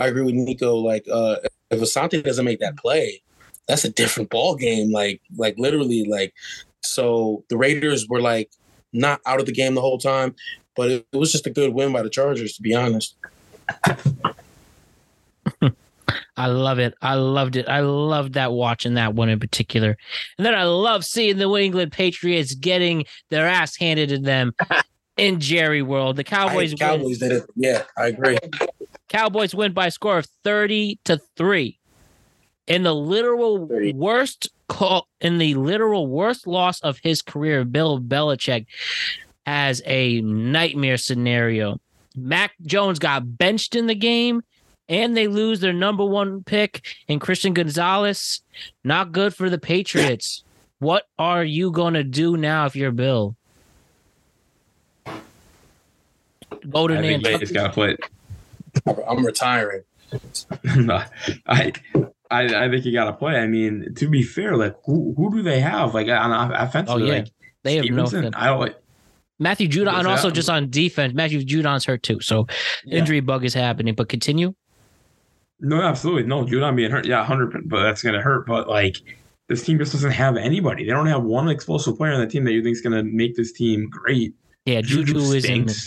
I 0.00 0.08
agree 0.08 0.22
with 0.22 0.34
Nico. 0.34 0.74
Like 0.76 1.06
uh 1.12 1.36
if 1.70 1.80
Asante 1.80 2.24
doesn't 2.24 2.44
make 2.44 2.58
that 2.60 2.76
play, 2.76 3.22
that's 3.68 3.84
a 3.84 3.90
different 3.90 4.30
ball 4.30 4.56
game. 4.56 4.90
Like 4.90 5.20
like 5.36 5.54
literally 5.58 6.04
like 6.04 6.34
so 6.82 7.44
the 7.48 7.56
Raiders 7.56 8.08
were 8.08 8.20
like 8.20 8.50
not 8.92 9.20
out 9.26 9.38
of 9.38 9.46
the 9.46 9.52
game 9.52 9.76
the 9.76 9.80
whole 9.80 9.98
time, 9.98 10.34
but 10.74 10.90
it, 10.90 11.06
it 11.12 11.16
was 11.16 11.30
just 11.30 11.46
a 11.46 11.50
good 11.50 11.72
win 11.72 11.92
by 11.92 12.02
the 12.02 12.10
Chargers 12.10 12.54
to 12.54 12.62
be 12.62 12.74
honest. 12.74 13.14
I 16.36 16.46
love 16.46 16.78
it. 16.78 16.94
I 17.02 17.14
loved 17.16 17.56
it. 17.56 17.68
I 17.68 17.80
loved 17.80 18.32
that 18.32 18.52
watching 18.52 18.94
that 18.94 19.14
one 19.14 19.28
in 19.28 19.38
particular. 19.38 19.98
And 20.38 20.46
then 20.46 20.54
I 20.54 20.64
love 20.64 21.04
seeing 21.04 21.36
the 21.36 21.44
New 21.44 21.58
England 21.58 21.92
Patriots 21.92 22.54
getting 22.54 23.04
their 23.28 23.46
ass 23.46 23.76
handed 23.76 24.08
to 24.08 24.18
them 24.18 24.54
in 25.18 25.38
Jerry 25.38 25.82
World. 25.82 26.16
The 26.16 26.22
I 26.22 26.24
Cowboys 26.24 26.70
hate 26.70 26.80
Cowboys 26.80 27.18
did 27.18 27.32
it. 27.32 27.44
Yeah, 27.56 27.82
I 27.98 28.06
agree. 28.06 28.38
Cowboys 29.10 29.54
win 29.54 29.72
by 29.72 29.88
a 29.88 29.90
score 29.90 30.18
of 30.18 30.26
30 30.44 31.00
to 31.04 31.20
3. 31.36 31.78
In 32.68 32.84
the 32.84 32.94
literal 32.94 33.66
30. 33.66 33.92
worst 33.94 34.48
call 34.68 35.08
in 35.20 35.38
the 35.38 35.54
literal 35.54 36.06
worst 36.06 36.46
loss 36.46 36.80
of 36.80 36.98
his 37.02 37.20
career, 37.20 37.64
Bill 37.64 38.00
Belichick 38.00 38.66
has 39.44 39.82
a 39.84 40.20
nightmare 40.20 40.96
scenario. 40.96 41.80
Mac 42.16 42.52
Jones 42.62 43.00
got 43.00 43.36
benched 43.36 43.74
in 43.74 43.88
the 43.88 43.96
game 43.96 44.42
and 44.88 45.16
they 45.16 45.26
lose 45.26 45.58
their 45.58 45.72
number 45.72 46.04
one 46.04 46.44
pick 46.44 46.86
in 47.08 47.18
Christian 47.18 47.52
Gonzalez. 47.52 48.42
Not 48.84 49.10
good 49.12 49.34
for 49.34 49.50
the 49.50 49.58
Patriots. 49.58 50.44
What 50.80 51.04
are 51.18 51.44
you 51.44 51.72
going 51.72 51.92
to 51.92 52.02
do 52.02 52.38
now 52.38 52.64
if 52.64 52.74
you're 52.74 52.90
Bill? 52.90 53.36
Golden 56.70 57.02
to 57.02 57.02
I 57.02 57.06
think 57.06 57.22
Nantucket. 57.22 57.40
Vegas 57.40 57.52
got 57.52 57.66
to 57.66 57.72
play 57.74 57.90
it. 57.90 58.00
I'm 59.08 59.24
retiring. 59.24 59.82
No, 60.76 61.02
I, 61.46 61.72
I, 62.32 62.64
I 62.64 62.68
think 62.68 62.84
you 62.84 62.92
got 62.92 63.04
to 63.04 63.12
play. 63.12 63.36
I 63.36 63.46
mean, 63.46 63.94
to 63.96 64.08
be 64.08 64.22
fair, 64.24 64.56
like 64.56 64.74
who, 64.84 65.14
who 65.16 65.30
do 65.36 65.42
they 65.42 65.60
have? 65.60 65.94
Like 65.94 66.08
on 66.08 66.32
off- 66.32 66.50
offensive, 66.54 66.94
Oh, 66.96 66.98
yeah. 66.98 67.12
like 67.14 67.28
They 67.62 67.76
have 67.76 67.84
no 67.84 68.06
Stevenson? 68.06 68.32
fit. 68.32 68.34
I 68.36 68.46
don't 68.46 68.58
like. 68.60 68.76
Matthew 69.38 69.68
Judon, 69.68 69.94
and 69.94 70.06
also 70.08 70.28
that? 70.28 70.34
just 70.34 70.50
on 70.50 70.68
defense, 70.68 71.14
Matthew 71.14 71.40
Judon's 71.44 71.84
hurt 71.84 72.02
too. 72.02 72.20
So 72.20 72.46
Yeah. 72.84 72.98
injury 72.98 73.20
bug 73.20 73.44
is 73.44 73.54
happening. 73.54 73.94
But 73.94 74.08
continue. 74.08 74.54
No, 75.60 75.80
absolutely 75.80 76.24
no. 76.24 76.44
Judon 76.44 76.74
being 76.76 76.90
hurt, 76.90 77.06
yeah, 77.06 77.24
hundred, 77.24 77.68
but 77.68 77.82
that's 77.82 78.02
gonna 78.02 78.20
hurt. 78.20 78.46
But 78.46 78.68
like, 78.68 78.96
this 79.48 79.64
team 79.64 79.78
just 79.78 79.92
doesn't 79.92 80.10
have 80.10 80.36
anybody. 80.36 80.84
They 80.84 80.90
don't 80.90 81.06
have 81.06 81.22
one 81.22 81.48
explosive 81.48 81.96
player 81.96 82.12
on 82.12 82.20
the 82.20 82.26
team 82.26 82.44
that 82.44 82.52
you 82.52 82.62
think 82.62 82.74
is 82.74 82.80
gonna 82.82 83.04
make 83.04 83.36
this 83.36 83.52
team 83.52 83.88
great. 83.90 84.34
Yeah, 84.66 84.82
Juju 84.82 85.14
Juju 85.14 85.18
is 85.32 85.44
in 85.46 85.66
the 85.66 85.72
stinks. 85.74 85.86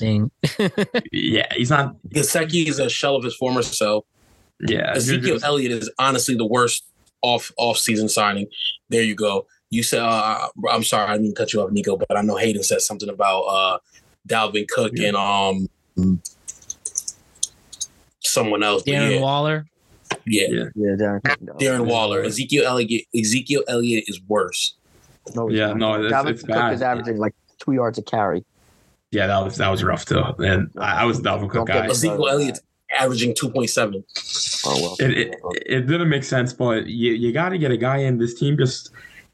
thing. 0.58 0.72
Yeah, 1.12 1.48
he's 1.56 1.70
not. 1.70 1.96
Gesicki 2.10 2.68
is 2.68 2.80
a 2.80 2.90
shell 2.90 3.16
of 3.16 3.24
his 3.24 3.36
former 3.36 3.62
self. 3.62 4.06
Yeah, 4.60 4.92
Ezekiel 4.96 5.22
Juju's- 5.36 5.44
Elliott 5.44 5.72
is 5.72 5.92
honestly 6.00 6.36
the 6.36 6.46
worst 6.46 6.84
off 7.22 7.52
off 7.58 7.78
season 7.78 8.10
signing. 8.10 8.48
There 8.90 9.04
you 9.04 9.16
go. 9.16 9.46
You 9.70 9.84
said 9.84 10.02
uh, 10.02 10.48
I'm 10.70 10.84
sorry, 10.84 11.10
I 11.12 11.18
didn't 11.18 11.36
cut 11.36 11.54
you 11.54 11.62
off, 11.62 11.72
Nico, 11.72 11.98
but 11.98 12.16
I 12.18 12.22
know 12.22 12.36
Hayden 12.38 12.64
said 12.64 12.82
something 12.82 13.10
about 13.10 13.42
uh, 13.44 13.78
Dalvin 14.28 14.68
Cook 14.68 14.94
and 15.00 15.16
um 15.16 15.68
someone 18.22 18.64
else. 18.64 18.84
Darren 18.84 19.16
yeah, 19.16 19.22
Waller. 19.22 19.66
yeah, 20.26 20.48
Yeah. 20.50 20.64
Yeah, 20.76 20.96
Darren, 20.96 21.22
Darren 21.60 21.86
Waller. 21.88 22.24
Ezekiel 22.24 22.66
Elliott. 22.66 23.06
Ezekiel 23.16 23.64
Elliott 23.68 24.06
is 24.08 24.20
worse. 24.28 24.76
No, 25.36 25.50
Yeah, 25.50 25.68
not. 25.74 25.78
no, 25.78 26.06
it's- 26.06 26.12
Dalvin 26.14 26.30
it's 26.32 26.42
Cook 26.42 26.50
bad. 26.56 26.74
is 26.74 26.82
averaging 26.82 27.18
like 27.18 27.34
two 27.60 27.74
yards 27.74 27.98
a 27.98 28.02
carry. 28.04 28.44
Yeah, 29.14 29.28
that 29.28 29.44
was 29.44 29.58
that 29.58 29.70
was 29.70 29.84
rough 29.84 30.06
too. 30.06 30.24
And 30.40 30.70
I, 30.78 31.04
I 31.04 31.06
was 31.06 31.20
a 31.20 31.22
Dalvin 31.22 31.50
Cook 31.50 31.68
guy. 31.68 31.84
me 31.84 31.92
Ezekiel 31.92 32.28
Elliott's 32.28 32.62
averaging 33.00 33.36
two 33.36 33.50
point 33.50 33.70
seven. 33.70 34.04
Oh 34.66 34.82
well. 34.82 34.96
It, 35.00 35.18
it, 35.18 35.36
it 35.66 35.88
didn't 35.88 36.10
make 36.10 36.24
sense, 36.24 36.54
but 36.54 36.88
you, 36.88 37.14
you 37.14 37.32
got 37.32 37.50
to 37.50 37.58
get 37.58 37.72
a 37.72 37.78
guy 37.78 37.98
in 37.98 38.18
this 38.18 38.34
team. 38.34 38.58
Just 38.58 38.92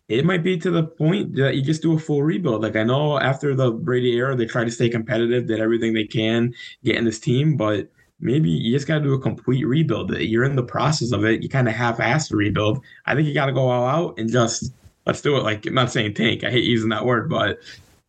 it 0.07 0.25
might 0.25 0.43
be 0.43 0.57
to 0.57 0.71
the 0.71 0.83
point 0.83 1.35
that 1.35 1.55
you 1.55 1.61
just 1.61 1.81
do 1.81 1.93
a 1.93 1.99
full 1.99 2.23
rebuild. 2.23 2.63
Like 2.63 2.75
I 2.75 2.83
know 2.83 3.19
after 3.19 3.55
the 3.55 3.71
Brady 3.71 4.13
era, 4.13 4.35
they 4.35 4.45
try 4.45 4.63
to 4.63 4.71
stay 4.71 4.89
competitive, 4.89 5.47
did 5.47 5.59
everything 5.59 5.93
they 5.93 6.05
can 6.05 6.53
get 6.83 6.95
in 6.95 7.05
this 7.05 7.19
team, 7.19 7.57
but 7.57 7.87
maybe 8.19 8.49
you 8.49 8.75
just 8.75 8.87
got 8.87 8.95
to 8.95 9.03
do 9.03 9.13
a 9.13 9.19
complete 9.19 9.63
rebuild. 9.65 10.15
You're 10.17 10.43
in 10.43 10.55
the 10.55 10.63
process 10.63 11.11
of 11.11 11.23
it. 11.23 11.41
You 11.41 11.47
kind 11.47 11.69
of 11.69 11.73
half-assed 11.73 12.29
the 12.29 12.35
rebuild. 12.35 12.83
I 13.05 13.15
think 13.15 13.27
you 13.27 13.33
got 13.33 13.45
to 13.45 13.53
go 13.53 13.69
all 13.69 13.87
out 13.87 14.19
and 14.19 14.29
just 14.29 14.73
let's 15.05 15.21
do 15.21 15.37
it. 15.37 15.43
Like 15.43 15.65
I'm 15.65 15.73
not 15.73 15.91
saying 15.91 16.15
tank. 16.15 16.43
I 16.43 16.51
hate 16.51 16.65
using 16.65 16.89
that 16.89 17.05
word, 17.05 17.29
but 17.29 17.59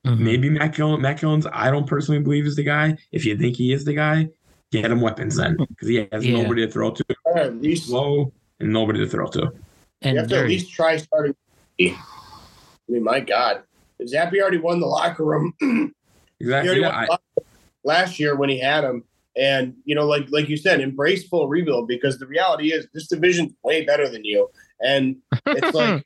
Mhm. 0.07 0.19
maybe 0.19 0.51
Mac 0.51 0.75
Jones. 0.75 1.03
Mac 1.03 1.19
Jones. 1.19 1.47
I 1.53 1.71
don't 1.71 1.87
personally 1.87 2.23
believe 2.23 2.47
is 2.47 2.57
the 2.57 2.63
guy. 2.63 2.97
If 3.13 3.25
you 3.27 3.37
think 3.37 3.57
he 3.57 3.73
is 3.73 3.85
the 3.85 3.95
guy, 3.95 4.29
get 4.73 4.91
him 4.91 5.01
weapons 5.01 5.37
then, 5.37 5.57
because 5.57 5.89
he 5.89 6.09
has 6.11 6.25
Yeah. 6.25 6.33
nobody 6.43 6.67
to 6.67 6.73
throw 6.73 6.91
to 6.93 7.05
Or 7.25 7.39
at 7.39 7.61
least 7.61 7.87
slow 7.87 8.33
and 8.61 8.73
nobody 8.73 9.01
to 9.01 9.07
throw 9.07 9.27
to. 9.29 9.39
you 9.41 9.53
And 10.03 10.19
have 10.19 10.29
to 10.29 10.39
at 10.39 10.49
least 10.49 10.73
try 10.73 10.97
starting. 10.97 11.35
I 11.81 11.97
mean, 12.89 13.05
my 13.05 13.21
God, 13.21 13.63
Zappe 14.03 14.41
already 14.41 14.59
won 14.59 14.81
the 14.81 14.87
locker 14.87 15.25
room. 15.25 15.55
Exactly. 16.43 16.69
already 16.69 16.81
Yeah, 16.81 16.87
won 16.89 16.97
I, 16.97 17.05
the 17.05 17.11
locker 17.11 17.23
room 17.37 17.47
last 17.85 18.19
year 18.19 18.35
when 18.35 18.49
he 18.49 18.59
had 18.59 18.83
him, 18.83 19.05
and 19.37 19.75
you 19.85 19.95
know, 19.95 20.07
like 20.07 20.27
like 20.31 20.49
you 20.49 20.57
said, 20.57 20.81
embrace 20.81 21.29
full 21.29 21.49
rebuild 21.49 21.87
because 21.87 22.19
the 22.19 22.27
reality 22.27 22.73
is 22.73 22.89
this 22.95 23.09
division's 23.09 23.53
way 23.63 23.85
better 23.85 24.09
than 24.09 24.25
you, 24.25 24.49
and 24.81 25.17
it's 25.49 25.75
like 25.75 26.03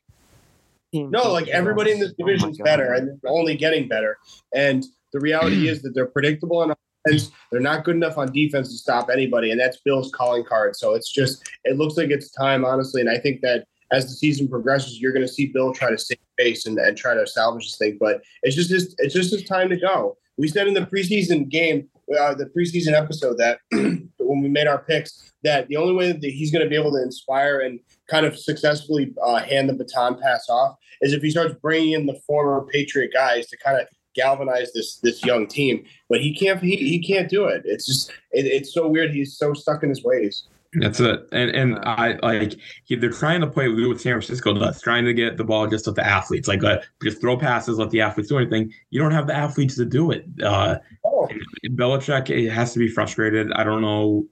no, 1.03 1.33
like 1.33 1.49
everybody 1.49 1.93
in 1.93 1.99
this 1.99 2.13
division 2.19 2.51
is 2.51 2.57
division's 2.57 2.59
God. 2.59 2.65
better, 2.65 2.93
and 2.93 3.21
only 3.27 3.57
getting 3.57 3.89
better. 3.89 4.17
And 4.55 4.85
the 5.13 5.21
reality 5.21 5.69
is 5.69 5.83
that 5.83 5.95
they're 5.95 6.07
predictable 6.07 6.59
on 6.59 6.73
offense. 7.07 7.31
They're 7.51 7.61
not 7.61 7.85
good 7.85 7.97
enough 7.97 8.19
on 8.19 8.33
defense 8.33 8.71
to 8.71 8.77
stop 8.77 9.11
anybody, 9.11 9.51
and 9.51 9.61
that's 9.61 9.79
Bill's 9.85 10.11
calling 10.13 10.45
card. 10.45 10.77
So 10.77 10.95
it's 10.95 11.11
just 11.13 11.49
it 11.65 11.77
looks 11.77 11.97
like 11.97 12.11
it's 12.11 12.31
time, 12.31 12.65
honestly. 12.65 13.01
And 13.01 13.11
I 13.11 13.19
think 13.19 13.41
that 13.43 13.67
as 13.93 14.07
the 14.07 14.13
season 14.13 14.49
progresses, 14.49 15.01
you're 15.01 15.13
going 15.13 15.27
to 15.27 15.33
see 15.33 15.47
Bill 15.47 15.73
try 15.73 15.91
to 15.91 15.99
save 15.99 16.19
face 16.37 16.67
and, 16.67 16.79
and 16.79 16.97
try 16.97 17.15
to 17.15 17.27
salvage 17.27 17.65
this 17.65 17.79
thing. 17.79 17.97
But 18.01 18.23
it's 18.43 18.57
just 18.57 18.71
his, 18.71 18.95
it's 18.99 19.15
just 19.15 19.33
his 19.33 19.45
time 19.45 19.69
to 19.69 19.77
go. 19.77 20.17
We 20.37 20.49
said 20.49 20.67
in 20.67 20.75
the 20.75 20.81
preseason 20.81 21.49
game, 21.49 21.89
uh, 22.19 22.35
the 22.35 22.47
preseason 22.47 22.93
episode, 22.93 23.39
that 23.39 23.61
when 23.71 24.43
we 24.43 24.49
made 24.49 24.67
our 24.67 24.83
picks, 24.83 25.33
that 25.45 25.69
the 25.69 25.77
only 25.77 25.95
way 25.95 26.11
that 26.11 26.23
he's 26.23 26.51
going 26.51 26.65
to 26.65 26.69
be 26.69 26.77
able 26.77 26.91
to 26.93 27.03
inspire 27.03 27.61
and 27.61 27.79
kind 28.09 28.27
of 28.27 28.37
successfully 28.37 29.13
uh, 29.23 29.37
hand 29.37 29.69
the 29.69 29.75
baton 29.75 30.19
pass 30.21 30.49
off 30.49 30.77
is 31.01 31.13
if 31.13 31.23
he 31.23 31.31
starts 31.31 31.55
bringing 31.61 31.93
in 31.93 32.07
the 32.07 32.21
former 32.27 32.67
Patriot 32.73 33.13
guys 33.13 33.47
to 33.49 33.57
kind 33.59 33.81
of 33.81 33.87
galvanize 34.15 34.73
this 34.73 34.97
this 34.97 35.25
young 35.25 35.47
team. 35.47 35.85
But 36.09 36.21
he 36.21 36.35
can't 36.35 36.61
he, 36.61 36.77
he 36.77 37.03
can't 37.03 37.29
do 37.29 37.47
it. 37.47 37.63
It's 37.65 37.87
just 37.87 38.11
it, 38.33 38.47
it's 38.47 38.73
so 38.73 38.89
weird. 38.89 39.13
He's 39.13 39.37
so 39.37 39.55
stuck 39.55 39.83
in 39.83 39.89
his 39.89 40.05
ways. 40.05 40.45
That's 40.75 40.99
it. 40.99 41.29
And 41.31 41.51
and 41.51 41.79
I 41.85 42.19
like 42.23 42.57
he, 42.85 42.97
they're 42.97 43.11
trying 43.11 43.41
to 43.43 43.47
play 43.47 43.69
with 43.69 44.01
San 44.01 44.15
Francisco 44.15 44.55
does, 44.55 44.81
trying 44.81 45.05
to 45.05 45.15
get 45.15 45.37
the 45.37 45.45
ball 45.45 45.67
just 45.69 45.87
with 45.87 45.95
the 45.97 46.07
athletes. 46.07 46.49
Like 46.49 46.65
uh, 46.65 46.81
just 47.03 47.21
throw 47.21 47.37
passes, 47.37 47.79
let 47.79 47.91
the 47.91 48.01
athletes 48.01 48.29
do 48.29 48.39
anything. 48.39 48.73
You 48.91 49.01
don't 49.01 49.13
have 49.13 49.29
the 49.29 49.37
athletes 49.37 49.77
to 49.77 49.85
do 49.85 50.11
it. 50.11 50.27
Uh, 50.43 50.79
Oh, 51.25 51.29
Belichick 51.71 52.31
it 52.31 52.51
has 52.51 52.73
to 52.73 52.79
be 52.79 52.89
frustrated. 52.89 53.53
I 53.53 53.65
don't 53.65 53.83
know. 53.83 54.27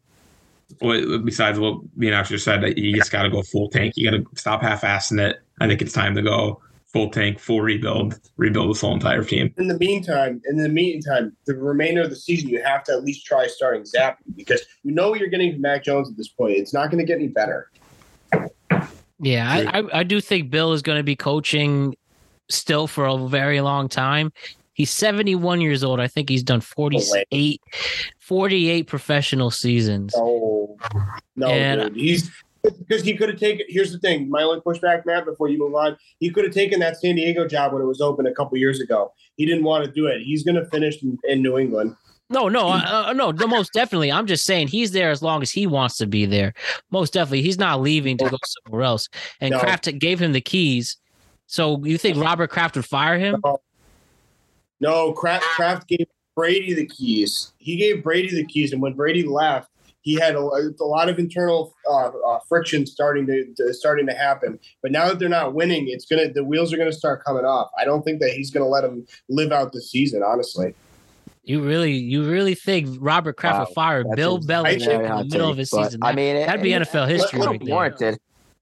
What, 0.81 1.24
besides 1.24 1.59
what 1.59 1.81
Leon 1.97 2.24
just 2.24 2.44
said, 2.44 2.62
that 2.62 2.78
you 2.78 2.94
just 2.97 3.11
got 3.11 3.23
to 3.23 3.31
go 3.31 3.43
full 3.43 3.69
tank. 3.69 3.94
You 3.97 4.11
got 4.11 4.16
to 4.16 4.27
stop 4.35 4.62
half-assing 4.62 5.20
it. 5.20 5.40
I 5.61 5.66
think 5.66 5.82
it's 5.82 5.93
time 5.93 6.15
to 6.15 6.23
go 6.23 6.61
full 6.93 7.11
tank, 7.11 7.39
full 7.39 7.61
rebuild, 7.61 8.20
rebuild 8.36 8.70
this 8.70 8.81
whole 8.82 8.93
entire 8.93 9.24
team. 9.24 9.53
in 9.57 9.69
the 9.69 9.78
meantime, 9.78 10.43
in 10.47 10.57
the 10.57 10.69
meantime, 10.69 11.35
the 11.47 11.57
remainder 11.57 12.03
of 12.03 12.11
the 12.11 12.16
season, 12.16 12.49
you 12.49 12.62
have 12.62 12.85
to 12.85 12.93
at 12.93 13.03
least 13.03 13.24
try 13.24 13.47
starting 13.47 13.82
Zappe 13.82 14.16
because 14.36 14.62
you 14.82 14.93
know 14.93 15.11
what 15.11 15.19
you're 15.19 15.28
getting 15.28 15.53
from 15.53 15.62
Mac 15.62 15.85
Jones 15.85 16.11
at 16.11 16.16
this 16.16 16.28
point. 16.28 16.59
It's 16.59 16.74
not 16.74 16.90
going 16.90 16.99
to 16.99 17.07
get 17.07 17.16
any 17.19 17.28
better. 17.28 17.70
Yeah, 19.20 19.51
I, 19.51 19.78
I, 19.78 20.01
I 20.01 20.03
do 20.03 20.20
think 20.20 20.51
Bill 20.51 20.73
is 20.73 20.82
going 20.82 20.99
to 20.99 21.05
be 21.05 21.16
coaching 21.16 21.94
still 22.49 22.86
for 22.86 23.07
a 23.07 23.16
very 23.28 23.61
long 23.61 23.89
time. 23.89 24.32
He's 24.74 24.90
71 24.90 25.61
years 25.61 25.85
old. 25.85 26.01
I 26.01 26.09
think 26.09 26.28
he's 26.28 26.43
done 26.43 26.61
48, 26.61 27.61
48 28.19 28.86
professional 28.86 29.51
seasons. 29.51 30.15
No, 30.16 30.77
no, 31.36 31.47
And- 31.49 31.94
dude. 31.94 31.97
He's 32.03 32.31
because 32.78 33.03
he 33.03 33.16
could 33.16 33.28
have 33.28 33.40
taken. 33.40 33.66
Here's 33.69 33.90
the 33.93 33.99
thing. 33.99 34.31
My 34.31 34.43
only 34.44 34.61
pushback, 34.61 35.05
Matt, 35.05 35.24
before 35.24 35.49
you 35.49 35.59
move 35.59 35.74
on, 35.74 35.97
he 36.20 36.31
could 36.31 36.44
have 36.44 36.55
taken 36.55 36.78
that 36.78 36.97
San 37.01 37.16
Diego 37.16 37.47
job 37.47 37.73
when 37.73 37.82
it 37.82 37.86
was 37.86 38.01
open 38.01 38.24
a 38.27 38.32
couple 38.32 38.57
years 38.57 38.81
ago. 38.81 39.12
He 39.36 39.44
didn't 39.44 39.65
want 39.65 39.85
to 39.85 39.90
do 39.90 40.07
it. 40.07 40.23
He's 40.23 40.44
going 40.44 40.55
to 40.55 40.65
finish 40.66 41.03
in, 41.03 41.19
in 41.24 41.43
New 41.43 41.59
England. 41.59 41.97
No, 42.31 42.49
no, 42.49 42.69
uh, 42.69 43.05
uh, 43.09 43.12
no, 43.15 43.31
no, 43.32 43.47
most 43.49 43.73
definitely. 43.74 44.11
I'm 44.12 44.27
just 44.28 44.44
saying 44.47 44.69
he's 44.69 44.93
there 44.93 45.11
as 45.11 45.23
long 45.23 45.43
as 45.43 45.51
he 45.51 45.66
wants 45.66 45.97
to 45.99 46.07
be 46.07 46.24
there. 46.24 46.55
Most 46.93 47.12
definitely. 47.12 47.43
He's 47.43 47.59
not 47.59 47.81
leaving 47.82 48.16
to 48.19 48.31
go 48.31 48.39
somewhere 48.65 48.82
else. 48.85 49.09
And 49.40 49.51
No. 49.51 49.59
Kraft 49.59 49.99
gave 49.99 50.19
him 50.23 50.32
the 50.32 50.40
keys. 50.40 50.97
So 51.47 51.85
you 51.85 51.99
think 51.99 52.16
Robert 52.16 52.49
Kraft 52.49 52.77
would 52.77 52.86
fire 52.86 53.19
him? 53.19 53.40
No, 53.44 53.59
Kraft, 55.17 55.45
Kraft 55.57 55.89
gave 55.89 56.07
Brady 56.35 56.75
the 56.75 56.87
keys. 56.87 57.53
He 57.59 57.77
gave 57.77 58.03
Brady 58.03 58.35
the 58.35 58.47
keys, 58.47 58.73
and 58.73 58.81
when 58.83 58.95
Brady 58.95 59.23
left, 59.23 59.69
he 60.01 60.15
had 60.15 60.35
a, 60.35 60.41
a 60.41 60.85
lot 60.85 61.09
of 61.09 61.19
internal 61.21 61.73
uh, 61.89 62.09
uh, 62.09 62.39
friction 62.49 62.87
starting 62.87 63.25
to, 63.27 63.45
to 63.57 63.73
starting 63.73 64.07
to 64.07 64.15
happen. 64.15 64.59
But 64.83 64.91
now 64.91 65.07
that 65.09 65.19
they're 65.21 65.29
not 65.29 65.55
winning, 65.55 65.89
it's 65.89 66.07
gonna 66.07 66.33
the 66.33 66.43
wheels 66.43 66.73
are 66.73 66.77
gonna 66.77 66.93
start 66.93 67.25
coming 67.25 67.45
off. 67.45 67.71
I 67.79 67.85
don't 67.85 68.03
think 68.03 68.21
that 68.21 68.31
he's 68.31 68.51
gonna 68.51 68.67
let 68.67 68.83
him 68.83 69.07
live 69.29 69.53
out 69.53 69.73
the 69.73 69.81
season. 69.81 70.23
Honestly, 70.25 70.75
You 71.45 71.63
really, 71.63 71.93
you 71.93 72.29
really 72.29 72.55
think 72.57 72.89
Robert 73.01 73.37
Kraft 73.37 73.59
Wow, 73.59 73.65
would 73.67 73.75
fire 73.75 74.05
Bill 74.17 74.37
a 74.37 74.41
Belichick 74.41 74.89
in 74.95 75.03
the 75.03 75.09
hot 75.09 75.27
middle 75.29 75.51
of 75.51 75.55
take, 75.57 75.59
his 75.61 75.71
but, 75.71 75.85
season? 75.85 76.01
I 76.03 76.13
mean, 76.15 76.37
it- 76.37 76.47
that'd 76.47 76.63
be 76.63 76.73
it- 76.73 76.83
NFL 76.83 77.07
history 77.09 77.39
It's 77.39 77.47
right 77.47 77.61
there. 77.65 77.75
warranted. 77.75 78.19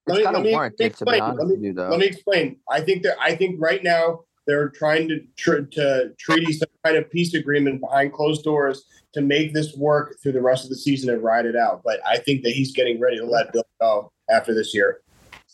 Let 0.07 0.17
me- 0.19 0.25
kind 0.25 0.35
let 0.35 0.41
of 0.41 0.45
me 0.47 0.53
warranted, 0.53 0.77
to 0.79 0.83
be 0.83 0.87
explain. 0.87 1.21
honest 1.23 1.39
Let 1.39 1.47
me- 1.49 1.55
with 1.55 1.65
you, 1.65 1.73
though. 1.73 1.89
let 1.89 1.99
me 2.01 2.07
explain. 2.07 2.57
I 2.71 2.81
think 2.83 3.03
that 3.05 3.17
I 3.21 3.35
think 3.37 3.57
right 3.59 3.83
now 3.83 4.21
they're 4.51 4.69
trying 4.71 5.07
to 5.09 5.21
tr- 5.37 5.61
to 5.61 6.13
treaty 6.19 6.53
some 6.53 6.69
kind 6.85 6.97
of 6.97 7.09
peace 7.09 7.35
agreement 7.35 7.81
behind 7.81 8.13
closed 8.13 8.43
doors 8.43 8.85
to 9.15 9.21
make 9.21 9.55
this 9.55 9.77
work 9.77 10.17
through 10.21 10.33
the 10.33 10.43
rest 10.43 10.65
of 10.65 10.71
the 10.71 10.77
season 10.77 11.09
and 11.09 11.23
ride 11.23 11.47
it 11.47 11.55
out. 11.55 11.83
But 11.85 12.01
I 12.07 12.19
think 12.19 12.43
that 12.43 12.51
he's 12.51 12.73
getting 12.73 12.99
ready 12.99 13.17
to 13.19 13.25
let 13.25 13.53
Bill 13.53 13.65
go 13.81 14.11
after 14.29 14.53
this 14.53 14.75
year. 14.75 15.01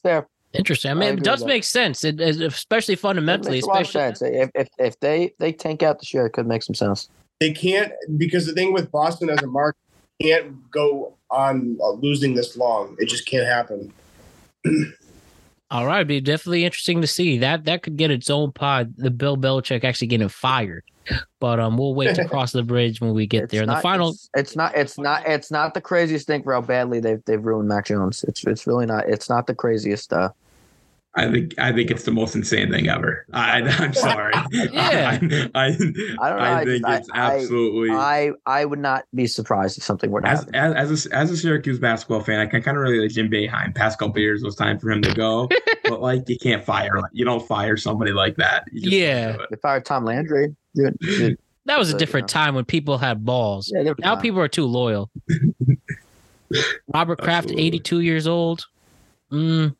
It's. 0.02 0.26
Interesting. 0.54 0.90
I 0.92 0.94
I 0.94 0.96
mean, 0.98 1.18
it 1.18 1.22
does 1.24 1.44
make 1.44 1.64
sense, 1.64 2.02
it, 2.04 2.18
it- 2.18 2.40
especially 2.40 2.94
It 2.94 3.00
fundamentally. 3.00 3.56
makes 3.56 3.66
a 3.66 3.68
lot 3.68 3.82
of 3.82 3.88
Especially, 3.88 4.38
sense. 4.38 4.50
If, 4.54 4.62
if 4.62 4.68
if 4.78 5.00
they 5.00 5.34
they 5.38 5.52
tank 5.52 5.82
out 5.82 5.98
this 6.00 6.14
year, 6.14 6.24
it 6.24 6.30
could 6.30 6.46
make 6.46 6.62
some 6.62 6.74
sense. 6.74 7.10
They 7.40 7.52
can't 7.52 7.92
because 8.16 8.46
the 8.46 8.54
thing 8.54 8.72
with 8.72 8.90
Boston 8.90 9.28
as 9.28 9.42
a 9.42 9.46
market 9.46 9.78
can't 10.22 10.70
go 10.70 11.14
on 11.30 11.76
uh, 11.82 11.90
losing 11.90 12.34
this 12.34 12.56
long. 12.56 12.96
It 12.98 13.08
just 13.10 13.26
can't 13.26 13.46
happen. 13.46 13.92
all 15.70 15.86
right, 15.86 15.96
it'd 15.96 16.08
be 16.08 16.20
definitely 16.20 16.64
interesting 16.64 17.00
to 17.00 17.06
see 17.06 17.38
that. 17.38 17.64
That 17.64 17.82
could 17.82 17.96
get 17.96 18.10
its 18.10 18.30
own 18.30 18.52
pod. 18.52 18.94
The 18.96 19.10
Bill 19.10 19.36
Belichick 19.36 19.82
actually 19.84 20.06
getting 20.08 20.28
fired, 20.28 20.84
but 21.40 21.58
um, 21.58 21.76
we'll 21.76 21.94
wait 21.94 22.14
to 22.14 22.24
cross 22.28 22.52
the 22.52 22.62
bridge 22.62 23.00
when 23.00 23.14
we 23.14 23.26
get 23.26 23.44
It's 23.44 23.52
there. 23.52 23.62
And 23.62 23.68
the 23.70 23.74
not- 23.74 23.82
final, 23.82 24.10
It's, 24.10 24.30
it's 24.34 24.56
not. 24.56 24.76
It's 24.76 24.98
not. 24.98 25.26
It's 25.26 25.50
not 25.50 25.74
the 25.74 25.80
craziest 25.80 26.26
thing 26.26 26.42
for 26.42 26.52
how 26.52 26.60
badly 26.60 27.00
they've 27.00 27.22
they've 27.26 27.44
ruined 27.44 27.68
Mac 27.68 27.86
Jones. 27.86 28.24
It's 28.28 28.44
it's 28.46 28.66
really 28.66 28.86
not. 28.86 29.08
It's 29.08 29.28
not 29.28 29.46
the 29.46 29.54
craziest. 29.54 30.12
Uh, 30.12 30.30
I 31.16 31.30
think 31.30 31.54
I 31.58 31.72
think 31.72 31.90
it's 31.90 32.02
the 32.04 32.10
most 32.10 32.34
insane 32.34 32.70
thing 32.70 32.88
ever. 32.88 33.24
I, 33.32 33.62
I'm 33.80 33.94
sorry. 33.94 34.34
Yeah. 34.52 35.18
I, 35.54 35.60
I, 35.60 35.64
I 35.64 35.70
don't 35.70 35.88
know. 36.20 36.24
I 36.24 36.60
I 36.60 36.64
think 36.64 36.86
I- 36.86 36.96
it's 36.96 37.08
absolutely. 37.14 37.90
I 37.90 38.32
I 38.44 38.64
would 38.66 38.78
not 38.78 39.04
be 39.14 39.26
surprised 39.26 39.78
if 39.78 39.84
something 39.84 40.10
were 40.10 40.20
to 40.20 40.28
as, 40.28 40.40
happen. 40.40 40.54
as 40.54 40.90
as 40.90 41.06
a, 41.06 41.14
as 41.16 41.30
a 41.30 41.36
Syracuse 41.36 41.78
basketball 41.78 42.20
fan, 42.20 42.38
I 42.40 42.46
can 42.46 42.62
kind 42.62 42.76
of 42.76 42.82
relate 42.82 43.08
to 43.08 43.14
Jim 43.14 43.30
Boeheim. 43.30 43.74
Past 43.74 43.98
couple 43.98 44.18
years, 44.20 44.42
it 44.42 44.46
was 44.46 44.56
time 44.56 44.78
for 44.78 44.90
him 44.90 45.00
to 45.02 45.14
go, 45.14 45.48
but 45.84 46.02
like 46.02 46.28
you 46.28 46.36
can't 46.38 46.62
fire, 46.64 47.00
you 47.12 47.24
don't 47.24 47.46
fire 47.48 47.76
somebody 47.76 48.12
like 48.12 48.36
that. 48.36 48.64
You 48.72 48.82
just 48.82 48.92
Yeah. 48.92 49.32
do. 49.38 49.46
They 49.50 49.56
fired 49.56 49.84
Tom 49.86 50.04
Landry. 50.04 50.54
Dude, 50.74 50.98
dude, 50.98 51.38
that 51.64 51.78
was 51.78 51.88
a 51.88 51.92
but, 51.92 52.00
you 52.00 52.06
different 52.06 52.24
know. 52.28 52.32
time 52.40 52.54
when 52.54 52.64
people 52.66 52.98
had 52.98 53.24
balls. 53.24 53.72
yeah, 53.74 53.92
Now 53.98 54.14
fine. 54.16 54.22
people 54.22 54.40
are 54.40 54.48
too 54.48 54.66
loyal. 54.66 55.10
Robert 56.92 57.18
Kraft, 57.18 57.46
Absolutely. 57.46 57.66
82 57.66 58.00
years 58.00 58.26
old. 58.26 58.66
Mm, 59.32 59.74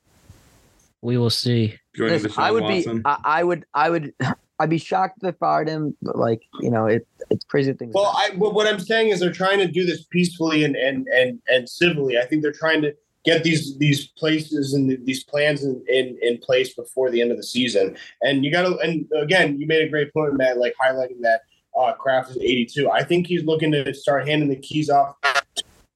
we 1.07 1.17
will 1.17 1.31
see. 1.31 1.79
Listen, 1.97 2.33
I 2.37 2.51
would 2.51 2.65
Watson. 2.65 2.99
be. 2.99 3.03
I, 3.07 3.19
I 3.25 3.45
would. 3.45 3.65
I 3.73 3.91
would. 3.91 4.13
I'd 4.59 4.71
be 4.71 4.79
shocked 4.79 5.19
if 5.19 5.23
they 5.23 5.39
fired 5.39 5.69
him. 5.69 5.95
But 6.03 6.17
like 6.17 6.43
you 6.61 6.71
know, 6.71 6.87
it 6.87 7.07
it's 7.31 7.45
crazy 7.45 7.73
things. 7.73 7.95
Well, 7.95 8.13
I 8.17 8.31
but 8.37 8.55
what 8.55 8.67
I'm 8.67 8.81
saying 8.81 9.11
is 9.11 9.21
they're 9.21 9.33
trying 9.33 9.59
to 9.59 9.69
do 9.69 9.87
this 9.87 10.05
peacefully 10.05 10.65
and 10.65 10.75
and 10.75 11.07
and 11.09 11.39
and 11.49 11.69
civilly. 11.69 12.19
I 12.19 12.27
think 12.27 12.43
they're 12.43 12.53
trying 12.53 12.83
to 12.83 12.95
get 13.25 13.45
these 13.45 13.79
these 13.79 14.09
places 14.09 14.75
and 14.75 14.99
these 15.07 15.23
plans 15.25 15.63
in, 15.63 15.83
in 15.89 16.19
in 16.21 16.39
place 16.39 16.75
before 16.75 17.11
the 17.11 17.21
end 17.23 17.31
of 17.31 17.37
the 17.37 17.45
season. 17.45 17.97
And 18.23 18.45
you 18.45 18.51
got 18.51 18.63
to 18.63 18.77
and 18.79 19.07
again, 19.15 19.61
you 19.61 19.67
made 19.67 19.87
a 19.87 19.89
great 19.89 20.13
point, 20.13 20.37
Matt, 20.37 20.59
like 20.59 20.75
highlighting 20.83 21.21
that 21.21 21.43
uh, 21.79 21.93
Kraft 21.93 22.31
is 22.31 22.39
82. 22.39 22.91
I 22.91 23.05
think 23.05 23.27
he's 23.27 23.45
looking 23.45 23.71
to 23.73 23.95
start 23.95 24.27
handing 24.27 24.49
the 24.49 24.57
keys 24.57 24.91
off 24.91 25.17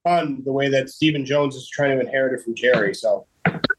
on 0.05 0.43
the 0.45 0.53
way 0.53 0.69
that 0.69 0.91
Stephen 0.91 1.25
Jones 1.25 1.57
is 1.57 1.69
trying 1.69 1.99
to 1.99 2.05
inherit 2.05 2.39
it 2.39 2.45
from 2.45 2.55
Jerry. 2.55 2.95
So 2.95 3.27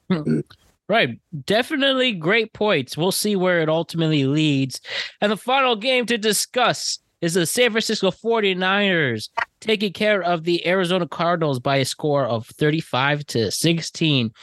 Right. 0.91 1.21
Definitely 1.45 2.11
great 2.11 2.51
points. 2.51 2.97
We'll 2.97 3.13
see 3.13 3.37
where 3.37 3.61
it 3.61 3.69
ultimately 3.69 4.25
leads. 4.25 4.81
And 5.21 5.31
the 5.31 5.37
final 5.37 5.77
game 5.77 6.05
to 6.07 6.17
discuss 6.17 6.99
is 7.21 7.33
the 7.33 7.45
San 7.45 7.71
Francisco 7.71 8.11
49ers 8.11 9.29
taking 9.61 9.93
care 9.93 10.21
of 10.21 10.43
the 10.43 10.67
Arizona 10.67 11.07
Cardinals 11.07 11.61
by 11.61 11.77
a 11.77 11.85
score 11.85 12.25
of 12.25 12.45
35 12.45 13.25
to 13.27 13.51
16. 13.51 14.33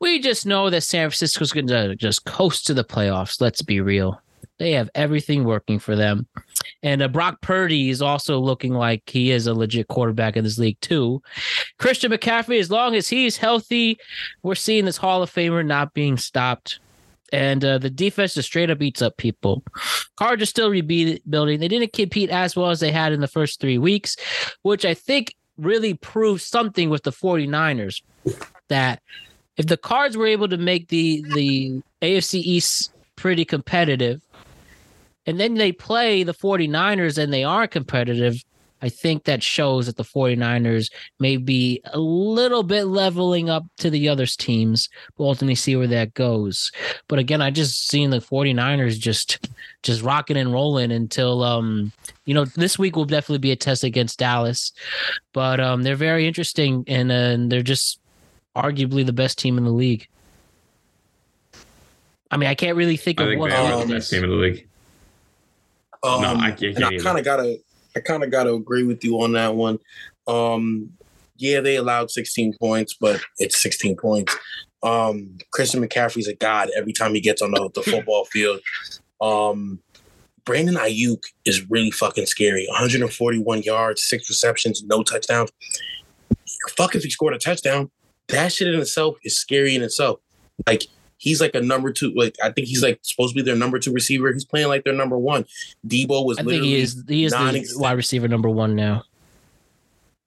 We 0.00 0.20
just 0.20 0.44
know 0.44 0.68
that 0.68 0.82
San 0.82 1.08
Francisco's 1.08 1.52
going 1.52 1.68
to 1.68 1.96
just 1.96 2.26
coast 2.26 2.66
to 2.66 2.74
the 2.74 2.84
playoffs. 2.84 3.40
Let's 3.40 3.62
be 3.62 3.80
real. 3.80 4.20
They 4.58 4.72
have 4.72 4.90
everything 4.94 5.44
working 5.44 5.78
for 5.78 5.96
them. 5.96 6.26
And 6.82 7.02
uh, 7.02 7.08
Brock 7.08 7.40
Purdy 7.40 7.90
is 7.90 8.00
also 8.00 8.38
looking 8.38 8.72
like 8.72 9.02
he 9.06 9.30
is 9.30 9.46
a 9.46 9.54
legit 9.54 9.88
quarterback 9.88 10.36
in 10.36 10.44
this 10.44 10.58
league, 10.58 10.78
too. 10.80 11.22
Christian 11.78 12.12
McCaffrey, 12.12 12.60
as 12.60 12.70
long 12.70 12.94
as 12.94 13.08
he's 13.08 13.36
healthy, 13.36 13.98
we're 14.42 14.54
seeing 14.54 14.84
this 14.84 14.96
Hall 14.96 15.22
of 15.22 15.32
Famer 15.32 15.66
not 15.66 15.92
being 15.94 16.16
stopped. 16.16 16.78
And 17.32 17.64
uh, 17.64 17.78
the 17.78 17.90
defense 17.90 18.34
just 18.34 18.48
straight 18.48 18.70
up 18.70 18.80
eats 18.80 19.02
up 19.02 19.16
people. 19.16 19.64
Cards 20.16 20.42
are 20.42 20.46
still 20.46 20.70
rebuilding. 20.70 21.58
They 21.58 21.68
didn't 21.68 21.92
compete 21.92 22.30
as 22.30 22.54
well 22.54 22.70
as 22.70 22.78
they 22.78 22.92
had 22.92 23.12
in 23.12 23.20
the 23.20 23.26
first 23.26 23.60
three 23.60 23.78
weeks, 23.78 24.16
which 24.62 24.84
I 24.84 24.94
think 24.94 25.34
really 25.58 25.94
proves 25.94 26.44
something 26.44 26.90
with 26.90 27.02
the 27.02 27.12
49ers 27.12 28.02
that 28.68 29.02
if 29.56 29.66
the 29.66 29.76
cards 29.76 30.16
were 30.16 30.26
able 30.26 30.48
to 30.48 30.56
make 30.56 30.88
the 30.88 31.24
the 31.34 31.82
AFC 32.02 32.40
East 32.40 32.92
pretty 33.16 33.44
competitive, 33.44 34.20
and 35.26 35.40
then 35.40 35.54
they 35.54 35.72
play 35.72 36.22
the 36.22 36.34
49ers 36.34 37.18
and 37.18 37.32
they 37.32 37.44
are 37.44 37.66
competitive, 37.66 38.44
I 38.84 38.90
think 38.90 39.24
that 39.24 39.42
shows 39.42 39.86
that 39.86 39.96
the 39.96 40.04
49ers 40.04 40.92
may 41.18 41.38
be 41.38 41.80
a 41.86 41.98
little 41.98 42.62
bit 42.62 42.84
leveling 42.84 43.48
up 43.48 43.64
to 43.78 43.88
the 43.88 44.10
other 44.10 44.26
teams. 44.26 44.90
We'll 45.16 45.30
ultimately 45.30 45.54
see 45.54 45.74
where 45.74 45.86
that 45.86 46.12
goes. 46.12 46.70
But 47.08 47.18
again, 47.18 47.40
I 47.40 47.50
just 47.50 47.88
seen 47.88 48.10
the 48.10 48.18
49ers 48.18 48.98
just 48.98 49.48
just 49.82 50.02
rocking 50.02 50.36
and 50.36 50.52
rolling 50.52 50.92
until 50.92 51.42
um 51.42 51.92
you 52.26 52.34
know 52.34 52.44
this 52.44 52.78
week 52.78 52.94
will 52.96 53.04
definitely 53.06 53.38
be 53.38 53.52
a 53.52 53.56
test 53.56 53.84
against 53.84 54.18
Dallas. 54.18 54.72
But 55.32 55.60
um 55.60 55.82
they're 55.82 55.96
very 55.96 56.26
interesting 56.26 56.84
and, 56.86 57.10
uh, 57.10 57.14
and 57.14 57.50
they're 57.50 57.62
just 57.62 57.98
arguably 58.54 59.06
the 59.06 59.14
best 59.14 59.38
team 59.38 59.56
in 59.56 59.64
the 59.64 59.70
league. 59.70 60.06
I 62.30 62.36
mean, 62.36 62.50
I 62.50 62.54
can't 62.54 62.76
really 62.76 62.98
think 62.98 63.18
I 63.18 63.24
of 63.24 63.30
think 63.30 63.40
what 63.40 63.50
they 63.50 63.56
are 63.56 63.86
the 63.86 63.94
best 63.94 64.10
team 64.10 64.24
in 64.24 64.30
the 64.30 64.36
league. 64.36 64.68
Um, 66.04 66.22
No, 66.22 66.34
I 66.36 66.50
can't- 66.52 66.76
and 66.76 66.84
I 66.84 66.96
kind 66.98 67.18
of 67.18 67.24
gotta, 67.24 67.58
I 67.96 68.00
kind 68.00 68.22
of 68.22 68.30
gotta 68.30 68.52
agree 68.52 68.84
with 68.84 69.02
you 69.04 69.20
on 69.22 69.32
that 69.32 69.54
one. 69.54 69.78
Um, 70.26 70.90
yeah, 71.36 71.60
they 71.60 71.76
allowed 71.76 72.10
16 72.10 72.56
points, 72.60 72.94
but 72.94 73.20
it's 73.38 73.60
16 73.60 73.96
points. 73.96 74.36
Um, 74.82 75.38
Christian 75.50 75.82
McCaffrey's 75.84 76.28
a 76.28 76.34
god 76.34 76.68
every 76.76 76.92
time 76.92 77.14
he 77.14 77.20
gets 77.20 77.40
on 77.42 77.50
the, 77.52 77.70
the 77.74 77.82
football 77.90 78.26
field. 78.26 78.60
Um, 79.20 79.80
Brandon 80.44 80.74
Aiyuk 80.74 81.22
is 81.46 81.68
really 81.70 81.90
fucking 81.90 82.26
scary. 82.26 82.66
141 82.68 83.62
yards, 83.62 84.04
six 84.04 84.28
receptions, 84.28 84.82
no 84.84 85.02
touchdowns. 85.02 85.50
Fuck 86.76 86.94
if 86.94 87.02
he 87.02 87.10
scored 87.10 87.34
a 87.34 87.38
touchdown. 87.38 87.90
That 88.28 88.52
shit 88.52 88.68
in 88.72 88.78
itself 88.80 89.16
is 89.24 89.36
scary 89.38 89.74
in 89.74 89.82
itself. 89.82 90.20
Like 90.66 90.82
he's 91.24 91.40
like 91.40 91.54
a 91.54 91.60
number 91.60 91.90
two. 91.90 92.12
Like 92.14 92.36
I 92.42 92.50
think 92.50 92.68
he's 92.68 92.82
like 92.82 92.98
supposed 93.02 93.34
to 93.34 93.42
be 93.42 93.44
their 93.44 93.56
number 93.56 93.78
two 93.78 93.92
receiver. 93.92 94.32
He's 94.32 94.44
playing 94.44 94.68
like 94.68 94.84
their 94.84 94.92
number 94.92 95.18
one. 95.18 95.46
Deebo 95.86 96.24
was 96.24 96.38
I 96.38 96.42
think 96.44 96.62
he 96.62 96.76
is 96.80 97.02
he 97.08 97.24
is 97.24 97.32
the 97.32 97.74
wide 97.76 97.96
receiver 97.96 98.28
number 98.28 98.50
one 98.50 98.76
now. 98.76 99.04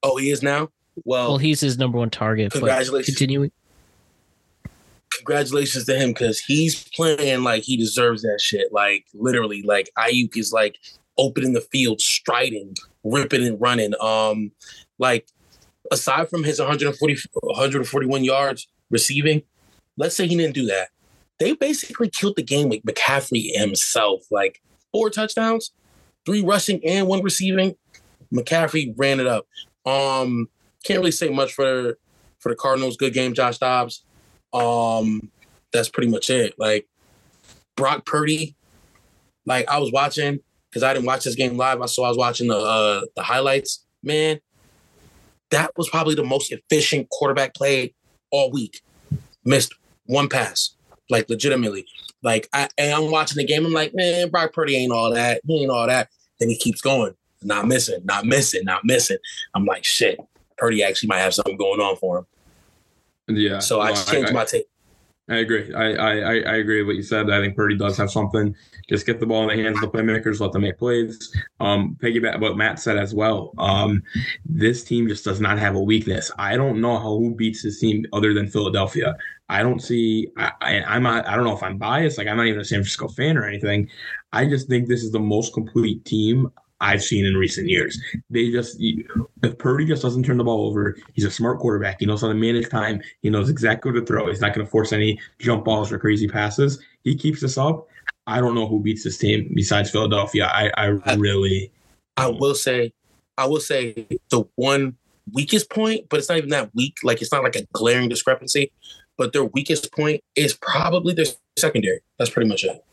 Oh, 0.03 0.17
he 0.17 0.31
is 0.31 0.41
now. 0.43 0.69
Well, 1.05 1.29
Well, 1.29 1.37
he's 1.37 1.59
his 1.61 1.77
number 1.77 1.97
one 1.99 2.09
target. 2.09 2.51
But 2.51 2.59
Congratulations. 2.59 3.15
continuing. 3.15 3.51
congratulations 5.15 5.85
to 5.85 5.95
him 5.95 6.09
because 6.09 6.39
he's 6.39 6.83
playing 6.89 7.43
like 7.43 7.63
he 7.63 7.77
deserves 7.77 8.23
that 8.23 8.39
shit. 8.41 8.73
Like 8.73 9.05
literally, 9.13 9.61
like 9.61 9.89
Aiyuk 9.97 10.35
is 10.35 10.51
like 10.51 10.77
opening 11.17 11.53
the 11.53 11.61
field, 11.61 12.01
striding, 12.01 12.75
ripping 13.03 13.45
and 13.45 13.61
running. 13.61 13.93
Um, 14.01 14.51
like 14.97 15.27
aside 15.91 16.29
from 16.29 16.43
his 16.43 16.59
140, 16.59 17.17
141 17.33 18.23
yards 18.23 18.67
receiving, 18.89 19.43
let's 19.97 20.15
say 20.15 20.27
he 20.27 20.37
didn't 20.37 20.55
do 20.55 20.65
that. 20.67 20.89
They 21.39 21.53
basically 21.53 22.09
killed 22.09 22.35
the 22.35 22.43
game 22.43 22.69
with 22.69 22.83
McCaffrey 22.83 23.51
himself. 23.55 24.23
Like 24.31 24.61
four 24.91 25.09
touchdowns, 25.09 25.71
three 26.25 26.41
rushing 26.41 26.83
and 26.85 27.07
one 27.07 27.21
receiving. 27.23 27.75
McCaffrey 28.33 28.93
ran 28.97 29.19
it 29.19 29.27
up. 29.27 29.47
Um, 29.85 30.49
can't 30.83 30.99
really 30.99 31.11
say 31.11 31.29
much 31.29 31.53
for 31.53 31.97
for 32.39 32.49
the 32.49 32.55
Cardinals. 32.55 32.97
Good 32.97 33.13
game, 33.13 33.33
Josh 33.33 33.57
Dobbs. 33.57 34.03
Um, 34.53 35.31
that's 35.71 35.89
pretty 35.89 36.09
much 36.09 36.29
it. 36.29 36.53
Like 36.57 36.87
Brock 37.75 38.05
Purdy, 38.05 38.55
like 39.45 39.67
I 39.69 39.79
was 39.79 39.91
watching 39.91 40.39
because 40.69 40.83
I 40.83 40.93
didn't 40.93 41.05
watch 41.05 41.23
this 41.23 41.35
game 41.35 41.57
live. 41.57 41.81
I 41.81 41.85
saw 41.85 42.05
I 42.05 42.09
was 42.09 42.17
watching 42.17 42.47
the 42.47 42.57
uh, 42.57 43.01
the 43.15 43.23
highlights. 43.23 43.85
Man, 44.03 44.39
that 45.51 45.71
was 45.77 45.89
probably 45.89 46.15
the 46.15 46.23
most 46.23 46.51
efficient 46.51 47.09
quarterback 47.09 47.53
play 47.53 47.93
all 48.31 48.51
week. 48.51 48.81
Missed 49.45 49.73
one 50.07 50.27
pass, 50.27 50.75
like 51.09 51.29
legitimately. 51.29 51.85
Like 52.23 52.49
I 52.51 52.67
and 52.77 52.93
I'm 52.93 53.11
watching 53.11 53.37
the 53.37 53.45
game. 53.45 53.65
I'm 53.65 53.73
like, 53.73 53.93
man, 53.93 54.29
Brock 54.29 54.53
Purdy 54.53 54.75
ain't 54.75 54.91
all 54.91 55.13
that. 55.13 55.41
He 55.45 55.61
ain't 55.61 55.71
all 55.71 55.87
that. 55.87 56.09
Then 56.39 56.49
he 56.49 56.57
keeps 56.57 56.81
going, 56.81 57.13
not 57.43 57.67
missing, 57.67 57.99
not 58.03 58.25
missing, 58.25 58.63
not 58.63 58.83
missing. 58.83 59.17
I'm 59.53 59.65
like, 59.65 59.83
shit. 59.83 60.19
Purdy 60.57 60.83
actually 60.83 61.07
might 61.07 61.19
have 61.19 61.35
something 61.35 61.57
going 61.57 61.79
on 61.79 61.95
for 61.97 62.17
him. 62.17 63.37
Yeah. 63.37 63.59
So 63.59 63.79
I 63.79 63.93
changed 63.93 64.33
my 64.33 64.45
take. 64.45 64.65
I 65.29 65.37
agree. 65.37 65.73
I, 65.73 65.91
I 65.93 66.11
I 66.13 66.55
agree 66.55 66.81
with 66.81 66.87
what 66.87 66.95
you 66.95 67.03
said. 67.03 67.29
I 67.29 67.41
think 67.41 67.55
Purdy 67.55 67.77
does 67.77 67.97
have 67.97 68.09
something. 68.09 68.55
Just 68.87 69.05
get 69.05 69.19
the 69.19 69.25
ball 69.25 69.49
in 69.49 69.57
the 69.57 69.61
hands 69.61 69.75
of 69.75 69.91
the 69.91 69.97
playmakers, 69.97 70.39
let 70.39 70.53
them 70.53 70.61
make 70.61 70.77
plays. 70.77 71.35
Um, 71.59 71.97
piggyback 72.01 72.39
what 72.39 72.55
Matt 72.55 72.79
said 72.79 72.97
as 72.97 73.13
well. 73.13 73.53
Um, 73.57 74.03
this 74.45 74.85
team 74.85 75.09
just 75.09 75.25
does 75.25 75.41
not 75.41 75.59
have 75.59 75.75
a 75.75 75.81
weakness. 75.81 76.31
I 76.39 76.55
don't 76.55 76.79
know 76.79 76.97
how 76.97 77.17
who 77.17 77.35
beats 77.35 77.63
this 77.63 77.81
team 77.81 78.05
other 78.13 78.33
than 78.33 78.47
Philadelphia. 78.47 79.17
I 79.49 79.63
don't 79.63 79.81
see. 79.81 80.29
I, 80.37 80.51
I 80.61 80.81
I'm 80.83 81.03
not. 81.03 81.27
I 81.27 81.35
don't 81.35 81.43
know 81.43 81.55
if 81.57 81.63
I'm 81.63 81.77
biased. 81.77 82.17
Like 82.17 82.27
I'm 82.27 82.37
not 82.37 82.47
even 82.47 82.61
a 82.61 82.65
San 82.65 82.77
Francisco 82.77 83.09
fan 83.09 83.37
or 83.37 83.45
anything. 83.45 83.89
I 84.31 84.45
just 84.45 84.69
think 84.69 84.87
this 84.87 85.03
is 85.03 85.11
the 85.11 85.19
most 85.19 85.53
complete 85.53 86.05
team 86.05 86.49
I've 86.79 87.03
seen 87.03 87.25
in 87.25 87.35
recent 87.35 87.69
years. 87.69 87.99
They 88.29 88.51
just 88.51 88.77
if 88.79 89.57
Purdy 89.57 89.85
just 89.85 90.03
doesn't 90.03 90.23
turn 90.23 90.37
the 90.37 90.43
ball 90.43 90.67
over, 90.67 90.95
he's 91.13 91.25
a 91.25 91.31
smart 91.31 91.59
quarterback. 91.59 91.99
He 91.99 92.05
knows 92.05 92.21
how 92.21 92.27
to 92.27 92.35
manage 92.35 92.69
time. 92.69 93.01
He 93.21 93.29
knows 93.29 93.49
exactly 93.49 93.91
what 93.91 93.99
to 93.99 94.05
throw. 94.05 94.27
He's 94.27 94.41
not 94.41 94.53
going 94.53 94.65
to 94.65 94.69
force 94.69 94.93
any 94.93 95.19
jump 95.39 95.65
balls 95.65 95.91
or 95.91 95.97
crazy 95.97 96.27
passes. 96.27 96.79
He 97.03 97.15
keeps 97.15 97.41
this 97.41 97.57
up. 97.57 97.87
I 98.27 98.39
don't 98.41 98.55
know 98.55 98.67
who 98.67 98.79
beats 98.79 99.03
this 99.03 99.17
team 99.17 99.51
besides 99.55 99.89
Philadelphia. 99.89 100.47
I, 100.53 100.69
I 100.77 101.15
really 101.15 101.71
I 102.17 102.27
will 102.27 102.55
say, 102.55 102.91
I 103.37 103.45
will 103.45 103.59
say 103.59 104.07
the 104.29 104.43
one 104.55 104.97
weakest 105.31 105.69
point, 105.69 106.09
but 106.09 106.19
it's 106.19 106.27
not 106.27 106.39
even 106.39 106.49
that 106.49 106.73
weak. 106.73 106.97
Like 107.03 107.21
it's 107.21 107.31
not 107.31 107.43
like 107.43 107.55
a 107.55 107.65
glaring 107.71 108.09
discrepancy, 108.09 108.71
but 109.17 109.33
their 109.33 109.45
weakest 109.45 109.91
point 109.93 110.21
is 110.35 110.53
probably 110.53 111.13
their 111.13 111.27
secondary. 111.57 112.01
That's 112.17 112.31
pretty 112.31 112.49
much 112.49 112.63
it. 112.63 112.83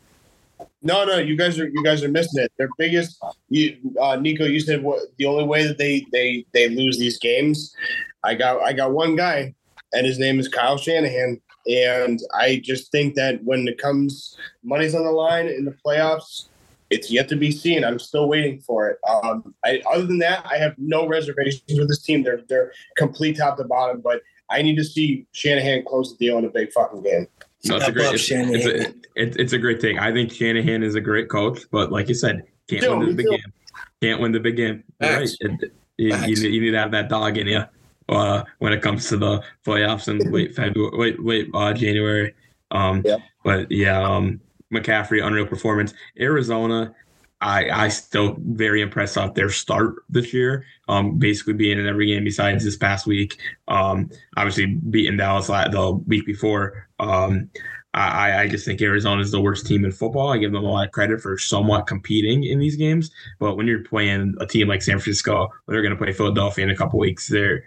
No, 0.85 1.03
no, 1.03 1.17
you 1.17 1.35
guys 1.35 1.59
are 1.59 1.67
you 1.67 1.83
guys 1.83 2.03
are 2.03 2.09
missing 2.09 2.43
it. 2.43 2.51
Their 2.59 2.69
biggest, 2.77 3.19
you, 3.49 3.75
uh, 3.99 4.17
Nico. 4.17 4.45
You 4.45 4.59
said 4.59 4.83
what 4.83 4.99
the 5.17 5.25
only 5.25 5.43
way 5.43 5.65
that 5.65 5.79
they 5.79 6.05
they 6.11 6.45
they 6.53 6.69
lose 6.69 6.99
these 6.99 7.17
games. 7.17 7.75
I 8.23 8.35
got 8.35 8.61
I 8.61 8.71
got 8.71 8.91
one 8.91 9.15
guy, 9.15 9.55
and 9.93 10.05
his 10.05 10.19
name 10.19 10.39
is 10.39 10.47
Kyle 10.47 10.77
Shanahan. 10.77 11.41
And 11.67 12.19
I 12.35 12.61
just 12.63 12.91
think 12.91 13.15
that 13.15 13.43
when 13.43 13.67
it 13.67 13.79
comes 13.79 14.37
money's 14.63 14.93
on 14.93 15.03
the 15.03 15.11
line 15.11 15.47
in 15.47 15.65
the 15.65 15.75
playoffs, 15.83 16.49
it's 16.91 17.09
yet 17.09 17.29
to 17.29 17.35
be 17.35 17.49
seen. 17.49 17.83
I'm 17.83 17.97
still 17.97 18.29
waiting 18.29 18.59
for 18.59 18.87
it. 18.87 18.99
Um, 19.09 19.55
I, 19.65 19.81
other 19.91 20.05
than 20.05 20.19
that, 20.19 20.45
I 20.47 20.57
have 20.57 20.75
no 20.77 21.07
reservations 21.07 21.63
with 21.79 21.87
this 21.87 22.03
team. 22.03 22.21
They're 22.21 22.41
they're 22.47 22.71
complete 22.95 23.37
top 23.37 23.57
to 23.57 23.63
bottom, 23.63 24.01
but 24.01 24.21
I 24.51 24.61
need 24.61 24.75
to 24.75 24.83
see 24.83 25.25
Shanahan 25.31 25.83
close 25.87 26.11
the 26.11 26.23
deal 26.23 26.37
in 26.37 26.45
a 26.45 26.49
big 26.49 26.71
fucking 26.73 27.01
game. 27.01 27.27
No, 27.67 27.77
it's 27.77 27.87
a 27.87 27.91
great 27.91 28.07
up, 28.07 28.13
it's, 28.15 28.29
it's, 28.29 28.65
a, 28.65 28.93
it's, 29.15 29.37
it's 29.37 29.53
a 29.53 29.57
great 29.57 29.79
take. 29.79 29.99
I 29.99 30.11
think 30.11 30.31
Shanahan 30.31 30.83
is 30.83 30.95
a 30.95 31.01
great 31.01 31.29
coach, 31.29 31.61
but 31.71 31.91
like 31.91 32.09
you 32.09 32.15
said, 32.15 32.43
can't 32.69 32.83
Too, 32.83 32.97
win 32.97 33.09
the 33.09 33.15
big 33.15 33.27
game. 33.27 33.53
Can't 34.01 34.21
win 34.21 34.31
the 34.31 34.39
big 34.39 34.57
game. 34.57 34.83
You're 35.01 35.11
right. 35.11 35.29
It- 35.39 35.73
you, 35.97 36.13
you, 36.13 36.35
need, 36.35 36.53
you 36.53 36.61
need 36.61 36.71
to 36.71 36.79
have 36.79 36.91
that 36.91 37.09
dog 37.09 37.37
in 37.37 37.47
you 37.47 37.63
uh, 38.09 38.43
when 38.59 38.73
it 38.73 38.81
comes 38.81 39.07
to 39.09 39.17
the 39.17 39.41
playoffs 39.65 40.07
in 40.07 40.19
late 40.31 40.55
February, 40.55 40.91
late 40.97 41.19
late 41.23 41.49
uh, 41.53 41.73
January. 41.73 42.33
Um, 42.71 43.01
Yeah. 43.05 43.17
But 43.43 43.71
yeah, 43.71 44.01
um, 44.01 44.41
McCaffrey 44.73 45.25
unreal 45.25 45.45
performance. 45.45 45.93
Arizona, 46.19 46.93
I 47.41 47.69
I 47.69 47.87
still 47.89 48.35
very 48.39 48.81
impressed 48.81 49.17
off 49.17 49.35
their 49.35 49.49
start 49.49 49.95
this 50.09 50.33
year. 50.33 50.65
Um, 50.87 51.17
basically 51.17 51.53
being 51.53 51.79
in 51.79 51.87
every 51.87 52.07
game 52.07 52.23
besides 52.23 52.63
this 52.63 52.75
past 52.75 53.05
week. 53.05 53.39
Um, 53.67 54.09
obviously 54.35 54.65
beating 54.65 55.17
Dallas 55.17 55.47
the 55.47 56.01
week 56.07 56.25
before. 56.25 56.84
Um, 56.99 57.49
I, 57.95 58.41
I 58.41 58.47
just 58.49 58.65
think 58.65 58.81
Arizona 58.81 59.21
is 59.21 59.31
the 59.31 59.39
worst 59.39 59.65
team 59.65 59.85
in 59.85 59.91
football. 59.91 60.33
I 60.33 60.37
give 60.37 60.51
them 60.51 60.65
a 60.65 60.69
lot 60.69 60.85
of 60.85 60.91
credit 60.91 61.21
for 61.21 61.37
somewhat 61.37 61.87
competing 61.87 62.43
in 62.43 62.59
these 62.59 62.75
games. 62.75 63.09
But 63.39 63.55
when 63.55 63.67
you're 63.67 63.83
playing 63.83 64.35
a 64.41 64.45
team 64.45 64.67
like 64.67 64.81
San 64.81 64.99
Francisco, 64.99 65.49
they're 65.67 65.81
going 65.81 65.93
to 65.93 65.97
play 65.97 66.11
Philadelphia 66.11 66.65
in 66.65 66.71
a 66.71 66.75
couple 66.75 66.99
weeks. 66.99 67.29
They're 67.29 67.63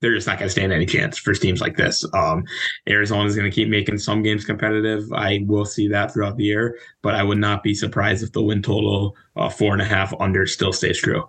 they're 0.00 0.14
just 0.14 0.26
not 0.26 0.38
going 0.38 0.46
to 0.46 0.52
stand 0.52 0.72
any 0.72 0.86
chance 0.86 1.18
for 1.18 1.32
teams 1.32 1.60
like 1.60 1.76
this. 1.76 2.04
Um, 2.12 2.44
Arizona 2.88 3.24
is 3.24 3.34
going 3.34 3.50
to 3.50 3.54
keep 3.54 3.68
making 3.68 3.98
some 3.98 4.22
games 4.22 4.44
competitive. 4.44 5.10
I 5.12 5.44
will 5.46 5.64
see 5.64 5.88
that 5.88 6.12
throughout 6.12 6.36
the 6.36 6.44
year, 6.44 6.78
but 7.02 7.14
I 7.14 7.22
would 7.22 7.38
not 7.38 7.62
be 7.62 7.74
surprised 7.74 8.22
if 8.22 8.32
the 8.32 8.42
win 8.42 8.62
total 8.62 9.16
uh, 9.36 9.48
four 9.48 9.72
and 9.72 9.80
a 9.80 9.86
half 9.86 10.12
under 10.20 10.46
still 10.46 10.72
stays 10.72 10.98
true. 10.98 11.26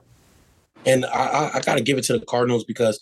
And 0.86 1.06
I, 1.06 1.52
I, 1.56 1.60
got 1.62 1.76
to 1.76 1.82
give 1.82 1.98
it 1.98 2.04
to 2.06 2.20
the 2.20 2.26
Cardinals 2.26 2.64
because, 2.64 3.00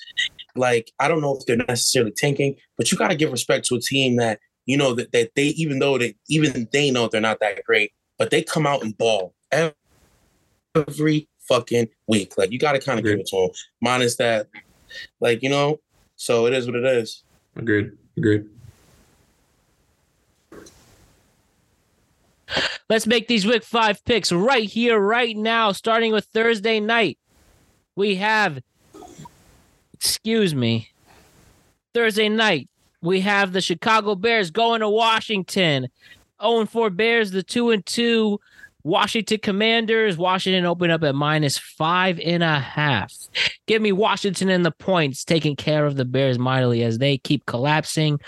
like, 0.56 0.92
I 1.00 1.08
don't 1.08 1.22
know 1.22 1.38
if 1.38 1.46
they're 1.46 1.58
necessarily 1.58 2.12
tanking, 2.12 2.56
but 2.78 2.92
you 2.92 2.98
got 2.98 3.10
to 3.10 3.16
give 3.16 3.32
respect 3.32 3.66
to 3.68 3.76
a 3.76 3.80
team 3.80 4.16
that 4.18 4.40
you 4.66 4.78
know 4.78 4.94
that, 4.94 5.12
that 5.12 5.32
they 5.36 5.48
even 5.48 5.80
though 5.80 5.98
they 5.98 6.16
even 6.28 6.68
they 6.72 6.92
know 6.92 7.08
they're 7.08 7.22
not 7.22 7.40
that 7.40 7.64
great, 7.64 7.92
but 8.18 8.32
they 8.32 8.42
come 8.42 8.66
out 8.66 8.84
and 8.84 8.98
ball 8.98 9.34
every 9.52 11.28
fucking 11.48 11.90
week. 12.08 12.38
Like 12.38 12.52
you 12.52 12.60
got 12.60 12.74
to 12.74 12.80
kind 12.80 13.00
of 13.00 13.06
give 13.06 13.20
it 13.20 13.28
to 13.28 13.36
them. 13.36 13.50
Minus 13.82 14.16
that, 14.18 14.48
like 15.20 15.44
you 15.44 15.50
know, 15.50 15.80
so 16.16 16.48
it 16.48 16.54
is 16.54 16.66
what 16.66 16.76
it 16.76 16.86
is. 16.86 17.24
Agreed. 17.56 17.92
Agreed. 18.18 18.46
Let's 22.90 23.08
make 23.08 23.28
these 23.28 23.46
week 23.48 23.64
five 23.64 24.04
picks 24.06 24.32
right 24.32 24.70
here, 24.70 25.00
right 25.00 25.36
now, 25.36 25.72
starting 25.72 26.12
with 26.12 26.26
Thursday 26.26 26.80
night. 26.80 27.18
We 27.96 28.16
have, 28.16 28.62
excuse 29.96 30.54
me, 30.54 30.92
Thursday 31.94 32.28
night, 32.28 32.70
we 33.02 33.22
have 33.22 33.54
the 33.54 33.62
Chicago 33.62 34.16
Bears 34.16 34.52
going 34.52 34.82
to 34.82 34.90
Washington. 34.90 35.88
0 36.42 36.66
4 36.66 36.90
Bears, 36.90 37.32
the 37.32 37.44
2 37.44 37.72
and 37.72 37.86
2 37.86 38.40
Washington 38.84 39.40
Commanders. 39.40 40.18
Washington 40.18 40.66
open 40.66 40.92
up 40.92 41.04
at 41.04 41.16
minus 41.16 41.58
five 41.58 42.20
and 42.20 42.44
a 42.44 42.60
half. 42.60 43.14
Give 43.68 43.82
me 43.82 43.94
Washington 43.94 44.50
and 44.50 44.66
the 44.66 44.72
points, 44.72 45.24
taking 45.24 45.56
care 45.56 45.86
of 45.86 45.96
the 45.96 46.04
Bears 46.04 46.38
mightily 46.38 46.84
as 46.84 46.98
they 46.98 47.18
keep 47.18 47.46
collapsing. 47.46 48.20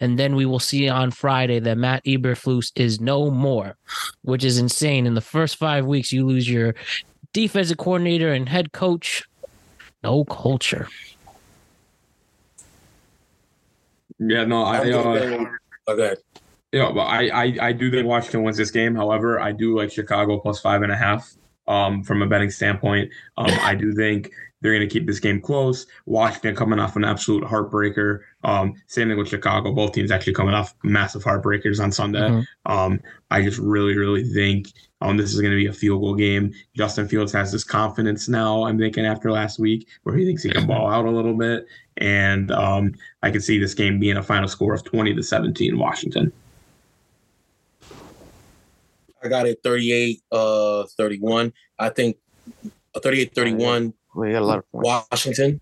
And 0.00 0.18
then 0.18 0.34
we 0.34 0.46
will 0.46 0.58
see 0.58 0.88
on 0.88 1.10
Friday 1.10 1.60
that 1.60 1.76
Matt 1.76 2.02
Eberflus 2.06 2.72
is 2.76 2.98
no 2.98 3.30
more, 3.30 3.76
which 4.22 4.42
is 4.42 4.58
insane. 4.58 5.06
In 5.06 5.14
the 5.14 5.20
first 5.20 5.56
five 5.56 5.84
weeks, 5.84 6.12
you 6.12 6.26
lose 6.26 6.48
your 6.48 6.74
defensive 7.34 7.76
coordinator 7.76 8.32
and 8.32 8.48
head 8.48 8.72
coach. 8.72 9.22
No 10.02 10.24
culture. 10.24 10.88
Yeah, 14.20 14.44
no, 14.44 14.62
I 14.62 14.78
uh, 14.92 15.46
okay. 15.88 16.14
Yeah, 16.72 16.92
but 16.94 17.00
I, 17.00 17.28
I 17.28 17.56
I 17.60 17.72
do 17.72 17.90
think 17.90 18.06
Washington 18.06 18.44
wins 18.44 18.56
this 18.56 18.70
game. 18.70 18.94
However, 18.94 19.40
I 19.40 19.50
do 19.50 19.76
like 19.76 19.90
Chicago 19.90 20.38
plus 20.38 20.60
five 20.60 20.82
and 20.82 20.92
a 20.92 20.96
half. 20.96 21.34
um, 21.70 22.02
from 22.02 22.20
a 22.20 22.26
betting 22.26 22.50
standpoint. 22.50 23.10
Um, 23.38 23.50
I 23.62 23.74
do 23.74 23.94
think 23.94 24.30
they're 24.60 24.74
going 24.74 24.86
to 24.86 24.92
keep 24.92 25.06
this 25.06 25.20
game 25.20 25.40
close. 25.40 25.86
Washington 26.04 26.54
coming 26.56 26.80
off 26.80 26.96
an 26.96 27.04
absolute 27.04 27.44
heartbreaker. 27.44 28.20
Um, 28.42 28.74
same 28.88 29.08
thing 29.08 29.16
with 29.16 29.28
Chicago. 29.28 29.72
Both 29.72 29.92
teams 29.92 30.10
actually 30.10 30.34
coming 30.34 30.54
off 30.54 30.74
massive 30.82 31.22
heartbreakers 31.22 31.80
on 31.82 31.92
Sunday. 31.92 32.20
Mm-hmm. 32.28 32.72
Um, 32.72 33.00
I 33.30 33.42
just 33.42 33.58
really, 33.58 33.96
really 33.96 34.24
think 34.24 34.72
um, 35.00 35.16
this 35.16 35.32
is 35.32 35.40
going 35.40 35.52
to 35.52 35.56
be 35.56 35.66
a 35.66 35.72
field 35.72 36.02
goal 36.02 36.14
game. 36.14 36.52
Justin 36.76 37.08
Fields 37.08 37.32
has 37.32 37.50
this 37.50 37.64
confidence 37.64 38.28
now, 38.28 38.64
I'm 38.64 38.78
thinking, 38.78 39.06
after 39.06 39.30
last 39.30 39.58
week, 39.58 39.88
where 40.02 40.14
he 40.14 40.26
thinks 40.26 40.42
he 40.42 40.50
can 40.50 40.66
ball 40.66 40.90
out 40.90 41.06
a 41.06 41.10
little 41.10 41.34
bit. 41.34 41.66
And 41.96 42.50
um, 42.50 42.94
I 43.22 43.30
can 43.30 43.40
see 43.40 43.58
this 43.58 43.74
game 43.74 43.98
being 43.98 44.18
a 44.18 44.22
final 44.22 44.48
score 44.48 44.74
of 44.74 44.84
20 44.84 45.14
to 45.14 45.22
17 45.22 45.78
Washington. 45.78 46.32
I 49.22 49.28
got 49.28 49.46
it 49.46 49.60
38 49.62 50.22
uh 50.32 50.84
31. 50.96 51.52
I 51.78 51.90
think 51.90 52.16
38 52.96 53.34
31 53.34 53.92
We 54.14 54.32
got 54.32 54.40
a 54.40 54.44
lot 54.44 54.58
of 54.58 54.72
points. 54.72 55.08
Washington. 55.10 55.60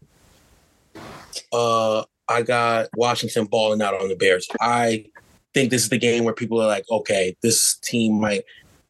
Uh 1.53 2.05
I 2.29 2.43
got 2.43 2.89
Washington 2.97 3.47
balling 3.47 3.83
out 3.83 4.01
on 4.01 4.09
the 4.09 4.15
Bears. 4.15 4.47
I 4.61 5.07
think 5.55 5.71
this 5.71 5.83
is 5.83 5.89
the 5.89 5.99
game 5.99 6.25
where 6.25 6.35
people 6.35 6.63
are 6.63 6.67
like, 6.67 6.85
okay, 6.89 7.37
this 7.43 7.79
team 7.83 8.21
might 8.21 8.45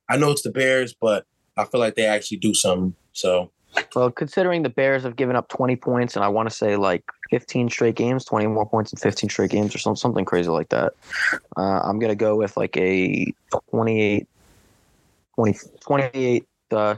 I 0.09 0.16
know 0.16 0.30
it's 0.30 0.43
the 0.43 0.51
Bears, 0.51 0.94
but 0.94 1.26
I 1.56 1.64
feel 1.64 1.80
like 1.80 1.94
they 1.94 2.06
actually 2.06 2.39
do 2.39 2.55
something. 2.55 2.94
So 3.12 3.51
Well, 3.94 4.10
considering 4.10 4.62
the 4.62 4.70
Bears 4.70 5.02
have 5.02 5.16
given 5.16 5.36
up 5.36 5.48
20 5.48 5.76
points 5.76 6.16
and 6.16 6.24
I 6.24 6.28
want 6.28 6.48
to 6.48 6.55
say 6.55 6.76
like 6.76 7.05
15 7.30 7.68
straight 7.68 7.97
games, 7.97 8.24
20 8.24 8.47
more 8.47 8.66
points 8.66 8.93
in 8.93 8.98
15 8.98 9.28
straight 9.28 9.51
games 9.51 9.74
or 9.74 9.78
some, 9.78 9.97
something 9.97 10.24
crazy 10.24 10.48
like 10.48 10.70
that, 10.70 10.94
uh, 11.56 11.80
I'm 11.80 11.98
going 11.98 12.10
to 12.10 12.16
go 12.16 12.36
with 12.36 12.56
like 12.56 12.76
a 12.76 13.32
28, 13.70 14.28
20, 15.35 15.59
28. 15.80 16.44
Uh, 16.70 16.94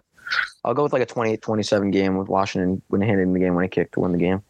I'll 0.65 0.75
go 0.75 0.83
with 0.83 0.93
like 0.93 1.03
a 1.03 1.07
28 1.07 1.43
27 1.43 1.91
game 1.91 2.17
with 2.17 2.29
Washington 2.29 2.83
winning 2.89 3.09
hitting 3.09 3.33
the 3.33 3.41
game 3.41 3.55
when 3.55 3.65
he 3.65 3.69
kicked 3.69 3.95
to 3.95 4.01
win 4.01 4.13
the 4.13 4.19
game. 4.19 4.43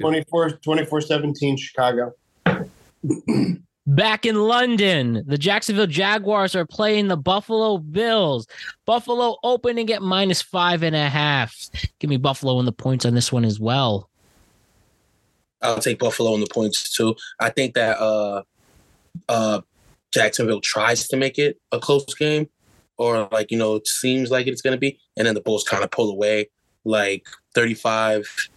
24 0.00 0.52
24 0.52 1.00
17 1.02 1.56
Chicago. 1.56 2.12
Back 3.86 4.26
in 4.26 4.34
London, 4.34 5.22
the 5.26 5.38
Jacksonville 5.38 5.86
Jaguars 5.86 6.56
are 6.56 6.66
playing 6.66 7.06
the 7.06 7.16
Buffalo 7.16 7.78
Bills. 7.78 8.48
Buffalo 8.84 9.36
opening 9.44 9.92
at 9.92 10.02
minus 10.02 10.42
five 10.42 10.82
and 10.82 10.96
a 10.96 11.08
half. 11.08 11.54
Give 12.00 12.10
me 12.10 12.16
Buffalo 12.16 12.58
and 12.58 12.66
the 12.66 12.72
points 12.72 13.06
on 13.06 13.14
this 13.14 13.30
one 13.30 13.44
as 13.44 13.60
well. 13.60 14.10
I'll 15.62 15.78
take 15.78 16.00
Buffalo 16.00 16.34
in 16.34 16.40
the 16.40 16.48
points 16.48 16.94
too. 16.96 17.14
I 17.38 17.50
think 17.50 17.74
that 17.74 17.98
uh 17.98 18.42
uh 19.28 19.60
Jacksonville 20.12 20.60
tries 20.60 21.06
to 21.08 21.16
make 21.16 21.38
it 21.38 21.60
a 21.70 21.78
close 21.78 22.12
game 22.14 22.48
or 22.96 23.28
like 23.30 23.50
you 23.52 23.58
know 23.58 23.76
it 23.76 23.86
seems 23.86 24.30
like 24.30 24.46
it's 24.46 24.62
going 24.62 24.74
to 24.74 24.80
be 24.80 24.98
and 25.16 25.26
then 25.26 25.34
the 25.34 25.40
Bulls 25.40 25.64
kind 25.64 25.84
of 25.84 25.90
pull 25.90 26.10
away 26.10 26.48
like 26.84 27.26
35 27.54 28.48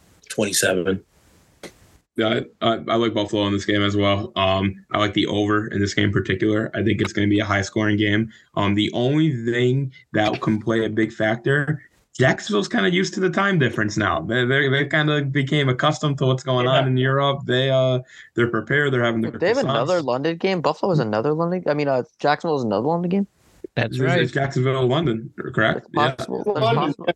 27. 2.20 2.50
Yeah, 2.62 2.68
I, 2.68 2.94
I 2.94 2.96
like 2.98 3.14
Buffalo 3.14 3.46
in 3.48 3.54
this 3.54 3.66
game 3.66 3.82
as 3.84 3.96
well. 3.96 4.32
Um, 4.36 4.84
I 4.94 4.98
like 5.00 5.14
the 5.14 5.26
over 5.28 5.68
in 5.68 5.80
this 5.80 5.94
game 5.94 6.06
in 6.06 6.12
particular. 6.12 6.72
I 6.74 6.84
think 6.84 7.02
it's 7.02 7.14
going 7.14 7.28
to 7.28 7.30
be 7.30 7.40
a 7.40 7.46
high 7.46 7.62
scoring 7.62 7.98
game. 7.98 8.32
Um, 8.56 8.76
the 8.76 8.92
only 8.94 9.32
thing 9.46 9.94
that 10.14 10.42
can 10.42 10.60
play 10.62 10.86
a 10.86 10.90
big 10.90 11.12
factor, 11.14 11.82
Jacksonville's 12.18 12.68
kind 12.68 12.86
of 12.86 12.94
used 12.94 13.14
to 13.14 13.20
the 13.20 13.30
time 13.30 13.60
difference 13.60 13.96
now. 13.98 14.22
They 14.22 14.46
they, 14.46 14.68
they 14.70 14.86
kind 14.86 15.10
of 15.10 15.32
became 15.32 15.70
accustomed 15.70 16.18
to 16.18 16.26
what's 16.26 16.44
going 16.44 16.68
on 16.68 16.88
in 16.88 16.98
Europe. 16.98 17.42
They 17.46 17.70
uh 17.70 18.00
they're 18.36 18.50
prepared. 18.50 18.92
They're 18.94 19.04
having 19.04 19.22
their 19.22 19.32
They 19.32 19.48
have 19.50 19.58
croissants. 19.58 19.70
another 19.70 20.02
London 20.02 20.38
game. 20.38 20.62
Buffalo 20.62 20.92
is 20.92 21.00
another 21.00 21.34
London. 21.34 21.62
Game. 21.62 21.72
I 21.72 21.74
mean, 21.76 21.88
uh, 21.88 22.04
Jacksonville 22.20 22.58
is 22.58 22.64
another 22.64 22.88
London 22.88 23.10
game. 23.10 23.28
That's 23.76 23.96
It's- 23.96 24.02
right. 24.12 24.22
It's 24.22 24.32
Jacksonville, 24.34 24.86
London, 24.88 25.32
correct? 25.38 25.88
That's 25.94 25.94
Yeah. 25.94 26.12
possible. 26.16 26.44
That's 26.54 26.76
possible. 26.76 27.08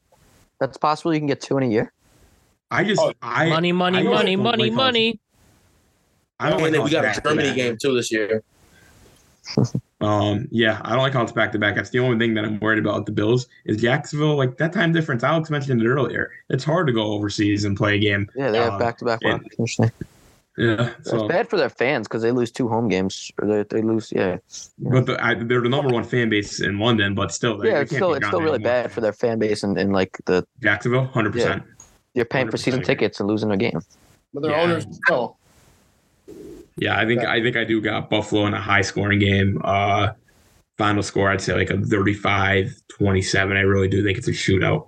That's 0.59 0.77
possible. 0.77 1.13
You 1.13 1.19
can 1.19 1.27
get 1.27 1.41
two 1.41 1.57
in 1.57 1.63
a 1.63 1.67
year. 1.67 1.91
I 2.72 2.84
just 2.84 3.02
Oh, 3.02 3.14
I 3.22 3.49
money, 3.49 3.72
money, 3.72 3.99
I 3.99 4.03
money, 4.03 4.35
money, 4.35 4.69
money. 4.69 5.19
I 6.40 6.49
don't 6.49 6.56
and 6.57 6.64
like 6.64 6.72
then 6.73 6.84
we 6.84 6.90
got 6.90 7.06
a 7.18 7.22
Germany 7.22 7.49
back. 7.49 7.56
game 7.56 7.77
too 7.81 7.94
this 7.95 8.11
year. 8.11 8.44
Um, 10.02 10.48
yeah, 10.52 10.81
I 10.84 10.90
don't 10.91 10.99
like 10.99 11.14
how 11.14 11.22
it's 11.23 11.31
back 11.31 11.52
to 11.53 11.60
back. 11.60 11.76
That's 11.76 11.90
the 11.91 11.99
only 11.99 12.18
thing 12.18 12.34
that 12.34 12.44
I'm 12.44 12.60
worried 12.60 12.80
about 12.80 12.95
with 12.95 13.06
the 13.06 13.11
Bills 13.14 13.48
is 13.65 13.81
Jacksonville. 13.81 14.35
Like 14.35 14.57
that 14.57 14.73
time 14.73 14.91
difference, 14.91 15.23
Alex 15.23 15.49
mentioned 15.49 15.81
it 15.81 15.88
earlier. 15.88 16.31
It's 16.49 16.64
hard 16.64 16.88
to 16.88 16.94
go 16.94 17.03
overseas 17.14 17.64
and 17.64 17.77
play 17.77 17.95
a 17.95 17.99
game. 17.99 18.30
Yeah, 18.35 18.52
they 18.52 18.57
have 18.57 18.80
back 18.80 18.98
to 18.99 19.06
back. 19.06 19.19
and- 19.23 19.44
Interesting. 19.44 19.91
Yeah, 20.56 20.91
It's 20.99 21.11
bad 21.11 21.49
for 21.49 21.57
their 21.57 21.69
fans 21.69 22.07
because 22.07 22.22
they 22.22 22.30
lose 22.30 22.52
two 22.52 22.68
home 22.68 22.88
games. 22.88 23.31
Or 23.41 23.48
they, 23.48 23.64
they 23.77 23.81
lose, 23.81 24.11
yeah. 24.15 24.38
but 24.77 25.07
the, 25.07 25.18
I, 25.23 25.34
they're 25.34 25.61
the 25.61 25.69
number 25.69 25.91
one 25.91 26.03
fan 26.03 26.30
base 26.30 26.60
in 26.61 26.77
London, 26.77 27.15
but 27.15 27.31
still, 27.31 27.65
Yeah, 27.65 27.80
it's 27.80 27.91
still 27.95 28.14
it's 28.14 28.27
still 28.27 28.40
really 28.40 28.56
anymore. 28.56 28.84
bad 28.84 28.91
for 28.91 29.02
their 29.02 29.14
fan 29.14 29.40
base 29.40 29.64
and, 29.64 29.80
and 29.80 29.94
like 29.94 30.15
the 30.26 30.45
Jacksonville, 30.61 31.06
hundred 31.06 31.34
percent. 31.34 31.64
You're 32.14 32.26
paying 32.26 32.49
for 32.49 32.57
season 32.57 32.81
tickets 32.84 33.19
and 33.19 33.27
losing 33.27 33.52
a 33.52 33.57
game. 33.57 33.81
But 34.34 34.44
their 34.44 34.52
Yeah. 34.52 34.61
owners 34.61 34.85
know. 35.10 35.38
Yeah, 36.77 36.98
I 36.99 37.06
think 37.06 37.23
I 37.23 37.41
think 37.41 37.56
I 37.56 37.64
do 37.64 37.81
got 37.81 38.10
Buffalo 38.10 38.45
in 38.48 38.53
a 38.53 38.61
high 38.61 38.81
scoring 38.81 39.19
game. 39.19 39.61
Uh, 39.64 40.14
final 40.77 41.03
score, 41.03 41.30
I'd 41.30 41.41
say 41.41 41.53
like 41.53 41.69
a 41.69 41.77
35-27. 41.77 43.57
I 43.57 43.61
really 43.61 43.88
do 43.88 44.03
think 44.03 44.18
it's 44.18 44.27
a 44.27 44.31
shootout. 44.31 44.88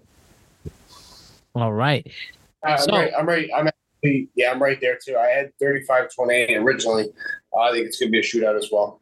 All 1.53 1.71
right. 1.73 2.05
I'm 2.63 2.77
So- 2.79 2.91
right. 2.91 3.11
I'm 3.17 3.27
right. 3.27 3.47
I'm 3.55 3.67
actually, 3.67 4.29
yeah, 4.35 4.51
I'm 4.51 4.61
right 4.61 4.79
there 4.81 4.97
too. 5.03 5.15
I 5.15 5.27
had 5.27 5.51
35 5.59 6.13
28 6.13 6.57
originally. 6.57 7.09
Uh, 7.55 7.59
I 7.59 7.71
think 7.71 7.85
it's 7.85 7.99
going 7.99 8.11
to 8.11 8.11
be 8.11 8.19
a 8.19 8.23
shootout 8.23 8.57
as 8.57 8.69
well. 8.71 8.99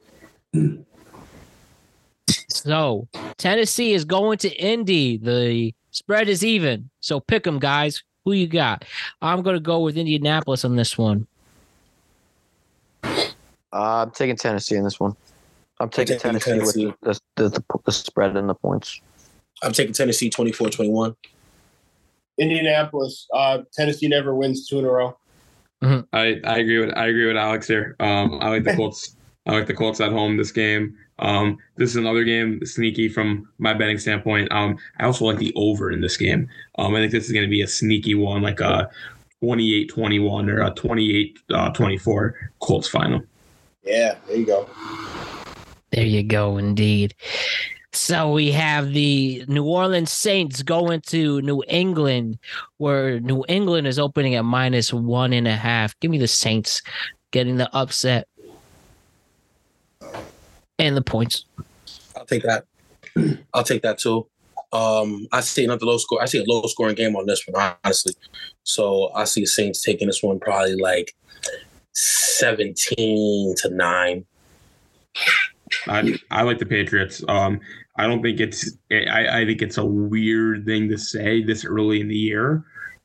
So 2.50 3.08
Tennessee 3.38 3.94
is 3.94 4.06
going 4.06 4.38
to 4.40 4.50
Indy. 4.62 5.18
The 5.18 5.74
spread 5.91 6.30
is 6.30 6.44
even. 6.45 6.90
So 7.00 7.20
pick 7.20 7.44
them, 7.44 7.60
guys. 7.60 8.04
Who 8.26 8.32
you 8.32 8.48
got? 8.48 8.86
I'm 9.22 9.41
going 9.41 9.56
to 9.56 9.60
go 9.60 9.80
with 9.82 9.98
Indianapolis 9.98 10.64
on 10.64 10.76
this 10.76 10.98
one. 10.98 11.28
Uh, 13.04 13.24
I'm 13.72 14.12
taking 14.12 14.36
Tennessee 14.36 14.76
in 14.76 14.84
this 14.84 15.00
one. 15.00 15.16
I'm 15.80 15.90
taking, 15.90 16.18
taking 16.18 16.40
Tennessee, 16.40 16.52
Tennessee. 16.52 16.86
with 16.86 17.00
the, 17.02 17.20
the, 17.36 17.50
the, 17.50 17.64
the 17.86 17.91
spread 17.91 18.38
and 18.38 18.48
the 18.48 18.54
points. 18.54 19.02
I'm 19.64 19.74
taking 19.74 19.94
Tennessee 19.94 20.30
24-21. 20.30 21.16
Indianapolis, 22.38 23.28
uh, 23.34 23.60
Tennessee 23.74 24.08
never 24.08 24.34
wins 24.36 24.68
two 24.68 24.80
in 24.80 24.86
a 24.86 24.90
row. 24.90 25.18
I, 26.14 26.40
I 26.45 26.58
agree 26.60 26.80
with 26.80 26.95
I 26.95 27.08
agree 27.08 27.28
with 27.28 27.36
Alex 27.36 27.68
here. 27.68 27.95
Um, 28.00 28.40
I 28.41 28.50
like 28.50 28.64
the 28.64 28.74
Colts. 28.76 29.18
I 29.45 29.52
like 29.52 29.68
the 29.68 29.74
Colts 29.74 30.00
at 30.00 30.12
home 30.12 30.38
this 30.38 30.52
game. 30.52 30.95
Um, 31.24 31.58
this 31.78 31.90
is 31.90 31.95
another 31.95 32.24
game 32.24 32.64
sneaky 32.66 33.10
from 33.10 33.50
my 33.58 33.74
betting 33.74 33.98
standpoint. 33.98 34.52
Um, 34.52 34.78
I 35.00 35.06
also 35.06 35.26
like 35.26 35.38
the 35.38 35.54
over 35.56 35.90
in 35.90 36.02
this 36.02 36.18
game. 36.18 36.50
Um, 36.78 36.94
I 36.94 37.00
think 37.00 37.14
this 37.14 37.26
is 37.26 37.32
going 37.32 37.45
to 37.45 37.50
be 37.50 37.62
a 37.62 37.68
sneaky 37.68 38.14
one, 38.14 38.41
like 38.41 38.60
a 38.60 38.90
28-21 39.41 40.50
or 40.50 40.62
a 40.62 40.72
28-24 40.72 42.34
Colts 42.60 42.88
final. 42.88 43.22
Yeah, 43.84 44.16
there 44.28 44.38
you 44.38 44.45
go. 44.45 44.70
There 45.91 46.06
you 46.06 46.24
go, 46.24 46.58
indeed. 46.58 47.16
So 47.94 48.32
we 48.32 48.52
have 48.52 48.91
the 48.91 49.45
New 49.48 49.66
Orleans 49.66 50.12
Saints 50.12 50.64
going 50.64 51.02
to 51.02 51.41
New 51.41 51.64
England, 51.68 52.40
where 52.78 53.20
New 53.20 53.45
England 53.48 53.88
is 53.88 54.00
opening 54.00 54.36
at 54.36 54.44
minus 54.44 54.91
one 54.91 55.32
and 55.32 55.48
a 55.48 55.56
half. 55.56 55.98
Give 56.00 56.10
me 56.10 56.18
the 56.18 56.28
Saints 56.28 56.82
getting 57.32 57.58
the 57.58 57.74
upset 57.76 58.28
and 60.80 60.95
the 60.95 61.02
points. 61.02 61.45
I'll 62.16 62.26
take 62.26 62.44
that. 62.44 62.66
I'll 63.54 63.64
take 63.64 63.82
that 63.84 63.98
too. 63.98 64.28
Um, 64.72 65.28
I 65.32 65.41
see 65.41 65.64
another 65.64 65.86
low 65.86 65.98
score. 65.98 66.22
I 66.22 66.26
see 66.26 66.44
a 66.44 66.52
low 66.52 66.64
scoring 66.64 66.95
game 66.95 67.16
on 67.16 67.28
this 67.28 67.45
one, 67.48 67.76
honestly. 67.84 68.14
So 68.64 69.12
I 69.14 69.26
see 69.26 69.41
the 69.41 69.48
Saints 69.48 69.84
taking 69.84 70.08
this 70.08 70.24
one 70.24 70.40
probably 70.40 70.76
like 70.76 71.16
seventeen 71.94 73.56
to 73.58 73.70
nine. 73.70 74.26
I 75.88 76.18
I 76.32 76.41
like 76.41 76.58
the 76.58 76.66
Patriots. 76.66 77.24
Um, 77.28 77.60
I 77.98 78.08
don't 78.08 78.24
think 78.24 78.40
it's 78.40 78.76
I, 78.91 79.41
I 79.41 79.45
think 79.45 79.62
it's 79.62 79.78
a 79.78 79.86
weird 79.86 80.66
thing 80.66 80.90
to 80.90 80.98
say 80.98 81.44
this 81.44 81.66
early 81.66 82.02
in 82.02 82.08
the 82.08 82.18
year, 82.18 82.64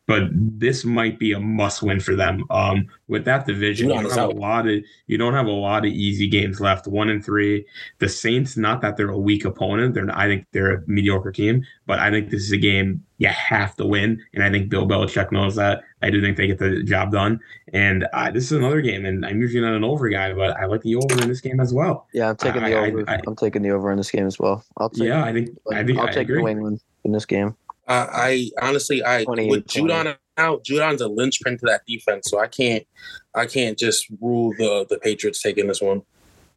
but 0.09 0.23
this 0.33 0.87
might 0.87 1.19
be 1.19 1.33
a 1.33 1.39
must 1.39 1.83
win 1.83 2.01
for 2.01 2.17
them. 2.17 2.43
Um, 2.51 2.87
with 3.09 3.27
that 3.27 3.47
division, 3.47 3.91
you 3.91 3.95
don't 3.95 4.11
have 4.11 4.31
a 4.31 4.33
lot 4.33 4.67
of 4.67 4.83
you 5.07 5.19
don't 5.19 5.35
have 5.35 5.47
a 5.47 5.51
lot 5.51 5.85
of 5.85 5.93
easy 5.93 6.27
games 6.27 6.61
left. 6.61 6.87
One 6.89 7.11
and 7.11 7.23
three. 7.25 7.67
The 7.99 8.09
Saints, 8.09 8.57
not 8.57 8.81
that 8.81 8.97
they're 8.97 9.11
a 9.11 9.19
weak 9.19 9.45
opponent, 9.45 9.95
they're 9.95 10.09
I 10.11 10.27
think 10.27 10.47
they're 10.53 10.73
a 10.77 10.83
mediocre 10.87 11.31
team, 11.31 11.63
but 11.87 11.99
I 11.99 12.11
think 12.11 12.31
this 12.31 12.43
is 12.43 12.53
a 12.53 12.57
game 12.57 13.05
you 13.19 13.29
have 13.29 13.77
to 13.77 13.85
win, 13.85 14.21
and 14.33 14.43
I 14.43 14.51
think 14.51 14.71
Bill 14.71 14.87
Belichick 14.89 15.31
knows 15.31 15.55
that. 15.57 15.83
I 16.01 16.09
do 16.11 16.23
think 16.23 16.37
they 16.39 16.47
get 16.47 16.59
the 16.59 16.83
job 16.85 17.13
done, 17.13 17.39
and 17.75 18.07
uh, 18.15 18.31
this 18.31 18.45
is 18.45 18.53
another 18.53 18.81
game, 18.81 19.05
and 19.05 19.27
I'm 19.27 19.41
usually 19.41 19.61
not 19.61 19.75
an 19.75 19.85
over 19.85 20.09
guy, 20.09 20.33
but 20.33 20.57
I 20.57 20.65
like 20.67 20.81
the 20.83 20.97
over 20.97 21.21
in 21.21 21.29
this 21.29 21.43
game 21.43 21.61
as 21.61 21.75
well. 21.75 22.07
Yeah, 22.15 22.31
I'm 22.31 22.37
taking 22.37 22.63
I- 22.63 22.71
the 22.71 22.77
over. 22.79 23.05
I- 23.11 23.21
I'm 23.27 23.37
taking 23.37 23.61
the 23.63 23.71
over 23.73 23.91
in 23.91 23.99
this 23.99 24.11
game 24.11 24.27
as 24.27 24.39
well. 24.39 24.65
I'll 24.79 24.89
take. 24.89 25.09
Yeah, 25.09 25.23
I 25.25 25.33
think 25.35 25.51
I 25.71 25.85
think 25.85 25.99
I'll 25.99 26.07
I 26.07 26.13
take 26.13 26.29
agree. 26.31 26.41
New 26.43 26.49
England 26.49 26.81
in 27.05 27.13
this 27.13 27.27
game. 27.27 27.55
I, 27.89 28.51
I 28.61 28.69
honestly, 28.69 29.03
I 29.03 29.25
with 29.25 29.67
Judon 29.67 30.17
out, 30.37 30.65
Judon's 30.65 31.01
a 31.01 31.09
linchpin 31.09 31.59
to 31.59 31.67
that 31.67 31.83
defense, 31.87 32.29
so 32.31 32.39
I 32.39 32.47
can't, 32.47 32.87
I 33.35 33.47
can't 33.47 33.79
just 33.79 34.07
rule 34.21 34.53
the 34.59 34.87
the 34.89 34.99
Patriots 34.99 35.43
taking 35.43 35.67
this 35.67 35.81
one. 35.81 36.03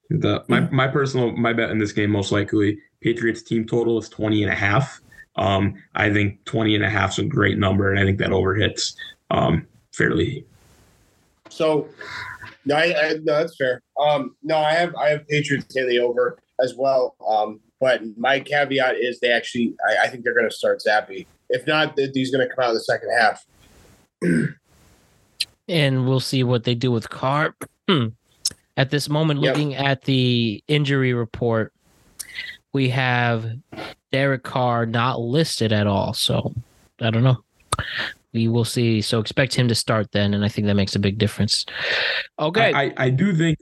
The 0.10 0.44
my, 0.50 0.62
my 0.72 0.88
personal 0.88 1.32
my 1.32 1.54
bet 1.54 1.70
in 1.70 1.80
this 1.80 1.94
game 1.94 2.12
most 2.12 2.32
likely 2.32 2.80
Patriots 3.02 3.42
team 3.42 3.66
total 3.66 3.98
is 3.98 4.10
20 4.10 4.44
and 4.44 4.52
a 4.52 4.56
half. 4.56 5.02
Um, 5.38 5.76
I 5.96 6.12
think 6.12 6.44
20 6.46 6.76
and 6.76 6.84
a 6.84 6.90
half 6.90 7.12
is 7.12 7.20
a 7.20 7.24
great 7.24 7.58
number, 7.58 7.90
and 7.90 8.00
I 8.00 8.04
think 8.04 8.20
that 8.20 8.34
over 8.34 8.54
hits 8.54 8.96
um, 9.32 9.66
fairly. 9.94 10.46
So, 11.50 11.88
no, 12.66 12.76
I, 12.76 12.84
I, 12.84 13.14
no, 13.14 13.40
that's 13.40 13.56
fair. 13.56 13.82
Um, 14.00 14.36
no, 14.44 14.58
I 14.58 14.74
have 14.74 14.94
I 14.96 15.10
have 15.10 15.28
Patriots 15.28 15.76
in 15.76 15.88
the 15.88 16.00
over 16.00 16.38
as 16.62 16.76
well. 16.76 17.16
Um, 17.26 17.62
but 17.82 18.02
my 18.16 18.40
caveat 18.40 18.96
is 18.98 19.20
they 19.20 19.32
actually 19.32 19.74
I, 19.86 20.06
I 20.06 20.08
think 20.08 20.24
they're 20.24 20.36
going 20.36 20.50
to 20.50 20.56
start 20.56 20.82
Zappe. 20.88 21.26
If 21.50 21.68
not, 21.68 21.98
th- 21.98 22.12
he's 22.14 22.32
going 22.32 22.48
to 22.48 22.56
come 22.56 22.64
out 22.64 22.70
in 22.70 22.76
the 22.76 22.80
second 22.80 23.10
half. 23.20 23.46
and 25.68 26.08
we'll 26.08 26.20
see 26.22 26.44
what 26.44 26.64
they 26.64 26.76
do 26.76 26.92
with 26.92 27.10
Carr. 27.10 27.56
at 28.78 28.90
this 28.90 29.10
moment, 29.10 29.42
Yep. 29.42 29.54
looking 29.54 29.76
at 29.76 30.04
the 30.04 30.64
injury 30.68 31.14
report, 31.14 31.74
we 32.72 32.90
have 32.90 33.46
Derek 34.12 34.44
Carr 34.44 34.86
not 34.86 35.20
listed 35.20 35.74
at 35.74 35.88
all. 35.88 36.14
So 36.14 36.54
I 37.02 37.10
don't 37.10 37.24
know. 37.24 37.38
We 38.34 38.48
will 38.48 38.64
see. 38.64 39.02
So 39.02 39.20
expect 39.20 39.56
him 39.56 39.68
to 39.68 39.76
start 39.76 40.12
then, 40.14 40.34
and 40.34 40.46
I 40.46 40.48
think 40.48 40.68
that 40.68 40.76
makes 40.76 40.96
a 40.96 41.00
big 41.00 41.18
difference. 41.18 41.66
Okay. 42.40 42.72
I, 42.72 42.84
I, 42.84 42.94
I 42.98 43.10
do 43.10 43.36
think 43.36 43.58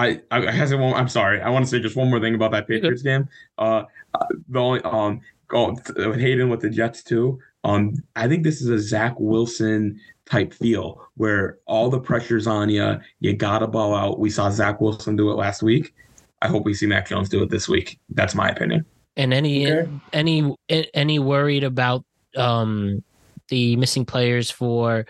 I 0.00 0.20
I 0.30 0.46
I 0.46 0.50
has 0.50 0.74
one. 0.74 0.94
I'm 0.94 1.08
sorry. 1.08 1.40
I 1.40 1.50
want 1.50 1.64
to 1.64 1.70
say 1.70 1.78
just 1.78 1.96
one 1.96 2.08
more 2.10 2.20
thing 2.20 2.34
about 2.34 2.52
that 2.52 2.66
Patriots 2.66 3.02
game. 3.02 3.28
Uh, 3.58 3.82
uh, 4.14 4.26
the 4.48 4.58
only 4.58 4.80
um 4.82 5.20
go 5.48 5.76
Hayden 5.96 6.48
with 6.48 6.60
the 6.60 6.70
Jets 6.70 7.02
too. 7.02 7.38
Um, 7.64 8.02
I 8.16 8.26
think 8.26 8.42
this 8.42 8.62
is 8.62 8.68
a 8.68 8.78
Zach 8.78 9.14
Wilson 9.18 10.00
type 10.24 10.54
feel 10.54 11.06
where 11.16 11.58
all 11.66 11.90
the 11.90 12.00
pressure's 12.00 12.46
on 12.46 12.70
you. 12.70 12.98
You 13.20 13.34
gotta 13.34 13.66
ball 13.66 13.94
out. 13.94 14.18
We 14.18 14.30
saw 14.30 14.50
Zach 14.50 14.80
Wilson 14.80 15.16
do 15.16 15.30
it 15.30 15.34
last 15.34 15.62
week. 15.62 15.94
I 16.40 16.48
hope 16.48 16.64
we 16.64 16.72
see 16.72 16.86
Mac 16.86 17.08
Jones 17.08 17.28
do 17.28 17.42
it 17.42 17.50
this 17.50 17.68
week. 17.68 17.98
That's 18.10 18.34
my 18.34 18.48
opinion. 18.48 18.86
and 19.16 19.34
any 19.34 19.70
Okay. 19.70 19.90
any 20.14 20.54
any 20.94 21.18
worried 21.18 21.64
about 21.64 22.04
um 22.36 23.02
the 23.48 23.74
missing 23.76 24.06
players 24.06 24.50
for 24.50 25.04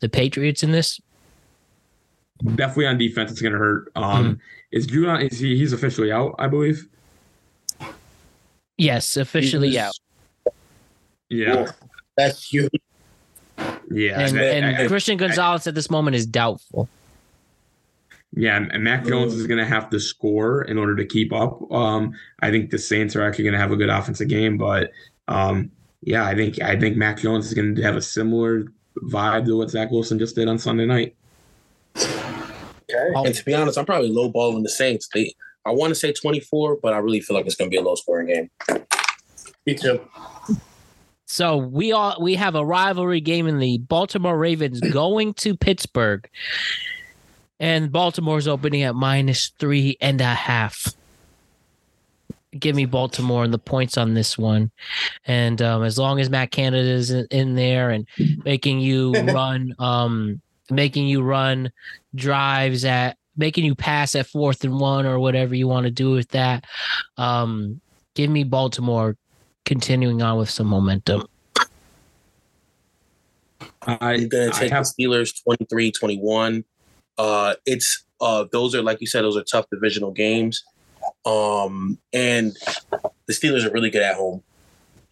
the 0.00 0.08
Patriots 0.08 0.62
in 0.62 0.70
this? 0.70 1.00
Definitely 2.44 2.86
on 2.86 2.98
defense, 2.98 3.30
it's 3.30 3.40
gonna 3.40 3.56
hurt. 3.58 3.90
Um, 3.96 4.38
is 4.72 4.86
Judon? 4.86 5.30
Is 5.30 5.38
he? 5.38 5.56
He's 5.56 5.72
officially 5.72 6.12
out, 6.12 6.34
I 6.38 6.48
believe. 6.48 6.86
Yes, 8.78 9.16
officially 9.16 9.70
He's- 9.70 9.86
out. 10.46 10.54
Yeah, 11.28 11.54
Cool. 11.54 11.68
That's 12.16 12.44
huge. 12.52 12.70
yeah. 13.90 14.20
And, 14.20 14.38
I- 14.38 14.42
and 14.44 14.76
I- 14.76 14.86
Christian 14.86 15.16
Gonzalez 15.16 15.66
at 15.66 15.74
this 15.74 15.90
moment 15.90 16.14
is 16.16 16.26
doubtful. 16.26 16.88
Yeah, 18.38 18.56
and 18.70 18.84
Mac 18.84 19.06
Jones 19.06 19.32
is 19.32 19.46
going 19.46 19.58
to 19.58 19.64
have 19.64 19.88
to 19.90 19.98
score 19.98 20.62
in 20.62 20.76
order 20.76 20.94
to 20.96 21.06
keep 21.06 21.32
up. 21.32 21.72
Um, 21.72 22.12
I 22.40 22.50
think 22.50 22.70
the 22.70 22.78
Saints 22.78 23.16
are 23.16 23.22
actually 23.22 23.44
going 23.44 23.54
to 23.54 23.58
have 23.58 23.72
a 23.72 23.76
good 23.76 23.88
offensive 23.88 24.28
game, 24.28 24.58
but 24.58 24.90
um, 25.26 25.70
yeah, 26.02 26.24
I 26.26 26.34
think 26.34 26.60
I 26.60 26.78
think 26.78 26.98
Mac 26.98 27.18
Jones 27.18 27.46
is 27.46 27.54
going 27.54 27.74
to 27.74 27.82
have 27.82 27.96
a 27.96 28.02
similar 28.02 28.66
vibe 29.04 29.46
to 29.46 29.56
what 29.56 29.70
Zach 29.70 29.90
Wilson 29.90 30.18
just 30.18 30.34
did 30.36 30.48
on 30.48 30.58
Sunday 30.58 30.84
night. 30.84 31.16
Okay. 32.96 33.26
And 33.26 33.34
to 33.34 33.44
be 33.44 33.54
honest, 33.54 33.78
I'm 33.78 33.86
probably 33.86 34.10
lowballing 34.10 34.62
the 34.62 34.68
Saints. 34.68 35.08
They, 35.12 35.34
I 35.64 35.70
want 35.70 35.90
to 35.90 35.94
say 35.94 36.12
24, 36.12 36.78
but 36.82 36.92
I 36.92 36.98
really 36.98 37.20
feel 37.20 37.36
like 37.36 37.46
it's 37.46 37.56
going 37.56 37.70
to 37.70 37.74
be 37.74 37.78
a 37.78 37.82
low 37.82 37.94
scoring 37.94 38.28
game. 38.28 38.50
Me 39.66 39.74
too. 39.74 40.00
So 41.26 41.56
we 41.56 41.92
all 41.92 42.16
we 42.20 42.36
have 42.36 42.54
a 42.54 42.64
rivalry 42.64 43.20
game 43.20 43.48
in 43.48 43.58
the 43.58 43.78
Baltimore 43.78 44.38
Ravens 44.38 44.80
going 44.92 45.34
to 45.34 45.56
Pittsburgh, 45.56 46.28
and 47.58 47.90
Baltimore's 47.90 48.46
opening 48.46 48.82
at 48.82 48.94
minus 48.94 49.52
three 49.58 49.96
and 50.00 50.20
a 50.20 50.34
half. 50.34 50.94
Give 52.56 52.76
me 52.76 52.86
Baltimore 52.86 53.44
and 53.44 53.52
the 53.52 53.58
points 53.58 53.98
on 53.98 54.14
this 54.14 54.38
one, 54.38 54.70
and 55.26 55.60
um, 55.60 55.82
as 55.82 55.98
long 55.98 56.20
as 56.20 56.30
Matt 56.30 56.52
Canada 56.52 56.88
is 56.88 57.10
in, 57.10 57.26
in 57.30 57.54
there 57.56 57.90
and 57.90 58.06
making 58.44 58.78
you 58.78 59.12
run, 59.12 59.74
um, 59.80 60.40
making 60.70 61.08
you 61.08 61.22
run 61.22 61.72
drives 62.16 62.84
at, 62.84 63.16
making 63.36 63.64
you 63.64 63.74
pass 63.74 64.14
at 64.14 64.26
fourth 64.26 64.64
and 64.64 64.80
one 64.80 65.06
or 65.06 65.18
whatever 65.18 65.54
you 65.54 65.68
want 65.68 65.84
to 65.84 65.90
do 65.90 66.10
with 66.10 66.28
that, 66.30 66.64
um, 67.16 67.80
give 68.14 68.30
me 68.30 68.44
Baltimore 68.44 69.16
continuing 69.64 70.22
on 70.22 70.38
with 70.38 70.50
some 70.50 70.66
momentum. 70.66 71.26
I, 73.82 73.98
I'm 74.00 74.28
going 74.28 74.50
to 74.50 74.58
take 74.58 74.72
have 74.72 74.86
the 74.96 75.04
Steelers 75.04 75.42
23 75.44 75.92
21. 75.92 76.64
Uh, 77.18 77.54
it's 77.64 78.04
uh, 78.20 78.46
those 78.52 78.74
are 78.74 78.82
like 78.82 79.00
you 79.00 79.06
said, 79.06 79.22
those 79.22 79.36
are 79.36 79.44
tough 79.44 79.66
divisional 79.70 80.10
games. 80.10 80.64
Um, 81.24 81.98
and 82.12 82.56
the 83.26 83.32
Steelers 83.32 83.64
are 83.64 83.70
really 83.70 83.90
good 83.90 84.02
at 84.02 84.16
home. 84.16 84.42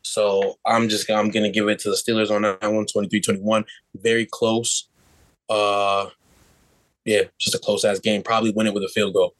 So 0.02 0.58
I'm 0.66 0.88
just 0.88 1.10
I'm 1.10 1.30
gonna 1.30 1.50
give 1.50 1.68
it 1.68 1.78
to 1.80 1.90
the 1.90 1.96
Steelers 1.96 2.30
on 2.30 2.42
that 2.42 2.60
one, 2.62 2.86
23-21. 2.86 3.64
Very 3.96 4.26
close. 4.30 4.88
Uh 5.48 6.06
yeah, 7.04 7.22
just 7.38 7.54
a 7.54 7.58
close 7.58 7.84
ass 7.84 8.00
game. 8.00 8.22
Probably 8.22 8.50
win 8.50 8.66
it 8.66 8.74
with 8.74 8.82
a 8.82 8.88
field 8.88 9.14
goal. 9.14 9.34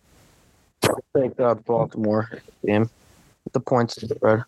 Take 1.16 1.38
uh, 1.40 1.54
Baltimore 1.54 2.30
game. 2.64 2.90
The 3.52 3.60
points 3.60 4.00
spread. 4.00 4.44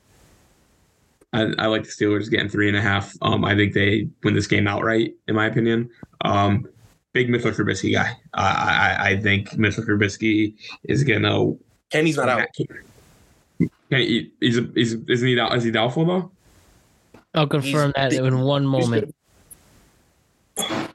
I, 1.32 1.52
I 1.58 1.66
like 1.66 1.84
the 1.84 1.90
Steelers 1.90 2.30
getting 2.30 2.48
three 2.48 2.68
and 2.68 2.76
a 2.76 2.80
half. 2.80 3.14
Um, 3.22 3.44
I 3.44 3.54
think 3.54 3.74
they 3.74 4.08
win 4.22 4.34
this 4.34 4.46
game 4.46 4.66
outright, 4.66 5.14
in 5.28 5.34
my 5.34 5.46
opinion. 5.46 5.90
Um, 6.24 6.66
big 7.12 7.28
Mitchell 7.28 7.50
Trubisky 7.50 7.92
guy. 7.92 8.16
I, 8.34 8.96
I 8.98 9.08
I 9.10 9.20
think 9.20 9.56
Mitchell 9.56 9.84
Trubisky 9.84 10.54
is 10.84 11.04
gonna. 11.04 11.52
Kenny's 11.90 12.16
not 12.16 12.28
out. 12.28 12.48
Can 13.88 14.00
he, 14.00 14.32
he's, 14.40 14.60
he's 14.74 14.94
isn't 14.94 15.28
he 15.28 15.34
doubt, 15.34 15.56
is 15.56 15.64
he 15.64 15.70
doubtful 15.70 16.04
though? 16.04 16.30
I'll 17.34 17.46
confirm 17.46 17.92
that 17.96 18.12
in 18.12 18.40
one 18.40 18.66
moment. 18.66 19.14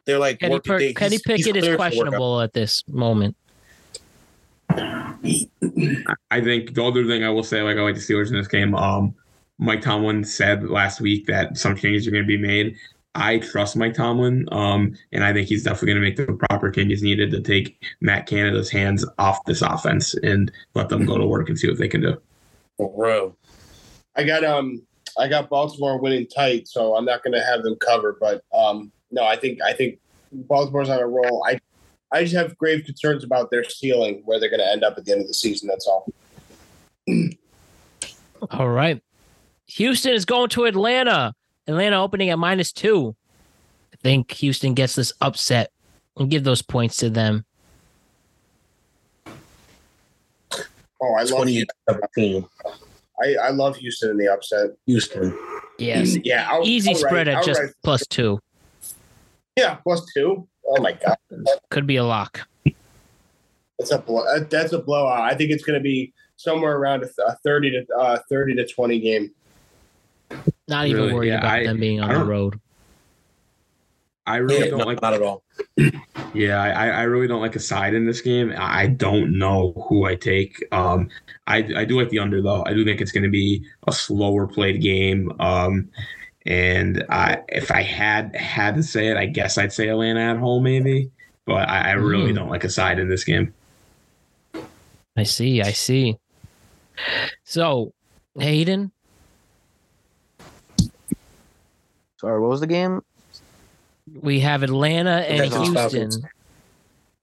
They're 0.06 0.20
like 0.20 0.40
Kenny, 0.40 0.54
working- 0.56 0.72
per- 0.72 0.80
they- 0.80 0.94
Kenny 0.94 1.10
he's- 1.12 1.22
he's 1.26 1.46
Pickett 1.46 1.58
is 1.58 1.64
cleared 1.64 1.64
for 1.64 1.70
workout. 1.70 1.78
questionable 1.78 2.42
at 2.42 2.54
this 2.54 2.84
moment. 2.88 3.36
I 6.32 6.42
think 6.42 6.74
the 6.74 6.84
other 6.84 7.06
thing 7.06 7.24
I 7.24 7.30
will 7.30 7.44
say, 7.44 7.62
like 7.62 7.78
I 7.78 7.82
like 7.82 7.96
the 7.96 8.02
Steelers 8.02 8.28
in 8.30 8.38
this 8.38 8.48
game. 8.48 8.74
Um, 8.76 9.14
Mike 9.60 9.82
Tomlin 9.82 10.24
said 10.24 10.70
last 10.70 11.02
week 11.02 11.28
that 11.28 11.58
some 11.58 11.76
changes 11.76 12.08
are 12.08 12.12
going 12.12 12.24
to 12.24 12.28
be 12.28 12.38
made. 12.38 12.76
I 13.14 13.40
trust 13.40 13.76
Mike 13.76 13.94
Tomlin, 13.94 14.48
um, 14.54 14.96
and 15.12 15.24
I 15.24 15.34
think 15.34 15.50
he's 15.50 15.64
definitely 15.64 15.88
going 15.94 16.02
to 16.02 16.08
make 16.08 16.16
the 16.16 16.46
proper 16.48 16.72
changes 16.72 17.04
needed 17.04 17.30
to 17.32 17.42
take 17.42 17.84
Matt 18.00 18.26
Canada's 18.26 18.72
hands 18.72 19.06
off 19.20 19.44
this 19.46 19.62
offense 19.62 20.14
and 20.24 20.50
let 20.76 20.88
them 20.88 21.06
go 21.06 21.18
to 21.18 21.28
work 21.28 21.50
and 21.50 21.60
see 21.60 21.68
what 21.68 21.78
they 21.78 21.90
can 21.90 22.02
do. 22.02 22.20
For 22.78 22.92
real. 22.96 23.36
I 24.16 24.24
got 24.24 24.44
um 24.46 24.82
I 25.20 25.28
got 25.28 25.50
Baltimore 25.50 26.00
winning 26.00 26.26
tight, 26.28 26.68
so 26.70 26.96
I'm 26.96 27.04
not 27.06 27.22
going 27.22 27.34
to 27.34 27.44
have 27.44 27.64
them 27.64 27.76
cover. 27.76 28.18
But 28.20 28.44
um 28.54 28.92
no, 29.12 29.24
I 29.26 29.36
think 29.36 29.60
I 29.62 29.74
think 29.74 30.00
Baltimore's 30.32 30.90
on 30.90 31.00
a 31.00 31.08
roll. 31.08 31.44
I 31.48 31.60
I 32.12 32.24
just 32.24 32.36
have 32.36 32.58
grave 32.58 32.86
concerns 32.86 33.24
about 33.24 33.52
their 33.52 33.64
ceiling, 33.64 34.22
where 34.26 34.40
they're 34.40 34.50
going 34.50 34.60
to 34.60 34.70
end 34.70 34.84
up 34.84 34.98
at 34.98 35.06
the 35.06 35.12
end 35.14 35.22
of 35.22 35.28
the 35.28 35.34
season. 35.34 35.68
That's 35.70 35.88
all. 35.88 36.12
All 38.52 38.70
right. 38.70 39.02
Houston 39.68 40.14
is 40.14 40.26
going 40.26 40.50
to 40.50 40.66
Atlanta. 40.66 41.34
Atlanta 41.68 42.02
opening 42.02 42.30
at 42.30 42.40
minus 42.40 42.72
two. 42.74 43.16
I 43.94 43.98
think 44.02 44.32
Houston 44.32 44.74
gets 44.74 44.96
this 44.96 45.14
upset 45.22 45.72
and 46.18 46.30
give 46.30 46.44
those 46.44 46.62
points 46.62 46.98
to 46.98 47.10
them. 47.10 47.46
Oh, 51.04 51.14
I 51.18 51.22
love 51.24 51.30
28 51.30 51.68
17. 51.90 52.46
I, 53.24 53.36
I 53.36 53.50
love 53.50 53.76
Houston 53.78 54.12
in 54.12 54.18
the 54.18 54.28
upset. 54.32 54.72
Houston. 54.86 55.38
Yes. 55.80 56.18
Yeah, 56.24 56.48
out- 56.50 56.66
Easy 56.66 56.90
outright- 56.92 57.00
spread 57.10 57.28
at 57.28 57.44
just 57.44 57.60
outright. 57.60 57.74
plus 57.84 58.06
two. 58.08 58.40
Yeah 59.58 59.76
plus 59.76 60.06
two. 60.14 60.48
Oh 60.68 60.82
my 60.82 60.94
god, 60.94 61.18
Could 61.70 61.88
be 61.88 61.98
a 61.98 62.04
lock. 62.04 62.48
that's 63.78 63.92
a 63.92 63.98
blow, 63.98 64.24
uh, 64.24 64.44
that's 64.50 64.74
a 64.74 64.80
blowout. 64.80 65.22
I 65.22 65.36
think 65.36 65.52
it's 65.52 65.64
going 65.64 65.78
to 65.80 65.84
be 65.84 66.14
somewhere 66.38 66.78
around 66.78 67.04
a, 67.04 67.36
thirty 67.44 67.72
to 67.72 67.86
uh, 67.96 68.20
thirty 68.30 68.54
to 68.56 68.66
twenty 68.68 69.00
game. 69.00 69.32
Not 70.68 70.88
even 70.88 71.02
Really? 71.02 71.14
worried 71.14 71.28
Yeah, 71.30 71.40
about 71.40 71.52
I- 71.52 71.64
them 71.66 71.80
being 71.80 72.00
on 72.00 72.10
the 72.14 72.24
road. 72.26 72.60
I 74.28 74.38
really 74.38 74.60
Yeah, 74.66 74.70
don't 74.70 74.80
no, 74.80 74.86
like 74.86 75.02
that 75.02 75.14
at 75.14 75.22
all. 75.22 75.44
Yeah, 76.34 76.62
I, 76.62 76.88
I 76.88 77.02
really 77.04 77.28
don't 77.28 77.42
like 77.42 77.58
a 77.58 77.60
side 77.60 77.94
in 77.94 78.06
this 78.06 78.22
game. 78.22 78.54
I 78.58 78.88
don't 78.88 79.38
know 79.38 79.74
who 79.90 80.06
I 80.06 80.16
take. 80.16 80.64
Um, 80.72 81.10
I, 81.46 81.58
I 81.76 81.84
do 81.84 82.00
like 82.00 82.08
the 82.10 82.20
under 82.20 82.42
though. 82.42 82.64
I 82.66 82.74
do 82.74 82.86
think 82.86 83.02
it's 83.02 83.12
going 83.12 83.26
to 83.26 83.30
be 83.30 83.66
a 83.86 83.92
slower 83.92 84.48
played 84.48 84.82
game. 84.82 85.34
Um, 85.42 85.90
and 86.46 87.04
I, 87.10 87.40
if 87.50 87.72
I 87.72 87.82
had 87.84 88.36
had 88.36 88.76
to 88.76 88.84
say 88.84 89.08
it, 89.10 89.18
I 89.18 89.26
guess 89.28 89.58
I'd 89.58 89.72
say 89.74 89.88
Atlanta 89.90 90.20
at 90.22 90.38
home 90.38 90.64
maybe. 90.64 91.12
But 91.46 91.68
I, 91.70 91.90
I 91.90 91.92
really 91.94 92.32
Mm. 92.32 92.36
don't 92.36 92.50
like 92.50 92.64
a 92.64 92.70
side 92.70 93.00
in 93.00 93.10
this 93.10 93.24
game. 93.24 93.54
I 95.18 95.24
see. 95.24 95.62
I 95.62 95.72
see. 95.72 96.18
So, 97.44 97.94
Hayden, 98.40 98.92
Sorry, 102.18 102.40
what 102.40 102.50
was 102.50 102.60
the 102.60 102.68
game? 102.68 103.02
we 104.22 104.40
have 104.42 104.62
Atlanta 104.62 105.10
and 105.28 105.40
Texans, 105.52 105.68
Houston. 105.70 105.76
Falcons. 106.12 106.26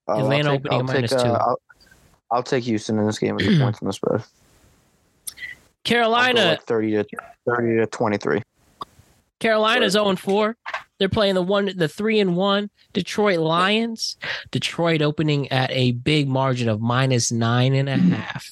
I'll 0.09 0.19
Atlanta 0.21 0.51
take- 0.51 0.61
opening 0.61 0.73
I'll 0.73 0.81
at 0.81 0.87
minus 0.87 1.11
take, 1.11 1.21
uh, 1.21 1.25
two. 1.25 1.31
I'll, 1.31 1.61
I'll 2.31 2.43
take 2.43 2.65
Houston 2.65 2.99
in 2.99 3.07
this 3.07 3.19
game 3.19 3.37
with 3.37 3.47
the 3.47 3.59
points 3.63 3.81
in 3.81 3.87
the 3.87 3.93
spread. 3.93 4.23
Carolina, 5.85 6.45
like 6.45 6.63
30 6.65 6.91
to 6.93 7.05
30 7.47 7.77
to 7.77 7.87
23. 7.87 8.43
Carolina's 9.41 9.93
0 9.93 10.17
4. 10.17 10.57
They're 10.99 11.09
playing 11.09 11.35
the 11.35 11.43
one, 11.43 11.71
the 11.77 11.89
three 11.89 12.19
and 12.19 12.37
one 12.37 12.71
Detroit 12.93 13.39
Lions. 13.39 14.17
Detroit 14.51 15.01
opening 15.01 15.51
at 15.53 15.71
a 15.71 15.93
big 15.93 16.29
margin 16.29 16.69
of 16.69 16.81
minus 16.81 17.31
nine 17.31 17.75
and 17.75 17.89
a 17.89 17.97
hmm. 17.97 18.11
half. 18.11 18.51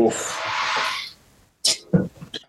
Oof. 0.00 0.42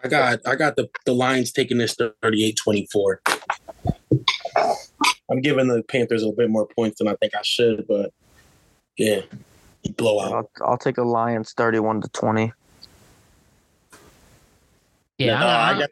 I 0.04 0.08
got 0.08 0.40
I 0.46 0.56
got 0.56 0.76
the, 0.76 0.90
the 1.06 1.14
Lions 1.14 1.52
taking 1.52 1.78
this 1.80 1.96
38-24. 1.96 3.18
I'm 5.30 5.42
giving 5.42 5.68
the 5.68 5.84
Panthers 5.84 6.22
a 6.22 6.26
little 6.26 6.38
bit 6.38 6.50
more 6.50 6.68
points 6.68 7.00
than 7.00 7.08
I 7.08 7.16
think 7.16 7.36
I 7.36 7.42
should, 7.42 7.86
but 7.88 8.14
yeah, 8.98 9.22
blowout. 9.96 10.32
I'll, 10.34 10.52
I'll 10.66 10.78
take 10.78 10.96
the 10.96 11.04
Lions 11.04 11.54
31 11.54 12.02
to 12.02 12.10
20. 12.10 12.54
Yeah, 15.18 15.40
No, 15.40 15.48
I- 15.48 15.72
I 15.72 15.80
got. 15.80 15.90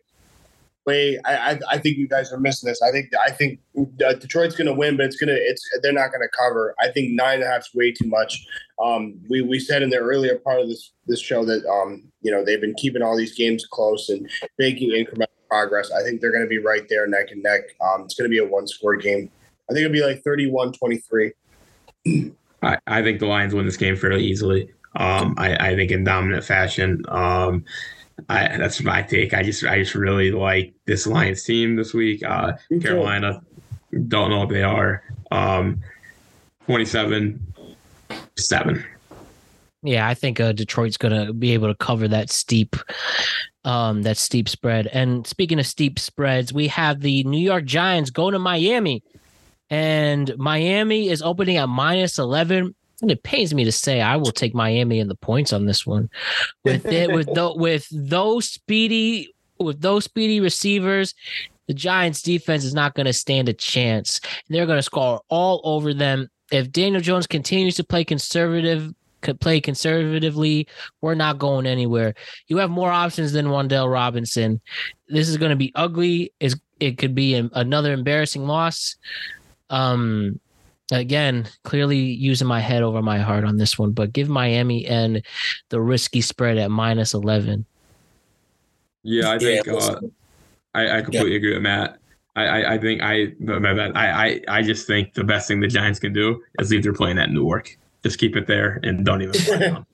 Wait, 0.86 1.18
I, 1.26 1.36
I 1.36 1.60
I 1.72 1.78
think 1.80 1.98
you 1.98 2.07
guys 2.07 2.32
are 2.32 2.40
missing 2.40 2.68
this. 2.68 2.82
I 2.82 2.91
think 2.91 3.12
I 3.26 3.32
think 3.32 3.60
uh, 4.06 4.14
Detroit's 4.14 4.56
going 4.56 4.68
to 4.68 4.74
win, 4.74 4.98
but 4.98 5.07
it's 5.07 5.16
gonna 5.16 5.34
it's 5.34 5.68
they're 5.82 5.91
not 5.91 6.12
going 6.12 6.22
to 6.22 6.30
cover. 6.38 6.76
I 6.80 6.90
think 6.90 7.14
nine 7.14 7.36
and 7.36 7.44
a 7.44 7.48
half 7.48 7.62
is 7.62 7.70
way 7.74 7.91
too 7.91 8.07
much. 8.07 8.45
Um, 8.84 9.20
we 9.30 9.41
we 9.41 9.60
said 9.60 9.82
in 9.82 9.90
the 9.90 9.98
earlier 9.98 10.38
part 10.38 10.62
of 10.62 10.68
this 10.68 10.91
this 11.07 11.20
show 11.20 11.44
that 11.45 11.66
um 11.66 12.03
you 12.22 12.32
know 12.32 12.45
they've 12.45 12.62
been 12.62 12.76
keeping 12.76 13.02
all 13.02 13.18
these 13.18 13.34
games 13.34 13.66
close 13.66 14.10
and 14.10 14.30
making 14.60 14.91
incremental 14.91 15.28
progress. 15.49 15.91
I 15.91 16.03
think 16.03 16.22
they're 16.22 16.32
going 16.32 16.44
to 16.44 16.49
be 16.49 16.60
right 16.60 16.88
there 16.90 17.07
neck 17.07 17.32
and 17.32 17.41
neck. 17.41 17.62
Um, 17.82 18.03
it's 18.03 18.14
going 18.14 18.30
to 18.30 18.34
be 18.34 18.40
a 18.40 18.45
one 18.45 18.68
score 18.68 18.95
game. 18.95 19.32
I 19.70 19.74
think 19.74 19.86
it'll 19.86 19.94
be 19.94 20.03
like 20.03 20.24
31-23. 20.24 21.32
I, 22.62 22.78
I 22.86 23.02
think 23.02 23.20
the 23.20 23.26
Lions 23.26 23.53
win 23.53 23.66
this 23.66 23.78
game 23.78 23.95
fairly 23.95 24.24
easily. 24.24 24.70
Um, 24.95 25.36
I, 25.38 25.70
I 25.70 25.76
think 25.76 25.91
in 25.91 26.03
dominant 26.03 26.44
fashion. 26.44 27.03
Um, 27.07 27.66
I, 28.30 28.58
that's 28.58 28.82
my 28.82 29.02
take. 29.02 29.34
I 29.34 29.44
just 29.44 29.64
I 29.64 29.80
just 29.80 29.96
really 29.96 30.32
like 30.32 30.74
this 30.86 31.06
Lions 31.06 31.44
team 31.44 31.76
this 31.76 31.94
week. 31.94 32.24
Uh, 32.24 32.54
Me 32.70 32.80
too. 32.80 32.88
Carolina 32.88 33.42
don't 34.08 34.30
know 34.30 34.40
what 34.40 34.50
they 34.50 34.64
are. 34.64 35.04
Um, 35.32 35.82
27 36.66 37.54
7. 38.38 38.86
Yeah, 39.84 40.08
I 40.08 40.16
think 40.16 40.40
uh, 40.40 40.52
Detroit's 40.52 40.98
going 40.98 41.28
to 41.28 41.32
be 41.32 41.52
able 41.52 41.68
to 41.68 41.76
cover 41.76 42.08
that 42.08 42.32
steep, 42.32 42.76
um, 43.64 44.02
that 44.02 44.18
steep 44.18 44.50
spread. 44.50 44.88
And 44.88 45.28
speaking 45.28 45.60
of 45.60 45.68
steep 45.68 46.00
spreads, 46.00 46.52
we 46.52 46.68
have 46.70 47.02
the 47.02 47.24
New 47.24 47.40
York 47.40 47.66
Giants 47.66 48.10
going 48.10 48.34
to 48.34 48.40
Miami, 48.40 49.04
and 49.70 50.36
Miami 50.38 51.10
is 51.10 51.22
opening 51.22 51.58
at 51.58 51.70
minus 51.70 52.18
eleven. 52.18 52.74
And 53.02 53.12
it 53.12 53.24
pains 53.24 53.54
me 53.54 53.64
to 53.66 53.72
say, 53.72 54.02
I 54.02 54.16
will 54.16 54.32
take 54.32 54.54
Miami 54.54 55.00
in 55.00 55.08
the 55.08 55.16
points 55.16 55.54
on 55.54 55.66
this 55.66 55.86
one. 55.86 56.10
With 56.64 56.86
it, 56.86 57.12
with 57.12 57.28
the, 57.34 57.54
with 57.54 57.88
those 57.92 58.50
speedy, 58.50 59.34
with 59.60 59.82
those 59.82 60.06
speedy 60.06 60.40
receivers, 60.40 61.14
the 61.68 61.74
Giants 61.74 62.22
defense 62.22 62.64
is 62.64 62.74
not 62.74 62.94
going 62.94 63.08
to 63.08 63.14
stand 63.14 63.50
a 63.50 63.54
chance. 63.54 64.22
They're 64.50 64.66
going 64.66 64.80
to 64.80 64.84
score 64.84 65.22
all 65.30 65.62
over 65.64 65.94
them. 65.94 66.30
If 66.52 66.72
Daniel 66.72 67.02
Jones 67.02 67.28
continues 67.28 67.76
to 67.76 67.84
play 67.84 68.06
conservative 68.06 68.94
could 69.26 69.42
play 69.42 69.60
conservatively. 69.60 70.68
We're 71.02 71.16
not 71.16 71.40
going 71.40 71.66
anywhere. 71.66 72.14
You 72.48 72.58
have 72.58 72.70
more 72.70 72.92
options 72.92 73.34
than 73.34 73.48
Wan'Dale 73.48 73.92
Robinson. 73.92 74.62
This 75.10 75.28
is 75.28 75.38
going 75.38 75.50
to 75.50 75.56
be 75.56 75.72
ugly. 75.76 76.32
Is 76.40 76.56
it 76.80 76.98
could 76.98 77.16
be 77.16 77.36
an, 77.36 77.50
another 77.54 77.92
embarrassing 77.92 78.46
loss. 78.46 78.96
Um, 79.70 80.40
again, 80.91 81.48
clearly 81.64 81.98
using 81.98 82.48
my 82.48 82.60
head 82.60 82.84
over 82.84 83.02
my 83.02 83.20
heart 83.20 83.44
on 83.44 83.57
this 83.57 83.78
one, 83.78 83.91
but 83.91 84.14
give 84.14 84.30
Miami 84.30 84.86
and 84.86 85.24
the 85.70 85.82
risky 85.82 86.22
spread 86.22 86.57
at 86.57 86.72
minus 86.72 87.14
eleven. 87.14 87.66
Yeah, 89.03 89.32
I 89.32 89.40
Yeah, 89.40 89.62
think 89.62 89.68
uh. 89.68 89.99
I, 90.74 90.98
I 90.98 91.02
completely 91.02 91.36
agree 91.38 91.53
with 91.53 91.64
Matt. 91.64 91.98
I, 92.36 92.44
I, 92.45 92.74
I 92.74 92.78
think 92.78 93.02
I 93.02 93.28
my 93.40 93.74
bad. 93.74 93.94
I, 93.95 94.26
I 94.26 94.41
I 94.49 94.62
just 94.62 94.86
think 94.88 95.14
the 95.14 95.24
best 95.24 95.48
thing 95.48 95.62
the 95.62 95.68
Giants 95.68 95.99
can 95.99 96.12
do 96.12 96.44
is 96.60 96.70
leave 96.70 96.84
their 96.84 96.91
playing 96.94 97.18
at 97.18 97.30
Newark. 97.30 97.70
Just 98.03 98.20
keep 98.20 98.36
it 98.36 98.45
there 98.45 98.82
and 98.84 99.06
don't 99.06 99.22
even 99.22 99.34
play 99.34 99.57
them. 99.60 99.86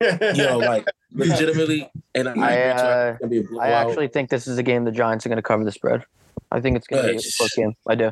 Yo, 0.34 0.58
like 0.58 0.86
legitimately, 1.14 1.90
and 2.14 2.28
I, 2.28 2.32
I, 2.34 2.62
uh, 2.68 3.10
it's 3.12 3.20
gonna 3.20 3.30
be 3.30 3.38
a 3.38 3.60
I 3.60 3.70
actually 3.70 4.08
think 4.08 4.30
this 4.30 4.46
is 4.46 4.58
a 4.58 4.62
game 4.62 4.84
the 4.84 4.90
Giants 4.90 5.24
are 5.24 5.28
going 5.30 5.36
to 5.36 5.42
cover 5.42 5.64
the 5.64 5.72
spread. 5.72 6.04
I 6.50 6.60
think 6.60 6.76
it's 6.76 6.86
going 6.86 7.02
to 7.02 7.08
be 7.08 7.12
a 7.18 7.22
Yes. 7.22 7.36
close 7.38 7.54
game. 7.54 7.72
I 7.88 7.94
do. 7.94 8.10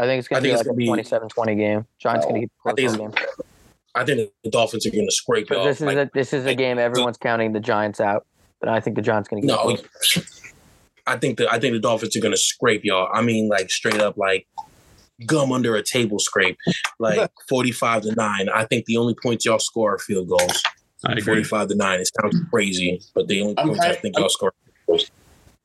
I 0.00 0.06
think 0.06 0.18
it's 0.18 0.28
going 0.28 0.42
to 0.42 0.48
be 0.48 0.52
like 0.54 0.60
a 0.62 0.64
gonna 0.64 0.76
be- 0.76 0.86
27-20 0.88 1.56
game. 1.56 1.86
Giants 1.98 2.24
No, 2.26 2.30
going 2.30 2.40
to 2.42 2.46
keep 2.46 2.50
I 2.66 2.72
think 2.72 2.88
close 2.88 2.98
all 3.00 3.06
it's- 3.08 3.24
game. 3.36 3.44
I 3.94 4.04
think 4.04 4.30
the 4.44 4.50
Dolphins 4.50 4.86
are 4.86 4.90
gonna 4.90 5.10
scrape 5.10 5.48
But 5.48 5.56
y'all. 5.56 5.64
this 5.66 5.78
is 5.80 5.82
Like, 5.86 5.96
a 5.96 6.10
this 6.14 6.32
is 6.32 6.46
a 6.46 6.54
game 6.54 6.78
everyone's 6.78 7.16
counting 7.16 7.52
the 7.52 7.58
Giants 7.58 8.00
out. 8.00 8.24
But 8.60 8.68
I 8.68 8.78
think 8.78 8.94
the 8.94 9.02
Giants 9.02 9.28
going 9.28 9.42
to 9.42 9.48
get 9.48 9.52
no, 9.52 9.62
close. 9.74 10.52
I 11.08 11.16
think 11.16 11.38
the 11.38 11.50
I 11.50 11.58
think 11.58 11.72
the 11.74 11.80
Dolphins 11.80 12.14
are 12.16 12.20
gonna 12.20 12.36
scrape 12.36 12.84
y'all. 12.84 13.08
I 13.12 13.20
mean, 13.20 13.48
like 13.48 13.68
straight 13.68 14.00
up, 14.00 14.16
like 14.16 14.46
gum 15.26 15.50
under 15.50 15.74
a 15.74 15.82
table 15.82 16.20
scrape, 16.20 16.56
like 17.00 17.28
forty-five 17.48 18.02
to 18.02 18.14
nine. 18.14 18.48
I 18.48 18.64
think 18.64 18.84
the 18.86 18.96
only 18.96 19.16
points 19.20 19.44
y'all 19.44 19.58
score 19.58 19.94
are 19.94 19.98
field 19.98 20.28
goals. 20.28 20.62
I 21.04 21.12
agree. 21.12 21.22
Forty-five 21.22 21.66
to 21.68 21.74
nine. 21.74 21.98
It 21.98 22.10
sounds 22.20 22.36
crazy, 22.50 23.00
but 23.14 23.26
the 23.26 23.40
only 23.42 23.54
I'm 23.58 23.68
points 23.70 23.80
I 23.80 23.86
kind- 23.88 23.98
think 24.02 24.18
y'all 24.18 24.28
score. 24.28 24.52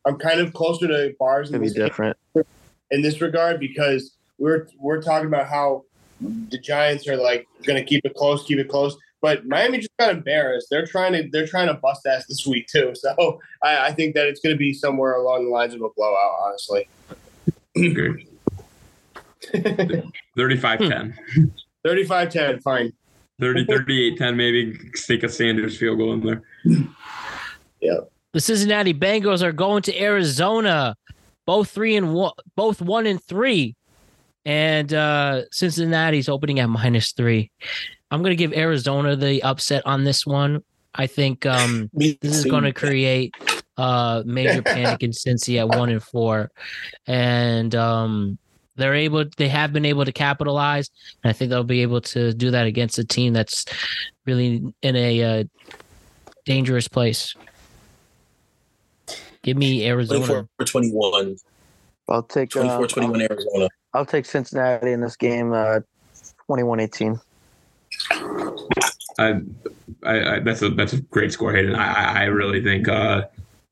I'm 0.06 0.18
kind 0.18 0.40
of 0.40 0.52
closer 0.54 0.88
to 0.88 1.14
bars 1.20 1.50
in 1.50 1.54
Could 1.54 1.62
be 1.62 1.68
this, 1.68 1.78
game 1.78 1.86
different. 1.86 2.18
in 2.90 3.02
this 3.04 3.22
regard 3.22 3.60
because 3.60 4.16
we're 4.38 4.68
we're 4.80 5.02
talking 5.02 5.28
about 5.28 5.48
how 5.48 5.84
the 6.22 6.58
Giants 6.58 7.08
are 7.08 7.18
like 7.18 7.48
going 7.66 7.82
to 7.82 7.88
keep 7.88 8.06
it 8.06 8.16
close, 8.16 8.46
keep 8.46 8.60
it 8.60 8.70
close. 8.70 8.96
But 9.22 9.46
Miami 9.48 9.80
just 9.80 9.90
got 9.98 10.12
embarrassed. 10.12 10.68
They're 10.70 10.86
trying 10.86 11.14
to 11.14 11.28
they're 11.32 11.48
trying 11.48 11.68
to 11.68 11.74
bust 11.76 12.06
ass 12.06 12.26
this 12.28 12.46
week 12.46 12.68
too. 12.68 12.94
So 12.96 13.40
I, 13.64 13.88
I 13.88 13.92
think 13.92 14.16
that 14.16 14.28
it's 14.28 14.40
going 14.40 14.54
to 14.54 14.60
be 14.60 14.74
somewhere 14.74 15.16
along 15.16 15.46
the 15.46 15.52
lines 15.52 15.74
of 15.74 15.82
a 15.82 15.90
blowout. 15.96 16.40
Honestly, 16.42 16.88
Agree. 17.76 18.28
35-10. 19.54 21.14
35-10, 21.86 22.64
fine. 22.64 22.94
30 23.40 23.66
38-10 23.66 24.36
maybe 24.36 24.80
stick 24.94 25.24
a 25.24 25.30
Sanders 25.30 25.78
field 25.78 25.98
goal 25.98 26.14
in 26.14 26.22
there. 26.22 26.42
Yeah. 27.82 27.98
The 28.32 28.40
Cincinnati 28.40 28.94
Bengals 28.94 29.42
are 29.44 29.52
going 29.52 29.82
to 29.84 30.02
Arizona, 30.02 30.96
both 31.46 31.70
three 31.70 31.96
and 31.96 32.14
one, 32.14 32.34
both 32.56 32.82
one 32.82 33.06
and 33.06 33.22
three, 33.24 33.76
and 34.46 34.94
uh, 34.94 35.44
Cincinnati's 35.52 36.30
opening 36.30 36.60
at 36.60 36.70
minus 36.70 37.12
three. 37.12 37.52
I'm 38.12 38.22
going 38.22 38.32
to 38.32 38.36
give 38.36 38.54
Arizona 38.54 39.16
the 39.16 39.42
upset 39.44 39.86
on 39.86 40.04
this 40.04 40.26
one. 40.26 40.64
I 40.94 41.08
think 41.08 41.46
um, 41.46 41.90
this 41.94 42.18
is 42.22 42.46
going 42.46 42.64
to 42.64 42.72
create 42.72 43.36
uh, 43.78 44.24
major 44.26 44.62
panic 44.62 45.04
in 45.04 45.12
Cincy 45.12 45.60
at 45.60 45.68
one 45.68 45.90
and 45.90 46.02
four, 46.02 46.52
and 47.08 47.74
um, 47.76 48.38
they're 48.76 48.94
able. 48.94 49.26
They 49.38 49.50
have 49.50 49.74
been 49.74 49.86
able 49.86 50.06
to 50.06 50.14
capitalize, 50.14 50.90
and 51.24 51.30
I 51.30 51.34
think 51.34 51.50
they'll 51.50 51.64
be 51.64 51.82
able 51.82 52.02
to 52.02 52.34
do 52.34 52.52
that 52.52 52.68
against 52.68 53.00
a 53.00 53.04
team 53.04 53.34
that's 53.34 53.66
really 54.26 54.74
in 54.82 54.96
a 54.96 55.24
uh, 55.24 55.44
dangerous 56.46 56.88
place. 56.88 57.36
Give 59.42 59.58
me 59.58 59.86
Arizona. 59.88 60.48
24 60.58 60.66
21. 60.66 61.38
I'll 62.08 62.24
take 62.24 62.56
uh, 62.56 62.62
24 62.62 62.88
21 62.88 63.22
Arizona. 63.22 63.70
I'll 63.96 64.06
take 64.06 64.26
Cincinnati 64.26 64.92
in 64.92 65.02
this 65.02 65.16
game. 65.16 65.54
Uh, 65.54 65.80
21-18. 66.50 67.20
I, 69.18 69.42
I, 70.04 70.36
I 70.36 70.40
that's 70.40 70.62
a 70.62 70.70
that's 70.70 70.94
a 70.94 71.02
great 71.02 71.32
score, 71.32 71.54
Hayden. 71.54 71.76
I, 71.76 71.94
I- 71.94 72.22
I 72.22 72.24
really 72.26 72.62
think 72.62 72.88
uh, 72.88 73.24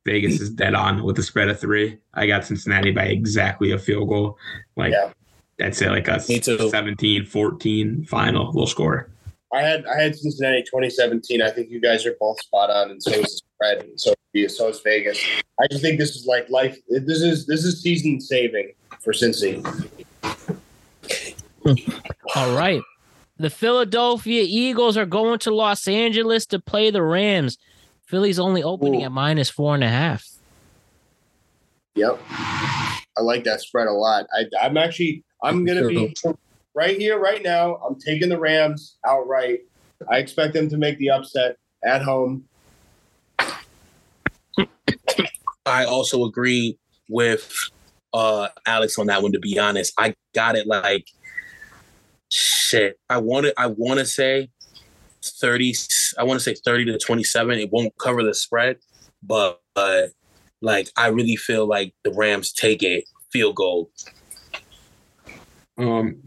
Vegas 0.06 0.40
is 0.40 0.50
dead 0.50 0.74
on 0.74 1.04
with 1.04 1.16
the 1.18 1.24
spread 1.24 1.50
of 1.50 1.60
three. 1.60 1.98
I 2.14 2.26
got 2.28 2.46
Cincinnati 2.46 2.92
by 2.92 3.04
exactly 3.06 3.72
a 3.72 3.78
field 3.80 4.10
goal. 4.10 4.38
Like 4.78 4.94
Yeah. 4.94 5.12
I'd 5.62 5.76
say 5.76 5.90
like 5.90 6.08
a 6.08 6.14
Me 6.28 6.40
17-14 6.40 8.08
final 8.08 8.52
will 8.54 8.66
score. 8.68 9.10
I 9.54 9.62
had 9.62 9.86
I 9.86 10.02
had 10.02 10.16
Cincinnati 10.16 10.64
2017. 10.64 11.42
I 11.42 11.52
think 11.52 11.70
you 11.70 11.80
guys 11.80 12.06
are 12.08 12.16
both 12.20 12.42
spot 12.42 12.72
on, 12.72 12.90
and 12.90 13.04
so 13.04 13.12
is 13.12 13.22
the 13.22 13.42
spread, 13.56 13.84
and 13.84 14.00
so 14.00 14.14
so 14.48 14.68
is 14.70 14.80
Vegas. 14.82 15.24
I 15.62 15.68
just 15.70 15.84
think 15.84 16.00
this 16.00 16.16
is 16.16 16.26
like 16.26 16.50
life. 16.50 16.78
This 16.90 17.22
is 17.22 17.46
this 17.46 17.64
is 17.64 17.82
season 17.82 18.20
saving 18.20 18.72
for 19.00 19.14
Cincy. 19.14 19.62
All 22.36 22.56
right. 22.56 22.82
The 23.38 23.50
Philadelphia 23.50 24.44
Eagles 24.48 24.98
are 24.98 25.06
going 25.06 25.40
to 25.40 25.54
Los 25.54 25.88
Angeles 25.88 26.46
to 26.48 26.60
play 26.60 26.92
the 26.92 27.02
Rams. 27.02 27.58
Philly's 28.06 28.40
only 28.40 28.62
opening 28.62 29.02
Ooh. 29.02 29.06
at 29.06 29.12
minus 29.12 29.50
four 29.50 29.74
and 29.74 29.84
a 29.84 29.90
half. 29.90 30.26
Yep, 31.96 32.20
I 32.30 33.22
like 33.22 33.44
that 33.44 33.62
spread 33.62 33.88
a 33.88 33.92
lot. 33.92 34.26
I, 34.34 34.46
I'm 34.62 34.78
actually 34.78 35.24
I'm 35.44 35.64
gonna 35.64 35.88
be 35.88 36.14
right 36.74 36.98
here 36.98 37.20
right 37.20 37.44
now. 37.44 37.76
I'm 37.78 38.00
taking 38.00 38.30
the 38.30 38.40
Rams 38.40 38.98
outright. 39.06 39.60
I 40.10 40.18
expect 40.18 40.54
them 40.54 40.70
to 40.70 40.78
make 40.78 40.98
the 40.98 41.12
upset 41.12 41.58
at 41.84 42.02
home. 42.02 42.46
I 45.66 45.86
also 45.86 46.26
agree 46.26 46.78
with 47.10 47.54
uh 48.14 48.50
Alex 48.66 48.98
on 48.98 49.08
that 49.08 49.22
one. 49.22 49.32
To 49.32 49.40
be 49.40 49.58
honest, 49.60 49.94
I 49.98 50.16
got 50.34 50.56
it 50.56 50.68
like 50.68 51.08
shit. 52.30 53.00
I 53.10 53.18
want 53.18 53.46
to. 53.46 53.54
I 53.60 53.68
want 53.68 54.00
to 54.00 54.06
say 54.06 54.50
thirty. 55.24 55.74
I 56.18 56.24
want 56.24 56.40
to 56.40 56.44
say 56.44 56.56
thirty 56.56 56.86
to 56.86 56.98
twenty-seven. 56.98 57.60
It 57.60 57.72
won't 57.72 57.98
cover 57.98 58.24
the 58.24 58.34
spread, 58.34 58.78
but 59.22 59.62
uh, 59.76 60.04
like 60.62 60.90
I 60.98 61.08
really 61.08 61.36
feel 61.36 61.68
like 61.68 61.94
the 62.04 62.12
Rams 62.12 62.52
take 62.52 62.84
it 62.84 63.06
field 63.32 63.56
goal. 63.56 63.90
Um, 65.78 66.18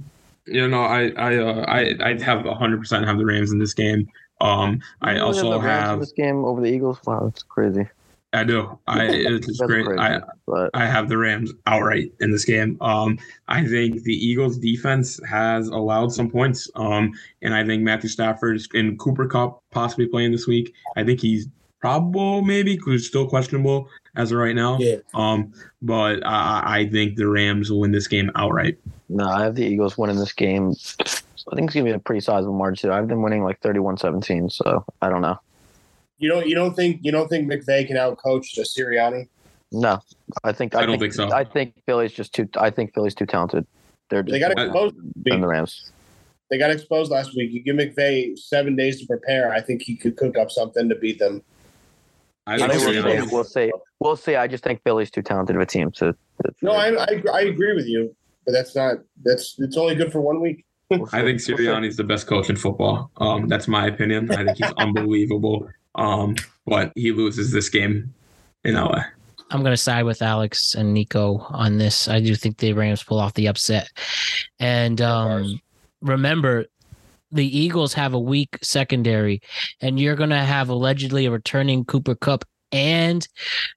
you 0.47 0.69
know, 0.69 0.83
I 0.83 1.11
I 1.17 1.37
uh, 1.37 1.65
I 1.67 1.95
I 2.01 2.23
have 2.23 2.45
100 2.45 2.79
percent 2.79 3.07
have 3.07 3.19
the 3.19 3.25
Rams 3.25 3.53
in 3.53 3.59
this 3.59 3.75
game. 3.75 4.09
Um, 4.41 4.81
I 5.03 5.13
You 5.13 5.17
really 5.17 5.27
also 5.27 5.51
the 5.51 5.61
Rams 5.61 5.85
in 5.85 5.89
have 5.89 6.01
this 6.01 6.13
game 6.13 6.45
over 6.45 6.61
the 6.61 6.69
Eagles. 6.69 6.99
Wow, 7.07 7.21
that's 7.25 7.43
crazy. 7.43 7.89
I 8.37 8.45
do 8.45 8.79
I 8.87 9.07
it's 9.07 9.61
great. 9.61 9.87
crazy, 9.87 9.99
I 9.99 10.21
but 10.47 10.71
I 10.75 10.87
have 10.87 11.09
the 11.09 11.17
Rams 11.17 11.53
outright 11.67 12.13
in 12.21 12.31
this 12.31 12.45
game. 12.45 12.77
Um, 12.81 13.19
I 13.49 13.67
think 13.67 14.03
the 14.03 14.13
Eagles 14.13 14.59
defense 14.59 15.21
has 15.29 15.69
allowed 15.69 16.13
some 16.13 16.31
points. 16.31 16.71
Um, 16.75 17.13
and 17.43 17.55
I 17.55 17.65
think 17.65 17.83
Matthew 17.83 18.11
Stafford 18.11 18.61
and 18.75 18.99
Cooper 18.99 19.27
Kupp 19.27 19.63
possibly 19.71 20.07
playing 20.07 20.33
this 20.33 20.47
week. 20.47 20.75
I 20.97 21.05
think 21.05 21.21
he's 21.21 21.49
probable, 21.81 22.43
maybe, 22.43 22.77
because 22.77 23.07
still 23.07 23.27
questionable 23.27 23.89
as 24.17 24.33
of 24.33 24.39
right 24.39 24.55
now. 24.55 24.79
Yeah. 24.79 24.97
Um, 25.15 25.53
but 25.81 26.25
I, 26.27 26.81
I 26.81 26.89
think 26.91 27.17
the 27.17 27.29
Rams 27.29 27.71
will 27.71 27.81
win 27.81 27.93
this 27.93 28.07
game 28.07 28.31
outright. 28.35 28.79
no, 29.09 29.27
I 29.27 29.45
have 29.45 29.55
the 29.55 29.65
Eagles 29.65 29.97
winning 29.97 30.17
this 30.17 30.33
game. 30.33 30.75
I 31.01 31.55
think 31.55 31.69
it's 31.69 31.75
gonna 31.75 31.85
be 31.85 31.93
a 31.93 31.99
pretty 31.99 32.21
sizable 32.21 32.55
margin 32.55 32.91
too. 32.91 32.93
I've 32.93 33.07
been 33.07 33.23
winning 33.23 33.45
like 33.45 33.61
31-17, 33.61 34.53
so 34.53 34.85
I 35.01 35.09
don't 35.09 35.23
know. 35.23 35.39
You 36.19 36.29
don't 36.29 36.47
you 36.47 36.55
don't 36.55 36.75
think 36.75 37.01
you 37.03 37.13
don't 37.13 37.29
think 37.29 37.51
McVay 37.51 37.87
can 37.87 37.97
outcoach 37.97 38.55
the 38.55 38.63
Sirianni? 38.63 39.29
No, 39.73 40.01
I 40.45 40.53
think 40.53 40.75
I 40.75 40.87
don't 40.87 40.99
think 40.99 41.13
so. 41.13 41.31
I 41.33 41.45
think 41.45 41.75
Philly's 41.87 42.13
just 42.13 42.35
too. 42.35 42.49
I 42.57 42.71
think 42.71 42.95
Philly's 42.95 43.15
too 43.15 43.27
talented. 43.27 43.67
They're 44.09 44.23
They 44.23 44.39
got 44.39 44.53
exposed. 44.53 44.95
than 45.25 45.41
the 45.41 45.47
Rams. 45.47 45.91
They 46.49 46.59
got 46.59 46.71
exposed 46.71 47.11
last 47.11 47.35
week. 47.35 47.51
You 47.51 47.63
give 47.63 47.77
McVay 47.77 48.39
seven 48.39 48.77
days 48.77 49.01
to 49.01 49.07
prepare. 49.07 49.53
I 49.53 49.61
think 49.61 49.83
he 49.83 49.97
could 49.97 50.17
cook 50.17 50.39
up 50.39 50.51
something 50.51 50.89
to 50.89 50.95
beat 50.95 51.19
them. 51.19 51.43
I 52.47 52.55
I 52.55 52.69
think 52.69 52.73
we'll 52.73 53.03
see. 53.03 53.35
We'll 53.35 53.45
see. 53.45 53.73
We'll 53.99 54.17
see. 54.17 54.37
I 54.37 54.47
just 54.47 54.63
think 54.63 54.83
Philly's 54.85 55.11
too 55.11 55.23
talented 55.23 55.57
of 55.57 55.63
a 55.63 55.67
team. 55.67 55.93
So 55.93 56.13
No, 56.63 56.73
I, 56.73 56.95
I 56.95 57.23
I 57.33 57.41
agree 57.43 57.75
with 57.75 57.87
you, 57.87 58.15
but 58.45 58.53
that's 58.53 58.77
not 58.77 58.99
that's 59.25 59.57
it's 59.59 59.77
only 59.77 59.97
good 59.97 60.13
for 60.13 60.21
one 60.21 60.41
week. 60.41 60.65
we'll 60.91 61.09
I 61.13 61.23
think 61.23 61.41
see. 61.41 61.53
We'll. 61.55 61.65
Sirianni's 61.65 61.97
the 61.97 62.05
best 62.05 62.29
coach 62.29 62.49
in 62.49 62.55
football. 62.57 63.11
Um, 63.17 63.49
that's 63.49 63.67
my 63.67 63.89
opinion. 63.89 64.31
I 64.31 64.45
think 64.45 64.59
he's 64.59 64.73
unbelievable. 64.79 65.69
Um, 65.97 66.37
but 66.67 66.93
he 66.95 67.13
loses 67.13 67.53
this 67.53 67.69
game 67.69 68.15
in 68.65 68.75
LA. 68.75 69.03
I'm 69.51 69.61
going 69.61 69.73
to 69.73 69.77
side 69.77 70.05
with 70.05 70.23
Alex 70.23 70.75
and 70.75 70.93
Nico 70.93 71.47
on 71.51 71.79
this. 71.79 72.09
I 72.09 72.21
do 72.21 72.35
think 72.35 72.59
the 72.59 72.73
Rams 72.73 73.03
pull 73.03 73.21
off 73.21 73.35
the 73.35 73.47
upset. 73.47 73.89
And 74.59 75.01
um, 75.01 75.61
remember, 76.01 76.67
the 77.31 77.59
Eagles 77.59 77.93
have 77.95 78.15
a 78.15 78.19
weak 78.19 78.59
secondary, 78.63 79.41
and 79.81 80.01
you're 80.01 80.17
going 80.17 80.31
to 80.31 80.39
have 80.39 80.69
allegedly 80.69 81.27
a 81.27 81.31
returning 81.31 81.85
Cooper 81.85 82.15
Kupp 82.15 82.45
and 82.73 83.27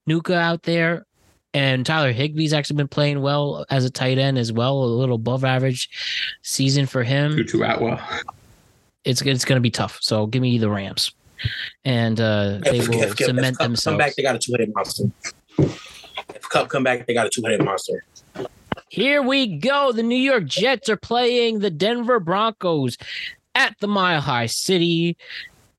Puka 0.07 0.35
out 0.35 0.63
there. 0.63 1.05
And 1.53 1.83
Tyler 1.83 2.13
Higbee's 2.13 2.53
actually 2.53 2.77
been 2.77 2.87
playing 2.87 3.21
well 3.21 3.65
as 3.69 3.83
a 3.83 3.89
tight 3.89 4.19
end 4.19 4.37
as 4.37 4.51
well, 4.51 4.83
a 4.83 4.85
little 4.85 5.15
above 5.15 5.43
average 5.43 5.89
season 6.43 6.85
for 6.85 7.03
him. 7.03 7.35
Tutu 7.35 7.63
Atwell. 7.63 7.99
It's 9.03 9.21
it's 9.23 9.45
going 9.45 9.57
to 9.57 9.61
be 9.61 9.71
tough. 9.71 9.97
So 10.01 10.27
give 10.27 10.43
me 10.43 10.59
the 10.59 10.69
Rams, 10.69 11.11
and 11.85 12.19
uh, 12.19 12.59
they 12.63 12.79
If- 12.79 12.87
will 12.89 13.01
if- 13.03 13.11
if 13.19 13.25
cement 13.27 13.57
Kupp 13.57 13.65
themselves. 13.67 13.83
Come 13.85 13.97
back, 13.97 14.15
they 14.15 14.23
got 14.23 14.35
a 14.35 14.39
two 14.39 14.51
headed 14.53 14.73
monster. 14.73 15.05
If 15.57 16.43
Kupp 16.49 16.69
come 16.69 16.83
back, 16.83 17.05
they 17.07 17.13
got 17.13 17.25
a 17.27 17.29
two 17.29 17.41
headed 17.43 17.63
monster. 17.63 18.03
Here 18.89 19.21
we 19.21 19.45
go. 19.57 19.91
The 19.91 20.03
New 20.03 20.15
York 20.17 20.45
Jets 20.45 20.89
are 20.89 20.97
playing 20.97 21.59
the 21.59 21.69
Denver 21.69 22.19
Broncos 22.19 22.97
at 23.55 23.75
the 23.79 23.87
Mile 23.87 24.21
High 24.21 24.47
City. 24.47 25.15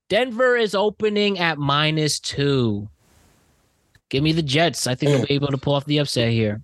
Denver 0.09 0.55
is 0.57 0.75
opening 0.75 1.39
at 1.39 1.57
minus 1.57 2.19
two. 2.19 2.87
Give 4.09 4.23
me 4.23 4.31
the 4.33 4.41
Jets. 4.41 4.87
I 4.87 4.95
think 4.95 5.11
they'll 5.11 5.25
be 5.25 5.33
able 5.35 5.47
to 5.49 5.57
pull 5.57 5.73
off 5.73 5.85
the 5.85 5.97
upset 5.99 6.31
here. 6.31 6.61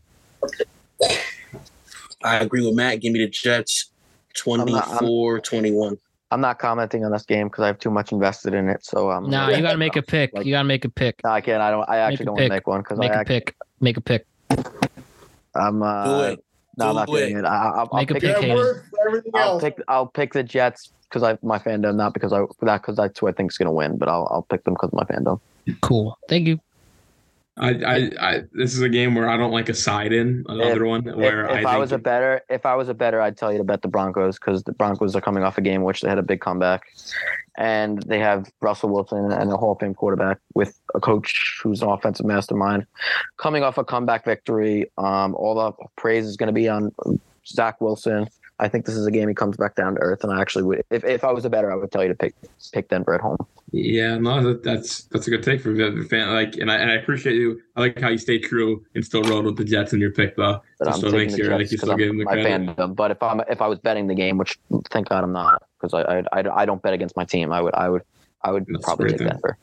I 2.24 2.38
agree 2.40 2.66
with 2.66 2.76
Matt. 2.76 3.00
Give 3.02 3.14
me 3.14 3.20
the 3.20 3.30
Jets 3.30 3.90
not- 4.46 4.66
24 4.68 5.40
21. 5.40 5.98
I'm 6.32 6.42
not 6.42 6.60
commenting 6.60 7.06
on 7.06 7.12
this 7.12 7.24
game 7.26 7.48
because 7.48 7.64
I 7.64 7.68
have 7.68 7.80
too 7.80 7.90
much 7.90 8.12
invested 8.12 8.54
in 8.54 8.70
it. 8.70 8.84
So 8.84 9.12
um, 9.12 9.30
Nah, 9.30 9.50
you 9.50 9.62
got 9.62 9.72
to 9.72 9.78
make 9.78 9.96
a 9.96 10.02
pick. 10.02 10.32
You 10.44 10.52
got 10.52 10.64
to 10.64 10.68
make 10.68 10.84
a 10.84 10.90
pick. 10.90 11.22
No, 11.24 11.30
I 11.32 11.42
can't. 11.42 11.62
I 11.62 11.72
don't. 11.72 11.88
I 11.90 11.98
actually 11.98 12.26
don't 12.26 12.36
want 12.36 12.48
to 12.48 12.50
make 12.50 12.68
one 12.68 12.82
because 12.82 13.00
I 13.00 13.04
Make 13.04 13.12
a 13.12 13.20
actually, 13.20 13.40
pick. 13.40 13.56
Make 13.80 13.98
a 13.98 14.02
pick. 14.02 14.26
I'm. 15.56 15.82
Uh, 15.82 16.04
Do 16.04 16.22
it. 16.34 16.44
No, 16.78 16.90
I'm 16.90 16.96
not 16.96 17.08
Do 17.08 17.16
it. 17.16 17.28
doing 17.28 17.38
it. 17.38 17.46
I, 17.46 17.56
I'll, 17.56 17.90
I'll 17.92 18.04
a 18.04 18.06
pick. 18.06 18.22
pick, 18.22 18.24
Yeah, 18.24 18.40
Hayden. 18.42 18.56
work 18.58 18.86
for 18.90 19.08
everything 19.08 19.32
I'll 19.36 19.60
pick. 19.60 19.82
I'll 19.88 20.08
pick 20.08 20.34
the 20.34 20.44
Jets 20.44 20.92
because 21.10 21.24
I 21.24 21.38
my 21.42 21.60
fandom, 21.60 21.96
not 21.96 22.14
because 22.14 22.34
I 22.34 22.42
that 22.62 22.82
because 22.82 22.98
that's 22.98 23.20
who 23.20 23.28
I 23.28 23.32
think 23.32 23.52
is 23.52 23.58
going 23.58 23.68
to 23.68 23.72
win. 23.72 23.98
But 23.98 24.10
I'll 24.10 24.28
I'll 24.30 24.44
pick 24.50 24.64
them 24.66 24.74
because 24.74 24.90
of 24.90 24.94
my 24.94 25.04
fandom. 25.06 25.40
Cool. 25.82 26.18
Thank 26.28 26.48
you. 26.48 26.60
I, 27.60 27.70
I, 27.70 28.12
I, 28.20 28.44
this 28.54 28.76
is 28.76 28.82
a 28.82 28.90
game 28.90 29.16
where 29.16 29.30
I 29.30 29.36
don't 29.36 29.52
like 29.52 29.68
a 29.70 29.74
side 29.74 30.14
in. 30.14 30.46
Another 30.48 30.86
one 30.86 31.04
where 31.04 31.46
if, 31.46 31.60
if 31.60 31.66
I, 31.66 31.76
I, 31.76 31.78
was 31.78 31.92
a 31.92 31.98
better, 31.98 32.42
if 32.50 32.66
I 32.66 32.76
was 32.76 32.88
a 32.88 32.94
better, 32.94 33.20
I'd 33.20 33.36
tell 33.36 33.52
you 33.52 33.58
to 33.58 33.64
bet 33.64 33.82
the 33.82 33.88
Broncos 33.88 34.38
because 34.38 34.64
the 34.64 34.74
Broncos 34.74 35.16
are 35.16 35.22
coming 35.22 35.44
off 35.44 35.58
a 35.58 35.62
game 35.62 35.84
which 35.84 36.02
they 36.02 36.10
had 36.10 36.20
a 36.20 36.24
big 36.24 36.40
comeback, 36.40 36.84
and 37.58 38.04
they 38.04 38.20
have 38.20 38.52
Russell 38.62 38.90
Wilson 38.90 39.32
and 39.32 39.52
a 39.52 39.58
Hall 39.58 39.72
of 39.72 39.80
Fame 39.80 39.96
quarterback 39.96 40.38
with 40.54 40.80
a 40.94 41.00
coach 41.00 41.60
who's 41.64 41.82
an 41.82 41.90
offensive 41.90 42.26
mastermind, 42.26 42.86
coming 43.38 43.64
off 43.64 43.78
a 43.78 43.84
comeback 43.84 44.24
victory. 44.24 44.92
Um, 44.98 45.34
all 45.36 45.56
the 45.56 45.86
praise 45.96 46.26
is 46.26 46.38
going 46.38 46.48
to 46.48 46.54
be 46.54 46.70
on 46.70 46.92
Zach 47.48 47.82
Wilson. 47.82 48.28
I 48.60 48.68
think 48.68 48.86
this 48.86 48.96
is 48.96 49.06
a 49.06 49.12
game 49.12 49.28
he 49.28 49.36
comes 49.36 49.56
back 49.58 49.76
down 49.76 49.96
to 49.96 50.02
earth, 50.02 50.24
and 50.24 50.34
I 50.34 50.42
actually 50.42 50.64
would, 50.64 50.84
if, 50.90 51.04
if 51.04 51.24
I 51.24 51.32
was 51.32 51.46
a 51.46 51.50
better, 51.50 51.72
I 51.72 51.76
would 51.76 51.92
tell 51.92 52.02
you 52.02 52.10
to 52.10 52.16
pick 52.16 52.34
pick 52.74 52.90
Denver 52.90 53.14
at 53.14 53.22
home. 53.22 53.38
yeah, 53.72 54.18
no, 54.18 54.44
that, 54.44 54.64
that's 54.64 55.04
that's 55.06 55.28
a 55.28 55.30
good 55.30 55.44
take 55.44 55.62
for 55.62 55.74
the 55.74 56.08
fan. 56.10 56.34
Like, 56.34 56.56
and 56.56 56.72
I, 56.72 56.78
and 56.78 56.90
I 56.90 56.96
appreciate 56.96 57.36
you. 57.36 57.62
I 57.76 57.82
like 57.82 58.00
how 58.00 58.10
you 58.10 58.18
stay 58.18 58.40
true 58.40 58.84
and 58.96 59.06
still 59.06 59.22
rode 59.24 59.46
with 59.46 59.58
the 59.58 59.64
Jets 59.64 59.94
in 59.94 60.00
your 60.00 60.12
pick, 60.12 60.36
though. 60.36 60.62
But 60.80 60.88
I'm 60.88 61.00
it 61.00 61.02
taking 61.02 61.18
makes 61.18 61.34
the 61.34 61.44
Jets 61.44 61.72
you 61.72 61.78
because 61.78 61.80
still 61.80 61.92
I'm 61.92 62.18
the 62.18 62.24
my 62.24 62.34
credit. 62.34 62.62
fandom. 62.62 62.96
But 62.96 63.12
if 63.12 63.22
I'm 63.22 63.42
if 63.50 63.62
I 63.62 63.68
was 63.68 63.80
betting 63.80 64.08
the 64.08 64.16
game, 64.16 64.38
which 64.38 64.58
thank 64.90 65.10
God 65.10 65.24
I'm 65.24 65.34
not, 65.34 65.64
because 65.80 65.94
I, 65.94 66.20
I 66.20 66.24
I 66.32 66.62
I 66.62 66.66
don't 66.66 66.82
bet 66.82 66.94
against 66.94 67.16
my 67.16 67.26
team. 67.26 67.52
I 67.52 67.62
would 67.62 67.76
I 67.76 67.90
would 67.90 68.02
I 68.42 68.52
would 68.52 68.66
That's 68.68 68.84
probably 68.84 69.10
take. 69.12 69.20
Denver. 69.20 69.58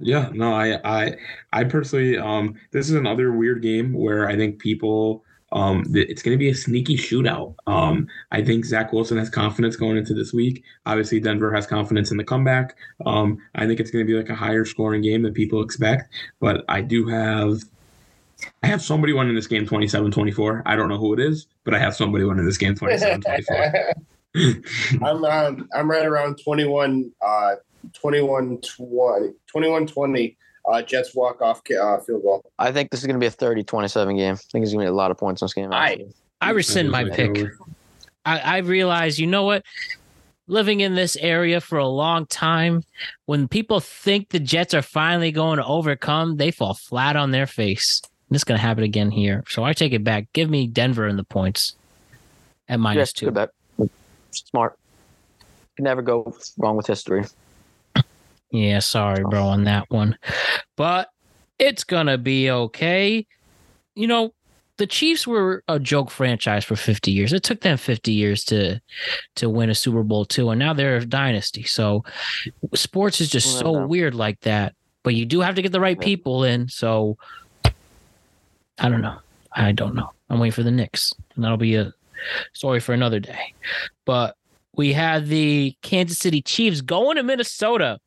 Yeah, 0.00 0.30
no, 0.32 0.52
I, 0.52 0.78
I, 0.84 1.16
I 1.52 1.64
personally, 1.64 2.16
um, 2.16 2.54
this 2.70 2.88
is 2.88 2.94
another 2.94 3.32
weird 3.32 3.62
game 3.62 3.92
where 3.92 4.28
I 4.28 4.36
think 4.36 4.60
people, 4.60 5.24
um, 5.52 5.84
it's 5.94 6.22
going 6.22 6.34
to 6.34 6.38
be 6.38 6.50
a 6.50 6.54
sneaky 6.54 6.96
shootout. 6.96 7.54
Um, 7.66 8.08
I 8.30 8.42
think 8.42 8.64
Zach 8.64 8.92
Wilson 8.92 9.18
has 9.18 9.30
confidence 9.30 9.76
going 9.76 9.96
into 9.96 10.14
this 10.14 10.32
week. 10.32 10.62
Obviously, 10.84 11.20
Denver 11.20 11.52
has 11.54 11.66
confidence 11.66 12.10
in 12.10 12.16
the 12.16 12.24
comeback. 12.24 12.76
Um, 13.06 13.38
I 13.54 13.66
think 13.66 13.80
it's 13.80 13.90
going 13.90 14.06
to 14.06 14.10
be 14.10 14.16
like 14.16 14.28
a 14.28 14.34
higher 14.34 14.64
scoring 14.64 15.02
game 15.02 15.22
than 15.22 15.32
people 15.32 15.62
expect. 15.62 16.12
But 16.40 16.64
I 16.68 16.82
do 16.82 17.06
have, 17.08 17.62
I 18.62 18.66
have 18.66 18.82
somebody 18.82 19.12
winning 19.12 19.34
this 19.34 19.46
game 19.46 19.66
27-24. 19.66 20.62
I 20.66 20.76
don't 20.76 20.88
know 20.88 20.98
who 20.98 21.14
it 21.14 21.20
is, 21.20 21.46
but 21.64 21.74
I 21.74 21.78
have 21.78 21.96
somebody 21.96 22.24
winning 22.24 22.44
this 22.44 22.58
game 22.58 22.74
27-24. 22.74 23.92
I'm 25.02 25.24
um, 25.24 25.68
I'm 25.74 25.90
right 25.90 26.04
around 26.04 26.38
21, 26.44 27.10
uh, 27.22 27.54
21 27.94 28.60
20, 28.60 29.32
21 29.46 29.86
20. 29.86 30.36
Uh, 30.68 30.82
Jets 30.82 31.14
walk 31.14 31.40
off 31.40 31.62
uh, 31.70 31.98
field 32.00 32.22
goal. 32.22 32.44
I 32.58 32.72
think 32.72 32.90
this 32.90 33.00
is 33.00 33.06
going 33.06 33.18
to 33.18 33.20
be 33.20 33.26
a 33.26 33.30
30-27 33.30 34.16
game. 34.16 34.34
I 34.34 34.36
think 34.36 34.62
it's 34.64 34.72
going 34.72 34.84
to 34.84 34.90
be 34.90 34.92
a 34.92 34.92
lot 34.92 35.10
of 35.10 35.16
points 35.16 35.40
in 35.40 35.46
this 35.46 35.54
game. 35.54 35.72
I- 35.72 35.92
actually. 35.92 36.12
I 36.40 36.50
rescind 36.50 36.90
my 36.90 37.04
pick. 37.08 37.36
I, 38.24 38.38
I 38.38 38.56
realize, 38.58 39.18
you 39.18 39.26
know 39.26 39.42
what? 39.44 39.64
Living 40.46 40.80
in 40.80 40.94
this 40.94 41.16
area 41.16 41.60
for 41.60 41.78
a 41.78 41.86
long 41.86 42.26
time, 42.26 42.84
when 43.26 43.48
people 43.48 43.80
think 43.80 44.28
the 44.28 44.38
Jets 44.38 44.72
are 44.72 44.82
finally 44.82 45.32
going 45.32 45.56
to 45.56 45.64
overcome, 45.64 46.36
they 46.36 46.50
fall 46.50 46.74
flat 46.74 47.16
on 47.16 47.32
their 47.32 47.46
face. 47.46 48.00
And 48.28 48.34
this 48.34 48.40
is 48.40 48.44
going 48.44 48.58
to 48.58 48.64
happen 48.64 48.84
again 48.84 49.10
here. 49.10 49.42
So 49.48 49.64
I 49.64 49.72
take 49.72 49.92
it 49.92 50.04
back. 50.04 50.32
Give 50.32 50.48
me 50.48 50.66
Denver 50.68 51.08
in 51.08 51.16
the 51.16 51.24
points 51.24 51.74
at 52.68 52.78
minus 52.78 53.12
Yeah, 53.16 53.18
two. 53.18 53.26
good 53.32 53.50
bet. 53.78 53.90
Smart. 54.30 54.78
Can 55.76 55.84
never 55.84 56.02
go 56.02 56.34
wrong 56.56 56.76
with 56.76 56.86
history. 56.86 57.24
Yeah, 58.50 58.78
sorry, 58.78 59.24
bro, 59.28 59.44
on 59.44 59.64
that 59.64 59.90
one. 59.90 60.16
But 60.76 61.08
it's 61.58 61.84
gonna 61.84 62.18
be 62.18 62.50
okay. 62.50 63.26
You 63.94 64.06
know, 64.06 64.32
the 64.78 64.86
Chiefs 64.86 65.26
were 65.26 65.62
a 65.68 65.78
joke 65.78 66.10
franchise 66.10 66.64
for 66.64 66.76
50 66.76 67.10
years. 67.10 67.32
It 67.32 67.42
took 67.42 67.60
them 67.60 67.76
50 67.76 68.12
years 68.12 68.44
to 68.44 68.80
to 69.36 69.50
win 69.50 69.70
a 69.70 69.74
Super 69.74 70.02
Bowl 70.02 70.24
too, 70.24 70.50
and 70.50 70.58
now 70.58 70.72
they're 70.72 70.96
a 70.96 71.04
dynasty. 71.04 71.64
So 71.64 72.04
sports 72.74 73.20
is 73.20 73.28
just 73.28 73.58
so 73.58 73.86
weird 73.86 74.14
like 74.14 74.40
that. 74.40 74.74
But 75.02 75.14
you 75.14 75.26
do 75.26 75.40
have 75.40 75.54
to 75.56 75.62
get 75.62 75.72
the 75.72 75.80
right 75.80 75.98
people 75.98 76.44
in. 76.44 76.68
So 76.68 77.18
I 78.78 78.88
don't 78.88 79.02
know. 79.02 79.18
I 79.52 79.72
don't 79.72 79.94
know. 79.94 80.12
I'm 80.30 80.38
waiting 80.38 80.52
for 80.52 80.62
the 80.62 80.70
Knicks. 80.70 81.12
And 81.34 81.44
that'll 81.44 81.56
be 81.56 81.76
a 81.76 81.92
story 82.52 82.80
for 82.80 82.92
another 82.92 83.20
day. 83.20 83.54
But 84.04 84.36
we 84.74 84.92
had 84.92 85.26
the 85.26 85.76
Kansas 85.82 86.18
City 86.18 86.42
Chiefs 86.42 86.80
going 86.80 87.16
to 87.16 87.22
Minnesota. 87.22 87.98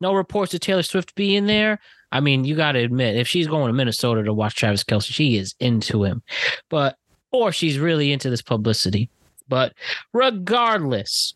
No 0.00 0.14
reports 0.14 0.52
of 0.54 0.60
Taylor 0.60 0.82
Swift 0.82 1.14
being 1.14 1.46
there. 1.46 1.78
I 2.12 2.20
mean, 2.20 2.44
you 2.44 2.54
got 2.54 2.72
to 2.72 2.80
admit, 2.80 3.16
if 3.16 3.26
she's 3.26 3.46
going 3.46 3.66
to 3.66 3.72
Minnesota 3.72 4.22
to 4.22 4.32
watch 4.32 4.54
Travis 4.54 4.84
Kelce, 4.84 5.12
she 5.12 5.36
is 5.36 5.54
into 5.58 6.04
him. 6.04 6.22
But, 6.68 6.96
or 7.32 7.52
she's 7.52 7.78
really 7.78 8.12
into 8.12 8.30
this 8.30 8.42
publicity. 8.42 9.10
But 9.48 9.74
regardless, 10.12 11.34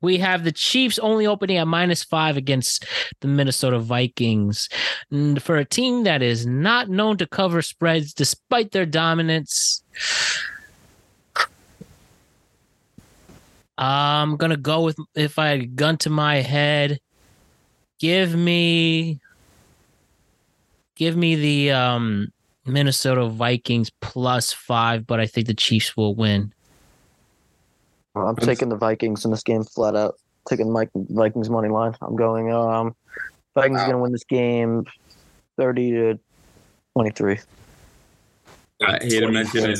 we 0.00 0.18
have 0.18 0.44
the 0.44 0.52
Chiefs 0.52 0.98
only 0.98 1.26
opening 1.26 1.56
at 1.56 1.66
minus 1.66 2.04
five 2.04 2.36
against 2.36 2.84
the 3.20 3.28
Minnesota 3.28 3.78
Vikings. 3.78 4.68
And 5.10 5.42
for 5.42 5.56
a 5.56 5.64
team 5.64 6.04
that 6.04 6.22
is 6.22 6.46
not 6.46 6.88
known 6.88 7.16
to 7.18 7.26
cover 7.26 7.62
spreads 7.62 8.12
despite 8.12 8.72
their 8.72 8.86
dominance, 8.86 9.82
I'm 13.78 14.36
going 14.36 14.50
to 14.50 14.56
go 14.56 14.82
with, 14.82 14.98
if 15.14 15.38
I 15.38 15.48
had 15.48 15.60
a 15.60 15.66
gun 15.66 15.96
to 15.98 16.10
my 16.10 16.36
head, 16.36 16.98
give 17.98 18.34
me. 18.34 19.20
Give 20.96 21.14
me 21.14 21.34
the 21.34 21.72
um, 21.72 22.32
Minnesota 22.64 23.26
Vikings 23.28 23.90
plus 24.00 24.52
five, 24.52 25.06
but 25.06 25.20
I 25.20 25.26
think 25.26 25.46
the 25.46 25.52
Chiefs 25.52 25.94
will 25.94 26.14
win. 26.14 26.54
I'm 28.14 28.34
taking 28.36 28.70
the 28.70 28.76
Vikings 28.76 29.26
in 29.26 29.30
this 29.30 29.42
game 29.42 29.62
flat 29.62 29.94
out. 29.94 30.14
Taking 30.48 30.72
Mike 30.72 30.88
Vikings 30.94 31.50
money 31.50 31.68
line. 31.68 31.94
I'm 32.00 32.16
going. 32.16 32.50
Um, 32.50 32.96
Vikings 33.54 33.80
Wow. 33.80 33.86
gonna 33.86 33.98
win 33.98 34.12
this 34.12 34.24
game, 34.24 34.86
thirty 35.58 35.90
to 35.90 36.18
twenty-three. 36.94 37.40
I 38.86 38.98
hate 39.02 39.20
to 39.20 39.30
mention 39.30 39.70
it. 39.70 39.78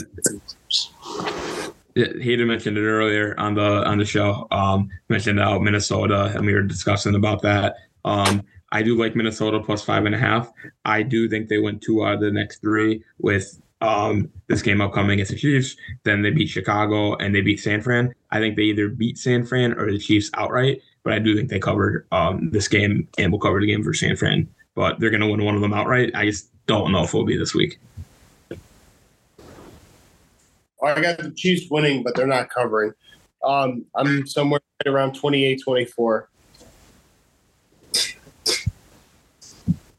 Yeah, 1.94 2.08
Hayden 2.20 2.46
mentioned 2.46 2.76
it 2.76 2.82
earlier 2.82 3.34
on 3.38 3.54
the 3.54 3.86
on 3.86 3.96
the 3.96 4.04
show. 4.04 4.46
Um, 4.50 4.90
mentioned 5.08 5.40
out 5.40 5.62
Minnesota, 5.62 6.30
and 6.34 6.44
we 6.44 6.52
were 6.52 6.62
discussing 6.62 7.14
about 7.14 7.40
that. 7.40 7.76
Um, 8.06 8.42
I 8.72 8.82
do 8.82 8.96
like 8.96 9.14
Minnesota 9.14 9.60
plus 9.60 9.84
five 9.84 10.06
and 10.06 10.14
a 10.14 10.18
half. 10.18 10.50
I 10.84 11.02
do 11.02 11.28
think 11.28 11.48
they 11.48 11.58
win 11.58 11.78
two 11.78 12.04
out 12.04 12.14
of 12.14 12.20
the 12.20 12.30
next 12.30 12.60
three 12.60 13.04
with 13.18 13.60
um, 13.80 14.30
this 14.46 14.62
game 14.62 14.80
upcoming 14.80 15.12
against 15.12 15.32
the 15.32 15.38
Chiefs. 15.38 15.76
Then 16.04 16.22
they 16.22 16.30
beat 16.30 16.48
Chicago 16.48 17.16
and 17.16 17.34
they 17.34 17.42
beat 17.42 17.60
San 17.60 17.82
Fran. 17.82 18.14
I 18.30 18.38
think 18.38 18.56
they 18.56 18.62
either 18.62 18.88
beat 18.88 19.18
San 19.18 19.44
Fran 19.44 19.78
or 19.78 19.90
the 19.90 19.98
Chiefs 19.98 20.30
outright. 20.34 20.80
But 21.02 21.12
I 21.12 21.18
do 21.18 21.36
think 21.36 21.50
they 21.50 21.60
covered 21.60 22.06
um, 22.10 22.50
this 22.50 22.66
game 22.66 23.06
and 23.18 23.30
will 23.30 23.38
cover 23.38 23.60
the 23.60 23.66
game 23.66 23.84
for 23.84 23.94
San 23.94 24.16
Fran. 24.16 24.48
But 24.74 24.98
they're 24.98 25.10
going 25.10 25.20
to 25.20 25.28
win 25.28 25.44
one 25.44 25.54
of 25.54 25.60
them 25.60 25.72
outright. 25.72 26.10
I 26.14 26.26
just 26.26 26.50
don't 26.66 26.90
know 26.90 27.04
if 27.04 27.10
it'll 27.10 27.24
be 27.24 27.36
this 27.36 27.54
week. 27.54 27.78
I 30.82 31.00
got 31.00 31.18
the 31.18 31.32
Chiefs 31.36 31.70
winning, 31.70 32.02
but 32.02 32.14
they're 32.14 32.26
not 32.26 32.50
covering. 32.50 32.92
Um, 33.42 33.84
I'm 33.94 34.26
somewhere 34.26 34.60
right 34.84 34.92
around 34.92 35.14
28 35.14 35.60
24. 35.62 36.28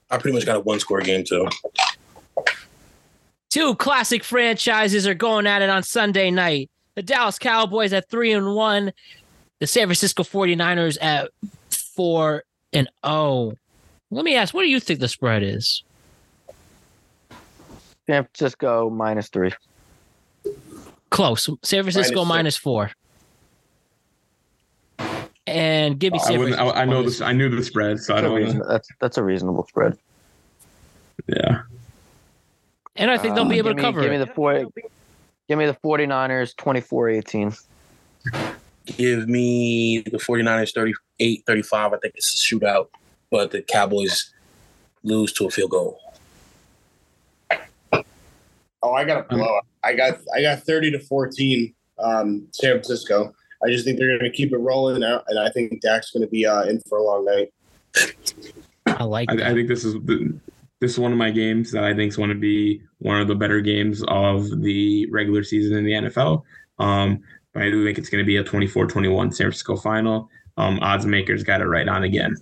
I 0.09 0.17
pretty 0.17 0.35
much 0.35 0.45
got 0.45 0.57
a 0.57 0.59
one 0.61 0.79
score 0.79 1.01
game 1.01 1.23
too. 1.23 1.47
Two 3.49 3.75
classic 3.75 4.23
franchises 4.23 5.07
are 5.07 5.13
going 5.13 5.47
at 5.47 5.61
it 5.61 5.69
on 5.69 5.84
Sunday 5.84 6.31
night. 6.31 6.69
The 6.95 7.03
Dallas 7.03 7.39
Cowboys 7.39 7.93
at 7.93 8.09
3 8.09 8.34
and 8.34 8.55
1, 8.55 8.93
the 9.59 9.67
San 9.67 9.88
Francisco 9.88 10.23
49ers 10.23 10.97
at 11.01 11.29
4 11.71 12.43
and 12.73 12.89
0. 13.05 13.53
Let 14.09 14.25
me 14.25 14.35
ask, 14.35 14.53
what 14.53 14.63
do 14.63 14.69
you 14.69 14.79
think 14.79 14.99
the 14.99 15.07
spread 15.07 15.43
is? 15.43 15.84
San 18.07 18.23
Francisco 18.23 18.89
minus 18.89 19.27
three. 19.27 19.51
Close. 21.09 21.49
San 21.63 21.84
Francisco 21.84 22.23
Minus 22.23 22.29
minus 22.29 22.57
4. 22.57 22.91
And 25.47 25.97
give 25.99 26.11
me 26.13 26.19
I 26.19 26.23
San 26.23 26.39
wouldn't. 26.39 26.55
I, 26.59 26.63
Francisco. 26.63 26.79
I 26.81 26.85
know 26.85 27.03
this. 27.03 27.21
I 27.21 27.31
knew 27.31 27.49
the 27.49 27.63
spread, 27.63 27.99
so 27.99 28.13
I 28.13 28.21
That's 28.21 28.25
a, 28.25 28.29
don't. 28.29 28.35
reason, 28.37 28.59
Wanna, 28.59 28.71
that's 28.71 28.89
that's 28.99 29.17
a 29.17 29.23
reasonable 29.23 29.65
spread. 29.67 29.97
yeah. 31.27 31.61
And 32.97 33.09
I 33.09 33.17
think 33.17 33.35
they'll 33.35 33.45
Uh, 33.45 33.49
be 33.49 33.57
able 33.59 33.69
to 33.71 33.75
me, 33.75 33.81
cover 33.81 34.01
Give 34.01 34.09
me 34.11 34.17
it. 34.17 34.19
the 34.27 34.33
four. 34.33 34.65
Give 35.47 35.57
me 35.57 35.65
the 35.65 35.77
49ers 35.83 36.53
24-18. 36.55 37.63
Give 38.97 39.29
me 39.29 39.99
the 39.99 40.17
49ers 40.17 40.73
38 40.73 41.43
35. 41.47 41.93
I 41.93 41.97
think 41.99 42.15
it's 42.17 42.33
a 42.33 42.37
shootout, 42.55 42.87
but 43.31 43.51
the 43.51 43.61
Cowboys 43.61 44.33
lose 45.03 45.31
to 45.33 45.45
a 45.47 45.49
field 45.49 45.71
goal. 45.71 45.99
Oh, 48.83 48.91
I 48.93 49.05
got 49.05 49.19
a 49.19 49.23
blowout. 49.35 49.65
I 49.83 49.93
got 49.93 50.19
I 50.35 50.41
got 50.41 50.59
30 50.63 50.91
to 50.91 50.99
14 50.99 51.73
um, 51.99 52.47
San 52.51 52.71
Francisco. 52.71 53.33
I 53.63 53.69
just 53.69 53.85
think 53.85 53.97
they're 53.97 54.17
going 54.17 54.31
to 54.31 54.35
keep 54.35 54.51
it 54.53 54.57
rolling 54.57 55.03
out, 55.03 55.23
and 55.27 55.39
I 55.39 55.49
think 55.49 55.81
Dak's 55.81 56.11
going 56.11 56.21
to 56.21 56.29
be 56.29 56.45
uh, 56.45 56.63
in 56.63 56.79
for 56.81 56.97
a 56.97 57.03
long 57.03 57.25
night. 57.25 57.51
I 58.85 59.03
like 59.03 59.31
I, 59.31 59.35
that. 59.35 59.47
I 59.47 59.53
think 59.53 59.67
this 59.67 59.84
is 59.84 59.95
this 60.79 60.91
is 60.91 60.99
one 60.99 61.11
of 61.11 61.17
my 61.17 61.31
games 61.31 61.71
that 61.71 61.84
I 61.84 61.93
think 61.93 62.09
is 62.09 62.17
going 62.17 62.29
to 62.29 62.35
be 62.35 62.81
one 62.99 63.19
of 63.19 63.27
the 63.27 63.35
better 63.35 63.61
games 63.61 64.03
of 64.07 64.61
the 64.61 65.07
regular 65.09 65.43
season 65.43 65.77
in 65.77 65.84
the 65.84 65.91
NFL. 65.91 66.43
Um, 66.79 67.23
but 67.53 67.63
I 67.63 67.71
do 67.71 67.84
think 67.84 67.97
it's 67.97 68.09
going 68.09 68.23
to 68.23 68.27
be 68.27 68.38
a 68.38 68.43
24-21 68.43 69.34
San 69.34 69.45
Francisco 69.45 69.75
final. 69.75 70.29
Um, 70.57 70.79
odds 70.81 71.05
makers 71.05 71.43
got 71.43 71.61
it 71.61 71.65
right 71.65 71.88
on 71.88 72.03
again. 72.03 72.35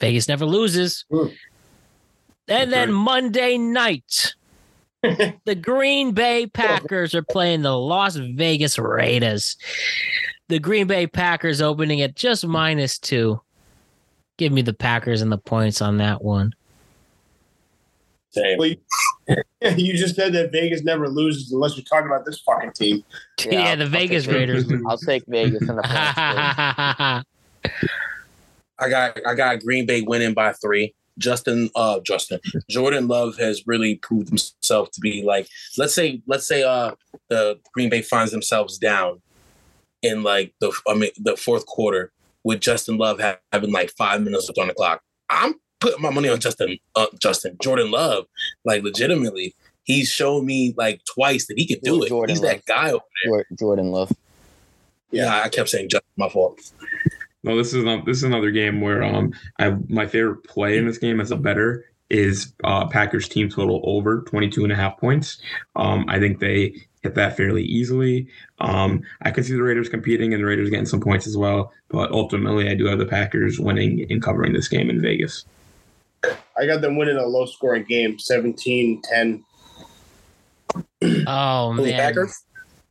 Vegas 0.00 0.28
never 0.28 0.44
loses. 0.44 1.04
Hmm. 1.10 1.26
And 1.26 1.30
That's 2.46 2.70
then 2.70 2.88
right. 2.88 2.94
Monday 2.94 3.58
night, 3.58 4.34
the 5.44 5.54
Green 5.54 6.12
Bay 6.12 6.46
Packers 6.46 7.14
are 7.14 7.22
playing 7.22 7.62
the 7.62 7.76
Las 7.76 8.16
Vegas 8.16 8.78
Raiders. 8.78 9.56
The 10.48 10.58
Green 10.58 10.86
Bay 10.86 11.06
Packers 11.06 11.60
opening 11.62 12.00
at 12.00 12.16
just 12.16 12.46
minus 12.46 12.98
two. 12.98 13.40
Give 14.38 14.52
me 14.52 14.62
the 14.62 14.72
Packers 14.74 15.20
and 15.22 15.30
the 15.30 15.38
points 15.38 15.80
on 15.82 15.98
that 15.98 16.22
one. 16.22 16.52
Same. 18.30 18.58
Well, 18.58 18.68
you, 19.28 19.36
you 19.62 19.96
just 19.96 20.14
said 20.16 20.32
that 20.34 20.52
Vegas 20.52 20.82
never 20.84 21.08
loses 21.08 21.52
unless 21.52 21.76
you're 21.76 21.84
talking 21.84 22.06
about 22.06 22.24
this 22.24 22.40
fucking 22.40 22.72
team. 22.72 23.04
Yeah, 23.46 23.70
I'll- 23.70 23.76
the 23.76 23.84
I'll 23.84 23.90
Vegas 23.90 24.26
Raiders. 24.26 24.64
I'll 24.88 24.98
take 24.98 25.22
Vegas 25.28 25.62
in 25.62 25.76
the 25.76 25.82
points. 25.82 25.94
I 28.80 28.88
got 28.88 29.18
I 29.26 29.34
got 29.34 29.60
Green 29.60 29.86
Bay 29.86 30.02
winning 30.02 30.34
by 30.34 30.52
three. 30.54 30.92
Justin, 31.18 31.70
uh, 31.74 32.00
Justin, 32.00 32.40
Jordan 32.70 33.08
Love 33.08 33.36
has 33.36 33.66
really 33.66 33.96
proved 33.96 34.28
himself 34.28 34.90
to 34.92 35.00
be 35.00 35.22
like, 35.22 35.48
let's 35.76 35.94
say, 35.94 36.22
let's 36.26 36.46
say, 36.46 36.62
uh, 36.62 36.92
the 37.28 37.58
Green 37.74 37.90
Bay 37.90 38.02
finds 38.02 38.32
themselves 38.32 38.78
down 38.78 39.20
in 40.02 40.22
like 40.22 40.54
the, 40.60 40.72
I 40.88 40.94
mean, 40.94 41.10
the 41.18 41.36
fourth 41.36 41.66
quarter 41.66 42.12
with 42.44 42.60
Justin 42.60 42.96
Love 42.98 43.20
having 43.52 43.72
like 43.72 43.90
five 43.98 44.22
minutes 44.22 44.48
left 44.48 44.58
on 44.58 44.68
the 44.68 44.74
clock. 44.74 45.02
I'm 45.28 45.54
putting 45.80 46.02
my 46.02 46.10
money 46.10 46.28
on 46.28 46.40
Justin, 46.40 46.78
uh, 46.96 47.06
Justin, 47.20 47.56
Jordan 47.60 47.90
Love, 47.90 48.26
like 48.64 48.82
legitimately. 48.82 49.54
He's 49.84 50.08
shown 50.08 50.44
me 50.44 50.74
like 50.76 51.00
twice 51.04 51.46
that 51.46 51.58
he 51.58 51.66
could 51.66 51.80
do 51.82 52.02
it. 52.02 52.08
Jordan 52.08 52.34
He's 52.34 52.42
that 52.42 52.64
guy 52.66 52.90
over 52.90 53.04
there. 53.24 53.46
Jordan 53.58 53.90
Love. 53.90 54.12
Yeah, 55.10 55.40
I 55.42 55.48
kept 55.48 55.70
saying 55.70 55.88
Justin, 55.88 56.08
my 56.16 56.28
fault. 56.28 56.60
No, 57.44 57.56
this 57.56 57.72
is 57.72 57.84
not, 57.84 58.04
this 58.04 58.18
is 58.18 58.24
another 58.24 58.50
game 58.50 58.80
where 58.80 59.02
um 59.02 59.32
I 59.58 59.76
my 59.88 60.06
favorite 60.06 60.44
play 60.44 60.78
in 60.78 60.86
this 60.86 60.98
game 60.98 61.20
as 61.20 61.30
a 61.30 61.36
better 61.36 61.84
is 62.10 62.52
uh 62.64 62.86
Packers 62.88 63.28
team 63.28 63.48
total 63.48 63.80
over 63.84 64.22
22 64.22 64.64
and 64.64 64.72
a 64.72 64.76
half 64.76 64.98
points. 64.98 65.38
Um 65.76 66.04
I 66.08 66.18
think 66.18 66.40
they 66.40 66.74
hit 67.02 67.14
that 67.14 67.36
fairly 67.36 67.62
easily. 67.62 68.26
Um 68.58 69.02
I 69.22 69.30
could 69.30 69.44
see 69.44 69.54
the 69.54 69.62
Raiders 69.62 69.88
competing 69.88 70.34
and 70.34 70.42
the 70.42 70.46
Raiders 70.46 70.70
getting 70.70 70.86
some 70.86 71.00
points 71.00 71.26
as 71.26 71.36
well, 71.36 71.72
but 71.88 72.10
ultimately 72.10 72.68
I 72.68 72.74
do 72.74 72.86
have 72.86 72.98
the 72.98 73.06
Packers 73.06 73.60
winning 73.60 74.06
and 74.10 74.22
covering 74.22 74.52
this 74.52 74.68
game 74.68 74.90
in 74.90 75.00
Vegas. 75.00 75.44
I 76.56 76.66
got 76.66 76.80
them 76.80 76.96
winning 76.96 77.16
a 77.16 77.26
low 77.26 77.46
scoring 77.46 77.84
game 77.84 78.18
17 78.18 79.02
10. 79.02 79.44
Oh 81.26 81.72
man. 81.72 81.92
Packers? 81.92 82.42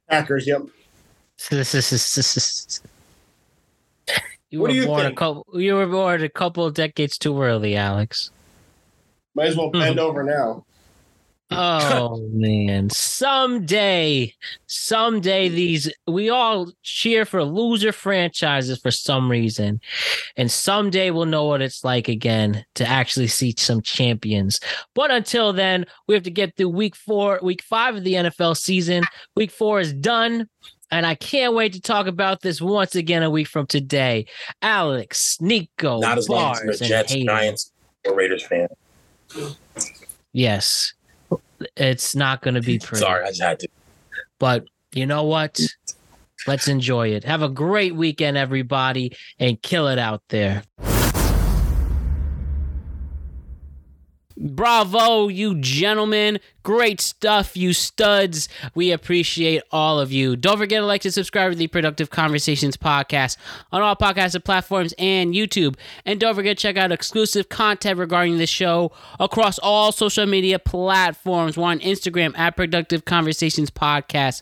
Packers, 0.09 0.47
yep. 0.47 0.61
you 4.49 4.59
What 4.59 4.67
were 4.67 4.73
do 4.73 4.79
you 4.79 4.85
born 4.85 5.05
a 5.05 5.13
couple 5.13 5.45
you 5.53 5.75
were 5.75 5.87
born 5.87 6.23
a 6.23 6.29
couple 6.29 6.65
of 6.65 6.73
decades 6.73 7.17
too 7.17 7.41
early, 7.41 7.75
Alex. 7.75 8.31
Might 9.35 9.47
as 9.47 9.57
well 9.57 9.69
bend 9.71 9.99
over 9.99 10.23
now. 10.23 10.65
Oh 11.49 12.17
man. 12.31 12.89
Someday, 12.89 14.33
someday 14.67 15.49
these 15.49 15.91
we 16.05 16.29
all 16.29 16.71
cheer 16.83 17.25
for 17.25 17.43
loser 17.43 17.91
franchises 17.91 18.79
for 18.79 18.91
some 18.91 19.29
reason. 19.29 19.79
And 20.35 20.51
someday 20.51 21.11
we'll 21.11 21.25
know 21.25 21.45
what 21.45 21.61
it's 21.61 21.83
like 21.83 22.07
again 22.07 22.65
to 22.75 22.87
actually 22.87 23.27
see 23.27 23.53
some 23.57 23.81
champions. 23.81 24.59
But 24.93 25.11
until 25.11 25.53
then, 25.53 25.85
we 26.07 26.13
have 26.15 26.23
to 26.23 26.31
get 26.31 26.55
through 26.55 26.69
week 26.69 26.95
four, 26.95 27.39
week 27.41 27.61
five 27.63 27.95
of 27.95 28.03
the 28.03 28.13
NFL 28.13 28.57
season. 28.57 29.03
Week 29.35 29.51
four 29.51 29.79
is 29.79 29.93
done. 29.93 30.47
And 30.89 31.05
I 31.05 31.15
can't 31.15 31.53
wait 31.53 31.73
to 31.73 31.81
talk 31.81 32.07
about 32.07 32.41
this 32.41 32.61
once 32.61 32.95
again 32.95 33.23
a 33.23 33.29
week 33.29 33.47
from 33.47 33.67
today. 33.67 34.25
Alex, 34.61 35.37
Nico, 35.41 35.99
Not 35.99 36.17
as 36.17 36.29
long 36.29 36.53
as 36.53 36.61
Bars, 36.61 36.81
and 36.81 36.87
Jets, 36.87 37.11
Hayden. 37.11 37.27
Giants, 37.27 37.71
or 38.05 38.15
Raiders 38.15 38.43
fan. 38.43 38.67
Yes. 40.31 40.93
It's 41.75 42.15
not 42.15 42.41
going 42.41 42.55
to 42.55 42.61
be 42.61 42.79
pretty. 42.79 43.01
Sorry, 43.01 43.23
I 43.23 43.27
just 43.29 43.41
had 43.41 43.59
to. 43.59 43.67
But 44.39 44.65
you 44.93 45.05
know 45.05 45.23
what? 45.23 45.59
Let's 46.45 46.67
enjoy 46.67 47.09
it. 47.09 47.23
Have 47.23 47.41
a 47.41 47.49
great 47.49 47.95
weekend, 47.95 48.37
everybody, 48.37 49.15
and 49.39 49.61
kill 49.61 49.87
it 49.87 49.99
out 49.99 50.21
there. 50.29 50.63
Bravo, 54.37 55.27
you 55.29 55.55
gentlemen. 55.55 56.39
Great 56.61 56.99
stuff, 56.99 57.55
you 57.55 57.71
studs. 57.71 58.49
We 58.75 58.91
appreciate 58.91 59.63
all 59.71 60.01
of 60.01 60.11
you. 60.11 60.35
Don't 60.35 60.57
forget 60.57 60.81
to 60.81 60.85
like 60.85 61.05
and 61.05 61.13
subscribe 61.13 61.53
to 61.53 61.57
the 61.57 61.67
Productive 61.67 62.09
Conversations 62.09 62.75
podcast 62.75 63.37
on 63.71 63.81
all 63.81 63.95
podcast 63.95 64.43
platforms 64.43 64.93
and 64.99 65.33
YouTube. 65.33 65.75
And 66.05 66.19
don't 66.19 66.35
forget 66.35 66.57
to 66.57 66.61
check 66.61 66.75
out 66.75 66.91
exclusive 66.91 67.47
content 67.47 67.97
regarding 67.97 68.37
this 68.37 68.49
show 68.49 68.91
across 69.17 69.57
all 69.59 69.93
social 69.93 70.25
media 70.25 70.59
platforms. 70.59 71.57
We're 71.57 71.67
on 71.67 71.79
Instagram 71.79 72.37
at 72.37 72.57
Productive 72.57 73.05
Conversations 73.05 73.71
Podcast, 73.71 74.41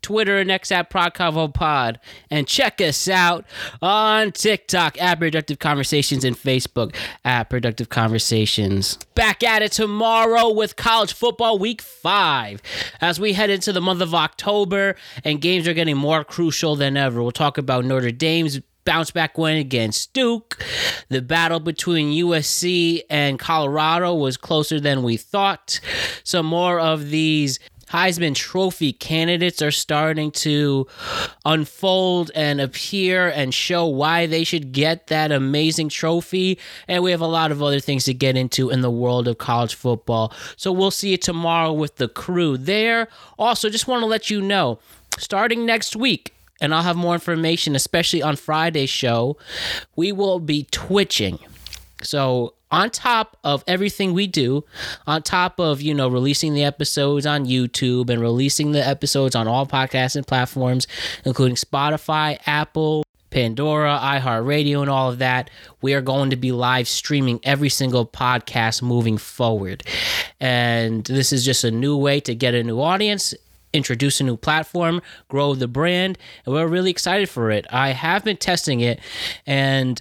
Twitter 0.00 0.38
and 0.38 0.50
X 0.50 0.72
at 0.72 0.88
ProdConvo 0.88 1.52
Pod. 1.52 2.00
And 2.30 2.46
check 2.46 2.80
us 2.80 3.08
out 3.08 3.44
on 3.82 4.32
TikTok 4.32 4.98
at 5.02 5.18
Productive 5.18 5.58
Conversations 5.58 6.24
and 6.24 6.34
Facebook 6.34 6.94
at 7.26 7.50
Productive 7.50 7.90
Conversations. 7.90 8.96
Back 9.14 9.27
at 9.28 9.62
it 9.62 9.72
tomorrow 9.72 10.50
with 10.50 10.76
college 10.76 11.12
football 11.12 11.58
week 11.58 11.82
five 11.82 12.62
as 13.00 13.20
we 13.20 13.34
head 13.34 13.50
into 13.50 13.72
the 13.72 13.80
month 13.80 14.00
of 14.00 14.14
October 14.14 14.96
and 15.22 15.40
games 15.40 15.68
are 15.68 15.74
getting 15.74 15.96
more 15.96 16.24
crucial 16.24 16.76
than 16.76 16.96
ever. 16.96 17.22
We'll 17.22 17.30
talk 17.30 17.58
about 17.58 17.84
Notre 17.84 18.10
Dame's 18.10 18.60
bounce 18.84 19.10
back 19.10 19.36
win 19.36 19.58
against 19.58 20.14
Duke. 20.14 20.64
The 21.10 21.20
battle 21.20 21.60
between 21.60 22.24
USC 22.24 23.02
and 23.10 23.38
Colorado 23.38 24.14
was 24.14 24.38
closer 24.38 24.80
than 24.80 25.02
we 25.02 25.18
thought. 25.18 25.78
Some 26.24 26.46
more 26.46 26.80
of 26.80 27.10
these 27.10 27.58
Heisman 27.90 28.34
Trophy 28.34 28.92
candidates 28.92 29.62
are 29.62 29.70
starting 29.70 30.30
to 30.32 30.86
unfold 31.44 32.30
and 32.34 32.60
appear 32.60 33.28
and 33.28 33.54
show 33.54 33.86
why 33.86 34.26
they 34.26 34.44
should 34.44 34.72
get 34.72 35.06
that 35.08 35.32
amazing 35.32 35.88
trophy. 35.88 36.58
And 36.86 37.02
we 37.02 37.10
have 37.10 37.20
a 37.20 37.26
lot 37.26 37.50
of 37.50 37.62
other 37.62 37.80
things 37.80 38.04
to 38.04 38.14
get 38.14 38.36
into 38.36 38.70
in 38.70 38.80
the 38.80 38.90
world 38.90 39.28
of 39.28 39.38
college 39.38 39.74
football. 39.74 40.32
So 40.56 40.72
we'll 40.72 40.90
see 40.90 41.10
you 41.10 41.16
tomorrow 41.16 41.72
with 41.72 41.96
the 41.96 42.08
crew 42.08 42.56
there. 42.56 43.08
Also, 43.38 43.68
just 43.70 43.88
want 43.88 44.02
to 44.02 44.06
let 44.06 44.30
you 44.30 44.40
know 44.40 44.78
starting 45.18 45.66
next 45.66 45.96
week, 45.96 46.34
and 46.60 46.74
I'll 46.74 46.82
have 46.82 46.96
more 46.96 47.14
information, 47.14 47.74
especially 47.74 48.22
on 48.22 48.36
Friday's 48.36 48.90
show, 48.90 49.36
we 49.96 50.12
will 50.12 50.40
be 50.40 50.66
twitching. 50.70 51.38
So 52.02 52.54
on 52.70 52.90
top 52.90 53.36
of 53.44 53.64
everything 53.66 54.12
we 54.12 54.26
do, 54.26 54.64
on 55.06 55.22
top 55.22 55.58
of, 55.58 55.80
you 55.80 55.94
know, 55.94 56.08
releasing 56.08 56.54
the 56.54 56.64
episodes 56.64 57.26
on 57.26 57.46
YouTube 57.46 58.10
and 58.10 58.20
releasing 58.20 58.72
the 58.72 58.86
episodes 58.86 59.34
on 59.34 59.48
all 59.48 59.66
podcasting 59.66 60.26
platforms, 60.26 60.86
including 61.24 61.56
Spotify, 61.56 62.38
Apple, 62.46 63.04
Pandora, 63.30 63.98
iHeartRadio, 64.02 64.80
and 64.80 64.90
all 64.90 65.10
of 65.10 65.18
that, 65.18 65.50
we 65.82 65.92
are 65.92 66.00
going 66.00 66.30
to 66.30 66.36
be 66.36 66.50
live 66.50 66.88
streaming 66.88 67.40
every 67.42 67.68
single 67.68 68.06
podcast 68.06 68.82
moving 68.82 69.18
forward. 69.18 69.82
And 70.40 71.04
this 71.04 71.32
is 71.32 71.44
just 71.44 71.62
a 71.64 71.70
new 71.70 71.96
way 71.96 72.20
to 72.20 72.34
get 72.34 72.54
a 72.54 72.62
new 72.62 72.80
audience 72.80 73.34
introduce 73.72 74.18
a 74.18 74.24
new 74.24 74.36
platform, 74.36 75.02
grow 75.28 75.54
the 75.54 75.68
brand, 75.68 76.16
and 76.46 76.54
we're 76.54 76.66
really 76.66 76.90
excited 76.90 77.28
for 77.28 77.50
it. 77.50 77.66
I 77.70 77.90
have 77.90 78.24
been 78.24 78.38
testing 78.38 78.80
it 78.80 78.98
and 79.46 80.00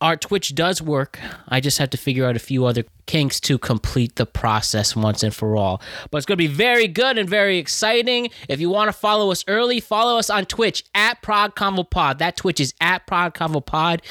our 0.00 0.16
Twitch 0.16 0.54
does 0.54 0.80
work. 0.80 1.18
I 1.48 1.60
just 1.60 1.78
have 1.78 1.90
to 1.90 1.98
figure 1.98 2.26
out 2.26 2.34
a 2.36 2.40
few 2.40 2.64
other 2.64 2.84
kinks 3.06 3.40
to 3.40 3.58
complete 3.58 4.16
the 4.16 4.24
process 4.24 4.96
once 4.96 5.22
and 5.22 5.34
for 5.34 5.56
all. 5.56 5.82
But 6.10 6.18
it's 6.18 6.26
going 6.26 6.38
to 6.38 6.48
be 6.48 6.52
very 6.52 6.88
good 6.88 7.18
and 7.18 7.28
very 7.28 7.58
exciting. 7.58 8.30
If 8.48 8.60
you 8.60 8.70
want 8.70 8.88
to 8.88 8.92
follow 8.92 9.30
us 9.30 9.44
early, 9.48 9.80
follow 9.80 10.18
us 10.18 10.30
on 10.30 10.46
Twitch 10.46 10.84
at 10.94 11.20
Prod. 11.22 11.54
That 11.56 12.34
Twitch 12.36 12.60
is 12.60 12.74
at 12.80 13.06
Prod 13.06 14.02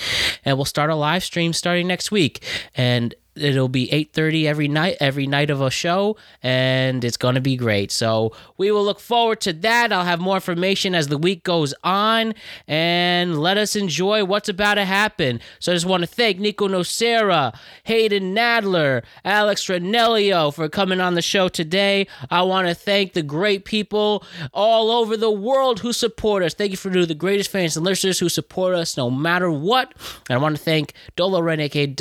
and 0.45 0.57
we'll 0.57 0.65
start 0.65 0.89
a 0.89 0.95
live 0.95 1.23
stream 1.23 1.53
starting 1.53 1.87
next 1.87 2.11
week. 2.11 2.43
And 2.75 3.15
it'll 3.39 3.69
be 3.69 3.87
8.30 3.87 4.45
every 4.45 4.67
night 4.67 4.97
every 4.99 5.27
night 5.27 5.49
of 5.49 5.61
a 5.61 5.69
show 5.69 6.17
and 6.43 7.03
it's 7.03 7.17
going 7.17 7.35
to 7.35 7.41
be 7.41 7.55
great. 7.55 7.91
So 7.91 8.33
we 8.57 8.71
will 8.71 8.83
look 8.83 8.99
forward 8.99 9.41
to 9.41 9.53
that. 9.53 9.91
I'll 9.91 10.05
have 10.05 10.19
more 10.19 10.35
information 10.35 10.95
as 10.95 11.07
the 11.07 11.17
week 11.17 11.43
goes 11.43 11.73
on 11.83 12.33
and 12.67 13.39
let 13.39 13.57
us 13.57 13.75
enjoy 13.75 14.25
what's 14.25 14.49
about 14.49 14.75
to 14.75 14.85
happen. 14.85 15.39
So 15.59 15.71
i 15.71 15.75
just 15.75 15.85
want 15.85 16.01
to 16.01 16.07
thank 16.07 16.39
nico 16.39 16.67
nocera 16.67 17.55
hayden 17.83 18.35
nadler 18.35 19.03
alex 19.23 19.65
ranelio 19.65 20.53
for 20.53 20.69
coming 20.69 21.01
on 21.01 21.15
the 21.15 21.21
show 21.21 21.47
today. 21.47 22.07
I 22.29 22.41
want 22.43 22.67
to 22.67 22.75
thank 22.75 23.13
the 23.13 23.23
great 23.23 23.65
people 23.65 24.23
all 24.53 24.91
over 24.91 25.17
the 25.17 25.31
world 25.31 25.79
who 25.79 25.93
support 25.93 26.43
us. 26.43 26.53
Thank 26.53 26.71
you 26.71 26.77
for 26.77 26.89
the 26.89 27.15
greatest 27.15 27.49
fans 27.49 27.75
and 27.77 27.85
listeners 27.85 28.19
who 28.19 28.29
support 28.29 28.75
us 28.75 28.97
no 28.97 29.09
matter 29.09 29.51
what. 29.51 29.93
And 30.29 30.37
i 30.37 30.41
want 30.41 30.57
to 30.57 30.61
thank 30.61 30.93
dolo 31.15 31.41
renegade 31.41 31.95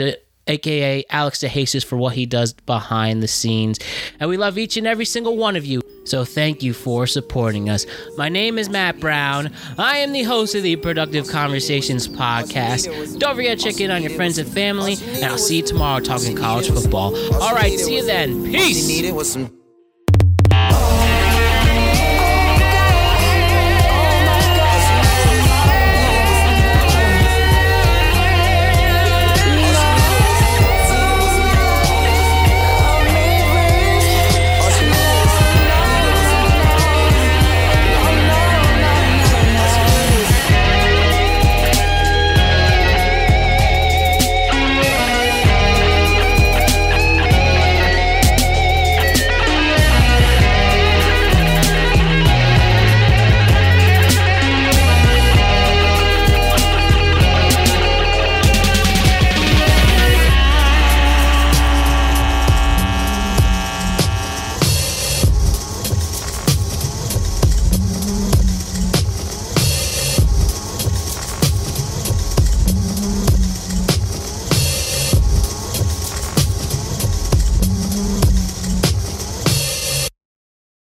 aka 0.49 1.05
Alex 1.11 1.39
DeJesus, 1.39 1.85
for 1.85 1.97
what 1.97 2.15
he 2.15 2.27
does 2.27 2.53
behind 2.53 3.23
the 3.23 3.29
scenes. 3.29 3.79
And 4.19 4.29
we 4.29 4.37
love 4.37 4.59
each 4.59 4.77
and 4.77 4.87
every 4.87 5.05
single 5.05 5.37
one 5.37 5.57
of 5.57 5.65
you. 5.65 5.83
So 6.05 6.25
thank 6.25 6.63
you 6.63 6.73
for 6.73 7.07
supporting 7.07 7.69
us. 7.69 7.87
My 8.17 8.29
name 8.29 8.59
is 8.59 8.69
Matt 8.71 8.99
Brown. 8.99 9.53
I 9.77 9.99
am 9.99 10.13
the 10.13 10.23
host 10.23 10.55
of 10.55 10.63
the 10.63 10.77
Productive 10.77 11.29
Conversations 11.29 12.09
podcast. 12.09 13.19
Don't 13.19 13.37
forget 13.37 13.59
to 13.59 13.65
check 13.65 13.81
in 13.81 13.91
on 13.91 14.03
your 14.03 14.13
friends 14.13 14.39
and 14.39 14.49
family, 14.49 14.97
and 15.17 15.25
I'll 15.27 15.39
see 15.39 15.59
you 15.59 15.63
tomorrow 15.63 16.01
talking 16.01 16.35
college 16.35 16.71
football. 16.71 17.15
All 17.35 17.55
right, 17.55 17.79
see 17.79 17.97
you 17.97 18.05
then. 18.07 18.45
Peace. 18.45 19.58